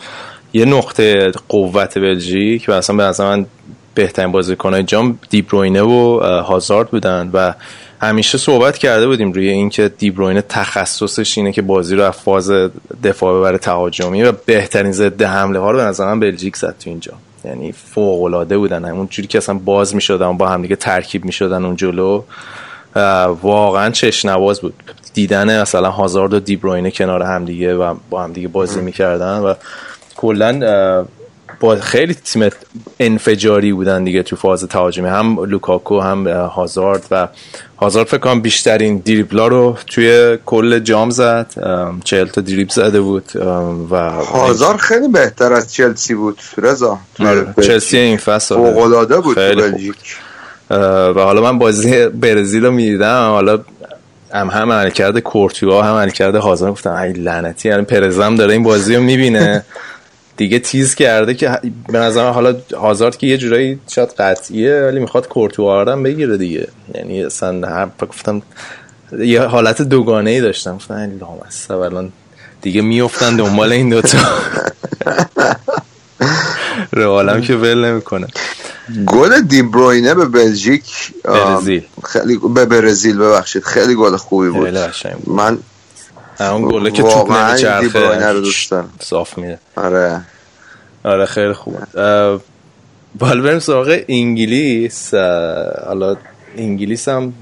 یه 0.52 0.64
نقطه 0.64 1.32
قوت 1.48 1.98
بلژیک 1.98 2.64
و 2.68 2.72
اصلا 2.72 2.96
به 2.96 3.02
نظر 3.02 3.36
من 3.36 3.46
بهترین 3.94 4.32
بازیکنهای 4.32 4.82
جام 4.82 5.18
دیبروینه 5.30 5.82
و 5.82 6.20
هازارد 6.46 6.90
بودن 6.90 7.30
و 7.32 7.54
همیشه 8.00 8.38
صحبت 8.38 8.78
کرده 8.78 9.06
بودیم 9.06 9.32
روی 9.32 9.48
اینکه 9.48 9.88
دیبروینه 9.88 10.42
تخصصش 10.42 11.38
اینه 11.38 11.52
که 11.52 11.62
بازی 11.62 11.96
رو 11.96 12.02
از 12.02 12.14
فاز 12.14 12.50
دفاع 13.04 13.38
ببره 13.38 13.58
تهاجمی 13.58 14.22
و 14.22 14.32
بهترین 14.32 14.92
ضد 14.92 15.22
حمله 15.22 15.58
ها 15.58 15.70
رو 15.70 15.78
به 15.78 15.84
نظر 15.84 16.06
من 16.06 16.20
بلژیک 16.20 16.56
زد 16.56 16.74
تو 16.80 16.90
اینجا 16.90 17.12
یعنی 17.44 17.72
فوق 17.72 18.22
العاده 18.22 18.58
بودن. 18.58 18.84
اون 18.84 19.06
جوری 19.10 19.28
که 19.28 19.38
اصلا 19.38 19.54
باز 19.54 19.94
می‌شدن 19.94 20.36
با 20.36 20.48
همدیگه 20.48 20.76
ترکیب 20.76 21.24
می‌شدن 21.24 21.64
اون 21.64 21.76
جلو 21.76 22.22
واقعا 23.42 23.90
چشنواز 23.90 24.60
بود. 24.60 24.74
دیدن 25.14 25.60
مثلا 25.60 25.90
هازارد 25.90 26.34
و 26.34 26.40
دیبروینه 26.40 26.90
کنار 26.90 27.22
همدیگه 27.22 27.74
و 27.74 27.94
با 28.10 28.22
همدیگه 28.22 28.48
بازی 28.48 28.80
می‌کردن 28.80 29.38
و 29.38 29.54
کلا 30.18 31.06
با 31.60 31.76
خیلی 31.76 32.14
تیم 32.14 32.50
انفجاری 33.00 33.72
بودن 33.72 34.04
دیگه 34.04 34.22
تو 34.22 34.36
فاز 34.36 34.64
تهاجمی. 34.64 35.08
هم 35.08 35.44
لوکاکو 35.44 36.00
هم 36.00 36.28
هازارد 36.28 37.06
و 37.10 37.28
هازارد 37.76 38.06
فکر 38.06 38.18
کنم 38.18 38.40
بیشترین 38.40 38.98
دریبلا 38.98 39.48
رو 39.48 39.76
توی 39.86 40.38
کل 40.46 40.78
جام 40.78 41.10
زد. 41.10 41.46
چهل 42.04 42.26
تا 42.26 42.40
دریبل 42.40 42.72
زده 42.72 43.00
بود 43.00 43.24
و 43.90 44.10
هازار 44.10 44.76
خیلی 44.76 45.08
بهتر 45.08 45.52
از 45.52 45.74
چلسی 45.74 46.14
بود 46.14 46.38
رضا. 46.58 46.98
آره،. 47.20 47.54
چلسی 47.62 47.98
این 47.98 48.16
فصل 48.16 48.54
آره. 48.54 48.72
فوق‌العاده 48.72 49.20
بود. 49.20 49.36
بلژیک. 49.36 49.94
و 50.70 51.14
حالا 51.14 51.40
من 51.40 51.58
بازی 51.58 52.08
برزیل 52.08 52.64
رو 52.64 52.70
می‌دیدم. 52.70 53.28
حالا 53.28 53.60
هم 54.34 54.50
هم 54.50 54.72
عملکرد 54.72 55.18
کورتوا 55.18 55.82
هم 55.82 55.94
عملکرد 55.94 56.34
هازارد. 56.34 56.72
گفتم 56.72 56.92
ای 56.92 57.12
لعنتی 57.12 57.68
یعنی 57.68 57.82
پرزم 57.82 58.34
داره 58.34 58.52
این 58.52 58.62
بازی 58.62 58.96
رو 58.96 59.02
می‌بینه. 59.02 59.64
دیگه 60.38 60.58
تیز 60.58 60.94
کرده 60.94 61.34
که 61.34 61.58
به 61.88 61.98
نظر 61.98 62.30
حالا 62.30 62.56
هازارد 62.76 63.16
که 63.16 63.26
یه 63.26 63.38
جورایی 63.38 63.78
شاید 63.88 64.08
قطعیه 64.08 64.82
ولی 64.82 65.00
می‌خواد 65.00 65.28
کورتوا 65.28 65.82
رو 65.82 65.92
هم 65.92 66.02
بگیره 66.02 66.36
دیگه. 66.36 66.68
یعنی 66.94 67.24
اصلا 67.24 67.68
هر 67.68 67.88
گفتم 68.00 68.42
یه 69.18 69.42
حالت 69.42 69.82
دوگانه 69.82 70.30
ای 70.30 70.40
داشتم. 70.40 70.76
گفتم 70.76 71.10
لامصب 71.20 71.78
الان 71.78 72.12
دیگه 72.62 72.80
میفتن 72.82 73.36
دنبال 73.36 73.72
این 73.72 73.88
دوتا. 73.88 74.18
رئالم 76.92 77.40
که 77.40 77.54
ول 77.54 77.84
نمی‌کنه. 77.84 78.26
گل 79.06 79.40
دیبروینه 79.40 80.14
به 80.14 80.24
بلژیک 80.24 81.12
برزیل. 81.24 81.84
خیلی 82.04 82.38
به 82.54 82.64
برزیل 82.64 83.18
ببخشید 83.18 83.64
خیلی 83.64 83.94
گل 83.94 84.16
خوبی 84.16 84.48
بود. 84.48 84.78
من 85.26 85.58
اون 86.40 86.68
گله 86.68 86.90
که 86.90 87.02
توپ 87.02 87.32
نمیچرخه 87.32 88.84
صاف 89.00 89.38
میره. 89.38 89.58
آره. 89.76 90.20
آره 91.04 91.26
خیلی 91.26 91.52
خوب. 91.52 91.76
اه، 91.96 92.40
حالا 93.20 93.42
بریم 93.42 93.58
سراغ 93.58 93.98
انگلیس. 94.08 95.14
حالا 95.86 96.16
انگلیس 96.56 97.08
هم 97.08 97.32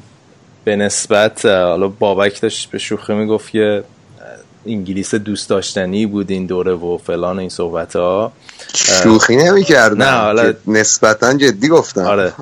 به 0.65 0.77
نسبت 0.77 1.47
حالا 1.47 1.89
بابک 1.89 2.41
داشت 2.41 2.71
به 2.71 2.79
شوخی 2.79 3.15
می‌گفت 3.15 3.51
که 3.51 3.85
انگلیس 4.67 5.15
دوست 5.15 5.49
داشتنی 5.51 6.07
بود 6.07 6.31
این 6.31 6.47
دوره 6.47 6.73
و 6.73 6.99
فلان 6.99 7.37
و 7.37 7.41
این 7.41 7.49
صحبت 7.49 7.97
ها 7.97 8.33
شوخی 8.75 9.37
نمی 9.37 9.65
کردم 9.65 10.03
نه، 10.03 10.11
حالا- 10.11 10.55
نسبتا 10.67 11.35
جدی 11.35 11.69
گفتم 11.69 12.01
آره. 12.05 12.33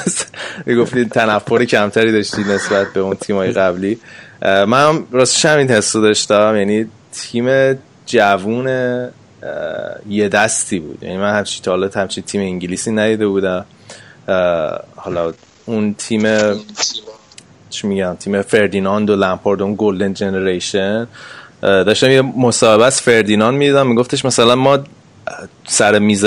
می‌گفتی 0.66 1.04
تنفر 1.04 1.64
کمتری 1.64 2.12
داشتی 2.12 2.44
نسبت 2.44 2.92
به 2.92 3.00
اون 3.00 3.16
تیمای 3.16 3.52
قبلی. 3.52 3.98
من 4.42 4.88
هم 4.88 5.06
راستش 5.10 5.44
همین 5.44 5.70
حس 5.70 5.96
رو 5.96 6.02
داشتم 6.02 6.54
یعنی 6.56 6.86
تیم 7.12 7.78
جوون 8.06 8.66
یه 10.08 10.28
دستی 10.28 10.78
بود. 10.78 11.02
یعنی 11.02 11.16
من 11.16 11.34
همچی 11.34 11.62
تا 11.62 11.90
همچی 11.94 12.22
تیم 12.22 12.40
انگلیسی 12.40 12.90
ندیده 12.90 13.26
بودم. 13.28 13.64
حالا 14.96 15.32
اون 15.66 15.94
تیم 15.94 16.22
چی 17.70 17.86
میگم؟ 17.86 18.16
تیم 18.20 18.42
فردیناند 18.42 19.10
و 19.10 19.16
لمپارد 19.16 19.62
اون 19.62 19.74
golden 19.78 20.14
generation. 20.14 21.06
داشتم 21.62 22.10
یه 22.10 22.22
مصاحبه 22.22 22.84
از 22.84 23.02
فردیناند 23.02 23.58
می‌دیدم 23.58 23.86
میگفتش 23.86 24.24
مثلا 24.24 24.54
ما 24.54 24.78
سر 25.66 25.98
میز 25.98 26.24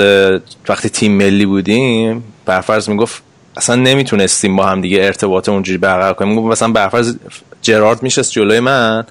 وقتی 0.68 0.88
تیم 0.88 1.12
ملی 1.12 1.46
بودیم 1.46 2.24
برفرض 2.46 2.88
می‌گفت 2.88 3.22
اصلا 3.56 3.76
نمی‌تونستیم 3.76 4.56
با 4.56 4.66
هم 4.66 4.80
دیگه 4.80 5.04
ارتباط 5.04 5.48
اونجوری 5.48 5.78
برقرار 5.78 6.14
کنیم. 6.14 6.34
می‌گفت 6.34 6.52
مثلا 6.52 6.72
برفرض 6.72 7.16
جرارد 7.62 8.02
میشست 8.02 8.32
جلوی 8.32 8.60
من. 8.60 9.04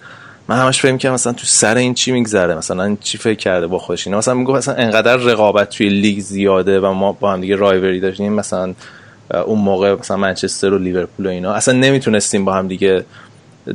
من 0.48 0.58
همش 0.58 0.82
فکر 0.82 0.92
می‌کنم 0.92 1.14
مثلا 1.14 1.34
تو 1.34 1.46
سر 1.46 1.78
این 1.78 1.94
چی 1.94 2.12
میگذره 2.12 2.56
مثلا 2.56 2.84
این 2.84 2.98
چی 3.02 3.18
فکر 3.18 3.38
کرده 3.38 3.68
با 3.68 3.80
خودش. 3.80 4.08
اینا 4.08 4.18
مثلا 4.18 4.34
می‌گفت 4.34 4.58
مثلا 4.58 4.76
انقدر 4.76 5.16
رقابت 5.16 5.70
توی 5.70 5.90
لیگ 5.90 6.20
زیاده 6.20 6.80
و 6.80 6.94
ما 6.94 7.12
با 7.12 7.34
هم 7.34 7.42
دیگه 7.42 7.56
رایوری 7.56 8.00
داشتیم. 8.00 8.34
مثلا 8.34 8.74
اون 9.46 9.60
موقع 9.60 9.96
مثلا 10.00 10.18
منچستر 10.18 10.74
و 10.74 10.78
لیورپول 10.78 11.26
و 11.26 11.30
اینا. 11.30 11.54
اصلا 11.54 11.74
نمی‌تونستیم 11.74 12.46
با 12.46 12.54
هم 12.54 12.68
دیگه 12.68 13.06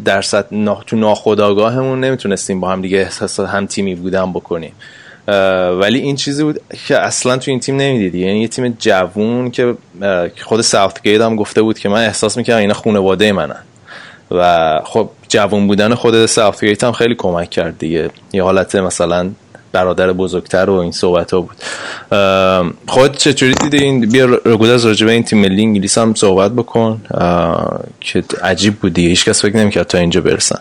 در 0.05 0.23
سطح 0.23 0.57
نا... 0.57 0.82
تو 0.86 0.97
ناخودآگاهمون 0.97 2.01
نمی‌تونستیم 2.01 2.61
با 2.61 2.70
هم 2.70 2.82
دیگه 2.82 2.98
احساس 2.98 3.40
هم 3.40 3.66
تیمی 3.66 3.94
بودن 3.94 4.32
بکنیم. 4.32 4.73
ولی 5.81 5.98
این 5.98 6.16
چیزی 6.16 6.43
بود 6.43 6.61
که 6.89 6.98
اصلا 6.98 7.36
تو 7.36 7.51
این 7.51 7.61
تیم 7.61 7.77
نمی‌دیدی. 7.77 8.19
یعنی 8.19 8.40
یه 8.40 8.48
تیم 8.48 8.77
جوون 8.78 9.51
که 9.51 9.74
که 10.36 10.44
خود 10.44 10.61
ساوثگیت 10.61 11.20
هم 11.20 11.36
گفته 11.36 11.62
بود 11.62 11.78
که 11.78 11.89
من 11.89 12.05
احساس 12.05 12.36
می‌کردم 12.36 12.61
اینا 12.61 12.74
خانواده 12.74 13.32
منن. 13.32 13.62
و 14.31 14.81
خب 14.85 15.11
جوون 15.28 15.66
بودن 15.66 15.94
خود 15.94 16.27
ساوثگیت 16.27 16.85
هم 16.85 16.93
خیلی 16.93 17.15
کمک 17.15 17.51
کرد 17.51 17.78
دیگه. 17.78 18.11
یه 18.32 18.43
حالت 18.43 18.77
مثلا 18.77 19.31
برادر 19.73 20.12
بزرگتر 20.12 20.70
و 20.70 20.74
این 20.74 20.93
صحبت 20.93 21.35
ها 21.35 21.40
بود 21.40 21.57
خود 22.89 23.16
چطوری 23.16 23.55
دیده 23.55 23.78
این؟ 23.78 24.01
بیا 24.01 24.24
رگوداز 24.44 24.85
راجبه 24.86 25.12
این 25.12 25.23
تیم 25.23 25.40
ملی 25.40 25.62
انگلیس 25.62 25.98
هم 25.98 26.15
صحبت 26.15 26.53
بکن. 26.53 27.03
که 28.01 28.24
عجیب 28.43 28.78
بود 28.78 28.93
دیگه. 28.94 29.09
هیچ 29.09 29.24
کس 29.24 29.43
فکر 29.43 29.57
نمی‌کرد 29.57 29.86
تا 29.86 29.98
اینجا 29.98 30.20
برسن. 30.20 30.59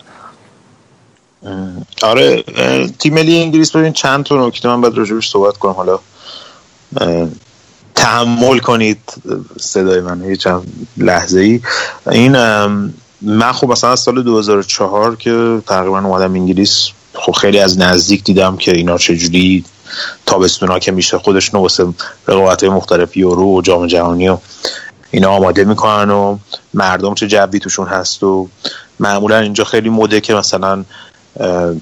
آره 2.02 2.42
تیم 2.98 3.14
ملی 3.14 3.42
انگلیس 3.42 3.76
ببین 3.76 3.92
چند 3.92 4.24
تا 4.24 4.46
نکته 4.46 4.68
من 4.68 4.80
باید 4.80 4.98
راجبش 4.98 5.30
صحبت 5.30 5.56
کنم. 5.56 5.72
حالا 5.72 5.98
تحمل 7.94 8.58
کنید 8.58 8.98
صدای 9.60 10.00
من 10.00 10.24
یه 10.24 10.36
چند 10.36 10.88
لحظه 10.96 11.40
ای 11.40 11.60
این 12.10 12.36
من 13.22 13.52
خب 13.52 13.68
مثلا 13.68 13.90
از 13.90 14.00
سال 14.00 14.22
2004 14.22 15.16
که 15.16 15.62
تقریبا 15.66 15.98
اومدم 15.98 16.34
انگلیس 16.34 16.90
خب 17.14 17.32
خیلی 17.32 17.58
از 17.58 17.78
نزدیک 17.78 18.24
دیدم 18.24 18.56
که 18.56 18.72
اینا 18.72 18.98
چجوری 18.98 19.64
تابستونا 20.26 20.78
که 20.78 20.92
میشه 20.92 21.18
خودش 21.18 21.54
رو 21.54 21.60
واسه 21.60 21.86
رقابت 22.28 22.64
مختلف 22.64 23.16
یورو 23.16 23.58
و 23.58 23.60
جام 23.62 23.86
جهانی 23.86 24.28
و 24.28 24.38
اینا 25.10 25.30
آماده 25.30 25.64
می‌کنن 25.64 26.10
و 26.10 26.38
مردم 26.74 27.14
چه 27.14 27.26
جوی 27.26 27.58
توشون 27.58 27.86
هست 27.86 28.22
و 28.22 28.48
معمولا 29.00 29.38
اینجا 29.38 29.64
خیلی 29.64 29.90
مده 29.90 30.20
که 30.20 30.34
مثلا 30.34 30.84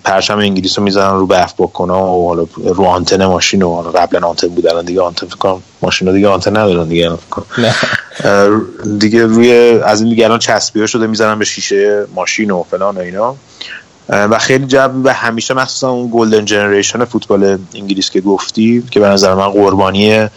پرچم 0.04 0.38
انگلیس 0.38 0.78
رو 0.78 0.84
می‌زنن 0.84 1.18
رو 1.18 1.26
برف 1.26 1.54
بکنا 1.58 2.12
و 2.12 2.28
حالا 2.28 2.46
رو 2.64 2.84
آنتن 2.84 3.24
ماشین 3.24 3.62
و 3.62 3.74
حالا 3.74 3.90
قبلا 3.90 4.28
آنتن 4.28 4.48
بود 4.48 4.66
الان 4.66 4.84
دیگه 4.84 5.00
آنتن 5.00 5.26
فکر 5.26 5.36
کنم 5.36 5.62
ماشین 5.82 6.12
دیگه 6.12 6.28
آنتن 6.28 6.56
ندارن 6.56 6.88
دیگه 6.88 7.06
الان 7.06 7.18
دیگه 8.98 9.26
روی 9.26 9.52
از 9.84 10.00
این 10.00 10.10
دیگه 10.10 10.24
الان 10.24 10.38
چسبیه 10.38 10.86
شده 10.86 11.06
می‌زنن 11.06 11.38
به 11.38 11.44
شیشه 11.44 12.06
ماشین 12.14 12.50
و 12.50 12.62
فلان 12.62 12.96
و 12.96 13.00
اینا. 13.00 13.36
و 14.08 14.38
خیلی 14.38 14.66
جو 14.66 15.02
و 15.04 15.12
همیشه 15.12 15.54
مخصوصا 15.54 15.90
اون 15.90 16.10
golden 16.12 16.44
generation 16.44 17.04
فوتبال 17.04 17.58
انگلیس 17.74 18.10
که 18.10 18.20
گفتی 18.20 18.84
که 18.90 19.00
به 19.00 19.08
نظر 19.08 19.34
من 19.34 19.48
قربانی 19.48 20.28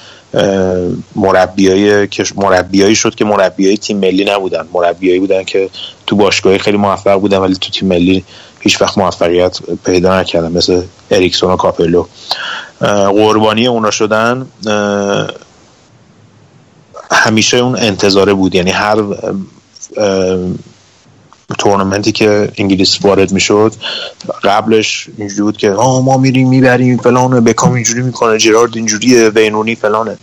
مربیای 1.15 2.07
که 2.07 2.23
مربیایی 2.35 2.95
شد 2.95 3.15
که 3.15 3.25
مربیای 3.25 3.77
تیم 3.77 3.97
ملی 3.97 4.25
نبودن. 4.25 4.67
مربیایی 4.73 5.19
بودن 5.19 5.43
که 5.43 5.69
تو 6.07 6.15
باشگاهی 6.15 6.57
خیلی 6.57 6.77
موفق 6.77 7.19
بودن 7.19 7.37
ولی 7.37 7.55
تو 7.55 7.69
تیم 7.69 7.87
ملی 7.87 8.23
هیچ 8.67 8.81
وقت 8.81 8.97
موفقیت 8.97 9.59
پیدا 9.85 10.19
نکردن 10.19 10.51
مثل 10.51 10.83
اریکسون 11.11 11.51
و 11.51 11.55
کاپلو. 11.55 12.05
قربانی 12.79 13.67
اونا 13.67 13.91
شدن. 13.91 14.47
همیشه 17.11 17.57
اون 17.57 17.75
انتظاره 17.75 18.33
بود. 18.33 18.55
یعنی 18.55 18.71
هر 18.71 19.03
تورنمنتی 21.57 22.11
که 22.11 22.51
انگلیس 22.57 22.97
وارد 23.01 23.31
می‌شد 23.31 23.73
قبلش 24.43 25.07
اینجوری 25.17 25.41
بود 25.41 25.57
که 25.57 25.71
آه 25.71 26.03
ما 26.03 26.17
میریم 26.17 26.49
می‌بریم 26.49 26.97
فلانه 26.97 27.41
بکام 27.41 27.73
اینجوری 27.73 28.01
می‌کنه 28.01 28.37
جرارد 28.37 28.77
اینجوریه 28.77 29.29
وینرونی 29.29 29.75
فلانه. 29.75 30.17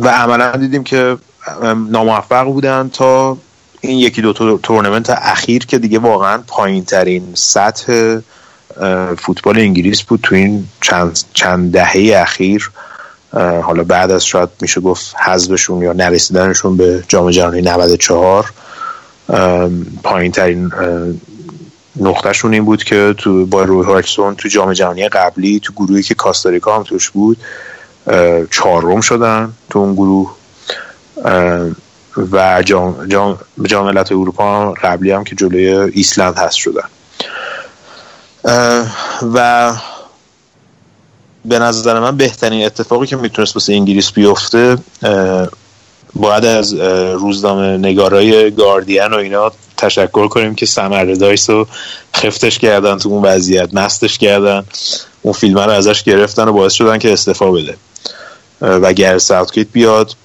و 0.00 0.08
عملا 0.08 0.50
دیدیم 0.50 0.84
که 0.84 1.16
ام، 1.62 1.90
ناموفق 1.90 2.44
بودن 2.44 2.90
تا 2.92 3.38
این 3.86 3.98
یکی 3.98 4.22
دو 4.22 4.58
تورنمنت 4.58 5.10
اخیر 5.10 5.66
که 5.66 5.78
دیگه 5.78 5.98
واقعا 5.98 6.42
پایین 6.46 6.84
ترین 6.84 7.22
سطح 7.34 8.18
فوتبال 9.18 9.58
انگلیس 9.58 10.02
بود 10.02 10.20
تو 10.22 10.34
این 10.34 10.68
چند, 10.80 11.18
چند 11.34 11.72
دهه 11.72 12.20
اخیر. 12.22 12.70
حالا 13.62 13.84
بعد 13.84 14.10
از 14.10 14.26
شاید 14.26 14.48
میشه 14.60 14.80
گفت 14.80 15.14
حذفشون 15.16 15.82
یا 15.82 15.92
نرسیدنشون 15.92 16.76
به 16.76 17.04
جام 17.08 17.30
جهانی 17.30 17.62
94 17.62 18.52
پایین 20.02 20.32
ترین 20.32 20.72
نقطهشون 22.00 22.54
این 22.54 22.64
بود 22.64 22.84
که 22.84 23.14
تو 23.18 23.46
با 23.46 23.62
روی 23.62 23.86
هاکسون 23.86 24.34
تو 24.34 24.48
جام 24.48 24.72
جهانی 24.72 25.08
قبلی 25.08 25.60
تو 25.60 25.72
گروهی 25.72 26.02
که 26.02 26.14
کاستاریکا 26.14 26.76
هم 26.76 26.82
توش 26.82 27.10
بود 27.10 27.36
چهارم 28.50 29.00
شدن 29.00 29.52
تو 29.70 29.78
اون 29.78 29.94
گروه. 29.94 30.30
و 32.32 32.62
جام 32.62 33.06
جام 33.66 33.86
ملت‌های 33.86 34.20
اروپا 34.20 34.72
قبلی 34.72 35.10
هم 35.10 35.24
که 35.24 35.36
جلوی 35.36 35.68
ایسلند 35.68 36.36
هست 36.36 36.56
شدن. 36.56 36.88
و 39.34 39.72
به 41.44 41.58
نظر 41.58 42.00
من 42.00 42.16
بهترین 42.16 42.66
اتفاقی 42.66 43.06
که 43.06 43.16
می‌تونست 43.16 43.56
واسه 43.56 43.72
انگلیس 43.72 44.12
بیفته 44.12 44.76
باید 46.14 46.44
از 46.44 46.72
روزنامه 47.14 47.76
نگارای 47.76 48.50
گاردین 48.50 49.06
و 49.06 49.16
اینا 49.16 49.52
تشکر 49.76 50.28
کنیم 50.28 50.54
که 50.54 50.66
سمر 50.66 51.04
دایس 51.04 51.50
رو 51.50 51.66
خفتش 52.16 52.58
کردن 52.58 52.98
تو 52.98 53.08
اون 53.08 53.22
وضعیت 53.22 53.74
مستش 53.74 54.18
کردن 54.18 54.64
اون 55.22 55.32
فیلم 55.32 55.58
رو 55.58 55.70
ازش 55.70 56.02
گرفتن 56.02 56.48
و 56.48 56.52
باعث 56.52 56.72
شدن 56.72 56.98
که 56.98 57.12
استعفا 57.12 57.50
بده. 57.50 57.76
و 58.60 58.92
گر 58.92 59.18
ساوتگیت 59.18 59.66
بیاد 59.72 60.16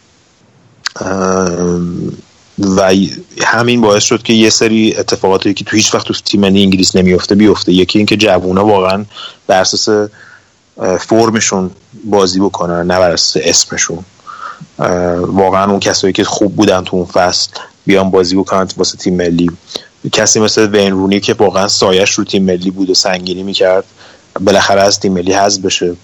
و 2.59 2.93
همین 3.45 3.81
باعث 3.81 4.03
شد 4.03 4.23
که 4.23 4.33
یه 4.33 4.49
سری 4.49 4.95
اتفاقاتی 4.97 5.53
که 5.53 5.63
تو 5.63 5.75
هیچ 5.75 5.95
وقت 5.95 6.07
تو 6.07 6.13
تیم 6.13 6.41
ملی 6.41 6.63
انگلیس 6.63 6.95
نمیفته 6.95 7.35
بیفته. 7.35 7.73
یکی 7.73 7.99
اینکه 7.99 8.17
جوونا 8.17 8.65
واقعا 8.65 9.05
بر 9.47 9.61
اساس 9.61 10.09
فرمشون 10.99 11.71
بازی 12.03 12.39
بکنن 12.39 12.87
نه 12.91 12.99
بر 12.99 13.11
اساس 13.11 13.43
اسمشون. 13.45 14.05
واقعا 15.19 15.71
اون 15.71 15.79
کسایی 15.79 16.13
که 16.13 16.23
خوب 16.23 16.55
بودن 16.55 16.83
تو 16.83 16.97
اون 16.97 17.05
فصل 17.05 17.51
بیان 17.85 18.11
بازی 18.11 18.35
بکنن 18.35 18.67
واسه 18.77 18.97
تیم 18.97 19.15
ملی. 19.15 19.51
کسی 20.11 20.39
مثل 20.39 20.67
وین 20.67 20.91
رونی 20.91 21.19
که 21.19 21.33
واقعا 21.33 21.67
سایش 21.67 22.11
رو 22.11 22.23
تیم 22.23 22.43
ملی 22.43 22.71
بود 22.71 22.89
و 22.89 22.93
سنگینی 22.93 23.43
می‌کرد 23.43 23.83
بالاخره 24.39 24.81
از 24.81 24.99
تیم 24.99 25.13
ملی 25.13 25.33
حذف 25.33 25.61
بشه. 25.61 25.95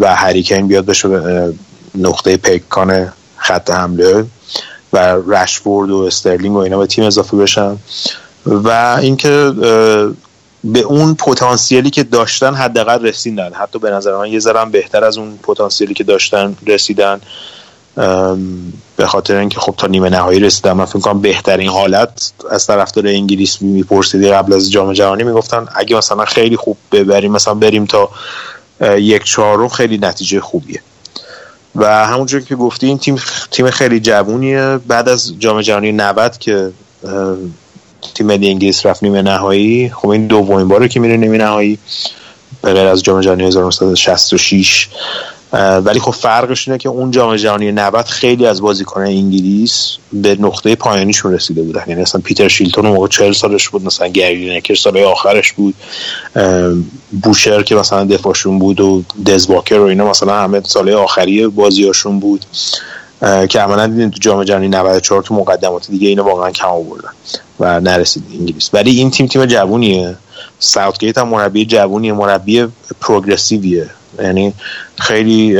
و 0.00 0.14
هریکین 0.16 0.66
بیاد 0.66 0.84
بشه 0.84 1.08
نقطه 1.98 2.36
پیکان 2.36 3.12
خط 3.36 3.70
حمله 3.70 4.24
و 4.92 4.98
رشفورد 5.26 5.90
و 5.90 5.96
استرلینگ 5.96 6.56
و 6.56 6.58
اینا 6.58 6.78
به 6.78 6.86
تیم 6.86 7.04
اضافه 7.04 7.36
بشن. 7.36 7.76
و 8.46 8.98
اینکه 9.00 9.52
به 10.64 10.80
اون 10.80 11.14
پتانسیلی 11.14 11.90
که 11.90 12.02
داشتن 12.02 12.54
حداقل 12.54 13.06
رسیدن. 13.06 13.52
حتی 13.52 13.78
به 13.78 13.90
نظر 13.90 14.16
من 14.16 14.28
یه 14.28 14.38
ذره 14.38 14.64
بهتر 14.64 15.04
از 15.04 15.18
اون 15.18 15.38
پتانسیلی 15.42 15.94
که 15.94 16.04
داشتن 16.04 16.56
رسیدن. 16.66 17.20
به 18.96 19.06
خاطر 19.06 19.36
اینکه 19.36 19.60
خب 19.60 19.74
تا 19.76 19.86
نیمه 19.86 20.08
نهایی 20.08 20.40
رسیدن. 20.40 20.72
من 20.72 20.84
فکر 20.84 20.98
کنم 20.98 21.20
بهترین 21.20 21.68
حالت 21.68 22.32
از 22.50 22.66
طرفدار 22.66 23.06
انگلیس 23.06 23.62
میپرسیدی 23.62 24.30
قبل 24.30 24.52
از 24.52 24.70
جام 24.70 24.92
جهانی. 24.92 25.24
می‌گفتن 25.24 25.66
اگه 25.74 25.96
مثلا 25.96 26.24
خیلی 26.24 26.56
خوب 26.56 26.76
ببریم 26.92 27.32
مثلا 27.32 27.54
بریم 27.54 27.86
تا 27.86 28.10
یک 28.98 29.24
چهارم 29.24 29.68
خیلی 29.68 29.98
نتیجه 29.98 30.40
خوبیه. 30.40 30.82
و 31.74 32.06
همونجور 32.06 32.40
که 32.40 32.56
گفتی 32.56 32.86
این 32.86 32.98
تیم 32.98 33.16
تیم 33.50 33.70
خیلی 33.70 34.00
جوونیه. 34.00 34.78
بعد 34.86 35.08
از 35.08 35.32
جام 35.38 35.60
جهانی 35.60 35.92
90 35.92 36.38
که 36.38 36.72
تیم 38.14 38.26
ملی 38.26 38.48
انگلیس 38.48 38.86
رفت 38.86 39.02
نیمه 39.02 39.22
نهایی 39.22 39.90
خب 39.90 40.08
این 40.08 40.26
دومین 40.26 40.68
باره 40.68 40.88
که 40.88 41.00
میره 41.00 41.16
نیمه 41.16 41.38
نهایی. 41.38 41.78
به 42.62 42.72
غیر 42.72 42.86
از 42.86 43.02
جام 43.02 43.20
جهانی 43.20 43.44
1966 43.44 44.88
اه، 44.88 45.37
ولی 45.52 46.00
خب 46.00 46.10
فرقش 46.10 46.68
اینه 46.68 46.78
که 46.78 46.88
اون 46.88 47.10
جام 47.10 47.36
جهانی 47.36 47.72
90 47.72 48.04
خیلی 48.04 48.46
از 48.46 48.60
بازیکنان 48.62 49.06
انگلیس 49.06 49.96
به 50.12 50.36
نقطه 50.40 50.74
پایانیشون 50.74 51.32
رسیده 51.32 51.62
بودن. 51.62 51.84
یعنی 51.86 52.02
مثلا 52.02 52.20
پیتر 52.24 52.48
شیلتون 52.48 52.86
موقع 52.86 53.08
40 53.08 53.32
سالش 53.32 53.68
بود 53.68 53.84
مثلا 53.84 54.08
گری 54.08 54.48
لینکر 54.48 54.74
سال 54.74 54.98
آخرش 54.98 55.52
بود. 55.52 55.74
بوشر 57.22 57.62
که 57.62 57.74
مثلا 57.74 58.04
دفاعشون 58.04 58.58
بود 58.58 58.80
و 58.80 59.02
دزواکر 59.26 59.78
و 59.78 59.84
اینا 59.84 60.10
مثلا 60.10 60.42
همه 60.42 60.60
سال 60.60 60.90
آخری 60.90 61.46
بازیاشون 61.46 62.20
بود. 62.20 62.44
که 63.48 63.60
عملا 63.60 63.86
دیدیم 63.86 64.10
تو 64.10 64.18
جام 64.18 64.44
جهانی 64.44 64.68
94 64.68 65.22
تو 65.22 65.34
مقدمات 65.34 65.90
دیگه 65.90 66.08
اینو 66.08 66.22
واقعا 66.22 66.50
کم 66.50 66.68
آوردن 66.68 67.10
و 67.60 67.80
نرسید 67.80 68.22
انگلیس. 68.32 68.70
ولی 68.72 68.90
این 68.90 69.10
تیم 69.10 69.26
تیم 69.26 69.46
جوونیه. 69.46 70.16
ساوتگیت 70.58 71.18
هم 71.18 71.28
مربی 71.28 71.64
جوونیه 71.64 72.12
مربی 72.12 72.66
پروگرسیویه. 73.00 73.90
یعنی 74.22 74.54
خیلی 75.00 75.54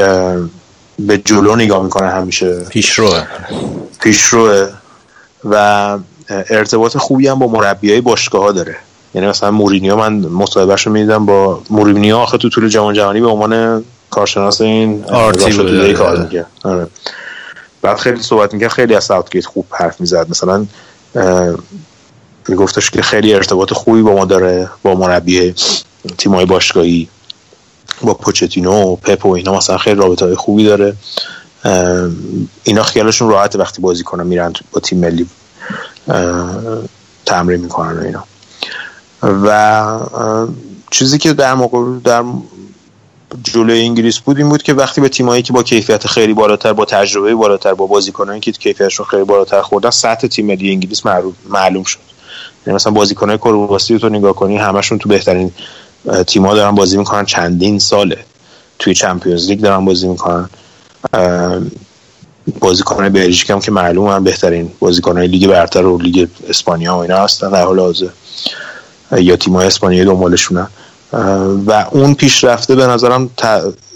به 0.98 1.18
جلو 1.24 1.56
نگاه 1.56 1.82
می‌کنه 1.82 2.10
همیشه 2.10 2.64
پیشروه 2.70 3.26
پیشروه 4.00 4.68
و 5.44 5.98
ارتباط 6.28 6.96
خوبی 6.96 7.28
هم 7.28 7.38
با 7.38 7.46
مربی 7.46 7.90
های 7.90 8.00
باشگاه 8.00 8.42
ها 8.42 8.52
داره 8.52 8.76
یعنی 9.14 9.26
مثلا 9.26 9.50
مورینیو 9.50 9.96
من 9.96 10.12
مصاحبهش 10.12 10.86
رو 10.86 10.92
می‌دیدم 10.92 11.26
با 11.26 11.62
مورینیو 11.70 12.16
آخه 12.16 12.38
تو 12.38 12.48
طول 12.48 12.68
جام 12.68 12.92
جهانی 12.92 13.20
به 13.20 13.26
عنوان 13.26 13.84
کارشناس 14.10 14.60
این 14.60 15.04
آرتی 15.04 15.52
بوده. 15.52 15.92
کار. 15.92 16.28
آره. 16.64 16.86
بعد 17.82 17.96
خیلی 17.96 18.22
صحبت 18.22 18.54
می‌کرد 18.54 18.70
خیلی 18.70 18.94
از 18.94 19.04
ساوتگیت 19.04 19.46
خوب 19.46 19.66
حرف 19.70 20.00
می‌زد 20.00 20.26
مثلا 20.30 20.66
میگفتش 22.48 22.90
که 22.90 23.02
خیلی 23.02 23.34
ارتباط 23.34 23.72
خوبی 23.72 24.02
با 24.02 24.14
ما 24.14 24.24
داره 24.24 24.68
با 24.82 24.94
مربی 24.94 25.54
تیمای 26.18 26.44
باشگاهی 26.46 27.08
با 28.02 28.14
پوچتینو 28.14 28.72
و 28.72 28.96
پپ 28.96 29.26
و 29.26 29.30
اینا 29.30 29.52
مثلا 29.52 29.78
خیلی 29.78 30.00
رابطه 30.00 30.24
های 30.24 30.34
خوبی 30.34 30.64
داره. 30.64 30.96
اینا 32.64 32.82
خیالشون 32.82 33.30
راحته 33.30 33.58
وقتی 33.58 33.82
بازی 33.82 34.04
کنن 34.04 34.26
میرن 34.26 34.52
با 34.72 34.80
تیم 34.80 34.98
ملی 34.98 35.26
تمرین 37.26 37.60
می‌کنن 37.60 37.98
و 37.98 38.02
اینا. 38.02 38.24
و 39.22 40.46
چیزی 40.90 41.18
که 41.18 41.32
در 41.32 41.54
موقع 41.54 41.98
در 42.04 42.24
جلوی 43.42 43.80
انگلیس 43.80 44.18
بود 44.18 44.38
این 44.38 44.48
بود 44.48 44.62
که 44.62 44.74
وقتی 44.74 45.00
به 45.00 45.08
تیمایی 45.08 45.42
که 45.42 45.52
با 45.52 45.62
کیفیت 45.62 46.06
خیلی 46.06 46.34
بالاتر 46.34 46.72
با 46.72 46.84
تجربه 46.84 47.34
بالاتر 47.34 47.74
با 47.74 47.86
بازیکنانی 47.86 48.40
که 48.40 48.52
کیفیتشون 48.52 49.06
خیلی 49.06 49.24
بالاتر 49.24 49.62
خوردن 49.62 49.90
سطح 49.90 50.26
تیم 50.26 50.46
ملی 50.46 50.70
انگلیس 50.70 51.02
معلوم 51.48 51.84
شد. 51.84 51.98
یعنی 52.66 52.74
مثلا 52.74 52.92
بازیکنای 52.92 53.38
کرواسی 53.38 53.92
رو 53.94 54.00
تو 54.00 54.08
نگاه 54.08 54.32
کنی 54.32 54.56
همشون 54.56 54.98
تو 54.98 55.08
بهترین 55.08 55.52
اه، 56.06 56.22
تیم‌ها 56.22 56.54
دارن 56.54 56.74
بازی 56.74 56.96
می‌کنن. 56.96 57.24
چندین 57.24 57.78
ساله 57.78 58.18
توی 58.78 58.94
چمپیونز 58.94 59.48
لیگ 59.48 59.60
دارن 59.60 59.84
بازی 59.84 60.08
می‌کنن. 60.08 60.50
بازیکنای 62.60 63.10
بلژیک 63.10 63.50
هم 63.50 63.60
که 63.60 63.70
معلوم 63.70 64.08
هم 64.08 64.24
بهترین 64.24 64.72
بازیکنای 64.78 65.28
لیگ 65.28 65.50
برتر 65.50 65.86
و 65.86 65.98
لیگ 65.98 66.28
اسپانیا 66.48 66.96
و 66.96 66.98
اینا 66.98 67.16
هستن. 67.16 67.50
در 67.50 67.64
حال 67.64 67.80
حاضر. 67.80 68.08
یا 69.12 69.36
تیم‌های 69.36 69.66
اسپانیایی 69.66 70.04
دنبالشونن 70.04 70.68
و 71.66 71.86
اون 71.90 72.14
پیشرفته 72.14 72.74
به 72.74 72.86
نظرم 72.86 73.30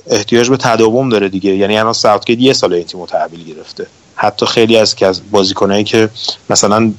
احتیاج 0.06 0.50
به 0.50 0.56
تداوم 0.56 1.08
داره 1.08 1.28
دیگه. 1.28 1.56
یعنی 1.56 1.78
الان 1.78 1.92
ساوتگیت 1.92 2.38
یه 2.38 2.52
سال 2.52 2.72
این 2.72 2.84
تیمو 2.84 3.06
تحویل 3.06 3.44
گرفته. 3.44 3.86
حتی 4.14 4.46
خیلی 4.46 4.76
از 4.76 4.94
که 4.94 5.06
از 5.06 5.20
بازیکنایی 5.30 5.84
که 5.84 6.08
مثلا 6.50 6.92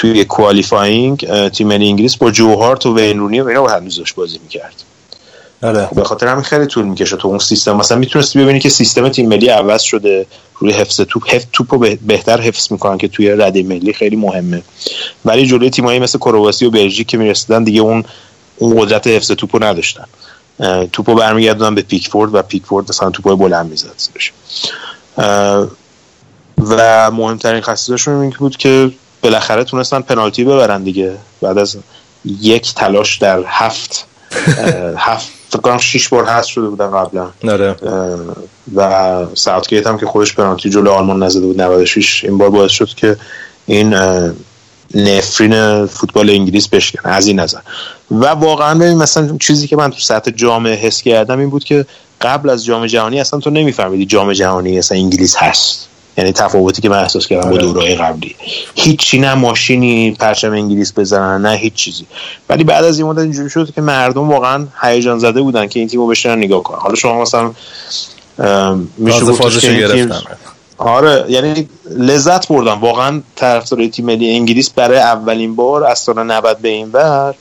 توی 0.00 0.24
qualifying 0.24 1.48
تیم 1.48 1.68
ملی 1.68 1.88
انگلیس 1.88 2.16
با 2.16 2.30
جو 2.30 2.52
هارت 2.52 2.86
و 2.86 2.96
وین 2.96 3.18
رونی 3.18 3.40
و 3.40 3.48
اینا 3.48 3.66
هنوز 3.66 3.96
داشت 3.96 4.14
بازی 4.14 4.38
می‌کرد. 4.42 4.74
آره 5.62 5.88
به 5.94 6.04
خاطر 6.04 6.26
همین 6.26 6.42
خیلی 6.42 6.66
طول 6.66 6.84
می‌کشه 6.84 7.16
تو 7.16 7.28
اون 7.28 7.38
سیستم. 7.38 7.76
مثلا 7.76 7.98
می‌تونستی 7.98 8.38
ببینی 8.38 8.60
که 8.60 8.68
سیستم 8.68 9.08
تیم 9.08 9.28
ملی 9.28 9.48
عوض 9.48 9.82
شده 9.82 10.26
روی 10.58 10.72
حفظ 10.72 11.00
توپ 11.00 11.28
حفظ 11.28 11.46
توپ 11.52 11.72
رو 11.72 11.78
به- 11.78 11.98
بهتر 12.06 12.40
حفظ 12.40 12.72
می‌کنن 12.72 12.98
که 12.98 13.08
توی 13.08 13.30
رده 13.30 13.62
ملی 13.62 13.92
خیلی 13.92 14.16
مهمه. 14.16 14.62
ولی 15.24 15.46
جلوی 15.46 15.70
تیمایی 15.70 15.98
مثل 15.98 16.18
کرواسی 16.18 16.66
و 16.66 16.70
بلژیک 16.70 17.06
که 17.06 17.16
می‌رسیدن 17.16 17.64
دیگه 17.64 17.80
اون 17.80 18.04
اون 18.56 18.80
قدرت 18.80 19.06
حفظ 19.06 19.30
توپ 19.30 19.56
رو 19.56 19.64
نداشتن. 19.64 20.04
توپ 20.92 21.10
رو 21.10 21.16
برمیگردونن 21.16 21.74
به 21.74 21.82
پیکفورد 21.82 22.34
و 22.34 22.42
پیکفورد 22.42 22.88
مثلا 22.88 23.10
توپ 23.10 23.38
بلند 23.38 23.70
می‌زد 23.70 23.90
و 26.58 27.10
مهمترین 27.10 27.60
خصیصشون 27.60 28.20
این 28.20 28.34
بود 28.38 28.56
که 28.56 28.90
بالاخره 29.22 29.64
تونستن 29.64 30.00
پنالتی 30.00 30.44
ببرن 30.44 30.82
دیگه. 30.82 31.16
بعد 31.42 31.58
از 31.58 31.76
یک 32.24 32.74
تلاش 32.74 33.18
در 33.18 33.42
هفت 33.46 34.06
هفت 34.96 35.28
فکر 35.48 35.60
کنم 35.60 35.78
شیش 35.78 36.08
بار 36.08 36.24
هست 36.24 36.48
شده 36.48 36.68
بودن 36.68 36.90
قبلا. 36.90 37.30
اه، 37.44 38.18
و 38.74 39.26
ساوتگیت 39.34 39.86
هم 39.86 39.98
که 39.98 40.06
خودش 40.06 40.34
پنالتی 40.34 40.70
جلو 40.70 40.90
آلمان 40.90 41.22
نزده 41.22 41.46
بود 41.46 41.60
96 41.60 42.24
این 42.24 42.38
بار 42.38 42.50
باعث 42.50 42.70
شد 42.70 42.88
که 42.88 43.16
این 43.66 43.94
نفرین 44.94 45.86
فوتبال 45.86 46.30
انگلیس 46.30 46.68
بشکنه. 46.68 47.12
از 47.12 47.26
این 47.26 47.40
نظر. 47.40 47.58
و 48.10 48.26
واقعا 48.26 48.74
ببین 48.74 48.94
مثلا 48.94 49.36
چیزی 49.40 49.66
که 49.68 49.76
من 49.76 49.90
تو 49.90 49.98
سطح 49.98 50.30
جامعه 50.30 50.74
حس 50.74 51.02
کردم 51.02 51.38
این 51.38 51.50
بود 51.50 51.64
که 51.64 51.86
قبل 52.20 52.50
از 52.50 52.64
جام 52.64 52.86
جهانی 52.86 53.20
اصلا 53.20 53.40
تو 53.40 53.50
نمیفهمیدی 53.50 54.06
جام 54.06 54.32
جهانی 54.32 54.78
اصلا 54.78 54.98
انگلیس 54.98 55.36
هست. 55.36 55.89
یعنی 56.20 56.32
تفاوتی 56.32 56.82
که 56.82 56.88
من 56.88 56.98
احساس 56.98 57.26
کردم 57.26 57.50
با 57.50 57.56
آره. 57.56 57.62
دورهای 57.62 57.94
قبلی. 57.94 58.36
هیچی 58.74 59.18
نه 59.18 59.34
ماشینی 59.34 60.10
پرچم 60.10 60.52
انگلیس 60.52 60.92
بزنن 60.98 61.46
نه 61.46 61.56
هیچ 61.56 61.74
چیزی. 61.74 62.06
ولی 62.48 62.64
بعد 62.64 62.84
از 62.84 62.98
این 62.98 63.08
مدت 63.08 63.22
اینجوری 63.22 63.50
شد 63.50 63.72
که 63.74 63.80
مردم 63.80 64.28
واقعا 64.28 64.66
هیجان 64.82 65.18
زده 65.18 65.42
بودن 65.42 65.66
که 65.66 65.78
این 65.78 65.88
تیمو 65.88 66.06
بشینن 66.06 66.38
نگاه 66.38 66.62
کنن. 66.62 66.78
حالا 66.78 66.94
شما 66.94 67.22
مثلا 67.22 67.52
میشه 68.98 69.32
فازشو 69.32 69.60
که 69.60 69.94
این 69.94 70.12
آره 70.78 71.24
یعنی 71.28 71.68
لذت 71.90 72.48
بردم. 72.48 72.80
واقعا 72.80 73.22
طرفدارای 73.36 73.88
تیم 73.88 74.06
ملی 74.06 74.30
انگلیس 74.30 74.70
برای 74.70 74.98
اولین 74.98 75.56
بار 75.56 75.84
از 75.84 75.98
سال 75.98 76.22
90 76.22 76.58
به 76.58 76.68
این 76.68 76.90
ور 76.92 77.34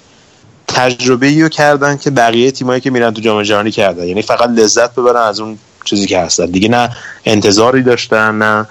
تجربه 0.67 1.27
ای 1.27 1.41
رو 1.41 1.49
کردن 1.49 1.97
که 1.97 2.09
بقیه 2.09 2.51
تیمایی 2.51 2.81
که 2.81 2.89
میرن 2.89 3.13
تو 3.13 3.21
جام 3.21 3.43
جهانی 3.43 3.71
کردن. 3.71 4.03
یعنی 4.03 4.21
فقط 4.21 4.49
لذت 4.49 4.95
ببرن 4.95 5.21
از 5.21 5.39
اون 5.39 5.57
چیزی 5.89 6.07
که 6.07 6.19
هستن. 6.19 6.45
دیگه 6.45 6.69
نه 6.69 6.89
انتظاری 7.25 7.83
داشتن 7.83 8.37
نه 8.37 8.67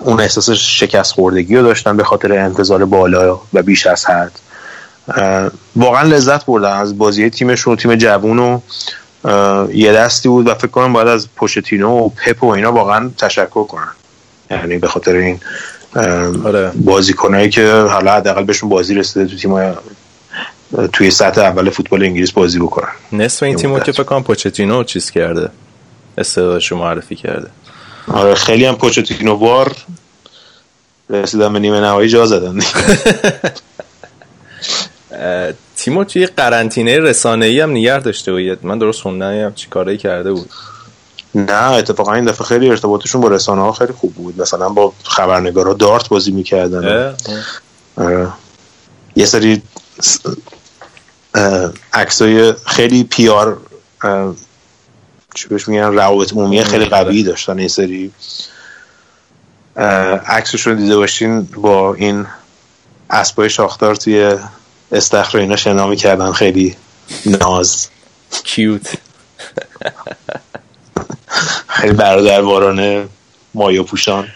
اون 0.00 0.20
احساس 0.20 0.50
شکست 0.50 1.12
خوردگی 1.12 1.56
رو 1.56 1.62
داشتن 1.62 1.96
به 1.96 2.04
خاطر 2.04 2.32
انتظار 2.32 2.84
بالا 2.84 3.40
و 3.52 3.62
بیش 3.62 3.86
از 3.86 4.06
حد. 4.06 4.32
واقعا 5.76 6.02
لذت 6.02 6.46
بردن 6.46 6.72
از 6.72 6.98
بازی 6.98 7.30
تیمشون 7.30 7.76
تیم 7.76 7.94
جوون 7.94 8.38
و 8.38 8.60
یه 9.72 9.92
دستی 9.92 10.28
بود 10.28 10.48
و 10.48 10.54
فکر 10.54 10.66
کنم 10.66 10.92
باید 10.92 11.08
از 11.08 11.28
پوشتینو 11.36 11.88
و 11.88 12.08
پپ 12.08 12.44
و 12.44 12.46
اینا 12.46 12.72
واقعا 12.72 13.10
تشکر 13.18 13.64
کنن. 13.64 13.88
یعنی 14.50 14.78
به 14.78 14.88
خاطر 14.88 15.12
این 15.12 15.40
آره. 16.44 16.72
بازیکنایی 16.84 17.50
که 17.50 17.72
حالا 17.72 18.14
حداقل 18.14 18.44
بهشون 18.44 18.68
بازی 18.68 18.94
رسیده 18.94 19.26
تو 19.26 19.36
تیم 19.36 19.74
توی 20.92 21.10
سطح 21.10 21.40
اول 21.40 21.70
فوتبال 21.70 22.02
انگلیس 22.02 22.32
بازی 22.32 22.58
بکنن. 22.58 22.88
نصف 23.12 23.42
این 23.42 23.56
تیمو. 23.56 23.80
که 23.80 23.92
فکر 23.92 24.02
کنم 24.02 24.22
پوچتینو 24.22 24.84
چیز 24.84 25.10
کرده. 25.10 25.50
استعدادشو 26.18 26.76
معرفی 26.76 27.16
کرده. 27.16 27.50
آره 28.08 28.34
خیلی 28.34 28.64
هم 28.64 28.74
پوچتینو 28.74 29.34
وار 29.34 29.76
رسیدن 31.10 31.52
به 31.52 31.58
نیمه 31.58 31.80
نهایی 31.80 32.08
جا 32.08 32.26
زدن. 32.26 32.58
اه، 35.12 35.52
تیمو 35.76 36.04
توی 36.04 36.26
قرنطینه 36.26 36.98
رسانه‌ای 36.98 37.60
هم 37.60 37.70
نگه 37.70 37.98
داشته 37.98 38.32
بود 38.32 38.66
من 38.66 38.78
درست 38.78 39.02
خوندم 39.02 39.52
چی 39.54 39.68
کارایی 39.68 39.98
کرده 39.98 40.32
بود. 40.32 40.50
نه 41.34 41.72
اتفاقا 41.72 42.12
این 42.12 42.24
دفعه 42.24 42.46
خیلی 42.46 42.70
ارتباطشون 42.70 43.20
با 43.20 43.28
رسانه 43.28 43.62
ها 43.62 43.72
خیلی 43.72 43.92
خوب 43.92 44.14
بود. 44.14 44.40
مثلا 44.40 44.68
با 44.68 44.92
خبرنگارا 45.04 45.74
دارت 45.74 46.08
بازی 46.08 46.30
می‌کردن. 46.30 46.88
اه؟ 46.88 47.14
آره. 47.96 48.28
یه 49.16 49.26
سری 49.26 49.62
اه، 50.24 50.34
عکسای 51.92 52.52
خیلی 52.66 53.04
پیار 53.04 53.60
چی 55.34 55.48
بهش 55.48 55.68
میگن 55.68 55.82
روابط 55.82 56.32
عمومی 56.32 56.64
خیلی 56.64 56.84
قوی 56.84 57.22
داشتن 57.22 57.58
یه 57.58 57.68
سری. 57.68 58.12
اه، 59.76 59.86
عکسشون 60.26 60.76
دیده 60.76 60.96
باشین 60.96 61.42
با 61.42 61.94
این 61.94 62.26
اسبای 63.10 63.50
شاختار 63.50 63.96
توی 63.96 64.36
استخر 64.92 65.38
اینا 65.38 65.56
شنا 65.56 65.86
می‌کردن. 65.86 66.32
خیلی 66.32 66.76
ناز. 67.26 67.88
کیوت. 68.30 68.94
خیلی 71.68 71.94
برادروارانه 71.94 73.08
مایا 73.54 73.82
پوشان. 73.82 74.28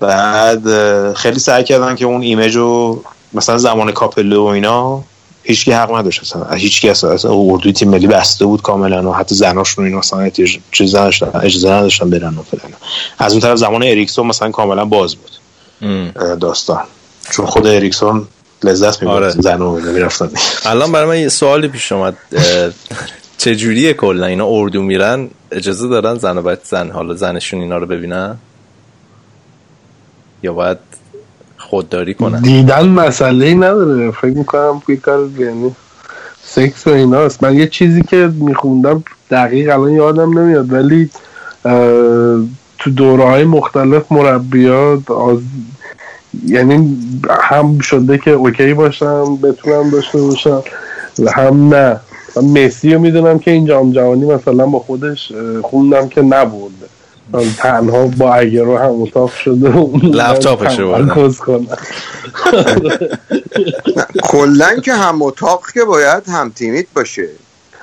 بعد 0.00 1.14
خیلی 1.14 1.38
سعی 1.38 1.64
کردن 1.64 1.96
که 1.96 2.04
اون 2.04 2.22
ایمیج 2.22 2.56
رو 2.56 3.04
مثلا 3.32 3.58
زمان 3.58 3.92
کاپلو 3.92 4.44
و 4.44 4.46
اینا 4.46 5.04
هیچکی 5.42 5.72
حق 5.72 5.96
نداشت 5.96 6.22
اصلا 6.22 6.50
هیچکی 6.50 6.90
اصلا, 6.90 7.12
اصلا 7.12 7.30
اردوی 7.34 7.72
تیم 7.72 7.88
ملی 7.88 8.06
بسته 8.06 8.44
بود 8.44 8.62
کاملا 8.62 9.10
و 9.10 9.14
حتی 9.14 9.34
زناشون 9.34 9.84
اینا 9.84 9.98
مثلا 9.98 10.30
چیز 10.72 10.94
نداشتن 10.94 11.30
اجازه 11.42 11.70
نداشتن 11.70 12.10
برن 12.10 12.38
و 12.38 12.42
فلان. 12.42 12.72
از 13.18 13.32
اون 13.32 13.40
طرف 13.40 13.56
زمان 13.56 13.82
اریکسون 13.82 14.26
مثلا 14.26 14.50
کاملا 14.50 14.84
باز 14.84 15.16
بود. 15.16 15.30
داستان. 16.40 16.84
چون 17.30 17.46
خود 17.46 17.66
اریکسون 17.66 18.28
لذت 18.64 19.02
می‌برد. 19.02 19.22
آره. 19.22 19.30
زن 19.30 19.62
و 19.62 19.80
می‌رفتن. 19.80 20.30
الان 20.64 20.92
برای 20.92 21.08
من 21.08 21.18
یه 21.18 21.28
سوالی 21.28 21.68
پیش 21.68 21.92
اومد. 21.92 22.16
چجوریه 23.38 23.94
کلا 23.94 24.26
اینا 24.26 24.46
اردو 24.46 24.82
میرن؟ 24.82 25.30
اجازه 25.52 25.88
دارن 25.88 26.14
زن 26.14 26.38
و 26.38 26.42
بچه 26.42 26.60
زن 26.64 26.90
حالا 26.90 27.14
زنشون 27.14 27.60
اینا 27.60 27.78
رو 27.78 27.86
ببینن؟ 27.86 28.36
یا 30.42 30.52
باید 30.52 30.78
خودداری 31.70 32.14
کنن. 32.14 32.40
دیدن 32.40 32.88
مسئله 32.88 33.46
ای 33.46 33.54
نداره. 33.54 34.10
فکر 34.10 34.36
می‌کنم 34.36 34.82
که 34.86 34.96
کار 34.96 35.28
یعنی 35.38 35.74
سکس 36.42 36.86
و 36.86 36.90
ایناست. 36.90 37.42
من 37.42 37.54
یه 37.54 37.66
چیزی 37.66 38.02
که 38.02 38.30
میخوندم 38.40 39.04
دقیق 39.30 39.72
الان 39.72 39.92
یادم 39.92 40.38
نمیاد 40.38 40.72
ولی 40.72 41.10
تو 42.78 42.90
دوره 42.90 43.24
های 43.24 43.44
مختلف 43.44 44.12
مربیات 44.12 45.10
از 45.10 45.38
یعنی 46.46 46.98
هم 47.30 47.78
شده 47.78 48.18
که 48.18 48.30
اوکی 48.30 48.74
باشم 48.74 49.36
بتونم 49.36 49.90
داشته 49.90 50.18
باشم 50.18 50.62
و 51.18 51.30
هم 51.30 51.74
نه. 51.74 52.00
مسی 52.42 52.94
رو 52.94 53.00
می‌دونم 53.00 53.38
که 53.38 53.50
این 53.50 53.66
جام 53.66 53.92
جهانی 53.92 54.24
مثلا 54.24 54.66
با 54.66 54.78
خودش 54.78 55.32
خوندم 55.62 56.08
که 56.08 56.22
من 56.22 56.44
تنها 57.58 58.06
با 58.06 58.34
اگر 58.34 58.62
رو 58.62 58.78
هم 58.78 59.02
اتاق 59.02 59.32
شده 59.34 59.68
لپتاپش 60.02 60.78
رو 60.78 61.08
کلا 64.22 64.76
که 64.76 64.92
هم 64.92 65.22
اتاق 65.22 65.62
که 65.74 65.84
باید 65.84 66.22
هم 66.28 66.50
تیمیت 66.50 66.86
باشه. 66.94 67.28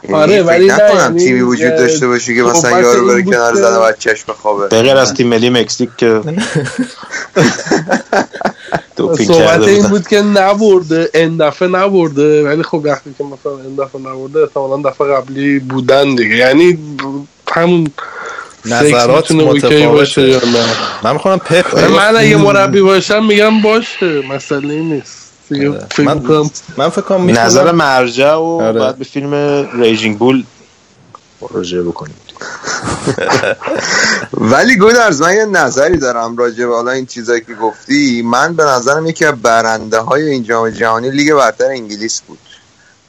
یعنی 0.04 0.16
آره، 0.16 0.44
ولی 0.44 0.68
نه، 0.68 0.74
نکنم 0.74 0.98
یعنی، 1.00 1.24
تیمی 1.24 1.42
وجود 1.42 1.70
داشته 1.76 2.08
باشه 2.08 2.36
که 2.36 2.44
مثلا 2.44 2.82
یارو 2.82 3.00
این 3.00 3.08
بره 3.08 3.24
بود 3.24 3.34
کنار 3.34 3.54
که- 3.54 3.60
زن 3.62 3.76
و 3.78 3.82
بچهش 3.84 4.24
بخوابه. 4.24 4.68
به 4.68 4.82
غیر 4.82 4.98
از 4.98 5.14
تیم 5.14 5.28
ملی 5.28 5.50
مکزیک 5.50 5.90
که 5.98 6.22
صحبت 9.28 9.60
این 9.62 9.76
بودن. 9.78 9.90
بود 9.90 10.08
که 10.08 10.22
نبرده 10.22 11.10
این 11.14 11.38
دفعه 11.38 11.68
نبرده. 11.68 12.44
ولی 12.44 12.64
خب 12.64 12.82
وقتی 12.84 13.16
که 13.18 13.24
مثلا 13.24 13.52
این 13.66 13.76
دفعه 13.76 14.02
نبرده 14.02 14.40
احتمالا 14.40 14.90
دفعه 14.90 15.08
قبلی 15.08 15.60
بودن 15.60 16.16
دیگه. 16.16 16.36
یعنی 16.36 16.78
همون 17.52 17.88
نظرات 18.66 19.32
اوکی 19.32 19.88
باشه 19.88 20.22
یا 20.22 20.38
متفاوته 20.38 20.60
نه؟ 20.60 20.66
من 21.04 21.12
می‌خونم 21.14 21.40
پپ 21.40 21.80
من 21.80 22.16
اگه 22.18 22.38
مربی 22.38 22.82
باشم 22.82 23.26
میگم 23.26 23.62
باشه 23.62 24.22
مسئله 24.30 24.76
نیست. 24.82 25.26
آره. 25.52 25.72
فکر 25.92 26.04
من- 26.04 26.18
می‌کنم 26.18 26.50
من 26.78 26.90
فکر 26.90 27.02
کنم 27.02 27.30
نظر 27.40 27.72
مرجع 27.72 28.34
و 28.34 28.60
آره. 28.62 28.80
بعد 28.80 28.98
به 28.98 29.04
فیلم 29.06 29.34
Raging 29.82 30.18
Bull 30.18 30.44
رجوع 31.54 31.82
بکنیم. 31.82 32.16
ولی 34.52 34.76
گودرز 34.76 35.22
من 35.22 35.34
یه 35.36 35.46
نظری 35.46 35.98
دارم 35.98 36.38
راجع 36.38 36.66
به 36.66 36.76
حالا 36.76 36.92
این 36.92 37.06
چیزایی 37.06 37.42
که 37.42 37.54
گفتی. 37.54 38.22
من 38.22 38.54
به 38.56 38.64
نظرم 38.64 39.06
یکی 39.08 39.26
از 39.26 39.36
برنده 39.42 40.00
های 40.00 40.30
این 40.30 40.44
جام 40.44 40.70
جهانی 40.70 41.10
لیگ 41.12 41.34
برتر 41.34 41.66
انگلیس 41.66 42.22
بود 42.28 42.40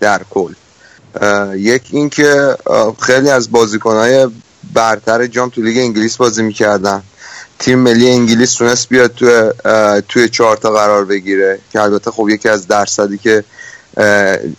در 0.01 0.21
کل. 0.31 0.53
یک 1.57 1.83
اینکه 1.91 2.57
خیلی 3.01 3.31
از 3.31 3.53
بازیکنهای 3.53 4.27
برتر 4.73 5.27
جام 5.27 5.49
تو 5.49 5.63
لیگ 5.63 5.79
انگلیس 5.79 6.17
بازی 6.17 6.43
می‌کردن. 6.43 7.03
تیم 7.59 7.79
ملی 7.79 8.11
انگلیس 8.11 8.55
تونست 8.55 8.89
بیاد 8.89 9.15
توی 9.15 9.51
توی 10.09 10.29
چهار 10.29 10.57
تا 10.57 10.71
قرار 10.71 11.05
بگیره 11.05 11.59
که 11.73 11.83
البته 11.83 12.11
خب 12.11 12.29
یکی 12.29 12.49
از 12.49 12.67
درصدی 12.67 13.19
که 13.19 13.45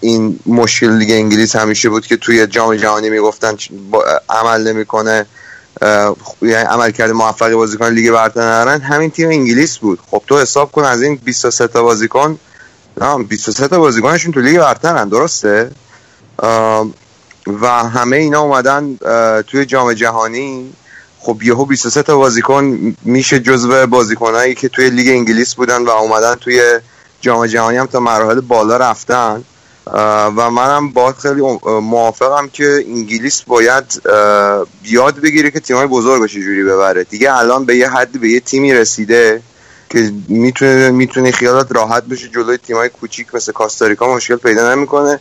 این 0.01 0.39
مشکل 0.45 0.91
لیگ 0.91 1.11
انگلیس 1.11 1.55
همیشه 1.55 1.89
بود 1.89 2.05
که 2.05 2.17
توی 2.17 2.47
جام 2.47 2.75
جهانی 2.75 3.09
می‌گفتن 3.09 3.55
عمل 4.29 4.67
نمی‌کنه 4.67 5.25
یعنی 6.41 6.53
عملکرد 6.53 7.11
موفقی 7.11 7.55
بازیکن 7.55 7.89
لیگ 7.89 8.11
برتر 8.11 8.41
ندارن. 8.41 8.81
همین 8.81 9.11
تیم 9.11 9.29
انگلیس 9.29 9.77
بود. 9.77 9.99
خب 10.11 10.21
تو 10.27 10.39
حساب 10.39 10.71
کن 10.71 10.83
از 10.83 11.01
این 11.01 11.15
23 11.15 11.67
تا 11.67 11.83
بازیکن 11.83 12.39
نه 13.01 13.23
23 13.23 13.67
تا 13.67 13.79
بازیکنشون 13.79 14.31
تو 14.31 14.39
لیگ 14.39 14.59
برترن 14.59 15.09
درسته؟ 15.09 15.71
و 17.61 17.67
همه 17.67 18.17
اینا 18.17 18.41
اومدن 18.41 18.97
توی 19.47 19.65
جام 19.65 19.93
جهانی. 19.93 20.73
خب 21.19 21.43
یهو 21.43 21.65
23 21.65 22.03
تا 22.03 22.17
بازیکن 22.17 22.95
میشه 23.03 23.39
جزو 23.39 23.87
بازیکنایی 23.87 24.55
که 24.55 24.69
توی 24.69 24.89
لیگ 24.89 25.07
انگلیس 25.07 25.55
بودن 25.55 25.83
و 25.83 25.89
اومدن 25.89 26.35
توی 26.35 26.79
جام 27.21 27.45
جهانی 27.47 27.77
هم 27.77 27.85
تا 27.85 27.99
مراحل 27.99 28.41
بالا 28.41 28.77
رفتن. 28.77 29.43
و 30.37 30.49
منم 30.51 30.89
با 30.89 31.13
خیلی 31.13 31.41
موافقم 31.65 32.47
که 32.47 32.83
انگلیس 32.87 33.41
باید 33.41 34.01
اه، 34.05 34.65
یاد 34.83 35.19
بگیره 35.19 35.51
که 35.51 35.59
تیمای 35.59 35.87
بزرگش 35.87 36.33
جوری 36.33 36.63
ببره. 36.63 37.03
دیگه 37.03 37.33
الان 37.33 37.65
به 37.65 37.75
یه 37.75 37.89
حدی 37.89 38.19
به 38.19 38.29
یه 38.29 38.39
تیمی 38.39 38.73
رسیده 38.73 39.41
که 39.89 40.11
می‌تونه 40.27 40.91
می‌تونه 40.91 41.31
خیالات 41.31 41.67
راحت 41.71 42.03
بشه 42.03 42.27
جلوی 42.27 42.57
تیمای 42.57 42.89
کوچیک 42.89 43.35
مثل 43.35 43.51
کاستاریکا 43.51 44.15
مشکل 44.15 44.35
پیدا 44.35 44.75
نمی‌کنه. 44.75 45.19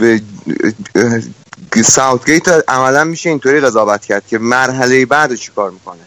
به 0.00 1.82
ساوتگیت 1.84 2.48
عملا 2.68 3.04
میشه 3.04 3.28
اینطوری 3.28 3.60
قضاوت 3.60 4.06
کرد 4.06 4.26
که 4.26 4.38
مرحله 4.38 5.06
بعد 5.06 5.34
چیکار 5.34 5.70
می‌کنه؟ 5.70 6.00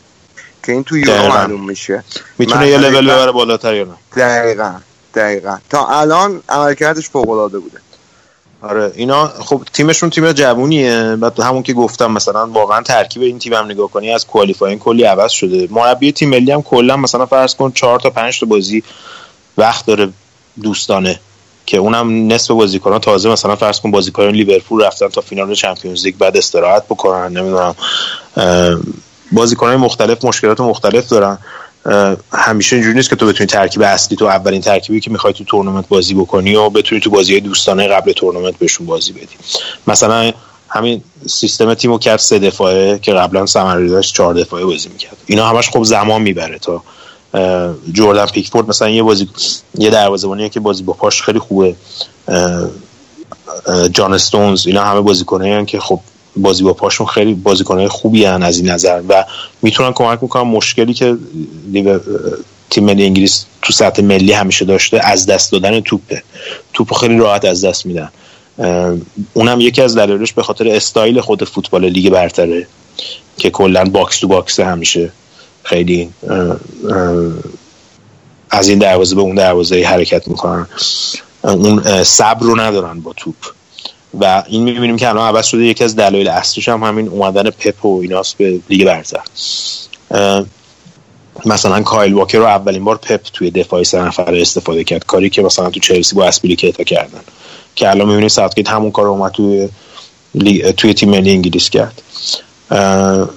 که 0.64 0.72
این 0.72 0.84
تو 0.84 0.98
یورو. 0.98 1.28
معلوم 1.28 1.66
میشه. 1.66 2.04
می‌تونه 2.38 2.68
یه 2.68 2.78
لول 2.78 3.06
ببره 3.06 3.32
بالاتر 3.32 3.74
یا 3.74 3.84
نه؟ 3.84 3.94
دقیقا 4.18 4.74
دقیقا. 5.16 5.58
تا 5.70 5.88
الان 5.88 6.42
عملکردش 6.50 7.10
فوق 7.10 7.30
العاده 7.30 7.60
بوده. 7.60 7.80
آره 8.62 8.92
اینا 8.96 9.28
خب 9.28 9.62
تیمشون 9.74 10.10
تیم 10.10 10.32
جوونیه. 10.32 11.16
بعد 11.16 11.40
همون 11.40 11.64
که 11.64 11.74
گفتم 11.74 12.12
مثلا 12.12 12.48
واقعا 12.48 12.82
ترکیب 12.82 13.22
این 13.22 13.40
تیم 13.40 13.54
هم 13.54 13.66
نگاه 13.66 13.92
کنی 13.92 14.12
از 14.14 14.28
کوالیفاین 14.28 14.80
کلی 14.80 15.04
عوض 15.04 15.32
شده. 15.32 15.68
مربی 15.72 16.12
تیم 16.12 16.30
ملی 16.30 16.52
هم 16.52 16.62
کلا 16.62 16.98
مثلا 16.98 17.26
فرض 17.26 17.56
کن 17.56 17.72
4 17.72 18.00
تا 18.00 18.10
5 18.10 18.40
تا 18.40 18.46
بازی 18.46 18.84
وقت 19.58 19.86
داره 19.86 20.10
دوستانه. 20.64 21.20
که 21.66 21.78
اونم 21.78 22.34
نصف 22.34 22.52
بازیکنان 22.52 23.00
تازه 23.00 23.30
مثلا 23.30 23.56
فرض 23.56 23.80
کن 23.80 23.92
بازیکنان 23.92 24.32
لیورپول 24.32 24.84
رفتن 24.84 25.08
تا 25.08 25.22
فینال 25.22 25.54
Champions 25.54 26.06
League 26.06 26.16
بعد 26.16 26.38
استراحت 26.38 26.86
بکنن 26.86 27.38
نمی‌دونم 27.38 27.76
بازیکنان 29.32 29.76
مختلف 29.76 30.26
مشکلات 30.26 30.60
مختلف 30.62 31.10
دارن. 31.10 31.38
همیشه 32.34 32.76
اینجوری 32.76 32.96
نیست 32.96 33.10
که 33.10 33.16
تو 33.16 33.28
بتونی 33.28 33.48
ترکیب 33.48 33.82
اصلی 33.82 34.18
تو 34.18 34.26
اولین 34.26 34.62
ترکیبی 34.62 35.00
که 35.00 35.12
می‌خوای 35.12 35.34
تو 35.34 35.44
تورنمنت 35.44 35.88
بازی 35.88 36.14
بکنی 36.14 36.56
و 36.56 36.70
بتونی 36.70 37.02
تو 37.02 37.10
بازی 37.10 37.40
دوستانه 37.40 37.88
قبل 37.88 38.12
تورنمنت 38.12 38.58
بهشون 38.58 38.88
بازی 38.88 39.14
بدی. 39.14 39.36
مثلا 39.88 40.32
همین 40.70 41.04
سیستم 41.28 41.74
تیمو 41.74 41.98
کرد 41.98 42.20
سه 42.20 42.40
دفاعه 42.40 43.00
که 43.00 43.14
قبلا 43.14 43.46
سمری 43.46 43.90
داشت 43.90 44.16
چهار 44.16 44.34
دفاعه 44.34 44.66
بازی 44.66 44.90
می‌کرد. 44.90 45.18
اینا 45.26 45.48
همش 45.48 45.70
خب 45.70 45.84
زمان 45.84 46.22
می‌بره 46.22 46.60
تا 46.60 46.84
جردن 47.94 48.26
پیکفورد 48.26 48.70
مثلا 48.70 48.90
یه 48.90 49.04
بازی 49.04 49.30
یه 49.78 49.90
دروازه‌بانیه 49.90 50.50
که 50.50 50.60
بازی 50.60 50.84
با 50.84 50.94
پاش 50.94 51.22
خیلی 51.22 51.40
خوبه. 51.40 51.76
جان 53.92 54.14
استونز 54.14 54.68
اینا 54.68 54.84
همه 54.84 55.02
بازیکنایی 55.02 55.66
که 55.66 55.80
خب 55.80 56.00
بازی 56.38 56.64
با 56.64 56.74
پاشون 56.74 57.08
خیلی 57.08 57.34
بازیکنهای 57.34 57.88
خوبی 57.88 58.26
هن 58.26 58.44
از 58.44 58.58
این 58.58 58.70
نظر 58.70 59.02
و 59.10 59.26
می‌تونن 59.62 59.94
کمک 59.94 60.20
می‌کنن 60.22 60.44
مشکلی 60.44 60.94
که 60.94 61.18
تیم 62.70 62.86
ملی 62.86 63.06
انگلیس 63.06 63.46
تو 63.62 63.74
سطح 63.74 64.02
ملی 64.02 64.32
همیشه 64.32 64.66
داشته 64.66 65.00
از 65.04 65.26
دست 65.26 65.52
دادن 65.52 65.80
توپه. 65.80 66.24
توپ 66.74 66.94
خیلی 66.94 67.18
راحت 67.18 67.46
از 67.46 67.66
دست 67.66 67.86
میدن. 67.86 68.10
اونم 69.34 69.62
یکی 69.62 69.82
از 69.82 69.98
دلایلش 69.98 70.34
به 70.34 70.44
خاطر 70.44 70.68
استایل 70.68 71.22
خود 71.22 71.44
فوتبال 71.44 71.86
لیگ 71.86 72.10
برتره 72.10 72.68
که 73.38 73.50
کلا 73.50 73.84
box 73.84 74.20
to 74.20 74.28
box 74.28 74.60
همیشه. 74.60 75.12
خیلی 75.66 76.10
از 78.50 78.68
این 78.68 78.80
دروازه 78.80 79.16
به 79.16 79.22
اون 79.22 79.36
دروازه 79.36 79.84
حرکت 79.84 80.28
می‌کنن. 80.28 80.68
اون 81.44 82.04
صبر 82.04 82.46
رو 82.46 82.60
ندارن 82.60 83.00
با 83.00 83.14
توپ. 83.14 83.36
و 84.20 84.44
این 84.48 84.64
می‌بینیم 84.64 84.98
که 84.98 85.10
الان 85.10 85.28
عوض 85.28 85.46
شده 85.46 85.64
یکی 85.64 85.84
از 85.84 85.96
دلایل 85.96 86.28
اصلیش 86.28 86.70
هم 86.70 86.84
همین 86.84 87.08
اومدن 87.08 87.50
پپ 87.50 87.86
و 87.86 88.00
ایناست 88.02 88.38
به 88.38 88.60
لیگ 88.70 88.86
برتر. 88.86 89.22
مثلا 91.46 91.82
کایل 91.82 92.14
واکر 92.14 92.38
رو 92.38 92.46
اولین 92.46 92.84
بار 92.84 92.98
پپ 92.98 93.22
توی 93.34 93.52
دفاع 93.52 93.84
سه 93.84 94.02
نفره 94.02 94.42
استفاده 94.42 94.84
کرد. 94.84 95.06
کاری 95.06 95.30
که 95.30 95.42
مثلا 95.42 95.70
تو 95.70 95.80
چلسی 95.80 96.16
با 96.16 96.26
آسپیلیکوئتا 96.26 96.84
کردن. 96.84 97.22
که 97.76 97.90
الان 97.90 98.08
می‌بینیم 98.08 98.30
ساوتگیت 98.30 98.70
همون 98.70 98.92
کار 98.92 99.06
رو 99.06 99.12
اومد 99.12 99.32
توی 99.32 99.70
توی 100.78 100.94
تیم 100.94 101.10
ملی 101.10 101.32
انگلیس 101.32 101.70
کرد. 101.70 102.02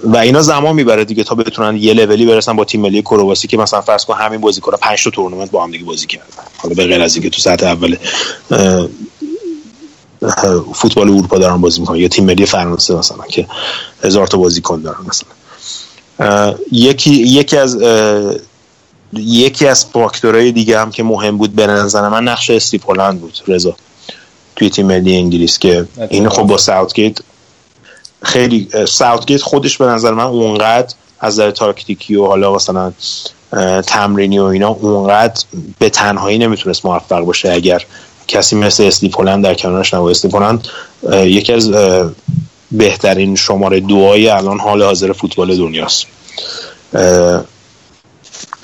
و 0.03 0.17
اینا 0.21 0.41
زمان 0.41 0.75
می‌بره 0.75 1.05
دیگه 1.05 1.23
تا 1.23 1.35
بتونن 1.35 1.77
یه 1.77 1.93
لولی 1.93 2.25
برسن 2.25 2.55
با 2.55 2.65
تیم 2.65 2.81
ملی 2.81 3.01
کرواسی 3.01 3.47
که 3.47 3.57
مثلا 3.57 3.81
فرض 3.81 4.05
کن 4.05 4.15
همین 4.15 4.41
بازیکن‌ها 4.41 4.77
5 4.77 5.03
تا 5.03 5.09
تورنمنت 5.09 5.51
با 5.51 5.63
هم 5.63 5.71
دیگه 5.71 5.83
بازی 5.85 6.07
کردن. 6.07 6.25
حالا 6.57 6.75
به 6.75 6.85
غیر 6.85 7.01
از 7.01 7.15
اینکه 7.15 7.29
تو 7.29 7.41
سطح 7.41 7.67
اول 7.67 7.95
فوتبال 10.73 11.09
اروپا 11.09 11.37
دارن 11.37 11.61
بازی 11.61 11.79
می‌کنن 11.79 11.97
یا 11.97 12.07
تیم 12.07 12.25
ملی 12.25 12.45
فرانسه 12.45 12.95
مثلا 12.95 13.25
که 13.29 13.47
هزار 14.03 14.27
تا 14.27 14.37
بازیکن 14.37 14.81
دارن 14.81 14.97
مثلا. 15.07 16.55
یکی 16.71 17.11
یکی 17.11 17.57
از 17.57 17.77
یکی 19.13 19.67
از 19.67 19.85
فاکتورهای 19.85 20.51
دیگه 20.51 20.79
هم 20.79 20.91
که 20.91 21.03
مهم 21.03 21.37
بود 21.37 21.55
به 21.55 21.67
نظر 21.67 22.09
من 22.09 22.23
نقش 22.23 22.49
استیو 22.49 22.81
هلند 22.87 23.21
بود 23.21 23.39
رضا 23.47 23.75
توی 24.55 24.69
تیم 24.69 24.85
ملی 24.85 25.15
انگلیس 25.15 25.59
که 25.59 25.87
این 26.09 26.29
خب 26.29 26.43
با 26.43 26.57
ساوتگیت 26.57 27.17
خیلی 28.23 28.69
ساوتگیت 28.87 29.41
خودش 29.41 29.77
به 29.77 29.85
نظر 29.85 30.13
من 30.13 30.23
اونقدر 30.23 30.93
از 31.19 31.33
نظر 31.33 31.51
تاکتیکی 31.51 32.15
و 32.15 32.25
حالا 32.25 32.55
مثلا 32.55 32.93
تمرینی 33.87 34.39
و 34.39 34.43
اینا 34.43 34.69
اونقدر 34.69 35.43
به 35.79 35.89
تنهایی 35.89 36.37
نمی‌تونست 36.37 36.85
موفق 36.85 37.19
باشه. 37.19 37.51
اگر 37.51 37.85
کسی 38.27 38.55
مثل 38.55 38.83
استیو 38.83 39.11
هلند 39.17 39.43
در 39.43 39.53
کنارش 39.53 39.93
نبود. 39.93 40.11
استیو 40.11 40.37
هلند 40.37 40.67
اه، 41.09 41.27
یکی 41.27 41.53
از 41.53 41.71
بهترین 42.71 43.35
شماره 43.35 43.79
دوهای 43.79 44.29
الان 44.29 44.59
حال 44.59 44.83
حاضر 44.83 45.11
فوتبال 45.11 45.57
دنیاست. 45.57 46.05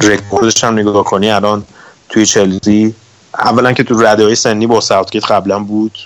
رکوردش 0.01 0.63
هم 0.63 0.79
نگاه 0.79 1.03
کنی 1.03 1.31
الان 1.31 1.63
توی 2.09 2.25
چلسی 2.25 2.95
اولا 3.39 3.73
که 3.73 3.83
تو 3.83 4.01
رده 4.01 4.23
های 4.23 4.35
سنی 4.35 4.67
با 4.67 4.81
ساوتگیت 4.81 5.31
قبلا 5.31 5.59
بود. 5.59 5.97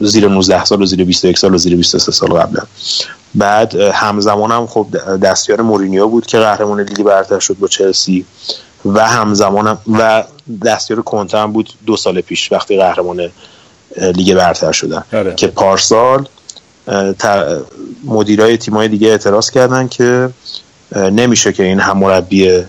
زیر 0.00 0.28
19 0.28 0.64
سال 0.64 0.82
و 0.82 0.86
زیر 0.86 1.04
21 1.04 1.38
سال 1.38 1.54
و 1.54 1.58
زیر 1.58 1.76
23 1.76 2.12
سال 2.12 2.30
قبلا 2.30 2.62
بعد 3.34 3.74
همزمان 3.74 4.50
هم 4.50 4.66
خب 4.66 4.86
دستیار 5.22 5.60
مورینیو 5.62 6.08
بود 6.08 6.26
که 6.26 6.38
قهرمان 6.38 6.80
لیگ 6.80 7.02
برتر 7.02 7.38
شد 7.38 7.56
با 7.58 7.68
چلسی 7.68 8.24
و 8.84 9.06
همزمان 9.06 9.66
هم 9.66 9.78
و 9.92 10.24
دستیار 10.64 11.02
کنته 11.02 11.38
هم 11.38 11.52
بود 11.52 11.72
دو 11.86 11.96
سال 11.96 12.20
پیش 12.20 12.52
وقتی 12.52 12.76
قهرمان 12.76 13.30
لیگ 13.98 14.34
برتر 14.34 14.72
شدن 14.72 15.04
آره. 15.12 15.34
که 15.34 15.46
پارسال 15.46 16.28
مدیرای 18.04 18.56
تیمای 18.56 18.88
دیگه 18.88 19.08
اعتراض 19.08 19.50
کردن 19.50 19.88
که 19.88 20.30
نمیشه 20.96 21.52
که 21.52 21.62
این 21.62 21.80
هم 21.80 21.98
مربی 21.98 22.64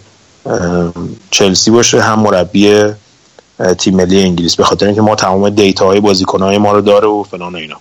چلسی 1.32 1.72
باشه 1.72 2.02
هم 2.02 2.20
مربی 2.20 2.84
تیم 3.78 3.96
ملی 3.96 4.22
انگلیس 4.22 4.56
به 4.56 4.64
خاطر 4.64 4.86
اینکه 4.86 5.02
ما 5.02 5.16
تمام 5.16 5.50
دیتاهای 5.50 6.00
بازیکنهای 6.00 6.58
ما 6.58 6.72
رو 6.72 6.82
داره 6.82 7.08
و 7.08 7.24
فلان 7.24 7.54
و 7.54 7.58
اینا. 7.58 7.78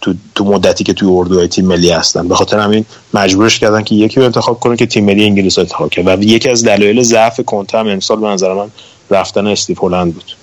تو 0.00 0.14
تو 0.34 0.44
مدتی 0.44 0.84
که 0.84 0.92
توی 0.92 1.08
اردوهای 1.08 1.48
تیم 1.48 1.66
ملی 1.66 1.90
هستن. 1.90 2.28
به 2.28 2.34
خاطر 2.34 2.58
همین 2.58 2.84
مجبورش 3.14 3.58
کردن 3.58 3.82
که 3.82 3.94
یکی 3.94 4.20
رو 4.20 4.26
انتخاب 4.26 4.60
کنه 4.60 4.76
که 4.76 4.86
تیم 4.86 5.04
ملی 5.04 5.24
انگلیس 5.24 5.58
رو 5.58 5.62
انتخاب 5.62 5.90
کرد 5.90 6.06
و 6.06 6.22
یکی 6.22 6.48
از 6.48 6.64
دلایل 6.64 7.02
ضعف 7.02 7.40
کنته 7.40 7.78
هم 7.78 7.88
امسال 7.88 8.20
به 8.20 8.26
نظر 8.26 8.54
من 8.54 8.70
رفتن 9.10 9.46
استیو 9.46 9.76
هلند 9.80 10.14
بود. 10.14 10.36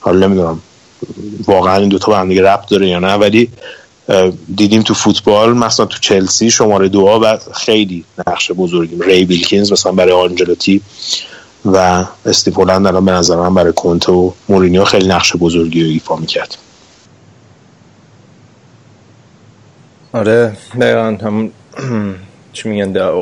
حالا 0.00 0.26
نمی‌دونم 0.26 0.62
واقعا 1.46 1.76
این 1.76 1.88
دوتا 1.88 2.12
به 2.12 2.18
هم 2.18 2.28
دیگه 2.28 2.42
ربط 2.42 2.68
داره 2.68 2.88
یا 2.88 2.98
نه 2.98 3.14
ولی 3.14 3.48
دیدیم 4.56 4.82
تو 4.82 4.94
فوتبال 4.94 5.52
مثلا 5.52 5.86
تو 5.86 5.98
چلسی 5.98 6.50
شماره 6.50 6.88
دو 6.88 7.00
و 7.00 7.38
خیلی 7.52 8.04
نقش 8.26 8.50
بزرگی 8.52 8.96
ری 9.00 9.24
ویلکینز 9.24 9.72
مثلا 9.72 9.92
برای 9.92 10.12
آنجلوتی. 10.12 10.80
و 11.64 12.04
استیو 12.26 12.54
هلند 12.54 12.86
الان 12.86 13.04
به 13.04 13.12
نظر 13.12 13.36
من 13.36 13.54
برای 13.54 13.72
کنته 13.76 14.12
و 14.12 14.30
مورینیو 14.48 14.84
خیلی 14.84 15.08
نقش 15.08 15.36
بزرگی 15.36 15.84
رو 15.84 15.90
ایفا 15.90 16.16
می‌کرد. 16.16 16.56
آره 20.12 20.56
دقیقا 20.80 21.26
هم 21.26 21.50
چی 22.52 22.68
میگن 22.68 22.92
در 22.92 23.12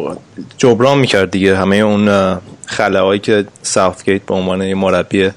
جبران 0.58 0.98
می‌کرد 0.98 1.30
دیگه. 1.30 1.56
همه 1.56 1.76
اون 1.76 2.08
اه، 2.08 2.40
خلاهایی 2.66 3.20
که 3.20 3.44
ساوتگیت 3.62 4.22
به 4.22 4.34
عنوان 4.34 4.74
مربی 4.74 5.30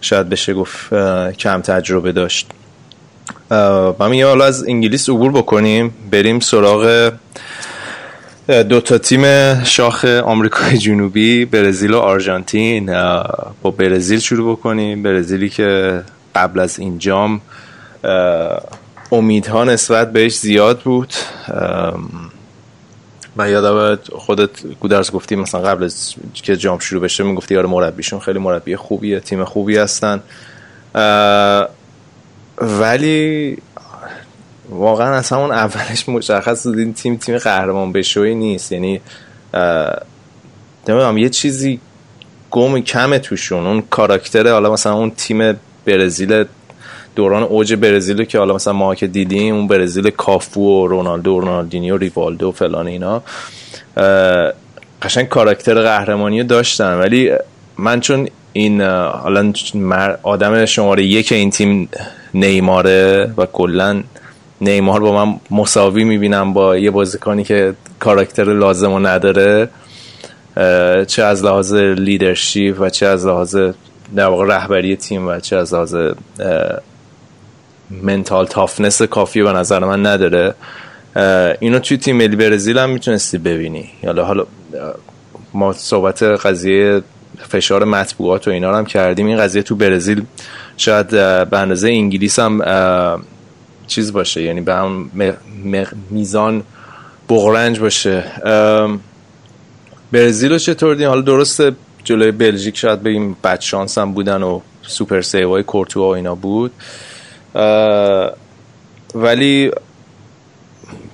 شاید 0.00 0.28
بشه 0.28 0.54
گفت 0.54 0.94
کم 1.38 1.60
تجربه 1.60 2.12
داشت. 2.12 2.48
من 3.98 4.10
میگم 4.10 4.26
حالا 4.26 4.44
از 4.44 4.64
انگلیس 4.68 5.08
عبور 5.08 5.32
بکنیم 5.32 5.94
بریم 6.10 6.40
سراغ 6.40 7.12
دو 8.48 8.80
تا 8.80 8.98
تیم 8.98 9.64
شاخ 9.64 10.04
آمریکای 10.04 10.78
جنوبی 10.78 11.44
برزیل 11.44 11.94
و 11.94 11.98
آرژانتین. 11.98 12.86
با 13.62 13.70
برزیل 13.78 14.18
شروع 14.18 14.56
بکنیم. 14.56 15.02
برزیلی 15.02 15.48
که 15.48 16.00
قبل 16.34 16.60
از 16.60 16.78
این 16.78 16.98
جام 16.98 17.40
امیدها 19.12 19.64
نسبت 19.64 20.12
بهش 20.12 20.38
زیاد 20.38 20.80
بود. 20.80 21.14
و 23.36 23.50
یادم 23.50 23.98
خودت 24.12 24.66
گودرز 24.80 25.10
گفتی 25.10 25.36
مثلا 25.36 25.60
قبل 25.60 25.84
از 25.84 26.14
که 26.34 26.56
جام 26.56 26.78
شروع 26.78 27.02
بشه 27.02 27.24
می‌گفتی 27.24 27.56
آره 27.56 27.68
مربیشون 27.68 28.20
خیلی 28.20 28.38
مربی 28.38 28.76
خوبیه 28.76 29.20
تیم 29.20 29.44
خوبی 29.44 29.76
هستن. 29.76 30.22
ولی 32.58 33.56
واقعا 34.70 35.14
اصلا 35.14 35.38
اون 35.38 35.52
اولش 35.52 36.08
مشخص 36.08 36.66
بود 36.66 36.78
این 36.78 36.94
تیم 36.94 37.16
تیم 37.16 37.38
قهرمان 37.38 37.92
بشوی 37.92 38.34
نیست. 38.34 38.72
یعنی 38.72 39.00
نمی‌دونم 40.88 41.18
یه 41.18 41.28
چیزی 41.28 41.80
گم 42.50 42.80
کمه 42.80 43.18
توشون. 43.18 43.66
اون 43.66 43.82
کاراکتر 43.90 44.52
حالا 44.52 44.72
مثلا 44.72 44.94
اون 44.94 45.10
تیم 45.10 45.60
برزیل 45.84 46.44
دوران 47.16 47.42
اوج 47.42 47.74
برزیل 47.74 48.24
که 48.24 48.38
حالا 48.38 48.54
مثلا 48.54 48.72
ما 48.72 48.94
که 48.94 49.06
دیدیم 49.06 49.54
اون 49.54 49.68
برزیل 49.68 50.10
کافو 50.10 50.60
و 50.60 50.86
رونالدو 50.86 51.40
رونالدینیو 51.40 51.96
ریوالدو 51.96 52.48
و 52.48 52.52
فلان 52.52 52.86
اینا 52.86 53.22
قشنگ 55.02 55.28
کاراکتر 55.28 55.82
قهرمانی 55.82 56.44
داشتن. 56.44 56.98
ولی 56.98 57.32
من 57.78 58.00
چون 58.00 58.28
این 58.52 58.80
حالا 58.80 59.52
آدم 60.22 60.64
شماره 60.64 61.04
یک 61.04 61.32
این 61.32 61.50
تیم 61.50 61.88
نیماره 62.34 63.32
و 63.36 63.46
کلا 63.46 64.02
نیمار 64.62 65.00
با 65.00 65.24
من 65.24 65.40
مساوی 65.50 66.04
می‌بینم 66.04 66.52
با 66.52 66.76
یه 66.76 66.90
بازیکنی 66.90 67.44
که 67.44 67.74
کاراکتر 68.00 68.44
لازم 68.44 68.92
رو 68.92 69.06
نداره 69.06 69.68
چه 71.06 71.22
از 71.22 71.44
لحاظ 71.44 71.74
leadership 71.74 72.76
و 72.80 72.90
چه 72.90 73.06
از 73.06 73.26
لحاظ 73.26 73.56
در 74.16 74.26
واقع 74.26 74.46
رهبری 74.46 74.96
تیم 74.96 75.28
و 75.28 75.40
چه 75.40 75.56
از 75.56 75.74
لحاظ 75.74 75.96
mental 77.90 78.46
toughness 78.46 79.02
کافی 79.02 79.42
به 79.42 79.52
نظر 79.52 79.78
من 79.78 80.06
نداره. 80.06 80.54
اینو 81.60 81.78
توی 81.78 81.96
تیم 81.96 82.16
ملی 82.16 82.36
برزیل 82.36 82.78
هم 82.78 82.90
می‌تونستی 82.90 83.38
ببینی. 83.38 83.90
حالا 84.04 84.24
حالا 84.24 84.46
ما 85.54 85.72
صحبت 85.72 86.22
قضیه 86.22 87.02
فشار 87.48 87.84
مطبوعات 87.84 88.48
و 88.48 88.50
اینا 88.50 88.70
رو 88.70 88.76
هم 88.76 88.86
کردیم. 88.86 89.26
این 89.26 89.36
قضیه 89.36 89.62
تو 89.62 89.76
برزیل 89.76 90.22
شاید 90.76 91.06
به 91.50 91.58
اندازه 91.58 91.88
انگلیس 91.88 92.38
هم 92.38 92.62
چیز 93.86 94.12
باشه 94.12 94.42
یعنی 94.42 94.60
به 94.60 94.74
هم 94.74 95.10
میزان 96.10 96.62
بغرنج 97.28 97.78
باشه. 97.78 98.24
برزیل 100.12 100.52
رو 100.52 100.58
چطور 100.58 100.94
دیدین؟ 100.94 101.08
حالا 101.08 101.20
درسته 101.20 101.72
جلوی 102.04 102.30
بلژیک 102.30 102.76
شاید 102.76 103.02
بگیم 103.02 103.36
بد 103.44 103.60
شانس 103.60 103.98
هم 103.98 104.12
بودن 104.12 104.42
و 104.42 104.60
سوپر 104.82 105.20
سیوای 105.20 105.62
کورتوا 105.62 106.08
و 106.08 106.14
اینا 106.14 106.34
بود. 106.34 106.72
ولی 109.14 109.70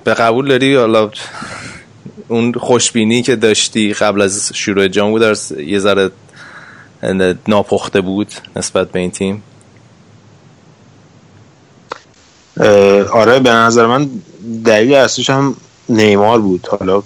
به 0.03 0.13
قبول 0.13 0.47
داری؟ 0.47 0.75
حالا 0.75 1.11
اون 2.27 2.53
خوشبینی 2.53 3.21
که 3.21 3.35
داشتی 3.35 3.93
قبل 3.93 4.21
از 4.21 4.51
شروع 4.53 4.87
جام 4.87 5.11
بود 5.11 5.37
یه 5.59 5.79
ذره 5.79 6.11
ناپخته 7.47 8.01
بود 8.01 8.27
نسبت 8.55 8.91
به 8.91 8.99
این 8.99 9.11
تیم 9.11 9.43
اه، 12.48 12.48
آره 13.11 13.39
به 13.39 13.49
نظر 13.49 13.85
من 13.85 14.09
دلیل 14.65 14.93
اصلیش 14.93 15.29
هم 15.29 15.55
نیمار 15.89 16.39
بود. 16.39 16.67
حالا 16.79 17.03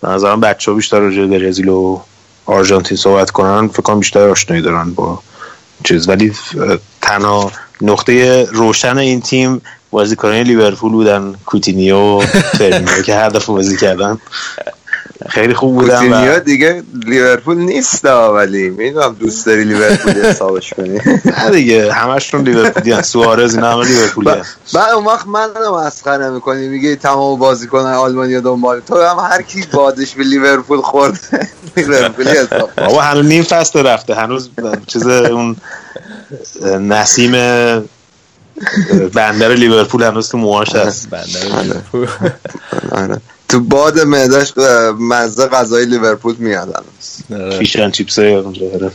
به 0.00 0.08
نظرم 0.08 0.40
بچه 0.40 0.70
ها 0.70 0.76
بیشتر 0.76 0.98
راجع 1.00 1.26
برزیل 1.26 1.68
و 1.68 2.00
آرژانتین 2.46 2.96
صحبت 2.96 3.30
کنن. 3.30 3.68
فکر 3.68 3.82
کنم 3.82 3.98
بیشتر 3.98 4.28
آشنایی 4.28 4.62
دارن 4.62 4.94
با 4.94 5.22
چیز. 5.84 6.08
ولی 6.08 6.32
تنها 7.02 7.52
نقطه 7.80 8.44
روشن 8.44 8.98
این 8.98 9.20
تیم 9.20 9.62
بازیکنان 9.90 10.36
لیورپول 10.36 10.92
بودن. 10.92 11.34
کوتینیو 11.46 11.96
و 11.98 12.22
که 13.06 13.14
هر 13.14 13.28
دفعه 13.28 13.56
بازی 13.56 13.76
کردن. 13.76 14.18
خیلی 15.28 15.54
خوب 15.54 15.74
بودن 15.74 15.94
کوتینیو 15.94 16.36
و 16.36 16.40
دیگه 16.40 16.82
لیورپول 17.06 17.56
نیست 17.56 18.06
ها، 18.06 18.34
ولی 18.34 18.70
می‌دونم 18.70 19.16
دوست 19.20 19.46
داری 19.46 19.64
لیورپول 19.64 20.12
حسابش 20.12 20.74
کنی. 20.74 20.98
نه 21.38 21.50
دیگه 21.50 21.92
همشون 21.92 22.40
لیورپولی 22.40 22.92
هن 22.92 23.02
سوارز 23.02 23.54
اینا 23.54 23.72
همه 23.72 23.84
لیورپولی. 23.86 24.30
بعد 24.74 24.92
اون 24.94 25.04
وقت 25.04 25.26
من 25.26 25.48
رو 25.54 25.78
مسخره 25.78 26.30
می‌کنی 26.30 26.68
میگه 26.68 26.96
تمام 26.96 27.38
بازیکن 27.38 27.78
آلمانیا 27.78 28.40
دنبال. 28.40 28.80
تو 28.80 29.02
هم 29.02 29.18
هر 29.30 29.42
کی 29.42 29.64
بادش 29.72 30.14
به 30.14 30.24
لیورپول 30.24 30.80
خورده 30.80 31.18
لیورپولی 31.76 32.30
حساب 32.30 32.70
بابا 32.76 33.02
هنوز 33.02 33.26
نیم 33.26 33.42
فصل 33.42 33.86
رفته. 33.86 34.14
هنوز 34.14 34.50
چیز 34.86 35.06
اون 35.06 35.56
نسیم 36.80 37.32
بندر 39.14 39.48
لیورپول 39.54 40.02
هنوز 40.02 40.28
تو 40.28 40.38
موهاش 40.38 40.74
هست. 40.76 41.10
بندر 41.10 41.62
لیورپول. 41.62 42.08
تو 43.48 43.60
باد 43.60 44.00
معدش 44.00 44.52
مزه 44.98 45.46
غذای 45.46 45.84
لیورپول 45.84 46.34
میاد 46.38 46.68
هنوز. 46.68 47.42
آره. 47.42 47.58
fish 47.58 47.76
and 47.76 47.90
chips 47.90 48.18
های 48.18 48.34
اونجا 48.34 48.62
آره. 48.74 48.90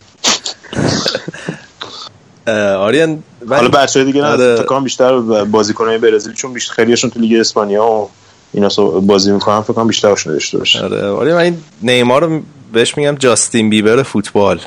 آریان 2.76 3.24
حالا 3.50 3.68
بچه 3.68 4.04
دیگه 4.04 4.22
نه 4.22 4.28
آره. 4.28 4.56
فکر 4.56 4.66
کنم 4.66 4.84
بیشتر 4.84 5.20
بازیکن 5.46 5.86
های 5.88 5.98
برزیل 5.98 6.34
چون 6.34 6.54
بیشتر 6.54 6.74
خیلیشون 6.74 7.10
تو 7.10 7.20
لیگ 7.20 7.40
اسپانیا 7.40 7.84
و 7.86 8.10
اینا 8.54 8.70
سو- 8.70 9.02
بازی 9.02 9.32
می‌کنن 9.32 9.62
فکر 9.62 9.74
کنم 9.74 9.88
بیشتر 9.88 10.08
آشنا 10.10 10.34
داشته 10.34 10.58
باشه 10.58 10.84
آره 10.84 11.08
آره 11.08 11.34
من 11.34 11.40
این 11.40 11.58
نیمار 11.82 12.24
رو 12.26 12.42
بهش 12.74 12.98
میگم 12.98 13.16
جاستین 13.16 13.70
بیبر 13.70 14.04
فوتبال 14.04 14.60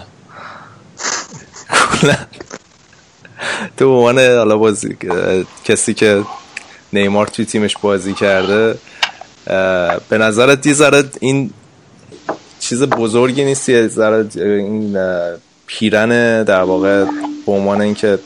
تو 3.76 3.84
عنوان 3.96 4.18
حالا 4.18 4.56
بازی 4.56 4.96
کسی 5.64 5.94
که 5.94 6.24
نیمار 6.92 7.26
توی 7.26 7.44
تیمش 7.44 7.76
بازی 7.82 8.14
کرده 8.14 8.78
به 10.08 10.18
نظرت 10.18 10.66
یه 10.66 11.04
این 11.20 11.50
چیز 12.60 12.82
بزرگی 12.82 13.44
نیست 13.44 13.68
یه 13.68 13.90
این 14.36 14.98
پیرن 15.66 16.42
در 16.42 16.62
واقع 16.62 17.04
به 17.46 17.52
عنوان 17.52 17.80
اینکه 17.80 18.18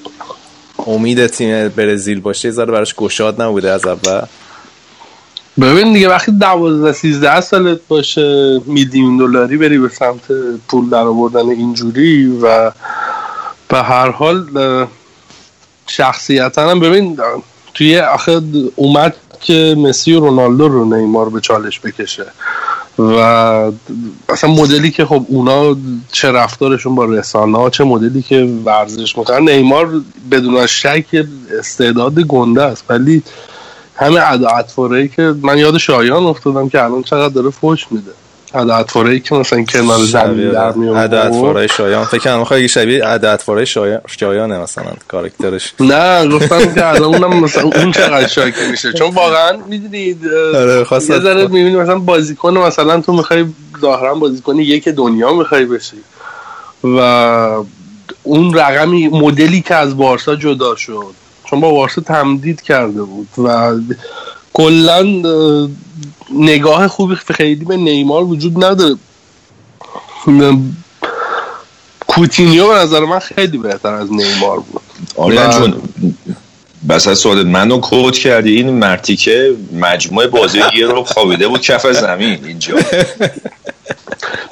امید 0.86 1.26
تیم 1.26 1.68
برزیل 1.68 2.20
باشه 2.20 2.48
یه 2.48 2.54
ذره 2.54 2.72
براش 2.72 2.94
گشاد 2.94 3.42
نبوده 3.42 3.70
از 3.70 3.86
اول. 3.86 4.22
ببین 5.60 5.92
دیگه 5.92 6.08
وقتی 6.08 6.32
12 6.32 6.92
13 6.92 7.40
سالت 7.40 7.80
باشه 7.88 8.60
میلیون 8.66 9.16
دلاری 9.16 9.56
بری 9.56 9.78
به 9.78 9.88
سمت 9.88 10.32
پول 10.68 10.90
در 10.90 10.98
آوردن 10.98 11.48
اینجوری 11.48 12.38
و 12.42 12.72
به 13.68 13.76
هر 13.76 14.10
حال 14.10 14.46
شخصیتا 15.86 16.70
هم 16.70 16.80
ببین 16.80 17.18
توی 17.74 17.98
آخه 17.98 18.40
اومد 18.76 19.14
که 19.40 19.74
مسی 19.78 20.12
و 20.12 20.20
رونالدو 20.20 20.68
رو 20.68 20.96
نیمار 20.96 21.28
به 21.28 21.40
چالش 21.40 21.80
بکشه. 21.80 22.26
و 22.98 23.14
اصلا 24.28 24.50
مدلی 24.50 24.90
که 24.90 25.04
خب 25.04 25.24
اونا 25.28 25.76
چه 26.12 26.32
رفتارشون 26.32 26.94
با 26.94 27.04
رسانه 27.04 27.58
ها 27.58 27.70
چه 27.70 27.84
مدلی 27.84 28.22
که 28.22 28.48
ورزش 28.64 29.18
می‌کنن. 29.18 29.48
نیمار 29.48 30.00
بدون 30.30 30.66
شک 30.66 31.04
یه 31.12 31.28
استعداد 31.58 32.20
گنده 32.20 32.62
است. 32.62 32.84
ولی 32.88 33.22
همه 33.96 34.20
ای 34.90 35.08
که 35.08 35.34
من 35.42 35.58
یاد 35.58 35.78
شایان 35.78 36.24
افتادم 36.24 36.68
که 36.68 36.84
الان 36.84 37.02
چقدر 37.02 37.34
داره 37.34 37.50
فوش 37.50 37.86
میده. 37.90 38.10
ای 38.54 39.20
که 39.20 39.34
مثلا 39.34 39.64
کنار 39.64 39.98
زمین 39.98 40.50
در 40.50 40.72
می 40.72 40.88
آورد. 40.88 41.14
عددفارای 41.14 41.68
شایان. 41.68 42.04
فکر 42.04 42.18
کنم 42.18 42.38
می‌خوای 42.38 42.68
شبیه 42.68 43.04
عددفارای 43.04 43.66
شایان 43.66 44.00
شایانه 44.06 44.58
مثلا 44.58 44.92
کاراکترش. 45.08 45.72
نه 45.80 46.28
گفتم 46.28 46.74
که 46.74 46.86
الان 46.86 47.14
اونم 47.14 47.40
مثلا 47.40 47.62
اون 47.62 47.92
چقدر 47.92 48.26
شاکی 48.26 48.70
میشه. 48.70 48.92
چون 48.92 49.10
واقعا 49.10 49.58
می‌دونید 49.68 50.26
آره، 50.54 50.86
یه 50.92 50.98
ذره 50.98 51.42
می‌بینی 51.42 51.76
مثلا 51.76 51.98
بازیکن 51.98 52.58
مثلا 52.58 53.00
تو 53.00 53.12
می‌خوای 53.12 53.44
ظاهرا 53.80 54.14
بازیکن 54.14 54.58
یک 54.58 54.88
دنیا 54.88 55.32
می‌خوای 55.32 55.64
بشی 55.64 55.96
و 56.84 56.98
اون 58.22 58.54
رقمی 58.54 59.08
مدلی 59.08 59.60
که 59.60 59.74
از 59.74 59.96
بارسا 59.96 60.36
جدا 60.36 60.76
شد 60.76 61.14
چون 61.44 61.60
با 61.60 61.70
بارسا 61.70 62.00
تمدید 62.00 62.62
کرده 62.62 63.02
بود 63.02 63.28
و 63.38 63.72
کلا 64.52 64.98
اه، 65.28 65.68
نگاه 66.34 66.88
خوبی 66.88 67.14
خیلی 67.14 67.64
به 67.64 67.76
نیمار 67.76 68.24
وجود 68.24 68.64
نداره. 68.64 68.96
کوتینیو 72.06 72.68
به 72.68 72.74
نظر 72.74 73.00
من 73.00 73.18
خیلی 73.18 73.58
بهتر 73.58 73.94
از 73.94 74.12
نیمار 74.12 74.60
بود. 74.60 74.82
و- 75.18 75.50
جون 75.50 75.82
بس 76.88 77.08
از 77.08 77.18
سوالت 77.18 77.46
منو 77.46 77.80
کوت 77.80 78.18
کردی؟ 78.18 78.56
این 78.56 78.70
مرتیکه 78.70 79.54
مجموعه 79.72 80.26
بازی 80.26 80.60
یه 80.76 80.86
رو 80.86 81.04
خوابیده 81.04 81.48
بود 81.48 81.60
کف 81.60 81.86
زمین 81.92 82.44
اینجا. 82.44 82.74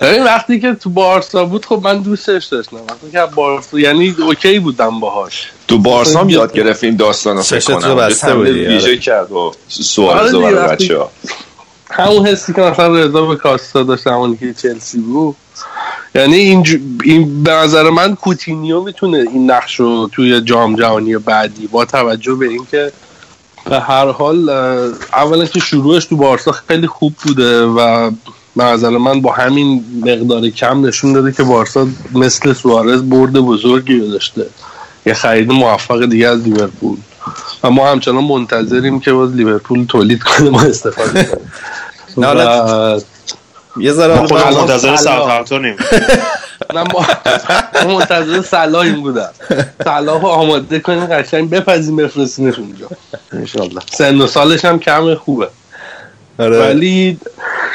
ببین 0.01 0.25
وقتی 0.25 0.61
که 0.61 0.75
تو 0.75 0.91
بارسا 0.91 1.45
بود 1.45 1.67
خب 1.67 1.81
من 1.85 1.99
دوستش 1.99 2.45
داشتم. 2.45 2.77
وقتی 2.77 3.11
که 3.13 3.21
بارسا 3.35 3.79
یعنی 3.79 4.17
اوکی 4.19 4.59
بودم 4.59 5.01
باهاش. 5.01 5.51
تو 5.69 5.79
بارسا 5.79 6.21
هم 6.21 6.29
یاد 6.29 6.53
گرفت 6.53 6.85
این 6.85 6.97
داستان 6.97 7.37
رو 7.37 7.43
فکر 7.43 7.75
کنم. 7.75 7.95
بسته 7.97 8.29
یه 8.29 8.35
بودی، 8.35 8.51
تمرین 8.51 8.69
ویژه 8.69 8.87
آره. 8.89 8.99
کرد 8.99 9.33
و 9.33 9.53
سوال 9.69 10.19
آره 10.19 10.29
زو 10.29 10.39
دیگه، 10.39 10.51
برای 10.53 10.67
وقتی- 10.69 10.85
بچه 10.85 10.99
ها 10.99 11.11
همون 11.91 12.27
حسی 12.27 12.53
که 12.53 12.61
مثلا 12.61 12.95
رضا 12.99 13.27
به 13.27 13.37
کاستا 13.37 13.83
داشت 13.83 14.07
همونی 14.07 14.37
که 14.37 14.55
چلسی 14.55 14.99
بود. 14.99 15.37
یعنی 16.15 16.37
این, 16.37 16.67
این 17.05 17.43
به 17.43 17.51
نظر 17.51 17.91
من 17.91 18.15
کوتینیو 18.15 18.81
می‌تونه 18.83 19.19
این 19.19 19.51
نقش 19.51 19.81
رو 19.81 20.09
توی 20.13 20.41
جام 20.41 20.77
جهانی 20.77 21.17
بعدی 21.19 21.67
با 21.67 21.85
توجه 21.85 22.35
به 22.35 22.47
اینکه 22.49 22.93
به 23.71 23.81
هر 23.81 24.07
حال 24.11 24.49
اولا 25.13 25.45
که 25.47 25.61
شروعش 25.61 26.05
تو 26.05 26.17
بارسا 26.17 26.53
خیلی 26.53 26.87
خوب 26.87 27.15
بوده 27.25 27.65
و 27.67 28.11
نظر 28.65 28.91
من 28.91 29.21
با 29.21 29.33
همین 29.33 29.85
مقدار 30.01 30.49
کم 30.49 30.87
نشون 30.87 31.13
داده 31.13 31.33
که 31.33 31.43
بارسا 31.43 31.87
مثل 32.13 32.53
سوارز 32.53 33.03
برد 33.03 33.33
بزرگی 33.33 33.99
رو 33.99 34.11
داشته. 34.11 34.47
یه 35.07 35.15
خرید 35.15 35.53
موفق 35.53 36.05
دیگه 36.05 36.29
از 36.29 36.43
لیورپول. 36.43 36.97
و 37.65 37.71
ما 37.71 37.89
همچنان 37.89 38.25
منتظریم 38.25 39.01
که 39.01 39.13
باز 39.13 39.35
لیورپول 39.35 39.85
تولید 39.85 40.23
کنه 40.23 40.51
ما 40.51 40.63
استفاده 40.63 41.25
کنیم. 41.25 41.51
و 42.17 43.01
یه 43.81 43.93
ذره 43.93 44.21
منتظر. 44.21 44.97
ساوثهامپتونیم 44.97 45.77
نه 46.75 46.83
ما 46.83 47.07
منتظر 47.99 48.43
صلاحیم 48.43 49.01
بودم 49.01 49.31
صلاح 49.85 50.23
رو 50.23 50.29
آماده 50.29 50.81
کنیم 50.81 51.07
قشنگ 51.07 51.51
بپذیم 51.51 51.97
بفرستینش 51.97 52.59
اونجا. 52.59 52.87
انشالله 53.33 53.81
سن 53.91 54.21
و 54.21 54.27
سالش 54.27 54.65
هم 54.65 54.79
کم 54.79 55.15
خوبه. 55.15 55.49
آره. 56.39 56.61
ولی 56.61 57.19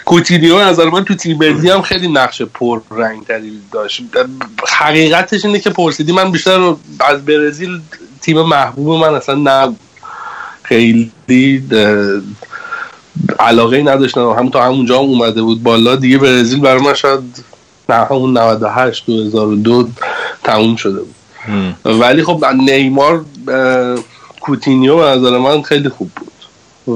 کوتینیو 0.06 0.56
از 0.56 0.74
نظر 0.74 0.90
من 0.90 1.06
تو 1.06 1.16
تیم 1.16 1.38
ملی 1.38 1.70
هم 1.70 1.82
خیلی 1.82 2.08
نقش 2.08 2.42
پر 2.42 2.82
رنگ 2.92 3.24
تری 3.26 3.60
داشت. 3.72 4.04
حقیقتش 4.70 5.46
اینه 5.46 5.60
که 5.60 5.70
پرسیدی 5.70 6.12
من 6.12 6.32
بیشتر 6.32 6.74
از 7.00 7.26
برزیل 7.26 7.80
تیم 8.22 8.42
محبوب 8.42 9.00
من 9.00 9.16
اصلا 9.16 9.36
نبود. 9.36 9.80
خیلی 10.64 11.12
علاقه 13.40 13.78
ای 13.78 13.84
نداشتم. 13.84 14.30
هم 14.30 14.50
تا 14.50 14.64
همونجا 14.64 15.00
هم 15.00 15.06
اومده 15.06 15.42
بود 15.42 15.64
بالا. 15.64 15.96
دیگه 15.96 16.18
برزیل 16.18 16.60
برای 16.60 16.82
من 16.82 16.94
شاید 16.94 17.44
نه 17.90 17.96
همون 17.96 18.38
98 18.38 19.06
2002 19.06 19.90
تموم 20.44 20.76
شده 20.76 21.00
بود. 21.00 21.16
ولی 21.86 22.24
خب 22.24 22.46
نیمار 22.46 23.26
کوتینیو 24.42 24.98
به 24.98 25.04
نظر 25.04 25.38
من 25.38 25.62
خیلی 25.62 25.90
خوب 25.90 26.12
بود. 26.16 26.30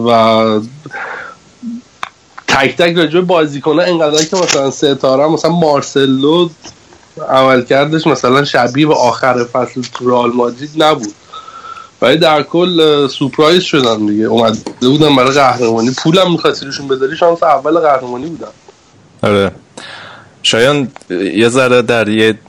و 0.09 0.59
تک 2.57 2.77
تک 2.77 2.95
راجع 2.97 3.19
به 3.19 3.21
بازیکن‌ها 3.21 3.85
انقدر 3.85 4.23
که 4.23 4.35
مثلا 4.35 4.71
ستاره 4.71 5.27
مثلا 5.27 5.51
مارسلو 5.51 6.49
عملکردش 7.29 8.07
مثلا 8.07 8.45
شبیه 8.45 8.87
به 8.87 8.95
آخر 8.95 9.43
فصل 9.43 9.81
تو 9.81 10.09
رئال 10.09 10.31
مادرید 10.31 10.83
نبود. 10.83 11.13
ولی 12.01 12.17
در 12.17 12.43
کل 12.43 13.07
سورپرایز 13.07 13.63
شدن 13.63 14.05
دیگه. 14.05 14.25
اومده 14.25 14.57
بودن 14.81 15.15
برای 15.15 15.31
قهرمانی. 15.31 15.91
پولم 15.91 16.31
می‌خواستی 16.31 16.65
روشون 16.65 16.87
بذاری 16.87 17.17
شانس 17.17 17.43
اول 17.43 17.79
قهرمانی 17.79 18.25
بودن. 18.25 18.47
آره. 19.21 19.51
شایان 20.43 20.87
یه 21.09 21.49
ذره 21.49 21.81
در 21.81 22.09
یه 22.09 22.39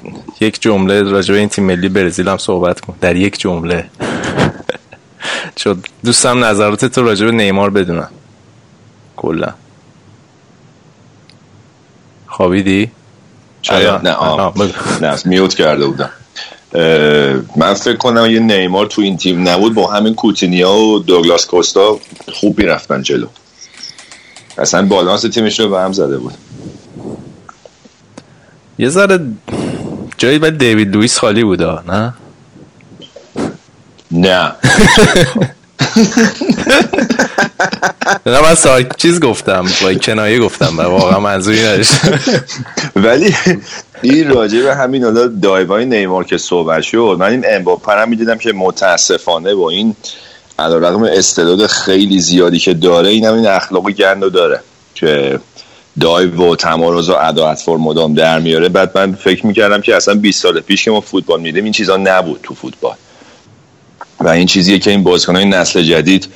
یک 0.41 0.61
جمله 0.61 1.03
راجع 1.03 1.35
به 1.35 1.41
این 1.41 1.49
تیم 1.49 1.65
ملی 1.65 1.89
برزیل 1.89 2.29
هم 2.29 2.39
صحبت 2.39 2.81
کن. 2.81 2.95
در 3.01 3.17
یک 3.17 3.39
جمله. 3.39 3.91
چون 5.57 5.83
دوستم 6.05 6.45
نظرات 6.45 6.85
تو 6.85 7.03
راجع 7.03 7.27
به 7.27 7.33
نیمار 7.33 7.71
بدونم 7.71 8.11
کلا. 9.17 9.55
خوابیدی؟ 12.39 12.91
شاید 13.63 14.09
نه 14.09 14.11
آه. 14.11 14.55
نه 15.01 15.19
میوت 15.25 15.55
کرده 15.55 15.87
بودم. 15.87 16.11
من 17.57 17.75
فکر 17.75 17.97
کنم 17.97 18.31
یه 18.31 18.41
نیمار 18.41 18.87
تو 18.87 19.03
این 19.03 19.17
تیم 19.17 19.49
نبود 19.49 19.75
با 19.75 19.93
همین 19.93 20.15
کوتینیا 20.15 20.73
و 20.73 20.99
دوگلاس 20.99 21.47
کوستا 21.47 21.99
خوب 22.33 22.59
می‌رفتن 22.59 23.03
جلو. 23.03 23.27
اصلا 24.59 24.87
بالانس 24.87 25.23
تیمش 25.23 25.61
رو 25.61 25.69
به 25.69 25.81
هم 25.81 25.93
زده 25.93 26.19
بود. 26.19 26.35
یه 28.79 28.89
ذره 28.89 29.19
جایی 30.19 30.39
ولی 30.39 30.57
دیوید 30.57 30.95
لوئیس 30.95 31.19
خالی 31.19 31.45
بودا 31.45 31.83
نه؟ 31.89 32.15
نه. 34.11 34.53
نه 38.27 38.43
من 38.43 38.55
سایت 38.55 38.97
چیز 38.97 39.21
گفتم 39.21 39.67
با 39.83 39.95
کنایه 39.95 40.41
گفتم 40.41 40.79
و 40.79 40.83
واقعا 40.83 41.21
منظوری 41.21 41.63
نداشت 41.63 41.93
ولی 42.97 43.35
این 44.03 44.29
راجع 44.29 44.63
به 44.63 44.75
همین 44.75 45.05
حالا 45.05 45.27
دایوای 45.27 45.85
نیمار 45.85 46.25
که 46.25 46.39
صحبت 46.39 46.83
شد 46.83 47.17
من 47.21 47.31
این 47.31 47.45
امباپه 47.49 47.93
هم 47.93 48.09
می‌دیدم 48.09 48.39
که 48.39 48.53
متاسفانه 48.53 49.55
با 49.55 49.71
این 49.71 49.97
علیرغم 50.59 51.03
استعداد 51.03 51.67
خیلی 51.67 52.21
زیادی 52.21 52.59
که 52.59 52.75
داره 52.75 53.09
این 53.09 53.25
هم 53.25 53.35
این 53.35 53.47
اخلاق 53.47 53.91
گند 53.91 54.33
داره 54.33 54.61
که 54.95 55.41
دایو 56.01 56.51
و 56.51 56.57
تمارز 56.57 57.09
و 57.09 57.15
ادا 57.15 57.49
اطفال 57.49 57.79
مدام 57.79 58.15
در 58.15 58.39
میاره. 58.39 58.69
بعد 58.69 58.99
من 58.99 59.15
فکر 59.15 59.47
می‌کردم 59.47 59.81
که 59.81 59.97
اصلا 59.97 60.15
20 60.15 60.43
سال 60.43 60.61
پیش 60.61 60.85
که 60.85 60.91
ما 60.91 61.01
فوتبال 61.01 61.41
میدیم 61.41 61.65
این 61.65 61.73
چیزا 61.73 61.97
نبود 61.97 62.41
تو 62.43 62.55
فوتبال. 62.55 62.95
و 64.21 64.29
این 64.29 64.47
چیزیه 64.47 64.79
که 64.79 64.91
این 64.91 65.03
بازیکنهای 65.03 65.45
نسل 65.45 65.83
جدید 65.83 66.29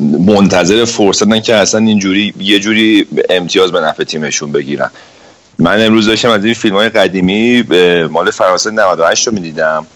منتظر 0.00 0.84
فرصتن 0.84 1.40
که 1.40 1.54
اصلا 1.54 1.80
اینجوری 1.80 2.34
یه 2.40 2.60
جوری 2.60 3.06
امتیاز 3.30 3.72
به 3.72 3.80
نفع 3.80 4.04
تیمشون 4.04 4.52
بگیرن. 4.52 4.90
من 5.58 5.86
امروز 5.86 6.06
داشتم 6.06 6.30
از 6.30 6.44
این 6.44 6.54
فیلم 6.54 6.76
های 6.76 6.88
قدیمی 6.88 7.62
مال 8.10 8.30
فرانسه 8.30 8.70
98 8.70 9.26
رو 9.26 9.34
می‌دیدم. 9.34 9.86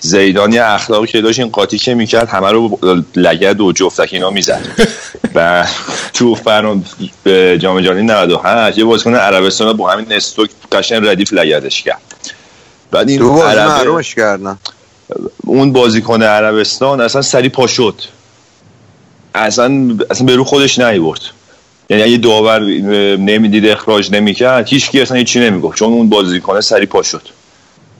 زیدان 0.00 0.52
یه 0.52 0.64
اخلاقی 0.64 1.06
که 1.06 1.20
داشت 1.20 1.38
این 1.38 1.48
قاطی 1.48 1.78
که 1.78 1.94
می‌کرد 1.94 2.28
همه 2.28 2.50
رو 2.50 2.78
لگد 3.16 3.60
و 3.60 3.72
جفتک 3.72 4.08
اینا 4.12 4.30
می‌زد. 4.30 4.60
و 5.34 5.66
تو 6.12 6.34
فران 6.34 6.84
به 7.22 7.58
جام 7.58 7.80
جهانی 7.80 8.02
98 8.02 8.78
یه 8.78 8.84
بازیکن 8.84 9.14
عربستان 9.14 9.76
با 9.76 9.90
همین 9.90 10.06
استوک 10.10 10.50
قشنگ 10.72 11.06
ردیف 11.06 11.32
لگدش 11.32 11.82
کرد. 11.82 12.00
بعد 12.90 13.08
این 13.08 13.22
عربه- 13.22 14.02
کردن. 14.02 14.58
اون 15.46 15.72
بازیکن 15.72 16.22
عربستان 16.22 17.00
اصلا 17.00 17.22
سری 17.22 17.48
پا 17.48 17.66
شد. 17.66 17.94
اصلا 19.34 19.96
اصلا 20.10 20.26
به 20.26 20.36
رو 20.36 20.44
خودش 20.44 20.78
نیورد. 20.78 21.20
یعنی 21.90 22.02
اگه 22.02 22.16
داور 22.16 22.60
نمی‌دید 23.16 23.66
اخراج 23.66 24.12
نمی‌کرد 24.12 24.68
هیچ 24.68 24.90
کی 24.90 25.00
اصلا 25.00 25.16
هیچی 25.16 25.40
نمی‌گفت. 25.40 25.78
چون 25.78 25.92
اون 25.92 26.08
بازیکن 26.08 26.60
سری 26.60 26.86
پا 26.86 27.02
شد. 27.02 27.22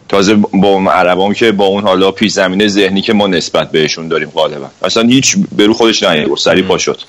تازه 0.09 0.35
با 0.35 0.93
عربام 0.93 1.35
که 1.35 1.53
با 1.53 1.67
اون 1.67 1.83
حالا 1.83 2.11
پیش 2.11 2.33
زمینه 2.33 2.69
ذهنی 2.69 3.01
که 3.03 3.13
ما 3.13 3.27
نسبت 3.27 3.71
بهشون 3.71 4.09
داریم 4.09 4.31
غالبا. 4.31 4.69
اصلا 4.83 5.03
هیچ 5.03 5.37
به 5.57 5.67
رو 5.67 5.75
خودش 5.75 6.03
نیورد. 6.03 6.41
سری 6.41 6.63
پا 6.63 6.79
شد. 6.79 7.01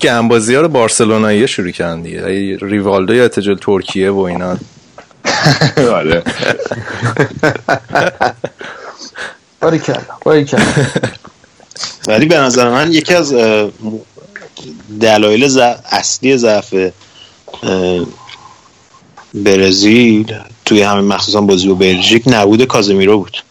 گنبازی 0.00 0.54
ها 0.54 0.60
رو 0.60 0.68
بارسلونایی 0.68 1.48
شروع 1.48 1.70
کردن 1.70 2.02
دیگه. 2.02 2.24
ای 2.24 2.56
ریوالدو 2.60 3.14
یا 3.14 3.24
اتجال 3.24 3.56
ترکیه 3.56 4.10
و 4.10 4.18
اینا. 4.18 4.56
آره. 5.98 6.22
باریکلا 9.60 10.02
باریکلا 10.24 10.64
ولی 12.08 12.26
به 12.26 12.36
نظر 12.38 12.70
من 12.70 12.92
یکی 12.92 13.14
از 13.14 13.34
دلایل 15.00 15.48
ضع- 15.48 15.76
اصلی 15.90 16.36
ضعف 16.36 16.74
برزیل 19.34 20.34
توی 20.64 20.82
همین 20.82 21.04
مخصوصا 21.04 21.40
بازی 21.40 21.68
با 21.68 21.74
بلژیک 21.74 22.22
نبود 22.26 22.64
کازمیرو 22.64 23.18
بود. 23.18 23.42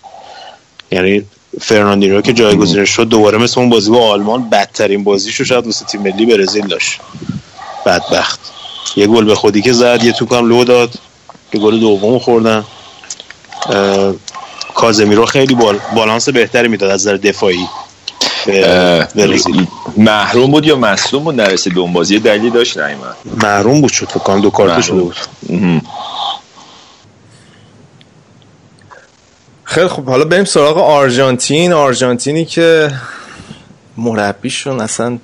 یعنی 0.92 1.26
فرناندینو 1.62 2.22
که 2.22 2.34
جایگزینش 2.34 2.90
شد 2.90 3.04
دوباره 3.08 3.38
مثل 3.38 3.60
اون 3.60 3.70
بازی 3.70 3.92
با 3.92 4.10
آلمان 4.10 4.50
بدترین 4.50 5.04
بازیشو 5.04 5.44
شاید 5.44 5.66
واسه 5.66 5.86
تیم 5.86 6.02
ملی 6.02 6.26
برزیل 6.26 6.68
داشت. 6.68 7.00
بدبخت. 7.86 8.40
یه 8.96 9.08
گل 9.08 9.26
به 9.26 9.36
خودی 9.36 9.62
که 9.62 9.74
زد 9.74 10.04
یه 10.04 10.12
توپ 10.12 10.34
هم 10.34 10.50
لو 10.50 10.64
داد. 10.64 10.94
که 11.52 11.58
گل 11.58 11.80
دوم 11.80 12.20
خوردن. 12.20 12.66
کازمیرو 14.76 15.26
خیلی 15.26 15.56
بال... 15.56 15.80
بالانس 15.96 16.30
بهتری 16.30 16.68
می‌داد 16.68 16.90
از 16.90 17.02
نظر 17.02 17.18
دفاعی. 17.18 17.68
محروم 19.98 20.52
بود 20.52 20.66
یا 20.66 20.76
مصدوم 20.76 21.24
بود؟ 21.24 21.42
نرسید 21.42 21.74
به 21.74 21.80
اون 21.80 21.94
بازی. 21.94 22.20
دلیلی 22.20 22.50
داشت 22.50 22.78
نیومد 22.78 23.16
محروم 23.44 23.82
بود 23.82 23.92
شد 23.92 24.06
فکر 24.06 24.20
کنم. 24.20 24.42
دو 24.42 24.50
کارت 24.50 24.82
شده 24.82 25.02
بود. 25.02 25.16
خیلی 29.64 29.88
خب 29.88 30.06
حالا 30.06 30.26
بریم 30.26 30.46
سراغ 30.46 30.78
آرژانتین. 30.78 31.74
آرژانتینی 31.74 32.46
که 32.46 32.92
مربیشون 33.98 34.82
اصلا 34.82 35.18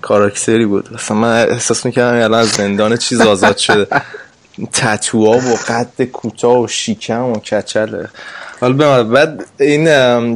کاراکتری 0.00 0.66
بود. 0.66 0.88
اصلا 0.94 1.16
من 1.16 1.48
احساس 1.50 1.86
می‌کردم 1.86 2.16
الان 2.16 2.40
از 2.40 2.48
زندان 2.48 2.96
چیز 2.96 3.20
آزاد 3.20 3.56
شده. 3.56 3.86
تتوها 4.72 5.38
و 5.38 5.58
قد 5.68 6.02
کوتاه 6.02 6.58
و 6.58 6.68
شیکم 6.68 7.24
و 7.24 7.34
کچله. 7.34 8.08
حالا 8.64 9.04
بعد 9.04 9.44
این 9.60 9.86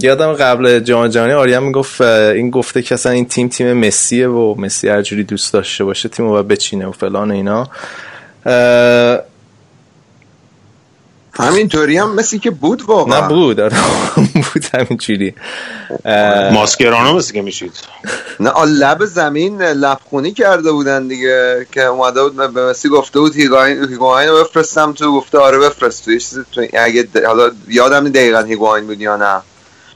یادم 0.02 0.32
قبل 0.32 0.80
جام 0.80 1.08
جهانی 1.08 1.32
آریان 1.32 1.62
می‌گفت 1.62 2.00
این 2.00 2.50
گفته 2.50 2.82
که 2.82 2.94
اصلا 2.94 3.12
این 3.12 3.24
تیم 3.24 3.48
تیم 3.48 3.72
مسیه 3.72 4.28
و 4.28 4.54
مسی 4.58 4.88
هر 4.88 5.02
جوری 5.02 5.24
دوست 5.24 5.52
داشته 5.52 5.84
باشه 5.84 6.08
تیم 6.08 6.26
رو 6.26 6.32
باید 6.32 6.48
بچینه 6.48 6.86
و 6.86 6.92
فلان 6.92 7.30
و 7.30 7.34
اینا. 7.34 7.70
همینطوری 11.38 11.98
هم 11.98 12.14
مثل 12.14 12.38
که 12.38 12.50
بود 12.50 12.82
واقعا. 12.82 13.20
نه 13.20 13.28
بود 13.28 13.60
آره 13.60 13.76
بود 14.54 14.64
همینجوری. 14.74 15.34
ماسکرانو 16.52 17.12
مثل 17.16 17.34
که 17.34 17.42
میشید. 17.42 17.72
نه 18.40 18.64
لب 18.64 19.04
زمین 19.04 19.62
لبخونی 19.62 20.32
کرده 20.32 20.72
بودن 20.72 21.08
دیگه 21.08 21.66
که 21.72 21.84
اومده 21.84 22.22
بود 22.22 22.54
به 22.54 22.70
مسی 22.70 22.88
گفته 22.88 23.20
بود 23.20 23.36
هیگواین 23.36 23.78
هیگواین 23.88 24.28
رو 24.30 24.44
بفرستم 24.44 24.92
تو 24.92 25.12
گفته 25.12 25.38
آره 25.38 25.58
بفرست. 25.58 26.04
تو 26.04 26.12
یه 26.12 26.18
چیزی 26.18 26.40
تو 26.52 26.66
اگه 26.78 27.08
حالا 27.26 27.50
یادم 27.68 28.08
دقیقا 28.08 28.40
هیگواین 28.40 28.86
بود 28.86 29.00
یا 29.00 29.16
نه. 29.16 29.40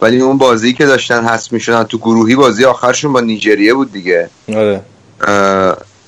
ولی 0.02 0.20
اون 0.20 0.39
بازی 0.39 0.73
که 0.73 0.86
داشتن 0.86 1.24
حذف 1.24 1.52
می‌شدن 1.52 1.82
تو 1.82 1.98
گروهی 1.98 2.35
بازی 2.36 2.64
آخرشون 2.64 3.12
با 3.12 3.20
نیجریه 3.20 3.74
بود 3.74 3.93
دیگه. 3.93 4.31
آره. 4.48 4.81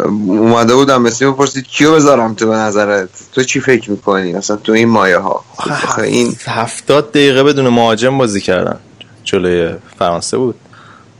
اومده 0.01 0.75
بودم 0.75 1.03
مسی 1.03 1.27
بپرسید 1.27 1.67
کیو 1.67 1.95
بذارم 1.95 2.35
تو 2.35 2.49
به 2.49 2.55
نظرت؟ 2.55 3.09
تو 3.33 3.43
چی 3.43 3.61
فکر 3.61 3.91
می‌کنی؟ 3.91 4.35
اصلا 4.35 4.57
تو 4.57 4.73
این 4.73 4.89
مایه 4.89 5.19
ها. 5.19 5.45
خب، 5.59 6.01
این 6.01 6.37
هفتاد 6.47 7.11
دقیقه 7.11 7.43
بدون 7.43 7.69
مهاجم 7.69 8.19
بازی 8.19 8.41
کردن. 8.41 8.79
جلوی 9.25 9.75
فرانسه 9.99 10.37
بود. 10.37 10.55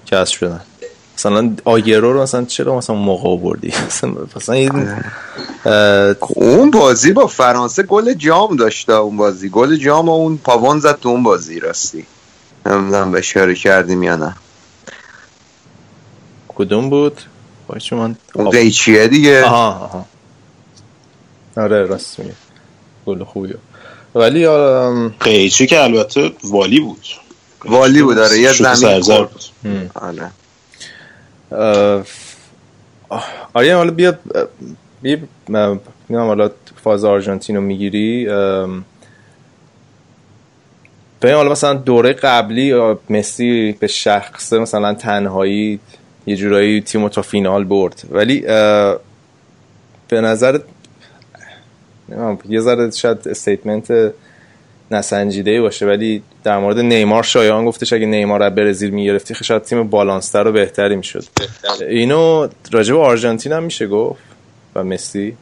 کسب 0.07 0.35
شدن. 0.35 0.61
مثلا 1.19 1.57
آگرو 1.65 2.13
رو 2.13 2.23
مثلا 2.23 2.45
چرا 2.45 2.77
مثلا 2.79 2.97
موقع 2.97 3.29
آوردی؟ 3.29 3.73
مثلا 4.37 4.55
این 4.55 4.89
اه، 5.65 6.17
اون 6.21 6.71
بازی 6.71 7.13
با 7.13 7.27
فرانسه 7.27 7.83
گل 7.83 8.15
جام 8.15 8.57
داشته 8.57 8.93
اون 8.93 9.17
بازی. 9.17 9.49
گل 9.49 9.77
جام 9.77 10.09
و 10.09 10.13
اون 10.13 10.37
پاوان 10.45 10.81
زد 10.81 10.99
تو 11.01 11.09
اون 11.09 11.23
بازی 11.23 11.61
راستی. 11.61 12.07
نمی‌دونم 12.67 13.13
به 13.13 13.19
اشاره 13.19 13.55
کردیم 13.55 14.03
یا 14.03 14.17
نه. 14.17 14.37
کدوم 16.49 16.91
بود؟ 16.91 17.21
باید 17.67 17.83
من 17.95 18.17
اون 18.35 18.51
قیچیه 18.51 19.09
دیگه 19.09 19.45
آها 19.45 19.69
آها 19.85 20.07
آره 21.57 21.83
راست 21.87 22.19
میگه 22.19 22.33
گل 23.07 23.25
خوبیه 23.25 23.55
ولی 24.15 24.47
ام، 24.47 25.15
قیچی 25.21 25.67
که 25.67 25.83
البته 25.83 26.33
والی 26.45 26.81
بود 26.81 27.07
والی 27.65 28.03
بود 28.03 28.17
داره 28.17 28.39
یه 28.39 28.53
زمین 28.53 28.75
سرزر 28.75 29.17
خورد. 29.17 29.31
بود 29.31 29.43
هم. 29.65 29.91
آره. 29.95 30.31
آره 33.55 33.77
حالا 33.77 33.91
بیا 33.91 34.19
بیا 35.03 35.19
نمی‌دونم 35.49 35.81
حالا 36.11 36.51
فاز 36.85 37.05
آرژانتین 37.05 37.57
رو 37.57 37.63
می‌گیری 37.63 38.27
ببین 41.23 41.35
حالا 41.37 41.51
مثلا 41.51 41.75
دوره 41.75 42.13
قبلی 42.13 42.73
مسی 43.11 43.73
به 43.73 43.87
شخصه 43.87 44.59
مثلا 44.59 44.95
تنهایی 44.95 45.81
یه 46.27 46.37
جورایی 46.37 46.81
تیم 46.81 47.03
رو 47.03 47.09
تا 47.09 47.23
فینال 47.23 47.65
برد. 47.65 48.03
ولی 48.11 48.41
به 50.09 50.21
نظر 50.21 50.59
نمی‌دونم، 52.09 52.39
یه 52.49 52.61
ذره 52.61 52.91
شاید 52.91 53.29
استیتمنت 53.29 54.13
نسنجیده 54.91 55.61
باشه 55.61 55.87
ولی 55.87 56.23
در 56.45 56.59
مورد 56.59 56.79
نیمار 56.79 57.23
شایان 57.23 57.65
گفتش 57.65 57.93
اگه 57.93 58.07
نیمار 58.07 58.45
رو 58.45 58.51
برزیل 58.51 58.91
می‌گرفتی 58.91 59.35
خب 59.35 59.45
شاید 59.45 59.63
تیم 59.63 59.89
بالانستر 59.89 60.47
و 60.47 60.53
بهتری 60.53 60.97
می‌شد. 60.97 61.25
اینو 61.89 62.49
راجع 62.71 62.95
به 62.95 63.01
آرژانتین 63.01 63.53
هم 63.53 63.63
میشه 63.63 63.87
گفت؟ 63.87 64.23
و 64.75 64.85
مسی؟ 64.85 65.37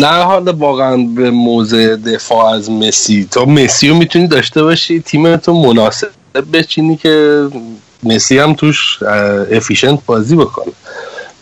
نه 0.00 0.22
حالا 0.22 0.52
واقعا 0.52 0.96
به 0.96 1.30
موضع 1.30 1.96
دفاع 1.96 2.54
از 2.54 2.70
مسی. 2.70 3.28
تو 3.30 3.46
مسی 3.46 3.88
رو 3.88 3.96
می‌تونی 3.96 4.26
داشته 4.26 4.62
باشی 4.62 5.00
تیم 5.00 5.36
تو 5.36 5.52
مناسب 5.52 6.08
بچینی 6.52 6.96
که 6.96 7.46
مسی 8.06 8.38
هم 8.38 8.54
توش 8.54 9.02
افیشنت 9.52 9.98
بازی 10.06 10.36
بکنه. 10.36 10.72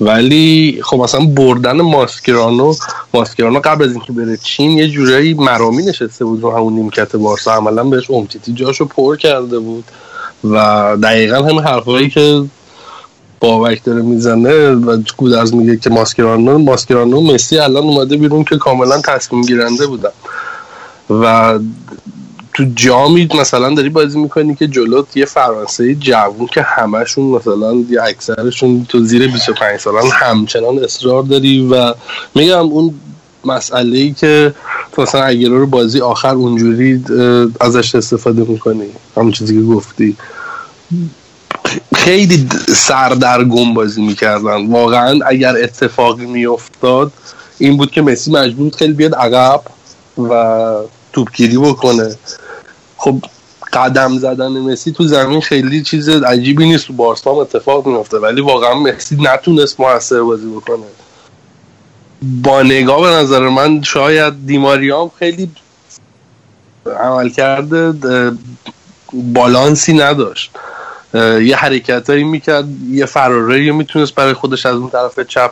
ولی 0.01 0.81
خب 0.83 0.97
مثلا 0.97 1.27
بردن 1.27 1.81
ماسکرانو 1.81 2.75
ماسکرانو 3.15 3.61
قبل 3.65 3.85
از 3.85 3.93
اینکه 3.93 4.13
بره 4.13 4.37
چین 4.37 4.71
یه 4.71 4.89
جورایی 4.89 5.35
مرامی 5.35 5.83
نشسته 5.83 6.25
بود 6.25 6.43
رو 6.43 6.57
همون 6.57 6.73
نیمکت 6.73 7.17
بارسا. 7.17 7.53
عملا 7.53 7.85
بهش 7.85 8.11
امتیتی 8.11 8.53
جاشو 8.53 8.85
پر 8.85 9.17
کرده 9.17 9.59
بود. 9.59 9.85
و 10.45 10.57
دقیقا 11.03 11.37
همین 11.37 11.61
حرفایی 11.61 12.11
که 12.11 12.45
بابک 13.41 13.85
داره 13.85 14.03
می‌زنه 14.03 14.71
و 14.71 15.03
گودرز 15.17 15.55
میگه 15.55 15.77
که 15.77 15.91
ماسکرانو 15.91 16.59
ماسکرانو 16.59 17.21
مسی 17.21 17.59
الان 17.59 17.83
اومده 17.83 18.17
بیرون 18.17 18.45
که 18.45 18.57
کاملا 18.57 19.01
تصمیم 19.01 19.43
گیرنده 19.43 19.87
بودن. 19.87 20.11
و 21.11 21.59
تو 22.55 22.65
جامی 22.75 23.29
مثلا 23.41 23.75
داری 23.75 23.89
بازی 23.89 24.19
می‌کنی 24.19 24.55
که 24.55 24.67
جلوت 24.67 25.17
یه 25.17 25.25
فرانسه 25.25 25.95
جوون 25.95 26.47
که 26.47 26.63
همشون 26.63 27.25
مثلا 27.25 27.75
یه 27.91 28.03
اکثرشون 28.03 28.87
تو 28.89 29.05
زیر 29.05 29.29
25 29.33 29.81
سالن 29.81 30.11
همچنان 30.13 30.79
اصرار 30.85 31.23
داری 31.23 31.69
و 31.73 31.95
میگم 32.35 32.59
اون 32.59 32.95
مسئله 33.45 33.99
ای 33.99 34.13
که 34.13 34.55
مثلا 34.99 35.23
اگرو 35.23 35.59
رو 35.59 35.67
بازی 35.67 36.01
آخر 36.01 36.35
اونجوری 36.35 37.05
ازش 37.61 37.95
استفاده 37.95 38.43
می‌کنی 38.43 38.87
همون 39.17 39.33
چیزی 39.33 39.55
که 39.55 39.63
گفتی. 39.63 40.17
خیلی 41.95 42.49
سردرگم 42.69 43.75
بازی 43.75 44.03
می‌کردن. 44.03 44.67
واقعا 44.67 45.21
اگر 45.27 45.57
اتفاقی 45.57 46.27
میافتاد 46.27 47.13
این 47.59 47.77
بود 47.77 47.91
که 47.91 48.03
مسی 48.03 48.31
مجبور 48.31 48.65
بود 48.65 48.77
خیلی 48.77 48.93
بیاد 48.93 49.15
عقب 49.15 49.61
و 50.19 50.75
توپگیری 51.13 51.57
بکنه. 51.59 52.17
خب 52.97 53.19
قدم 53.73 54.19
زدن 54.19 54.49
مسی 54.49 54.93
تو 54.93 55.05
زمین 55.05 55.41
خیلی 55.41 55.83
چیز 55.83 56.09
عجیبی 56.09 56.67
نیست. 56.67 56.87
تو 56.87 56.93
بارسا 56.93 57.33
هم 57.33 57.39
اتفاق 57.39 57.87
میفته 57.87 58.19
ولی 58.19 58.41
واقعا 58.41 58.75
مسی 58.75 59.17
نتونست 59.21 59.81
موثر 59.81 60.23
بازی 60.23 60.51
بکنه. 60.51 60.85
با 62.23 62.63
نگاه 62.63 63.01
به 63.01 63.17
نظر 63.17 63.49
من 63.49 63.83
شاید 63.83 64.47
دیماریام 64.47 65.11
خیلی 65.19 65.51
عمل 67.01 67.29
کرده 67.29 67.93
بالانسی 69.13 69.93
نداشت. 69.93 70.51
یه 71.15 71.57
حرکت 71.57 72.11
هایی 72.11 72.25
می‌کرد 72.25 72.65
یه 72.91 73.07
فراره 73.07 73.73
می‌تونست 73.73 74.15
برای 74.15 74.35
خودش 74.35 74.67
از 74.67 74.77
اون 74.77 74.91
طرف 74.91 75.21
چپ 75.21 75.51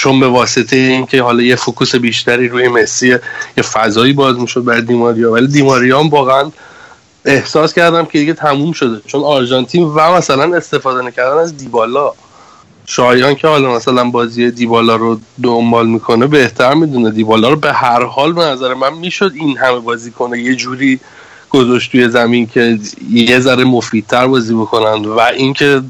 چون 0.00 0.20
به 0.20 0.28
واسطه 0.28 0.76
اینکه 0.76 1.22
حالا 1.22 1.42
یه 1.42 1.56
فوکوس 1.56 1.94
بیشتری 1.94 2.48
روی 2.48 2.68
مسی 2.68 3.08
یه 3.56 3.62
فضایی 3.72 4.12
باز 4.12 4.38
می‌شد 4.38 4.64
برای 4.64 4.82
دیماریا 4.82 5.32
ولی 5.32 5.46
دیماریا 5.46 6.02
واقعا 6.02 6.50
احساس 7.24 7.74
کردم 7.74 8.04
که 8.04 8.18
دیگه 8.18 8.32
تموم 8.32 8.72
شده. 8.72 9.00
چون 9.06 9.24
آرژانتین 9.24 9.84
و 9.84 10.12
مثلا 10.16 10.56
استفاده 10.56 11.02
نکردن 11.02 11.38
از 11.38 11.56
دیبالا. 11.56 12.12
شایان 12.86 13.34
که 13.34 13.48
حالا 13.48 13.74
مثلا 13.74 14.04
بازی 14.04 14.50
دیبالا 14.50 14.96
رو 14.96 15.20
دنبال 15.42 15.86
می‌کنه 15.86 16.26
بهتر 16.26 16.74
می‌دونه. 16.74 17.10
دیبالا 17.10 17.48
رو 17.48 17.56
به 17.56 17.72
هر 17.72 18.04
حال 18.04 18.32
به 18.32 18.44
نظر 18.44 18.74
من 18.74 18.94
می‌شد 18.94 19.32
این 19.34 19.58
همه 19.58 19.78
بازی 19.78 20.10
کنه. 20.10 20.40
یه 20.40 20.54
جوری 20.54 21.00
گذاشت 21.50 21.92
توی 21.92 22.08
زمین 22.08 22.46
که 22.46 22.78
یه 23.10 23.40
ذره 23.40 23.64
مفیدتر 23.64 24.26
بازی 24.26 24.54
بکنن 24.54 25.04
و 25.04 25.20
اینکه 25.20 25.82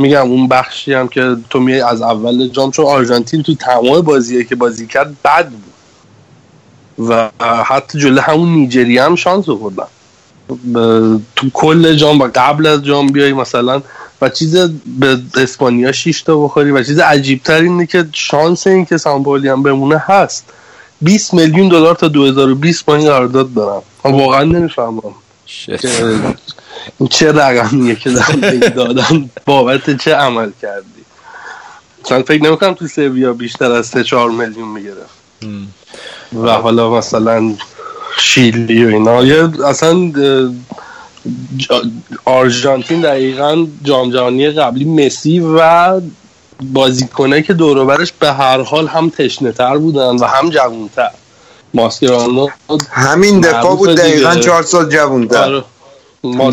میگم 0.00 0.30
اون 0.30 0.48
بخشی 0.48 0.92
هم 0.92 1.08
که 1.08 1.36
تو 1.50 1.60
میای 1.60 1.80
از 1.80 2.02
اول 2.02 2.48
جام 2.48 2.70
چون 2.70 2.84
آرژانتین 2.84 3.42
تو 3.42 3.54
تمام 3.54 4.00
بازیه 4.00 4.44
که 4.44 4.54
بازی 4.54 4.86
کرد 4.86 5.22
بد 5.22 5.48
بود. 5.48 5.64
و 7.08 7.30
حتی 7.64 7.98
جلو 7.98 8.20
همون 8.20 8.48
نیجریه 8.48 9.02
هم 9.02 9.16
شانس 9.16 9.48
آوردن 9.48 9.86
تو 11.36 11.50
کل 11.52 11.94
جام 11.94 12.20
و 12.20 12.28
قبل 12.34 12.66
از 12.66 12.82
جام 12.82 13.06
بیای 13.06 13.32
مثلا 13.32 13.82
و 14.22 14.28
چیز 14.28 14.56
به 14.98 15.18
اسپانیا 15.36 15.92
6 15.92 16.22
تا 16.22 16.44
بخوری 16.44 16.70
و 16.70 16.82
چیز 16.82 16.98
عجیب 16.98 17.42
تر 17.42 17.60
اینه 17.60 17.86
که 17.86 18.06
شانس 18.12 18.66
این 18.66 18.84
که 18.84 18.96
سامپولی 18.96 19.48
هم 19.48 19.62
بمونه 19.62 19.98
هست. 19.98 20.44
20 21.02 21.34
میلیون 21.34 21.68
دلار 21.68 21.94
تا 21.94 22.08
2020 22.08 22.84
با 22.84 22.96
این 22.96 23.06
قرارداد 23.08 23.54
دارم. 23.54 23.82
واقعا 24.04 24.44
نمی‌فهمم. 24.44 25.14
چه 27.10 27.32
رقمیه 27.32 27.94
که 27.94 28.10
دادم؟ 28.76 29.30
بابت 29.44 30.02
چه 30.02 30.14
عمل 30.14 30.50
کردی؟ 30.62 31.04
چون 32.04 32.22
فکر 32.22 32.42
نمی‌کنم 32.42 32.74
تو 32.74 32.86
سویا 32.86 33.32
بیشتر 33.32 33.72
از 33.72 33.86
3 33.86 34.04
4 34.04 34.30
میلیون 34.30 34.68
می‌گرفت. 34.68 35.20
و 36.42 36.50
حالا 36.50 36.90
مثلا 36.90 37.54
شیلی 38.18 38.84
و 38.84 38.88
اینا. 38.88 39.24
یه 39.24 39.48
اصلا 39.66 40.12
آرژانتین 42.24 43.00
دقیقا 43.00 43.66
جام 43.82 44.10
جهانی 44.10 44.50
قبلی 44.50 44.84
مسی 44.84 45.40
و 45.40 46.00
بازیکنه 46.62 47.42
که 47.42 47.54
دوروبرش 47.54 48.12
به 48.12 48.32
هر 48.32 48.62
حال 48.62 48.86
هم 48.86 49.10
تشنه 49.10 49.52
تر 49.52 49.78
بودن 49.78 50.16
و 50.16 50.24
هم 50.24 50.50
جوانتر 50.50 51.10
ماسکرانو 51.74 52.48
همین 52.90 53.40
دفاع 53.40 53.76
بود 53.76 53.94
دقیقا. 53.94 54.34
چهار 54.34 54.62
سال 54.62 54.88
جوونتر. 54.88 55.44
آره. 55.44 55.64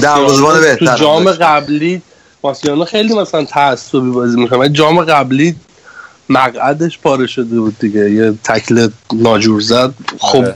دروازه‌بان 0.02 0.62
بهتر 0.62 0.86
تو 0.86 0.98
جام. 0.98 1.32
قبلی 1.32 2.02
ماسکرانو 2.44 2.86
خیلی 2.86 3.16
مثلا 3.16 3.46
تعصبی 3.46 4.10
بازی 4.12 4.40
می‌کنه. 4.40 4.60
ولی 4.60 4.74
جام 4.74 5.02
قبلی 5.02 5.56
مقعدش 6.30 7.00
پاره 7.00 7.28
شده 7.28 7.60
بود 7.60 7.80
دیگه. 7.80 8.12
یه 8.12 8.34
تکل 8.44 8.88
ناجور 9.14 9.62
زد. 9.62 9.94
خب 10.20 10.38
آره. 10.38 10.56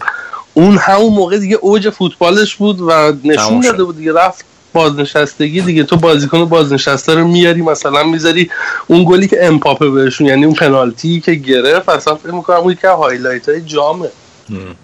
اون 0.54 0.78
همون 0.78 1.14
موقع 1.14 1.38
دیگه 1.38 1.56
اوج 1.56 1.90
فوتبالش 1.90 2.56
بود 2.56 2.82
و 2.82 3.14
نشون. 3.24 3.62
داده 3.62 3.84
بود 3.84 3.98
دیگه. 3.98 4.14
رفت 4.14 4.46
بازنشستگی 4.74 5.62
دیگه. 5.62 5.84
تو 5.84 5.98
بازیکن 5.98 6.46
بازنشسته 6.46 7.14
رو 7.14 7.28
میاری 7.28 7.62
مثلا 7.62 8.04
می‌ذاری 8.04 8.50
اون 8.88 9.06
گلی 9.08 9.28
که 9.28 9.46
امپاپه 9.46 9.90
بهشون 9.90 10.28
یعنی 10.28 10.46
اون 10.46 10.56
پنالتی 10.56 11.22
که 11.22 11.34
گرفت 11.34 11.90
اصلا 11.90 12.16
فکر 12.16 12.32
می‌کنم 12.34 12.58
اون 12.58 12.76
که 12.82 12.88
highlight 12.88 13.50
های 13.50 13.62
جامه. 13.62 14.10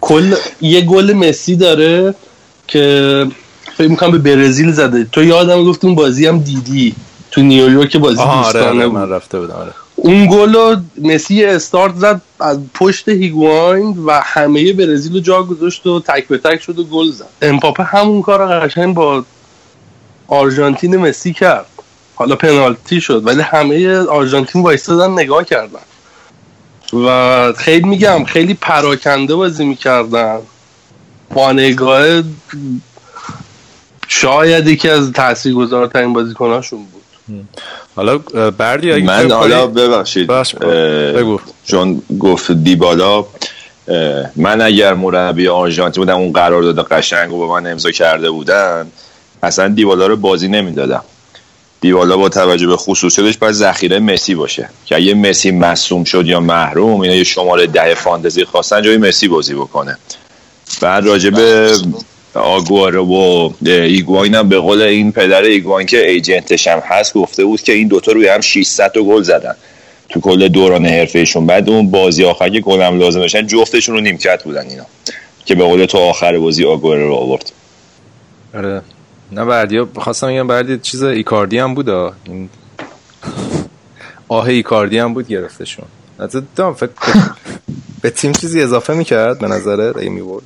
کل 0.01 0.35
یه 0.61 0.81
گل 0.81 1.13
مسی 1.13 1.55
داره 1.55 2.15
که 2.67 3.27
فکر 3.77 3.87
می‌کنم 3.87 4.11
به 4.11 4.17
برزیل 4.17 4.71
زده. 4.71 5.03
تو 5.11 5.23
یادم 5.23 5.63
گفت 5.63 5.85
اون 5.85 5.95
بازی 5.95 6.27
هم 6.27 6.39
دیدی. 6.39 6.95
تو 7.31 7.41
نیویورک 7.41 7.97
بازی 7.97 8.21
آره, 8.21 8.43
دوستانه 8.43 8.67
آره 8.67 8.87
من 8.87 9.09
رفته 9.09 9.39
بودم 9.39 9.53
آره. 9.53 9.71
اون 9.95 10.27
گل 10.27 10.53
رو 10.53 10.75
مسی 11.01 11.45
استارت 11.45 11.95
زد 11.95 12.21
از 12.39 12.59
پشت 12.73 13.09
هیگواین 13.09 13.97
و 14.05 14.21
همه 14.23 14.73
برزیل 14.73 15.13
رو 15.13 15.19
جا 15.19 15.43
گذاشت 15.43 15.87
و 15.87 15.99
تک 15.99 16.27
به 16.27 16.37
تک 16.37 16.61
شد 16.61 16.79
و 16.79 16.83
گل 16.83 17.11
زد. 17.11 17.25
امپاپه 17.41 17.83
همون 17.83 18.21
کار 18.21 18.39
رو 18.39 18.67
قشنگ 18.67 18.93
با 18.93 19.23
آرژانتین 20.27 20.97
مسی 20.97 21.33
کرد. 21.33 21.65
حالا 22.15 22.35
پنالتی 22.35 23.01
شد 23.01 23.27
ولی 23.27 23.41
همه 23.41 23.97
آرژانتین 23.97 24.61
وایستادن 24.61 25.11
نگاه 25.11 25.43
کردن. 25.43 25.79
و 27.05 27.53
خیلی 27.57 27.87
میگم 27.87 28.23
خیلی 28.23 28.53
پراکنده 28.53 29.35
بازی 29.35 29.65
می‌کردن. 29.65 30.39
با 31.33 31.51
نگاه 31.51 32.21
شاید 34.07 34.67
یکی 34.67 34.89
از 34.89 35.11
تاثیرگذارترین 35.11 36.13
بازیکناشون 36.13 36.79
بود. 36.79 37.01
حالا 37.95 38.17
بردی 38.51 38.91
اگه 38.91 39.05
من 39.05 39.31
حالا 39.31 39.67
ببخشید 39.67 40.27
بگو. 41.15 41.39
چون 41.65 42.01
گفت 42.19 42.51
دیبالا 42.51 43.25
من 44.35 44.61
اگر 44.61 44.93
مربی 44.93 45.47
آرژانتین 45.47 46.03
بودم 46.03 46.17
اون 46.17 46.31
قرارداد 46.31 46.87
قشنگ 46.87 47.29
رو 47.29 47.37
با 47.37 47.59
من 47.59 47.71
امضا 47.71 47.91
کرده 47.91 48.29
بودن 48.29 48.87
اصلا 49.43 49.67
دیبالا 49.67 50.07
رو 50.07 50.15
بازی 50.15 50.47
نمی‌دادم. 50.47 51.03
دیبالا 51.81 52.17
با 52.17 52.29
توجه 52.29 52.67
به 52.67 52.77
خصوصیتش 52.77 53.37
باید 53.37 53.53
ذخیره 53.53 53.99
مسی 53.99 54.35
باشه. 54.35 54.69
که 54.85 54.95
اگه 54.95 55.13
مسی 55.13 55.51
مصدوم 55.51 56.03
شد 56.03 56.25
یا 56.25 56.39
محروم 56.39 57.01
اینا 57.01 57.15
یه 57.15 57.23
شماره 57.23 57.67
ده 57.67 57.93
فانتزی 57.93 58.45
خواستن 58.45 58.81
جای 58.81 58.97
مسی 58.97 59.27
بازی 59.27 59.53
بکنه. 59.53 59.97
بعد 60.81 61.05
راجع 61.05 61.29
به 61.29 61.71
آگوئرو 62.37 63.05
و 63.05 63.49
ایگواین 63.65 64.35
هم 64.35 64.49
به 64.49 64.59
قول 64.59 64.81
این 64.81 65.11
پدر 65.11 65.41
ایگواین 65.41 65.87
که 65.87 66.09
agent 66.09 66.51
ش 66.51 66.67
هم 66.67 66.79
هست 66.79 67.13
گفته 67.13 67.45
بود 67.45 67.61
که 67.61 67.73
این 67.73 67.87
دوتا 67.87 68.11
روی 68.11 68.27
هم 68.27 68.41
600 68.41 68.91
تا 68.91 69.01
گل 69.01 69.21
زدن. 69.21 69.55
تو 70.09 70.19
کل 70.19 70.47
دوران 70.47 70.85
حرفهشون. 70.85 71.45
بعد 71.45 71.69
اون 71.69 71.91
بازی 71.91 72.23
آخر 72.23 72.49
که 72.49 72.59
گل 72.59 72.81
هم 72.81 72.99
لازم 72.99 73.19
داشتن 73.19 73.47
جفتشون 73.47 73.95
رو 73.95 74.01
نیمکت 74.01 74.43
بودن 74.43 74.69
اینا. 74.69 74.85
که 75.45 75.55
به 75.55 75.63
قول 75.63 75.85
تو 75.85 75.97
آخر 75.97 76.37
بازی 76.39 76.65
آگوارو 76.65 77.07
رو 77.07 77.15
آورد. 77.15 77.51
آره. 78.55 78.81
نه 79.31 79.45
بردیا 79.45 79.89
خواستم 79.95 80.27
بگم 80.27 80.47
بردی 80.47 80.77
چیز 80.77 81.03
ایکاردی 81.03 81.57
هم 81.57 81.73
بود. 81.73 81.89
این 81.89 82.49
آه 84.27 84.45
ایکاردی 84.45 84.97
هم 84.99 85.13
بود 85.13 85.27
گرفتشون. 85.27 85.85
نظر 86.19 86.41
دام 86.55 86.73
فکر 86.73 86.89
به 88.01 88.09
تیم 88.09 88.31
چیزی 88.31 88.61
اضافه 88.61 88.93
می‌کرد؟ 88.93 89.39
به 89.39 89.47
نظره 89.47 89.93
اگه 89.97 90.09
می‌برد. 90.09 90.43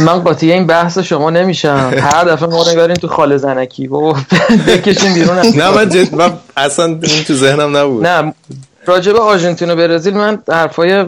من 0.00 0.18
قاطی 0.18 0.52
این 0.52 0.66
بحث 0.66 0.98
شما 0.98 1.30
نمیشم. 1.30 1.92
هر 1.98 2.24
دفعه 2.24 2.48
ما 2.48 2.70
نگاریم 2.72 2.96
تو 2.96 3.08
خاله 3.08 3.36
زنکی. 3.36 3.86
و 3.86 4.12
بکشیم 4.66 5.14
بیرون. 5.14 5.38
نه 5.38 5.70
من 5.70 5.88
جد 5.88 6.14
من 6.14 6.32
اصلا 6.56 6.84
این 6.84 7.24
تو 7.26 7.34
ذهنم 7.34 7.76
نبود. 7.76 8.06
نه 8.06 8.34
راجب 8.86 9.16
آرژانتین 9.16 9.70
و 9.70 9.76
برزیل 9.76 10.14
من 10.14 10.38
حرفای 10.48 11.06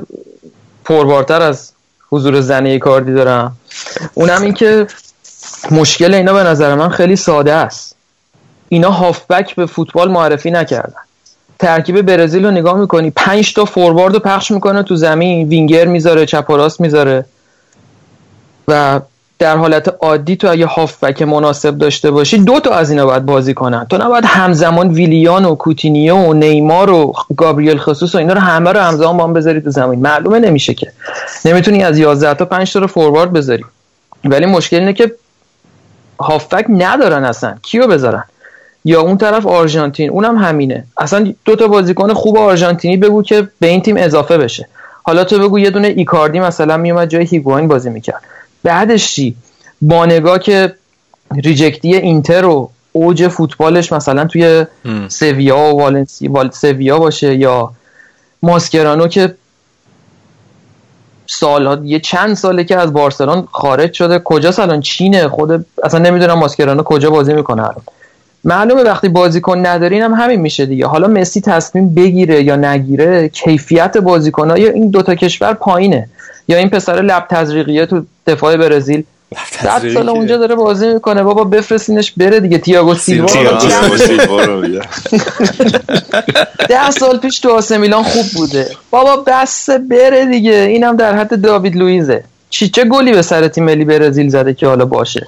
پربارتر 0.85 1.43
از 1.43 1.73
حضور 2.11 2.41
زنه 2.41 2.79
کاردی 2.79 3.15
دارم. 3.15 3.57
اونم 4.15 4.43
این 4.43 4.55
که 4.55 4.87
مشکل 5.71 6.15
اینا 6.15 6.33
به 6.33 6.43
نظر 6.43 6.75
من 6.75 6.89
خیلی 6.89 7.17
ساده 7.17 7.53
است. 7.53 7.97
اینا 8.69 8.91
هافبک 8.91 9.55
به 9.55 9.67
فوتبال 9.67 10.11
معرفی 10.11 10.51
نکردن. 10.51 11.03
ترکیب 11.59 12.03
برزیل 12.03 12.45
رو 12.45 12.51
نگاه 12.51 12.79
می‌کنی 12.79 13.11
پنج 13.11 13.55
تا 13.55 13.65
فوروارد 13.65 14.15
رو 14.15 14.21
پخش 14.21 14.51
می‌کنه 14.51 14.83
تو 14.83 14.97
زمین. 14.97 15.49
وینگر 15.49 15.85
می‌ذاره 15.85 16.27
چپ 16.27 16.51
و 16.51 16.57
راست 16.57 16.81
می‌ذاره. 16.81 17.25
و 18.69 19.01
در 19.39 19.57
حالت 19.57 19.95
عادی 20.01 20.37
تو 20.37 20.51
اگه 20.51 20.67
هافبک 20.67 21.23
مناسب 21.23 21.79
داشته 21.79 22.11
باشی 22.11 22.39
دو 22.39 22.61
تا 22.61 22.71
از 22.71 22.91
اینا 22.91 23.07
باید 23.07 23.27
بازی 23.27 23.55
کنن. 23.55 23.87
تو 23.91 23.99
نباید 23.99 24.25
همزمان 24.25 24.89
ویلیان 24.89 25.45
و 25.45 25.55
کوتینیو 25.55 26.17
و 26.17 26.33
نیمار 26.33 26.91
و 26.91 27.13
گابریل 27.37 27.79
ژسوس 27.79 28.15
و 28.15 28.19
اینا 28.19 28.33
رو 28.33 28.41
همه 28.41 28.73
رو 28.73 28.81
همزمان 28.81 29.17
با 29.17 29.25
هم 29.25 29.33
بذاری 29.33 29.61
تو 29.61 29.71
زمین. 29.71 30.01
معلومه 30.01 30.39
نمیشه 30.39 30.75
که. 30.75 30.93
نمی‌تونی 31.45 31.83
از 31.83 31.99
11 31.99 32.35
تا 32.35 32.45
5 32.45 32.73
تا 32.73 32.81
رو 32.81 32.87
فوروارد 32.87 33.33
بذاری. 33.33 33.65
ولی 34.25 34.47
مشکل 34.47 34.79
اینه 34.79 34.93
که 34.93 35.13
هافبک 36.21 36.67
ندارن 36.69 37.25
اصلا. 37.25 37.55
کیو 37.63 37.87
بذارن؟ 37.87 38.25
یا 38.85 39.01
اون 39.01 39.19
طرف 39.19 39.47
آرژانتین. 39.47 40.11
اونم 40.11 40.37
همینه. 40.37 40.85
اصلا 40.99 41.35
دو 41.45 41.57
تا 41.57 41.69
بازیکن 41.69 42.13
خوب 42.15 42.39
آرژانتینی 42.39 42.97
بگو 42.97 43.23
که 43.23 43.49
به 43.61 43.67
این 43.67 43.83
تیم 43.83 43.97
اضافه 43.97 44.39
بشه. 44.39 44.69
حالا 45.03 45.25
تو 45.25 45.39
بگو 45.39 45.59
یه 45.59 45.71
دونه 45.71 45.89
ایکاردی 45.89 46.41
مثلا 46.41 46.77
میومد 46.77 47.09
جای 47.09 47.25
هیگواین 47.25 47.69
بازی 47.69 47.91
می‌کرد. 47.91 48.23
بعدش 48.63 49.13
چی؟ 49.15 49.37
با 49.83 50.07
نگاه 50.07 50.39
که 50.39 50.75
ریجکتی 51.45 51.97
اینتر 51.97 52.45
و 52.45 52.71
اوج 52.93 53.29
فوتبالش 53.29 53.93
مثلا 53.93 54.25
توی 54.25 54.67
سویا 55.09 55.59
و 55.59 55.81
والنسی 55.81 56.29
وال 56.29 56.51
سویا 56.51 56.99
باشه 56.99 57.35
یا 57.35 57.73
ماسکرانو 58.43 59.09
که 59.09 59.35
سال 61.27 61.85
یه 61.85 62.01
چند 62.01 62.35
ساله 62.35 62.65
که 62.65 62.77
از 62.77 62.93
بارسلون 62.93 63.49
خارج 63.53 63.93
شده 63.93 64.19
کجا 64.19 64.53
الان 64.59 64.81
چینه 64.81 65.29
خود 65.29 65.67
اصلا 65.85 66.01
نمی‌دونم 66.01 66.39
ماسکرانو 66.39 66.83
کجا 66.83 67.11
بازی 67.11 67.35
می‌کنه 67.35 67.63
الان. 67.63 67.83
معلومه 68.45 68.83
وقتی 68.83 69.09
بازیکن 69.09 69.67
ندارین 69.67 70.03
هم 70.03 70.15
همین 70.15 70.41
میشه 70.41 70.67
دیگه. 70.67 70.87
حالا 70.87 71.09
مسی 71.09 71.41
تصمیم 71.41 71.95
بگیره 71.95 72.45
یا 72.45 72.57
نگیره 72.57 73.29
کیفیت 73.29 73.97
بازیکنهای 73.97 74.69
این 74.69 74.91
دوتا 74.91 75.15
کشور 75.15 75.53
پایینه. 75.53 76.09
یا 76.49 76.59
این 76.59 76.71
پسر 76.71 77.03
لب 77.03 77.27
تزریقیه 77.31 77.87
تو 77.87 78.03
دفاع 78.27 78.57
برزیل. 78.57 79.05
صد 79.51 79.89
سال 79.95 80.09
اونجا 80.09 80.37
داره 80.37 80.55
بازی 80.55 80.89
می‌کنه. 80.89 81.23
بابا 81.23 81.45
بفرستینش 81.45 82.13
بره 82.13 82.41
دیگه. 82.41 82.59
تییاگو 82.59 82.95
سیلوا 82.95 83.27
رو 83.27 83.57
تییاگو 83.57 83.97
سیلوا 83.97 84.45
رو 84.45 84.61
میگه. 84.61 84.81
ده 86.69 86.91
سال 86.91 87.19
پیش 87.19 87.41
تو 87.41 87.51
آسه 87.51 87.79
میلان 87.79 88.03
خوب 88.03 88.27
بوده. 88.37 88.69
بابا 88.91 89.17
بس 89.27 89.71
بره 89.71 90.27
دیگه. 90.27 90.53
اینم 90.53 90.97
در 90.97 91.17
حد 91.17 91.41
داوید 91.41 91.77
لوئیزه. 91.77 92.25
چی 92.51 92.69
چه 92.69 92.85
گلی 92.85 93.13
به 93.13 93.23
سر 93.23 93.49
تیم 93.49 93.65
ملی 93.65 93.85
برزیل 93.85 94.29
زده 94.29 94.55
که 94.55 94.67
حالا 94.67 94.85
باشه؟ 94.85 95.27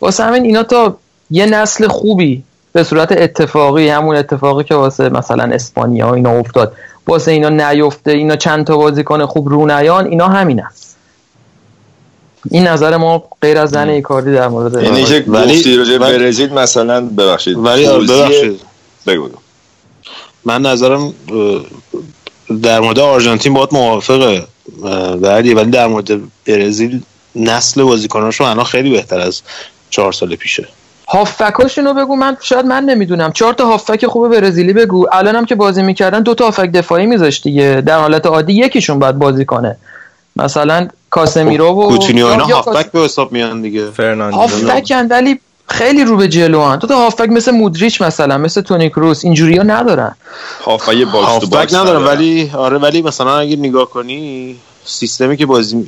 واسه 0.00 0.24
همین 0.24 0.44
اینا 0.44 0.62
تا 0.62 0.96
یه 1.30 1.46
نسل 1.46 1.88
خوبی 1.88 2.42
به 2.72 2.84
صورت 2.84 3.12
اتفاقی 3.12 3.88
همون 3.88 4.16
اتفاقی 4.16 4.64
که 4.64 4.74
واسه 4.74 5.08
مثلا 5.08 5.44
اسپانیا 5.44 6.14
اینا 6.14 6.30
افتاد. 6.30 6.72
واسه 7.06 7.30
اینا 7.30 7.48
نیفته 7.48 8.10
اینا 8.10 8.36
چند 8.36 8.66
تا 8.66 8.76
بازیکن 8.76 9.26
خوب 9.26 9.48
رو 9.48 9.66
نیان 9.66 10.06
اینا 10.06 10.28
همین 10.28 10.62
است 10.62 10.96
این 12.50 12.66
نظر 12.66 12.96
ما 12.96 13.24
غیر 13.42 13.58
از 13.58 13.70
زن 13.70 13.88
ایکاردی 13.88 14.32
در 14.32 14.48
مورد 14.48 14.76
اینی 14.76 15.04
که 15.04 15.24
ولی- 15.28 15.76
راجع 15.76 15.98
برزیل 15.98 16.52
مثلا؟ 16.54 17.00
ببخشید. 17.00 17.56
ولی 17.58 17.86
آره، 17.86 18.06
ببخشید. 18.06 18.60
بگو. 19.06 19.28
من 20.44 20.62
نظرم 20.62 21.14
در 22.62 22.80
مورد 22.80 22.98
آرژانتین 22.98 23.54
باید 23.54 23.68
موافقه 23.72 24.44
ولی 25.20 25.54
ولی 25.54 25.70
در 25.70 25.86
مورد 25.86 26.08
برزیل 26.46 27.02
نسل 27.36 27.82
بازیکناشون 27.82 28.46
الان 28.46 28.64
خیلی 28.64 28.90
بهتر 28.90 29.20
از 29.20 29.42
چهار 29.90 30.12
سال 30.12 30.36
پیشه. 30.36 30.68
هافکاشونو 31.12 31.94
بگو 31.94 32.16
من 32.16 32.36
شاید 32.40 32.66
من 32.66 32.84
نمی‌دونم. 32.84 33.32
چهار 33.32 33.54
تا 33.54 33.66
هافک 33.66 34.06
خوب 34.06 34.28
برزیلی 34.28 34.72
بگو. 34.72 35.06
الانم 35.12 35.44
که 35.44 35.54
بازی 35.54 35.82
می‌کردن 35.82 36.22
دو 36.22 36.34
تا 36.34 36.44
هافک 36.44 36.72
دفاعی 36.72 37.06
میذاشت 37.06 37.42
دیگه. 37.42 37.82
در 37.86 37.98
حالت 37.98 38.26
عادی 38.26 38.52
یکیشون 38.52 38.98
باید 38.98 39.18
بازی 39.18 39.44
کنه. 39.44 39.76
مثلا 40.36 40.88
کاسمیرو 41.10 41.66
و 41.66 41.88
کوتینیو 41.88 42.26
اینا 42.26 42.48
یا 42.48 42.56
هافبک 42.56 42.92
به 42.92 43.00
حساب 43.00 43.32
میان 43.32 43.62
دیگه. 43.62 43.90
فرناندو 43.90 44.36
هافبکن 44.36 45.06
ولی 45.06 45.40
خیلی 45.68 46.04
رو 46.04 46.16
به 46.16 46.28
جلو. 46.28 46.76
تو 46.76 46.86
تا 46.86 46.96
هافبک 46.96 47.28
مثل 47.28 47.50
مودریچ 47.50 48.02
مثلا 48.02 48.38
مثل 48.38 48.60
تونی 48.60 48.90
کروس 48.90 49.24
اینجوری 49.24 49.56
ها 49.56 49.62
ندارن. 49.62 50.16
هافبک 50.64 50.96
box 50.96 51.26
to 51.26 51.32
box 51.32 51.74
ندارن 51.74 52.06
ولی 52.06 52.50
آره 52.54 52.78
ولی 52.78 53.02
مثلا 53.02 53.38
اگه 53.38 53.56
نگاه 53.56 53.90
کنی 53.90 54.56
سیستمی 54.84 55.36
که 55.36 55.46
بازی 55.46 55.86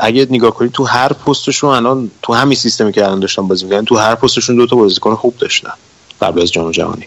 اگه 0.00 0.26
نگاه 0.30 0.50
کنی 0.50 0.68
تو 0.68 0.84
هر 0.84 1.12
پستشون 1.12 1.70
الان 1.70 2.10
تو 2.22 2.34
همین 2.34 2.56
سیستمی 2.56 2.92
که 2.92 3.04
الان 3.04 3.20
داشتن 3.20 3.48
بازی 3.48 3.64
می‌کردن 3.64 3.84
تو 3.84 3.96
هر 3.96 4.14
پستشون 4.14 4.56
دو 4.56 4.66
تا 4.66 4.76
بازیکن 4.76 5.14
خوب 5.14 5.38
داشتن 5.38 5.72
قبل 6.22 6.42
از 6.42 6.52
جام 6.52 6.70
جهانی. 6.70 7.06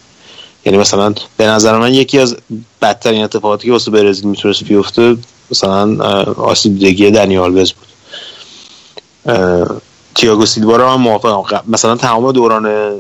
یعنی 0.66 0.78
مثلا 0.78 1.14
به 1.38 1.48
نظر 1.48 1.78
من 1.78 1.94
یکی 1.94 2.20
از 2.20 2.38
بدترین 2.82 3.24
اتفاقاتی 3.24 3.68
که 3.68 3.72
واسه 3.72 3.92
برزیل 3.92 4.28
می‌تونست 4.28 4.64
بیفته 4.64 5.18
مثلا 5.52 6.04
آسیب 6.34 6.74
دیدگی 6.74 7.12
دنی 7.12 7.38
آلوز 7.38 7.74
بود. 7.74 7.88
تییاگو 10.16 10.46
سیلوا 10.46 10.76
رو 10.76 10.88
من 10.88 11.04
موافقم. 11.04 11.64
مثلا 11.68 11.96
تمام 11.96 12.32
دوران 12.32 12.94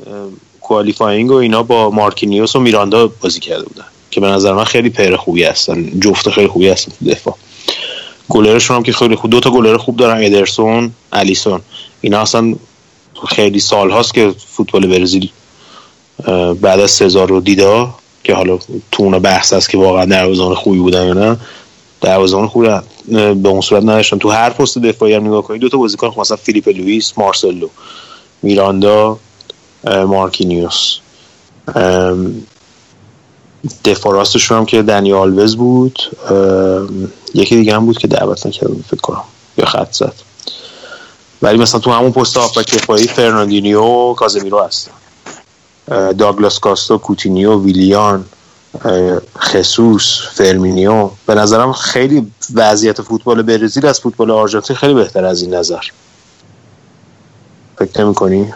qualifying 0.61 1.32
و 1.32 1.34
اینا 1.34 1.64
با 1.64 1.90
مارکینیوس 1.90 2.56
و 2.56 2.60
میراندا 2.60 3.08
بازی 3.08 3.40
کرده 3.40 3.64
بودن 3.64 3.85
که 4.11 4.22
به 4.22 4.27
نظر 4.27 4.53
من 4.53 4.64
خیلی 4.64 4.90
pair 4.90 5.15
خوبی 5.16 5.44
هستن. 5.44 6.00
جفت 6.00 6.30
خیلی 6.30 6.48
خوبی 6.48 6.69
هستن 6.69 6.92
تو 7.00 7.11
دفاع. 7.11 7.35
گلرشون 8.29 8.77
هم 8.77 8.83
که 8.83 8.93
خیلی 8.93 9.15
خوب 9.15 9.31
دو 9.31 9.39
تا 9.39 9.51
گلر 9.51 9.77
خوب 9.77 9.97
دارن 9.97 10.25
ادرسون 10.25 10.91
الیسون. 11.13 11.61
اینا 12.01 12.19
اصلا 12.19 12.55
خیلی 13.27 13.59
سال 13.59 13.91
هاست 13.91 14.13
که 14.13 14.33
فوتبال 14.47 14.87
برزیل 14.87 15.29
بعد 16.61 16.79
از 16.79 16.91
سزار 16.91 17.29
رو 17.29 17.41
دیده 17.41 17.87
که 18.23 18.35
حالا 18.35 18.57
تو 18.91 19.03
اونا 19.03 19.19
بحث 19.19 19.53
هست 19.53 19.69
که 19.69 19.77
واقعا 19.77 20.05
دروازه‌بان 20.05 20.55
خوبی 20.55 20.79
بودن 20.79 21.07
یا 21.07 21.13
نه. 21.13 21.37
دروازه‌بان 22.01 22.47
خوبی 22.47 22.67
به 23.07 23.49
اون 23.49 23.61
صورت 23.61 23.83
نداشتن. 23.83 24.17
تو 24.17 24.29
هر 24.29 24.49
پست 24.49 24.77
دفاعی 24.77 25.13
هم 25.13 25.27
نگاه 25.27 25.41
کنید 25.41 25.61
دو 25.61 25.69
تا 25.69 25.77
بازیکن 25.77 26.09
خوب، 26.09 26.19
مثلا 26.19 26.37
فیلیپ 26.37 26.67
لوئیس 26.67 27.13
مارسلو 27.17 27.69
میراندا 28.43 29.19
مارکینیوس. 29.83 30.99
دفاع 33.85 34.14
راستشون 34.14 34.58
هم 34.58 34.66
که 34.66 34.82
دنی 34.82 35.14
آلوز 35.14 35.58
بود 35.58 36.00
یکی 37.34 37.56
دیگه 37.56 37.76
هم 37.76 37.85
بود 37.85 37.98
که 37.98 38.08
دعوت 38.08 38.45
نکردن 38.45 38.83
فکر 38.88 39.02
کنم 39.02 39.24
یا 39.58 39.66
خط 39.66 39.94
زد. 39.94 40.14
ولی 41.42 41.58
مثلا 41.58 41.80
تو 41.80 41.92
همون 41.92 42.11
پست 42.11 42.38
هافبک 42.38 42.76
دفاعی 42.76 43.08
فرناندینیو 43.08 43.82
و 43.82 44.14
کازمیرو 44.14 44.64
هستن 44.64 44.92
اه، 45.92 46.14
داگلاس 46.14 46.60
کاستا 46.59 46.98
کوتینیو 46.98 47.64
ویلیان 47.64 48.26
خسوس 49.40 50.22
فرمینیو. 50.34 51.10
به 51.26 51.35
نظرم 51.35 51.74
خیلی 51.74 52.32
وضعیت 52.53 53.02
فوتبال 53.02 53.42
برزیل 53.42 53.85
از 53.85 54.00
فوتبال 54.00 54.32
آرژانتین 54.32 54.76
خیلی 54.76 54.94
بهتر 54.94 55.26
از 55.26 55.42
این 55.42 55.53
نظر. 55.53 55.82
فکر 57.77 58.02
نمی 58.02 58.14
کنی؟ 58.14 58.53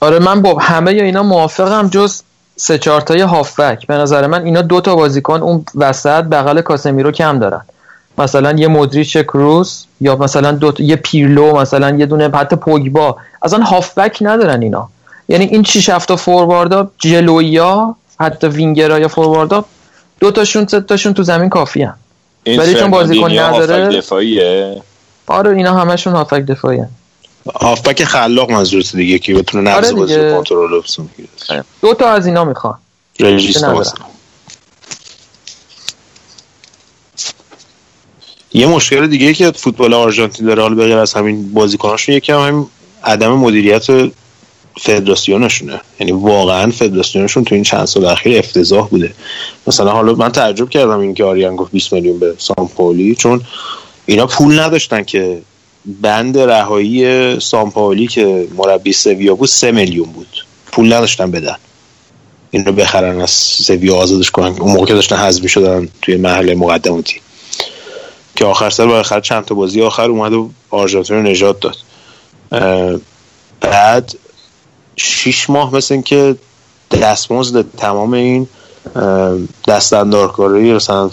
آره 0.00 0.18
من 0.18 0.42
با 0.42 0.58
همه 0.58 0.94
یا 0.94 1.04
اینا 1.04 1.22
موافقم 1.22 1.88
جز 1.88 2.22
سه 2.56 2.78
چهار 2.78 3.00
تای 3.00 3.20
هافبک 3.20 3.86
به 3.86 3.94
نظر 3.94 4.26
من 4.26 4.44
اینا 4.44 4.62
دو 4.62 4.80
تا 4.80 4.94
بازیکن 4.96 5.40
اون 5.42 5.64
وسط 5.74 6.24
بغل 6.24 6.60
کاسمیرو 6.60 7.10
کم 7.10 7.38
دارن. 7.38 7.60
مثلا 8.18 8.52
یه 8.52 8.68
مودریچ 8.68 9.16
کروس 9.18 9.84
یا 10.00 10.16
مثلا 10.16 10.52
دو 10.52 10.72
تا- 10.72 10.82
یه 10.84 10.96
پیرلو 10.96 11.56
مثلا 11.56 11.90
یه 11.90 12.06
دونه 12.06 12.28
حتی 12.34 12.56
پوگبا. 12.56 13.16
اصلا 13.42 13.64
هافبک 13.64 14.18
ندارن 14.20 14.62
اینا. 14.62 14.88
یعنی 15.28 15.44
این 15.44 15.62
6 15.62 15.88
7 15.88 16.08
تا 16.08 16.16
فورواردا 16.16 16.90
جلویا 16.98 17.94
حتی 18.20 18.46
وینگرا 18.46 18.98
یا 18.98 19.08
فورواردا 19.08 19.64
دو 20.20 20.30
تاشون 20.30 20.66
سه 20.66 20.80
تاشون 20.80 21.14
تو 21.14 21.22
زمین 21.22 21.48
کافی 21.48 21.88
ولی 22.46 22.74
چون 22.74 22.90
بازیکن 22.90 23.30
نداره- 23.38 23.96
دفاعیه. 23.96 24.82
آره 25.26 25.50
اینا 25.50 25.72
همشون 25.74 26.12
هافک 26.12 26.40
دفاعی. 26.40 26.80
هافبک 27.60 28.04
خلاق 28.04 28.50
منظورت 28.50 28.96
دیگه 28.96 29.18
که 29.18 29.34
بتونه 29.34 29.70
نبض 29.70 29.86
آره 29.86 29.96
بازی 29.96 30.14
کنترل 30.14 30.80
بکنه 30.80 31.64
دو 31.82 31.94
تا 31.94 32.08
از 32.08 32.26
اینا 32.26 32.44
می‌خوان. 32.44 32.78
یه 38.52 38.66
مشکل 38.66 39.06
دیگه 39.06 39.34
که 39.34 39.50
فوتبال 39.50 39.94
آرژانتین 39.94 40.46
داره 40.46 40.62
حالا 40.62 40.74
بغیر 40.74 40.96
از 40.98 41.14
همین 41.14 41.52
بازیکناشون 41.52 42.14
یکی 42.14 42.32
هم 42.32 42.38
همین 42.38 42.66
عدم 43.04 43.32
مدیریت 43.32 43.86
فدراسیونشونه 44.80 45.80
یعنی 46.00 46.12
واقعا 46.12 46.70
فدراسیونشون 46.70 47.44
تو 47.44 47.54
این 47.54 47.64
چند 47.64 47.84
سال 47.84 48.04
اخیر 48.04 48.38
افتضاح 48.38 48.88
بوده. 48.88 49.14
مثلا 49.66 49.92
حالا 49.92 50.12
من 50.12 50.32
تعجب 50.32 50.68
کردم 50.68 50.98
اینکه 50.98 51.24
آریان 51.24 51.56
گفت 51.56 51.72
20 51.72 51.92
میلیون 51.92 52.18
به 52.18 52.34
سامپولی 52.38 53.14
چون 53.14 53.40
اینا 54.06 54.26
پول 54.26 54.60
نداشتن 54.60 55.02
که 55.02 55.42
بند 55.86 56.38
رهایی 56.38 57.40
سامپولی 57.40 58.06
که 58.06 58.48
مربی 58.56 58.92
سویا 58.92 59.34
بود 59.34 59.48
3 59.48 59.72
میلیون 59.72 60.08
بود. 60.12 60.44
پول 60.72 60.92
نداشتن 60.92 61.30
بدن. 61.30 61.56
این 62.50 62.64
رو 62.64 62.72
بخرن 62.72 63.20
از 63.20 63.30
سویا 63.30 63.96
آزادش 63.96 64.30
کنن. 64.30 64.60
اون 64.60 64.72
موقع 64.72 64.86
که 64.86 64.94
داشتن 64.94 65.16
حذف 65.16 65.46
شدن 65.46 65.88
توی 66.02 66.16
محل 66.16 66.54
مقدماتی 66.54 67.20
که 68.36 68.44
آخر 68.44 68.70
سر 68.70 68.86
با 68.86 69.00
آخر 69.00 69.20
چند 69.20 69.44
تا 69.44 69.54
بازی 69.54 69.82
آخر 69.82 70.10
اومد 70.10 70.32
و 70.32 70.50
آرژانتین 70.70 71.16
رو 71.16 71.22
نجات 71.22 71.60
داد. 71.60 71.76
بعد 73.60 74.14
شیش 74.96 75.50
ماه 75.50 75.74
مثل 75.74 76.00
که 76.00 76.36
دستمزد 76.90 77.64
تمام 77.76 78.12
این 78.12 78.48
دستاندارکاری 79.68 80.72
مثلا 80.72 81.10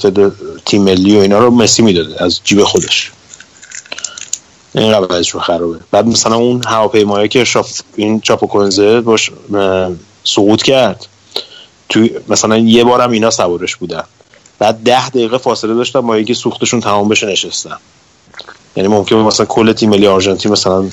تیم 0.65 0.83
ملی 0.83 1.17
و 1.17 1.19
اینا 1.19 1.39
رو 1.39 1.51
مسی 1.51 1.81
می‌داده 1.81 2.23
از 2.23 2.41
جیب 2.43 2.63
خودش. 2.63 3.11
این 4.75 4.93
وضعشون 4.93 5.41
خرابه. 5.41 5.79
بعد 5.91 6.07
مثلا 6.07 6.35
اون 6.35 6.61
هواپیمایی 6.67 7.27
که 7.27 7.43
شاپ 7.43 7.65
این 7.95 8.21
چاپوکونزه 8.21 9.01
باش 9.01 9.31
اه، 9.53 9.91
سقوط 10.23 10.61
کرد 10.61 11.07
توی 11.89 12.11
مثلا 12.27 12.57
یه 12.57 12.83
بارم 12.83 13.11
اینا 13.11 13.29
سوارش 13.29 13.75
بودن. 13.75 14.03
بعد 14.59 14.79
ده 14.83 15.09
دقیقه 15.09 15.37
فاصله 15.37 15.73
داشتن 15.73 16.01
با 16.01 16.15
اینکه 16.15 16.33
سوختشون 16.33 16.79
تمام 16.79 17.09
بشه 17.09 17.27
نشستن. 17.27 17.77
یعنی 18.75 18.89
ممکن 18.89 19.15
مثلا 19.15 19.45
کل 19.45 19.73
تیم 19.73 19.89
ملی 19.89 20.07
آرژانتین 20.07 20.51
مثلا 20.51 20.85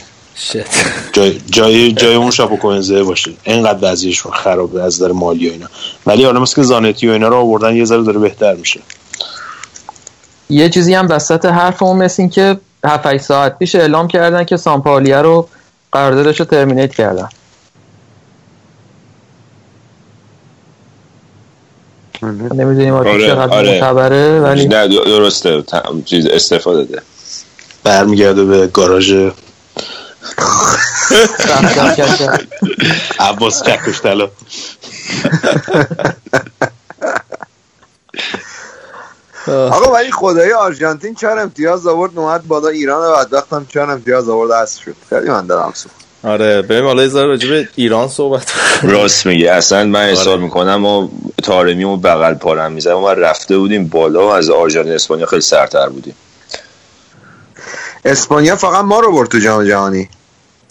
جای 1.12 1.40
جای 1.50 1.92
جای 1.92 2.14
اون 2.14 2.30
شاپوکونزه 2.30 3.02
باشه. 3.02 3.32
اینقدر 3.44 3.78
وضعیتشون 3.92 4.32
خرابه 4.32 4.82
از 4.82 4.94
نظر 5.02 5.12
مالی 5.12 5.48
و 5.48 5.52
اینا. 5.52 5.66
ولی 6.06 6.24
حالا 6.24 6.40
مثل 6.40 6.54
که 6.54 6.62
زانتی 6.62 7.08
و 7.08 7.12
اینا 7.12 7.28
رو 7.28 7.36
آوردن 7.36 7.76
یه 7.76 7.84
ذره 7.84 8.02
داره 8.02 8.18
بهتر 8.18 8.54
میشه. 8.54 8.80
یه 10.50 10.70
چیزی 10.70 10.94
هم 10.94 11.08
وسط 11.10 11.44
حرفمون 11.44 11.96
مثل 11.96 12.22
این 12.22 12.30
که 12.30 12.60
7 12.84 13.16
ساعت 13.16 13.58
پیش 13.58 13.74
اعلام 13.74 14.08
کردن 14.08 14.44
که 14.44 14.56
سامپالیه 14.56 15.16
رو 15.16 15.48
قراردادش 15.92 16.40
رو 16.40 16.46
ترمینیت 16.46 16.94
کردن 16.94 17.28
نمی‌دونیم 22.22 22.94
آره، 22.94 23.26
چقدر 23.26 23.54
آره. 23.54 23.80
معتبره 23.80 24.40
ولی 24.40 24.66
نه 24.66 24.88
درسته 24.88 25.64
چیز 26.04 26.26
استفاده 26.26 26.84
ده 26.84 27.02
برمیگرده 27.84 28.44
به 28.44 28.66
گاراژ. 28.66 29.12
عباس 33.20 33.62
چکش 33.62 34.00
طلا 34.00 34.28
آقا 39.48 39.92
ولی 39.92 40.12
خدای 40.12 40.52
آرژانتین 40.52 41.14
چهار 41.14 41.38
امتیاز 41.38 41.86
آورد؟ 41.86 42.18
اومد 42.18 42.46
بالا 42.46 42.68
ایران 42.68 43.06
و 43.06 43.16
بدبخت 43.16 43.52
هم 43.52 43.66
چهار 43.66 43.90
امتیاز 43.90 44.28
آورد؟ 44.28 44.50
هست 44.50 44.80
شد. 44.80 44.94
خیلی 45.08 45.30
من 45.30 45.46
دارم 45.46 45.72
سوخت 45.74 45.94
آره 46.24 46.62
بریم 46.62 46.84
حالا 46.84 47.02
یه 47.02 47.08
ذره 47.08 47.68
ایران 47.74 48.08
صحبت. 48.08 48.52
راست 48.82 49.26
میگه 49.26 49.52
اصلا 49.52 49.84
من 49.84 50.08
احساس 50.08 50.40
می‌کنم 50.40 50.76
ما 50.76 51.10
تارمی 51.42 51.84
و 51.84 51.96
بغل 51.96 52.34
پارم 52.34 52.72
می‌زنم 52.72 52.94
ما 52.94 53.12
رفته 53.12 53.58
بودیم 53.58 53.88
بالا 53.88 54.26
و 54.26 54.30
از 54.30 54.50
آرژانتین 54.50 54.92
اسپانیا 54.92 55.26
خیلی 55.26 55.42
سرتر 55.42 55.88
بودیم. 55.88 56.14
اسپانیا 58.04 58.56
فقط 58.56 58.84
ما 58.84 59.00
رو 59.00 59.12
برد 59.12 59.28
تو 59.28 59.38
جام 59.38 59.64
جهانی. 59.64 60.08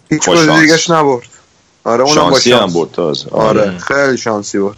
هیچ 0.10 0.26
شانس. 0.26 0.50
دیگهش 0.50 0.90
نبرد. 0.90 1.28
آره 1.84 2.04
اونم 2.04 2.16
با 2.16 2.22
شانسی 2.22 2.52
هم 2.52 2.60
شانس. 2.60 2.74
برد 2.74 2.92
تازه. 2.92 3.30
آره. 3.32 3.78
خیلی 3.78 4.18
شانسی 4.18 4.60
بود 4.60 4.78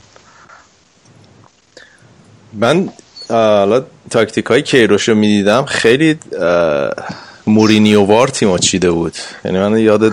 من 2.53 2.89
حالا 3.30 3.83
تاکتیک 4.09 4.45
های 4.45 4.61
کیروش 4.61 5.09
رو 5.09 5.16
می‌دیدم 5.16 5.66
خیلی 5.66 6.16
اه، 6.41 6.91
مورینیووار 7.48 8.27
تیمو 8.27 8.58
چیده 8.58 8.91
بود. 8.91 9.14
یعنی 9.45 9.59
من 9.59 9.77
یادت 9.77 10.11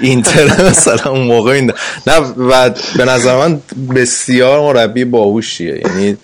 اینتر 0.00 0.68
مثلا 0.68 1.10
اون 1.12 1.26
موقع 1.26 1.52
این 1.52 1.72
نه 2.06 2.18
و 2.36 2.70
به 2.96 3.04
نظر 3.04 3.36
من 3.36 3.60
بسیار 3.94 4.60
مربی 4.60 5.04
باهوشیه. 5.04 5.80
یعنی 5.86 6.16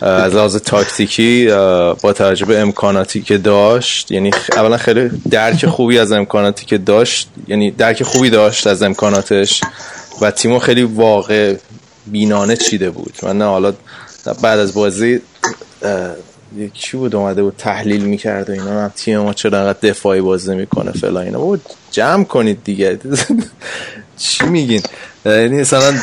از 0.00 0.34
لحاظ 0.34 0.56
تاکتیکی 0.56 1.46
با 2.02 2.12
توجه 2.12 2.46
به 2.46 2.58
امکاناتی 2.58 3.22
که 3.22 3.38
داشت 3.38 4.10
یعنی 4.10 4.30
اولا 4.56 4.76
خیلی 4.76 5.10
درک 5.30 5.66
خوبی 5.66 5.98
از 5.98 6.12
امکاناتی 6.12 6.66
که 6.66 6.78
داشت 6.78 7.28
یعنی 7.48 7.70
درک 7.70 8.02
خوبی 8.02 8.30
داشت 8.30 8.66
از 8.66 8.82
امکاناتش 8.82 9.60
و 10.20 10.30
تیمو 10.30 10.58
خیلی 10.58 10.82
واقع 10.82 11.54
بینانه 12.06 12.56
چیده 12.56 12.90
بود. 12.90 13.14
من 13.22 13.38
نه 13.38 13.44
حالا 13.44 13.72
بعد 14.42 14.58
از 14.58 14.74
بازی 14.74 15.20
یکی 16.56 16.96
بود 16.96 17.16
اومده 17.16 17.42
بود 17.42 17.54
تحلیل 17.58 18.04
می‌کرد 18.04 18.50
و 18.50 18.52
اینا؟ 18.52 18.82
هم 18.82 18.92
تیم 18.96 19.18
ما 19.18 19.32
چرا 19.32 19.58
انقدر 19.58 19.78
دفاعی 19.82 20.20
بازی 20.20 20.54
می‌کنه 20.54 20.92
فلا 20.92 21.20
اینا؟ 21.20 21.38
بود 21.38 21.60
جمع 21.90 22.24
کنید 22.24 22.64
دیگه. 22.64 22.98
چی 24.16 24.46
میگین؟ 24.46 24.82
یعنی 25.26 25.60
مثلا 25.60 25.94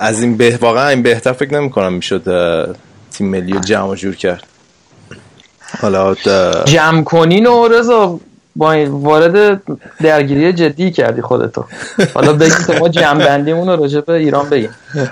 از 0.00 0.22
این 0.22 0.36
به 0.36 0.58
واقعا 0.60 0.88
این 0.88 1.02
بهتر 1.02 1.32
فکر 1.32 1.54
نمی‌کنم 1.54 1.92
می‌شد 1.92 2.22
تیم 3.10 3.28
ملی 3.28 3.52
رو 3.52 3.60
جمع 3.60 3.88
و 3.88 3.94
جور 3.94 4.16
کرد. 4.16 4.42
حالا 5.80 6.14
جمع 6.64 7.02
کنین 7.02 7.46
و 7.46 7.68
رضا 7.68 8.20
با 8.56 8.86
وارد 8.88 9.62
درگیری 10.00 10.52
جدی 10.52 10.90
کردی 10.90 11.22
خودتو. 11.22 11.64
حالا 12.14 12.32
بگیم 12.32 12.64
که 12.66 12.78
ما 12.78 12.88
جمع 12.88 13.24
بندیمون 13.24 13.68
رو 13.68 13.76
راجع 13.76 14.00
به 14.00 14.12
ایران 14.12 14.48
بگیم. 14.48 14.70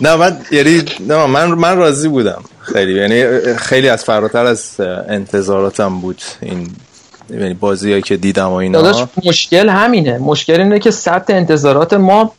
نه 0.00 0.16
من 0.16 0.38
یعنی 0.50 0.82
نه 1.08 1.26
من 1.26 1.46
من 1.46 1.76
راضی 1.76 2.08
بودم. 2.08 2.42
خیلی 2.60 2.92
یعنی 2.92 3.54
خیلی 3.56 3.88
از 3.88 4.04
فراتر 4.04 4.46
از 4.46 4.80
انتظاراتم 5.08 6.00
بود 6.00 6.22
این 6.42 6.70
یعنی 7.30 7.54
بازیایی 7.54 8.02
که 8.02 8.16
دیدم 8.16 8.48
و 8.48 8.54
اینا. 8.54 8.82
داداش 8.82 9.04
مشکل 9.24 9.68
همینه. 9.68 10.18
مشکل 10.18 10.60
اینه 10.60 10.78
که 10.78 10.90
سطح 10.90 11.34
انتظارات 11.34 11.92
ما 11.92 12.32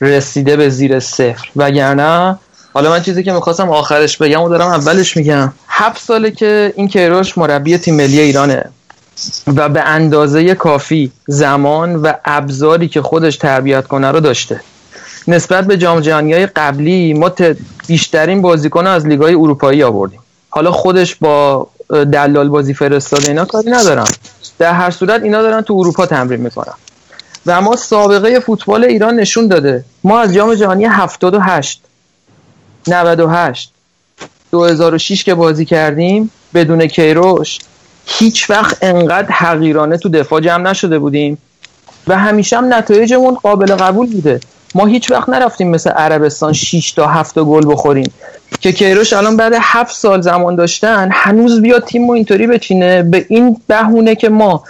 رسیده 0.00 0.56
به 0.56 0.68
زیر 0.68 1.00
صفر. 1.00 1.48
وگرنه 1.56 2.38
حالا 2.74 2.90
من 2.90 3.02
چیزی 3.02 3.22
که 3.22 3.32
می‌خواستم 3.32 3.70
آخرش 3.70 4.16
بگم 4.16 4.42
و 4.42 4.48
دارم 4.48 4.68
اولش 4.68 5.16
میگم. 5.16 5.52
هفت 5.68 6.02
ساله 6.02 6.30
که 6.30 6.72
این 6.76 6.88
کیروش 6.88 7.38
مربی 7.38 7.78
تیم 7.78 7.96
ملی 7.96 8.20
ایرانه 8.20 8.64
و 9.46 9.68
به 9.68 9.80
اندازه 9.80 10.54
کافی 10.54 11.12
زمان 11.26 11.96
و 11.96 12.12
ابزاری 12.24 12.88
که 12.88 13.02
خودش 13.02 13.36
تربیت 13.36 13.86
کنه 13.86 14.10
رو 14.10 14.20
داشته. 14.20 14.60
نسبت 15.28 15.66
به 15.66 15.76
جام 15.76 16.00
جهانی 16.00 16.32
های 16.32 16.46
قبلی 16.46 17.14
ما 17.14 17.32
بیشترین 17.86 18.42
بازیکن 18.42 18.86
از 18.86 19.06
لیگای 19.06 19.34
اروپایی 19.34 19.82
آوردیم. 19.82 20.20
حالا 20.50 20.72
خودش 20.72 21.14
با 21.14 21.68
دلال 21.90 22.48
بازی 22.48 22.74
فرستاده 22.74 23.28
اینا 23.28 23.44
کاری 23.44 23.70
ندارم 23.70 24.04
در 24.58 24.72
هر 24.72 24.90
صورت 24.90 25.22
اینا 25.22 25.42
دارن 25.42 25.60
تو 25.60 25.74
اروپا 25.74 26.06
تمرین 26.06 26.40
می‌کنن. 26.40 26.74
و 27.46 27.60
ما 27.60 27.76
سابقه 27.76 28.40
فوتبال 28.40 28.84
ایران 28.84 29.14
نشون 29.14 29.48
داده. 29.48 29.84
ما 30.04 30.20
از 30.20 30.34
جام 30.34 30.54
جهانی 30.54 30.84
78 30.84 31.82
98 32.88 33.72
2006 34.52 35.24
که 35.24 35.34
بازی 35.34 35.64
کردیم 35.64 36.30
بدون 36.54 36.86
کیروش 36.86 37.58
هیچ 38.06 38.50
وقت 38.50 38.78
انقدر 38.82 39.32
حقیرانه 39.32 39.96
تو 39.96 40.08
دفاع 40.08 40.40
جمع 40.40 40.70
نشده 40.70 40.98
بودیم. 40.98 41.38
و 42.06 42.18
همیشه 42.18 42.56
هم 42.58 42.74
نتایجمون 42.74 43.34
قابل 43.34 43.74
قبول 43.74 44.12
بوده. 44.12 44.40
ما 44.76 44.86
هیچ 44.86 45.10
وقت 45.10 45.28
نرفتیم 45.28 45.70
مثل 45.70 45.90
عربستان 45.90 46.52
6 46.52 46.92
تا 46.92 47.06
7 47.06 47.38
گل 47.38 47.72
بخوریم. 47.72 48.12
که 48.60 48.72
کیروش 48.72 49.12
الان 49.12 49.36
بعد 49.36 49.52
7 49.60 49.96
سال 49.96 50.20
زمان 50.20 50.56
داشتن 50.56 51.08
هنوز 51.12 51.62
بیاد 51.62 51.84
تیم 51.84 52.10
اینطوری 52.10 52.46
بچینه. 52.46 53.02
به 53.02 53.26
این 53.28 53.56
بهونه 53.66 54.14
که 54.14 54.28
ما 54.28 54.64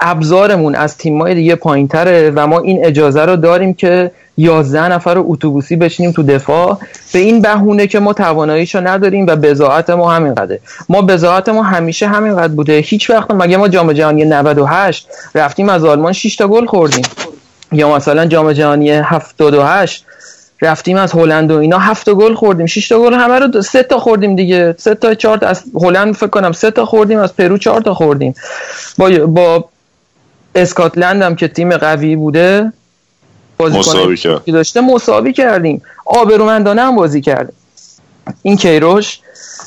ابزارمون 0.00 0.74
از 0.74 0.96
تیم‌های 0.96 1.34
دیگه 1.34 1.54
پایینتره 1.54 2.32
و 2.34 2.46
ما 2.46 2.58
این 2.58 2.84
اجازه 2.84 3.24
رو 3.24 3.36
داریم 3.36 3.74
که 3.74 4.10
11 4.38 4.88
نفر 4.88 5.14
رو 5.14 5.24
اتوبوسی 5.26 5.76
بشینیم 5.76 6.12
تو 6.12 6.22
دفاع. 6.22 6.78
به 7.12 7.18
این 7.18 7.42
بهونه 7.42 7.86
که 7.86 7.98
ما 7.98 8.12
تواناییشو 8.12 8.80
نداریم 8.80 9.26
و 9.26 9.36
بضاعت 9.36 9.90
ما 9.90 10.12
همینقدره. 10.12 10.60
ما 10.88 11.02
بضاعت 11.02 11.48
ما 11.48 11.62
همیشه 11.62 12.06
همینقدر 12.06 12.54
بوده. 12.54 12.78
هیچ 12.78 13.10
وقت 13.10 13.30
مگه 13.30 13.56
ما 13.56 13.68
جام 13.68 13.92
جهانی 13.92 14.24
98 14.24 15.06
رفتیم 15.34 15.68
از 15.68 15.84
آلمان 15.84 16.12
6 16.12 16.36
تا 16.36 16.48
گل 16.48 16.66
خوردیم. 16.66 17.04
یا 17.72 17.96
مثلا 17.96 18.26
جام 18.26 18.52
جهانی 18.52 18.90
78 18.90 20.06
رفتیم 20.62 20.96
از 20.96 21.12
هلند 21.12 21.50
و 21.50 21.56
اینا 21.56 21.78
هفت 21.78 22.10
گل 22.10 22.34
خوردیم 22.34 22.66
6 22.66 22.88
تا 22.88 22.98
گل 22.98 23.14
همه 23.14 23.38
رو 23.38 23.62
سه 23.62 23.82
تا 23.82 23.98
خوردیم 23.98 24.36
دیگه. 24.36 24.74
سه 24.78 24.94
تا 24.94 25.14
چهار 25.14 25.38
تا 25.38 25.46
از 25.46 25.62
هلند 25.74 26.14
فکر 26.14 26.26
کنم 26.26 26.52
سه 26.52 26.70
تا 26.70 26.84
خوردیم 26.84 27.18
از 27.18 27.36
پرو 27.36 27.58
چهار 27.58 27.80
تا 27.80 27.94
خوردیم. 27.94 28.34
با 28.98 29.10
با 29.26 29.68
اسکاتلند 30.54 31.22
هم 31.22 31.36
که 31.36 31.48
تیم 31.48 31.76
قوی 31.76 32.16
بوده 32.16 32.72
مساوی 33.60 34.16
کرد. 34.16 34.44
که 34.44 34.52
داشته 34.52 34.80
مساوی 34.80 35.32
کردیم. 35.32 35.82
آبرومندانه 36.06 36.82
هم 36.82 36.96
بازی 36.96 37.20
کردیم. 37.20 37.54
این 38.42 38.56
کیروش 38.56 39.18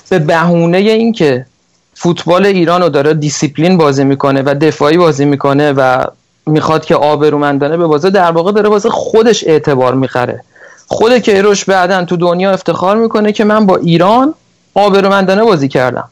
به 0.10 0.20
بهونه 0.20 0.78
اینکه 0.78 1.46
فوتبال 1.94 2.46
ایران 2.46 2.82
رو 2.82 2.90
داره 2.90 3.14
دیسیپلین 3.14 3.78
بازی 3.78 4.04
می‌کنه 4.04 4.42
و 4.42 4.56
دفاعی 4.62 4.98
بازی 4.98 5.26
می‌کنه 5.26 5.72
و 5.72 6.06
می‌خواد 6.46 6.86
که 6.86 6.96
آبرومندانه 6.96 7.78
ببازه 7.78 8.10
در 8.10 8.32
واقع 8.32 8.52
داره 8.52 8.70
واسه 8.70 8.90
خودش 8.90 9.44
اعتبار 9.48 9.94
می‌خره. 9.94 10.44
خود 10.88 11.18
کیروش 11.18 11.66
بعدا 11.66 12.06
تو 12.06 12.18
دنیا 12.18 12.52
افتخار 12.52 12.98
می‌کنه 12.98 13.32
که 13.32 13.44
من 13.44 13.66
با 13.66 13.76
ایران 13.76 14.34
آبرومندانه 14.74 15.44
بازی 15.44 15.68
کردم. 15.68 16.10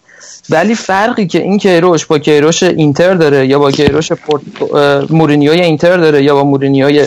ولی 0.49 0.75
فرقی 0.75 1.27
که 1.27 1.39
این 1.39 1.57
کیروش 1.57 2.05
با 2.05 2.19
کیروش 2.19 2.63
اینتر 2.63 3.13
داره 3.13 3.47
یا 3.47 3.59
با 3.59 3.71
کیروش 3.71 4.11
پورت... 4.11 4.41
مورینیوی 5.09 5.61
اینتر 5.61 5.97
داره 5.97 6.23
یا 6.23 6.35
با 6.35 6.43
مورینیوی 6.43 7.05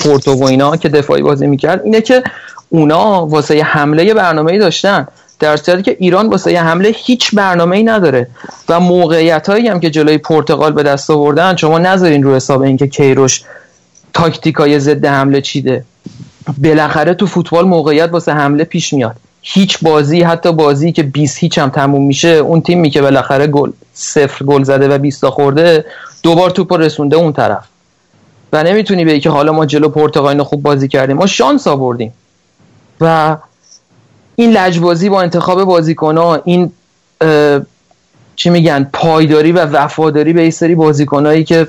پورتو 0.00 0.32
و 0.32 0.44
اینا 0.44 0.76
که 0.76 0.88
دفاعی 0.88 1.22
بازی 1.22 1.46
می‌کرد 1.46 1.80
اینه 1.84 2.00
که 2.00 2.22
اونا 2.68 3.26
واسه 3.26 3.62
حمله 3.62 4.14
برنامه 4.14 4.58
داشتن. 4.58 5.08
در 5.38 5.56
صورتی 5.56 5.82
که 5.82 5.96
ایران 6.00 6.28
واسه 6.28 6.60
حمله 6.60 6.88
هیچ 6.96 7.34
برنامه 7.34 7.76
ای 7.76 7.82
نداره 7.82 8.28
و 8.68 8.80
موقعیت 8.80 9.48
هایی 9.48 9.68
هم 9.68 9.80
که 9.80 9.90
جلوی 9.90 10.18
پرتغال 10.18 10.72
به 10.72 10.82
دست 10.82 11.10
آوردن 11.10 11.56
شما 11.56 11.78
نذارین 11.78 12.22
رو 12.22 12.34
حساب 12.34 12.62
اینکه 12.62 12.86
کیروش 12.86 13.42
تاکتیکای 14.14 14.80
ضد 14.80 15.06
حمله 15.06 15.40
چیده. 15.40 15.84
بالاخره 16.58 17.14
تو 17.14 17.26
فوتبال 17.26 17.64
موقعیت 17.64 18.12
واسه 18.12 18.32
حمله 18.32 18.64
پیش 18.64 18.92
میاد. 18.92 19.16
هیچ 19.42 19.78
بازی 19.82 20.22
حتی 20.22 20.52
بازی 20.52 20.92
که 20.92 21.02
20 21.02 21.38
هیچ 21.38 21.58
هم 21.58 21.70
تموم 21.70 22.06
میشه 22.06 22.28
اون 22.28 22.60
تیمی 22.60 22.90
که 22.90 23.02
بالاخره 23.02 23.46
گل 23.46 23.70
صفر 23.94 24.44
گل 24.44 24.62
زده 24.62 24.88
و 24.88 24.98
20 24.98 25.20
تا 25.20 25.30
خورده 25.30 25.84
دوبار 26.22 26.50
توپ 26.50 26.72
رسونده 26.72 27.16
اون 27.16 27.32
طرف. 27.32 27.64
و 28.52 28.62
نمی‌تونی 28.62 29.04
بگی 29.04 29.20
که 29.20 29.30
حالا 29.30 29.52
ما 29.52 29.66
جلو 29.66 29.88
پرتغال 29.88 30.42
خوب 30.42 30.62
بازی 30.62 30.88
کردیم. 30.88 31.16
ما 31.16 31.26
شانس 31.26 31.66
آوردیم. 31.66 32.12
و 33.00 33.36
این 34.36 34.50
لجبازی 34.50 35.08
با 35.08 35.22
انتخاب 35.22 35.64
بازیکن‌ها 35.64 36.42
این 36.44 36.72
چی 38.36 38.50
میگن 38.50 38.90
پایداری 38.92 39.52
و 39.52 39.64
وفاداری 39.64 40.32
به 40.32 40.40
این 40.40 40.50
سری 40.50 40.74
بازیکنایی 40.74 41.44
که 41.44 41.68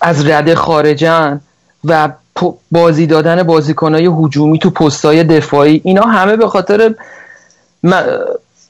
از 0.00 0.26
رده 0.26 0.54
خارجن 0.54 1.40
و 1.84 2.08
بازی 2.72 3.06
دادن 3.06 3.42
بازیکنای 3.42 4.06
هجومی 4.06 4.58
تو 4.58 4.70
پستای 4.70 5.24
دفاعی 5.24 5.80
اینا 5.84 6.02
همه 6.02 6.36
به 6.36 6.48
خاطر 6.48 6.94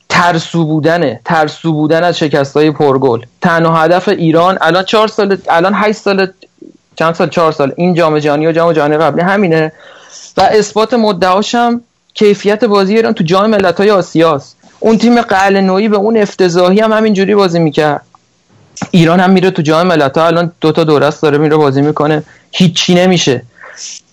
ترسو 0.09 0.65
بودنه 0.65 1.21
ترسو 1.25 1.73
بودن 1.73 2.05
از 2.05 2.19
شکست 2.19 2.57
های 2.57 2.71
پرگل. 2.71 3.21
تنها 3.43 3.83
هدف 3.83 4.09
ایران 4.09 4.59
الان 4.61 4.85
چهار 4.85 5.09
سال 5.09 5.39
الان 5.49 5.73
هشت 5.75 5.99
سال 5.99 6.33
چند 6.97 7.15
سال؟ 7.15 7.29
چهار 7.29 7.53
سال. 7.53 7.73
این 7.77 7.95
جام 7.95 8.19
جهانی 8.19 8.47
و 8.47 8.53
جام 8.53 8.73
جهانی 8.73 8.97
قبلی 8.97 9.23
همینه. 9.23 9.73
و 10.37 10.41
اثبات 10.41 10.95
مدعاش 10.95 11.55
هم 11.55 11.81
کیفیت 12.15 12.65
بازی 12.65 12.97
ایران 12.97 13.13
تو 13.13 13.25
جام 13.25 13.51
ملت‌های 13.51 13.91
آسیاست. 13.91 14.57
اون 14.81 14.99
تیم 14.99 15.21
قل 15.21 15.57
نوعی 15.57 15.89
به 15.89 15.97
اون 15.97 16.17
افتضاحی 16.17 16.81
هم 16.81 16.93
همینجوری 16.93 17.35
بازی 17.35 17.59
می‌کرد. 17.59 18.03
ایران 18.91 19.21
هم 19.21 19.31
میره 19.31 19.51
تو 19.51 19.63
جام 19.63 19.87
ملت‌ها. 19.87 20.27
الان 20.27 20.53
دو 20.61 20.73
تا 20.73 20.85
دوره 20.85 21.07
است 21.07 21.23
داره 21.23 21.39
میره 21.39 21.57
بازی 21.57 21.83
می‌کنه. 21.83 22.23
هیچی 22.53 22.95
نمیشه. 22.95 23.43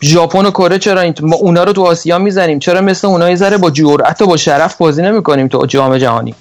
ژاپن 0.04 0.46
و 0.46 0.52
کره 0.52 0.80
چرا 0.80 1.02
این 1.02 1.14
ما 1.22 1.36
اونا 1.36 1.64
رو 1.64 1.74
تو 1.74 1.84
آسیا 1.84 2.20
می‌زنیم؟ 2.20 2.60
چرا 2.60 2.82
مثل 2.82 3.08
اونا 3.08 3.30
یه 3.30 3.36
ذره 3.36 3.58
با 3.58 3.70
جرأت 3.70 4.22
و 4.22 4.26
با 4.26 4.38
شرف 4.38 4.78
بازی 4.78 5.02
نمی‌کنیم 5.02 5.48
تو 5.48 5.66
جام 5.66 5.98
جهانی؟ 5.98 6.36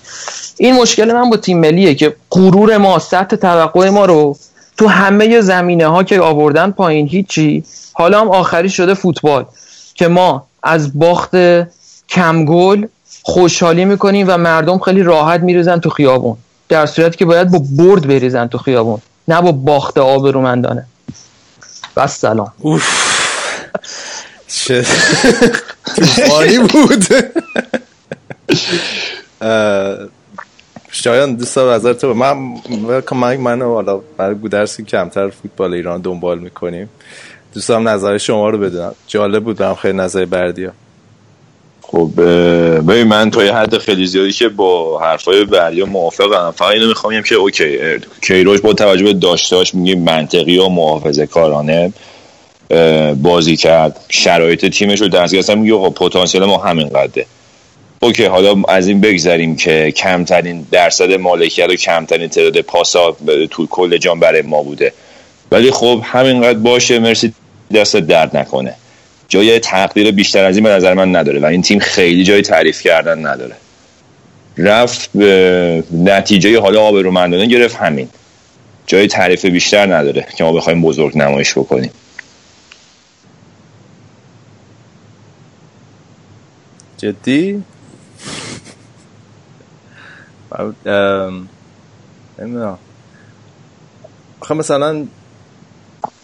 این 0.56 0.74
مشکل 0.74 1.12
من 1.12 1.30
با 1.30 1.36
تیم 1.36 1.58
ملیه 1.58 1.94
که 1.94 2.16
غرور 2.30 2.76
ما 2.76 2.98
سطح 2.98 3.36
توقع 3.36 3.88
ما 3.88 4.04
رو 4.04 4.36
تو 4.76 4.86
همه 4.88 5.40
زمینه 5.40 5.86
ها 5.86 6.02
که 6.02 6.20
آوردن 6.20 6.70
پایین 6.70 7.08
هیچی. 7.08 7.64
حالا 7.92 8.20
هم 8.20 8.28
آخری 8.28 8.70
شده 8.70 8.94
فوتبال 8.94 9.46
که 9.94 10.08
ما 10.08 10.46
از 10.62 10.98
باخت 10.98 11.30
کم 12.08 12.44
گل 12.44 12.86
خوشحالی 13.22 13.84
می‌کنیم 13.84 14.26
و 14.28 14.38
مردم 14.38 14.78
خیلی 14.78 15.02
راحت 15.02 15.40
میریزن 15.40 15.80
تو 15.80 15.90
خیابون 15.90 16.36
در 16.68 16.86
صورتی 16.86 17.16
که 17.16 17.24
باید 17.24 17.50
با 17.50 17.62
برد 17.78 18.06
بریزن 18.08 18.46
تو 18.46 18.58
خیابون 18.58 19.00
نه 19.28 19.42
با 19.42 19.52
باخت 19.52 19.98
آبرومندانه 19.98 20.86
بس 21.96 22.18
سلام. 22.18 22.52
چه 24.48 24.86
طوفانی 25.96 26.58
بود. 26.68 27.04
اه، 29.40 29.98
شایان 30.90 31.34
دوست 31.34 31.56
دارم 31.56 31.74
نظر 31.74 31.92
تو؟ 31.92 32.14
من 32.14 32.36
من 33.12 33.36
منو 33.36 33.74
حالا 33.74 34.00
برای 34.16 34.34
گودرسی 34.34 34.84
کمتر 34.84 35.30
فوتبال 35.30 35.74
ایران 35.74 36.00
دنبال 36.00 36.38
می‌کنیم. 36.38 36.88
دوست 37.54 37.68
دارم 37.68 37.88
نظر 37.88 38.18
شما 38.18 38.50
رو 38.50 38.58
بدونم 38.58 38.94
جالب 39.06 39.44
بود 39.44 39.56
برام 39.56 39.74
خیلی 39.74 39.98
نظر 39.98 40.24
بردیا 40.24 40.72
خب 41.82 42.10
ببین 42.88 43.02
من 43.02 43.30
تا 43.30 43.44
یه 43.44 43.54
حد 43.54 43.78
خیلی 43.78 44.06
زیادی 44.06 44.32
که 44.32 44.48
با 44.48 45.00
حرفای 45.00 45.44
بریا 45.44 45.86
موافقم. 45.86 46.54
فقط 46.56 46.72
اینو 46.72 46.86
می‌خوام 46.86 47.22
که 47.22 47.34
اوکی 47.34 47.78
کیروش 48.22 48.60
با 48.60 48.72
توجه 48.72 49.04
به 49.04 49.12
داشتهاش 49.12 49.74
میگیم 49.74 50.02
منطقی 50.02 50.58
و 50.58 50.68
محافظه 50.68 51.26
کارانه 51.26 51.92
بازی 53.22 53.56
کرد. 53.56 54.00
شرایط 54.08 54.66
تیمش 54.66 55.00
رو 55.00 55.08
دستگیر 55.08 55.40
اصلا 55.40 55.54
میگه 55.54 55.74
خب 55.74 55.94
پتانسیل 55.94 56.44
ما 56.44 56.58
همین 56.58 56.88
قده 56.88 57.26
اوکی 58.00 58.24
حالا 58.24 58.62
از 58.68 58.88
این 58.88 59.00
بگذریم 59.00 59.56
که 59.56 59.92
کمترین 59.96 60.66
درصد 60.70 61.12
مالکیت 61.12 61.68
و 61.68 61.74
کمترین 61.74 62.28
تعداد 62.28 62.60
پاسا 62.60 63.16
تو 63.50 63.66
کل 63.66 63.96
جام 63.98 64.20
برای 64.20 64.42
ما 64.42 64.62
بوده. 64.62 64.92
ولی 65.52 65.70
خب 65.70 66.00
همینقدر 66.04 66.58
باشه. 66.58 66.98
مرسی 66.98 67.34
دست 67.74 67.96
درد 67.96 68.36
نکنه. 68.36 68.74
جای 69.28 69.58
تقدیر 69.58 70.10
بیشتر 70.10 70.44
از 70.44 70.56
این 70.56 70.64
به 70.64 70.70
نظر 70.70 70.94
من 70.94 71.16
نداره 71.16 71.40
و 71.40 71.44
این 71.44 71.62
تیم 71.62 71.78
خیلی 71.78 72.24
جای 72.24 72.42
تعریف 72.42 72.82
کردن 72.82 73.26
نداره. 73.26 73.56
رفت 74.58 75.10
به 75.14 75.84
نتیجه 75.92 76.60
حالا 76.60 76.82
آبرومندانه 76.82 77.46
گرفت 77.46 77.76
همین. 77.76 78.08
جای 78.86 79.06
تعریف 79.06 79.44
بیشتر 79.44 79.96
نداره 79.96 80.26
که 80.36 80.44
ما 80.44 80.52
بخوایم 80.52 80.82
بزرگ 80.82 81.18
نمایش 81.18 81.52
بکنیم. 81.52 81.90
جدی؟ 86.98 87.62
نمی‌دونم. 92.38 92.78
آخه 94.40 94.54
مثلا 94.54 95.06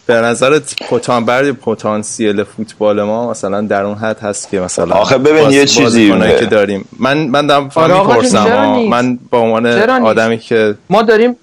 به 0.07 0.13
نظرت 0.21 0.75
پوتان 0.89 1.25
برد 1.25 1.51
پتانسیل 1.51 2.43
فوتبال 2.43 3.03
ما 3.03 3.29
مثلا 3.31 3.61
در 3.61 3.83
اون 3.83 3.95
حد 3.97 4.19
هست 4.19 4.49
که 4.49 4.59
مثلا 4.59 4.95
آخه 4.95 5.17
ببین 5.17 5.43
باز- 5.43 5.53
یه 5.53 5.65
چیزی- 5.65 6.13
که 6.39 6.45
داریم 6.45 6.85
من 6.99 7.17
من 7.17 7.47
دارم 7.47 7.69
آره 7.75 7.99
می‌پرسم؟ 7.99 8.75
من 8.89 9.19
به 9.31 9.37
عنوان؟ 9.37 9.65
آدمی 9.89 10.37
که 10.37 10.75
ما 10.89 11.01
داریم 11.01 11.35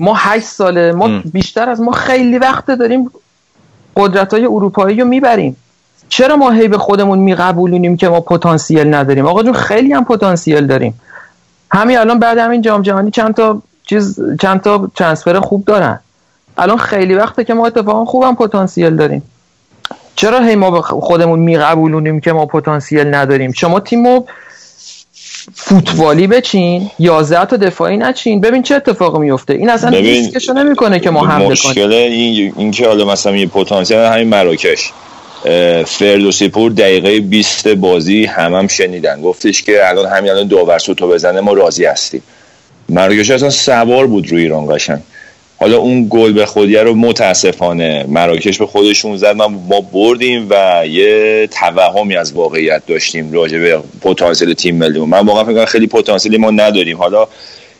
ما 0.00 0.14
هشت 0.16 0.44
ساله 0.46 0.92
ما 0.92 1.04
ام. 1.04 1.22
بیشتر 1.32 1.68
از 1.68 1.80
ما 1.80 1.92
خیلی 1.92 2.38
وقت 2.38 2.66
داریم 2.70 3.10
قدرت 3.96 4.34
های 4.34 4.44
اروپایی 4.44 5.00
رو 5.00 5.06
می‌بریم 5.06 5.56
چرا 6.08 6.36
ما 6.36 6.50
هی 6.50 6.68
به 6.68 6.78
خودمون 6.78 7.18
میقبولونیم 7.18 7.96
که 7.96 8.08
ما 8.08 8.20
پتانسیل 8.20 8.94
نداریم 8.94 9.26
آقا 9.26 9.42
جون 9.42 9.52
خیلی 9.52 9.92
هم 9.92 10.04
پتانسیل 10.04 10.66
داریم 10.66 11.00
همین 11.72 11.98
الان 11.98 12.18
بعد 12.18 12.38
همین 12.38 12.62
جام 12.62 12.82
جهانی 12.82 13.10
چند 13.10 13.34
تا 13.34 13.62
چیز 13.86 14.20
چند 14.40 14.60
تا 14.60 14.90
ترانسفر 14.96 15.40
خوب 15.40 15.64
دارن 15.64 16.00
الان 16.60 16.78
خیلی 16.78 17.14
وقته 17.14 17.44
که 17.44 17.54
ما 17.54 17.66
اتفاقا 17.66 18.04
خوبم 18.04 18.34
پتانسیل 18.34 18.96
داریم. 18.96 19.22
چرا 20.16 20.40
هی 20.40 20.54
ما 20.54 20.80
خودمون 20.82 21.38
میقبولونیم 21.38 22.20
که 22.20 22.32
ما 22.32 22.46
پتانسیل 22.46 23.14
نداریم؟ 23.14 23.52
شما 23.52 23.80
تیمو 23.80 24.24
فوتبالی 25.54 26.26
بچین 26.26 26.90
11 26.98 27.44
تا 27.44 27.56
دفاعی 27.56 27.96
نچین. 27.96 28.40
ببین 28.40 28.62
چه 28.62 28.74
اتفاقی 28.74 29.18
میفته 29.18 29.54
این 29.54 29.70
اصلا 29.70 29.98
ریسکشو 29.98 30.52
نمی‌کنه 30.52 31.00
که 31.00 31.10
ما 31.10 31.26
حمله 31.26 31.44
کنیم. 31.44 31.52
مشکل 31.52 31.92
این 31.92 32.52
این 32.56 32.70
که 32.70 32.86
حالا 32.86 33.04
مثلا 33.04 33.36
یه 33.36 33.46
پتانسیل 33.46 33.96
همین 33.96 34.28
مراکش. 34.28 34.92
فردوسی 35.86 36.48
پور 36.48 36.70
دقیقه 36.70 37.20
20 37.20 37.68
بازی 37.68 38.24
هم 38.24 38.54
هم 38.54 38.66
شنیدن. 38.66 39.22
گفتش 39.22 39.62
که 39.62 39.88
الان 39.88 40.06
همین 40.06 40.30
الان 40.30 40.48
داور 40.48 40.78
سوتو 40.78 41.08
بزنه 41.08 41.40
ما 41.40 41.52
راضی 41.52 41.84
هستیم. 41.84 42.22
مراکش 42.88 43.30
اصلا 43.30 43.50
سوار 43.50 44.06
بود 44.06 44.30
روی 44.30 44.42
ایران 44.42 44.74
قشنگ. 44.74 45.00
حالا 45.60 45.78
اون 45.78 46.06
گل 46.10 46.32
به 46.32 46.46
خودیه 46.46 46.82
رو 46.82 46.94
متاسفانه 46.94 48.04
مراکش 48.08 48.58
به 48.58 48.66
خودشون 48.66 49.16
زد. 49.16 49.36
ما, 49.36 49.48
ما 49.48 49.80
بردیم 49.80 50.46
و 50.50 50.82
یه 50.86 51.46
توهمی 51.46 52.16
از 52.16 52.32
واقعیت 52.32 52.82
داشتیم 52.86 53.32
راجع 53.32 53.58
به 53.58 53.82
پتانسیل 54.02 54.54
تیم 54.54 54.76
ملی. 54.76 54.98
من 54.98 55.26
واقعا 55.26 55.44
فکر 55.44 55.64
خیلی 55.64 55.86
پتانسیلی 55.86 56.38
ما 56.38 56.50
نداریم. 56.50 56.96
حالا 56.96 57.28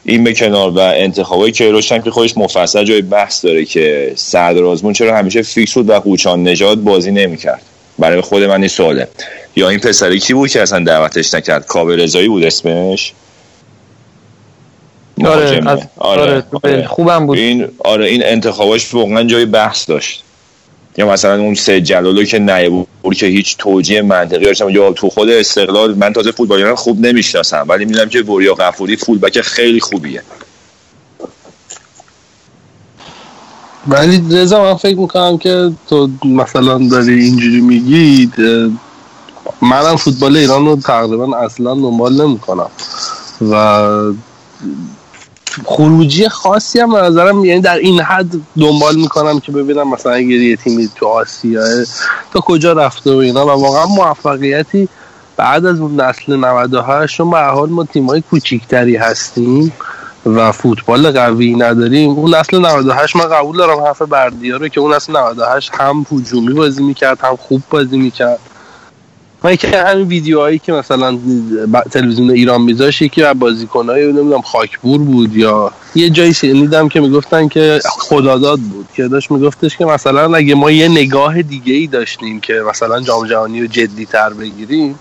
این 0.05 0.25
به 0.25 0.33
کنار 0.33 0.71
و 0.71 0.79
انتخابای 0.79 1.53
کیروش 1.53 1.93
هم 1.93 2.03
که 2.03 2.11
خودش 2.11 2.37
مفصل 2.37 2.85
جای 2.85 3.03
بحث 3.03 3.45
داره 3.45 3.65
که 3.65 4.13
سردار 4.15 4.65
آزمون 4.65 4.93
چرا 4.93 5.17
همیشه 5.17 5.43
فیکس 5.43 5.75
بود 5.75 5.89
و 5.89 5.93
قوچان 5.93 6.43
نژاد 6.43 6.83
بازی 6.83 7.11
نمی‌کرد. 7.11 7.63
برای 7.99 8.21
خود 8.21 8.43
من 8.43 8.59
این 8.59 8.69
سواله. 8.69 9.09
یا 9.57 9.69
این 9.69 9.79
پسری 9.79 10.19
کی 10.19 10.35
بود 10.35 10.51
که 10.51 10.63
اصلا 10.63 10.85
دعوتش 10.85 11.35
نکرد؟ 11.35 11.67
کاوه 11.67 11.95
رضایی 11.95 12.29
بود 12.29 12.45
اسمش؟ 12.45 13.13
آره. 15.27 15.63
از- 15.67 15.81
آره، 15.99 16.45
آره. 16.63 16.87
خوبم 16.87 17.27
بود. 17.27 17.39
این 17.39 17.69
آره 17.85 18.07
این 18.07 18.23
انتخاباش 18.25 18.95
واقعا 18.95 19.23
جای 19.23 19.45
بحث 19.47 19.89
داشت. 19.91 20.25
یا 20.97 21.09
مثلا 21.13 21.41
اون 21.41 21.55
سه 21.55 21.81
جلالو 21.81 22.25
که 22.25 22.39
نیبور 22.39 23.15
که 23.17 23.27
هیچ 23.27 23.57
توجیه 23.57 24.03
منطقی 24.03 24.45
داشتم. 24.45 24.69
یا 24.69 24.93
تو 24.93 25.11
خود 25.11 25.31
استقلال 25.31 25.95
من 25.95 26.13
تازه 26.13 26.33
فوتبالیان 26.33 26.75
خوب 26.75 27.07
نمی‌شناسم. 27.07 27.65
ولی 27.69 27.85
می‌دونم 27.85 28.09
که 28.09 28.23
وریا 28.23 28.55
غفوری 28.55 28.97
فولبک 28.97 29.41
خیلی 29.41 29.81
خوبیه. 29.81 30.23
ولی 33.89 34.23
رضا 34.31 34.63
من 34.63 34.75
فکر 34.75 34.99
می‌کنم 34.99 35.39
که 35.39 35.71
تو 35.89 36.09
مثلا 36.25 36.79
داری 36.91 37.25
اینجوری 37.25 37.61
میگی 37.61 38.31
منم 39.63 39.97
فوتبال 39.97 40.37
ایران 40.37 40.67
رو 40.67 40.77
تقریبا 40.77 41.37
اصلا 41.37 41.75
دنبال 41.75 42.23
نمی‌کنم. 42.27 42.71
و 43.51 43.55
خروجی 45.65 46.29
خاصی 46.29 46.81
هم 46.81 46.97
نظرم 46.97 47.45
یعنی 47.45 47.61
در 47.61 47.77
این 47.77 48.01
حد 48.01 48.31
دنبال 48.61 48.97
می‌کنم 48.97 49.41
که 49.41 49.53
ببینم 49.53 49.91
مثلا 49.91 50.13
اگر 50.13 50.29
یه 50.29 50.57
تیمی 50.57 50.89
تو 50.97 51.07
آسیا 51.07 51.63
تا 52.33 52.41
کجا 52.41 52.73
رفته 52.73 53.13
و 53.13 53.17
اینا. 53.17 53.47
و 53.47 53.51
واقعا 53.51 53.87
موفقیتی 53.87 54.89
بعد 55.37 55.67
از 55.67 55.81
اون 55.81 56.01
نسل 56.01 56.37
98 56.37 57.17
چون 57.17 57.31
به 57.31 57.39
حال 57.39 57.69
ما 57.69 57.85
تیمای 57.85 58.23
کوچیکتری 58.31 58.97
هستیم 58.97 59.73
و 60.27 60.53
فوتبال 60.53 61.11
قوی 61.11 61.55
نداریم. 61.55 62.11
اون 62.11 62.35
نسل 62.35 62.59
98 62.59 63.17
من 63.17 63.29
قبول 63.29 63.57
دارم 63.57 63.81
حرف 63.81 64.03
بردیا 64.03 64.57
رو 64.57 64.69
که 64.69 64.81
اون 64.81 64.95
نسل 64.95 65.17
98 65.17 65.71
هم 65.75 66.07
هجومی 66.13 66.53
بازی 66.53 66.83
می‌کرد 66.83 67.19
هم 67.21 67.37
خوب 67.37 67.63
بازی 67.71 67.99
می‌کرد. 67.99 68.39
من 69.45 69.57
که 69.57 69.69
همین 69.69 70.07
ویدیوهایی 70.07 70.59
که 70.59 70.73
مثلا 70.73 71.19
تلویزیون 71.91 72.31
ایران 72.31 72.63
میذاشت 72.63 73.03
یکی 73.03 73.23
از 73.23 73.39
بازیکنهای 73.39 74.07
نمی‌دونم 74.07 74.41
خاکبور 74.41 75.01
بود 75.01 75.37
یا 75.37 75.73
یه 75.95 76.11
جایی 76.11 76.35
شنیدم 76.35 76.89
که 76.89 77.01
می‌گفتن 77.01 77.49
که 77.49 77.81
خداداد 77.85 78.59
بود 78.59 78.87
که 78.95 79.09
داشت 79.09 79.31
میگفتش 79.31 79.77
که 79.77 79.85
مثلا 79.85 80.37
اگه 80.37 80.55
ما 80.55 80.71
یه 80.71 80.89
نگاه 80.89 81.43
دیگه 81.43 81.75
ای 81.75 81.87
داشتیم 81.87 82.41
که 82.41 82.55
مثلا 82.71 83.01
جام 83.01 83.27
جهانی 83.27 83.61
رو 83.61 83.67
جدی 83.67 84.07
تر 84.07 84.31
بگیریم 84.31 84.99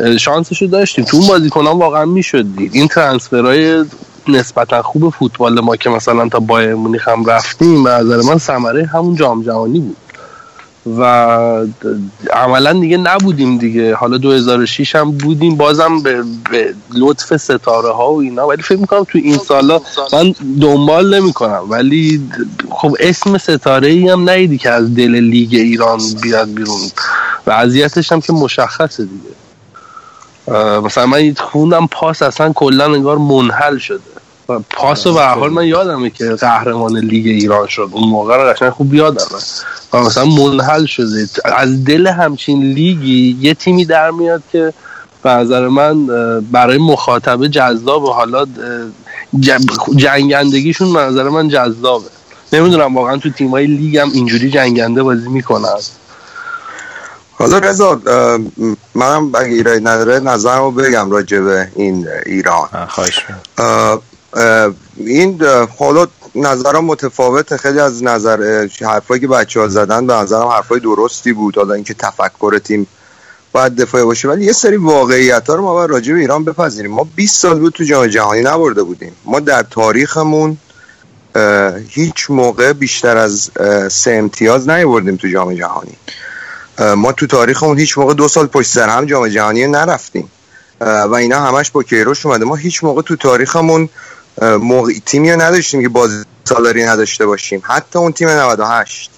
اه، 0.00 0.18
شانسشو 0.18 0.66
داشتیم. 0.66 1.04
تو 1.04 1.16
اون 1.16 1.26
بازیکنان 1.26 1.78
واقعا 1.78 2.04
می‌شد 2.04 2.46
دید 2.56 2.74
این 2.74 2.88
ترانسفرهای 2.88 3.84
نسبتا 4.28 4.82
خوب 4.82 5.10
فوتبال 5.10 5.60
ما 5.60 5.76
که 5.76 5.90
مثلا 5.90 6.28
تا 6.28 6.40
بایر 6.40 6.74
مونیخ 6.74 7.08
هم 7.08 7.24
رفتیم 7.24 7.84
به 7.84 7.90
نظر 7.90 8.16
من 8.16 8.38
ثمره 8.38 8.86
همون 8.86 9.16
جام 9.16 9.42
جهانی 9.42 9.80
بود. 9.80 9.96
و 10.86 11.02
عملا 12.32 12.72
دیگه 12.72 12.96
نبودیم 12.96 13.58
دیگه. 13.58 13.94
حالا 13.94 14.18
2006 14.18 14.96
هم 14.96 15.10
بودیم 15.10 15.56
بازم 15.56 16.02
به, 16.02 16.24
به 16.50 16.74
لطف 16.94 17.36
ستاره 17.36 17.92
ها 17.92 18.12
و 18.12 18.20
اینا. 18.20 18.46
ولی 18.46 18.62
فکر 18.62 18.78
می‌کنم 18.78 19.04
تو 19.04 19.18
این 19.18 19.38
سالا 19.38 19.80
من 20.12 20.34
دنبال 20.60 21.20
نمی 21.20 21.32
کنم 21.32 21.64
ولی 21.68 22.28
خب 22.70 22.96
اسم 23.00 23.38
ستاره 23.38 23.88
ای 23.88 24.08
هم 24.08 24.30
نیدی 24.30 24.58
که 24.58 24.70
از 24.70 24.94
دل 24.94 25.10
لیگ 25.10 25.54
ایران 25.54 26.00
بیاد 26.22 26.48
بیرون. 26.54 26.80
وضعیتش 27.46 28.12
هم 28.12 28.20
که 28.20 28.32
مشخصه 28.32 29.04
دیگه. 29.04 29.32
مثلا 30.80 31.06
من 31.06 31.34
خوندم 31.34 31.86
پاس 31.86 32.22
اصلا 32.22 32.52
کلا 32.52 32.84
انگار 32.84 33.18
منحل 33.18 33.78
شده. 33.78 33.98
و 33.98 34.21
پاس 34.58 35.06
رو 35.06 35.12
به 35.12 35.20
هر 35.20 35.34
حال 35.34 35.50
من 35.50 35.66
یادمه 35.66 36.10
که 36.10 36.30
قهرمان 36.30 36.98
لیگ 36.98 37.26
ایران 37.26 37.66
شد. 37.66 37.88
اون 37.92 38.08
موقع 38.08 38.36
رو 38.36 38.52
قشنگ 38.52 38.70
خوب 38.70 38.94
یادمه. 38.94 39.38
و 39.92 40.00
مثلا 40.00 40.24
منحل 40.24 40.86
شده. 40.86 41.28
از 41.44 41.84
دل 41.84 42.06
همچین 42.06 42.62
لیگی 42.62 43.36
یه 43.40 43.54
تیمی 43.54 43.84
در 43.84 44.10
میاد 44.10 44.42
که 44.52 44.72
به 45.22 45.30
نظر 45.30 45.68
من 45.68 46.06
برای 46.40 46.78
مخاطبه 46.78 47.48
جذاب 47.48 48.04
و 48.04 48.12
حالا 48.12 48.46
جنگندگیشون 49.96 50.92
به 50.92 51.00
نظر 51.00 51.28
من 51.28 51.48
جذابه. 51.48 52.06
نمی‌دونم 52.52 52.96
واقعا 52.96 53.16
تو 53.16 53.30
تیمای 53.30 53.66
لیگ 53.66 53.96
هم 53.96 54.10
اینجوری 54.12 54.50
جنگنده 54.50 55.02
بازی 55.02 55.28
می‌کنن. 55.28 55.78
حالا 57.32 57.58
رضا 57.58 58.00
منم 58.94 59.30
اگه 59.34 59.52
ایرادی 59.52 59.84
نداره 59.84 60.20
نظرمو 60.20 60.70
بگم 60.70 61.10
راجع 61.10 61.40
به 61.40 61.68
این 61.76 62.08
ایران. 62.26 62.68
خواهش 62.88 63.18
اه، 63.58 63.66
اه، 63.66 64.02
این 64.96 65.42
حالا 65.78 66.06
نظرم 66.34 66.84
متفاوته 66.84 67.56
خیلی 67.56 67.80
از 67.80 68.02
نظر 68.02 68.68
حرفایی 68.80 69.20
که 69.20 69.26
بچه 69.26 69.60
ها 69.60 69.68
زدن 69.68 70.06
به 70.06 70.14
نظرم 70.14 70.46
حرفای 70.46 70.80
درستی 70.80 71.32
بود. 71.32 71.56
حالا 71.56 71.74
اینکه 71.74 71.94
تفکر 71.94 72.58
تیم 72.58 72.86
باید 73.52 73.76
دفاعی 73.76 74.04
باشه. 74.04 74.28
ولی 74.28 74.44
یه 74.44 74.52
سری 74.52 74.76
واقعیت 74.76 75.46
ها 75.46 75.54
رو 75.54 75.62
ما 75.62 75.74
باید 75.74 75.90
راجع 75.90 76.12
به 76.12 76.20
ایران 76.20 76.44
بپذیریم. 76.44 76.90
ما 76.90 77.06
20 77.16 77.40
سال 77.40 77.58
بود 77.58 77.72
تو 77.72 77.84
جام 77.84 78.06
جهانی 78.06 78.42
نبرده 78.42 78.82
بودیم. 78.82 79.12
ما 79.24 79.40
در 79.40 79.62
تاریخمون 79.62 80.56
هیچ 81.88 82.30
موقع 82.30 82.72
بیشتر 82.72 83.16
از 83.16 83.50
سه 83.90 84.10
امتیاز 84.10 84.68
نیاوردیم 84.68 85.16
تو 85.16 85.28
جام 85.28 85.54
جهانی. 85.54 85.96
ما 86.96 87.12
تو 87.12 87.26
تاریخمون 87.26 87.78
هیچ 87.78 87.98
موقع 87.98 88.14
دو 88.14 88.28
سال 88.28 88.46
پشت 88.46 88.70
سر 88.70 88.88
هم 88.88 89.06
جام 89.06 89.28
جهانی 89.28 89.66
نرفتیم. 89.66 90.30
و 90.80 91.14
اینا 91.14 91.40
همش 91.40 91.70
با 91.70 91.82
کیروش 91.82 92.26
اومده. 92.26 92.44
ما 92.44 92.54
هیچ 92.54 92.84
موقع 92.84 93.02
تو 93.02 93.16
تاریخمون 93.16 93.88
موقع 94.40 94.92
تیمی 95.06 95.30
رو 95.30 95.40
نداشتیم 95.40 95.82
که 95.82 95.88
بازی 95.88 96.24
سالاری 96.44 96.84
نداشته 96.84 97.26
باشیم. 97.26 97.62
حتی 97.64 97.98
اون 97.98 98.12
تیم 98.12 98.28
98 98.28 99.10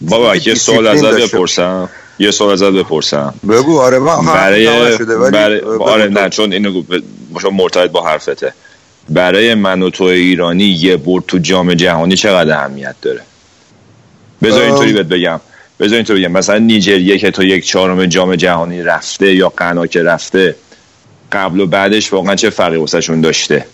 بابا 0.00 0.36
یه 0.36 0.54
سوال 0.54 0.86
ازت. 0.86 1.04
بپرسم. 1.04 1.88
یه 2.18 2.30
سوال 2.30 2.52
ازت 2.52 2.70
بپرسم. 2.70 3.34
بگو 3.48 3.80
آره 3.80 4.10
هم 4.10 4.26
برای 4.26 4.98
شده 4.98 5.16
ولی 5.16 5.30
برای 5.30 5.60
آره. 5.60 6.08
نه 6.08 6.28
چون 6.28 6.52
اینو 6.52 6.82
مرتبط 7.52 7.90
با 7.90 8.02
حرفته. 8.06 8.54
برای 9.08 9.54
من 9.54 9.82
و 9.82 9.90
تو 9.90 10.04
ایرانی 10.04 10.64
یه 10.64 10.96
برد 10.96 11.24
تو 11.26 11.38
جام 11.38 11.74
جهانی 11.74 12.16
چقدر 12.16 12.58
اهمیت 12.58 12.94
داره؟ 13.02 13.20
بذار. 14.42 14.62
اینطوری 14.62 14.92
بهت 14.92 15.06
بگم. 15.06 15.40
بذار 15.80 15.94
اینطوری 15.94 16.20
بگم. 16.20 16.32
مثلا 16.32 16.58
نیجریه 16.58 17.18
که 17.18 17.30
تو 17.30 17.42
یک 17.42 17.66
چهارم 17.66 18.06
جام 18.06 18.36
جهانی 18.36 18.82
رفته 18.82 19.34
یا 19.34 19.48
غنا 19.48 19.86
که 19.86 20.02
رفته 20.02 20.56
قبل 21.32 21.60
و 21.60 21.66
بعدش 21.66 22.12
واقعا 22.12 22.34
چه 22.34 22.50
فرقی 22.50 22.76
واسهشون 22.76 23.20
داشته؟ 23.20 23.66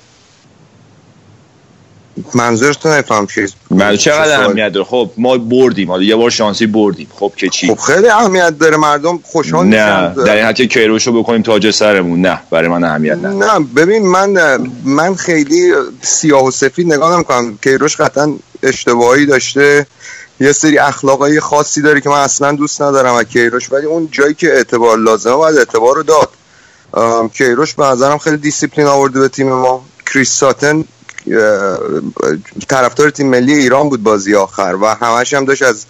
منظورتون 2.34 2.92
نفهم 2.92 3.26
چیز؟ 3.26 3.54
من 3.70 3.96
چقدر؟ 3.96 4.40
اهمیت 4.40 4.72
داره؟ 4.72 4.86
خب 4.86 5.10
ما 5.16 5.38
بردیم 5.38 5.90
حالا 5.90 6.02
یه 6.02 6.16
بار 6.16 6.30
شانسی 6.30 6.66
بردیم. 6.66 7.08
خب 7.14 7.32
که 7.36 7.48
چی؟ 7.48 7.68
خب 7.68 7.78
خیلی 7.78 8.08
اهمیت 8.08 8.58
داره 8.58 8.76
مردم 8.76 9.18
خوشحال 9.22 9.66
نه 9.66 10.14
در 10.26 10.36
این 10.36 10.44
حد 10.44 10.54
که 10.54 10.66
کیروشو 10.66 11.22
بکنیم 11.22 11.42
تاج 11.42 11.70
سرمون. 11.70 12.20
نه 12.20 12.40
برای 12.50 12.68
من 12.68 12.84
اهمیت 12.84 13.18
نه 13.18 13.28
نه 13.28 13.66
ببین 13.76 14.06
من 14.06 14.56
من 14.84 15.14
خیلی 15.14 15.72
سیاه 16.02 16.44
و 16.44 16.50
سفید 16.50 16.92
نگاه 16.92 17.14
نمی‌کنم. 17.16 17.58
کیروش 17.62 17.96
قطعا 17.96 18.34
اشتباهی 18.62 19.26
داشته. 19.26 19.86
یه 20.40 20.52
سری 20.52 20.78
اخلاقای 20.78 21.40
خاصی 21.40 21.82
داره 21.82 22.00
که 22.00 22.08
من 22.08 22.20
اصلا 22.20 22.52
دوست 22.52 22.82
ندارم 22.82 23.14
از 23.14 23.24
کیروش. 23.24 23.72
ولی 23.72 23.86
اون 23.86 24.08
جایی 24.12 24.34
که 24.34 24.52
اعتبار 24.52 24.98
لازمه 24.98 25.34
باید 25.34 25.56
اعتبار 25.56 25.96
رو 25.96 26.02
داد. 26.02 26.28
کیروش 27.34 27.74
به 27.74 27.84
نظرم 27.84 28.18
خیلی 28.18 28.36
دیسیپلین 28.36 28.86
آورده 28.86 29.20
به 29.20 29.28
تیم 29.28 29.48
ما. 29.48 29.84
کریس 30.12 30.30
ساتن 30.30 30.84
طرفدار 32.68 33.10
تیم 33.10 33.26
ملی 33.26 33.54
ایران 33.54 33.88
بود 33.88 34.02
بازی 34.02 34.34
آخر 34.34 34.76
و 34.82 34.86
همش 34.86 35.34
هم 35.34 35.44
داشت 35.44 35.62
از 35.62 35.84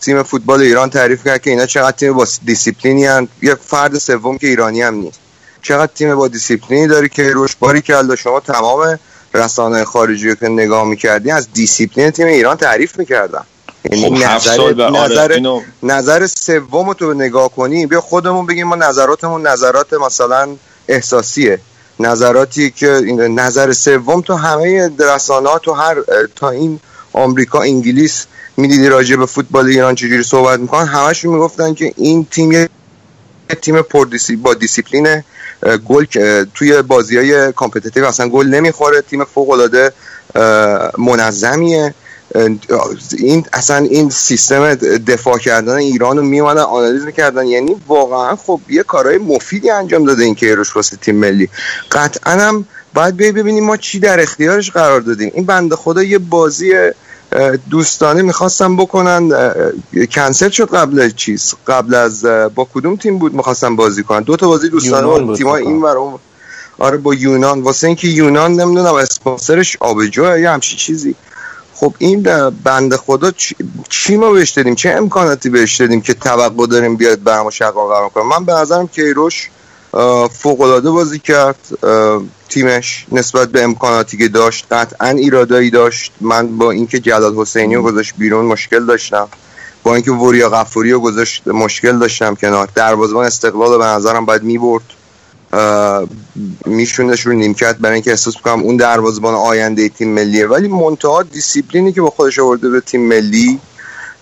تیم 0.00 0.22
فوتبال 0.22 0.60
ایران 0.60 0.90
تعریف 0.90 1.24
کرد 1.24 1.42
که 1.42 1.50
اینا 1.50 1.66
چقدر 1.66 1.96
تیم 1.96 2.12
با 2.12 2.26
دیسیپلینی 2.44 3.06
هن. 3.06 3.28
یه 3.42 3.54
فرد 3.54 3.98
سوم 3.98 4.38
که 4.38 4.46
ایرانی 4.46 4.82
هم 4.82 4.94
نیست. 4.94 5.18
چقدر 5.62 5.92
تیم 5.94 6.14
با 6.14 6.28
دیسیپلینی 6.28 6.86
داری 6.86 7.08
که 7.08 7.30
روش 7.30 7.56
باری 7.56 7.82
که 7.82 7.94
شما 8.18 8.40
تمام 8.40 8.98
رسانه 9.34 9.84
خارجی 9.84 10.28
رو 10.28 10.34
که 10.34 10.48
نگاه 10.48 10.84
می‌کردی 10.84 11.30
از 11.30 11.48
دیسیپلین 11.52 12.10
تیم 12.10 12.26
ایران 12.26 12.56
تعریف 12.56 12.98
می‌کردن. 12.98 13.42
یعنی 13.90 14.18
خب، 14.18 14.24
نظر, 14.24 14.60
آره، 14.60 14.90
نظر, 15.12 15.32
اینو- 15.32 15.60
نظر 15.82 16.26
سوم 16.26 16.92
تو 16.92 17.14
نگاه 17.14 17.48
کنی 17.48 17.86
بیا 17.86 18.00
خودمون 18.00 18.46
بگیم 18.46 18.66
ما 18.66 18.76
نظراتمون 18.76 19.46
نظرات 19.46 19.92
مثلا 19.92 20.48
احساسیه. 20.88 21.60
نظراتی 22.00 22.70
که 22.70 22.86
نظر 23.30 23.72
سوم 23.72 24.20
تو 24.20 24.34
همه 24.34 24.90
رسانه 24.98 25.58
تو 25.62 25.72
هر 25.72 25.96
تا 26.36 26.50
این 26.50 26.80
آمریکا 27.12 27.60
انگلیس 27.60 28.26
می‌دیدی 28.56 28.88
راجع 28.88 29.16
به 29.16 29.26
فوتبال 29.26 29.66
ایران 29.66 29.94
چجوری 29.94 30.22
صحبت 30.22 30.60
می‌کنن 30.60 30.86
همشون 30.86 31.34
می‌گفتن 31.34 31.74
که 31.74 31.92
این 31.96 32.26
تیم 32.30 32.52
یه 32.52 32.68
تیم 33.62 33.82
پر 33.82 34.06
دیسی 34.06 34.36
با 34.36 34.54
دیسیپلین 34.54 35.24
گل 35.88 36.04
توی 36.54 36.82
بازی 36.82 37.16
های 37.16 37.52
competitive 37.52 38.04
اصلا 38.04 38.28
گل 38.28 38.46
نمی‌خوره 38.46 39.00
تیم 39.00 39.24
فوق 39.24 39.50
العاده 39.50 39.92
منظمیه. 40.98 41.94
این 43.18 43.46
اصلا 43.52 43.76
این 43.76 44.10
سیستم 44.10 44.74
دفاع 45.06 45.38
کردن 45.38 45.74
ایران 45.74 46.16
رو 46.16 46.22
میومدن 46.22 46.60
آنالیز 46.60 47.04
می‌کردن. 47.04 47.46
یعنی 47.46 47.76
واقعا 47.88 48.36
خب 48.36 48.60
یه 48.68 48.82
کارهای 48.82 49.18
مفیدی 49.18 49.70
انجام 49.70 50.04
داده 50.04 50.24
این 50.24 50.34
کیروش 50.34 50.76
واسه 50.76 50.96
تیم 50.96 51.16
ملی. 51.16 51.48
قطعا 51.92 52.32
هم 52.32 52.64
باید 52.94 53.16
ببینیم 53.16 53.64
ما 53.64 53.76
چی 53.76 53.98
در 53.98 54.20
اختیارش 54.20 54.70
قرار 54.70 55.00
دادیم. 55.00 55.30
این 55.34 55.44
بنده 55.44 55.76
خدا 55.76 56.02
یه 56.02 56.18
بازی 56.18 56.72
دوستانه 57.70 58.22
می‌خواستم 58.22 58.76
بکنن. 58.76 59.32
کنسل 60.12 60.50
شد 60.50 60.70
قبل 60.70 61.10
چیز؟ 61.10 61.54
قبل 61.66 61.94
از 61.94 62.24
با 62.54 62.68
کدوم 62.74 62.96
تیم 62.96 63.18
بود 63.18 63.34
می‌خواستم 63.34 63.76
بازی 63.76 64.02
کنن؟ 64.02 64.22
دو 64.22 64.36
تا 64.36 64.46
بازی 64.48 64.68
دوستانه 64.68 65.06
با 65.06 65.36
تیم‌های 65.36 65.62
فکر 65.62 65.70
این 65.70 65.82
ور 65.82 65.96
اون. 65.96 66.18
آره 66.78 66.96
با 66.96 67.14
یونان. 67.14 67.62
واسه 67.62 67.86
اینکه 67.86 68.08
یونان 68.08 68.52
نمی‌دونم 68.52 68.94
اسپانسرش 68.94 69.76
آبجو 69.80 70.38
یا 70.38 70.52
همچی 70.52 70.76
چیزی. 70.76 71.14
خب 71.84 71.94
این 71.98 72.28
اه، 72.28 72.50
بنده 72.50 72.96
خدا 72.96 73.30
چی, 73.30 73.56
چی 73.88 74.16
ما 74.16 74.30
بهش 74.30 74.50
دادیم؟ 74.50 74.74
چه 74.74 74.90
امکاناتی 74.90 75.48
بهش 75.48 75.76
دادیم 75.80 76.00
که 76.00 76.14
توقع 76.14 76.66
داریم 76.66 76.96
بیاد 76.96 77.22
برام 77.22 77.50
شقا 77.50 77.88
قرار 77.88 78.08
کنه؟ 78.08 78.24
من 78.24 78.44
به 78.44 78.52
نظرم 78.52 78.88
کیروش 78.88 79.50
فوق 80.30 80.60
العاده 80.60 80.90
بازی 80.90 81.18
کرد 81.18 81.56
تیمش 82.48 83.06
نسبت 83.12 83.48
به 83.48 83.62
امکاناتی 83.62 84.16
که 84.16 84.28
داشت 84.28 84.66
قطعا 84.70 85.08
ایرادایی 85.08 85.70
داشت. 85.70 86.12
من 86.20 86.58
با 86.58 86.70
اینکه 86.70 87.00
جلال 87.00 87.34
حسینی 87.34 87.74
رو 87.74 87.82
گذاشت 87.82 88.14
بیرون 88.18 88.44
مشکل 88.44 88.86
داشتم. 88.86 89.28
با 89.82 89.94
اینکه 89.94 90.10
وریا 90.10 90.50
غفوری 90.50 90.92
رو 90.92 91.00
گذاشت 91.00 91.48
مشکل 91.48 91.98
داشتم 91.98 92.34
کنار. 92.34 92.68
دروازه‌بان 92.74 93.26
استقلال 93.26 93.72
رو 93.72 93.78
به 93.78 93.84
نظرم 93.84 94.24
باید 94.24 94.42
می‌برد. 94.42 94.84
میشوندش 96.66 97.26
رو 97.26 97.32
نیمکت 97.32 97.76
برای 97.76 97.94
اینکه 97.94 98.10
احساس 98.10 98.36
می‌کنم 98.36 98.62
اون 98.62 98.76
دروازه‌بان 98.76 99.34
آینده 99.34 99.88
تیم 99.88 100.08
ملیه. 100.08 100.46
ولی 100.46 100.68
منتها 100.68 101.22
دیسیپلینی 101.22 101.92
که 101.92 102.00
با 102.00 102.10
خودش 102.10 102.38
آورده 102.38 102.68
به 102.68 102.80
تیم 102.80 103.08
ملی 103.08 103.60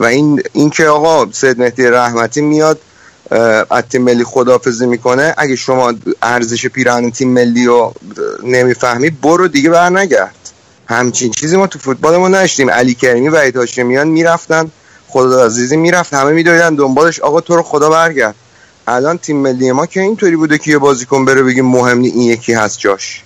و 0.01 0.05
این 0.05 0.43
اینکه 0.53 0.87
آقا 0.87 1.33
سید 1.33 1.59
مهدی 1.59 1.83
رحمتی 1.83 2.41
میاد 2.41 2.81
از 3.71 3.83
تیم 3.91 4.03
ملی 4.03 4.25
خدافزی 4.25 4.87
می‌کنه 4.87 5.35
اگه 5.39 5.57
شما 5.57 5.95
ارزش 6.23 6.67
پیراهن 6.67 7.11
تیم 7.11 7.29
ملی 7.29 7.67
رو 7.67 7.95
نمی‌فهمی 8.43 9.11
برو 9.11 9.49
دیگه 9.49 9.71
بر 9.71 9.91
نگرد 9.91 10.35
همچین 10.87 11.33
چیزی 11.33 11.57
ما 11.57 11.67
تو 11.67 11.79
فوتبالمون 11.79 12.35
نشتیم 12.35 12.71
علی 12.71 12.95
کریمی 12.95 13.29
و 13.29 13.53
هاشمیان 13.55 14.09
می‌رفتن 14.09 14.71
خدا 15.09 15.45
عزیزی 15.47 15.77
می‌رفت 15.77 16.15
همه 16.15 16.33
میدویدن 16.33 16.75
دنبالش. 16.75 17.21
آقا 17.21 17.41
تو 17.41 17.57
رو 17.57 17.63
خدا 17.63 17.91
برگرد. 17.91 18.35
الان 18.87 19.19
تیم 19.19 19.37
ملی 19.37 19.73
ما 19.73 19.87
که 19.87 20.01
اینطوری 20.01 20.37
بوده 20.37 20.59
که 20.59 20.71
یه 20.71 20.79
بازیکن 20.79 21.25
بره 21.25 21.43
بگیم 21.43 21.67
مهم 21.67 21.99
نی 21.99 22.09
این 22.09 22.23
یکی 22.23 22.53
هست 22.53 22.79
جاش. 22.79 23.23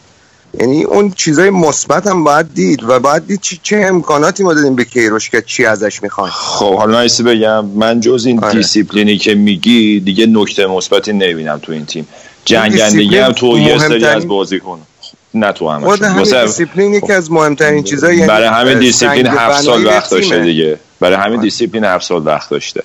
یعنی 0.61 0.85
اون 0.85 1.11
چیزای 1.11 1.51
مثبت 1.51 2.07
هم 2.07 2.25
باید 2.25 2.55
دید 2.55 2.83
و 2.83 3.01
باید 3.01 3.27
دید 3.27 3.41
چه, 3.41 3.57
چه 3.63 3.77
امکاناتی 3.77 4.43
ما 4.43 4.55
دادیم 4.55 4.75
به 4.75 4.85
کیروش 4.85 5.31
که 5.31 5.43
چی 5.43 5.65
ازش 5.65 6.03
می‌خوان. 6.03 6.31
خب 6.31 6.77
حالا 6.77 6.93
من 6.93 7.01
ایستی 7.01 7.23
بگم 7.23 7.65
من 7.67 8.01
جز 8.01 8.27
این 8.27 8.45
آره. 8.45 8.55
دیسیپلینی 8.55 9.19
که 9.19 9.35
میگی 9.35 10.01
دیگه 10.01 10.27
نکته 10.27 10.67
مثبتی 10.67 11.13
نمی‌بینم 11.13 11.59
تو 11.63 11.73
این 11.73 11.87
تیم. 11.87 12.09
جنگندگی 12.45 13.19
هم 13.19 13.33
تو 13.33 13.59
یه 13.59 13.79
سری 13.79 14.05
از 14.05 14.29
بازیکن 14.29 14.81
نه 15.35 15.53
تو 15.53 15.69
همین 15.69 15.87
واسه- 15.87 16.45
دیسیپلین 16.45 16.95
یکی 16.95 17.13
از 17.13 17.33
مهمترین 17.33 17.85
چیزای 17.85 18.17
یعنی 18.17 18.29
برای 18.29 18.47
همین 18.49 18.79
دیسیپلین 18.79 19.25
سنگ 19.27 19.37
هفت 19.39 19.63
سال 19.63 19.81
بنایی 19.81 19.97
وقت 19.97 20.11
داشته. 20.11 20.39
دیگه. 20.39 20.79
برای 21.01 21.17
همین 21.17 21.41
دیسیپلین 21.41 21.85
هفت 21.85 22.07
سال 22.07 22.27
وقت 22.27 22.51
داشته. 22.51 22.83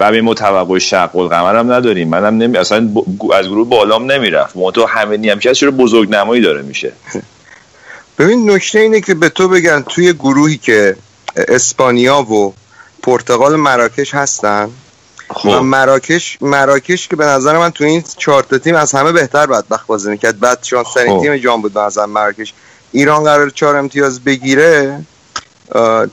و 0.00 0.04
همین 0.06 0.20
ما 0.20 0.34
توقع 0.34 0.78
شق 0.78 1.16
القمر 1.16 1.56
هم 1.56 1.72
نداریم. 1.72 2.08
منم 2.08 2.36
نمی... 2.36 2.58
اصلا 2.58 2.88
ب- 2.94 3.32
از 3.32 3.46
گروه 3.46 3.68
بالام 3.68 4.12
نمی‌رفت. 4.12 4.54
تو 4.74 4.86
همه 4.86 5.30
هم 5.32 5.38
که 5.38 5.54
چرا 5.54 5.70
بزرگ 5.70 6.10
نمایی 6.10 6.42
داره 6.42 6.62
میشه. 6.62 6.92
ببین 8.18 8.50
نکته 8.50 8.78
اینه 8.78 9.00
که 9.00 9.14
به 9.14 9.28
تو 9.28 9.48
بگن 9.48 9.82
توی 9.88 10.12
گروهی 10.12 10.56
که 10.56 10.96
اسپانیا 11.36 12.22
و 12.22 12.54
پرتغال 13.02 13.54
و 13.54 13.56
مراکش 13.56 14.14
هستن. 14.14 14.64
و 14.64 15.34
خب 15.34 15.48
مراکش 15.48 16.38
مراکش 16.40 17.08
که 17.08 17.16
به 17.16 17.24
نظر 17.24 17.58
من 17.58 17.70
تو 17.70 17.84
این 17.84 18.04
چهار 18.16 18.42
تیم 18.42 18.74
از 18.74 18.92
همه 18.92 19.12
بهتر 19.12 19.46
بدبخت 19.46 19.86
بازی 19.86 20.10
می‌کرد. 20.10 20.40
بدشانس 20.40 20.86
خب. 20.86 21.20
تیم 21.22 21.36
جام 21.36 21.62
بود 21.62 21.72
به 21.72 21.80
نظر 21.80 22.06
مراکش. 22.06 22.54
ایران 22.92 23.24
قرار 23.24 23.50
چهار 23.50 23.76
امتیاز 23.76 24.24
بگیره 24.24 25.00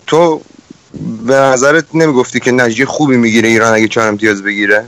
تو 0.08 0.42
به 1.26 1.34
نظرت 1.34 1.86
نمی‌گفتی 1.94 2.40
که 2.40 2.52
نتیجه 2.52 2.86
خوبی 2.86 3.18
می‌گیره 3.18 3.50
ایران 3.50 3.74
اگه 3.74 3.88
چهار 3.88 4.08
امتیاز 4.08 4.44
بگیره؟ 4.44 4.86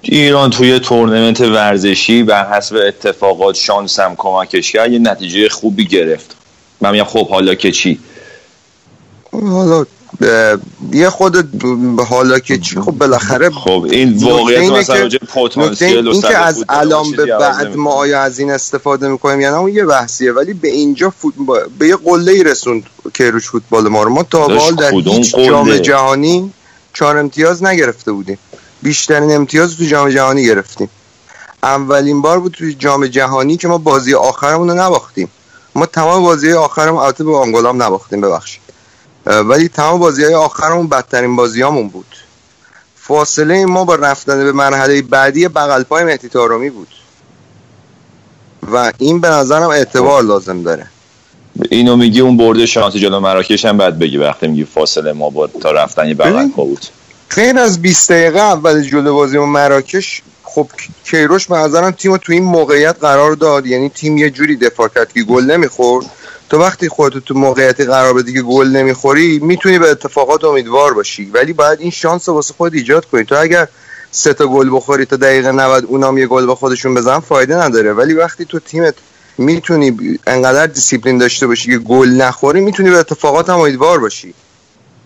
ایران 0.00 0.50
توی 0.50 0.78
تورنمنت 0.78 1.40
ورزشی 1.40 2.22
بر 2.22 2.52
حسب 2.52 2.76
اتفاقات 2.76 3.54
شانس 3.54 4.00
هم 4.00 4.14
کمکش 4.16 4.72
کرد 4.72 4.92
یه 4.92 4.98
نتیجه 4.98 5.48
خوبی 5.48 5.86
گرفت. 5.86 6.36
من 6.80 6.90
میگم 6.90 7.04
خب 7.04 7.28
حالا 7.28 7.54
که 7.54 7.72
چی؟ 7.72 7.98
حالا 9.32 9.86
یه 10.92 11.10
خود 11.10 11.64
حالا 12.08 12.38
که 12.38 12.58
چی 12.58 12.80
خب 12.80 12.92
بالاخره 12.92 13.50
خب 13.50 13.86
این 13.90 14.24
واقعیت 14.24 14.60
اینه 14.60 14.78
مثلا 14.78 15.08
که- 15.08 15.18
پتانسیل 15.18 16.08
این 16.08 16.20
که 16.20 16.38
از 16.38 16.58
فوتبال 16.58 16.76
الان 16.78 17.10
به 17.10 17.26
بعد. 17.26 17.76
ما 17.76 17.92
آیا 17.92 18.20
از 18.20 18.38
این 18.38 18.50
استفاده 18.50 19.08
می‌کنیم 19.08 19.40
یا 19.40 19.50
نه 19.50 19.56
اون 19.56 19.72
یه 19.72 19.84
بحثیه. 19.84 20.32
ولی 20.32 20.54
به 20.54 20.68
اینجا 20.68 21.10
فوت... 21.10 21.34
به 21.78 21.88
یه 21.88 21.96
قله 21.96 22.32
ای 22.32 22.44
رسوند 22.44 22.82
کیروش 23.14 23.48
فوتبال 23.48 23.88
ما 23.88 24.02
رو. 24.02 24.10
ما 24.10 24.22
تا 24.22 24.48
به 24.48 24.58
حال 24.58 24.74
در 24.74 24.90
هیچ؟ 24.90 25.36
جام 25.36 25.76
جهانی 25.76 26.52
چهار 26.94 27.16
امتیاز 27.18 27.64
نگرفته 27.64 28.12
بودیم. 28.12 28.38
بیشترین 28.82 29.34
امتیاز 29.34 29.76
تو 29.76 29.84
جام 29.84 30.10
جهانی 30.10 30.46
گرفتیم. 30.46 30.88
اولین 31.62 32.22
بار 32.22 32.40
بود 32.40 32.52
تو 32.52 32.64
جام 32.78 33.06
جهانی 33.06 33.56
که 33.56 33.68
ما 33.68 33.78
بازی 33.78 34.14
آخرمون 34.14 34.70
رو 34.70 34.74
نباختیم. 34.74 35.28
ما 35.74 35.86
تمام 35.86 36.22
بازی 36.22 36.52
آخرمون 36.52 37.02
البته 37.02 37.24
به 37.24 37.36
آنگولا 37.36 37.68
هم 37.68 37.82
نباختیم 37.82 38.20
ببخشید. 38.20 38.63
ولی 39.26 39.68
تمام 39.68 40.00
بازی 40.00 40.24
های 40.24 40.34
آخرمون 40.34 40.88
بدترین 40.88 41.36
بازیامون 41.36 41.88
بود. 41.88 42.16
فاصله 42.96 43.66
ما 43.66 43.84
با 43.84 43.94
رفتن 43.94 44.44
به 44.44 44.52
مرحله 44.52 45.02
بعدی 45.02 45.48
بغل 45.48 45.82
پای 45.82 46.04
مهدی 46.04 46.28
طارمی 46.28 46.70
بود. 46.70 46.88
و 48.72 48.92
این 48.98 49.20
به 49.20 49.28
نظرم 49.28 49.68
اعتبار 49.68 50.22
لازم 50.22 50.62
داره. 50.62 50.86
اینو 51.70 51.96
میگی 51.96 52.20
اون 52.20 52.36
برد 52.36 52.64
شانسی 52.64 52.98
جلو 52.98 53.20
مراکش 53.20 53.64
هم 53.64 53.78
بعد 53.78 53.98
بگی 53.98 54.16
وقتی 54.16 54.46
میگی 54.48 54.64
فاصله 54.64 55.12
ما 55.12 55.30
با 55.30 55.46
تا 55.46 55.70
رفتن 55.70 56.08
یه 56.08 56.14
بغل. 56.14 56.48
پا 56.48 56.64
بود. 56.64 56.86
غیر 57.30 57.58
از 57.58 57.82
20 57.82 58.12
دقیقه 58.12 58.38
اول 58.38 58.82
جلو 58.82 59.14
بازی 59.14 59.38
با 59.38 59.46
مراکش 59.46 60.22
خب 60.42 60.68
کیروش 61.04 61.46
به 61.46 61.56
نظرم 61.56 61.90
تیم 61.90 62.12
رو 62.12 62.18
تو 62.18 62.32
این 62.32 62.44
موقعیت 62.44 62.96
قرار 63.00 63.32
داد. 63.32 63.66
یعنی 63.66 63.88
تیم 63.88 64.18
یه 64.18 64.30
جوری 64.30 64.56
دفاع 64.56 64.88
کرد 64.88 65.12
که 65.12 65.22
گل 65.22 65.44
نمی‌خورد. 65.44 66.06
تو 66.48 66.58
وقتی 66.58 66.88
خودت 66.88 67.24
تو 67.24 67.34
موقعیتی 67.34 67.84
قرار 67.84 68.14
بدی 68.14 68.32
که 68.32 68.42
گل 68.42 68.68
نمی‌خوری 68.68 69.38
می‌تونی 69.38 69.78
به 69.78 69.90
اتفاقات 69.90 70.44
امیدوار 70.44 70.94
باشی. 70.94 71.30
ولی 71.34 71.52
باید 71.52 71.80
این 71.80 71.90
شانس 71.90 72.28
واسه 72.28 72.54
خود 72.54 72.74
ایجاد 72.74 73.04
کنی. 73.04 73.24
تو 73.24 73.34
اگر 73.40 73.68
سه 74.10 74.34
تا 74.34 74.46
گل 74.46 74.76
بخوری 74.76 75.04
تا 75.04 75.16
دقیقه 75.16 75.52
90 75.52 75.84
اونام 75.84 76.18
یه 76.18 76.26
گل 76.26 76.46
به 76.46 76.54
خودشون 76.54 76.94
بزنن 76.94 77.20
فایده 77.20 77.56
نداره. 77.56 77.92
ولی 77.92 78.14
وقتی 78.14 78.44
تو 78.44 78.58
تیمت 78.58 78.94
می‌تونی 79.38 80.18
انقدر 80.26 80.66
دیسیپلین 80.66 81.18
داشته 81.18 81.46
باشی 81.46 81.70
که 81.70 81.78
گل 81.78 82.08
نخوری 82.08 82.60
می‌تونی 82.60 82.90
به 82.90 82.98
اتفاقات 82.98 83.50
امیدوار 83.50 84.00
باشی. 84.00 84.34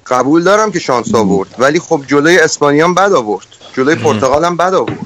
قبول 0.07 0.43
دارم 0.45 0.73
که 0.73 0.79
شانس 0.79 1.15
آورد. 1.15 1.55
ولی 1.59 1.81
خب 1.81 2.03
جلوی 2.07 2.39
اسپانیا 2.39 2.85
هم 2.85 2.95
بد 2.95 3.13
آورد. 3.13 3.47
جلوی 3.77 3.95
پرتغال 3.95 4.45
هم 4.45 4.57
بد 4.57 4.75
آورد. 4.75 4.99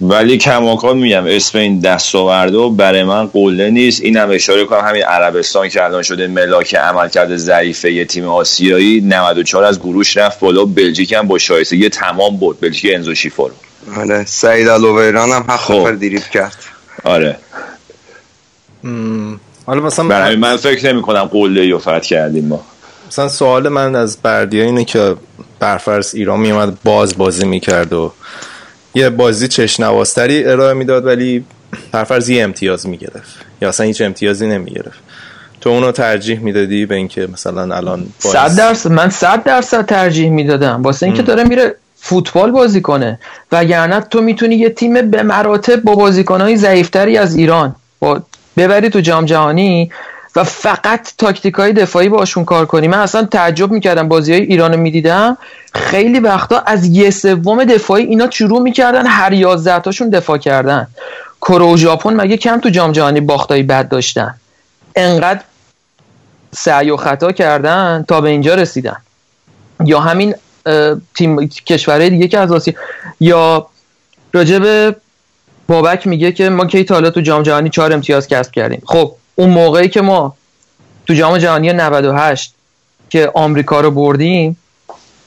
ولی 0.00 0.38
کماکان 0.38 0.98
میگم 0.98 1.24
اسم 1.26 1.58
این 1.58 1.80
دستاورده 1.80 2.56
و 2.56 2.70
برای 2.70 3.04
من 3.04 3.26
قله 3.26 3.70
نیست. 3.70 4.02
اینم 4.02 4.28
اشاره 4.30 4.64
کنم 4.64 4.80
همین 4.80 5.02
عربستان 5.02 5.68
که 5.68 5.84
الان 5.84 6.02
شده 6.02 6.26
ملاک 6.26 6.74
عملکرد 6.74 7.36
ضعیفه 7.36 7.92
یه 7.92 8.04
تیم 8.04 8.28
آسیایی 8.28 9.00
94 9.00 9.64
از 9.64 9.80
گروش 9.80 10.16
رفت 10.16 10.40
بالا. 10.40 10.64
بلژیک 10.64 11.12
هم 11.12 11.28
با 11.28 11.38
شایستگی 11.38 11.88
تمام 11.88 12.36
برد. 12.36 12.60
بلژیک 12.60 12.92
انزو 12.94 13.14
شیفو 13.14 13.46
رو 13.46 13.54
آره 13.96 14.24
سعید 14.24 14.68
الویران 14.68 15.30
هم 15.30 15.44
هفت 15.48 15.64
خب. 15.64 15.74
نفر 15.74 15.92
دیریب 15.92 16.22
کرد. 16.22 16.56
آره. 17.04 17.36
حالا 19.66 19.80
مثلا 19.80 20.08
برای 20.08 20.36
من 20.36 20.56
فکر 20.56 20.92
نمی 20.92 21.02
کنم 21.02 21.24
قله 21.24 21.70
رو 21.70 21.78
فتح 21.78 21.98
کردیم 21.98 22.44
ما. 22.44 22.60
مثلا 23.08 23.28
سوال 23.28 23.68
من 23.68 23.96
از 23.96 24.18
بردیا 24.22 24.64
اینه 24.64 24.84
که 24.84 25.14
برفرض 25.60 26.14
ایران 26.14 26.40
میومد 26.40 26.78
باز 26.84 27.18
بازی 27.18 27.46
می‌کرد 27.46 27.92
و 27.92 28.12
یه 28.94 29.10
بازی 29.10 29.48
چشنوازتری 29.48 30.44
ارائه 30.44 30.74
می‌داد 30.74 31.06
ولی 31.06 31.44
برفرض 31.92 32.28
یه 32.28 32.44
امتیاز 32.44 32.86
می‌گرفت. 32.86 33.44
یا 33.62 33.68
اصلا 33.68 33.86
هیچ 33.86 34.00
امتیازی 34.00 34.46
نمی‌گرفت. 34.46 34.98
تو 35.60 35.70
اونو 35.70 35.92
ترجیح 35.92 36.40
می‌دادی 36.40 36.86
به 36.86 36.94
اینکه 36.94 37.28
مثلا 37.32 37.76
الان 37.76 38.06
با 38.24 38.30
صد 38.30 38.56
درصد 38.56 38.90
من 38.90 39.10
صد 39.10 39.42
درصد 39.42 39.86
ترجیح 39.86 40.30
می‌دادم. 40.30 40.82
واسه 40.82 41.06
اینکه 41.06 41.22
داره 41.22 41.44
میره 41.44 41.74
فوتبال 41.96 42.50
بازی 42.50 42.80
کنه. 42.80 43.18
وگرنه 43.52 44.00
تو 44.00 44.20
می‌تونی 44.20 44.54
یه 44.54 44.70
تیم 44.70 45.10
به 45.10 45.22
مراتب 45.22 45.82
با 45.82 45.94
بازیکنهای 45.94 46.56
ضعیفتری 46.56 47.16
از 47.16 47.36
ایران 47.36 47.76
با 48.00 48.22
ببری 48.56 48.90
تو 48.90 49.00
جام 49.00 49.24
جهانی 49.24 49.90
و 50.36 50.44
فقط 50.44 51.12
تاکتیک 51.18 51.54
های 51.54 51.72
دفاعی 51.72 52.08
باشون 52.08 52.44
کار 52.44 52.66
کنی 52.66 52.88
من 52.88 52.98
اصلا 52.98 53.24
تعجب 53.24 53.70
می‌کردم 53.70 54.08
بازی 54.08 54.32
های 54.32 54.42
ایران 54.42 54.72
رو 54.72 54.80
می‌دیدم. 54.80 55.38
خیلی 55.74 56.20
وقتا 56.20 56.58
از 56.58 56.86
یه 56.86 57.10
سوم 57.10 57.64
دفاعی 57.64 58.04
اینا 58.04 58.30
شروع 58.30 58.62
می‌کردن 58.62 59.06
هر 59.06 59.32
یازده 59.32 59.80
تاشون 59.80 60.10
دفاع 60.10 60.38
کردن. 60.38 60.86
کره 61.40 61.64
و 61.64 61.76
ژاپن 61.76 62.14
مگه 62.14 62.36
کم 62.36 62.60
تو 62.60 62.70
جام 62.70 62.92
جهانی 62.92 63.20
باختای 63.20 63.62
بد 63.62 63.88
داشتن؟ 63.88 64.34
انقدر 64.96 65.40
سعی 66.54 66.90
و 66.90 66.96
خطا 66.96 67.32
کردن 67.32 68.04
تا 68.08 68.20
به 68.20 68.28
اینجا 68.28 68.54
رسیدن. 68.54 68.96
یا 69.84 70.00
همین 70.00 70.34
تیم 71.14 71.48
کشورهای 71.48 72.10
دیگه 72.10 72.28
که 72.28 72.38
از 72.38 72.52
آسیا 72.52 72.74
یا 73.20 73.66
راجب 74.32 74.96
بابک 75.68 76.06
میگه 76.06 76.32
که 76.32 76.48
ما 76.48 76.66
کی 76.66 76.84
تا 76.84 76.94
حالا 76.94 77.10
تو 77.10 77.20
جام 77.20 77.42
جهانی 77.42 77.70
چهار 77.70 77.92
امتیاز 77.92 78.28
کسب 78.28 78.52
کردیم. 78.52 78.82
خب 78.86 79.12
اون 79.38 79.50
موقعی 79.50 79.88
که 79.88 80.00
ما 80.00 80.36
تو 81.06 81.14
جام 81.14 81.38
جهانی 81.38 81.72
98 81.72 82.54
که 83.10 83.30
آمریکا 83.34 83.80
رو 83.80 83.90
بردیم 83.90 84.56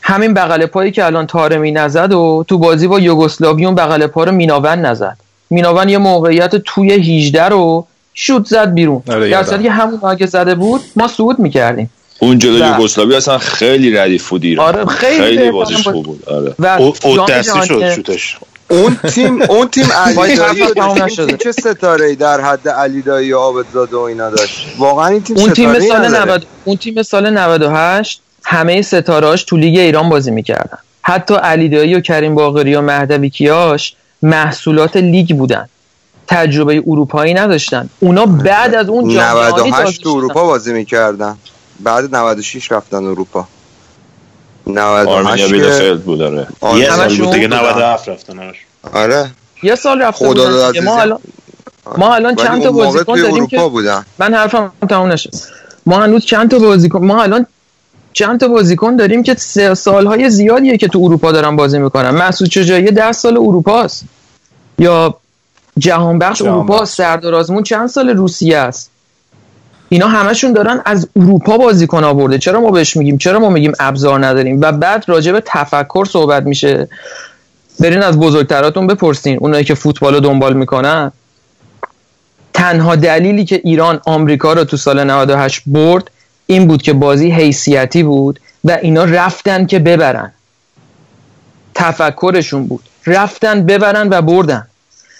همین 0.01 0.33
بغل 0.33 0.65
پایی 0.65 0.91
که 0.91 1.05
الان 1.05 1.27
تارمی 1.27 1.71
نزد 1.71 2.13
و 2.13 2.45
تو 2.47 2.57
بازی 2.57 2.87
با 2.87 2.99
یوگسلاوی 2.99 3.65
اون 3.65 3.75
بغل 3.75 4.07
پا 4.07 4.23
رو 4.23 4.31
میناون 4.31 4.79
نزد. 4.79 5.17
میناون 5.49 5.89
یه 5.89 5.97
موقعیت 5.97 6.55
توی 6.55 6.91
18 6.93 7.43
رو 7.43 7.87
شوت 8.13 8.45
زد 8.45 8.73
بیرون. 8.73 9.03
آره، 9.09 9.29
در. 9.29 9.43
صورتی 9.43 9.63
که 9.63 9.71
همون 9.71 10.05
اگه 10.05 10.25
زده 10.25 10.55
بود 10.55 10.81
ما 10.95 11.07
صعود 11.07 11.39
می‌کردیم. 11.39 11.89
اون 12.19 12.39
جلو 12.39 12.57
یوگسلاوی 12.57 13.15
اصلا 13.15 13.37
خیلی 13.37 13.91
ردیف 13.91 14.29
بود 14.29 14.43
ایران. 14.43 14.67
آره، 14.67 14.85
خیلی 14.85 15.21
خیلی 15.21 15.51
بازیش. 15.51 15.87
خوب 15.87 16.05
بود. 16.05 16.29
آره. 16.29 16.55
و 16.59 16.65
او 17.03 17.15
جام 17.15 17.25
دستی 17.25 17.67
شد 17.67 17.95
شوتش. 17.95 18.37
اون 18.71 18.95
تیم 18.95 19.41
اون 19.41 19.67
تیم 19.67 19.91
علی 19.91 20.15
وای، 20.17 20.35
دایی 20.35 20.65
تمام 20.65 20.91
این 20.95 21.03
نشده. 21.03 21.25
تیم 21.25 21.37
چه 21.37 21.51
ستاره 21.51 22.05
ای 22.05 22.15
در 22.15 22.41
حد 22.41 22.69
علی 22.69 23.01
دایی 23.01 23.33
و 23.33 23.37
عابدزاده 23.37 23.97
و 23.97 23.99
اینا 23.99 24.29
داشت؟ 24.29 24.67
واقعا 24.77 25.07
این 25.07 25.23
تیم 25.23 25.37
اون 25.37 25.53
تیم 25.53 25.79
سال 25.79 26.05
نداره. 26.05 26.31
90 26.31 26.45
اون 26.65 26.77
تیم 26.77 27.03
سال 27.03 27.29
98 27.29 28.21
همه 28.43 28.81
ستارهاش 28.81 29.43
تو 29.43 29.57
لیگ 29.57 29.79
ایران 29.79 30.09
بازی 30.09 30.31
می‌کردن. 30.31 30.77
حتی 31.01 31.33
علی 31.33 31.69
دایی 31.69 31.95
و 31.95 31.99
کریم 31.99 32.35
باقری 32.35 32.75
و 32.75 32.81
مهدوی 32.81 33.29
کیاش 33.29 33.95
محصولات 34.21 34.97
لیگ 34.97 35.35
بودن. 35.35 35.69
تجربه 36.27 36.83
اروپایی 36.87 37.33
نداشتن. 37.33 37.89
اونا 37.99 38.25
بعد 38.25 38.75
از 38.75 38.89
اون 38.89 39.09
جام 39.09 39.13
جهانی 39.13 39.51
تازه 39.51 39.67
98 39.67 40.03
تو. 40.03 40.09
اروپا 40.09 40.43
بازی 40.43 40.73
می‌کردن. 40.73 41.37
بعد 41.79 42.15
96 42.15 42.71
رفتن 42.71 43.05
اروپا. 43.05 43.47
98 44.67 45.09
آرمینیا 45.09 45.47
که- 45.47 45.53
بیلفلد 45.53 46.03
بود 46.03 46.21
آره 46.21 46.47
یه 46.77 46.89
سال 46.89 47.17
بود 47.17 47.31
دیگه 47.31 47.47
بودن. 47.47 47.59
97 47.59 48.09
رفتن. 48.09 48.39
آره 48.93 49.31
یه 49.63 49.75
سال 49.75 50.01
رفته 50.01 50.27
خدا. 50.27 50.71
ما. 50.83 51.01
الان 51.01 51.19
ما 51.97 52.15
الان 52.15 52.35
چند 52.35 52.63
تا 52.63 52.71
بازیکن 52.71 53.15
داریم 53.15 53.35
اروپا 53.35 53.47
که 53.63 53.69
بودن 53.69 54.05
من 54.19 54.33
حرفم 54.33 54.71
تموم 54.89 55.11
نشد 55.11 55.31
ما 55.85 55.99
هنوز 55.99 56.25
چند 56.25 56.51
تا 56.51 56.59
بازیکن 56.59 57.05
ما 57.05 57.23
الان 57.23 57.45
چند 58.13 58.39
تا 58.39 58.47
بازیکن 58.47 58.95
داریم 58.95 59.23
که 59.23 59.33
سه 59.35 59.73
سالهای 59.73 60.29
زیادیه 60.29 60.77
که 60.77 60.87
تو 60.87 60.99
اروپا 61.03 61.31
دارن 61.31 61.55
بازی 61.55 61.79
می‌کنن 61.79 62.09
مسعود 62.09 62.51
شجاعی 62.51 62.91
10 62.91 63.11
سال 63.11 63.37
اروپاست 63.37 64.03
یا 64.79 65.17
جهان 65.77 66.19
بخش 66.19 66.39
جهان 66.39 66.53
اروپا. 66.53 66.85
سردار 66.85 67.35
آزمون 67.35 67.63
چند 67.63 67.87
سال 67.87 68.09
روسیه 68.09 68.57
است 68.57 68.90
اینا 69.93 70.07
همشون 70.07 70.53
دارن 70.53 70.81
از 70.85 71.07
اروپا 71.15 71.57
بازیکن 71.57 72.03
آورده. 72.03 72.37
چرا 72.37 72.61
ما 72.61 72.71
بهش 72.71 72.97
میگیم؟ 72.97 73.17
چرا 73.17 73.39
ما 73.39 73.49
میگیم 73.49 73.71
ابزار 73.79 74.25
نداریم؟ 74.25 74.61
و 74.61 74.71
بعد 74.71 75.05
راجع 75.07 75.31
به 75.31 75.43
تفکر 75.45 76.05
صحبت 76.05 76.43
میشه. 76.43 76.87
برین 77.79 78.03
از 78.03 78.19
بزرگتراتون 78.19 78.87
بپرسین. 78.87 79.37
اونایی 79.37 79.63
که 79.63 79.73
فوتبال 79.73 80.13
رو 80.13 80.19
دنبال 80.19 80.53
می‌کنن. 80.53 81.11
تنها 82.53 82.95
دلیلی 82.95 83.45
که 83.45 83.61
ایران 83.63 84.01
آمریکا 84.05 84.53
رو 84.53 84.63
تو 84.63 84.77
سال 84.77 85.03
98 85.03 85.61
برد 85.65 86.11
این 86.45 86.67
بود 86.67 86.81
که 86.81 86.93
بازی 86.93 87.31
حیثیتی 87.31 88.03
بود 88.03 88.39
و 88.63 88.77
اینا 88.81 89.03
رفتن 89.03 89.65
که 89.65 89.79
ببرن. 89.79 90.31
تفکرشون 91.75 92.67
بود. 92.67 92.83
رفتن 93.05 93.65
ببرن 93.65 94.09
و 94.09 94.21
بردن. 94.21 94.67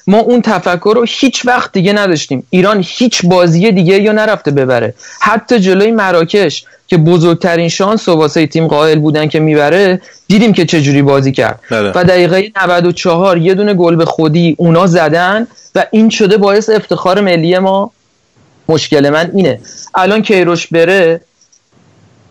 ما 0.07 0.17
اون 0.17 0.41
تفکر 0.41 0.93
رو 0.95 1.05
هیچ 1.07 1.45
وقت 1.45 1.71
دیگه 1.71 1.93
نداشتیم. 1.93 2.47
ایران 2.49 2.83
هیچ 2.87 3.25
بازی 3.25 3.71
دیگه 3.71 4.01
یا 4.01 4.11
نرفته 4.11 4.51
ببره. 4.51 4.93
حتی 5.19 5.59
جلوی 5.59 5.91
مراکش 5.91 6.65
که 6.87 6.97
بزرگترین 6.97 7.69
شانس 7.69 8.09
و 8.09 8.15
واسه 8.15 8.47
تیم 8.47 8.67
قائل 8.67 8.99
بودن 8.99 9.27
که 9.27 9.39
می‌بره 9.39 10.01
دیدیم 10.27 10.53
که 10.53 10.65
چجوری 10.65 11.01
بازی 11.01 11.31
کرد. 11.31 11.59
بله. 11.71 11.91
و 11.95 12.03
دقیقه 12.03 12.51
94 12.61 13.37
یه 13.37 13.53
دونه 13.53 13.73
گل 13.73 13.95
به 13.95 14.05
خودی 14.05 14.55
اونا 14.57 14.87
زدن 14.87 15.47
و 15.75 15.85
این 15.91 16.09
شده 16.09 16.37
باعث 16.37 16.69
افتخار 16.69 17.21
ملی 17.21 17.59
ما. 17.59 17.91
مشکل 18.69 19.09
من 19.09 19.31
اینه. 19.35 19.59
الان 19.95 20.21
کیروش 20.21 20.67
بره 20.67 21.21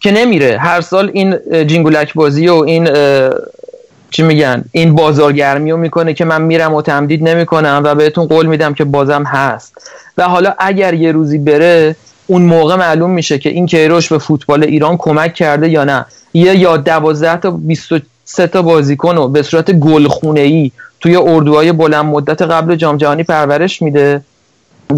که 0.01 0.11
نمیره. 0.11 0.59
هر 0.59 0.81
سال 0.81 1.11
این 1.15 1.39
جینگولک 1.67 2.15
بازی 2.15 2.49
و 2.49 2.55
این 2.55 2.89
چی 4.11 4.23
میگن؟ 4.23 4.65
این 4.73 4.95
بازارگرمی 4.95 5.71
رو 5.71 5.77
می‌کنه 5.77 6.15
که 6.15 6.25
من 6.25 6.43
میرم 6.43 6.75
و 6.75 6.83
تمدید 6.83 7.29
نمی‌کنم 7.29 7.83
و 7.85 7.95
بهتون 7.95 8.27
قول 8.27 8.47
میدم 8.47 8.75
که 8.75 8.85
بازم 8.85 9.23
هست. 9.23 9.91
و 10.19 10.23
حالا 10.23 10.55
اگر 10.59 10.95
یه 10.95 11.13
روزی 11.13 11.39
بره 11.39 11.97
اون 12.27 12.43
موقع 12.43 12.77
معلوم 12.77 13.11
میشه 13.11 13.39
که 13.39 13.49
این 13.49 13.67
کیروش 13.67 14.13
به 14.13 14.19
فوتبال 14.19 14.65
ایران 14.65 14.97
کمک 14.97 15.35
کرده 15.35 15.69
یا 15.69 15.85
نه. 15.85 16.07
یه 16.35 16.57
یا 16.57 16.77
دوازده 16.77 17.37
تا 17.37 17.51
23 17.51 18.47
تا 18.47 18.63
بازیکن 18.63 19.17
رو 19.17 19.29
به 19.29 19.43
صورت 19.43 19.73
گلخونه 19.73 20.41
ای 20.41 20.71
توی 21.01 21.17
اردوهای 21.17 21.73
بلند 21.73 22.05
مدت 22.05 22.43
قبل 22.43 22.77
جام 22.77 22.97
جهانی 22.97 23.23
پرورش 23.23 23.83
میده 23.83 24.23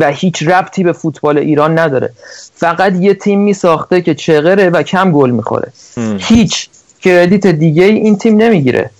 و 0.00 0.10
هیچ 0.10 0.42
ربطی 0.42 0.84
به 0.84 0.92
فوتبال 0.92 1.38
ایران 1.38 1.78
نداره. 1.78 2.10
فقط 2.54 2.94
یه 2.94 3.14
تیم 3.14 3.40
میساخته 3.40 4.00
که 4.00 4.14
چغره 4.14 4.70
و 4.70 4.82
کم 4.82 5.12
گل 5.12 5.30
می‌خوره. 5.30 5.72
هیچ. 6.18 6.68
کردیت 7.02 7.46
دیگه 7.46 7.84
ای 7.84 7.94
این 7.94 8.18
تیم 8.18 8.36
نمی‌گیره. 8.36 8.90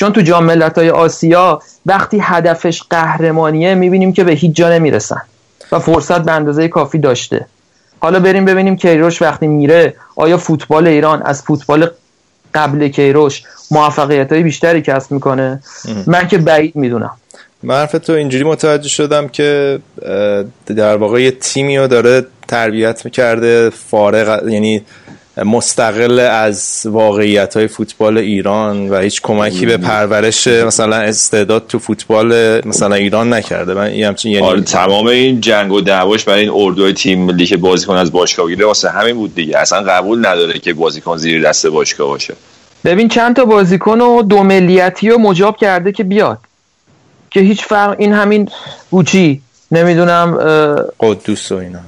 چون 0.00 0.12
تو 0.12 0.20
جام 0.20 0.44
ملت‌های 0.44 0.90
آسیا 0.90 1.62
وقتی 1.86 2.18
هدفش 2.22 2.82
قهرمانیه 2.90 3.74
می‌بینیم 3.74 4.12
که 4.12 4.24
به 4.24 4.32
هیچ 4.32 4.56
جا 4.56 4.70
نمی‌رسن 4.70 5.20
و 5.72 5.78
فرصت 5.78 6.20
به 6.20 6.32
اندازه 6.32 6.68
کافی 6.68 6.98
داشته. 6.98 7.46
حالا 8.00 8.20
بریم 8.20 8.44
ببینیم 8.44 8.76
کیروش 8.76 9.22
وقتی 9.22 9.46
میره 9.46 9.94
آیا 10.16 10.38
فوتبال 10.38 10.86
ایران 10.86 11.22
از 11.22 11.42
فوتبال 11.42 11.90
قبل 12.54 12.88
کیروش 12.88 13.42
موفقیت 13.70 14.32
های 14.32 14.42
بیشتری 14.42 14.82
کسب 14.82 15.12
می‌کنه؟ 15.12 15.62
من 16.06 16.28
که 16.28 16.38
بعید 16.38 16.76
می‌دونم. 16.76 17.10
من 17.62 17.74
حرف 17.74 17.92
تو 17.92 18.12
اینجوری 18.12 18.44
متوجه 18.44 18.88
شدم 18.88 19.28
که 19.28 19.78
در 20.66 20.96
واقع 20.96 21.22
یه 21.22 21.30
تیمی 21.30 21.78
رو 21.78 21.86
داره 21.86 22.26
تربیت 22.48 23.08
کرده 23.08 23.70
فارغ 23.70 24.48
یعنی 24.48 24.82
مستقل 25.44 26.20
از 26.20 26.82
واقعیت 26.84 27.56
های 27.56 27.68
فوتبال 27.68 28.18
ایران 28.18 28.88
و 28.88 28.98
هیچ 28.98 29.22
کمکی 29.22 29.66
به 29.66 29.76
پرورش 29.76 30.46
مثلا 30.46 30.96
استعداد 30.96 31.66
تو 31.66 31.78
فوتبال 31.78 32.60
مثلا 32.66 32.94
ایران 32.94 33.34
نکرده. 33.34 33.74
من 33.74 33.90
همچین 33.90 34.32
یعنی 34.32 34.46
آره 34.46 34.60
تمام 34.60 35.06
این 35.06 35.40
جنگ 35.40 35.72
و 35.72 35.80
دعواش 35.80 36.24
برای 36.24 36.40
این 36.40 36.50
اردوی 36.54 36.92
تیم 36.92 37.24
ملی 37.24 37.46
که 37.46 37.56
بازیکن 37.56 37.94
از 37.94 38.12
باشگاه 38.12 38.48
گیره 38.48 38.66
واسه 38.66 38.90
همین 38.90 39.16
بود 39.16 39.34
دیگه. 39.34 39.58
اصلا 39.58 39.82
قبول 39.82 40.26
نداره 40.26 40.58
که 40.58 40.74
بازیکن 40.74 41.16
زیر 41.16 41.48
دست 41.48 41.66
باشگاه 41.66 42.08
باشه. 42.08 42.34
ببین 42.84 43.08
چند 43.08 43.36
تا 43.36 43.44
بازیکن 43.44 44.00
و 44.00 44.22
دو 44.22 44.42
ملیتی 44.42 45.08
رو 45.08 45.18
مجاب 45.18 45.56
کرده 45.56 45.92
که 45.92 46.04
بیاد. 46.04 46.38
که 47.30 47.40
هیچ 47.40 47.64
فرق 47.64 47.96
این 47.98 48.12
همین 48.12 48.48
گوچی 48.90 49.42
نمی‌دونم 49.70 50.36
قدوس 51.00 51.52
و 51.52 51.54
اینا. 51.54 51.78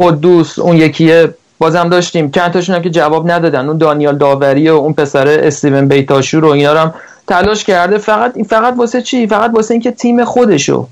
قدوس 0.00 0.58
اون 0.58 0.76
یکیه 0.76 1.34
بازم 1.60 1.88
داشتیم. 1.88 2.30
چند 2.30 2.52
تاشون 2.52 2.74
هم 2.74 2.82
که 2.82 2.90
جواب 2.90 3.30
ندادن. 3.30 3.68
اون 3.68 3.78
دانیال 3.78 4.18
داوری 4.18 4.70
و 4.70 4.74
اون 4.74 4.92
پسر 4.92 5.28
استیون 5.28 5.88
بیتاشور 5.88 6.44
و 6.44 6.48
اینا 6.48 6.80
هم 6.80 6.94
تلاش 7.26 7.64
کرده. 7.64 7.98
فقط 7.98 8.32
این 8.34 8.44
فقط 8.44 8.74
واسه 8.78 9.02
چی؟ 9.02 9.26
فقط 9.26 9.50
واسه 9.54 9.74
اینکه 9.74 9.90
تیم 9.90 10.24
خودشو 10.24 10.86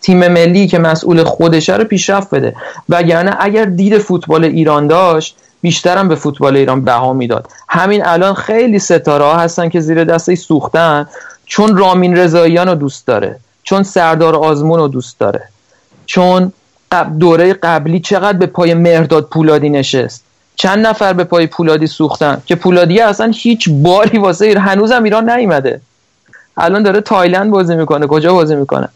تیم 0.00 0.28
ملی 0.28 0.66
که 0.66 0.78
مسئول 0.78 1.24
خودشه 1.24 1.76
رو 1.76 1.84
پیشرفت 1.84 2.34
بده. 2.34 2.56
وگرنه 2.88 3.36
اگر 3.40 3.64
دید 3.64 3.98
فوتبال 3.98 4.44
ایران 4.44 4.86
داشت 4.86 5.36
بیشترم 5.60 6.08
به 6.08 6.14
فوتبال 6.14 6.56
ایران 6.56 6.84
بها 6.84 7.12
می‌داد. 7.12 7.48
همین 7.68 8.06
الان 8.06 8.34
خیلی 8.34 8.78
ستاره 8.78 9.24
ها 9.24 9.36
هستن 9.36 9.68
که 9.68 9.80
زیر 9.80 10.04
دستش 10.04 10.38
سوختن. 10.38 11.06
چون 11.46 11.76
رامین 11.76 12.16
رضاییان 12.16 12.68
رو 12.68 12.74
دوست 12.74 13.06
داره. 13.06 13.40
چون 13.62 13.82
سردار 13.82 14.36
آزمون 14.36 14.78
رو 14.78 14.88
دوست 14.88 15.18
داره. 15.18 15.42
چون 16.06 16.52
دوره 17.02 17.52
قبلی 17.52 18.00
چقدر 18.00 18.38
به 18.38 18.46
پای 18.46 18.74
مهرداد 18.74 19.28
پولادی 19.28 19.70
نشست؟ 19.70 20.24
چند 20.56 20.86
نفر 20.86 21.12
به 21.12 21.24
پای 21.24 21.46
پولادی 21.46 21.86
سوختن؟ 21.86 22.42
که 22.46 22.54
پولادی 22.54 23.00
اصلا 23.00 23.32
هیچ 23.34 23.68
باری 23.70 24.18
واسه 24.18 24.46
ایر 24.46 24.58
هنوزم 24.58 25.02
ایران 25.02 25.30
نیومده. 25.30 25.80
الان 26.56 26.82
داره 26.82 27.00
تایلند 27.00 27.50
بازی 27.50 27.76
می‌کنه. 27.76 28.06
کجا 28.06 28.32
بازی 28.32 28.54
می‌کنه؟ 28.54 28.88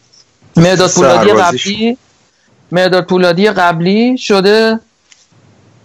مهرداد 0.57 0.91
پولادی. 0.91 1.31
قبلی 1.31 1.99
مهرداد 2.73 3.07
پولادی 3.07 3.51
قبلی 3.51 4.19
شده 4.19 4.81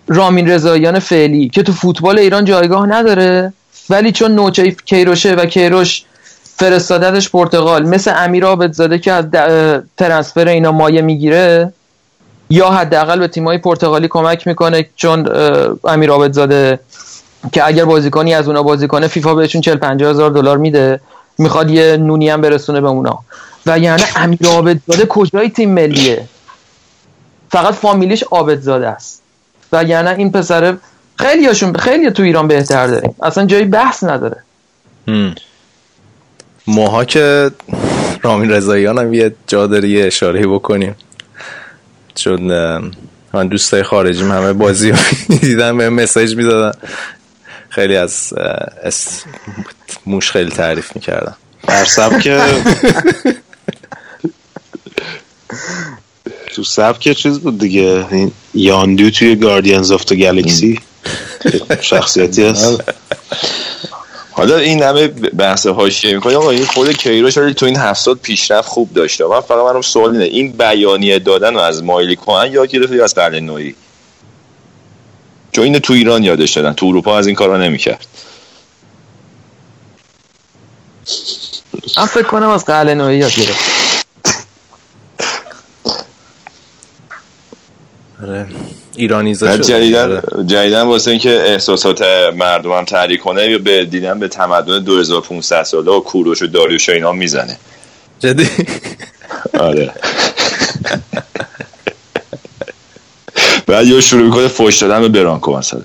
رامین 0.07 0.49
رضاییان 0.49 0.99
فعلی 0.99 1.49
که 1.49 1.63
تو 1.63 1.71
فوتبال 1.71 2.19
ایران 2.19 2.45
جایگاه 2.45 2.85
نداره. 2.85 3.53
ولی 3.89 4.11
چون 4.11 4.35
نوچه 4.35 4.71
کیروشه 4.71 5.33
و 5.33 5.45
کیروش 5.45 6.03
فرستادتش 6.57 7.29
پرتغال 7.29 7.85
مثل 7.85 8.13
امیر 8.15 8.45
عابدزاده 8.45 8.99
که 8.99 9.11
از 9.11 9.25
ترنسفر 9.97 10.47
اینا 10.47 10.71
مایه 10.71 11.01
می‌گیره 11.01 11.73
یا 12.53 12.69
حداقل 12.69 13.19
به 13.19 13.27
تیمای 13.27 13.57
پرتغالی 13.57 14.07
کمک 14.07 14.47
می‌کنه 14.47 14.89
چون 14.95 15.29
امیر 15.83 16.09
عابدزاده 16.09 16.79
که 17.51 17.67
اگر 17.67 17.85
بازیکنی 17.85 18.33
از 18.33 18.47
اونا 18.47 18.63
بازی 18.63 18.87
کنه 18.87 19.07
فیفا 19.07 19.35
بهشون 19.35 19.61
40 19.61 19.75
50 19.75 20.09
هزار 20.09 20.31
دلار 20.31 20.57
میده 20.57 20.99
می‌خواد 21.37 21.69
یه 21.69 21.97
نونی 21.97 22.29
هم 22.29 22.41
برسونه 22.41 22.81
به 22.81 22.87
اونا. 22.87 23.19
و 23.65 23.79
یعنی 23.79 24.03
امیر 24.15 24.47
عابدزاده 24.47 25.05
کجای 25.05 25.49
تیم 25.49 25.69
ملیه؟ 25.69 26.27
فقط 27.51 27.73
فامیلیش 27.73 28.23
عابدزاده 28.23 28.87
است. 28.87 29.21
و 29.71 29.83
یعنی 29.83 30.09
این 30.09 30.31
پسره 30.31 30.77
خیلی 31.15 31.45
هاشون 31.47 31.73
خیلی 31.73 32.11
تو 32.11 32.23
ایران 32.23 32.47
بهتر 32.47 32.87
داریم. 32.87 33.15
اصلا 33.23 33.45
جایی 33.45 33.65
بحث 33.65 34.03
نداره. 34.03 34.37
هم. 35.07 35.35
ماها 36.67 37.05
که 37.05 37.51
رامین 38.21 38.51
رضاییان 38.51 38.97
هم 38.97 39.13
یه 39.13 39.35
جا 39.47 39.67
داره 39.67 39.89
اشاره 39.89 40.47
بکنیم. 40.47 40.95
چون 42.15 42.41
من 43.33 43.47
دوستای 43.47 43.83
خارجیم 43.83 44.31
همه 44.31 44.53
بازی 44.53 44.91
رو 44.91 44.97
دیدن 45.41 45.77
به 45.77 45.89
مسیج 45.89 46.35
می‌دادن. 46.35 46.79
خیلی 47.69 47.95
از. 47.95 48.33
موش 50.05 50.31
خیلی 50.31 50.49
تعریف 50.49 50.95
می‌کردن 50.95 51.35
در 51.67 51.85
سبک 51.85 52.29
تو 56.55 56.63
سبک 56.63 57.11
چیز 57.11 57.39
بود 57.39 57.59
دیگه؟ 57.59 58.05
این 58.11 58.31
یاندو 58.53 59.09
توی 59.09 59.35
گاردینز 59.35 59.91
آف 59.91 60.05
د 60.05 60.13
گالاکسی 60.13 60.79
شخصیتی 61.81 62.43
هست. 62.43 62.81
حالا 64.35 64.57
این 64.57 64.83
همه 64.83 65.07
بحث 65.07 65.67
حاشیه 65.67 66.13
می‌کنه 66.13 66.35
آقا 66.35 66.49
این 66.49 66.65
خود 66.65 66.91
کیروش 66.91 67.37
ولی 67.37 67.53
تو 67.53 67.65
این 67.65 67.77
هفت 67.77 68.01
سال 68.01 68.15
پیشرفت 68.15 68.67
خوب 68.69 68.93
داشته. 68.93 69.25
من 69.25 69.41
فقط 69.41 69.73
منم 69.73 69.81
سوال 69.81 70.11
اینه 70.11 70.23
این 70.23 70.51
بیانیه 70.51 71.19
دادن 71.19 71.53
رو 71.53 71.59
از 71.59 71.83
مایلی 71.83 72.15
کوهن 72.15 72.51
یاد 72.51 72.67
گرفته 72.67 72.95
یا 72.95 73.03
از 73.03 73.15
قلعه 73.15 73.39
نوعی؟ 73.39 73.75
چون 75.51 75.63
اینو 75.63 75.79
تو 75.79 75.93
ایران 75.93 76.23
یادش 76.23 76.51
دادن 76.53 76.73
تو 76.73 76.85
اروپا 76.85 77.17
از 77.17 77.27
این 77.27 77.35
کارا 77.35 77.57
نمی‌کرد. 77.57 78.07
من 81.97 82.05
فکر 82.05 82.27
کنم 82.27 82.49
از 82.49 82.65
قلعه 82.65 82.95
نوعی 82.95 83.17
یاد 83.17 83.35
گرفت. 83.35 83.59
آره. 88.23 88.47
ایرانیزه 88.95 89.53
شده. 89.53 89.63
جدیدن 89.63 90.11
آره. 90.11 90.21
جدیدن 90.45 90.81
واسه 90.81 91.11
اینکه 91.11 91.29
احساسات 91.29 92.01
مردم 92.35 92.71
هم 92.71 92.85
تحریک 92.85 93.19
کنه 93.19 93.51
یا 93.51 93.57
به 93.57 93.85
دیدن 93.85 94.19
به 94.19 94.27
تمدن 94.27 94.79
2500 94.79 95.63
ساله 95.63 95.91
و 95.91 95.99
کوروش 95.99 96.41
و 96.41 96.47
داریوش 96.47 96.89
و 96.89 96.91
اینا 96.91 97.11
می‌زنه. 97.11 97.57
جدی؟ 98.19 98.49
آره. 99.59 99.91
بعد 103.67 103.87
یا 103.87 104.01
شروع 104.01 104.23
می‌کنه 104.23 104.47
فوش 104.47 104.77
دادن 104.77 105.01
به 105.01 105.07
برانکو 105.07 105.57
مثلا. 105.57 105.81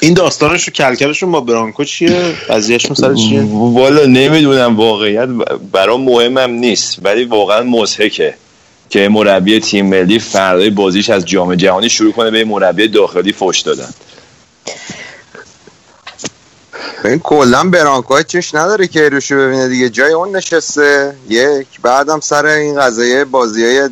این 0.00 0.14
داستانش 0.14 0.68
و 0.68 0.70
کلکلشون 0.70 1.32
با 1.32 1.40
برانکو 1.40 1.84
چیه؟ 1.84 2.34
قضیهشون 2.48 2.94
سر 2.94 3.14
چیه؟ 3.14 3.42
والا 3.52 4.04
نمی‌دونم 4.04 4.76
واقعیت 4.76 5.28
برام 5.72 6.04
مهمم 6.04 6.50
نیست 6.50 6.98
ولی 7.02 7.24
واقعا 7.24 7.62
مضحکه. 7.62 8.34
که 8.90 9.08
مربی 9.08 9.60
تیم 9.60 9.86
ملی 9.86 10.18
فردای 10.18 10.70
بازیش 10.70 11.10
از 11.10 11.24
جام 11.24 11.54
جهانی 11.54 11.88
شروع 11.88 12.12
کنه 12.12 12.30
به 12.30 12.44
مربی 12.44 12.88
داخلی 12.88 13.32
فوش 13.32 13.60
دادن. 13.60 13.88
این 17.04 17.18
کلا 17.18 17.64
برانکو 17.64 18.22
چش 18.22 18.54
نداره 18.54 18.86
که 18.86 19.08
روشو 19.08 19.36
ببینه 19.36 19.68
دیگه. 19.68 19.88
جای 19.88 20.12
اون 20.12 20.36
نشسته. 20.36 21.14
یک. 21.28 21.66
بعدم 21.82 22.20
سر 22.20 22.46
این 22.46 22.80
قضیه 22.80 23.24
بازی 23.24 23.64
های 23.64 23.88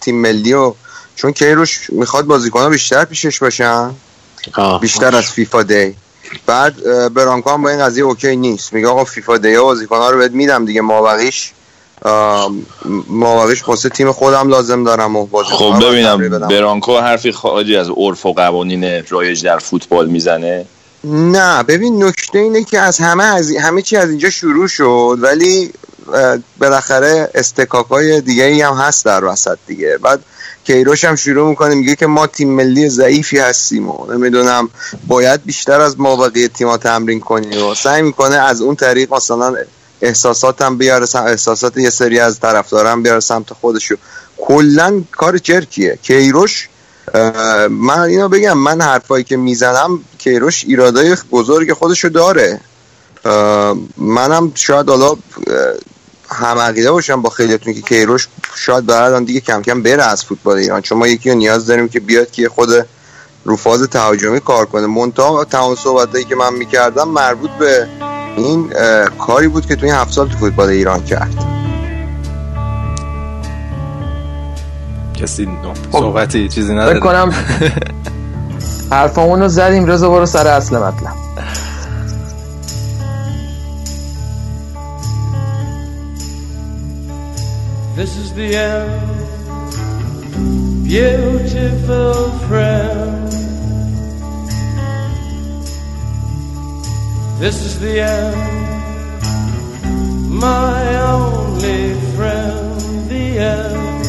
تیم 0.00 0.20
ملی 0.20 0.52
و 0.52 0.74
چون 1.16 1.32
کیروش 1.32 1.90
می‌خواد 1.90 2.24
بازیکنها 2.24 2.68
بیشتر 2.68 3.04
پیشش 3.04 3.38
باشن. 3.38 3.90
آه. 4.54 4.80
بیشتر 4.80 5.16
از 5.16 5.30
فیفا 5.30 5.62
دی. 5.62 5.94
بعد 6.46 6.74
برانکو 7.14 7.50
هم 7.50 7.62
با 7.62 7.70
این 7.70 7.78
قضیه 7.78 8.04
اوکی 8.04 8.36
نیست. 8.36 8.72
میگه 8.72 8.88
آقا 8.88 9.04
فیفا 9.04 9.38
دی 9.38 9.54
ها 9.54 9.62
بازیکنها 9.62 10.10
رو 10.10 10.18
بهت 10.18 10.32
میدم 10.32 10.64
دیگه 10.64 10.80
مابقیش 10.80 11.52
مابقیش 13.08 13.68
واسه 13.68 13.88
تیم 13.88 14.12
خودم 14.12 14.48
لازم 14.48 14.84
دارم 14.84 15.16
و 15.16 15.26
خب 15.44 15.74
ببینم. 15.82 16.48
برانکو 16.48 16.98
حرفی 16.98 17.32
خارجی 17.32 17.76
از 17.76 17.90
عرف 17.96 18.26
و 18.26 18.32
قوانین 18.32 19.04
رایج 19.08 19.44
در 19.44 19.58
فوتبال 19.58 20.08
می‌زنه 20.08 20.66
نه 21.04 21.62
ببین 21.62 22.04
نکته 22.04 22.38
اینه 22.38 22.64
که 22.64 22.78
از 22.78 22.98
همه 22.98 23.24
از 23.24 23.50
همه 23.56 23.82
چی 23.82 23.96
از 23.96 24.10
اینجا 24.10 24.30
شروع 24.30 24.68
شد 24.68 25.18
ولی 25.20 25.72
بالاخره 26.58 27.30
استکاک 27.34 27.86
های 27.86 28.20
دیگه 28.20 28.44
ای 28.44 28.62
هم 28.62 28.74
هست 28.74 29.04
در 29.04 29.24
وسط 29.24 29.58
دیگه 29.66 29.98
بعد 30.02 30.20
کیروش 30.64 31.04
هم 31.04 31.16
شروع 31.16 31.48
می‌کنه 31.48 31.74
میگه 31.74 31.96
که 31.96 32.06
ما 32.06 32.26
تیم 32.26 32.50
ملی 32.50 32.88
ضعیفی 32.88 33.38
هستیم 33.38 33.90
و 33.90 34.12
نمی‌دونم 34.12 34.68
باید 35.06 35.44
بیشتر 35.44 35.80
از 35.80 36.00
ما 36.00 36.16
بقیه 36.16 36.48
تیما 36.48 36.76
تمرین 36.76 37.20
کنیم 37.20 37.66
و 37.66 37.74
سعی 37.74 38.02
می‌کنه 38.02 38.36
از 38.36 38.60
اون 38.60 38.76
طریق 38.76 39.14
مثلا 39.14 39.54
احساسات 40.02 40.62
هم 40.62 40.78
بیاره 40.78 41.06
احساسات 41.16 41.76
یه 41.76 41.90
سری 41.90 42.20
از 42.20 42.40
طرفداران 42.40 43.02
بیاره 43.02 43.20
سمت 43.20 43.52
خودشو. 43.52 43.96
کلا 44.38 45.02
کار 45.12 45.38
چرکیه 45.38 45.98
کیروش 46.02 46.68
من 47.70 48.00
اینو 48.00 48.28
بگم 48.28 48.58
من 48.58 48.80
حرفایی 48.80 49.24
که 49.24 49.36
می‌زنم 49.36 50.04
کیروش 50.18 50.64
ایرادای 50.64 51.16
بزرگ 51.30 51.72
خودشو 51.72 52.08
داره. 52.08 52.60
منم 53.96 54.52
شاید 54.54 54.88
حالا 54.88 55.16
هم 56.30 56.58
عقیده 56.58 56.90
باشم 56.90 57.22
با 57.22 57.30
خیلیتون 57.30 57.74
که 57.74 57.80
کیروش 57.80 58.28
شاید 58.56 58.86
بعد 58.86 59.26
دیگه 59.26 59.40
کم 59.40 59.62
کم 59.62 59.82
بره 59.82 60.02
از 60.02 60.24
فوتبال 60.24 60.56
ایران. 60.56 60.82
چون 60.82 60.98
ما 60.98 61.06
یکی 61.06 61.34
نیاز 61.34 61.66
داریم 61.66 61.88
که 61.88 62.00
بیاد 62.00 62.30
که 62.30 62.48
خود 62.48 62.86
رو 63.44 63.56
فاز 63.56 63.82
تهاجمی 63.82 64.40
کار 64.40 64.66
کنه. 64.66 64.86
منتها 64.86 65.44
تمام 65.44 65.74
صحبتایی 65.74 66.24
که 66.24 66.36
من 66.36 66.54
می‌کردم 66.54 67.08
مربوط 67.08 67.50
به 67.50 67.88
این 68.36 68.70
کاری 69.18 69.48
بود 69.48 69.66
که 69.66 69.76
توی 69.76 69.90
این 69.90 69.98
هفت 69.98 70.12
سال 70.12 70.28
تو 70.28 70.36
فوتبال 70.36 70.68
ایران 70.68 71.04
کرد. 71.04 71.44
کسی 75.14 75.48
صحبتی 75.92 76.48
چیزی 76.48 76.72
فکر 76.72 76.80
نداره 76.80 77.00
کنم 77.00 77.32
حرفامون 78.90 79.40
رو 79.40 79.48
زدیم 79.48 79.86
رضا 79.86 80.10
برو 80.10 80.26
سر 80.26 80.46
اصل 80.46 80.76
مطلب. 80.78 81.12
This 87.96 88.16
is 88.16 88.32
the 88.32 88.56
end, 88.56 89.26
beautiful 90.88 92.30
friend. 92.48 93.49
This 97.40 97.64
is 97.64 97.80
the 97.80 98.00
end, 98.00 98.36
my 100.28 101.00
only 101.00 101.94
friend. 102.14 103.08
The 103.08 103.38
end 103.38 104.04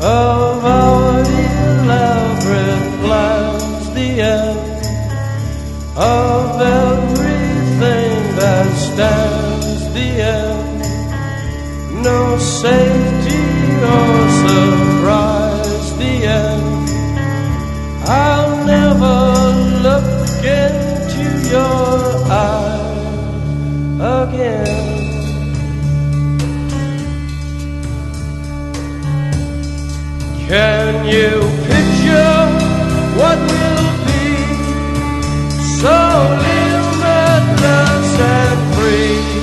of 0.00 0.64
our 0.64 1.18
elaborate 1.18 3.00
plans. 3.02 3.90
The 3.98 4.20
end 4.22 4.86
of 5.96 6.60
everything 6.60 8.36
that 8.36 8.68
stands. 8.86 9.92
The 9.92 10.08
end 10.22 10.82
no 12.04 12.38
safety 12.38 13.42
or 13.96 14.28
surprise. 14.46 15.88
The 15.98 16.14
end. 16.38 16.88
I'll 18.06 18.64
never 18.64 19.16
look 19.82 20.44
into 20.44 20.91
your 21.52 22.00
eyes 22.30 22.90
again. 24.24 24.66
Can 30.48 30.92
you 31.14 31.30
picture 31.68 32.40
what 33.18 33.38
will 33.52 33.88
be 34.08 34.28
so 35.80 35.98
limitless 36.46 38.10
and 38.20 38.60
free? 38.74 39.42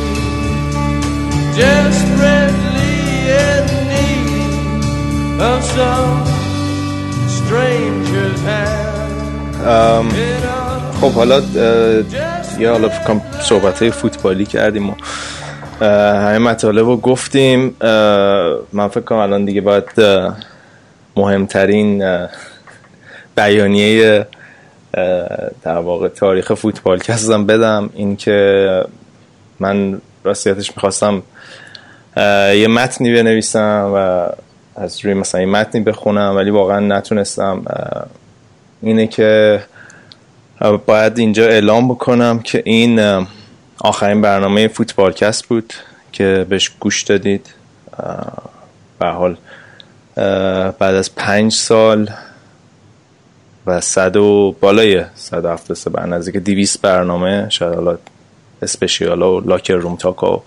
desperately 1.59 3.27
in 3.27 3.63
need 3.91 5.41
of 5.41 5.61
some 5.61 6.25
stranger's 7.27 8.39
hand. 8.41 9.55
Um, 9.67 10.07
a 10.07 10.68
خب 11.01 11.11
حالا 11.11 11.41
یه 12.59 12.69
حالا 12.69 12.89
صحبت 13.41 13.81
های 13.81 13.91
فوتبالی 13.91 14.45
کردیم 14.45 14.89
و 14.89 14.93
همه 15.81 16.37
مطالب 16.37 16.85
رو 16.85 16.97
گفتیم. 16.97 17.75
من 18.73 18.87
فکر 18.87 19.01
کنم 19.01 19.17
الان 19.17 19.45
دیگه 19.45 19.61
باید 19.61 19.85
مهمترین 21.15 22.03
بیانیه 23.35 24.27
در 25.63 25.77
واقع 25.77 26.07
تاریخ 26.07 26.53
فوتبال 26.53 26.99
کسم 26.99 27.45
بدم 27.45 27.89
این 27.93 28.15
که 28.15 28.83
من 29.59 30.01
راستیتش 30.23 30.71
می‌خواستم 30.75 31.23
یه 32.55 32.67
متنی 32.67 33.13
بنویسم 33.13 33.91
و 33.95 34.27
از 34.75 35.05
روی 35.05 35.13
مثلا 35.13 35.41
یه 35.41 35.47
متنی 35.47 35.81
بخونم 35.81 36.35
ولی 36.35 36.49
واقعا 36.49 36.79
نتونستم. 36.79 37.65
اینه 38.81 39.07
که 39.07 39.59
باید 40.85 41.19
اینجا 41.19 41.47
اعلام 41.47 41.87
بکنم 41.87 42.39
که 42.39 42.61
این 42.65 43.25
آخرین 43.79 44.21
برنامه 44.21 44.67
فوتبالکست 44.67 45.45
بود 45.45 45.73
که 46.11 46.45
بهش 46.49 46.71
گوش 46.79 47.03
دادید. 47.03 47.53
به 48.99 49.07
حال 49.07 49.37
بعد 50.79 50.95
از 50.95 51.15
پنج 51.15 51.53
سال 51.53 52.09
و 53.65 53.81
صد 53.81 54.15
و 54.15 54.55
بالای 54.59 55.05
صد 55.15 55.45
و 55.45 55.49
هفتاد 55.49 55.77
سه 55.77 55.89
بر 55.89 56.05
نزدیک 56.05 56.37
دیویس 56.37 56.77
برنامه 56.77 57.49
شاید 57.49 57.73
حالا 57.73 57.97
اسپشیالا 58.61 59.35
و 59.35 59.39
لاکر 59.39 59.73
روم 59.73 59.95
تاکا 59.95 60.37
و 60.37 60.43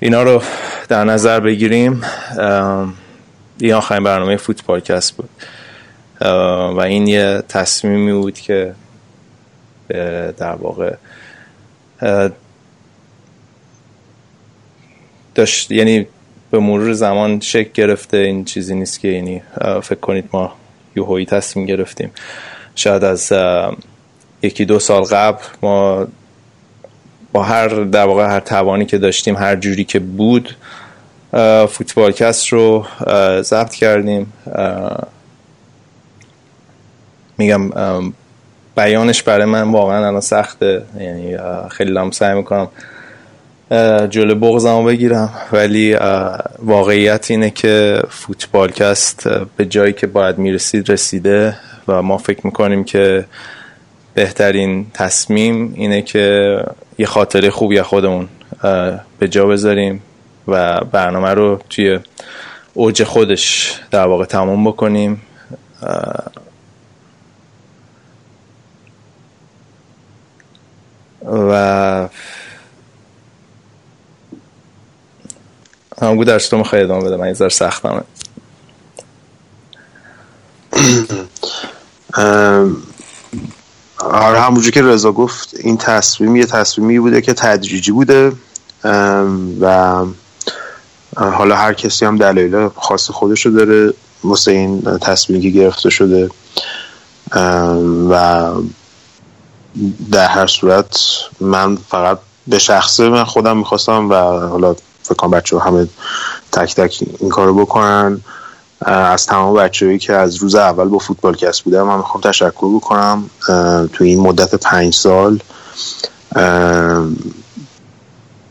اینا 0.00 0.22
رو 0.22 0.42
در 0.88 1.04
نظر 1.04 1.40
بگیریم. 1.40 2.02
این 3.60 3.74
آخرین 3.74 4.04
برنامه 4.04 4.36
فوتبالکست 4.36 5.16
بود. 5.16 5.28
و 6.20 6.80
این 6.80 7.06
یه 7.06 7.42
تصمیمی 7.48 8.12
بود 8.12 8.38
که 8.38 8.74
در 10.38 10.54
واقع 10.54 10.94
داشت 15.34 15.70
یعنی 15.70 16.06
به 16.50 16.58
مرور 16.58 16.92
زمان 16.92 17.40
شکل 17.40 17.70
گرفته. 17.74 18.16
این 18.16 18.44
چیزی 18.44 18.74
نیست 18.74 19.00
که 19.00 19.08
یعنی 19.08 19.42
فکر 19.82 20.00
کنید 20.00 20.28
ما 20.32 20.52
یوهویی 20.96 21.26
تصمیم 21.26 21.66
گرفتیم. 21.66 22.10
شاید 22.74 23.04
از 23.04 23.32
یکی 24.42 24.64
دو 24.64 24.78
سال 24.78 25.02
قبل 25.02 25.42
ما 25.62 26.06
با 27.32 27.42
هر 27.42 27.68
در 27.68 28.04
واقع 28.04 28.26
هر 28.26 28.40
توانی 28.40 28.86
که 28.86 28.98
داشتیم 28.98 29.36
هر 29.36 29.56
جوری 29.56 29.84
که 29.84 29.98
بود 29.98 30.56
فوتبالکست 31.68 32.46
رو 32.46 32.86
ضبط 33.42 33.74
کردیم. 33.74 34.32
میگم 37.38 37.70
بیانش 38.76 39.22
برای 39.22 39.44
من 39.44 39.62
واقعا 39.62 40.06
الان 40.06 40.20
سخته. 40.20 40.82
یعنی 41.00 41.36
خیلی 41.70 41.98
هم 41.98 42.10
سعی 42.10 42.34
می‌کنم 42.34 42.68
جلو 44.10 44.34
بغزمو 44.34 44.84
بگیرم. 44.84 45.30
ولی 45.52 45.96
واقعیت 46.58 47.30
اینه 47.30 47.50
که 47.50 48.02
فوتبالکست 48.10 49.26
اه، 49.26 49.46
به 49.56 49.64
جایی 49.64 49.92
که 49.92 50.06
باید 50.06 50.38
می‌رسید 50.38 50.90
رسیده. 50.90 51.56
و 51.88 52.02
ما 52.02 52.18
فکر 52.18 52.40
می‌کنیم 52.46 52.84
که 52.84 53.24
بهترین 54.14 54.86
تصمیم 54.94 55.72
اینه 55.76 56.02
که 56.02 56.58
یه 56.98 57.06
خاطره 57.06 57.50
خوبی 57.50 57.82
خودمون 57.82 58.28
به 59.18 59.28
جا 59.28 59.46
بذاریم 59.46 60.02
و 60.48 60.80
برنامه 60.80 61.30
رو 61.30 61.60
توی 61.70 61.98
اوج 62.74 63.02
خودش 63.02 63.74
در 63.90 64.06
واقع 64.06 64.24
تموم 64.24 64.64
بکنیم. 64.64 65.22
و 71.26 72.08
همگو 76.02 76.24
درس 76.24 76.48
تو 76.48 76.58
می‌خوای 76.58 76.82
ادامه 76.82 77.04
بده. 77.04 77.16
من 77.16 77.28
یه 77.28 77.48
سختمه. 77.48 78.00
ام، 82.14 82.76
آره 83.98 84.40
همونجور 84.40 84.72
که 84.72 84.82
رضا 84.82 85.12
گفت 85.12 85.54
این 85.58 85.76
تصمیم 85.76 86.36
یه 86.36 86.46
تصمیمی 86.46 87.00
بوده 87.00 87.20
که 87.20 87.32
تدریجی 87.32 87.92
بوده 87.92 88.32
و 89.60 90.04
حالا 91.16 91.56
هر 91.56 91.74
کسی 91.74 92.04
هم 92.04 92.16
دلایل 92.16 92.68
خاص 92.68 93.10
خودشو 93.10 93.50
داره 93.50 93.94
واسه 94.24 94.50
این 94.50 94.98
تصمیمی 95.02 95.42
که 95.42 95.50
گرفته 95.50 95.90
شده. 95.90 96.30
و 98.10 98.52
در 100.12 100.28
هر 100.28 100.46
صورت 100.46 100.98
من 101.40 101.76
فقط 101.76 102.18
به 102.46 102.58
شخصه 102.58 103.08
من 103.08 103.24
خودم 103.24 103.56
می‌خواستم 103.56 104.10
و 104.10 104.14
حالا 104.48 104.76
فکر 105.02 105.28
بچه 105.28 105.58
همه 105.58 105.88
تک 106.52 106.74
تک 106.74 107.02
این 107.20 107.28
کارو 107.28 107.54
بکنن. 107.54 108.20
از 108.80 109.26
تمام 109.26 109.56
بچه‌هایی 109.56 109.98
که 109.98 110.12
از 110.12 110.36
روز 110.36 110.54
اول 110.54 110.88
با 110.88 110.98
فوتبال 110.98 111.36
کس 111.36 111.60
بودن 111.60 111.82
من 111.82 111.96
می‌خوام 111.96 112.20
تشکر 112.20 112.76
بکنم 112.76 113.30
تو 113.92 114.04
این 114.04 114.20
مدت 114.20 114.54
پنج 114.54 114.94
سال. 114.94 115.38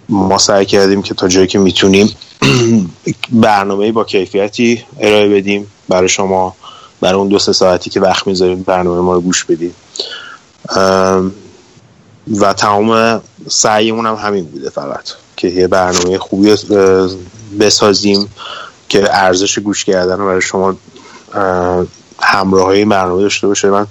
ما 0.10 0.38
سعی 0.38 0.66
کردیم 0.66 1.02
که 1.02 1.14
تا 1.14 1.28
جایی 1.28 1.48
که 1.48 1.60
می‌تونیم 1.60 2.16
برنامه 3.32 3.92
با 3.92 4.04
کیفیتی 4.04 4.86
ارائه 5.00 5.30
بدیم. 5.30 5.72
برای 5.90 6.10
شما 6.10 6.56
برای 7.02 7.20
اون 7.20 7.28
دو 7.28 7.40
سه 7.40 7.54
ساعتی 7.54 7.90
که 7.90 8.00
وقت 8.00 8.28
می‌ذاریم 8.28 8.64
برنامه 8.64 9.02
ما 9.02 9.14
رو 9.14 9.22
گوش 9.22 9.46
بدیم 9.46 9.76
و 12.40 12.54
تمام 12.58 13.22
سعیمون 13.48 14.06
هم 14.06 14.16
همین 14.16 14.46
بوده 14.46 14.70
فقط 14.70 15.10
که 15.38 15.48
یه 15.48 15.68
برنامه 15.68 16.18
خوبی 16.18 16.56
بسازیم 17.60 18.30
که 18.90 19.08
ارزش 19.10 19.60
گوش 19.60 19.86
کردن 19.86 20.18
برای 20.18 20.42
شما 20.42 20.76
همراه 22.20 22.66
های 22.66 22.86
برنامه 22.86 23.22
داشته 23.22 23.48
باشه. 23.48 23.70
من 23.70 23.88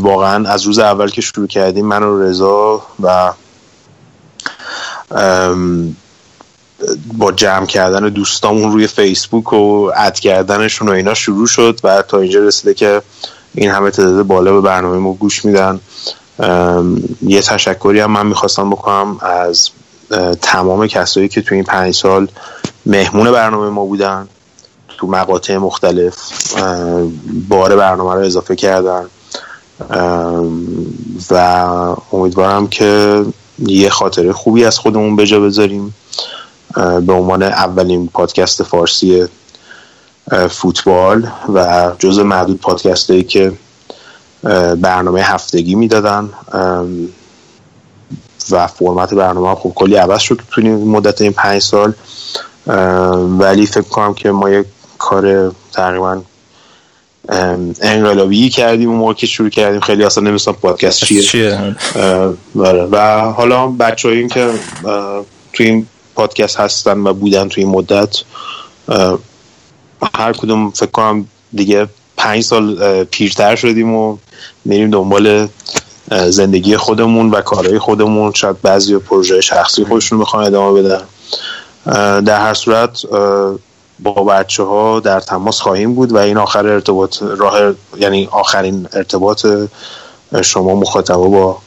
واقعا 0.00 0.48
از 0.48 0.62
روز 0.62 0.78
اول 0.78 1.10
که 1.10 1.20
شروع 1.20 1.46
کردیم 1.46 1.86
من 1.86 2.02
و 2.02 2.22
رضا 2.22 2.82
و 3.02 3.32
با 7.18 7.32
جمع 7.32 7.66
کردن 7.66 8.08
دوستامون 8.08 8.72
روی 8.72 8.86
فیسبوک 8.86 9.52
و 9.52 9.90
اد 9.96 10.18
کردنشون 10.18 10.88
و 10.88 10.92
اینا 10.92 11.14
شروع 11.14 11.46
شد 11.46 11.80
و 11.84 12.02
تا 12.02 12.20
اینجا 12.20 12.40
رسیده 12.40 12.74
که 12.74 13.02
این 13.54 13.70
همه 13.70 13.90
تعداد 13.90 14.26
بالا 14.26 14.52
به 14.52 14.60
برنامه 14.60 14.98
ما 14.98 15.12
گوش 15.12 15.44
میدن. 15.44 15.80
یه 17.22 17.42
تشکری 17.42 18.00
هم 18.00 18.10
من 18.10 18.26
می‌خواستم 18.26 18.70
بکنم 18.70 19.18
از 19.20 19.70
تمام 20.42 20.86
کسایی 20.86 21.28
که 21.28 21.42
تو 21.42 21.54
این 21.54 21.64
پنج 21.64 21.94
سال 21.94 22.28
مهمون 22.86 23.32
برنامه 23.32 23.68
ما 23.68 23.84
بودن 23.84 24.28
تو 24.98 25.06
مقاطع 25.06 25.56
مختلف 25.56 26.14
بار 27.48 27.76
برنامه 27.76 28.14
رو 28.14 28.20
اضافه 28.20 28.56
کردن. 28.56 29.04
و 31.30 31.36
امیدوارم 32.12 32.66
که 32.68 33.24
یه 33.58 33.90
خاطره 33.90 34.32
خوبی 34.32 34.64
از 34.64 34.78
خودمون 34.78 35.16
به 35.16 35.26
جا 35.26 35.40
بذاریم. 35.40 35.94
به 36.76 37.12
عنوان 37.12 37.42
اولین 37.42 38.08
پادکست 38.08 38.62
فارسی 38.62 39.26
فوتبال 40.50 41.26
و 41.54 41.90
جز 41.98 42.18
معدود 42.18 42.60
پادکست 42.60 43.10
هایی 43.10 43.22
که 43.22 43.52
برنامه 44.76 45.22
هفتگی 45.22 45.74
می‌دادن. 45.74 46.28
و 48.50 48.66
فرمت 48.66 49.14
برنامه 49.14 49.48
هم 49.48 49.54
خب 49.54 49.72
کلی 49.74 49.94
عوض 49.94 50.20
شد 50.20 50.40
تو 50.50 50.60
این 50.60 50.88
مدت 50.88 51.22
این 51.22 51.32
پنج 51.32 51.62
سال. 51.62 51.92
ولی 53.38 53.66
فکر 53.66 53.82
کنم 53.82 54.14
که 54.14 54.30
ما 54.30 54.50
یک 54.50 54.66
کار 54.98 55.54
تقریبا 55.72 56.22
انقلابی 57.82 58.50
کردیم 58.50 58.88
اون 58.88 58.98
موقع 58.98 59.12
که 59.12 59.26
شروع 59.26 59.48
کردیم. 59.48 59.80
خیلی 59.80 60.04
اصلا 60.04 60.24
نمیستم 60.24 60.52
پادکست 60.52 61.04
چیه. 61.04 61.22
چیه؟ 61.22 61.76
بله. 62.54 62.82
و 62.90 63.20
حالا 63.20 63.66
بچه 63.66 64.08
این 64.08 64.28
که 64.28 64.50
توی 65.52 65.66
این 65.66 65.86
پادکست 66.14 66.56
هستن 66.60 66.98
و 66.98 67.12
بودن 67.12 67.48
توی 67.48 67.64
این 67.64 67.72
مدت 67.72 68.16
هر 70.14 70.32
کدوم 70.32 70.70
فکر 70.70 70.90
کنم 70.90 71.26
دیگه 71.52 71.88
پنج 72.16 72.42
سال 72.42 73.04
پیرتر 73.04 73.56
شدیم 73.56 73.94
و 73.94 74.16
میریم 74.64 74.90
دنبال 74.90 75.48
زندگی 76.28 76.76
خودمون 76.76 77.30
و 77.30 77.40
کارهای 77.40 77.78
خودمون. 77.78 78.32
شاید 78.32 78.62
بعضی 78.62 78.98
پروژه 78.98 79.40
شخصی 79.40 79.84
خودشون 79.84 80.18
می‌خوان 80.18 80.44
ادامه 80.44 80.82
بدن. 80.82 81.04
در 82.20 82.40
هر 82.40 82.54
صورت 82.54 83.06
با 83.98 84.12
بچه 84.12 84.62
ها 84.62 85.00
در 85.00 85.20
تماس 85.20 85.60
خواهیم 85.60 85.94
بود 85.94 86.12
و 86.12 86.16
این 86.16 86.38
آخر 86.38 86.66
ارتباط 86.66 87.22
راه 87.22 87.72
یعنی 87.98 88.28
آخرین 88.30 88.88
ارتباط 88.92 89.46
شما 90.42 90.74
مخاطبا 90.74 91.28
با 91.28 91.58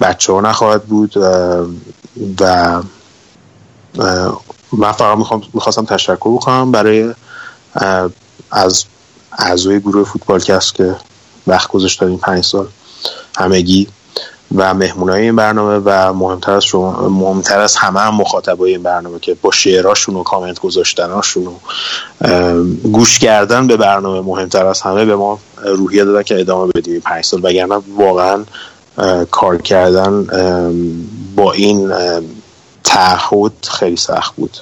بچه 0.00 0.32
ها 0.32 0.40
نخواهد 0.40 0.82
بود. 0.82 1.16
و 2.40 2.82
من 4.72 4.92
فقط 4.92 5.18
می‌خواستم 5.54 5.84
تشکر 5.84 6.30
بکنم 6.30 6.72
برای 6.72 7.14
از 8.50 8.84
اعضای 9.38 9.80
گروه 9.80 10.04
فوتبالکست 10.04 10.74
که 10.74 10.96
وقت 11.46 11.68
گذاشتن 11.68 12.06
این 12.06 12.18
پنج 12.18 12.44
سال 12.44 12.66
همگی 13.36 13.88
و 14.54 14.74
مهمونای 14.74 15.22
این 15.22 15.36
برنامه 15.36 15.82
و 15.84 16.12
مهمتر 16.12 16.52
از 16.52 16.64
شما 16.64 17.08
مهمتر 17.08 17.60
از 17.60 17.76
همه 17.76 18.00
هم 18.00 18.14
مخاطبای 18.14 18.72
این 18.72 18.82
برنامه 18.82 19.18
که 19.18 19.36
با 19.42 19.50
شعراشون 19.50 20.16
و 20.16 20.22
کامنت 20.22 20.60
گذاشتناشون 20.60 21.46
و 21.46 21.54
گوش 22.92 23.18
کردن 23.18 23.66
به 23.66 23.76
برنامه 23.76 24.20
مهمتر 24.20 24.66
از 24.66 24.80
همه 24.80 25.04
به 25.04 25.16
ما 25.16 25.38
روحیه 25.64 26.04
دادن 26.04 26.22
که 26.22 26.40
ادامه 26.40 26.72
بدیم 26.72 27.00
پنج 27.00 27.24
سال. 27.24 27.40
وگرنه 27.44 27.82
واقعا 27.96 28.44
کار 29.30 29.62
کردن 29.62 30.24
با 31.36 31.52
این 31.52 31.92
تعهد 32.84 33.52
خیلی 33.70 33.96
سخت 33.96 34.36
بود 34.36 34.56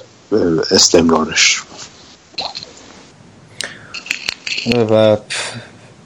استمرارش. 0.71 1.63
و 4.67 5.17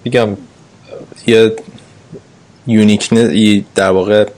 میگم 0.03 0.37
یه 1.27 1.55
یونیک 2.67 3.09
در 3.75 3.89
واقع 3.89 4.29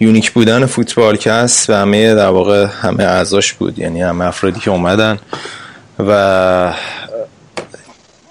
یونیک 0.00 0.32
بودن 0.32 0.66
فوتبالکست 0.66 1.70
و 1.70 1.74
همه 1.74 2.14
در 2.14 2.28
واقع 2.28 2.66
همه 2.66 3.04
اعضاش 3.04 3.52
بود. 3.52 3.78
یعنی 3.78 4.02
همه 4.02 4.24
افرادی 4.24 4.60
که 4.60 4.70
اومدن 4.70 5.18
و 5.98 6.74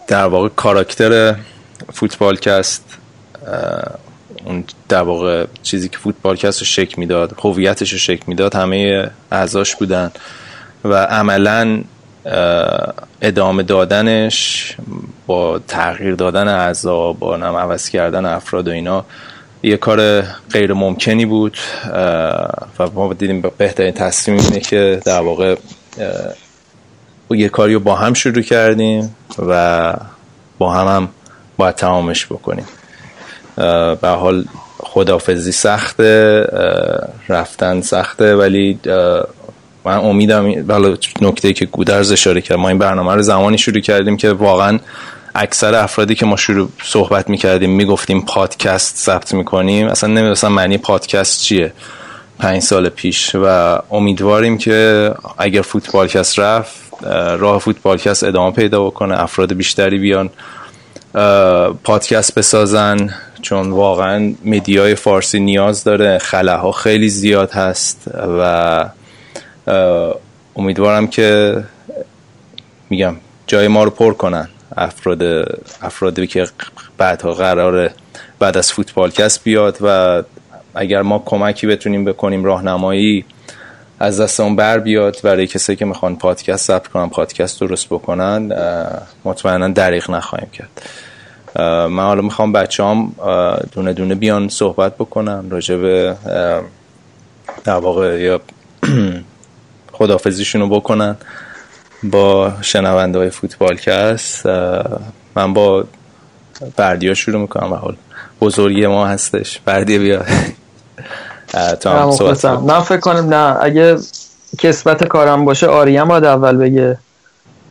در 0.07 0.25
واقع 0.25 0.49
کاراکتر 0.49 1.35
فوتبالکست 1.93 2.83
اون 4.45 4.63
در 4.89 5.01
واقع 5.01 5.45
چیزی 5.63 5.89
که 5.89 5.97
فوتبالکست 5.97 6.59
رو 6.59 6.65
شک 6.65 6.99
می‌داد 6.99 7.35
هویتش 7.43 7.91
رو 7.91 7.97
شک 7.97 8.29
می‌داد 8.29 8.55
همه 8.55 9.11
اعضاش 9.31 9.75
بودن 9.75 10.11
و 10.83 10.93
عملا 10.95 11.83
ادامه 13.21 13.63
دادنش 13.63 14.75
با 15.27 15.59
تغییر 15.67 16.15
دادن 16.15 16.47
اعضا 16.47 17.13
با 17.13 17.37
نم 17.37 17.55
عوض 17.55 17.89
کردن 17.89 18.25
افراد 18.25 18.67
و 18.67 18.71
اینا 18.71 19.05
یه 19.63 19.77
کار 19.77 20.21
غیر 20.51 20.73
ممکنی 20.73 21.25
بود. 21.25 21.57
و 22.79 22.87
ما 22.93 23.13
دیدیم 23.13 23.43
بهترین 23.57 23.91
تصمیم 23.91 24.39
اینه 24.39 24.59
که 24.59 25.01
در 25.05 25.21
واقع 25.21 25.55
یه 27.29 27.49
کاری 27.49 27.73
رو 27.73 27.79
با 27.79 27.95
هم 27.95 28.13
شروع 28.13 28.41
کردیم 28.41 29.15
و 29.39 29.93
با 30.57 30.73
هم 30.73 30.87
هم 30.87 31.09
باید 31.57 31.75
تمامش 31.75 32.25
بکنیم. 32.25 32.65
به 34.01 34.09
حال 34.09 34.45
خدافزی 34.79 35.51
سخته 35.51 36.45
رفتن 37.29 37.81
سخته 37.81 38.35
ولی 38.35 38.79
من 39.85 39.97
امیدم 39.97 40.71
حالا 40.71 40.97
نکته 41.21 41.53
که 41.53 41.65
گودرز 41.65 42.11
اشاره 42.11 42.41
کرد 42.41 42.57
ما 42.57 42.69
این 42.69 42.77
برنامه 42.77 43.15
رو 43.15 43.21
زمانی 43.21 43.57
شروع 43.57 43.79
کردیم 43.79 44.17
که 44.17 44.31
واقعا 44.31 44.79
اکثر 45.35 45.75
افرادی 45.75 46.15
که 46.15 46.25
ما 46.25 46.35
شروع 46.35 46.69
صحبت 46.83 47.29
می‌کردیم 47.29 47.69
می‌گفتیم 47.69 48.21
پادکست 48.21 48.97
ثبت 48.97 49.33
می‌کنیم. 49.33 49.87
اصلا 49.87 50.09
نمی‌دونستم 50.09 50.47
معنی 50.47 50.77
پادکست 50.77 51.43
چیه؟ 51.43 51.73
پنج 52.39 52.61
سال 52.61 52.89
پیش 52.89 53.35
و 53.35 53.77
امیدواریم 53.91 54.57
که 54.57 55.11
اگر 55.37 55.61
فوتبالکست 55.61 56.39
رفت 56.39 56.75
راه 57.39 57.59
فوتبالکست 57.59 58.23
ادامه 58.23 58.51
پیدا 58.51 58.85
بکنه 58.85 59.21
افراد 59.23 59.53
بیشتری 59.53 59.99
بیان 59.99 60.29
پادکست 61.83 62.35
بسازن. 62.35 63.09
چون 63.41 63.71
واقعا 63.71 64.33
مدیای 64.45 64.95
فارسی 64.95 65.39
نیاز 65.39 65.83
داره 65.83 66.17
خلاها 66.17 66.71
خیلی 66.71 67.09
زیاد 67.09 67.51
هست 67.51 68.11
و 68.39 68.85
امیدوارم 70.55 71.07
که 71.07 71.63
میگم 72.89 73.15
جای 73.47 73.67
ما 73.67 73.83
رو 73.83 73.89
پر 73.89 74.13
کنن. 74.13 74.49
افراد 74.77 75.23
افرادی 75.81 76.27
که 76.27 76.47
بعدها 76.97 77.33
قرار 77.33 77.91
بعد 78.39 78.57
از 78.57 78.73
فوتبالکست 78.73 79.43
بیاد 79.43 79.77
و 79.81 80.23
اگر 80.75 81.01
ما 81.01 81.23
کمکی 81.25 81.67
بتونیم 81.67 82.05
بکنیم 82.05 82.43
راهنمایی 82.43 83.25
از 83.99 84.21
دستمون 84.21 84.55
بر 84.55 84.79
بیاد 84.79 85.17
برای 85.23 85.47
کسی 85.47 85.75
که 85.75 85.85
می‌خوان 85.85 86.15
پادکست 86.15 86.67
ثبت 86.67 86.87
کنن 86.87 87.09
پادکست 87.09 87.59
درست 87.59 87.87
بکنن 87.87 88.51
مطمئنا 89.25 89.67
دریغ 89.67 90.11
نخواهیم 90.11 90.49
کرد. 90.49 90.81
من 91.89 92.03
حالا 92.03 92.21
می‌خوام 92.21 92.51
بچه 92.51 92.83
هم 92.83 93.11
دونه 93.71 93.93
دونه 93.93 94.15
بیان 94.15 94.49
صحبت 94.49 94.95
بکنن 94.95 95.49
راجع 95.49 95.75
به 95.75 96.15
در 97.63 97.75
واقع 97.75 98.21
یا 98.21 98.41
خدافزیشون 99.97 100.61
رو 100.61 100.69
بکنن 100.69 101.15
با 102.03 102.53
شنونده 102.61 103.19
های 103.19 103.29
فوتبالکست 103.29 104.45
من 105.35 105.53
با 105.53 105.85
بردیا 106.77 107.13
شروع 107.13 107.41
می‌کنم. 107.41 107.73
و 107.73 107.75
حال 107.75 107.95
بزرگی 108.41 108.87
ما 108.87 109.07
هستش. 109.07 109.59
بردی 109.65 109.99
بیا. 109.99 110.23
تو 111.81 111.89
هم 111.89 112.11
صحبت 112.11 112.45
من 112.45 112.79
فکر 112.79 112.99
کنم 112.99 113.33
نه. 113.33 113.57
اگه 113.61 113.97
کسبت 114.57 115.03
کارم 115.03 115.45
باشه 115.45 115.67
آریان 115.67 116.07
باید 116.07 116.23
اول 116.25 116.57
بگه. 116.57 116.97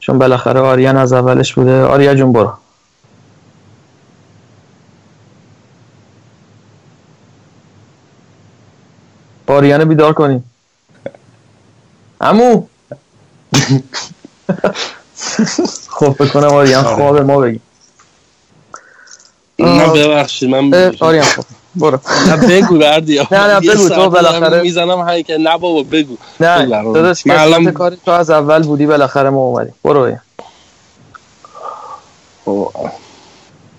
چون 0.00 0.18
بالاخره 0.18 0.60
آریان 0.60 0.96
از 0.96 1.12
اولش 1.12 1.54
بوده. 1.54 1.82
آریا 1.82 2.14
جون 2.14 2.32
برو. 2.32 2.52
آریان 9.46 9.84
بیدار 9.84 10.12
کنیم. 10.12 10.44
امو 12.24 12.66
خب 15.88 16.16
بکنم 16.20 16.54
آریان 16.54 16.84
خواب 16.84 17.18
ما 17.20 17.38
بگیم. 17.38 17.60
نه 19.58 19.86
ببخشید 19.92 20.50
من 20.50 20.94
آریان 21.00 21.24
خب 21.24 21.44
برو. 21.74 22.00
نه 22.26 22.36
بگو 22.36 22.78
بردی 22.78 23.18
نه 23.30 23.46
نه 23.46 23.60
بگو 23.60 23.88
تو 23.88 24.10
بالاخره 24.10 24.62
می‌زنم 24.62 25.00
هایی 25.00 25.22
که 25.22 25.38
نه 25.38 25.58
بابا 25.58 25.82
بگو. 25.82 26.16
نه 26.40 26.66
داداش 26.66 27.22
که 27.22 27.40
الان 27.40 27.72
کار 27.72 27.96
تو 28.04 28.10
از 28.10 28.30
اول 28.30 28.62
بودی 28.62 28.86
بالاخره 28.86 29.30
ما 29.30 29.40
اومدیم. 29.40 29.74
برو 29.84 30.16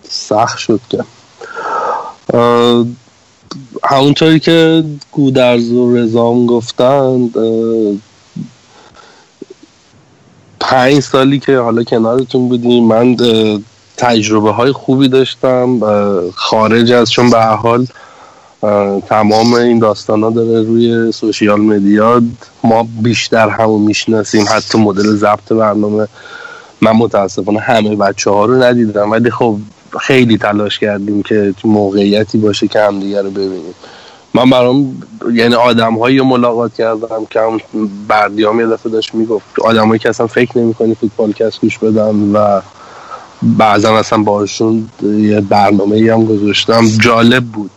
سخت 0.09 0.57
شد 0.57 0.80
که. 0.90 1.03
همونطوری 3.83 4.40
که 4.40 4.83
گودرز 5.11 5.72
و 5.72 5.95
رزام 5.95 6.45
گفتند 6.45 7.38
پنج 10.69 11.00
سالی 11.00 11.40
که 11.40 11.58
حالا 11.58 11.84
کنارتون 11.84 12.50
بودیم 12.50 12.84
من 12.84 13.18
تجربه 13.98 14.52
های 14.52 14.72
خوبی 14.72 15.08
داشتم 15.08 15.80
خارج 16.35 16.92
از 16.92 17.11
چون 17.11 17.30
به 17.30 17.42
حال 17.42 17.88
تمام 19.08 19.53
این 19.53 19.80
داستان 19.80 20.24
ها 20.24 20.30
داره 20.30 20.61
روی 20.61 21.11
سوشیال 21.11 21.61
مدیا 21.61 22.22
ما 22.64 22.88
بیشتر 23.02 23.50
همو 23.50 23.77
می‌شناسیم 23.77 24.45
حتی 24.50 24.77
مدل 24.77 25.16
ضبط 25.16 25.53
برنامه. 25.53 26.08
من 26.82 26.92
متاسفانه 26.92 27.60
همه 27.60 27.95
بچه 27.95 28.30
ها 28.30 28.45
رو 28.45 28.64
ندیدم 28.64 29.11
ولی 29.11 29.32
خب 29.32 29.58
خیلی 30.00 30.38
تلاش 30.38 30.80
کردیم 30.80 31.24
که 31.24 31.53
موقعیتی 31.64 32.38
باشه 32.38 32.68
که 32.68 32.80
همدیگه 32.80 33.22
رو 33.22 33.32
ببینیم. 33.32 33.74
من 34.36 34.50
برام 34.50 35.02
یعنی 35.34 35.56
آدم 35.56 35.98
هایی 36.00 36.22
ملاقات 36.22 36.74
کردم 36.74 37.26
که 37.30 37.40
هم 37.40 37.60
بردیام 38.08 38.60
یه 38.60 38.66
دفعه 38.68 38.92
داشت 38.92 39.16
می‌گفت 39.16 39.60
آدم 39.62 39.98
که 39.98 40.10
اصلا 40.10 40.28
فکر 40.28 40.58
نمی 40.58 40.74
کنی 40.74 40.96
فوتبال 40.96 41.32
کس 41.32 41.60
گوش 41.60 41.78
بدن 41.78 42.16
و 42.16 42.62
بعضا 43.42 43.98
اصلا 43.98 44.20
باشون 44.20 44.90
یه 45.04 45.42
برنامه 45.42 46.14
هم 46.14 46.26
گذاشتم. 46.26 46.88
جالب 46.88 47.44
بود. 47.44 47.72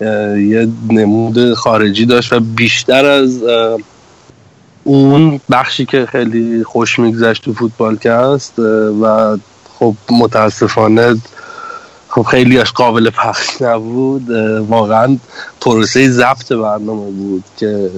یه 0.00 0.68
نمود 0.90 1.54
خارجی 1.54 2.06
داشت 2.06 2.32
و 2.32 2.40
بیشتر 2.40 3.04
از 3.04 3.42
اون 4.84 5.40
بخشی 5.50 5.86
که 5.86 6.06
خیلی 6.06 6.64
خوش 6.64 6.98
میگذشت 6.98 7.44
تو 7.44 7.52
فوتبال 7.52 7.98
و 9.02 9.36
خب 9.78 9.94
متاسفانه 10.10 11.16
خب 12.14 12.22
خیلی 12.22 12.58
اش 12.58 12.72
قابل 12.72 13.10
پخش 13.10 13.62
نبود 13.62 14.30
واقعا 14.68 15.16
پروسه 15.60 16.08
ضبط 16.08 16.52
برنامه 16.52 17.10
بود 17.10 17.44
که 17.56 17.90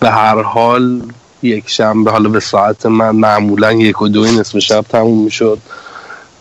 به 0.00 0.10
هر 0.10 0.42
حال 0.42 1.02
یک 1.42 1.68
شنبه 1.68 2.10
حالا 2.10 2.28
به 2.28 2.40
ساعت 2.40 2.86
من 2.86 3.10
معمولا 3.10 3.72
یک 3.72 4.02
و 4.02 4.08
دوی 4.08 4.36
نصف 4.36 4.58
شب 4.58 4.84
تموم 4.88 5.24
می‌شد 5.24 5.58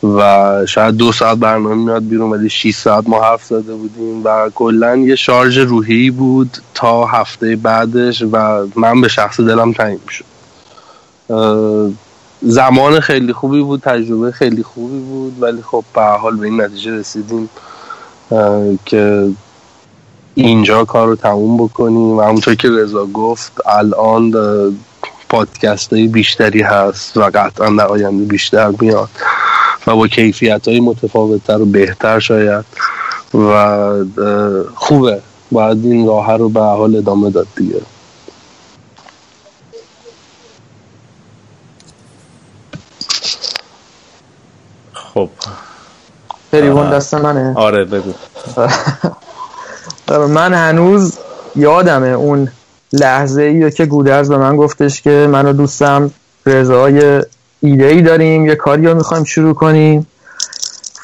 و 0.04 0.66
شاید 0.66 0.96
دو 0.96 1.12
ساعت 1.12 1.38
برنامه 1.38 1.76
میاد 1.76 2.08
بیرون 2.08 2.32
ولی 2.32 2.50
6 2.50 2.76
ساعت 2.76 3.10
ما 3.10 3.22
حرف 3.24 3.44
زده 3.44 3.76
بودیم 3.76 4.22
و 4.24 4.50
کلا 4.56 4.96
یه 4.96 5.16
شارژ 5.16 5.58
روحی 5.58 6.12
بود 6.12 6.58
تا 6.74 7.06
هفته 7.06 7.56
بعدش 7.56 8.24
و 8.32 8.68
من 8.76 9.02
به 9.02 9.08
شخص 9.08 9.40
دلم 9.40 9.74
تنگ 9.74 10.00
می‌شد. 10.06 10.26
زمان 12.42 13.00
خیلی 13.00 13.34
خوبی 13.34 13.62
بود 13.62 13.82
تجربه 13.82 14.32
خیلی 14.32 14.64
خوبی 14.64 15.00
بود 15.00 15.44
ولی 15.44 15.62
خب 15.62 15.84
به 15.94 16.02
حال 16.02 16.36
به 16.36 16.46
این 16.46 16.62
نتیجه 16.62 16.92
رسیدیم 16.92 17.50
که 18.86 19.30
اینجا 20.36 20.86
کار 20.86 21.08
رو 21.08 21.16
تموم 21.16 21.58
بکنیم. 21.58 22.18
و 22.18 22.22
همونطور 22.22 22.56
که 22.56 22.70
رضا 22.70 23.06
گفت 23.06 23.52
الان 23.66 24.34
پادکست 25.30 25.94
های 25.94 26.08
بیشتری 26.08 26.62
هست 26.62 27.18
و 27.18 27.22
قطعا 27.34 27.70
در 27.70 27.88
آینده 27.88 28.24
بیشتر 28.26 28.72
میاد 28.80 29.10
و 29.88 29.96
با 29.96 30.08
کیفیت 30.08 30.68
های 30.68 30.80
متفاوتتر 30.80 31.62
و 31.62 31.66
بهتر 31.66 32.20
شاید 32.20 32.66
و 33.34 34.04
خوبه. 34.76 35.22
باید 35.52 35.86
این 35.86 36.08
راه 36.08 36.38
رو 36.38 36.50
به 36.50 36.60
حال 36.60 36.96
ادامه 36.96 37.30
داد 37.30 37.48
دیگه. 37.56 37.82
خب. 45.16 45.30
تریبون 46.52 46.90
دست 46.90 47.14
منه. 47.14 47.54
آره 47.56 47.86
بگو. 47.86 48.14
من 50.28 50.54
هنوز 50.54 51.14
یادمه 51.56 52.08
اون 52.08 52.48
لحظه 52.94 53.42
ای 53.42 53.72
که 53.72 53.86
گودرز 53.86 54.30
به 54.30 54.38
من 54.38 54.56
گفتش 54.56 55.02
که 55.02 55.28
من 55.32 55.46
و 55.46 55.54
دوستم 55.54 56.12
رضای 56.46 57.22
ایده 57.62 57.86
ای 57.86 58.02
داریم 58.02 58.46
یه 58.46 58.56
کاری 58.56 58.86
رو 58.86 58.96
می‌خوایم 58.96 59.24
شروع 59.24 59.54
کنیم. 59.54 60.08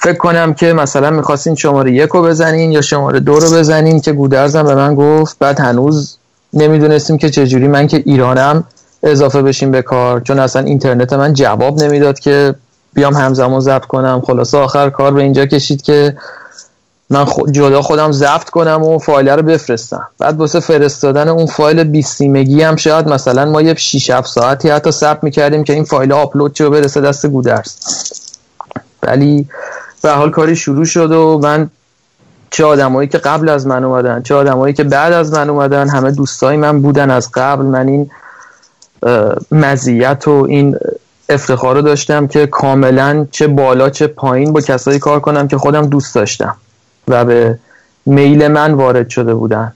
فکر 0.01 0.17
کنم 0.17 0.53
که 0.53 0.73
مثلا 0.73 1.09
می‌خواستین 1.09 1.55
شماره 1.55 1.91
یک 1.91 2.09
رو 2.09 2.21
بزنین 2.21 2.71
یا 2.71 2.81
شماره 2.81 3.19
دو 3.19 3.39
رو 3.39 3.51
بزنین 3.51 4.01
که 4.01 4.11
گودرزم 4.11 4.63
به 4.63 4.75
من 4.75 4.95
گفت. 4.95 5.39
بعد 5.39 5.59
هنوز 5.59 6.17
نمی‌دونستیم 6.53 7.17
که 7.17 7.29
چجوری 7.29 7.67
من 7.67 7.87
که 7.87 8.03
ایرانم 8.05 8.63
اضافه 9.03 9.41
بشیم 9.41 9.71
به 9.71 9.81
کار 9.81 10.19
چون 10.19 10.39
اصلا 10.39 10.61
اینترنت 10.61 11.13
من 11.13 11.33
جواب 11.33 11.83
نمی‌داد 11.83 12.19
که 12.19 12.55
بیام 12.93 13.13
همزمان 13.13 13.59
ضبط 13.59 13.85
کنم. 13.85 14.21
خلاصه 14.27 14.57
آخر 14.57 14.89
کار 14.89 15.13
به 15.13 15.21
اینجا 15.21 15.45
کشید 15.45 15.81
که 15.81 16.17
من 17.09 17.25
جدا 17.51 17.81
خودم 17.81 18.11
ضبط 18.11 18.49
کنم 18.49 18.83
و 18.83 18.97
فایل 18.99 19.29
رو 19.29 19.41
بفرستم. 19.41 20.07
بعد 20.19 20.37
واسه 20.37 20.59
فرستادن 20.59 21.27
اون 21.27 21.45
فایل 21.45 21.83
20 21.83 22.17
سیمگی 22.17 22.61
هم 22.61 22.75
شاید 22.75 23.07
مثلا 23.07 23.45
ما 23.45 23.61
یه 23.61 23.73
6 23.73 24.09
7 24.09 24.27
ساعتی 24.27 24.69
حتی 24.69 24.91
ثبت 24.91 25.23
می‌کردیم 25.23 25.63
که 25.63 25.73
این 25.73 25.83
فایل 25.83 26.11
آپلود 26.11 26.53
چه 26.53 26.69
برسه 26.69 27.01
دست 27.01 27.25
گودرز. 27.25 27.75
ولی 29.03 29.47
به 30.01 30.11
حال 30.11 30.31
کاری 30.31 30.55
شروع 30.55 30.85
شد 30.85 31.11
و 31.11 31.39
من 31.43 31.69
چه 32.51 32.65
آدمایی 32.65 33.09
که 33.09 33.17
قبل 33.17 33.49
از 33.49 33.67
من 33.67 33.83
اومدن 33.83 34.21
چه 34.21 34.35
آدمایی 34.35 34.73
که 34.73 34.83
بعد 34.83 35.13
از 35.13 35.33
من 35.33 35.49
اومدن 35.49 35.89
همه 35.89 36.11
دوستای 36.11 36.57
من 36.57 36.81
بودن 36.81 37.11
از 37.11 37.29
قبل. 37.33 37.65
من 37.65 37.87
این 37.87 38.11
مزیت 39.51 40.27
و 40.27 40.45
این 40.49 40.77
افتخار 41.33 41.75
رو 41.75 41.81
داشتم 41.81 42.27
که 42.27 42.47
کاملا 42.47 43.27
چه 43.31 43.47
بالا 43.47 43.89
چه 43.89 44.07
پایین 44.07 44.53
با 44.53 44.61
کسایی 44.61 44.99
کار 44.99 45.19
کنم 45.19 45.47
که 45.47 45.57
خودم 45.57 45.85
دوست 45.85 46.15
داشتم 46.15 46.55
و 47.07 47.25
به 47.25 47.59
میل 48.05 48.47
من 48.47 48.73
وارد 48.73 49.09
شده 49.09 49.33
بودن. 49.33 49.73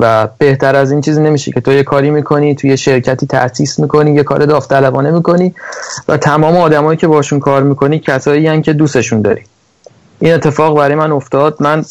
و 0.00 0.28
بهتر 0.38 0.76
از 0.76 0.90
این 0.90 1.00
چیزی 1.00 1.22
نمیشه 1.22 1.52
که 1.52 1.60
تو 1.60 1.72
یه 1.72 1.82
کاری 1.82 2.10
می‌کنی 2.10 2.54
توی 2.54 2.70
یه 2.70 2.76
شرکتی 2.76 3.26
تأسیس 3.26 3.78
می‌کنی 3.78 4.14
یه 4.14 4.22
کار 4.22 4.46
داوطلبانه 4.46 5.10
می‌کنی 5.10 5.54
و 6.08 6.16
تمام 6.16 6.56
آدمایی 6.56 6.96
که 6.96 7.06
باشون 7.06 7.40
کار 7.40 7.62
می‌کنی 7.62 7.98
کسایی 7.98 8.46
هن 8.46 8.62
که 8.62 8.72
دوستشون 8.72 9.22
داری. 9.22 9.42
این 10.18 10.34
اتفاق 10.34 10.76
برای 10.76 10.94
من 10.94 11.12
افتاد. 11.12 11.56
من 11.60 11.84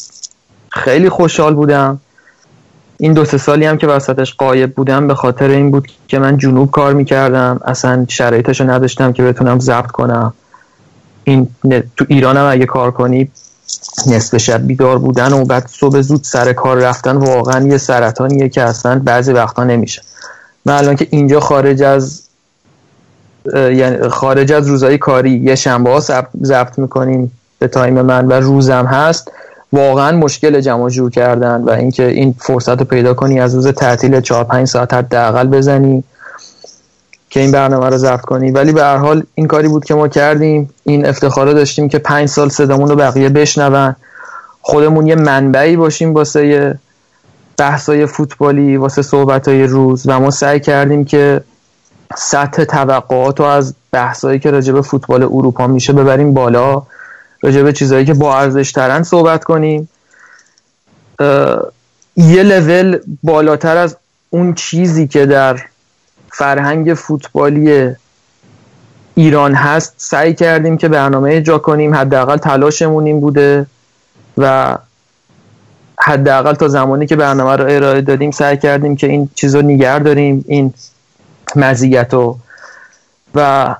خیلی 0.68 1.08
خوشحال 1.08 1.54
بودم. 1.54 2.00
این 3.00 3.12
دو 3.12 3.24
سه 3.24 3.38
سالی 3.38 3.66
هم 3.66 3.76
که 3.76 3.86
وسطش 3.86 4.34
قایب 4.34 4.74
بودم 4.74 5.06
به 5.06 5.14
خاطر 5.14 5.48
این 5.48 5.70
بود 5.70 5.88
که 6.08 6.18
من 6.18 6.38
جنوب 6.38 6.70
کار 6.70 6.92
می‌کردم. 6.94 7.60
اصلا 7.64 8.06
شرایطش 8.08 8.60
رو 8.60 8.70
نداشتم 8.70 9.12
که 9.12 9.22
بتونم 9.22 9.58
ضبط 9.58 9.86
کنم. 9.86 10.32
این 11.24 11.48
تو 11.96 12.04
ایرانم 12.08 12.48
اگه 12.50 12.66
کار 12.66 12.90
کنی 12.90 13.30
نصف 14.06 14.36
شب 14.36 14.66
بیدار 14.66 14.98
بودن 14.98 15.32
و 15.32 15.44
بعد 15.44 15.66
صبح 15.66 16.00
زود 16.00 16.24
سر 16.24 16.52
کار 16.52 16.76
رفتن 16.76 17.16
واقعا 17.16 17.66
یه 17.68 17.78
سرطانیه 17.78 18.48
که 18.48 18.62
اصلا 18.62 18.98
بعضی 18.98 19.32
وقتا 19.32 19.64
نمیشه. 19.64 20.02
من 20.64 20.74
الان 20.74 20.96
که 20.96 21.06
اینجا 21.10 21.40
خارج 21.40 21.82
از 21.82 22.22
یعنی 23.54 24.08
خارج 24.08 24.52
از 24.52 24.68
روزهای 24.68 24.98
کاری 24.98 25.30
یه 25.30 25.54
شنبه 25.54 25.90
ها 25.90 26.00
ضبط 26.42 26.78
می‌کنیم. 26.78 27.32
به 27.58 27.68
تایم 27.68 28.02
من 28.02 28.26
و 28.26 28.32
روزم 28.32 28.86
هست. 28.86 29.32
واقعا 29.72 30.16
مشکل 30.16 30.60
جمع 30.60 30.88
جور 30.88 31.10
کردن 31.10 31.62
و 31.62 31.70
اینکه 31.70 32.06
این 32.06 32.34
فرصت 32.38 32.78
رو 32.78 32.84
پیدا 32.84 33.14
کنی 33.14 33.40
از 33.40 33.54
روز 33.54 33.66
تعطیل 33.68 34.20
4 34.20 34.44
5 34.44 34.68
ساعت 34.68 34.94
حداقل 34.94 35.46
بزنی 35.46 36.04
که 37.30 37.40
این 37.40 37.50
برنامه 37.50 37.88
رو 37.88 37.96
ضبط 37.96 38.20
کنی. 38.20 38.50
ولی 38.50 38.72
به 38.72 38.82
هر 38.82 38.96
حال 38.96 39.22
این 39.34 39.46
کاری 39.46 39.68
بود 39.68 39.84
که 39.84 39.94
ما 39.94 40.08
کردیم. 40.08 40.70
این 40.84 41.06
افتخار 41.06 41.52
داشتیم 41.52 41.88
که 41.88 41.98
پنج 41.98 42.28
سال 42.28 42.48
صدامون 42.48 42.88
رو 42.88 42.96
بقیه 42.96 43.28
بشنون. 43.28 43.96
خودمون 44.60 45.06
یه 45.06 45.14
منبعی 45.14 45.76
باشیم 45.76 46.14
واسه 46.14 46.78
بحثای 47.56 48.06
فوتبالی 48.06 48.76
واسه 48.76 49.02
صحبتای 49.02 49.64
روز 49.64 50.02
و 50.06 50.20
ما 50.20 50.30
سعی 50.30 50.60
کردیم 50.60 51.04
که 51.04 51.40
سطح 52.16 52.64
توقعات 52.64 53.40
رو 53.40 53.46
از 53.46 53.74
بحثایی 53.92 54.38
که 54.38 54.50
راجع 54.50 54.72
به 54.72 54.82
فوتبال 54.82 55.22
اروپا 55.22 55.66
میشه 55.66 55.92
ببریم 55.92 56.34
بالا. 56.34 56.82
راجع 57.42 57.62
به 57.62 57.72
چیزایی 57.72 58.04
که 58.04 58.14
با 58.14 58.38
ارزش 58.38 58.72
ترن 58.72 59.02
صحبت 59.02 59.44
کنیم. 59.44 59.88
یه 62.16 62.42
لول 62.42 62.98
بالاتر 63.22 63.76
از 63.76 63.96
اون 64.30 64.54
چیزی 64.54 65.06
که 65.06 65.26
در 65.26 65.60
فرهنگ 66.32 66.94
فوتبالی 66.94 67.90
ایران 69.14 69.54
هست 69.54 69.94
سعی 69.96 70.34
کردیم 70.34 70.76
که 70.76 70.88
برنامه 70.88 71.42
جا 71.42 71.58
کنیم. 71.58 71.94
حداقل 71.94 72.36
تلاشمون 72.36 73.06
این 73.06 73.20
بوده 73.20 73.66
و 74.38 74.78
حداقل 75.98 76.54
تا 76.54 76.68
زمانی 76.68 77.06
که 77.06 77.16
برنامه 77.16 77.56
رو 77.56 77.64
ارائه 77.68 78.00
دادیم 78.00 78.30
سعی 78.30 78.56
کردیم 78.56 78.96
که 78.96 79.06
این 79.06 79.30
چیز 79.34 79.54
رو 79.54 79.62
نگر 79.62 79.98
داریم 79.98 80.44
این 80.48 80.74
مزیت 81.56 82.14
رو. 82.14 82.38
و 83.34 83.74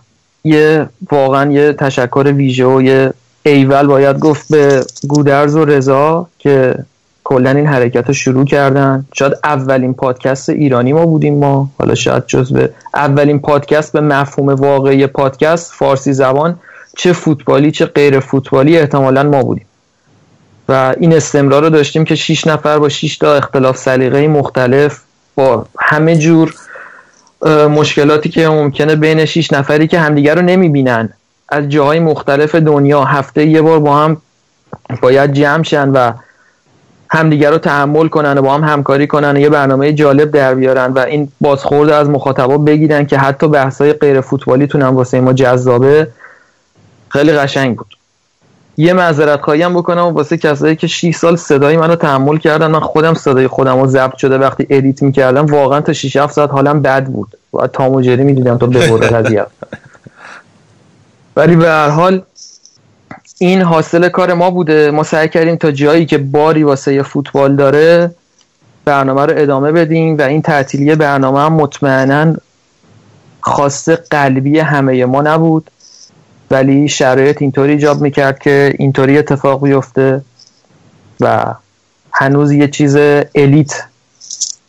یه 0.44 0.88
واقعا 1.12 1.52
یه 1.52 1.72
تشکر 1.72 2.32
ویژه 2.36 2.66
و 2.66 2.82
یه 2.82 3.12
ایول 3.42 3.86
باید 3.86 4.18
گفت 4.18 4.48
به 4.50 4.84
گودرز 5.08 5.56
و 5.56 5.64
رضا 5.64 6.26
که 6.38 6.74
کلا 7.24 7.50
این 7.50 7.66
حرکت 7.66 8.06
رو 8.06 8.14
شروع 8.14 8.44
کردن. 8.44 9.06
شاید 9.12 9.32
اولین 9.44 9.94
پادکست 9.94 10.48
ایرانی 10.48 10.92
ما 10.92 11.06
بودیم 11.06 11.38
ما. 11.38 11.70
حالا 11.78 11.94
شاید 11.94 12.26
جزو 12.26 12.66
اولین 12.94 13.38
پادکست 13.38 13.92
به 13.92 14.00
مفهوم 14.00 14.48
واقعی 14.48 15.06
پادکست 15.06 15.72
فارسی 15.72 16.12
زبان 16.12 16.58
چه 16.96 17.12
فوتبالی 17.12 17.70
چه 17.70 17.86
غیر 17.86 18.20
فوتبالی 18.20 18.78
احتمالا 18.78 19.22
ما 19.22 19.42
بودیم. 19.42 19.66
و 20.68 20.94
این 21.00 21.12
استمرار 21.12 21.62
رو 21.62 21.70
داشتیم 21.70 22.04
که 22.04 22.14
6 22.14 22.46
نفر 22.46 22.78
با 22.78 22.88
6 22.88 23.18
تا 23.18 23.34
اختلاف 23.34 23.76
سلیقه 23.76 24.28
مختلف 24.28 25.00
با 25.34 25.66
همه 25.78 26.16
جور 26.16 26.54
مشکلاتی 27.70 28.28
که 28.28 28.48
ممکنه 28.48 28.96
بین 28.96 29.24
6 29.24 29.52
نفری 29.52 29.88
که 29.88 29.98
همدیگر 29.98 30.34
رو 30.34 30.42
نمی‌بینن. 30.42 31.12
از 31.50 31.68
جاهای 31.68 32.00
مختلف 32.00 32.54
دنیا 32.54 33.04
هفته 33.04 33.46
یه 33.46 33.62
بار 33.62 33.78
با 33.80 33.96
هم 33.96 34.16
باید 35.02 35.32
جمع 35.32 35.62
شن 35.62 35.88
و 35.88 36.12
همدیگر 37.10 37.50
رو 37.50 37.58
تحمل 37.58 38.08
کنن 38.08 38.38
و 38.38 38.42
با 38.42 38.54
هم 38.54 38.64
همکاری 38.64 39.06
کنن 39.06 39.36
و 39.36 39.40
یه 39.40 39.48
برنامه 39.48 39.92
جالب 39.92 40.30
در 40.30 40.54
بیارن 40.54 40.92
و 40.92 40.98
این 40.98 41.28
بازخورد 41.40 41.90
از 41.90 42.08
مخاطبا 42.08 42.58
بگیرن 42.58 43.06
که 43.06 43.18
حتی 43.18 43.48
بحثای 43.48 43.92
غیر 43.92 44.20
فوتبالی 44.20 44.66
تونن 44.66 44.86
واسه 44.86 45.20
ما 45.20 45.32
جذابه. 45.32 46.08
خیلی 47.08 47.32
قشنگ 47.32 47.76
بود. 47.76 47.96
یه 48.76 48.92
معذرت 48.92 49.40
خواهی 49.40 49.62
هم 49.62 49.74
بکنم 49.74 50.02
واسه 50.02 50.36
کسایی 50.36 50.76
که 50.76 50.86
6 50.86 51.14
سال 51.16 51.36
صدای 51.36 51.76
منو 51.76 51.96
تحمل 51.96 52.36
کردن 52.36 52.66
من 52.66 52.80
خودم 52.80 53.14
صدای 53.14 53.46
خودم 53.46 53.80
رو 53.80 53.86
ضبط 53.86 54.16
شده 54.16 54.38
وقتی 54.38 54.66
ادیت 54.70 55.02
می‌کردم 55.02 55.46
واقعا 55.46 55.80
تا 55.80 55.92
6 55.92 56.16
7 56.16 56.32
ساعت 56.32 56.50
حالم 56.50 56.82
بد 56.82 57.04
بود. 57.04 57.28
و 57.52 57.66
تام 57.66 57.92
و 57.92 58.00
جری 58.00 58.24
می‌دیدم 58.24 58.58
تا 58.58 58.66
به 58.66 58.78
قضیه. 58.96 59.46
ولی 61.36 61.56
به 61.56 61.68
هر 61.68 61.88
حال 61.88 62.22
این 63.38 63.62
حاصل 63.62 64.08
کار 64.08 64.34
ما 64.34 64.50
بوده. 64.50 64.90
ما 64.90 65.02
سعی 65.02 65.28
کردیم 65.28 65.56
تا 65.56 65.70
جایی 65.70 66.06
که 66.06 66.18
باری 66.18 66.62
واسه 66.62 67.02
فوتبال 67.02 67.56
داره 67.56 68.14
برنامه 68.84 69.26
رو 69.26 69.32
ادامه 69.36 69.72
بدیم 69.72 70.18
و 70.18 70.22
این 70.22 70.42
تعطیلی 70.42 70.94
برنامه 70.94 71.40
هم 71.40 71.52
مطمئنا 71.52 72.34
خواسته 73.40 73.96
قلبی 73.96 74.58
همه 74.58 75.04
ما 75.04 75.22
نبود. 75.22 75.70
ولی 76.50 76.88
شرایط 76.88 77.42
اینطوری 77.42 77.72
ایجاب 77.72 78.00
می‌کرد 78.00 78.38
که 78.38 78.74
اینطوری 78.78 79.18
اتفاق 79.18 79.64
بیفته 79.64 80.22
و 81.20 81.54
هنوز 82.12 82.52
یه 82.52 82.68
چیز 82.68 82.96
الیت 83.34 83.84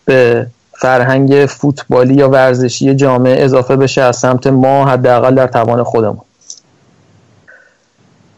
به 0.06 0.48
فرهنگ 0.72 1.45
فوتبالی 1.45 2.14
یا 2.14 2.30
ورزشی 2.30 2.95
جامعه 2.95 3.43
اضافه 3.43 3.75
بشه 3.75 4.01
از 4.01 4.17
سمت 4.17 4.48
ما 4.48 4.85
حداقل 4.85 5.35
در 5.35 5.48
توان 5.48 5.83
خودمون. 5.83 6.22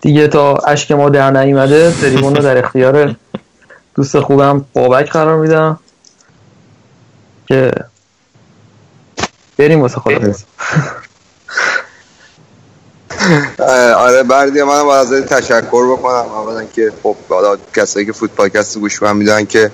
دیگه 0.03 0.27
تا 0.27 0.55
اشک 0.55 0.91
ما 0.91 1.09
در 1.09 1.31
نیومده 1.31 1.91
تریبون 2.01 2.35
رو 2.35 2.43
در 2.43 2.57
اختیار 2.57 3.15
دوست 3.95 4.19
خوبم 4.19 4.65
بابک 4.73 5.11
قرار 5.11 5.39
میدم. 5.39 5.79
که 7.47 7.71
بریم 9.57 9.81
واسه 9.81 9.99
خدا. 9.99 10.33
آره 13.97 14.23
بردی 14.23 14.63
منم 14.63 14.83
باید 14.83 15.13
ازت 15.13 15.33
تشکر 15.33 15.91
بکنم. 15.91 16.13
اولا 16.13 16.63
که 16.65 16.91
خب 17.03 17.15
کسایی 17.75 18.05
که 18.05 18.11
فوتبالکست 18.11 18.77
گوش 18.77 19.03
من 19.03 19.15
می‌دونن 19.15 19.45
که 19.45 19.71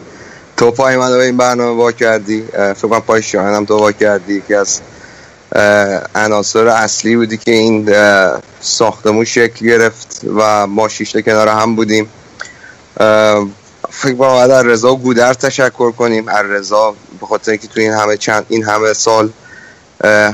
تو 0.57 0.71
پای 0.71 0.97
منو 0.97 1.17
به 1.17 1.23
این 1.23 1.37
برنامه 1.37 1.77
وا 1.77 1.91
کردی. 1.91 2.41
فکر 2.51 2.87
کنم 2.87 2.99
پای 2.99 3.21
شاهن 3.21 3.53
هم 3.53 3.65
تو 3.65 3.77
وا 3.77 3.91
کردی 3.91 4.43
که 4.47 4.57
از 4.57 4.81
عناصر 6.15 6.67
اصلی 6.67 7.15
بودی 7.15 7.37
که 7.37 7.51
این 7.51 7.89
ساختمون 8.61 9.25
شکل 9.25 9.65
گرفت 9.65 10.21
و 10.35 10.67
ما 10.67 10.87
شیشته 10.87 11.21
کنار 11.21 11.47
هم 11.47 11.75
بودیم. 11.75 12.09
فکر 13.89 14.13
باید 14.17 14.51
از 14.51 14.65
رضا 14.65 14.95
گودر 14.95 15.33
تشکر 15.33 15.91
کنیم. 15.91 16.27
از 16.27 16.45
رضا 16.45 16.95
به 17.19 17.25
خاطر 17.25 17.51
اینکه 17.51 17.67
تو 17.67 17.79
این 17.79 17.93
همه 17.93 18.17
چند 18.17 18.45
این 18.49 18.63
همه 18.63 18.93
سال 18.93 19.29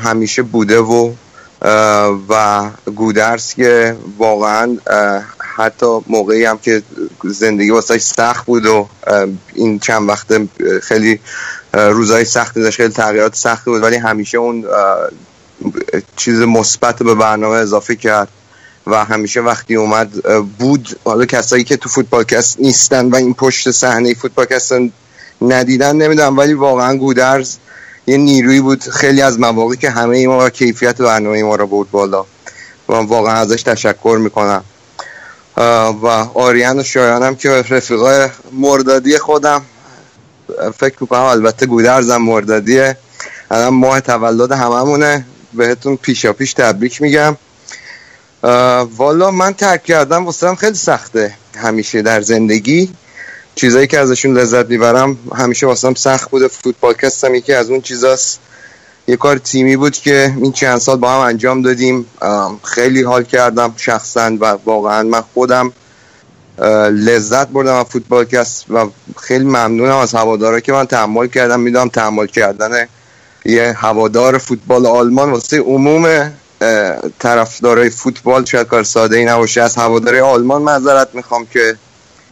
همیشه 0.03 0.41
بوده 0.41 0.79
و 0.79 1.11
و 2.29 2.69
گودرس 2.95 3.55
که 3.55 3.95
واقعا 4.17 4.77
حتی 5.55 5.99
موقعی 6.07 6.45
هم 6.45 6.57
که 6.57 6.83
زندگی 7.23 7.69
واسه 7.69 7.97
سخت 7.97 8.45
بود 8.45 8.65
و 8.65 8.87
این 9.53 9.79
چند 9.79 10.09
وقت 10.09 10.27
خیلی 10.81 11.19
اه، 11.75 11.89
روزای 11.89 12.25
سختی 12.25 12.61
داشت 12.61 12.77
خیلی 12.77 12.93
تغییرات 12.93 13.35
سختی 13.35 13.71
بود 13.71 13.83
ولی 13.83 13.95
همیشه 13.95 14.37
اون 14.37 14.65
چیز 16.15 16.39
مثبت 16.39 17.03
به 17.03 17.15
برنامه 17.15 17.55
اضافه 17.55 17.95
کرد 17.95 18.27
و 18.87 19.05
همیشه 19.05 19.41
وقتی 19.41 19.75
اومد 19.75 20.11
بود. 20.59 20.99
حالا 21.05 21.25
کسایی 21.25 21.63
که 21.63 21.77
تو 21.77 21.89
فوتبالکست 21.89 22.59
نیستن 22.59 23.09
و 23.09 23.15
این 23.15 23.33
پشت 23.33 23.71
صحنه 23.71 24.13
فوتبالکست 24.13 24.73
ندیدن 25.41 25.95
نمی‌دونم 25.95 26.37
ولی 26.37 26.53
واقعا 26.53 26.95
گودرز 26.95 27.55
یه 28.07 28.17
نیروی 28.17 28.61
بود 28.61 28.83
خیلی 28.83 29.21
از 29.21 29.39
مواقعی 29.39 29.77
که 29.77 29.89
همه 29.89 30.27
ما 30.27 30.45
و 30.45 30.49
کیفیت 30.49 31.01
برنامه 31.01 31.43
ما 31.43 31.55
رو 31.55 31.67
برد 31.67 31.91
بالا. 31.91 32.25
و 32.89 32.93
واقعا 32.93 33.33
ازش 33.33 33.63
تشکر 33.63 34.17
می‌کنم. 34.21 34.63
و 36.01 36.07
آریان 36.33 36.79
و 36.79 36.83
شایانم 36.83 37.35
که 37.35 37.49
رفیقای 37.49 38.29
مردادی 38.51 39.17
خودم. 39.17 39.61
فکر 40.77 40.95
می‌کنم 41.01 41.21
البته 41.21 41.65
گودرزم 41.65 42.17
مردادیه 42.17 42.97
الان 43.51 43.73
ماه 43.73 44.01
تولد 44.01 44.51
هممونه. 44.51 45.25
بهتون 45.53 45.95
پیشا 45.95 46.33
پیش 46.33 46.53
تبریک 46.53 47.01
میگم. 47.01 47.37
والا 48.97 49.31
من 49.31 49.53
ترک 49.53 49.83
کردم 49.83 50.25
واسه 50.25 50.55
خیلی 50.55 50.75
سخته 50.75 51.33
همیشه 51.57 52.01
در 52.01 52.21
زندگی. 52.21 52.93
چیزایی 53.55 53.87
که 53.87 53.99
ازشون 53.99 54.37
لذت 54.37 54.65
می‌برم 54.69 55.17
همیشه 55.35 55.67
واسم 55.67 55.93
سخت 55.93 56.29
بوده. 56.29 56.47
فوتبالکست 56.47 57.23
هم 57.23 57.35
یکی 57.35 57.53
از 57.53 57.69
اون 57.69 57.81
چیزاست. 57.81 58.39
یه 59.07 59.15
کار 59.15 59.37
تیمی 59.37 59.77
بود 59.77 59.93
که 59.93 60.33
این 60.41 60.51
چند 60.51 60.77
سال 60.77 60.97
با 60.97 61.11
هم 61.11 61.19
انجام 61.19 61.61
دادیم. 61.61 62.05
خیلی 62.63 63.03
حال 63.03 63.23
کردم 63.23 63.73
شخصا 63.77 64.37
و 64.39 64.45
واقعا 64.65 65.03
من 65.03 65.21
خودم. 65.33 65.73
لذت 66.89 67.47
بردم 67.47 67.75
از 67.75 67.85
فوتبالکست 67.85 68.65
و 68.69 68.89
خیلی 69.21 69.45
ممنونم 69.45 69.97
از 69.97 70.15
هوادارا 70.15 70.59
که 70.59 70.71
من 70.71 70.85
تحمل 70.85 71.27
کردم. 71.27 71.59
می‌دونم 71.59 71.89
تحمل 71.89 72.25
کردن 72.25 72.87
یه 73.45 73.73
هوادار 73.77 74.37
فوتبال 74.37 74.85
آلمان 74.85 75.31
واسه 75.31 75.59
عموم 75.59 76.31
طرفدارای 77.19 77.89
فوتبال 77.89 78.45
شاید 78.45 78.67
کار 78.67 78.83
ساده 78.83 79.17
ای 79.17 79.25
نباشه. 79.25 79.61
از 79.61 79.75
هواداری 79.75 80.19
آلمان 80.19 80.61
معذرت 80.61 81.09
می‌خوام 81.13 81.45
که 81.45 81.75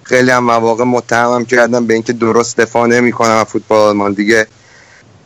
خیلی 0.04 0.32
هم 0.32 0.44
مواقع 0.44 0.84
متهمم 0.84 1.46
کردم 1.46 1.88
به 1.88 1.94
اینکه 1.94 2.14
درست 2.14 2.58
دفاع 2.58 2.88
نمی‌کنم 2.88 3.38
از 3.38 3.46
فوتبال 3.46 3.80
آلمان. 3.80 4.14
دیگه 4.14 4.48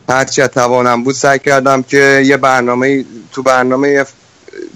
هرچی 0.08 0.48
توانم 0.48 1.04
بود 1.04 1.14
سعی 1.14 1.38
کردم 1.38 1.82
که 1.82 2.22
یه 2.26 2.36
برنامه 2.36 3.04
تو 3.32 3.42
برنامه 3.42 4.04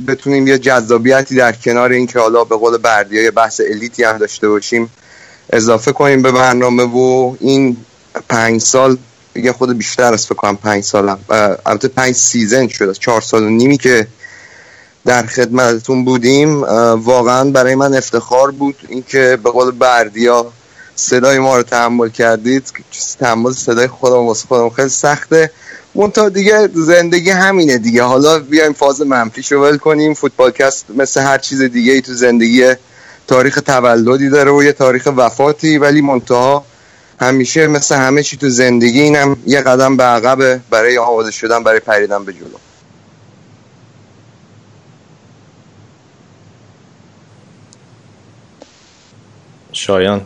بتونیم 0.08 0.46
یه 0.46 0.58
جذابیتی 0.58 1.36
در 1.36 1.52
کنار 1.52 1.90
این 1.90 2.06
که 2.06 2.18
حالا 2.18 2.44
به 2.44 2.56
قول 2.56 2.78
بردیا 2.78 3.22
یه 3.22 3.30
بحث 3.30 3.60
الیتی 3.70 4.04
هم 4.04 4.18
داشته 4.18 4.48
باشیم 4.48 4.90
اضافه 5.50 5.92
کنیم 5.92 6.22
به 6.22 6.32
برنامه 6.32 6.82
و 6.82 7.36
این 7.40 7.76
پنج 8.28 8.60
سال 8.60 8.96
دیگه 9.34 9.52
خود 9.52 9.78
بیشتر 9.78 10.12
از 10.12 10.26
کنم 10.26 10.56
پنج 10.56 10.84
سالم 10.84 11.18
البته 11.66 11.88
پنج 11.88 12.14
سیزن 12.14 12.68
شد 12.68 12.92
چهار 12.92 13.20
سال 13.20 13.42
و 13.42 13.48
نیمی 13.48 13.78
که 13.78 14.06
در 15.04 15.26
خدمتتون 15.26 16.04
بودیم. 16.04 16.62
واقعا 16.94 17.50
برای 17.50 17.74
من 17.74 17.94
افتخار 17.94 18.50
بود 18.50 18.76
اینکه 18.88 19.38
به 19.44 19.50
قول 19.50 19.70
بردیا 19.70 20.52
صدای 20.96 21.38
ما 21.38 21.56
رو 21.56 21.62
تحمل 21.62 22.08
کردید. 22.08 22.72
تحمل 23.20 23.52
صدای 23.52 23.86
خودم 23.86 24.26
واسه 24.26 24.46
خودم 24.48 24.70
خیلی 24.70 24.88
سخته. 24.88 25.50
منتها 25.94 26.28
دیگه 26.28 26.68
زندگی 26.74 27.30
همینه 27.30 27.78
دیگه. 27.78 28.02
حالا 28.02 28.38
بیایم 28.38 28.72
فاز 28.72 29.00
منفیش 29.00 29.52
رو 29.52 29.62
ول 29.62 29.76
کنیم. 29.76 30.14
فوتبالکست 30.14 30.86
مثل 30.96 31.20
هر 31.20 31.38
چیز 31.38 31.62
دیگه 31.62 31.92
ای 31.92 32.00
تو 32.00 32.14
زندگی 32.14 32.74
تاریخ 33.26 33.60
تولدی 33.60 34.28
داره 34.28 34.50
و 34.50 34.62
یه 34.62 34.72
تاریخ 34.72 35.08
وفاتی. 35.16 35.78
ولی 35.78 36.00
منتها 36.00 36.64
همیشه 37.20 37.66
مثل 37.66 37.96
همه 37.96 38.22
چی 38.22 38.36
تو 38.36 38.48
زندگی 38.48 39.00
اینم 39.00 39.36
یه 39.46 39.60
قدم 39.60 39.96
به 39.96 40.04
عقبه 40.04 40.60
برای 40.70 40.98
آماده 40.98 41.30
شدن 41.30 41.62
برای 41.62 41.80
پریدن 41.80 42.24
به 42.24 42.32
جلو. 42.32 42.58
شایان. 49.72 50.20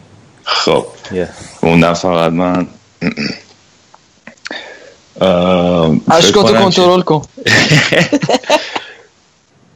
خب. 0.44 0.86
یه. 1.12 1.28
موندم 1.62 1.94
فقط 1.94 2.32
من 2.32 2.66
اشکاتو 6.10 6.54
کنترل 6.54 7.00
کن. 7.00 7.22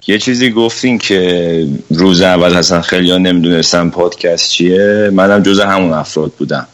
یه 0.06 0.18
چیزی 0.18 0.50
گفتین 0.50 0.98
که 0.98 1.66
روز 1.90 2.22
اول 2.22 2.56
اصلا 2.56 2.82
خیلی 2.82 3.10
ها 3.10 3.18
نمی‌دونستم 3.18 3.90
پادکست 3.90 4.50
چیه. 4.50 5.10
منم 5.12 5.42
جز 5.42 5.60
همون 5.60 5.92
افراد 5.92 6.32
بودم. 6.38 6.66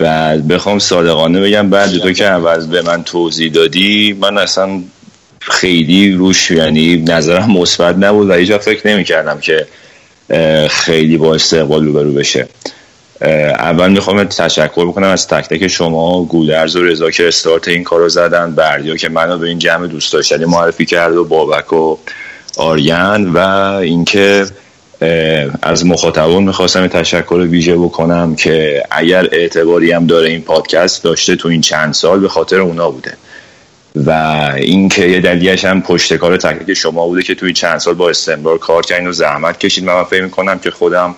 و 0.00 0.36
بخوام 0.38 0.78
صادقانه 0.78 1.40
بگم 1.40 1.70
بعد 1.70 1.98
تو 1.98 2.12
که 2.12 2.26
اول 2.26 2.66
به 2.66 2.82
من 2.82 3.04
توضیح 3.04 3.52
دادی 3.52 4.16
من 4.20 4.38
اصلا 4.38 4.82
خیلی 5.40 6.12
روش 6.12 6.50
یعنی 6.50 6.96
نظرم 6.96 7.50
مثبت 7.50 7.96
نبود 7.96 8.30
و 8.30 8.32
هیچ 8.32 8.52
فکر 8.52 8.88
نمی 8.88 9.04
کردم 9.04 9.40
که 9.40 9.66
خیلی 10.68 11.16
با 11.16 11.34
استقبال 11.34 11.84
روبرو 11.84 12.12
بشه. 12.12 12.48
اول 13.20 13.90
می‌خوام 13.90 14.24
تشکر 14.24 14.86
بکنم 14.86 15.08
از 15.08 15.28
تک 15.28 15.48
تک 15.48 15.68
شما 15.68 16.24
گودرز 16.24 16.76
و 16.76 16.82
رضا 16.82 17.10
که 17.10 17.28
استارت 17.28 17.68
این 17.68 17.84
کارو 17.84 18.08
زدن 18.08 18.54
بردیا 18.54 18.96
که 18.96 19.08
منو 19.08 19.38
به 19.38 19.48
این 19.48 19.58
جمع 19.58 19.86
دوست 19.86 20.12
داشتنی 20.12 20.44
معرفی 20.44 20.86
کرد 20.86 21.16
و 21.16 21.24
بابک 21.24 21.72
و 21.72 21.96
آریان 22.56 23.32
و 23.32 23.38
اینکه 23.82 24.46
از 25.62 25.86
مخاطبان 25.86 26.42
می‌خواستم 26.42 26.86
تشکر 26.86 27.34
ویژه 27.34 27.76
بکنم 27.76 28.36
که 28.36 28.82
اگر 28.90 29.28
اعتباری 29.32 29.92
هم 29.92 30.06
داره 30.06 30.28
این 30.28 30.42
پادکست 30.42 31.04
داشته 31.04 31.36
تو 31.36 31.48
این 31.48 31.60
چند 31.60 31.94
سال 31.94 32.20
به 32.20 32.28
خاطر 32.28 32.60
اونا 32.60 32.90
بوده. 32.90 33.12
و 34.06 34.10
اینکه 34.56 35.06
یه 35.06 35.20
دلیلش 35.20 35.64
هم 35.64 35.82
پشت 35.82 36.14
کار 36.14 36.36
تک 36.36 36.58
تک 36.58 36.74
شما 36.74 37.06
بوده 37.06 37.22
که 37.22 37.34
توی 37.34 37.52
چند 37.52 37.78
سال 37.78 37.94
با 37.94 38.10
استمرار 38.10 38.58
کار 38.58 38.82
کردین 38.82 39.08
و 39.08 39.12
زحمت 39.12 39.58
کشید. 39.58 39.84
من 39.84 40.04
فکر 40.04 40.24
می‌کنم 40.24 40.58
که 40.58 40.70
خودم 40.70 41.14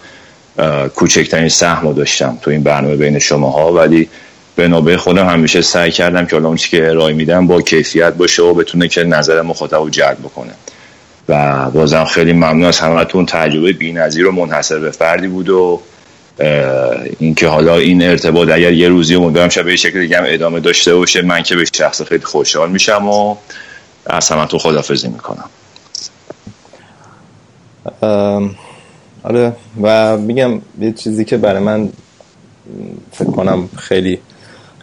کوچکترین 0.95 1.49
سهم 1.49 1.87
رو 1.87 1.93
داشتم 1.93 2.39
تو 2.43 2.51
این 2.51 2.63
برنامه 2.63 2.97
بین 2.97 3.19
شماها 3.19 3.73
ولی 3.73 4.09
به 4.57 4.69
نوبه 4.69 4.97
خودم 4.97 5.29
همیشه 5.29 5.63
سعی 5.63 5.91
کردم 5.91 6.27
که 6.27 6.37
اون 6.37 6.57
که 6.57 6.89
ارائه 6.89 7.15
میدم 7.15 7.47
با 7.47 7.63
کیفیت 7.63 8.15
باشه 8.15 8.43
و 8.43 8.55
بتونه 8.55 8.89
که 8.89 9.05
نظر 9.05 9.43
مخاطب 9.43 9.77
رو 9.77 9.91
جلب 9.91 10.19
بکنه. 10.19 10.53
و 11.29 11.71
بازم 11.71 12.05
خیلی 12.05 12.33
ممنون 12.33 12.65
از 12.65 12.79
همتون. 12.79 13.27
تجربه 13.27 13.73
بی‌نظیر 13.73 14.27
و 14.27 14.33
منحصر 14.33 14.79
به 14.79 14.91
فردی 14.91 15.29
بود 15.29 15.49
و 15.49 15.81
اینکه 17.19 17.49
حالا 17.49 17.77
این 17.77 18.03
ارتباط 18.03 18.49
اگر 18.49 18.73
یه 18.73 18.89
روزی 18.89 19.15
امیدوارم 19.15 19.49
شب 19.49 19.65
به 19.65 19.77
شکل 19.77 20.01
دیگه 20.01 20.19
هم 20.19 20.25
ادامه 20.27 20.61
داشته 20.61 20.95
باشه 20.95 21.23
من 21.23 21.43
که 21.43 21.57
به 21.57 21.65
شخص 21.73 22.03
خیلی 22.03 22.25
خوشحال 22.25 22.71
میشم 22.71 23.09
و 23.09 23.37
از 24.07 24.29
همتون 24.29 24.61
خدافزی 24.61 25.09
می‌کنم. 25.09 25.51
آره 29.25 29.53
و 29.83 30.17
میگم 30.17 30.61
یه 30.81 30.93
چیزی 30.93 31.25
که 31.25 31.37
برای 31.37 31.63
من 31.63 31.89
فکر 33.13 33.31
کنم 33.31 33.69
خیلی 33.77 34.19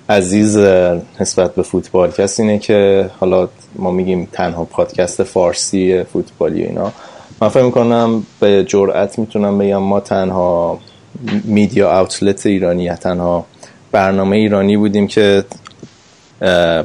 عزیز 0.09 0.57
نسبت 1.19 1.55
به 1.55 1.63
فوتبالکست 1.63 2.39
اینه 2.39 2.59
که 2.59 3.09
حالا 3.19 3.49
ما 3.75 3.91
میگیم 3.91 4.27
تنها 4.31 4.65
پادکست 4.65 5.23
فارسی 5.23 6.03
فوتبالی 6.03 6.63
اینا. 6.63 6.91
من 7.41 7.49
فکر 7.49 7.63
می‌کنم 7.63 8.23
به 8.39 8.63
جرأت 8.63 9.19
می‌تونم 9.19 9.57
بگم 9.57 9.77
ما 9.77 9.99
تنها 9.99 10.79
میدیا 11.43 11.99
اوتلت 11.99 12.45
ایرانی 12.45 12.89
تنها 12.89 13.45
برنامه 13.91 14.37
ایرانی 14.37 14.77
بودیم 14.77 15.07
که 15.07 15.43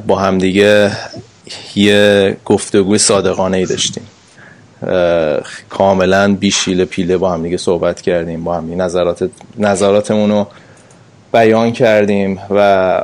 با 0.07 0.15
همدیگه 0.15 0.91
یه 1.75 2.37
گفتگوی 2.45 2.97
صادقانه 2.97 3.57
ای 3.57 3.65
داشتیم. 3.65 4.03
کاملا 5.69 6.33
بی‌شیله 6.33 6.85
پیله 6.85 7.17
با 7.17 7.31
هم 7.31 7.43
دیگه 7.43 7.57
صحبت 7.57 8.01
کردیم 8.01 8.43
با 8.43 8.55
هم 8.55 8.81
نظرات 8.81 9.29
نظراتمون 9.57 10.29
رو 10.29 10.47
بیان 11.33 11.71
کردیم 11.71 12.39
و 12.49 13.03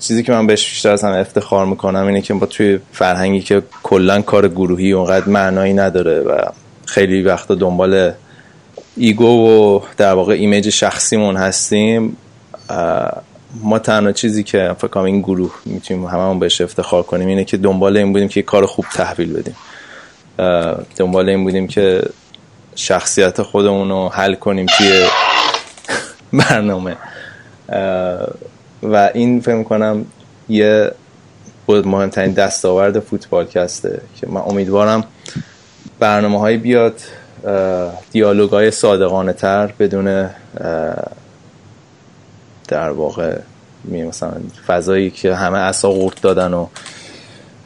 چیزی 0.00 0.22
که 0.22 0.32
من 0.32 0.46
بهش 0.46 0.70
بیشتر 0.70 0.92
از 0.92 1.04
همه 1.04 1.16
افتخار 1.16 1.66
می‌کنم 1.66 2.06
اینه 2.06 2.20
که 2.20 2.34
با 2.34 2.46
توی 2.46 2.78
فرهنگی 2.92 3.40
که 3.40 3.62
کلا 3.82 4.22
کار 4.22 4.48
گروهی 4.48 4.92
اونقدر 4.92 5.28
معنایی 5.28 5.72
نداره 5.72 6.20
و 6.20 6.38
خیلی 6.86 7.22
وقتا 7.22 7.54
دنبال 7.54 8.12
ego 8.96 9.26
و 9.26 9.80
در 9.96 10.12
واقع 10.12 10.32
image 10.32 10.70
شخصیمون 10.70 11.36
هستیم 11.36 12.16
ما 13.62 13.78
تنها 13.78 14.12
چیزی 14.12 14.42
که 14.42 14.76
فکر 14.78 14.98
این 14.98 15.20
گروه 15.20 15.54
می‌تونیم 15.64 16.04
هممون 16.04 16.38
بهش 16.38 16.60
افتخار 16.60 17.02
کنیم 17.02 17.28
اینه 17.28 17.44
که 17.44 17.56
دنبال 17.56 17.96
این 17.96 18.12
بودیم 18.12 18.28
که 18.28 18.42
کار 18.42 18.66
خوب 18.66 18.84
تحویل 18.94 19.32
بدیم. 19.32 19.56
دنبال 20.96 21.28
این 21.28 21.44
بودیم 21.44 21.66
که 21.66 22.02
شخصیت 22.74 23.42
خودمون 23.42 23.88
رو 23.88 24.08
حل 24.08 24.34
کنیم 24.34 24.66
توی 24.66 25.06
برنامه. 26.32 26.96
و 28.82 29.10
این 29.14 29.40
فکر 29.40 29.62
کنم 29.62 30.06
یه 30.48 30.92
مهمترین 31.68 32.32
دستاورد 32.32 33.00
فوتبالکسته 33.00 34.00
که 34.20 34.26
من 34.26 34.40
امیدوارم 34.40 35.04
برنامه 35.98 36.38
هایی 36.38 36.56
بیاد 36.56 37.00
دیالوگ 38.12 38.50
های 38.50 38.70
صادقانه 38.70 39.32
تر 39.32 39.66
بدون 39.66 40.30
در 42.68 42.90
واقع 42.90 43.38
مثلا 43.84 44.32
فضایی 44.66 45.10
که 45.10 45.34
همه 45.34 45.58
اصا 45.58 45.90
قورت 45.90 46.22
دادن 46.22 46.54
و 46.54 46.66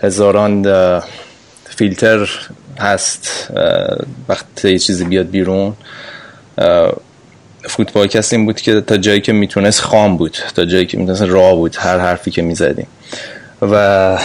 هزاران 0.03 0.63
فیلتر 1.69 2.29
هست 2.79 3.51
وقتی 4.29 4.71
یه 4.71 4.79
چیزی 4.79 5.05
بیاد 5.05 5.31
بیرون. 5.31 5.77
فوتبال 7.69 8.07
کسی 8.07 8.37
این 8.37 8.47
بود 8.47 8.61
که 8.61 8.81
تا 8.81 8.97
جایی 8.97 9.21
که 9.21 9.33
می‌تونست 9.33 9.81
خام 9.81 10.17
بود 10.17 10.37
تا 10.55 10.65
جایی 10.65 10.87
که 10.87 10.99
می‌تونست 10.99 11.23
راه 11.23 11.55
بود 11.55 11.77
هر 11.79 11.99
حرفی 11.99 12.31
که 12.31 12.43
می‌زدیم. 12.43 12.87
و 13.63 14.19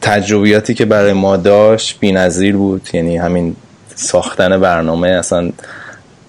تجربیاتی 0.00 0.74
که 0.74 0.84
برای 0.84 1.12
ما 1.12 1.36
داشت 1.36 2.00
بی 2.00 2.12
نظیر 2.12 2.56
بود 2.56 2.88
یعنی 2.92 3.16
همین 3.16 3.56
ساختن 3.94 4.60
برنامه. 4.60 5.08
اصلا 5.08 5.50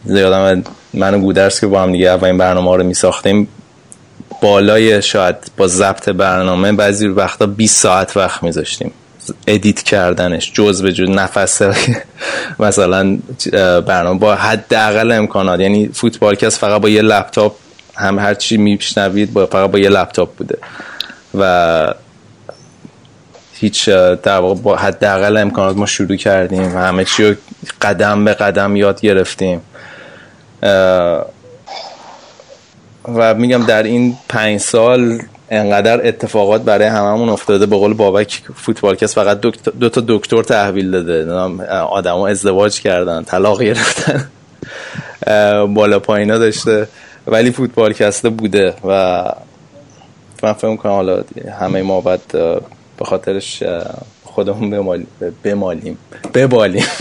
زیادم 0.06 0.64
من 0.94 1.14
و 1.14 1.20
گودرس 1.20 1.62
که 1.62 1.68
با 1.68 1.82
هم 1.84 1.92
دیگه 1.92 2.10
اولین 2.10 2.38
برنامه 2.38 2.78
رو 2.78 2.84
می 2.84 2.94
ساختیم 2.94 3.48
بالای 4.42 5.02
شاید 5.02 5.36
با 5.58 5.68
ضبط 5.68 6.10
برنامه 6.10 6.72
بعضی 6.72 7.08
وقتا 7.08 7.46
20 7.46 7.82
ساعت 7.82 8.18
وقت 8.18 8.44
میذاشتیم. 8.44 8.92
edit 9.48 9.84
کردنش 9.84 10.52
جزء 10.54 10.82
به 10.82 10.94
جزء 10.94 11.10
نفس 11.10 11.62
مثلا 12.60 13.18
برنامه 13.82 14.20
با 14.20 14.36
حداقل 14.36 15.12
امکانات. 15.12 15.60
یعنی 15.60 15.90
فوتبالکست 15.94 16.60
فقط 16.60 16.82
با 16.82 16.90
یه 16.90 17.02
لپتاپ 17.02 17.56
هم 17.96 18.20
هر 18.20 18.34
چی 18.34 18.58
میشنوید 18.58 19.34
با 19.34 19.46
فقط 19.46 19.72
با 19.72 19.80
یه 19.80 19.90
لپتاپ 19.90 20.36
بوده. 20.36 20.58
و 21.40 21.94
هیچ 23.54 23.90
در 23.90 24.40
واقع 24.40 24.62
با 24.62 24.76
حداقل 24.76 25.38
امکانات 25.38 25.78
ما 25.78 25.86
شروع 25.86 26.16
کردیم. 26.16 26.76
و 26.76 26.78
همه 26.78 27.06
چی 27.06 27.24
رو 27.24 27.36
قدم 27.82 28.26
به 28.26 28.34
قدم 28.34 28.76
یاد 28.76 29.02
گرفتیم. 29.02 29.62
و 33.16 33.34
میگم 33.34 33.66
در 33.66 33.84
این 33.84 34.18
پنج 34.30 34.60
سال 34.60 35.20
انقدر 35.50 36.08
اتفاقات 36.08 36.62
برای 36.62 36.88
هممون 36.88 37.30
افتاده. 37.30 37.66
به 37.66 37.76
قول 37.76 37.94
بابک 37.94 38.42
فوتبالکس 38.56 39.16
فقط 39.16 39.40
دو 39.80 39.90
تا 39.90 40.04
دکتر 40.08 40.44
تحویل 40.44 40.92
داده. 40.92 41.32
آدما 41.72 42.28
ازدواج 42.28 42.82
کردن 42.82 43.24
طلاق 43.24 43.62
گرفتن. 43.62 44.28
بالا 45.76 46.00
پایینا 46.00 46.38
داشته. 46.38 46.88
ولی 47.28 47.52
فوتبالکسته 47.52 48.30
بوده 48.30 48.74
و 48.84 49.24
من 50.44 50.54
فکر 50.54 50.76
کنم 50.76 50.92
حالا 50.92 51.24
همه 51.60 51.82
ما 51.82 52.02
باید 52.02 52.22
به 52.98 53.06
خاطرش 53.06 53.64
خودمون 54.24 54.70
بمالیم 54.70 55.08
بمالیم. 55.44 55.98
ببالیم. 56.34 56.86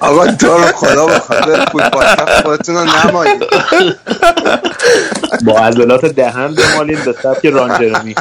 آقا 0.00 0.26
تو 0.26 0.46
رو 0.46 0.72
خدا 0.72 1.06
به 1.06 1.18
خاطر 1.18 1.64
فوتبال 1.72 2.06
خودتون 2.42 2.74
رو 2.74 2.84
نمایید. 2.84 3.42
با 5.44 5.58
عضلات 5.58 6.04
دهن 6.04 6.54
بمالیم 6.54 7.04
به 7.04 7.14
سبک 7.22 7.46
رانجرمی 7.46 8.14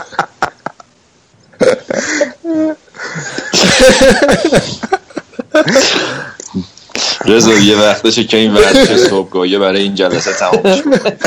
رضا 7.26 7.52
یه 7.52 7.78
وقتشه 7.78 8.24
که 8.24 8.38
این 8.38 8.54
ورزش 8.54 8.96
صبحگاهی 9.10 9.58
برای 9.58 9.82
این 9.82 9.96
جلسه 9.96 10.34
تمام 10.34 10.76
شد. 10.76 11.18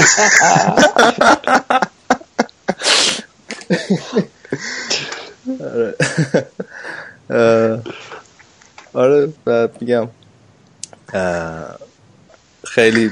آره 8.93 9.29
بعد 9.45 9.83
میگم 9.83 10.09
خیلی 12.65 13.11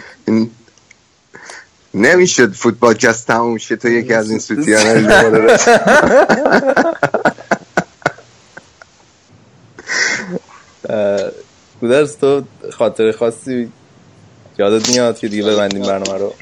نمی‌شد 1.95 2.53
فوتبال 2.53 2.95
کست 2.95 3.27
تموم 3.27 3.59
شه 3.59 3.77
تو 3.77 3.89
یکی 3.89 4.15
از 4.15 4.31
این 4.31 4.39
سوتیان 4.39 5.03
گودرز 11.81 12.17
تو 12.17 12.43
خاطر 12.73 13.13
خاصی 13.13 13.73
یادت 14.59 14.89
میاد 14.89 15.19
که 15.19 15.29
دیگه 15.29 15.43
ببندیم 15.43 15.83
برنامه 15.83 16.19
رو؟ 16.19 16.35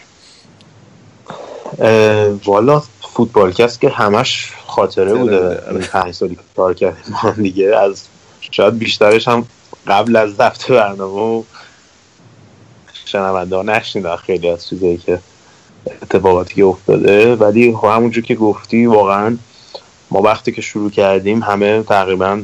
والا 2.45 2.83
فوتبالکست 3.15 3.81
که 3.81 3.89
همش 3.89 4.53
خاطره 4.67 5.15
بوده. 5.15 5.71
این 5.71 5.81
پنج 5.81 6.15
سالی 6.15 6.35
که 6.35 6.41
کار 6.57 6.75
کردیم 6.75 7.33
دیگه 7.37 7.77
از 7.77 8.03
شاید 8.57 8.79
بیشترش 8.79 9.29
هم 9.29 9.47
قبل 9.87 10.17
از 10.17 10.35
ضبط 10.35 10.71
برنامه 10.71 11.21
و 11.21 11.43
شنونده 13.05 13.57
ها 13.57 13.63
نشنیدن 13.63 14.17
خیلی 14.17 14.49
از 14.49 14.69
چیزایی 14.69 14.97
که 14.97 15.19
اتفاقاتی 16.03 16.55
که 16.55 16.65
افتاده. 16.65 17.35
ولی 17.35 17.75
خب 17.77 17.87
همونجور 17.87 18.25
که 18.25 18.35
گفتی 18.35 18.87
واقعا 18.87 19.37
ما 20.11 20.23
وقتی 20.23 20.53
که 20.53 20.63
شروع 20.63 20.91
کردیم 20.91 21.43
همه 21.43 21.83
تقریبا 21.83 22.43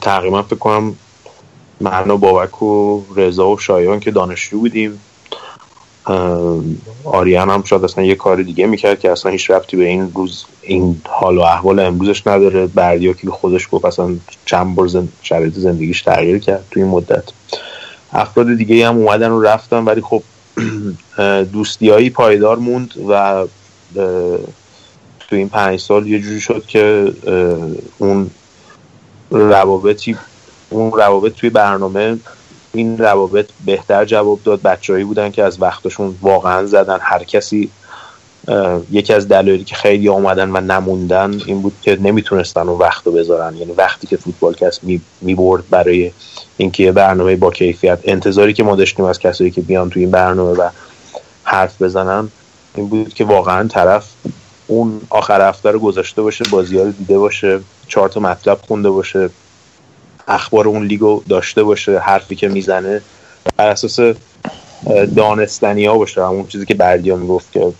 تقریبا 0.00 0.42
فکر 0.42 0.56
کنم 0.56 0.96
من 1.80 2.10
و 2.10 2.16
بابک 2.16 2.62
و 2.62 3.02
رضا 3.16 3.48
و 3.48 3.58
شایان 3.58 4.00
که 4.00 4.10
دانشجو 4.10 4.58
بودیم. 4.58 5.00
آریان 7.04 7.50
هم 7.50 7.62
شاید 7.62 7.84
اصلا 7.84 8.04
یه 8.04 8.14
کار 8.14 8.42
دیگه 8.42 8.66
می‌کرد 8.66 9.00
که 9.00 9.12
اصلا 9.12 9.32
هیچ 9.32 9.50
ربطی 9.50 9.76
به 9.76 9.84
این 9.84 10.12
روز 10.14 10.44
این 10.62 11.00
حال 11.08 11.38
و 11.38 11.40
احوال 11.40 11.78
امروزش 11.80 12.26
نداره. 12.26 12.66
بردیا 12.66 13.12
که 13.12 13.30
خودش 13.30 13.68
گفت 13.72 13.84
اصلا 13.84 14.16
چند 14.44 14.74
بار 14.74 14.86
زن... 14.86 15.08
شرایط 15.22 15.54
زندگیش 15.54 16.02
تغییر 16.02 16.38
کرد 16.38 16.64
توی 16.70 16.82
این 16.82 16.90
مدت. 16.90 17.24
افراد 18.12 18.54
دیگه 18.54 18.88
هم 18.88 18.96
اومدن 18.96 19.30
و 19.30 19.40
رفتن 19.40 19.84
ولی 19.84 20.00
خب 20.00 20.22
دوستیایی 21.52 22.10
پایدار 22.10 22.56
موند 22.56 22.94
و 23.08 23.44
تو 25.28 25.36
این 25.36 25.48
پنج 25.48 25.80
سال 25.80 26.06
یه 26.06 26.20
جوری 26.20 26.40
شد 26.40 26.64
که 26.66 27.12
اون 27.98 28.30
روابطی 29.30 30.16
اون 30.70 30.92
روابط 30.92 31.34
توی 31.34 31.50
برنامه 31.50 32.18
این 32.72 32.98
روابط 32.98 33.48
بهتر 33.66 34.04
جواب 34.04 34.40
داد. 34.44 34.62
بچههایی 34.62 35.04
بودن 35.04 35.30
که 35.30 35.44
از 35.44 35.62
وقتشون 35.62 36.14
واقعا 36.22 36.66
زدن. 36.66 36.98
هر 37.00 37.24
کسی 37.24 37.70
یکی 38.90 39.12
از 39.12 39.28
دلایلی 39.28 39.64
که 39.64 39.74
خیلی 39.74 40.08
آمدن 40.08 40.50
و 40.50 40.60
نموندن 40.60 41.40
این 41.46 41.62
بود 41.62 41.72
که 41.82 41.98
نمی‌تونستن 42.00 42.68
اون 42.68 42.78
وقت 42.78 43.06
رو 43.06 43.12
بذارن. 43.12 43.56
یعنی 43.56 43.72
وقتی 43.72 44.06
که 44.06 44.16
فوتبال 44.16 44.54
کس 44.54 44.80
می 45.20 45.34
برد 45.34 45.64
برای 45.70 46.12
اینکه 46.56 46.92
برنامه 46.92 47.36
با 47.36 47.50
کیفیت 47.50 47.98
انتظاری 48.04 48.52
که 48.52 48.62
ما 48.62 48.76
داشتیم 48.76 49.04
از 49.04 49.18
کسایی 49.18 49.50
که 49.50 49.60
بیان 49.60 49.90
توی 49.90 50.02
این 50.02 50.10
برنامه 50.10 50.50
و 50.50 50.68
حرف 51.42 51.82
بزنن 51.82 52.28
این 52.74 52.88
بود 52.88 53.14
که 53.14 53.24
واقعا 53.24 53.68
طرف 53.68 54.08
اون 54.66 55.00
آخر 55.10 55.48
هفته 55.48 55.70
رو 55.70 55.78
گذاشته 55.78 56.22
باشه 56.22 56.44
بازی 56.50 56.78
رو 56.78 56.92
دیده 56.92 57.18
باشه 57.18 57.60
چهار 57.88 58.08
تا 58.08 58.20
مطلب 58.20 58.58
خونده 58.68 58.90
باشه. 58.90 59.30
اخبار 60.28 60.68
اون 60.68 60.86
لیگو 60.86 61.22
داشته 61.28 61.62
باشه 61.62 61.98
حرفی 61.98 62.36
که 62.36 62.48
می‌زنه 62.48 63.02
بر 63.56 63.68
اساس 63.68 63.98
دانستنی 65.16 65.84
ها 65.84 65.98
باشه 65.98 66.26
همون 66.26 66.46
چیزی 66.46 66.66
که 66.66 66.74
بردیا 66.74 67.16
می‌گفت 67.16 67.52
که 67.52 67.72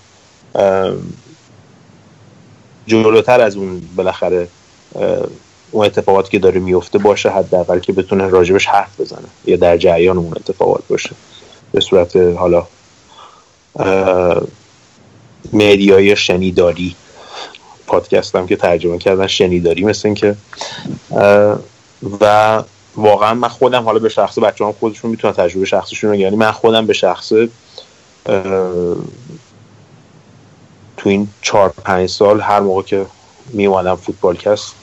جلوتر 2.86 3.40
از 3.40 3.56
اون 3.56 3.82
بالاخره 3.96 4.48
اون 5.70 5.86
اتفاقاتی 5.86 6.30
که 6.30 6.38
داره 6.38 6.60
میفته 6.60 6.98
باشه 6.98 7.30
حداقل 7.30 7.78
که 7.78 7.92
بتونه 7.92 8.28
راجبش 8.28 8.66
حرف 8.66 9.00
بزنه 9.00 9.28
یا 9.46 9.56
در 9.56 9.76
جریان 9.76 10.18
اون 10.18 10.32
اتفاقات 10.36 10.82
باشه. 10.88 11.10
به 11.72 11.80
صورت 11.80 12.16
حالا 12.16 12.66
مدیای 15.52 16.16
شنیداری 16.16 16.96
پادکست 17.86 18.36
هم 18.36 18.46
که 18.46 18.56
ترجمه 18.56 18.98
کردن 18.98 19.26
شنیداری 19.26 19.84
مثل 19.84 20.08
این 20.08 20.14
که 20.14 20.36
و 22.20 22.62
واقعا 22.96 23.34
من 23.34 23.48
خودم 23.48 23.84
حالا 23.84 23.98
به 23.98 24.08
شخص 24.08 24.38
بچه 24.38 24.64
هم 24.64 24.72
خودشون 24.72 25.10
می‌تونن 25.10 25.34
تجربه 25.34 25.66
شخصشون 25.66 26.10
رو 26.10 26.16
یعنی 26.16 26.36
من 26.36 26.52
خودم 26.52 26.86
به 26.86 26.92
شخص 26.92 27.32
تو 30.96 31.08
این 31.08 31.28
چهار 31.42 31.68
پنج 31.84 32.08
سال 32.08 32.40
هر 32.40 32.60
موقع 32.60 32.82
که 32.82 33.06
می 33.52 33.68
فوتبال 34.02 34.36
کست 34.36 34.74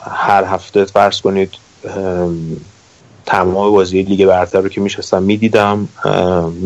هر 0.00 0.44
هفته 0.44 0.84
فرض 0.84 1.20
کنید 1.20 1.54
تمام 3.26 3.72
بازی 3.72 4.02
لیگ 4.02 4.26
برتر 4.26 4.60
رو 4.60 4.68
که 4.68 4.80
میشستم 4.80 5.22
می‌دیدم 5.22 5.88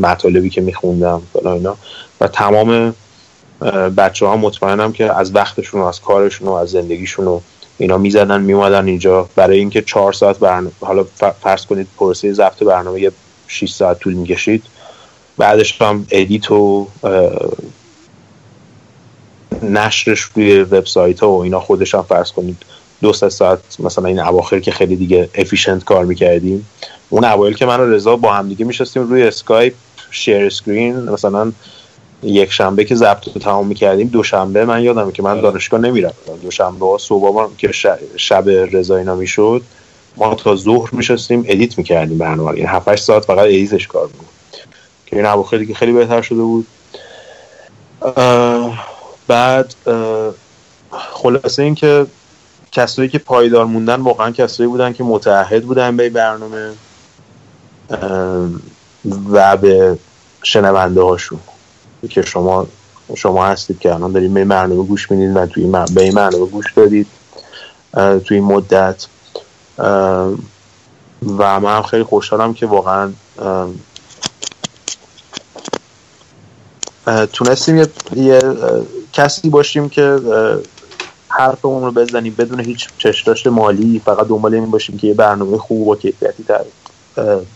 مطالبی 0.01 0.51
که 0.51 0.61
میخوندم 0.61 1.23
اینا. 1.45 1.77
و 2.21 2.29
تمام 2.29 2.95
بچه 3.97 4.27
ها 4.27 4.37
مطمئنم 4.37 4.93
که 4.93 5.19
از 5.19 5.35
وقتشون 5.35 5.81
و 5.81 5.85
از 5.85 6.01
کارشون 6.01 6.49
و 6.49 6.53
از 6.53 6.71
زندگیشون 6.71 7.27
و 7.27 7.41
اینا 7.79 7.99
می‌زدن 7.99 8.41
میومدن 8.41 8.87
اینجا. 8.89 9.29
برای 9.37 9.59
اینکه 9.59 9.83
چهار 9.83 10.13
ساعت 10.13 10.39
برنامه 10.39 10.71
حالا 10.81 11.05
فرض 11.43 11.67
کنید 11.67 11.87
پروسه 11.99 12.33
ضبط 12.33 12.63
برنامه 12.63 13.01
یه 13.01 13.13
6 13.49 13.71
ساعت 13.71 13.99
طول 13.99 14.15
می‌کشید. 14.15 14.63
بعدش 15.39 15.83
هم 15.83 16.07
edit 16.11 16.51
و 16.51 16.87
نشرش 19.63 20.21
روی 20.21 20.61
وبسایت 20.61 21.21
ها 21.21 21.31
و 21.31 21.43
اینا 21.43 21.61
خودش 21.61 21.95
هم 21.95 22.03
فرض 22.03 22.33
کنید 22.33 22.57
دو 23.03 23.13
سه 23.13 23.29
ساعت 23.29 23.61
مثلا 23.79 24.09
این 24.09 24.21
اواخر 24.21 24.61
که 24.61 24.71
خیلی 24.71 24.97
دیگه 24.97 25.29
efficient 25.35 25.85
کار 25.85 26.05
می‌کردیم. 26.05 26.67
اون 27.11 27.25
اوایل 27.25 27.55
که 27.55 27.67
من 27.67 27.81
و 27.81 27.91
رضا 27.91 28.17
با 28.17 28.33
هم 28.33 28.49
دیگه 28.49 28.65
میشستیم 28.65 29.03
روی 29.03 29.23
اسکایپ 29.23 29.75
share 30.11 30.47
screen 30.47 30.97
مثلا 30.97 31.53
یک 32.25 32.53
شنبه 32.53 32.85
که 32.85 32.95
ضبط 32.95 33.29
رو 33.29 33.41
تمام 33.41 33.67
می‌کردیم 33.67 34.09
دوشنبه 34.09 34.65
من 34.65 34.83
یادمه 34.83 35.13
که 35.13 35.23
من 35.23 35.41
دانشگاه 35.41 35.81
نمی‌رفتم. 35.81 36.37
دوشنبه 36.43 36.87
ها 36.87 36.99
صبح 36.99 37.33
ما 37.33 37.51
که 37.59 37.71
شب 38.17 38.45
رضا 38.49 38.97
اینا 38.97 39.15
می‌شد 39.15 39.63
ما 40.17 40.35
تا 40.35 40.57
ظهر 40.57 40.89
میشستیم 40.93 41.45
edit 41.49 41.79
می‌کردیم 41.79 42.19
برنامه 42.19 42.51
رو. 42.51 42.57
یعنی 42.59 42.69
7 42.69 42.97
ساعت 42.97 43.25
فقط 43.25 43.39
edit 43.39 43.71
ش 43.71 43.87
کار 43.87 44.07
بود. 44.07 44.27
که 45.07 45.17
این 45.17 45.27
اواخر 45.27 45.59
دیگه 45.59 45.75
خیلی 45.75 45.93
بهتر 45.93 46.23
شده 46.23 46.43
بود. 46.43 46.67
اه، 48.17 48.87
بعد 49.29 49.75
اه، 49.87 50.35
خلاصه 50.91 51.63
این 51.63 51.75
که 51.75 52.07
کسایی 52.73 53.09
که 53.09 53.19
پایدار 53.19 53.65
موندن 53.65 54.01
واقعا 54.01 54.31
کسایی 54.31 54.69
بودن 54.69 54.93
که 54.93 55.05
متعهد 55.05 55.65
بودن 55.65 55.97
به 55.97 56.03
این 56.03 56.13
برنامه 56.13 56.73
و 59.33 59.57
به 59.57 59.99
شنونده 60.43 61.03
هاشون. 61.03 61.41
که 62.09 62.23
شما 62.23 62.67
شما 63.17 63.47
هستید 63.47 63.79
که 63.79 63.95
الان 63.95 64.13
دارید 64.13 64.35
به 64.35 64.45
برنامه 64.45 64.83
گوش 64.83 65.11
می‌دید 65.11 65.37
و 65.37 65.47
توی 65.47 65.67
به 65.95 66.03
این 66.03 66.15
برنامه 66.15 66.47
گوش 66.47 66.73
دادید 66.73 67.07
توی 67.95 68.37
این 68.37 68.45
مدت. 68.45 69.07
و 71.39 71.61
من 71.61 71.83
خیلی 71.83 72.05
خوشحالم 72.05 72.55
که 72.55 72.67
واقعا 72.67 73.13
تونستیم 77.33 77.77
یه, 77.77 77.89
یه 78.17 78.41
کسی 79.13 79.49
باشیم 79.49 79.89
که 79.89 80.19
حرفمون 81.29 81.83
رو 81.83 81.93
بزنیم 81.93 82.35
بدون 82.39 82.61
هیچ 82.61 82.89
چشداشت 82.99 83.47
مالی 83.47 84.03
فقط 84.05 84.29
دنبال 84.29 84.55
این 84.55 84.71
باشیم 84.71 84.99
که 84.99 85.07
یه 85.07 85.15
برنامه 85.15 85.59
خوب 85.59 85.89
و 85.89 85.97
کیفیتی 85.97 86.45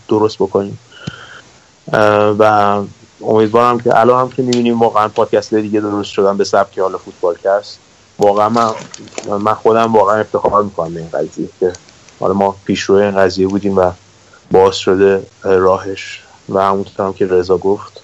درست 0.07 0.37
بکنیم. 0.37 0.79
و 2.39 2.81
امیدوارم 3.21 3.79
که 3.79 3.99
الان 3.99 4.21
هم 4.21 4.29
که 4.29 4.41
می‌بینیم 4.41 4.79
واقعا 4.79 5.07
پادکست 5.07 5.53
دیگه 5.53 5.79
درست 5.79 6.11
شدن 6.11 6.37
به 6.37 6.43
سبک 6.43 6.79
حالا 6.79 6.97
فوتبالکست 6.97 7.79
واقعا 8.19 8.49
من 8.49 8.69
من 9.39 9.53
خودم 9.53 9.95
واقعا 9.95 10.19
افتخار 10.19 10.63
می‌کنم 10.63 10.93
به 10.93 10.99
این 10.99 11.09
قضیه 11.09 11.49
که 11.59 11.73
حالا 12.19 12.33
ما 12.33 12.55
پیشرو 12.65 12.95
این 12.95 13.17
قضیه 13.17 13.47
بودیم 13.47 13.77
و 13.77 13.91
باز 14.51 14.75
شده 14.75 15.23
اه، 15.45 15.55
راهش. 15.55 16.23
و 16.49 16.59
همونطور 16.59 17.05
هم 17.05 17.13
که 17.13 17.27
رضا 17.27 17.57
گفت 17.57 18.01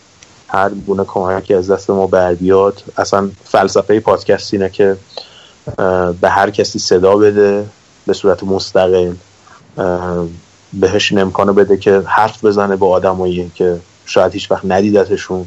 هر 0.47 0.69
گونه 0.69 1.03
کمکی 1.03 1.53
از 1.53 1.71
دست 1.71 1.89
ما 1.89 2.07
بر 2.07 2.33
بیاد. 2.33 2.83
اصلا 2.97 3.29
فلسفه 3.43 3.99
پادکست 3.99 4.53
اینه 4.53 4.69
که 4.69 4.97
به 6.21 6.29
هر 6.29 6.49
کسی 6.49 6.79
صدا 6.79 7.15
بده 7.15 7.65
به 8.07 8.13
صورت 8.13 8.43
مستقل 8.43 9.13
بهش 10.73 11.11
این 11.11 11.21
امکانو 11.21 11.53
بده 11.53 11.77
که 11.77 12.03
حرف 12.05 12.45
بزنه 12.45 12.75
با 12.75 12.89
آدمایی 12.89 13.51
که 13.55 13.79
شاید 14.05 14.33
هیچ 14.33 14.51
وقت 14.51 14.65
ندیدتشون. 14.65 15.45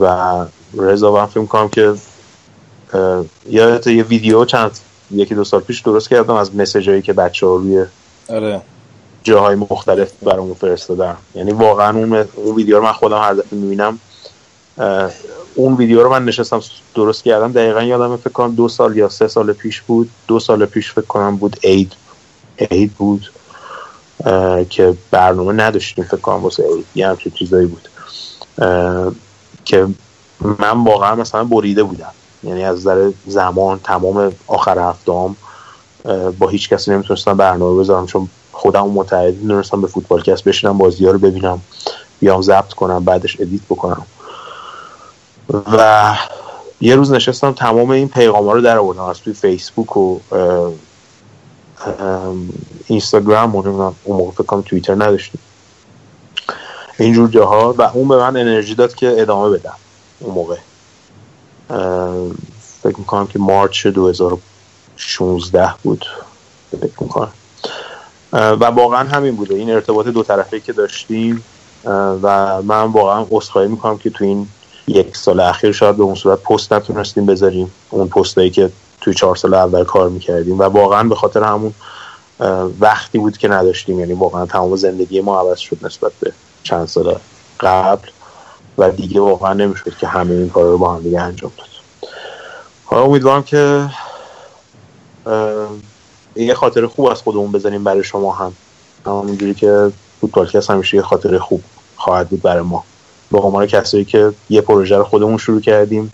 و 0.00 0.44
رضا 0.78 1.12
من 1.12 1.26
فکر 1.26 1.44
کنم 1.44 1.68
که 1.68 1.94
یادت 3.48 3.86
یه 3.86 4.02
ویدیو 4.02 4.44
چند 4.44 4.78
یکی 5.10 5.34
دو 5.34 5.44
سال 5.44 5.60
پیش 5.60 5.80
درست 5.80 6.08
کردم 6.08 6.34
از 6.34 6.56
مسیجایی 6.56 7.02
که 7.02 7.12
بچه 7.12 7.46
ها 7.46 7.56
روی 7.56 7.84
آره. 8.28 8.60
جاهای 9.22 9.54
مختلف 9.54 10.12
برامون 10.22 10.54
فرستادن. 10.54 11.16
یعنی 11.34 11.52
واقعا 11.52 11.98
اون, 11.98 12.24
اون 12.34 12.56
ویدیو 12.56 12.78
رو 12.78 12.84
من 12.84 12.92
خودم 12.92 13.18
هر 13.18 13.34
دفعه 13.34 13.58
می‌بینم. 13.58 13.98
اون 15.54 15.74
ویدیو 15.74 16.02
رو 16.02 16.10
من 16.10 16.24
نشستم 16.24 16.60
درست 16.94 17.24
کردم. 17.24 17.52
دقیقا 17.52 17.82
یادم 17.82 18.16
فکر 18.16 18.30
کنم 18.30 18.54
دو 18.54 18.68
سال 18.68 18.96
یا 18.96 19.08
سه 19.08 19.28
سال 19.28 19.52
پیش 19.52 19.80
بود. 19.80 20.10
دو 20.28 20.40
سال 20.40 20.66
پیش 20.66 20.92
فکر 20.92 21.06
کنم 21.06 21.36
بود 21.36 21.56
عید. 21.62 21.92
عید 22.70 22.92
بود. 22.94 23.30
که 24.70 24.94
برنامه 25.10 25.52
نداشتیم 25.52 26.04
فکر 26.04 26.16
کنم 26.16 26.42
واسه 26.42 26.64
یه 26.94 27.08
همچین 27.08 27.32
چیزایی 27.32 27.66
بود. 27.66 27.88
که 29.64 29.86
من 30.40 30.84
واقعا 30.84 31.14
مثلا 31.14 31.44
بریده 31.44 31.82
بودم. 31.82 32.12
یعنی 32.42 32.64
از 32.64 32.78
نظر 32.78 33.10
زمان 33.26 33.80
تمام 33.84 34.32
آخر 34.46 34.78
هفتهام 34.78 35.36
با 36.38 36.48
هیچ 36.48 36.68
کسی 36.68 36.90
نمی‌تونستم 36.90 37.36
برنامه 37.36 37.80
بذارم 37.80 38.06
چون 38.06 38.28
خودم 38.52 38.88
متعهد 38.88 39.34
می‌دونستم 39.34 39.80
به 39.80 39.86
فوتبالکست 39.86 40.44
بشینم 40.44 40.78
بازی 40.78 41.04
ها 41.04 41.10
رو 41.10 41.18
ببینم 41.18 41.60
بیام 42.20 42.42
ضبط 42.42 42.72
کنم 42.72 43.04
بعدش 43.04 43.40
ادیت 43.40 43.62
بکنم. 43.70 44.06
و 45.72 46.14
یه 46.80 46.96
روز 46.96 47.12
نشستم 47.12 47.52
تمام 47.52 47.90
این 47.90 48.08
پیغام 48.08 48.46
ها 48.46 48.52
رو 48.52 48.60
در 48.60 48.78
آوردم 48.78 49.02
از 49.02 49.20
توی 49.20 49.32
فیسبوک 49.32 49.96
و 49.96 50.18
اینستاگرام 52.86 53.56
و 53.56 53.66
اون 54.04 54.16
موقع 54.18 54.30
فکر 54.30 54.42
کنم 54.42 54.62
توییتر 54.62 54.94
نداشتیم. 54.94 55.40
اینجور 56.98 57.28
جاها 57.28 57.74
و 57.78 57.82
اون 57.82 58.08
به 58.08 58.16
من 58.16 58.36
انرژی 58.36 58.74
داد 58.74 58.94
که 58.94 59.14
ادامه 59.18 59.58
بدم 59.58 59.74
اون 60.20 60.34
موقع. 60.34 60.56
فکر 62.82 62.98
می‌کنم 62.98 63.26
که 63.26 63.38
مارچ 63.38 63.86
2016 63.86 65.74
بود. 65.82 66.06
فکر 66.70 67.00
می‌کنم. 67.00 67.30
و 68.32 68.64
واقعا 68.64 69.08
همین 69.08 69.36
بوده. 69.36 69.54
این 69.54 69.70
ارتباط 69.70 70.06
دو 70.06 70.22
طرفه 70.22 70.60
که 70.60 70.72
داشتیم 70.72 71.44
و 72.22 72.62
من 72.62 72.84
واقعا 72.84 73.26
عذرخواهی 73.30 73.68
می‌کنم 73.68 73.98
که 73.98 74.10
تو 74.10 74.24
این 74.24 74.48
یک 74.86 75.16
سال 75.16 75.40
اخیر 75.40 75.72
شاید 75.72 75.96
به 75.96 76.02
اون 76.02 76.14
صورت 76.14 76.42
پست 76.42 76.72
نتونستیم 76.72 77.26
بذاریم. 77.26 77.70
اون 77.90 78.08
پستایی 78.08 78.50
که 78.50 78.70
توی 79.08 79.14
چهار 79.14 79.36
سال 79.36 79.54
اول 79.54 79.84
کار 79.84 80.08
می‌کردیم 80.08 80.58
و 80.58 80.62
واقعا 80.62 81.04
به 81.04 81.14
خاطر 81.14 81.42
همون 81.42 81.74
وقتی 82.80 83.18
بود 83.18 83.38
که 83.38 83.48
نداشتیم 83.48 84.00
یعنی 84.00 84.12
واقعا 84.12 84.46
تمام 84.46 84.76
زندگی 84.76 85.20
ما 85.20 85.40
عوض 85.40 85.58
شد 85.58 85.78
نسبت 85.82 86.12
به 86.20 86.32
چند 86.62 86.88
سال 86.88 87.16
قبل 87.60 88.08
و 88.78 88.90
دیگه 88.90 89.20
واقعا 89.20 89.52
نمی‌شد 89.52 89.96
که 90.00 90.06
همه 90.06 90.34
این 90.34 90.48
کار 90.48 90.64
رو 90.64 90.78
با 90.78 90.94
هم 90.94 91.02
دیگه 91.02 91.20
انجام 91.20 91.52
داد. 91.56 91.66
حالا 92.84 93.02
امیدوارم 93.02 93.42
که 93.42 93.88
یه 96.36 96.54
خاطر 96.54 96.86
خوب 96.86 97.06
از 97.06 97.22
خودمون 97.22 97.52
بزنیم 97.52 97.84
برای 97.84 98.04
شما 98.04 98.32
هم. 98.32 98.52
همونجوری 99.06 99.54
که 99.54 99.92
فوتبالکست 100.20 100.70
همیشه 100.70 100.96
یه 100.96 101.02
خاطر 101.02 101.38
خوب 101.38 101.62
خواهد 101.96 102.28
بود 102.28 102.42
برای 102.42 102.62
ما. 102.62 102.84
به 103.32 103.38
عنوان 103.38 103.66
کسایی 103.66 104.04
که 104.04 104.32
یه 104.50 104.60
پروژه 104.60 104.96
رو 104.96 105.04
خودمون 105.04 105.38
شروع 105.38 105.60
کردیم 105.60 106.12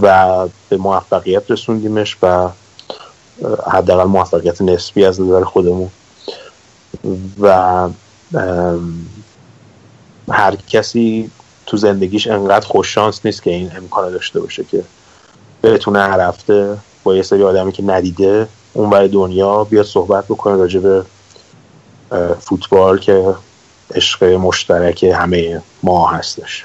و 0.00 0.48
به 0.68 0.76
موفقیت 0.76 1.50
رسوندیمش 1.50 2.16
و 2.22 2.48
حداقل 3.70 4.04
موفقیت 4.04 4.62
نسبی 4.62 5.04
از 5.04 5.20
نظر 5.20 5.44
خودمون. 5.44 5.90
و 7.40 7.88
هر 10.30 10.56
کسی 10.56 11.30
تو 11.66 11.76
زندگیش 11.76 12.26
انقدر 12.26 12.66
خوش 12.66 12.94
شانس 12.94 13.20
نیست 13.24 13.42
که 13.42 13.50
این 13.50 13.76
امکان 13.76 14.10
داشته 14.10 14.40
باشه 14.40 14.64
که 14.64 14.84
بتونه 15.62 15.98
هر 15.98 16.20
هفته 16.20 16.76
با 17.04 17.16
یه 17.16 17.22
سری 17.22 17.42
آدمی 17.42 17.72
که 17.72 17.82
ندیده 17.82 18.48
اون 18.72 18.90
برای 18.90 19.08
دنیا 19.08 19.64
بیاد 19.64 19.86
صحبت 19.86 20.24
بکنه 20.24 20.56
راجع 20.56 20.80
به 20.80 21.04
فوتبال 22.40 22.98
که 22.98 23.34
عشق 23.94 24.24
مشترک 24.24 25.04
همه 25.04 25.62
ما 25.82 26.08
هستش. 26.08 26.64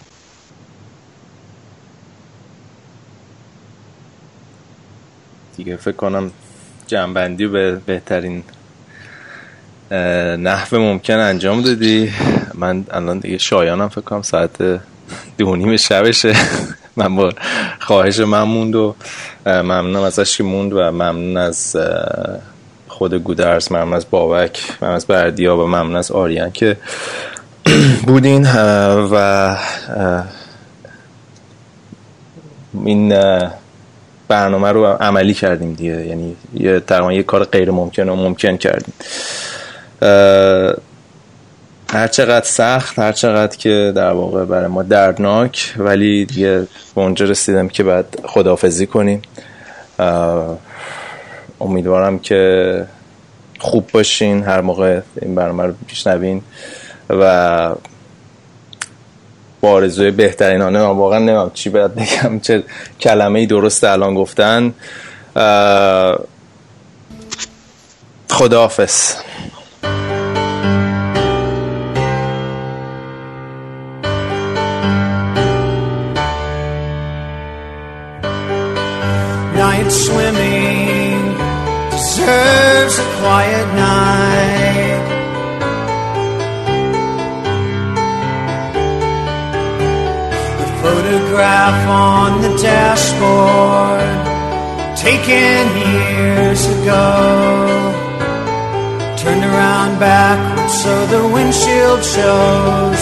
دیگه. 5.60 5.76
فکر 5.76 5.96
کنم 5.96 6.32
جنبندی 6.88 7.48
به 7.48 7.76
بهترین 7.86 8.44
نحو 10.38 10.78
ممکن 10.78 11.14
انجام 11.14 11.62
دادی. 11.62 12.12
من 12.54 12.86
الان 12.92 13.20
دیگه 13.20 13.38
شایانم 13.38 13.90
فکر 13.90 14.02
کنم 14.02 14.22
ساعت 14.22 14.80
دو 15.38 15.56
نیم 15.56 15.78
شبشه. 15.78 16.34
من 16.98 17.16
با 17.16 17.34
خواهش 17.80 18.20
من 18.20 18.44
موند 18.44 18.76
و 18.76 18.96
ممنونم 19.46 20.02
ازش 20.02 20.38
که 20.38 20.44
موند 20.44 20.74
و 20.74 20.78
ممنون 20.78 21.38
از 21.38 21.76
خود 22.88 23.14
گودرز 23.14 23.72
ممنون 23.72 23.94
از 23.94 24.06
بابک 24.10 24.60
ممنون 24.82 24.96
از 24.96 25.08
بردیا 25.08 25.58
و 25.58 25.68
ممنون 25.68 25.96
از 25.96 26.12
آریان 26.12 26.52
که 26.52 26.78
بودین. 28.08 28.48
و 29.12 29.56
این 32.86 33.14
برنامه 34.30 34.72
رو 34.72 34.86
عملی 34.86 35.34
کردیم 35.34 35.74
دیگه. 35.74 36.06
یعنی 36.06 36.36
یه 36.54 36.80
تقریبا 36.80 37.14
یه 37.14 37.24
کار 37.24 37.44
غیر 37.44 37.72
ممکن 37.72 38.08
رو 38.08 38.16
ممکن 38.16 38.58
کردیم. 38.58 38.94
هر 41.92 42.08
چقدر 42.08 42.46
سخت 42.46 43.00
هر 43.00 43.12
چقدر 43.12 43.58
که 43.58 43.94
در 43.96 44.12
واقع 44.12 44.46
برای 44.46 44.68
ما 44.68 44.84
دردناک 44.84 45.74
ولی 45.78 46.26
دیگه 46.26 46.60
به 46.96 47.02
اونجا 47.02 47.26
رسیدم 47.26 47.68
که 47.68 47.84
بعد 47.84 48.06
خداحافظی 48.26 48.88
کنیم. 48.88 49.22
امیدوارم 51.62 52.20
که 52.20 52.86
خوب 53.60 53.90
باشین 53.94 54.44
هر 54.44 54.62
موقع 54.62 55.02
این 55.22 55.36
برنامه 55.36 55.64
رو 55.64 55.74
میشنوین 55.90 56.42
و 57.10 57.76
با 59.62 59.70
آرزوی 59.70 60.12
بهترین 60.12 60.62
آنه 60.62 60.80
واقعا 60.80 61.20
نمیم 61.20 61.52
چی 61.54 61.70
باید 61.70 61.96
بگم 61.96 62.40
چه 62.40 62.64
کلمه 63.00 63.40
ای 63.40 63.46
درست 63.46 63.84
الان 63.84 64.16
گفتن. 64.16 64.74
خداحافظ. 68.30 69.14
Night 79.56 79.92
swimming 80.06 81.22
deserves 81.92 82.96
a 83.06 83.08
quiet 83.20 83.68
night. 83.76 84.59
Photograph 90.90 91.88
on 91.88 92.42
the 92.42 92.50
dashboard, 92.58 94.18
taken 94.98 95.62
years 95.86 96.62
ago, 96.78 97.06
turned 99.22 99.46
around 99.52 100.00
backwards 100.00 100.74
so 100.84 100.94
the 101.14 101.24
windshield 101.36 102.02
shows 102.16 103.02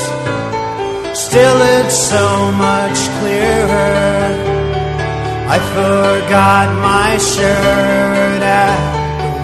Still, 1.26 1.58
it's 1.78 1.98
so 2.14 2.26
much 2.66 3.00
clearer. 3.20 4.26
I 5.56 5.58
forgot 5.78 6.68
my 6.90 7.18
shirt 7.20 8.42
at 8.42 8.93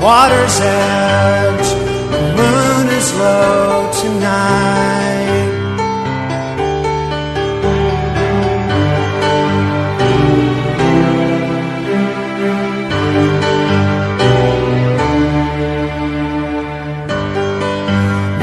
water's 0.01 0.59
edge. 0.61 1.69
The 2.11 2.21
moon 2.39 2.87
is 2.99 3.13
low 3.15 3.91
tonight. 4.01 5.49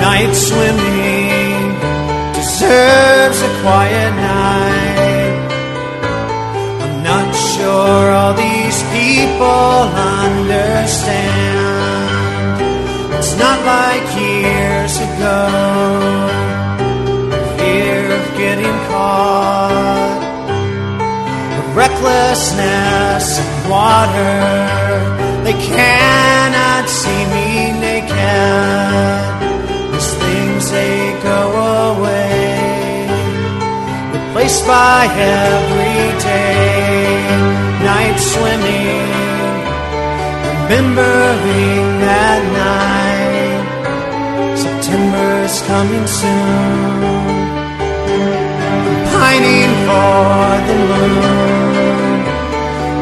Night 0.07 0.35
swimming 0.35 1.63
deserves 2.35 3.41
a 3.41 3.53
quiet 3.63 4.13
night. 4.15 5.37
I'm 6.85 7.03
not 7.03 7.35
sure 7.35 8.11
all 8.11 8.35
these 8.35 8.79
people 8.93 9.81
understand. 10.21 11.26
Not 13.39 13.59
like 13.75 14.07
years 14.17 14.95
ago. 15.09 15.41
Fear 17.59 17.99
of 18.19 18.25
getting 18.37 18.77
caught. 18.89 20.21
The 21.57 21.65
recklessness 21.75 23.27
of 23.39 23.49
water. 23.71 24.39
They 25.47 25.57
cannot 25.75 26.89
see 26.89 27.23
me 27.35 27.47
naked. 27.87 29.23
These 29.93 30.13
things 30.23 30.63
they 30.71 30.99
go 31.23 31.41
away, 31.95 33.07
replaced 34.13 34.65
by 34.67 35.07
everyday 35.41 36.57
night 37.91 38.19
swimming. 38.33 39.07
Remembering 40.67 41.87
that 42.03 42.41
night, 42.61 43.06
September's 44.97 45.61
coming 45.69 46.07
soon. 46.07 47.01
Pining 49.13 49.73
for 49.85 50.41
the 50.69 50.79
moon. 50.91 52.21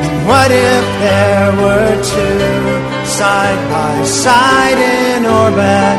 And 0.02 0.26
what 0.26 0.50
if 0.50 0.86
there 1.04 1.52
were 1.62 1.94
two 2.02 3.06
side 3.06 3.60
by 3.70 4.04
side 4.04 4.78
in 4.78 5.24
orbit 5.24 5.96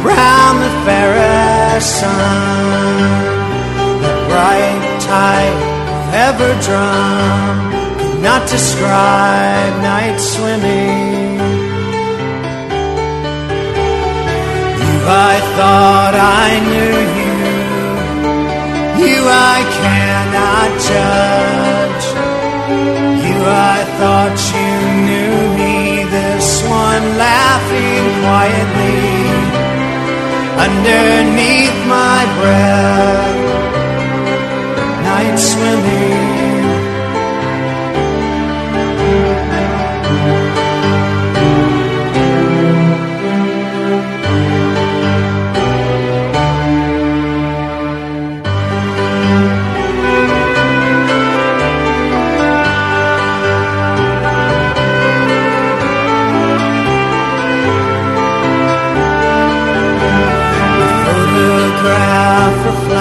around 0.00 0.56
the 0.64 0.72
fairest 0.86 1.88
sun? 2.00 2.94
That 4.00 4.18
bright 4.30 4.82
tide 5.10 5.58
ever 6.26 6.50
drum 6.64 8.22
not 8.22 8.48
describe 8.48 9.72
night 9.82 10.18
swimming. 10.18 11.23
I 15.06 15.36
thought 15.56 16.14
I 16.16 16.48
knew 16.70 16.96
you. 17.20 17.34
You, 19.04 19.20
I 19.28 19.58
cannot 19.80 20.68
judge. 20.90 22.06
You, 23.24 23.36
I 23.44 23.84
thought 23.98 24.36
you 24.54 24.72
knew 25.08 25.36
me. 25.60 25.74
This 26.08 26.62
one 26.64 27.04
laughing 27.18 28.04
quietly 28.24 29.04
underneath 30.66 31.78
my 31.86 32.20
breath. 32.40 33.40
Night 35.04 35.36
swimming. 35.36 36.33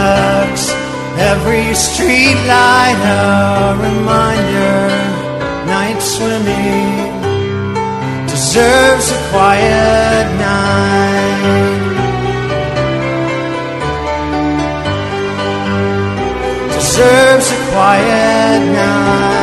Reflects 0.03 0.69
every 1.32 1.73
street 1.73 2.38
light 2.48 2.99
a 3.03 3.75
reminder 3.88 4.77
night 5.65 5.99
swimming 5.99 6.91
deserves 8.27 9.11
a 9.11 9.19
quiet 9.32 10.27
night. 10.40 11.43
Deserves 16.75 17.51
a 17.51 17.72
quiet 17.72 18.61
night 18.73 19.42